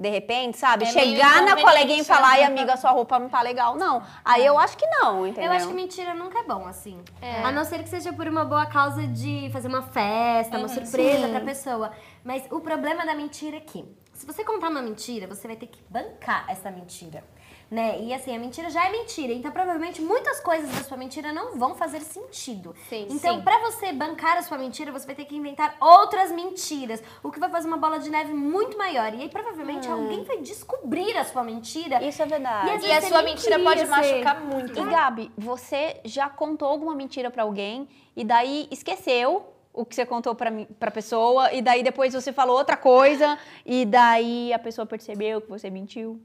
de 0.01 0.09
repente, 0.09 0.57
sabe? 0.57 0.83
É 0.83 0.87
Chegar 0.87 1.43
na 1.43 1.55
coleguinha 1.55 2.01
e 2.01 2.03
falar, 2.03 2.29
ai, 2.29 2.39
né? 2.41 2.47
amiga, 2.47 2.75
sua 2.75 2.89
roupa 2.89 3.19
não 3.19 3.29
tá 3.29 3.39
legal. 3.39 3.75
Não. 3.75 4.01
Aí 4.25 4.43
eu 4.43 4.57
acho 4.57 4.75
que 4.75 4.85
não, 4.87 5.27
entendeu? 5.27 5.51
Eu 5.51 5.55
acho 5.55 5.67
que 5.67 5.73
mentira 5.75 6.15
nunca 6.15 6.39
é 6.39 6.43
bom, 6.43 6.65
assim. 6.65 6.99
A 7.43 7.51
não 7.51 7.63
ser 7.63 7.83
que 7.83 7.89
seja 7.89 8.11
por 8.11 8.27
uma 8.27 8.43
boa 8.43 8.65
causa 8.65 9.05
de 9.05 9.49
fazer 9.53 9.67
uma 9.67 9.83
festa, 9.83 10.57
uma 10.57 10.67
surpresa 10.67 11.27
pra 11.29 11.41
pessoa. 11.41 11.91
Mas 12.23 12.43
o 12.49 12.59
problema 12.59 13.05
da 13.05 13.13
mentira 13.13 13.57
é 13.57 13.59
que, 13.59 13.85
se 14.11 14.25
você 14.25 14.43
contar 14.43 14.69
uma 14.69 14.81
mentira, 14.81 15.27
você 15.27 15.47
vai 15.47 15.55
ter 15.55 15.67
que 15.67 15.79
bancar 15.87 16.45
essa 16.49 16.71
mentira. 16.71 17.23
Né? 17.72 18.02
E 18.02 18.14
assim, 18.14 18.35
a 18.35 18.39
mentira 18.39 18.69
já 18.69 18.85
é 18.85 18.91
mentira. 18.91 19.31
Então, 19.31 19.49
provavelmente, 19.49 20.02
muitas 20.02 20.41
coisas 20.41 20.69
da 20.69 20.84
sua 20.84 20.98
mentira 20.98 21.31
não 21.31 21.57
vão 21.57 21.73
fazer 21.73 22.02
sentido. 22.02 22.76
Sim, 22.89 23.07
então, 23.10 23.35
sim. 23.38 23.41
pra 23.41 23.60
você 23.60 23.93
bancar 23.93 24.35
a 24.35 24.41
sua 24.41 24.57
mentira, 24.57 24.91
você 24.91 25.06
vai 25.06 25.15
ter 25.15 25.23
que 25.23 25.38
inventar 25.38 25.77
outras 25.80 26.34
mentiras. 26.34 27.02
O 27.23 27.31
que 27.31 27.39
vai 27.39 27.49
fazer 27.49 27.69
uma 27.69 27.77
bola 27.77 27.98
de 27.98 28.10
neve 28.10 28.34
muito 28.34 28.77
maior. 28.77 29.14
E 29.14 29.22
aí, 29.22 29.30
provavelmente, 29.30 29.88
alguém 29.89 30.22
vai 30.26 30.39
descobrir 30.39 31.15
a 31.18 31.23
sua 31.23 31.43
mentira. 31.43 32.03
Isso 32.03 32.22
é 32.22 32.26
verdade. 32.26 32.85
E 32.85 32.89
E 32.89 32.91
a 32.91 33.02
sua 33.03 33.23
mentira 33.23 33.57
pode 33.60 33.80
ser. 33.80 33.85
machucar 33.88 34.41
muito. 34.41 34.77
E 34.77 34.84
Gabi, 34.85 35.31
você 35.38 36.02
já 36.03 36.30
contou 36.30 36.68
alguma 36.68 36.93
mentira 36.93 37.31
pra 37.31 37.43
alguém 37.43 37.88
e 38.18 38.26
daí 38.26 38.68
esqueceu 38.69 39.45
o 39.73 39.85
que 39.85 39.95
você 39.95 40.06
contou 40.06 40.35
pra, 40.35 40.52
mim- 40.52 40.68
pra 40.77 40.91
pessoa 40.91 41.53
e 41.53 41.61
daí 41.61 41.81
depois 41.84 42.14
você 42.14 42.34
falou 42.34 42.57
outra 42.57 42.76
coisa 42.76 43.39
e 43.65 43.85
daí 43.85 44.52
a 44.52 44.60
pessoa 44.60 44.85
percebeu 44.85 45.39
que 45.39 45.48
você 45.49 45.69
mentiu? 45.69 46.19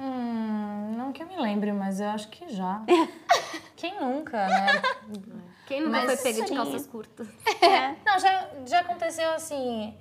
Hum, 0.00 0.94
não 0.96 1.12
que 1.12 1.22
eu 1.22 1.26
me 1.26 1.36
lembre, 1.36 1.72
mas 1.72 2.00
eu 2.00 2.08
acho 2.08 2.28
que 2.28 2.48
já. 2.48 2.82
Quem 3.76 4.00
nunca, 4.00 4.46
né? 4.46 4.82
Quem 5.66 5.80
nunca 5.82 5.90
Mas 5.90 6.20
foi 6.20 6.32
pego 6.32 6.46
de 6.46 6.54
calças 6.54 6.86
curtas? 6.86 7.28
Não, 8.04 8.18
já, 8.18 8.48
já 8.66 8.80
aconteceu 8.80 9.30
assim. 9.32 9.94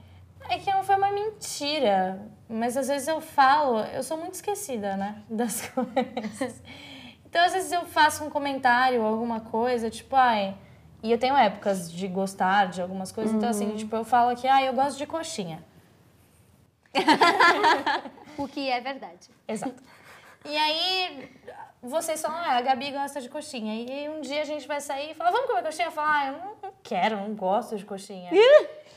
É 0.50 0.58
que 0.58 0.72
não 0.72 0.84
foi 0.84 0.96
uma 0.96 1.12
mentira. 1.12 2.32
Mas 2.48 2.78
às 2.78 2.88
vezes 2.88 3.08
eu 3.10 3.20
falo, 3.20 3.80
eu 3.80 4.02
sou 4.02 4.18
muito 4.18 4.36
esquecida, 4.36 4.96
né? 4.96 5.22
Das 5.30 5.70
coisas. 5.70 6.64
Então, 7.26 7.44
às 7.46 7.54
vezes 7.54 7.72
eu 7.72 7.86
faço 7.86 8.24
um 8.24 8.30
comentário, 8.30 9.04
alguma 9.04 9.42
coisa, 9.42 9.90
tipo, 9.90 10.16
ai. 10.16 10.56
E 11.04 11.12
eu 11.12 11.18
tenho 11.18 11.36
épocas 11.36 11.92
de 11.92 12.08
gostar 12.08 12.68
de 12.70 12.82
algumas 12.82 13.12
coisas. 13.12 13.34
Então, 13.34 13.50
assim, 13.50 13.76
tipo, 13.76 13.96
eu 13.96 14.04
falo 14.04 14.36
que, 14.36 14.48
ai, 14.48 14.68
eu 14.68 14.74
gosto 14.74 14.98
de 14.98 15.06
coxinha. 15.06 15.64
O 18.40 18.48
que 18.48 18.70
é 18.70 18.80
verdade. 18.80 19.28
Exato. 19.48 19.82
E 20.46 20.56
aí, 20.56 21.30
vocês 21.84 22.22
falam, 22.22 22.38
ah, 22.38 22.58
a 22.58 22.62
Gabi 22.62 22.92
gosta 22.92 23.20
de 23.20 23.28
coxinha. 23.30 23.76
E 23.76 24.10
um 24.10 24.22
dia 24.22 24.42
a 24.42 24.46
gente 24.46 24.66
vai 24.68 24.80
sair 24.80 25.12
e 25.12 25.14
fala, 25.14 25.32
vamos 25.32 25.48
comer 25.48 25.64
coxinha? 25.64 25.88
Eu 25.88 25.92
falo, 25.92 26.08
ah, 26.10 26.26
eu 26.28 26.32
não, 26.34 26.52
não 26.64 26.74
quero, 26.82 27.18
não 27.18 27.34
gosto 27.36 27.76
de 27.76 27.84
coxinha. 27.84 28.30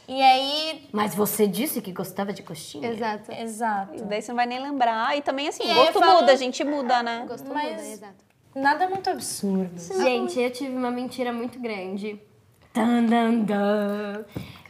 e 0.06 0.22
aí, 0.22 0.88
Mas 0.92 1.14
você 1.14 1.46
disse 1.48 1.82
que 1.82 1.90
gostava 1.92 2.32
de 2.32 2.42
coxinha? 2.44 2.88
Exato. 2.88 3.32
exato. 3.32 3.96
E 3.96 4.02
daí 4.02 4.22
você 4.22 4.30
não 4.30 4.36
vai 4.36 4.46
nem 4.46 4.60
lembrar. 4.62 5.16
E 5.18 5.22
também 5.22 5.48
assim, 5.48 5.64
E 5.66 5.70
aí 5.70 5.76
gosto 5.76 5.98
falo- 5.98 6.20
muda, 6.20 6.32
a 6.32 6.36
gente 6.36 6.62
muda, 6.62 7.02
né? 7.02 7.24
Gostou 7.28 7.52
Mas- 7.52 7.70
muda, 7.72 7.82
exato. 7.88 8.24
Nada 8.54 8.86
muito 8.88 9.08
absurdo. 9.10 9.80
Gente, 10.02 10.38
eu 10.38 10.50
tive 10.50 10.76
uma 10.76 10.90
mentira 10.90 11.32
muito 11.32 11.58
grande. 11.58 12.20
Tan, 12.72 13.04
dan, 13.04 13.40
dan. 13.40 14.24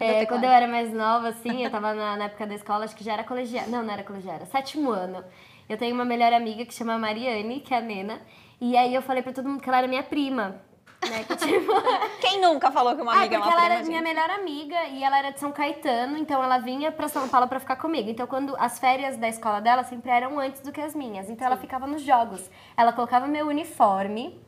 É, 0.04 0.26
quando 0.26 0.44
eu 0.44 0.50
era 0.50 0.66
mais 0.66 0.92
nova, 0.92 1.28
assim, 1.28 1.64
eu 1.64 1.70
tava 1.70 1.94
na, 1.94 2.16
na 2.16 2.24
época 2.24 2.46
da 2.46 2.54
escola, 2.54 2.84
acho 2.84 2.96
que 2.96 3.04
já 3.04 3.12
era 3.14 3.24
colegial. 3.24 3.66
Não, 3.68 3.82
não 3.82 3.92
era 3.92 4.02
colegial, 4.02 4.36
era 4.36 4.46
sétimo 4.46 4.90
ano. 4.90 5.24
Eu 5.68 5.78
tenho 5.78 5.94
uma 5.94 6.04
melhor 6.04 6.32
amiga 6.32 6.64
que 6.64 6.74
chama 6.74 6.98
Mariane, 6.98 7.60
que 7.60 7.72
é 7.72 7.78
a 7.78 7.80
Nena. 7.80 8.20
E 8.60 8.76
aí 8.76 8.94
eu 8.94 9.02
falei 9.02 9.22
pra 9.22 9.32
todo 9.32 9.48
mundo 9.48 9.60
que 9.60 9.68
ela 9.68 9.78
era 9.78 9.88
minha 9.88 10.02
prima. 10.02 10.60
Né? 11.08 11.24
Que, 11.24 11.34
tipo, 11.36 11.72
Quem 12.20 12.40
nunca 12.40 12.70
falou 12.70 12.94
que 12.94 13.02
uma 13.02 13.12
ah, 13.12 13.16
amiga 13.20 13.36
é 13.36 13.38
porque 13.38 13.48
uma 13.48 13.52
ela 13.52 13.60
prima, 13.62 13.74
era 13.74 13.84
gente? 13.84 13.88
minha 13.88 14.02
melhor 14.02 14.30
amiga 14.30 14.84
e 14.84 15.02
ela 15.02 15.18
era 15.18 15.30
de 15.30 15.40
São 15.40 15.50
Caetano, 15.50 16.16
então 16.16 16.42
ela 16.42 16.58
vinha 16.58 16.92
pra 16.92 17.08
São 17.08 17.28
Paulo 17.28 17.48
pra 17.48 17.58
ficar 17.58 17.76
comigo. 17.76 18.08
Então, 18.08 18.26
quando 18.26 18.54
as 18.56 18.78
férias 18.78 19.16
da 19.16 19.28
escola 19.28 19.60
dela 19.60 19.82
sempre 19.82 20.10
eram 20.10 20.38
antes 20.38 20.60
do 20.60 20.70
que 20.70 20.80
as 20.80 20.94
minhas. 20.94 21.28
Então, 21.28 21.46
ela 21.46 21.56
ficava 21.56 21.86
nos 21.86 22.02
jogos. 22.02 22.48
Ela 22.76 22.92
colocava 22.92 23.26
meu 23.26 23.48
uniforme, 23.48 24.40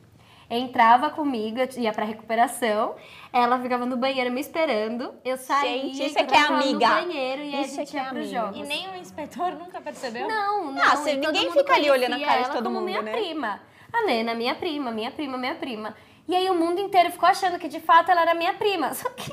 entrava 0.49 1.09
comigo, 1.09 1.59
eu 1.59 1.67
ia 1.81 1.91
pra 1.91 2.05
recuperação. 2.05 2.95
Ela 3.33 3.59
ficava 3.59 3.85
no 3.85 3.97
banheiro 3.97 4.31
me 4.31 4.39
esperando. 4.41 5.13
Eu 5.23 5.37
saía, 5.37 5.81
Gente, 5.83 6.05
isso 6.05 6.17
e 6.17 6.21
é 6.21 6.25
que 6.25 6.33
é 6.35 6.39
amiga. 6.39 6.87
no 6.87 6.95
banheiro 6.95 7.41
e 7.43 7.55
aí 7.55 7.61
Isso 7.63 7.79
a 7.79 7.83
é 7.83 7.85
gente 7.85 7.91
que 7.91 7.97
é 7.97 8.03
ia 8.03 8.09
pros 8.09 8.29
jogos. 8.29 8.57
E 8.57 8.63
nem 8.63 8.89
o 8.89 8.95
inspetor 8.95 9.51
nunca 9.53 9.81
percebeu? 9.81 10.27
Não, 10.27 10.71
não. 10.71 10.81
Ah, 10.83 10.95
você- 10.95 11.17
todo 11.17 11.31
ninguém 11.33 11.51
fica 11.51 11.73
ali 11.73 11.89
olhando 11.89 12.13
a 12.15 12.19
cara 12.25 12.41
de 12.43 12.51
todo 12.51 12.63
como 12.63 12.75
mundo, 12.79 12.85
minha 12.85 13.01
né? 13.01 13.11
prima. 13.11 13.61
A 13.91 14.01
Nena, 14.05 14.33
minha 14.33 14.55
prima, 14.55 14.91
minha 14.91 15.11
prima, 15.11 15.37
minha 15.37 15.55
prima. 15.55 15.95
E 16.27 16.35
aí 16.35 16.49
o 16.49 16.55
mundo 16.55 16.79
inteiro 16.79 17.11
ficou 17.11 17.29
achando 17.29 17.57
que 17.59 17.67
de 17.67 17.79
fato 17.79 18.09
ela 18.11 18.21
era 18.21 18.33
minha 18.33 18.53
prima. 18.53 18.93
Só 18.95 19.09
que 19.09 19.31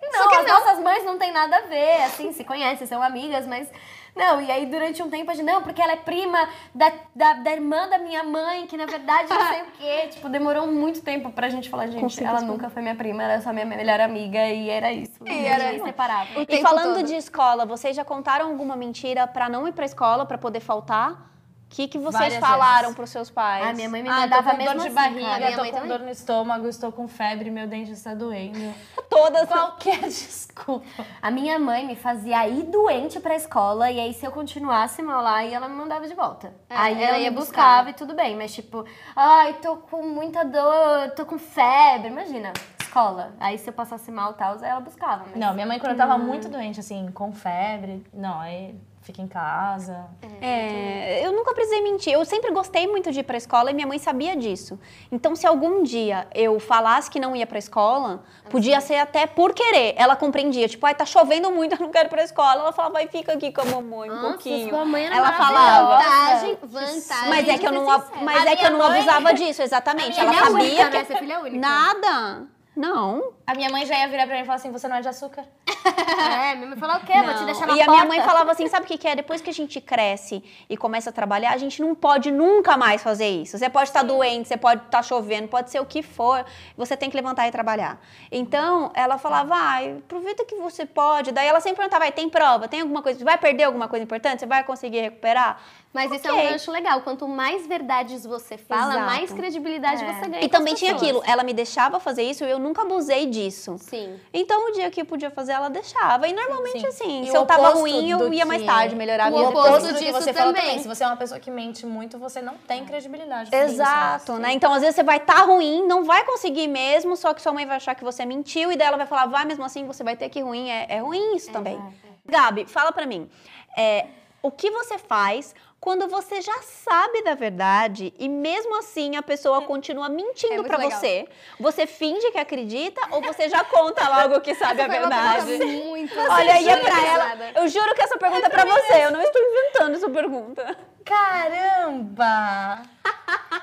não, 0.00 0.30
as 0.40 0.46
nossas 0.46 0.78
mães 0.80 1.04
não 1.04 1.16
tem 1.18 1.32
nada 1.32 1.56
a 1.58 1.60
ver, 1.62 2.02
assim, 2.02 2.32
se 2.32 2.44
conhecem, 2.44 2.86
são 2.86 3.00
amigas, 3.02 3.46
mas 3.46 3.70
não. 4.14 4.40
E 4.40 4.50
aí 4.50 4.66
durante 4.66 5.02
um 5.02 5.08
tempo 5.08 5.30
a 5.30 5.34
gente, 5.34 5.44
não, 5.44 5.62
porque 5.62 5.80
ela 5.80 5.92
é 5.92 5.96
prima 5.96 6.48
da, 6.74 6.92
da, 7.14 7.32
da 7.34 7.52
irmã 7.52 7.88
da 7.88 7.98
minha 7.98 8.22
mãe, 8.22 8.66
que 8.66 8.76
na 8.76 8.86
verdade 8.86 9.28
não 9.28 9.48
sei 9.48 9.62
o 9.62 9.66
quê. 9.78 10.08
Tipo, 10.08 10.28
demorou 10.28 10.66
muito 10.66 11.02
tempo 11.02 11.30
pra 11.30 11.48
gente 11.48 11.68
falar, 11.68 11.88
gente, 11.88 12.22
ela 12.22 12.40
nunca 12.40 12.68
foi 12.70 12.82
minha 12.82 12.94
prima, 12.94 13.22
ela 13.22 13.34
é 13.34 13.40
só 13.40 13.52
minha 13.52 13.66
melhor 13.66 14.00
amiga 14.00 14.46
e 14.48 14.68
era 14.68 14.92
isso. 14.92 15.18
E 15.26 15.46
era 15.46 15.74
inseparável. 15.74 16.46
E 16.48 16.62
falando 16.62 17.02
de 17.02 17.14
escola, 17.14 17.64
vocês 17.64 17.96
já 17.96 18.04
contaram 18.04 18.48
alguma 18.48 18.76
mentira 18.76 19.26
pra 19.26 19.48
não 19.48 19.66
ir 19.66 19.72
pra 19.72 19.84
escola, 19.84 20.26
pra 20.26 20.38
poder 20.38 20.60
faltar? 20.60 21.31
Que, 21.72 21.88
que 21.88 21.98
vocês 21.98 22.20
Várias 22.20 22.38
falaram 22.38 22.80
vezes. 22.82 22.96
pros 22.96 23.10
seus 23.10 23.30
pais? 23.30 23.66
A 23.66 23.72
minha 23.72 23.88
mãe 23.88 24.02
me 24.02 24.08
Ah, 24.08 24.12
tô 24.12 24.20
mandava 24.20 24.50
com 24.50 24.56
mesmo 24.58 24.74
dor 24.74 24.82
de 24.82 24.86
assim, 24.88 24.94
barriga, 24.94 25.26
cara. 25.26 25.38
Minha 25.38 25.50
tô 25.52 25.62
mãe 25.62 25.70
com 25.70 25.76
também. 25.76 25.90
dor 25.90 26.00
no 26.00 26.10
estômago, 26.10 26.68
estou 26.68 26.92
com 26.92 27.08
febre, 27.08 27.50
meu 27.50 27.66
dente 27.66 27.92
está 27.92 28.14
doendo. 28.14 28.74
todas. 29.08 29.48
Qualquer 29.48 30.00
desculpa. 30.04 30.84
A 31.20 31.30
minha 31.30 31.58
mãe 31.58 31.86
me 31.86 31.96
fazia 31.96 32.46
ir 32.46 32.64
doente 32.64 33.18
pra 33.20 33.34
escola 33.34 33.90
e 33.90 33.98
aí 33.98 34.12
se 34.12 34.26
eu 34.26 34.30
continuasse 34.30 35.00
mal 35.02 35.22
lá, 35.22 35.42
ela 35.44 35.66
me 35.68 35.74
mandava 35.74 36.06
de 36.06 36.14
volta. 36.14 36.52
aí 36.68 36.94
ela 36.94 37.02
ela 37.02 37.18
ia 37.18 37.24
ia 37.24 37.30
buscar. 37.32 37.62
buscava 37.84 37.90
e 37.90 37.94
tudo 37.94 38.14
bem, 38.14 38.36
mas 38.36 38.54
tipo, 38.54 38.84
ai, 39.16 39.54
tô 39.54 39.76
com 39.76 40.02
muita 40.02 40.44
dor, 40.44 41.10
tô 41.16 41.24
com 41.24 41.38
febre, 41.38 42.08
imagina, 42.08 42.52
escola. 42.80 43.32
Aí 43.40 43.56
se 43.56 43.68
eu 43.70 43.72
passasse 43.72 44.10
mal 44.10 44.32
e 44.32 44.34
tal, 44.34 44.54
aí 44.60 44.68
ela 44.70 44.80
buscava. 44.80 45.24
Mas... 45.30 45.36
Não, 45.36 45.54
minha 45.54 45.66
mãe 45.66 45.78
quando 45.78 45.92
eu 45.92 45.98
tava 45.98 46.18
muito 46.18 46.48
doente, 46.50 46.80
assim, 46.80 47.10
com 47.12 47.32
febre, 47.32 48.04
não, 48.12 48.38
aí 48.38 48.74
fica 49.02 49.20
em 49.20 49.26
casa. 49.26 50.06
É, 50.40 51.26
eu 51.26 51.32
nunca 51.32 51.52
precisei 51.54 51.82
mentir. 51.82 52.12
Eu 52.12 52.24
sempre 52.24 52.50
gostei 52.52 52.86
muito 52.86 53.10
de 53.10 53.20
ir 53.20 53.22
pra 53.24 53.36
escola 53.36 53.70
e 53.70 53.74
minha 53.74 53.86
mãe 53.86 53.98
sabia 53.98 54.36
disso. 54.36 54.78
Então, 55.10 55.34
se 55.36 55.46
algum 55.46 55.82
dia 55.82 56.26
eu 56.34 56.58
falasse 56.60 57.10
que 57.10 57.18
não 57.20 57.34
ia 57.34 57.46
pra 57.46 57.58
escola, 57.58 58.22
podia 58.48 58.80
ser 58.80 58.96
até 58.96 59.26
por 59.26 59.52
querer. 59.54 59.94
Ela 59.96 60.14
compreendia. 60.16 60.68
Tipo, 60.68 60.86
ai, 60.86 60.94
tá 60.94 61.04
chovendo 61.04 61.50
muito, 61.50 61.74
eu 61.76 61.80
não 61.80 61.90
quero 61.90 62.06
ir 62.06 62.10
pra 62.10 62.22
escola. 62.22 62.60
Ela 62.62 62.72
falava, 62.72 62.94
vai, 62.94 63.08
fica 63.08 63.32
aqui 63.32 63.52
com 63.52 63.60
a 63.60 63.64
mamãe 63.64 64.08
um 64.10 64.14
Nossa, 64.14 64.28
pouquinho. 64.28 64.68
sua 64.70 64.84
mãe 64.84 65.06
era 65.06 65.16
Ela 65.16 65.32
falava. 65.32 65.96
Vantagem, 65.96 66.58
vantagem. 66.62 67.28
Mas 67.28 67.48
é 67.48 67.58
que 67.58 67.66
eu 67.66 67.72
não, 67.72 67.84
mas 68.22 68.46
A 68.46 68.50
é 68.50 68.56
que 68.56 68.64
eu 68.66 68.70
não 68.70 68.78
mãe- 68.78 68.98
abusava 69.00 69.34
disso, 69.34 69.62
exatamente. 69.62 70.18
Ela 70.18 70.32
sabia 70.32 70.52
única, 70.52 70.84
que 70.90 70.96
né? 70.98 71.04
Você 71.04 71.12
é 71.12 71.16
filha 71.18 71.40
única. 71.40 71.58
nada. 71.58 72.42
Não. 72.74 73.34
A 73.46 73.54
minha 73.54 73.68
mãe 73.70 73.84
já 73.84 73.98
ia 73.98 74.08
virar 74.08 74.26
pra 74.26 74.34
mim 74.34 74.42
e 74.42 74.44
falar 74.44 74.56
assim, 74.56 74.72
você 74.72 74.88
não 74.88 74.96
é 74.96 75.00
de 75.00 75.08
açúcar? 75.08 75.44
É, 75.82 76.54
minha 76.54 76.68
mãe 76.68 76.78
falou 76.78 76.96
o 76.96 77.00
quê? 77.00 77.12
Vou 77.12 77.34
te 77.34 77.44
deixar 77.44 77.66
na 77.66 77.74
e 77.74 77.82
a 77.82 77.86
porta. 77.86 77.90
minha 77.90 78.04
mãe 78.04 78.22
falava 78.22 78.52
assim, 78.52 78.68
sabe 78.68 78.84
o 78.84 78.88
que, 78.88 78.96
que 78.96 79.08
é? 79.08 79.16
Depois 79.16 79.40
que 79.40 79.50
a 79.50 79.52
gente 79.52 79.80
cresce 79.80 80.42
e 80.70 80.76
começa 80.76 81.10
a 81.10 81.12
trabalhar, 81.12 81.52
a 81.52 81.56
gente 81.56 81.82
não 81.82 81.94
pode 81.94 82.30
nunca 82.30 82.76
mais 82.76 83.02
fazer 83.02 83.28
isso. 83.28 83.58
Você 83.58 83.68
pode 83.68 83.88
estar 83.88 84.02
doente, 84.02 84.48
você 84.48 84.56
pode 84.56 84.82
estar 84.84 85.02
chovendo, 85.02 85.48
pode 85.48 85.70
ser 85.70 85.80
o 85.80 85.86
que 85.86 86.02
for, 86.02 86.44
você 86.76 86.96
tem 86.96 87.10
que 87.10 87.16
levantar 87.16 87.48
e 87.48 87.50
trabalhar. 87.50 88.00
Então, 88.30 88.92
ela 88.94 89.18
falava, 89.18 89.54
ai, 89.54 89.96
aproveita 89.98 90.44
que 90.44 90.54
você 90.54 90.86
pode. 90.86 91.32
Daí 91.32 91.48
ela 91.48 91.60
sempre 91.60 91.78
perguntava, 91.78 92.04
vai, 92.04 92.12
tem 92.12 92.28
prova, 92.28 92.68
tem 92.68 92.80
alguma 92.80 93.02
coisa, 93.02 93.24
vai 93.24 93.36
perder 93.36 93.64
alguma 93.64 93.88
coisa 93.88 94.04
importante? 94.04 94.40
Você 94.40 94.46
vai 94.46 94.62
conseguir 94.62 95.00
recuperar? 95.00 95.60
Mas 95.92 96.10
isso 96.10 96.26
é 96.26 96.32
um 96.32 96.48
gancho 96.50 96.70
legal. 96.70 97.02
Quanto 97.02 97.28
mais 97.28 97.66
verdades 97.66 98.24
você 98.24 98.56
fala, 98.56 98.94
Exato. 98.94 99.06
mais 99.06 99.32
credibilidade 99.32 100.02
você 100.04 100.28
ganha. 100.28 100.42
E 100.44 100.48
também 100.48 100.74
tinha 100.74 100.92
aquilo, 100.92 101.22
ela 101.26 101.42
me 101.44 101.52
deixava 101.52 102.00
fazer 102.00 102.22
isso 102.22 102.42
e 102.44 102.50
eu 102.50 102.58
nunca 102.58 102.80
abusei 102.82 103.26
disso. 103.26 103.76
Sim. 103.78 104.18
Então, 104.32 104.68
o 104.68 104.72
dia 104.72 104.90
que 104.90 105.02
eu 105.02 105.04
podia 105.04 105.30
fazer, 105.30 105.52
ela 105.52 105.68
deixava. 105.68 106.26
E 106.26 106.32
normalmente, 106.32 106.80
Sim. 106.80 106.86
assim, 106.86 107.20
E 107.22 107.30
se 107.30 107.36
eu 107.36 107.44
tava 107.44 107.68
ruim, 107.70 108.08
eu 108.10 108.32
ia 108.32 108.46
mais 108.46 108.62
tarde, 108.64 108.96
melhorava. 108.96 109.36
o 109.36 109.48
oposto 109.48 109.58
oposto 109.68 109.88
do 109.92 109.98
que 109.98 110.04
disso 110.06 110.20
você 110.20 110.32
falou 110.32 110.52
também. 110.54 110.66
também. 110.68 110.82
Se 110.82 110.88
você 110.88 111.04
é 111.04 111.06
uma 111.06 111.16
pessoa 111.16 111.38
que 111.38 111.50
mente 111.50 111.84
muito, 111.84 112.18
você 112.18 112.40
não 112.40 112.54
tem 112.56 112.84
credibilidade. 112.86 113.50
pra 113.50 113.64
isso, 113.66 113.74
Exato, 113.74 114.32
né? 114.34 114.38
né? 114.48 114.52
Então, 114.54 114.72
às 114.72 114.80
vezes 114.80 114.96
você 114.96 115.02
vai 115.02 115.18
estar 115.18 115.42
ruim, 115.42 115.86
não 115.86 116.04
vai 116.04 116.24
conseguir 116.24 116.68
mesmo, 116.68 117.16
só 117.16 117.34
que 117.34 117.42
sua 117.42 117.52
mãe 117.52 117.66
vai 117.66 117.76
achar 117.76 117.94
que 117.94 118.02
você 118.02 118.24
mentiu 118.24 118.72
e 118.72 118.76
daí 118.76 118.88
ela 118.88 118.96
vai 118.96 119.06
falar, 119.06 119.26
vai 119.26 119.44
mesmo 119.44 119.62
assim, 119.64 119.86
você 119.86 120.02
vai 120.02 120.16
ter 120.16 120.30
que 120.30 120.38
ir 120.38 120.42
ruim. 120.42 120.70
É, 120.70 120.86
é 120.88 120.98
ruim 121.00 121.36
isso 121.36 121.52
também. 121.52 121.78
Gabi, 122.24 122.64
fala 122.66 122.92
pra 122.92 123.04
mim. 123.04 123.28
é, 123.76 124.06
o 124.42 124.50
que 124.50 124.70
você 124.70 124.98
faz 124.98 125.54
quando 125.82 126.06
você 126.06 126.40
já 126.40 126.62
sabe 126.62 127.24
da 127.24 127.34
verdade 127.34 128.14
e 128.16 128.28
mesmo 128.28 128.78
assim 128.78 129.16
a 129.16 129.22
pessoa 129.22 129.62
continua 129.62 130.08
mentindo 130.08 130.54
muito 130.54 130.68
pra 130.68 130.76
legal. 130.78 130.92
você? 131.00 131.26
Você 131.58 131.88
finge 131.88 132.30
que 132.30 132.38
acredita 132.38 133.00
ou 133.10 133.20
você 133.20 133.48
já 133.48 133.64
conta 133.64 134.08
logo 134.08 134.40
que 134.40 134.54
sabe 134.54 134.80
a 134.80 134.86
Foi 134.86 134.96
uma 135.00 135.08
verdade? 135.08 135.58
muito 135.64 136.16
Olha 136.16 136.54
aí 136.54 136.68
é 136.68 136.76
pra 136.76 136.84
personalizada. 136.88 137.44
ela. 137.46 137.52
Eu 137.60 137.66
juro 137.66 137.92
que 137.96 138.00
essa 138.02 138.16
pergunta 138.16 138.46
é 138.46 138.48
pra 138.48 138.64
você. 138.64 139.04
Eu 139.06 139.10
não 139.10 139.20
estou 139.22 139.42
inventando 139.42 139.96
essa 139.96 140.08
pergunta. 140.08 140.76
Caramba! 141.04 142.82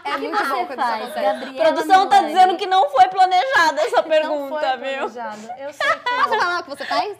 É 0.03 0.17
muito 0.17 0.37
bom 0.43 0.65
quando 0.65 0.69
isso 0.71 0.75
faz, 0.75 1.03
acontece. 1.03 1.19
A 1.25 1.33
Gabriela 1.33 1.55
produção 1.71 2.09
tá 2.09 2.21
Milani. 2.21 2.33
dizendo 2.33 2.57
que 2.57 2.65
não 2.67 2.89
foi 2.89 3.07
planejada 3.07 3.81
essa 3.81 4.01
Não 4.01 4.09
pergunta, 4.09 4.59
foi 4.59 4.77
viu? 4.77 5.09
planejado. 5.09 5.49
Eu 5.57 5.71
sei 5.71 5.89
que 5.89 5.99
Posso 6.03 6.37
falar 6.37 6.59
o 6.59 6.63
que 6.63 6.69
você 6.69 6.83
faz? 6.85 7.17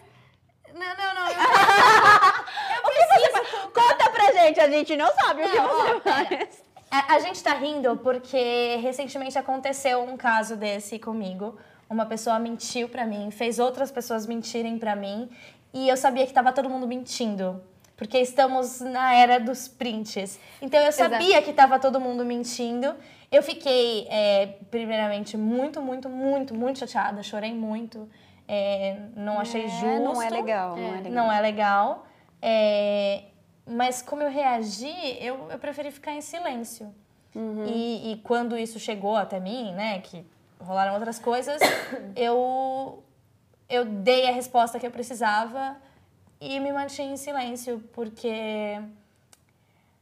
Não, 0.74 0.96
não, 0.96 1.16
não. 1.16 1.30
O 2.82 2.92
que 2.92 3.06
você 3.06 3.32
faz? 3.32 3.50
Conta 3.74 4.10
pra 4.10 4.32
gente, 4.32 4.60
a 4.60 4.70
gente 4.70 4.96
não 4.96 5.12
sabe 5.14 5.44
o 5.44 5.50
que 5.50 5.60
você 5.60 6.00
faz. 6.00 6.64
A, 6.92 7.16
a 7.16 7.20
gente 7.20 7.44
tá 7.44 7.54
rindo 7.54 7.98
porque 7.98 8.78
recentemente 8.82 9.38
aconteceu 9.38 10.02
um 10.02 10.18
caso 10.18 10.56
desse 10.56 10.98
comigo. 10.98 11.58
Uma 11.90 12.06
pessoa 12.06 12.40
mentiu 12.40 12.88
pra 12.88 13.06
mim, 13.06 13.32
fez 13.32 13.60
outras 13.60 13.92
pessoas 13.92 14.26
mentirem 14.26 14.78
pra 14.78 14.96
mim 14.96 15.30
e 15.74 15.90
eu 15.90 15.98
sabia 15.98 16.26
que 16.26 16.34
tava 16.34 16.52
todo 16.52 16.70
mundo 16.70 16.88
mentindo. 16.88 17.62
Porque 17.96 18.18
estamos 18.18 18.80
na 18.80 19.14
era 19.14 19.40
dos 19.40 19.68
prints. 19.68 20.40
Então 20.62 20.80
eu 20.80 20.92
sabia 20.92 21.42
que 21.42 21.52
tava 21.52 21.78
todo 21.80 22.00
mundo 22.00 22.24
mentindo. 22.24 22.96
Eu 23.30 23.44
fiquei, 23.44 24.08
é, 24.10 24.56
primeiramente, 24.72 25.36
muito, 25.36 25.82
muito, 25.82 26.08
muito, 26.08 26.56
muito 26.56 26.80
chateada. 26.80 27.22
Chorei 27.22 27.54
muito. 27.54 28.10
É, 28.52 28.98
não 29.16 29.40
achei 29.40 29.68
justo. 29.68 29.86
não 29.86 30.20
é 30.20 30.28
legal, 30.28 30.76
não 30.76 30.88
é 30.88 30.98
legal. 30.98 31.12
Não 31.12 31.32
é 31.32 31.40
legal. 31.40 32.08
É, 32.42 33.24
mas 33.64 34.02
como 34.02 34.24
eu 34.24 34.30
reagi, 34.32 34.92
eu, 35.22 35.52
eu 35.52 35.60
preferi 35.60 35.92
ficar 35.92 36.14
em 36.14 36.22
silêncio. 36.22 36.92
Uhum. 37.36 37.66
E, 37.68 38.12
e 38.14 38.18
quando 38.18 38.58
isso 38.58 38.80
chegou 38.80 39.16
até 39.16 39.40
mim, 39.40 39.72
né, 39.74 40.00
que 40.00 40.26
rolaram 40.60 40.96
outras 40.96 41.20
coisas, 41.20 41.62
eu, 42.16 43.04
eu 43.70 43.86
dei 43.86 44.28
a 44.28 44.32
resposta 44.32 44.80
que 44.80 44.88
eu 44.88 44.92
precisava 44.92 45.78
e 46.42 46.60
me 46.60 46.74
mantinha 46.74 47.14
em 47.14 47.18
silêncio, 47.18 47.84
porque 47.94 48.82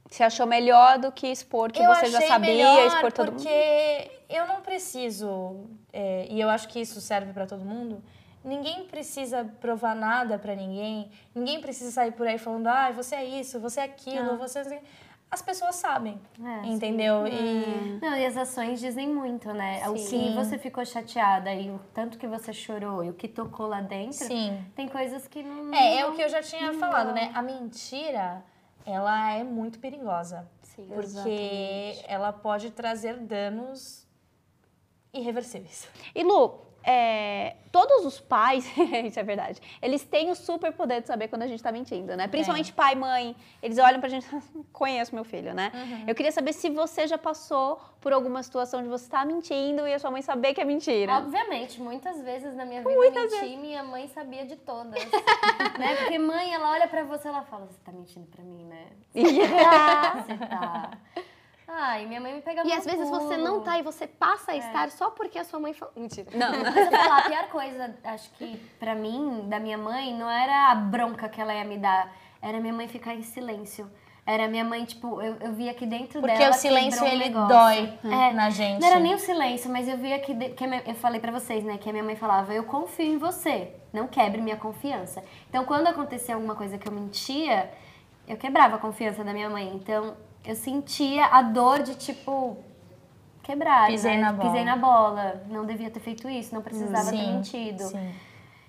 Você 0.10 0.24
achou 0.24 0.46
melhor 0.46 1.00
do 1.00 1.12
que 1.12 1.28
expor 1.28 1.70
que 1.70 1.84
eu 1.84 1.94
você 1.94 2.06
já 2.06 2.22
sabia, 2.22 2.86
expor 2.88 3.12
todo 3.12 3.34
porque 3.34 3.50
mundo? 3.50 4.12
eu 4.30 4.48
não 4.48 4.62
preciso, 4.62 5.66
é, 5.92 6.28
e 6.30 6.40
eu 6.40 6.50
acho 6.50 6.70
que 6.70 6.80
isso 6.80 7.02
serve 7.02 7.34
para 7.34 7.46
todo 7.46 7.66
mundo, 7.66 8.02
ninguém 8.48 8.86
precisa 8.86 9.44
provar 9.60 9.96
nada 9.96 10.40
para 10.40 10.56
ninguém, 10.56 11.12
ninguém 11.36 11.60
precisa 11.62 11.92
sair 11.92 12.14
por 12.14 12.26
aí 12.26 12.38
falando, 12.38 12.68
ah, 12.68 12.92
você 12.92 13.16
é 13.16 13.26
isso, 13.26 13.60
você 13.60 13.82
é 13.82 13.84
aquilo, 13.84 14.38
você... 14.38 14.82
As 15.30 15.42
pessoas 15.42 15.76
sabem, 15.76 16.22
entendeu? 16.64 17.28
E 17.28 18.00
Não, 18.02 18.16
e 18.16 18.26
as 18.26 18.38
ações 18.38 18.80
dizem 18.80 19.10
muito, 19.10 19.52
né? 19.52 19.86
O 19.90 19.94
que 19.94 20.00
Sim. 20.00 20.34
você 20.34 20.58
ficou 20.58 20.86
chateada 20.86 21.54
e 21.54 21.70
o 21.70 21.78
tanto 21.94 22.18
que 22.18 22.26
você 22.26 22.54
chorou 22.54 23.04
e 23.04 23.10
o 23.10 23.14
que 23.14 23.28
tocou 23.28 23.68
lá 23.68 23.82
dentro, 23.82 24.26
sim. 24.26 24.58
tem 24.74 24.88
coisas 24.88 25.28
que 25.28 25.44
não. 25.44 25.74
É, 25.74 26.00
é 26.00 26.06
o 26.06 26.14
que 26.14 26.22
eu 26.22 26.30
já 26.30 26.42
tinha 26.42 26.74
falado, 26.76 27.12
né? 27.12 27.30
A 27.34 27.42
mentira, 27.42 28.42
ela 28.86 29.34
é 29.34 29.44
muito 29.44 29.80
perigosa. 29.80 30.50
Sim. 30.64 30.88
Porque 30.88 32.00
ela 32.08 32.32
pode 32.32 32.72
trazer 32.72 33.18
danos 33.18 34.08
irreversíveis. 35.14 35.90
E 36.16 36.24
Lu, 36.24 36.67
é, 36.90 37.58
todos 37.70 38.06
os 38.06 38.18
pais, 38.18 38.66
isso 39.06 39.20
é 39.20 39.24
verdade, 39.24 39.62
eles 39.82 40.06
têm 40.06 40.32
o 40.32 40.36
super 40.36 40.72
poder 40.72 41.02
de 41.02 41.08
saber 41.08 41.28
quando 41.28 41.42
a 41.42 41.48
gente 41.48 41.62
tá 41.62 41.70
mentindo, 41.70 42.16
né? 42.16 42.30
Principalmente 42.30 42.72
pai, 42.72 42.96
mãe, 42.96 43.36
eles 43.62 43.78
olham 43.78 44.00
pra 44.00 44.08
gente, 44.08 44.26
conheço 44.72 45.14
meu 45.14 45.26
filho, 45.26 45.54
né? 45.54 45.70
Eu 46.08 46.16
queria 46.16 46.32
saber 46.32 46.54
se 46.54 46.70
você 46.70 47.06
já 47.06 47.18
passou 47.18 47.78
por 48.00 48.14
alguma 48.14 48.42
situação 48.42 48.82
de 48.82 48.88
você 48.88 49.04
estar 49.04 49.26
mentindo 49.26 49.86
e 49.86 49.94
a 49.94 50.00
sua 50.00 50.10
mãe 50.10 50.22
saber 50.22 50.54
que 50.54 50.62
é 50.62 50.66
mentira. 50.66 51.18
Obviamente, 51.18 51.82
muitas 51.82 52.22
vezes 52.22 52.56
na 52.56 52.64
minha 52.64 52.82
vida 52.82 52.94
eu 52.94 53.12
menti, 53.12 53.58
minha 53.58 53.84
mãe 53.84 54.08
sabia 54.08 54.46
de 54.46 54.56
todas. 54.56 54.94
né? 55.78 55.96
Porque 55.98 56.18
mãe, 56.18 56.54
ela 56.54 56.72
olha 56.72 56.88
pra 56.88 57.04
você 57.04 57.28
e 57.28 57.32
ela 57.32 57.42
fala, 57.42 57.66
você 57.66 57.80
tá 57.84 57.92
mentindo 57.92 58.28
pra 58.28 58.42
mim, 58.46 58.64
né? 58.64 58.86
Você 59.14 60.38
tá. 60.38 60.92
Ai, 61.68 62.06
minha 62.06 62.22
mãe 62.22 62.34
me 62.36 62.42
pega 62.42 62.66
E 62.66 62.72
às 62.72 62.86
vezes 62.86 63.10
você 63.10 63.36
não 63.38 63.60
tá 63.62 63.78
e 63.78 63.84
você 63.84 64.08
passa 64.08 64.54
a 64.54 64.56
estar 64.56 64.90
só 64.90 65.10
porque 65.12 65.38
a 65.38 65.44
sua 65.44 65.60
mãe 65.60 65.74
falou. 65.74 65.94
Mentira. 65.98 66.28
Não, 66.34 66.52
Mas 66.64 66.76
eu 66.78 66.92
falar, 66.92 67.18
a 67.20 67.22
pior 67.30 67.48
coisa, 67.50 67.96
acho 68.04 68.30
que 68.32 68.58
pra 68.80 68.96
mim, 68.96 69.46
da 69.50 69.60
minha 69.60 69.78
mãe, 69.78 70.14
não 70.14 70.30
era 70.30 70.72
a 70.72 70.76
bronca 70.76 71.28
que 71.28 71.42
ela 71.42 71.54
ia 71.54 71.66
me 71.66 71.78
dar, 71.78 72.14
era 72.42 72.60
minha 72.60 72.74
mãe 72.74 72.88
ficar 72.88 73.14
em 73.16 73.22
silêncio. 73.22 73.90
Era 74.26 74.46
minha 74.50 74.64
mãe, 74.66 74.84
tipo, 74.84 75.22
eu, 75.22 75.38
eu 75.40 75.54
via 75.54 75.74
que 75.74 75.86
dentro 75.86 76.20
Porque 76.20 76.38
dela 76.38 76.52
o 76.54 76.54
silêncio, 76.58 77.00
quebrou 77.02 77.10
um 77.10 77.14
ele 77.14 77.30
negócio. 77.30 77.48
dói 78.02 78.12
É, 78.12 78.34
na 78.34 78.50
gente. 78.50 78.82
Não 78.82 78.88
era 78.90 79.00
nem 79.00 79.14
o 79.14 79.20
silêncio, 79.20 79.72
mas 79.72 79.88
eu 79.88 79.98
via 79.98 80.20
que, 80.20 80.34
de- 80.34 80.50
que 80.50 80.66
a 80.66 80.68
minha- 80.68 80.84
eu 80.86 80.96
falei 80.96 81.22
pra 81.22 81.32
vocês, 81.32 81.64
né, 81.64 81.78
que 81.78 81.90
a 81.90 81.94
minha 81.94 82.04
mãe 82.04 82.16
falava, 82.18 82.54
eu 82.54 82.64
confio 82.66 83.06
em 83.06 83.18
você, 83.18 83.74
não 83.94 84.06
quebre 84.06 84.42
minha 84.42 84.58
confiança. 84.58 85.24
Então, 85.50 85.64
quando 85.64 85.88
acontecia 85.88 86.36
alguma 86.36 86.56
coisa 86.56 86.78
que 86.78 86.86
eu 86.86 86.92
mentia, 86.92 87.72
eu 88.28 88.36
quebrava 88.36 88.76
a 88.76 88.80
confiança 88.80 89.24
da 89.24 89.32
minha 89.32 89.50
mãe. 89.50 89.72
Então, 89.74 90.18
eu 90.46 90.56
sentia 90.56 91.26
a 91.26 91.42
dor 91.42 91.84
de, 91.84 91.96
tipo, 91.96 92.58
quebrar, 93.44 93.88
Pisei 93.88 94.16
né? 94.18 94.22
na 94.22 94.34
bola. 94.34 94.50
Pisei 94.50 94.66
na 94.66 94.76
bola, 94.78 95.44
não 95.50 95.66
devia 95.66 95.90
ter 95.90 96.00
feito 96.00 96.30
isso, 96.30 96.54
não 96.54 96.62
precisava 96.62 97.10
ter 97.12 97.18
Sim, 97.18 97.34
mentido. 97.36 97.84
sim. 97.84 98.12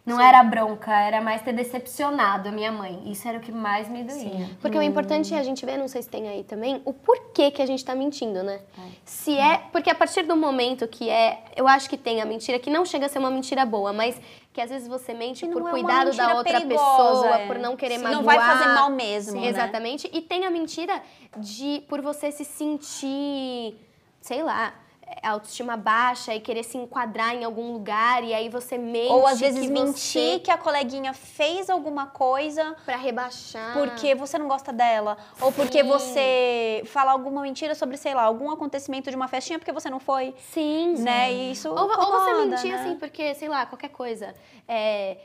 Não 0.08 0.20
era 0.20 0.42
bronca, 0.42 0.92
era 0.92 1.20
mais 1.20 1.42
ter 1.42 1.52
decepcionado 1.52 2.48
a 2.48 2.52
minha 2.52 2.72
mãe. 2.72 3.02
Isso 3.06 3.26
era 3.28 3.38
o 3.38 3.40
que 3.40 3.52
mais 3.52 3.88
me 3.88 4.02
doía. 4.02 4.50
Porque 4.60 4.76
o 4.76 4.82
importante 4.82 5.34
é 5.34 5.38
a 5.38 5.42
gente 5.42 5.64
ver, 5.64 5.76
não 5.76 5.88
sei 5.88 6.02
se 6.02 6.08
tem 6.08 6.28
aí 6.28 6.44
também, 6.44 6.80
o 6.84 6.92
porquê 6.92 7.50
que 7.50 7.60
a 7.60 7.66
gente 7.66 7.84
tá 7.84 7.94
mentindo, 7.94 8.42
né? 8.42 8.60
Se 9.04 9.36
é. 9.36 9.58
Porque 9.72 9.90
a 9.90 9.94
partir 9.94 10.22
do 10.22 10.36
momento 10.36 10.86
que 10.88 11.08
é. 11.08 11.42
Eu 11.56 11.66
acho 11.68 11.88
que 11.88 11.96
tem 11.96 12.20
a 12.20 12.24
mentira 12.24 12.58
que 12.58 12.70
não 12.70 12.84
chega 12.84 13.06
a 13.06 13.08
ser 13.08 13.18
uma 13.18 13.30
mentira 13.30 13.64
boa, 13.66 13.92
mas 13.92 14.20
que 14.52 14.60
às 14.60 14.70
vezes 14.70 14.88
você 14.88 15.14
mente 15.14 15.46
por 15.46 15.66
é 15.68 15.70
cuidado 15.70 16.16
da 16.16 16.34
outra 16.34 16.60
perigosa, 16.60 16.82
pessoa, 16.82 17.38
é. 17.38 17.46
por 17.46 17.58
não 17.58 17.76
querer 17.76 17.98
Sim, 17.98 18.04
magoar. 18.04 18.16
não 18.18 18.24
vai 18.24 18.38
fazer 18.38 18.68
mal 18.72 18.90
mesmo, 18.90 19.40
né? 19.40 19.48
Exatamente. 19.48 20.10
E 20.12 20.20
tem 20.20 20.44
a 20.46 20.50
mentira 20.50 21.00
de 21.36 21.84
por 21.88 22.00
você 22.00 22.32
se 22.32 22.44
sentir, 22.44 23.76
sei 24.20 24.42
lá. 24.42 24.74
A 25.22 25.30
Autoestima 25.30 25.76
baixa 25.76 26.34
e 26.34 26.40
querer 26.40 26.62
se 26.62 26.76
enquadrar 26.78 27.34
em 27.34 27.44
algum 27.44 27.72
lugar 27.72 28.22
e 28.24 28.32
aí 28.34 28.48
você 28.48 28.76
mente. 28.78 29.10
Ou 29.12 29.26
às 29.26 29.40
vezes 29.40 29.60
que 29.60 29.68
mentir 29.68 29.92
você- 30.32 30.38
que 30.40 30.50
a 30.50 30.56
coleguinha 30.58 31.12
fez 31.12 31.68
alguma 31.70 32.06
coisa 32.06 32.76
pra 32.84 32.96
rebaixar. 32.96 33.74
porque 33.74 34.14
você 34.14 34.38
não 34.38 34.48
gosta 34.48 34.72
dela. 34.72 35.16
Ou 35.40 35.50
porque 35.52 35.82
Sim. 35.82 35.88
você 35.88 36.82
fala 36.86 37.12
alguma 37.12 37.42
mentira 37.42 37.74
sobre, 37.74 37.96
sei 37.96 38.14
lá, 38.14 38.22
algum 38.22 38.50
acontecimento 38.50 39.10
de 39.10 39.16
uma 39.16 39.28
festinha 39.28 39.58
porque 39.58 39.72
você 39.72 39.90
não 39.90 40.00
foi. 40.00 40.34
Sim, 40.52 40.94
Né? 40.98 41.32
E 41.32 41.52
isso 41.52 41.68
Ou, 41.68 41.78
ou 41.78 41.88
você 41.88 42.30
incomoda, 42.30 42.46
mentir 42.46 42.70
né? 42.72 42.80
assim, 42.80 42.96
porque, 42.96 43.34
sei 43.34 43.48
lá, 43.48 43.66
qualquer 43.66 43.90
coisa. 43.90 44.34
É, 44.66 45.18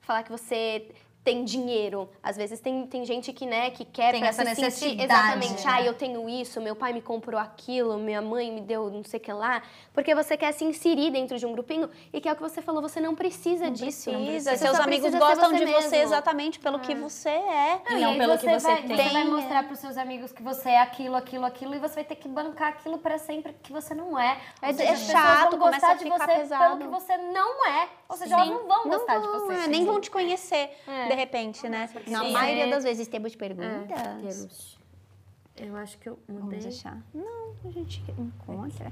falar 0.00 0.22
que 0.22 0.30
você 0.30 0.86
tem 1.24 1.44
dinheiro. 1.44 2.08
Às 2.22 2.36
vezes 2.36 2.58
tem, 2.58 2.84
tem 2.86 3.04
gente 3.04 3.32
que, 3.32 3.46
né, 3.46 3.70
que 3.70 3.84
quer 3.84 4.10
Tem 4.10 4.20
pra 4.20 4.28
essa 4.30 4.42
se 4.44 4.54
sentir 4.56 4.64
necessidade, 4.64 5.02
exatamente, 5.04 5.64
né? 5.64 5.72
ah, 5.72 5.82
eu 5.82 5.94
tenho 5.94 6.28
isso, 6.28 6.60
meu 6.60 6.74
pai 6.74 6.92
me 6.92 7.00
comprou 7.00 7.38
aquilo, 7.40 7.96
minha 7.98 8.20
mãe 8.20 8.50
me 8.50 8.60
deu 8.60 8.90
não 8.90 9.04
sei 9.04 9.20
o 9.20 9.22
que 9.22 9.32
lá, 9.32 9.62
porque 9.94 10.14
você 10.16 10.36
quer 10.36 10.50
se 10.52 10.64
inserir 10.64 11.10
dentro 11.12 11.38
de 11.38 11.46
um 11.46 11.52
grupinho 11.52 11.88
e 12.12 12.20
que 12.20 12.28
é 12.28 12.32
o 12.32 12.34
que 12.34 12.42
você 12.42 12.60
falou, 12.60 12.82
você 12.82 13.00
não 13.00 13.14
precisa 13.14 13.70
disso. 13.70 14.10
Precisa. 14.10 14.50
Você 14.50 14.56
Seus 14.64 14.76
só 14.76 14.82
amigos 14.82 15.10
precisa 15.10 15.18
gostam 15.18 15.52
de 15.52 15.64
você 15.64 15.80
mesmo. 15.90 15.96
exatamente 15.96 16.58
pelo 16.58 16.80
que 16.80 16.94
você 16.94 17.28
é. 17.28 17.80
Não, 17.84 17.92
Não 17.92 17.98
e 18.00 18.04
aí 18.04 18.18
pelo 18.18 18.32
você 18.38 18.46
que 18.46 18.60
você 18.60 18.66
vai, 18.66 18.82
tem. 18.82 18.96
Você 18.96 19.08
vai 19.10 19.24
mostrar 19.24 19.62
pros 19.68 19.78
seus 19.78 19.96
amigos 19.96 20.32
que 20.32 20.42
você 20.42 20.70
é 20.70 20.80
aquilo, 20.80 21.14
aquilo, 21.14 21.44
aquilo, 21.46 21.74
e 21.74 21.78
você 21.78 21.94
vai 21.96 22.04
ter 22.04 22.16
que 22.16 22.26
bancar 22.28 22.68
aquilo 22.70 22.98
pra 22.98 23.16
sempre 23.18 23.54
que 23.62 23.72
você 23.72 23.94
não 23.94 24.18
é. 24.18 24.38
Ou 24.60 24.68
É- 24.68 24.72
seja, 24.72 24.90
é 24.92 24.96
chato, 24.96 25.56
vão 25.56 25.70
gostar 25.70 25.90
a 25.92 25.94
de 25.94 26.04
ficar 26.04 26.18
você 26.26 26.32
pesado. 26.40 26.78
pelo 26.78 26.90
que 26.90 27.00
você 27.00 27.16
não 27.16 27.66
é. 27.68 27.88
Ou 28.08 28.16
seja, 28.16 28.34
elas 28.34 28.48
não 28.48 28.66
vão 28.66 28.84
gostar 28.88 29.18
de 29.18 29.26
você. 29.28 29.52
é, 29.52 29.66
nem 29.68 29.84
vão 29.86 30.00
te 30.00 30.10
conhecer, 30.10 30.70
É. 30.88 31.11
de 31.14 31.20
repente, 31.20 31.68
né? 31.68 31.88
Na 32.08 32.24
Sim. 32.24 32.32
maioria 32.32 32.66
É. 32.66 32.70
das 32.70 32.84
vezes 32.84 33.06
temos 33.08 33.34
perguntas. 33.36 34.00
Temos. 34.20 34.78
Eu 35.56 35.76
acho 35.76 35.98
que 35.98 36.08
eu 36.08 36.18
Vamos 36.26 36.44
mudei. 36.44 36.60
deixar. 36.60 36.98
Não, 37.14 37.52
a 37.64 37.70
gente 37.70 38.02
encontra. 38.18 38.90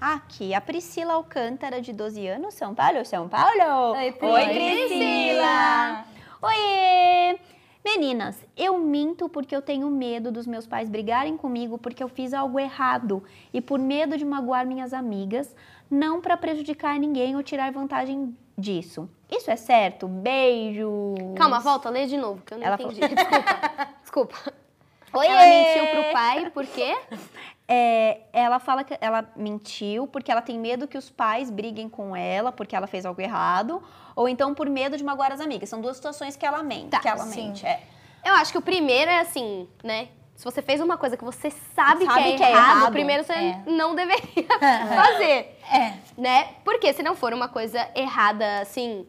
Aqui, 0.00 0.54
a 0.54 0.60
Priscila 0.60 1.14
Alcântara, 1.14 1.80
de 1.80 1.92
12 1.92 2.26
anos, 2.26 2.54
São 2.54 2.74
Paulo, 2.74 3.04
São 3.04 3.28
Paulo. 3.28 3.96
Oi, 3.96 4.12
Pri. 4.12 4.26
Oi 4.28 4.44
Priscila. 4.48 6.04
Oi. 6.42 7.40
Meninas, 7.84 8.36
eu 8.56 8.78
minto 8.78 9.28
porque 9.28 9.54
eu 9.54 9.62
tenho 9.62 9.88
medo 9.88 10.32
dos 10.32 10.44
meus 10.46 10.66
pais 10.66 10.88
brigarem 10.88 11.36
comigo 11.36 11.78
porque 11.78 12.02
eu 12.02 12.08
fiz 12.08 12.34
algo 12.34 12.58
errado 12.58 13.22
e 13.54 13.60
por 13.60 13.78
medo 13.78 14.18
de 14.18 14.24
magoar 14.24 14.66
minhas 14.66 14.92
amigas, 14.92 15.54
não 15.88 16.20
para 16.20 16.36
prejudicar 16.36 16.98
ninguém 16.98 17.36
ou 17.36 17.42
tirar 17.44 17.70
vantagem 17.70 18.36
disso. 18.56 19.08
Isso 19.30 19.50
é 19.50 19.56
certo? 19.56 20.06
Beijo. 20.06 21.14
Calma, 21.36 21.60
volta, 21.60 21.90
lê 21.90 22.06
de 22.06 22.16
novo, 22.16 22.42
que 22.42 22.54
eu 22.54 22.58
não 22.58 22.66
Ela 22.66 22.76
entendi. 22.76 23.00
Desculpa. 23.00 23.88
Desculpa. 24.02 24.36
Oi. 25.12 25.26
Ela 25.26 25.46
mentiu 25.46 25.86
pro 25.90 26.12
pai, 26.12 26.50
por 26.50 26.66
quê? 26.66 26.96
É, 27.68 28.20
ela 28.32 28.58
fala 28.58 28.84
que 28.84 28.96
ela 29.00 29.28
mentiu 29.34 30.06
porque 30.06 30.30
ela 30.30 30.42
tem 30.42 30.58
medo 30.58 30.86
que 30.86 30.96
os 30.96 31.10
pais 31.10 31.50
briguem 31.50 31.88
com 31.88 32.14
ela 32.14 32.52
porque 32.52 32.76
ela 32.76 32.86
fez 32.86 33.04
algo 33.04 33.20
errado, 33.20 33.82
ou 34.14 34.28
então 34.28 34.54
por 34.54 34.68
medo 34.68 34.96
de 34.96 35.02
magoar 35.02 35.32
as 35.32 35.40
amigas. 35.40 35.68
São 35.68 35.80
duas 35.80 35.96
situações 35.96 36.36
que 36.36 36.46
ela 36.46 36.62
mente. 36.62 36.90
Tá, 36.90 37.00
que 37.00 37.08
ela 37.08 37.24
sim. 37.24 37.48
mente. 37.48 37.66
É. 37.66 37.82
Eu 38.24 38.34
acho 38.34 38.52
que 38.52 38.58
o 38.58 38.62
primeiro 38.62 39.10
é 39.10 39.20
assim, 39.20 39.68
né? 39.82 40.08
Se 40.36 40.44
você 40.44 40.60
fez 40.60 40.80
uma 40.80 40.98
coisa 40.98 41.16
que 41.16 41.24
você 41.24 41.50
sabe, 41.74 42.04
Sabe 42.04 42.22
que, 42.22 42.28
é 42.28 42.36
que 42.36 42.42
é 42.42 42.50
errado, 42.50 42.78
errado, 42.78 42.92
primeiro 42.92 43.24
você 43.24 43.32
é. 43.32 43.62
não 43.66 43.94
deveria 43.94 44.46
fazer. 44.94 45.58
É. 45.72 45.94
Né? 46.16 46.54
Porque 46.62 46.92
se 46.92 47.02
não 47.02 47.16
for 47.16 47.32
uma 47.32 47.48
coisa 47.48 47.88
errada, 47.94 48.60
assim. 48.60 49.06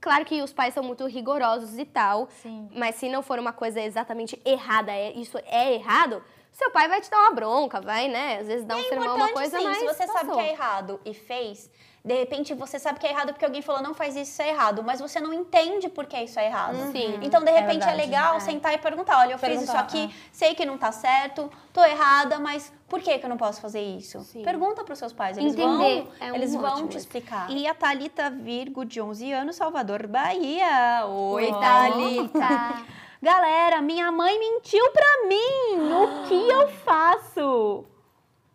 Claro 0.00 0.24
que 0.24 0.40
os 0.40 0.52
pais 0.52 0.72
são 0.72 0.84
muito 0.84 1.04
rigorosos 1.06 1.76
e 1.76 1.84
tal. 1.84 2.28
Sim. 2.40 2.68
Mas 2.72 2.94
se 2.94 3.08
não 3.08 3.20
for 3.20 3.40
uma 3.40 3.52
coisa 3.52 3.80
exatamente 3.80 4.40
errada, 4.44 4.92
é, 4.92 5.10
isso 5.12 5.36
é 5.44 5.74
errado, 5.74 6.22
seu 6.52 6.70
pai 6.70 6.88
vai 6.88 7.00
te 7.00 7.10
dar 7.10 7.18
uma 7.18 7.32
bronca, 7.32 7.80
vai, 7.80 8.06
né? 8.06 8.38
Às 8.40 8.46
vezes 8.46 8.64
dá 8.64 8.76
um 8.76 8.82
sermão, 8.84 9.16
uma 9.16 9.32
coisa, 9.32 9.58
sim, 9.58 9.64
mas 9.64 9.78
se 9.78 9.84
você 9.84 10.06
sabe 10.06 10.26
passou. 10.26 10.34
que 10.36 10.40
é 10.40 10.52
errado 10.52 11.00
e 11.04 11.12
fez, 11.12 11.68
de 12.08 12.14
repente 12.14 12.54
você 12.54 12.78
sabe 12.78 12.98
que 12.98 13.06
é 13.06 13.10
errado 13.10 13.28
porque 13.34 13.44
alguém 13.44 13.60
falou 13.60 13.82
não 13.82 13.92
faz 13.92 14.16
isso, 14.16 14.32
isso 14.32 14.40
é 14.40 14.48
errado, 14.48 14.82
mas 14.82 14.98
você 14.98 15.20
não 15.20 15.32
entende 15.32 15.90
por 15.90 16.06
que 16.06 16.16
isso 16.16 16.40
é 16.40 16.46
errado. 16.46 16.90
Sim. 16.90 17.20
Então, 17.22 17.44
de 17.44 17.50
repente, 17.50 17.82
é, 17.82 17.86
verdade, 17.86 17.96
legal 17.98 18.40
sentar 18.40 18.72
e 18.72 18.78
perguntar, 18.78 19.18
olha, 19.18 19.32
eu 19.32 19.38
fiz 19.38 19.62
isso 19.62 19.72
Perguntar, 19.72 19.80
aqui, 19.80 20.14
sei 20.32 20.54
que 20.54 20.64
não 20.64 20.78
tá 20.78 20.90
certo, 20.90 21.50
tô 21.70 21.84
errada, 21.84 22.38
mas 22.38 22.72
por 22.88 23.02
que 23.02 23.18
que 23.18 23.26
eu 23.26 23.28
não 23.28 23.36
posso 23.36 23.60
fazer 23.60 23.82
isso? 23.82 24.20
Sim. 24.20 24.42
Pergunta 24.42 24.82
pros 24.82 24.98
seus 24.98 25.12
pais, 25.12 25.36
eles 25.36 25.52
Entender 25.52 26.04
vão, 26.04 26.08
é 26.18 26.32
um 26.32 26.34
eles 26.34 26.54
vão 26.54 26.88
te 26.88 26.96
explicar. 26.96 27.50
E 27.50 27.66
a 27.66 27.74
Thalita 27.74 28.30
Virgo, 28.30 28.86
de 28.86 29.02
11 29.02 29.30
anos, 29.30 29.56
Salvador, 29.56 30.06
Bahia. 30.06 31.04
Oi, 31.06 31.44
Oi, 31.44 31.52
Thalita. 31.52 32.86
Galera, 33.20 33.82
minha 33.82 34.10
mãe 34.10 34.38
mentiu 34.38 34.90
pra 34.92 35.26
mim. 35.28 35.92
O 35.92 36.28
que 36.28 36.48
eu 36.48 36.68
faço? 36.68 37.84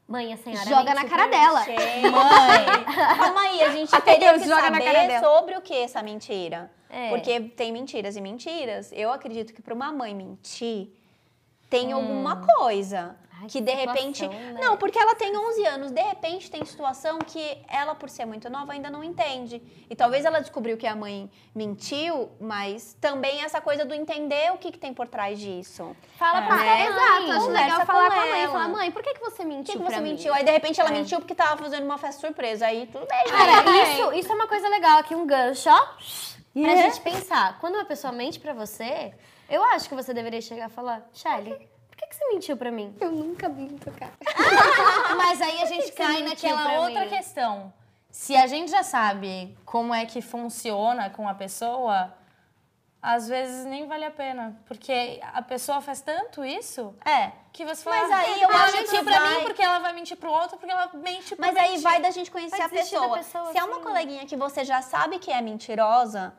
Mãe, 0.07 0.33
a 0.33 0.37
senhora 0.37 0.69
Joga 0.69 0.93
na 0.93 1.05
cara 1.05 1.27
dela. 1.27 1.65
Mãe, 1.65 2.83
calma 3.17 3.41
aí, 3.41 3.61
a 3.63 3.69
gente 3.71 3.89
teria 4.01 4.33
que 4.33 4.45
Joga 4.47 4.69
na 4.69 4.79
cara 4.79 4.93
saber 4.93 5.07
dela. 5.07 5.21
sobre 5.21 5.55
o 5.55 5.61
que 5.61 5.73
essa 5.73 6.03
mentira. 6.03 6.69
É. 6.89 7.09
Porque 7.09 7.39
tem 7.39 7.71
mentiras 7.71 8.15
e 8.15 8.21
mentiras. 8.21 8.91
Eu 8.91 9.11
acredito 9.11 9.53
que 9.53 9.61
para 9.61 9.73
uma 9.73 9.91
mãe 9.91 10.13
mentir, 10.13 10.89
tem 11.69 11.91
alguma 11.91 12.35
coisa. 12.35 13.15
Ai, 13.43 13.47
que 13.49 13.59
que 13.59 13.61
de 13.61 13.71
situação, 13.71 13.93
repente. 13.93 14.27
né? 14.27 14.57
Não, 14.59 14.77
porque 14.77 14.97
ela 14.97 15.15
tem 15.15 15.35
11 15.37 15.65
anos. 15.67 15.91
De 15.91 16.01
repente 16.01 16.49
tem 16.49 16.63
situação 16.65 17.19
que 17.19 17.57
ela, 17.69 17.93
por 17.93 18.09
ser 18.09 18.25
muito 18.25 18.49
nova, 18.49 18.73
ainda 18.73 18.89
não 18.89 19.03
entende. 19.03 19.61
E 19.89 19.95
talvez 19.95 20.25
ela 20.25 20.39
descobriu 20.39 20.77
que 20.77 20.87
a 20.87 20.95
mãe 20.95 21.29
mentiu, 21.53 22.31
mas 22.39 22.95
também 22.99 23.41
essa 23.43 23.59
coisa 23.61 23.85
do 23.85 23.93
entender 23.93 24.51
o 24.51 24.57
que, 24.57 24.71
que 24.71 24.77
tem 24.77 24.93
por 24.93 25.07
trás 25.07 25.39
disso. 25.39 25.95
Fala 26.17 26.41
pra 26.41 26.55
né? 26.57 26.85
ela. 26.85 26.95
Exato, 26.95 27.31
acho 27.31 27.49
legal 27.49 27.85
falar 27.85 28.09
com 28.09 28.15
com 28.15 28.21
a 28.21 28.25
mãe. 28.25 28.41
ela. 28.43 28.51
Falar, 28.53 28.67
mãe, 28.69 28.91
por 28.91 29.03
que, 29.03 29.13
que 29.13 29.19
você 29.19 29.43
Por 29.43 29.45
mentiu 29.45 29.73
que, 29.73 29.79
que 29.79 29.85
pra 29.85 29.95
você 29.95 30.01
mim? 30.01 30.09
mentiu? 30.11 30.33
Aí 30.33 30.43
de 30.43 30.51
repente 30.51 30.79
ela 30.79 30.89
mentiu 30.91 31.19
porque 31.19 31.35
tava 31.35 31.61
fazendo 31.61 31.83
uma 31.85 31.97
festa 31.97 32.21
surpresa. 32.21 32.65
Aí 32.65 32.87
tudo 32.87 33.05
bem, 33.07 33.23
Cara, 33.25 33.63
né? 33.63 33.93
isso, 33.93 34.13
isso 34.13 34.31
é 34.31 34.35
uma 34.35 34.47
coisa 34.47 34.67
legal 34.69 34.99
aqui, 34.99 35.13
um 35.15 35.25
gancho, 35.27 35.69
ó. 35.69 35.79
Pra 35.79 35.93
Yeah. 36.55 36.83
gente 36.83 37.01
pensar. 37.01 37.57
Quando 37.59 37.75
uma 37.75 37.85
pessoa 37.85 38.13
mente 38.13 38.39
pra 38.39 38.53
você, 38.53 39.11
eu 39.49 39.63
acho 39.63 39.89
que 39.89 39.95
você 39.95 40.13
deveria 40.13 40.39
chegar 40.39 40.69
e 40.69 40.71
falar, 40.71 41.01
Shelly, 41.11 41.49
por 41.49 41.57
que, 41.57 41.65
que 41.65 41.72
você 42.23 42.33
mentiu 42.33 42.57
pra 42.57 42.71
mim? 42.71 42.95
Eu 42.99 43.11
nunca 43.11 43.49
minto, 43.49 43.91
cara. 43.91 44.13
Mas 45.17 45.41
aí 45.41 45.61
a 45.61 45.65
gente 45.65 45.91
cai 45.91 46.23
naquela 46.23 46.79
outra 46.79 47.01
mim? 47.01 47.09
questão. 47.09 47.73
Se 48.09 48.35
a 48.35 48.45
gente 48.47 48.69
já 48.71 48.83
sabe 48.83 49.57
como 49.65 49.93
é 49.93 50.05
que 50.05 50.21
funciona 50.21 51.09
com 51.09 51.27
a 51.27 51.33
pessoa, 51.33 52.13
às 53.01 53.27
vezes 53.27 53.65
nem 53.65 53.87
vale 53.87 54.05
a 54.05 54.11
pena. 54.11 54.55
Porque 54.67 55.19
a 55.33 55.41
pessoa 55.41 55.81
faz 55.81 55.99
tanto 56.01 56.45
isso 56.45 56.93
É. 57.03 57.31
que 57.51 57.65
você 57.65 57.83
fala, 57.83 58.07
Mas 58.07 58.11
aí 58.11 58.41
eu 58.41 58.49
ela 58.49 58.63
acho 58.63 58.71
que 58.73 58.81
mentiu 58.83 59.03
pra 59.03 59.19
vai- 59.19 59.35
mim 59.37 59.43
porque 59.43 59.61
ela 59.63 59.79
vai 59.79 59.93
mentir 59.93 60.17
pro 60.17 60.31
outro, 60.31 60.57
porque 60.57 60.71
ela 60.71 60.89
mente 60.93 61.35
pra 61.35 61.47
Mas 61.47 61.57
aí 61.57 61.69
mentir. 61.69 61.83
vai 61.83 61.99
da 62.01 62.11
gente 62.11 62.29
conhecer 62.31 62.55
Vai 62.57 62.65
a 62.67 62.69
pessoa. 62.69 63.17
pessoa, 63.17 63.51
Se 63.51 63.57
é 63.57 63.63
uma 63.63 63.75
assim. 63.77 63.83
coleguinha 63.83 64.25
que 64.25 64.37
você 64.37 64.63
já 64.63 64.81
sabe 64.81 65.17
que 65.19 65.31
é 65.31 65.41
mentirosa 65.41 66.33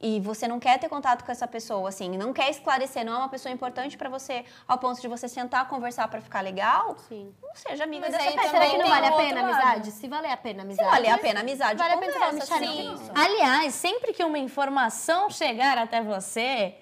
e 0.00 0.20
você 0.20 0.46
não 0.46 0.60
quer 0.60 0.78
ter 0.78 0.88
contato 0.88 1.24
com 1.24 1.32
essa 1.32 1.46
pessoa, 1.48 1.88
assim, 1.88 2.16
não 2.16 2.32
quer 2.32 2.48
esclarecer, 2.50 3.04
não 3.04 3.14
é 3.14 3.18
uma 3.18 3.28
pessoa 3.28 3.52
importante 3.52 3.96
pra 3.96 4.08
você 4.08 4.44
ao 4.66 4.78
ponto 4.78 5.00
de 5.00 5.08
você 5.08 5.28
sentar, 5.28 5.66
conversar 5.68 6.06
pra 6.08 6.20
ficar 6.20 6.40
legal, 6.40 6.96
Sim. 7.08 7.34
não 7.42 7.54
seja 7.54 7.84
amiga 7.84 8.06
Mas 8.08 8.12
dessa 8.12 8.28
aí 8.28 8.34
pessoa. 8.36 8.50
Será 8.50 8.64
que 8.64 8.70
também 8.70 8.78
não 8.82 8.88
vale 8.88 9.06
a 9.06 9.12
pena 9.16 9.40
a 9.40 9.44
amizade? 9.44 9.90
Se 9.90 10.08
valer 10.08 10.30
a 10.30 10.36
pena 10.36 10.62
a 10.62 10.66
Se 10.66 10.66
amizade. 10.72 10.90
valer 10.90 11.10
a 11.10 11.18
pena 11.18 11.40
a 11.40 11.42
amizade, 11.42 11.78
Vale 11.78 11.94
a 11.94 11.98
pena 11.98 12.12
conversa, 12.12 12.46
falar, 12.46 12.60
sim. 12.60 12.90
Michelle, 12.92 13.10
Aliás, 13.14 13.74
sempre 13.74 14.12
que 14.12 14.22
uma 14.24 14.38
informação 14.38 15.28
chegar 15.30 15.76
até 15.78 16.00
você, 16.02 16.74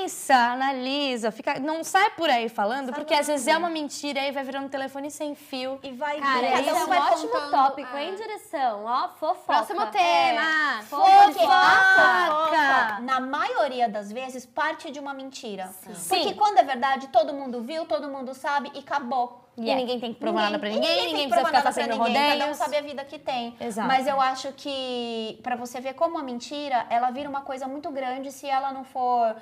pensa, 0.00 0.34
analisa, 0.52 1.30
fica, 1.30 1.58
não 1.60 1.84
sai 1.84 2.10
por 2.10 2.28
aí 2.30 2.48
falando, 2.48 2.92
porque 2.92 3.12
às 3.14 3.26
vezes 3.26 3.46
é 3.46 3.56
uma 3.56 3.68
mentira 3.68 4.20
e 4.26 4.32
vai 4.32 4.42
virando 4.42 4.66
um 4.66 4.68
telefone 4.68 5.10
sem 5.10 5.34
fio. 5.34 5.78
E 5.82 5.90
vai 5.92 6.18
Cara, 6.20 6.48
cada 6.48 6.60
isso 6.62 6.70
é 6.70 6.84
um 6.84 6.86
vai 6.86 6.98
ótimo 7.00 7.28
contando- 7.28 7.50
tópico, 7.50 7.90
Ah. 7.94 8.02
hein, 8.02 8.14
direção? 8.14 8.84
Ó, 8.84 9.08
fofoca. 9.18 9.42
Próximo 9.46 9.86
tema. 9.88 10.82
Fofoca, 10.88 13.00
na 13.02 13.20
maioria 13.20 13.88
das 13.88 14.10
vezes, 14.12 14.46
parte 14.46 14.90
de 14.90 14.98
uma 14.98 15.12
mentira. 15.14 15.70
Porque 15.84 16.28
Sim. 16.28 16.34
quando 16.34 16.58
é 16.58 16.62
verdade, 16.62 17.08
todo 17.08 17.32
mundo 17.34 17.60
viu, 17.62 17.84
todo 17.86 18.08
mundo 18.08 18.34
sabe 18.34 18.70
e 18.74 18.78
acabou. 18.78 19.44
E 19.68 19.74
ninguém 19.74 20.00
tem 20.00 20.12
que 20.14 20.20
provar 20.20 20.42
nada 20.42 20.58
pra 20.58 20.68
ninguém, 20.68 21.06
ninguém, 21.06 21.24
que 21.24 21.28
precisa 21.28 21.46
ficar 21.46 21.62
fazendo 21.62 21.90
ninguém, 21.92 22.06
rodeios. 22.14 22.38
Cada 22.38 22.50
um 22.50 22.54
sabe 22.54 22.76
a 22.76 22.80
vida 22.82 23.04
que 23.04 23.18
tem. 23.18 23.56
Exato. 23.60 23.88
Mas 23.88 24.06
eu 24.06 24.20
acho 24.20 24.52
que, 24.52 25.38
pra 25.42 25.56
você 25.56 25.80
ver 25.80 25.94
como 25.94 26.18
a 26.18 26.22
mentira, 26.22 26.86
ela 26.90 27.10
vira 27.10 27.28
uma 27.28 27.42
coisa 27.42 27.66
muito 27.68 27.90
grande 27.90 28.30
se 28.32 28.46
ela 28.46 28.72
não 28.72 28.84
for 28.84 29.36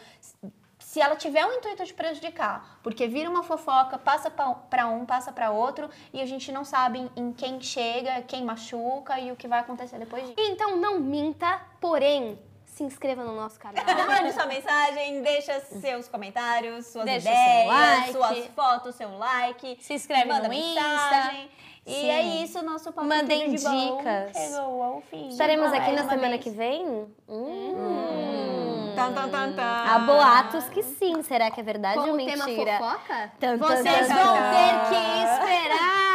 se 0.78 1.00
ela 1.02 1.16
tiver 1.16 1.44
o 1.44 1.52
intuito 1.52 1.84
de 1.84 1.92
prejudicar, 1.92 2.78
porque 2.82 3.06
vira 3.06 3.28
uma 3.28 3.42
fofoca, 3.42 3.98
passa 3.98 4.30
pa- 4.30 4.55
pra 4.70 4.86
um, 4.86 5.05
passa 5.05 5.30
pra 5.30 5.50
outro, 5.50 5.90
e 6.14 6.20
a 6.20 6.24
gente 6.24 6.50
não 6.50 6.64
sabe 6.64 7.00
em- 7.00 7.10
em 7.14 7.32
quem 7.32 7.60
chega, 7.60 8.22
quem 8.22 8.42
machuca 8.42 9.18
e 9.20 9.30
o 9.30 9.36
que 9.36 9.47
vai 9.47 9.58
acontecer 9.58 9.98
depois 9.98 10.22
disso. 10.22 10.34
Então 10.38 10.76
não 10.76 10.98
minta, 10.98 11.60
porém, 11.78 12.38
se 12.78 12.84
inscreva 12.84 13.24
no 13.24 13.34
nosso 13.34 13.58
canal. 13.58 13.84
Mande 14.07 14.32
sua 14.32 14.47
mensagem, 14.47 15.20
deixa 15.20 15.58
seus 15.60 16.08
comentários, 16.08 16.86
suas 16.86 17.05
Deixa 17.05 17.28
ideias, 17.28 17.66
like. 17.66 18.12
suas 18.12 18.47
fotos, 18.55 18.94
seu 18.94 19.18
like. 19.18 19.78
Se 19.81 19.94
inscreve 19.94 20.26
manda 20.26 20.44
no 20.44 20.48
mensagem. 20.48 21.50
E 21.84 21.92
Sim. 21.92 22.10
é 22.10 22.23
isso, 22.44 22.62
nosso 22.62 22.92
papo 22.92 23.08
Mandem 23.08 23.50
dicas. 23.50 24.32
Chegou 24.36 24.82
ao 24.82 25.00
fim. 25.00 25.28
Estaremos 25.28 25.73
aqui 25.73 25.90
na 25.92 26.08
semana 26.08 26.28
vez. 26.31 26.44
que 26.44 26.50
vem? 26.50 26.86
Hum. 27.28 28.67
Tan, 28.99 29.15
tan, 29.15 29.31
tan, 29.31 29.52
tan. 29.52 29.62
Há 29.62 29.99
boatos 30.01 30.65
que 30.70 30.83
sim. 30.83 31.23
Será 31.23 31.52
que 31.52 31.60
é 31.60 31.62
verdade 31.62 31.94
Com 32.02 32.09
ou 32.10 32.17
mentira? 32.17 32.44
tema 32.44 32.78
fofoca? 32.78 33.33
Tan, 33.39 33.57
tan, 33.59 33.68
Vocês 33.68 34.09
tan, 34.09 34.15
vão 34.17 34.35
tan. 34.35 34.51
ter 34.51 34.75
que 34.89 34.99
esperar 35.25 36.09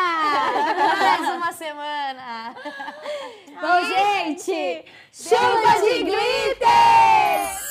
mais 0.99 1.29
uma 1.37 1.51
semana. 1.53 2.53
Bom, 3.61 3.85
gente, 3.85 4.83
chuva 5.13 5.79
de 5.81 6.03
glitter! 6.03 7.62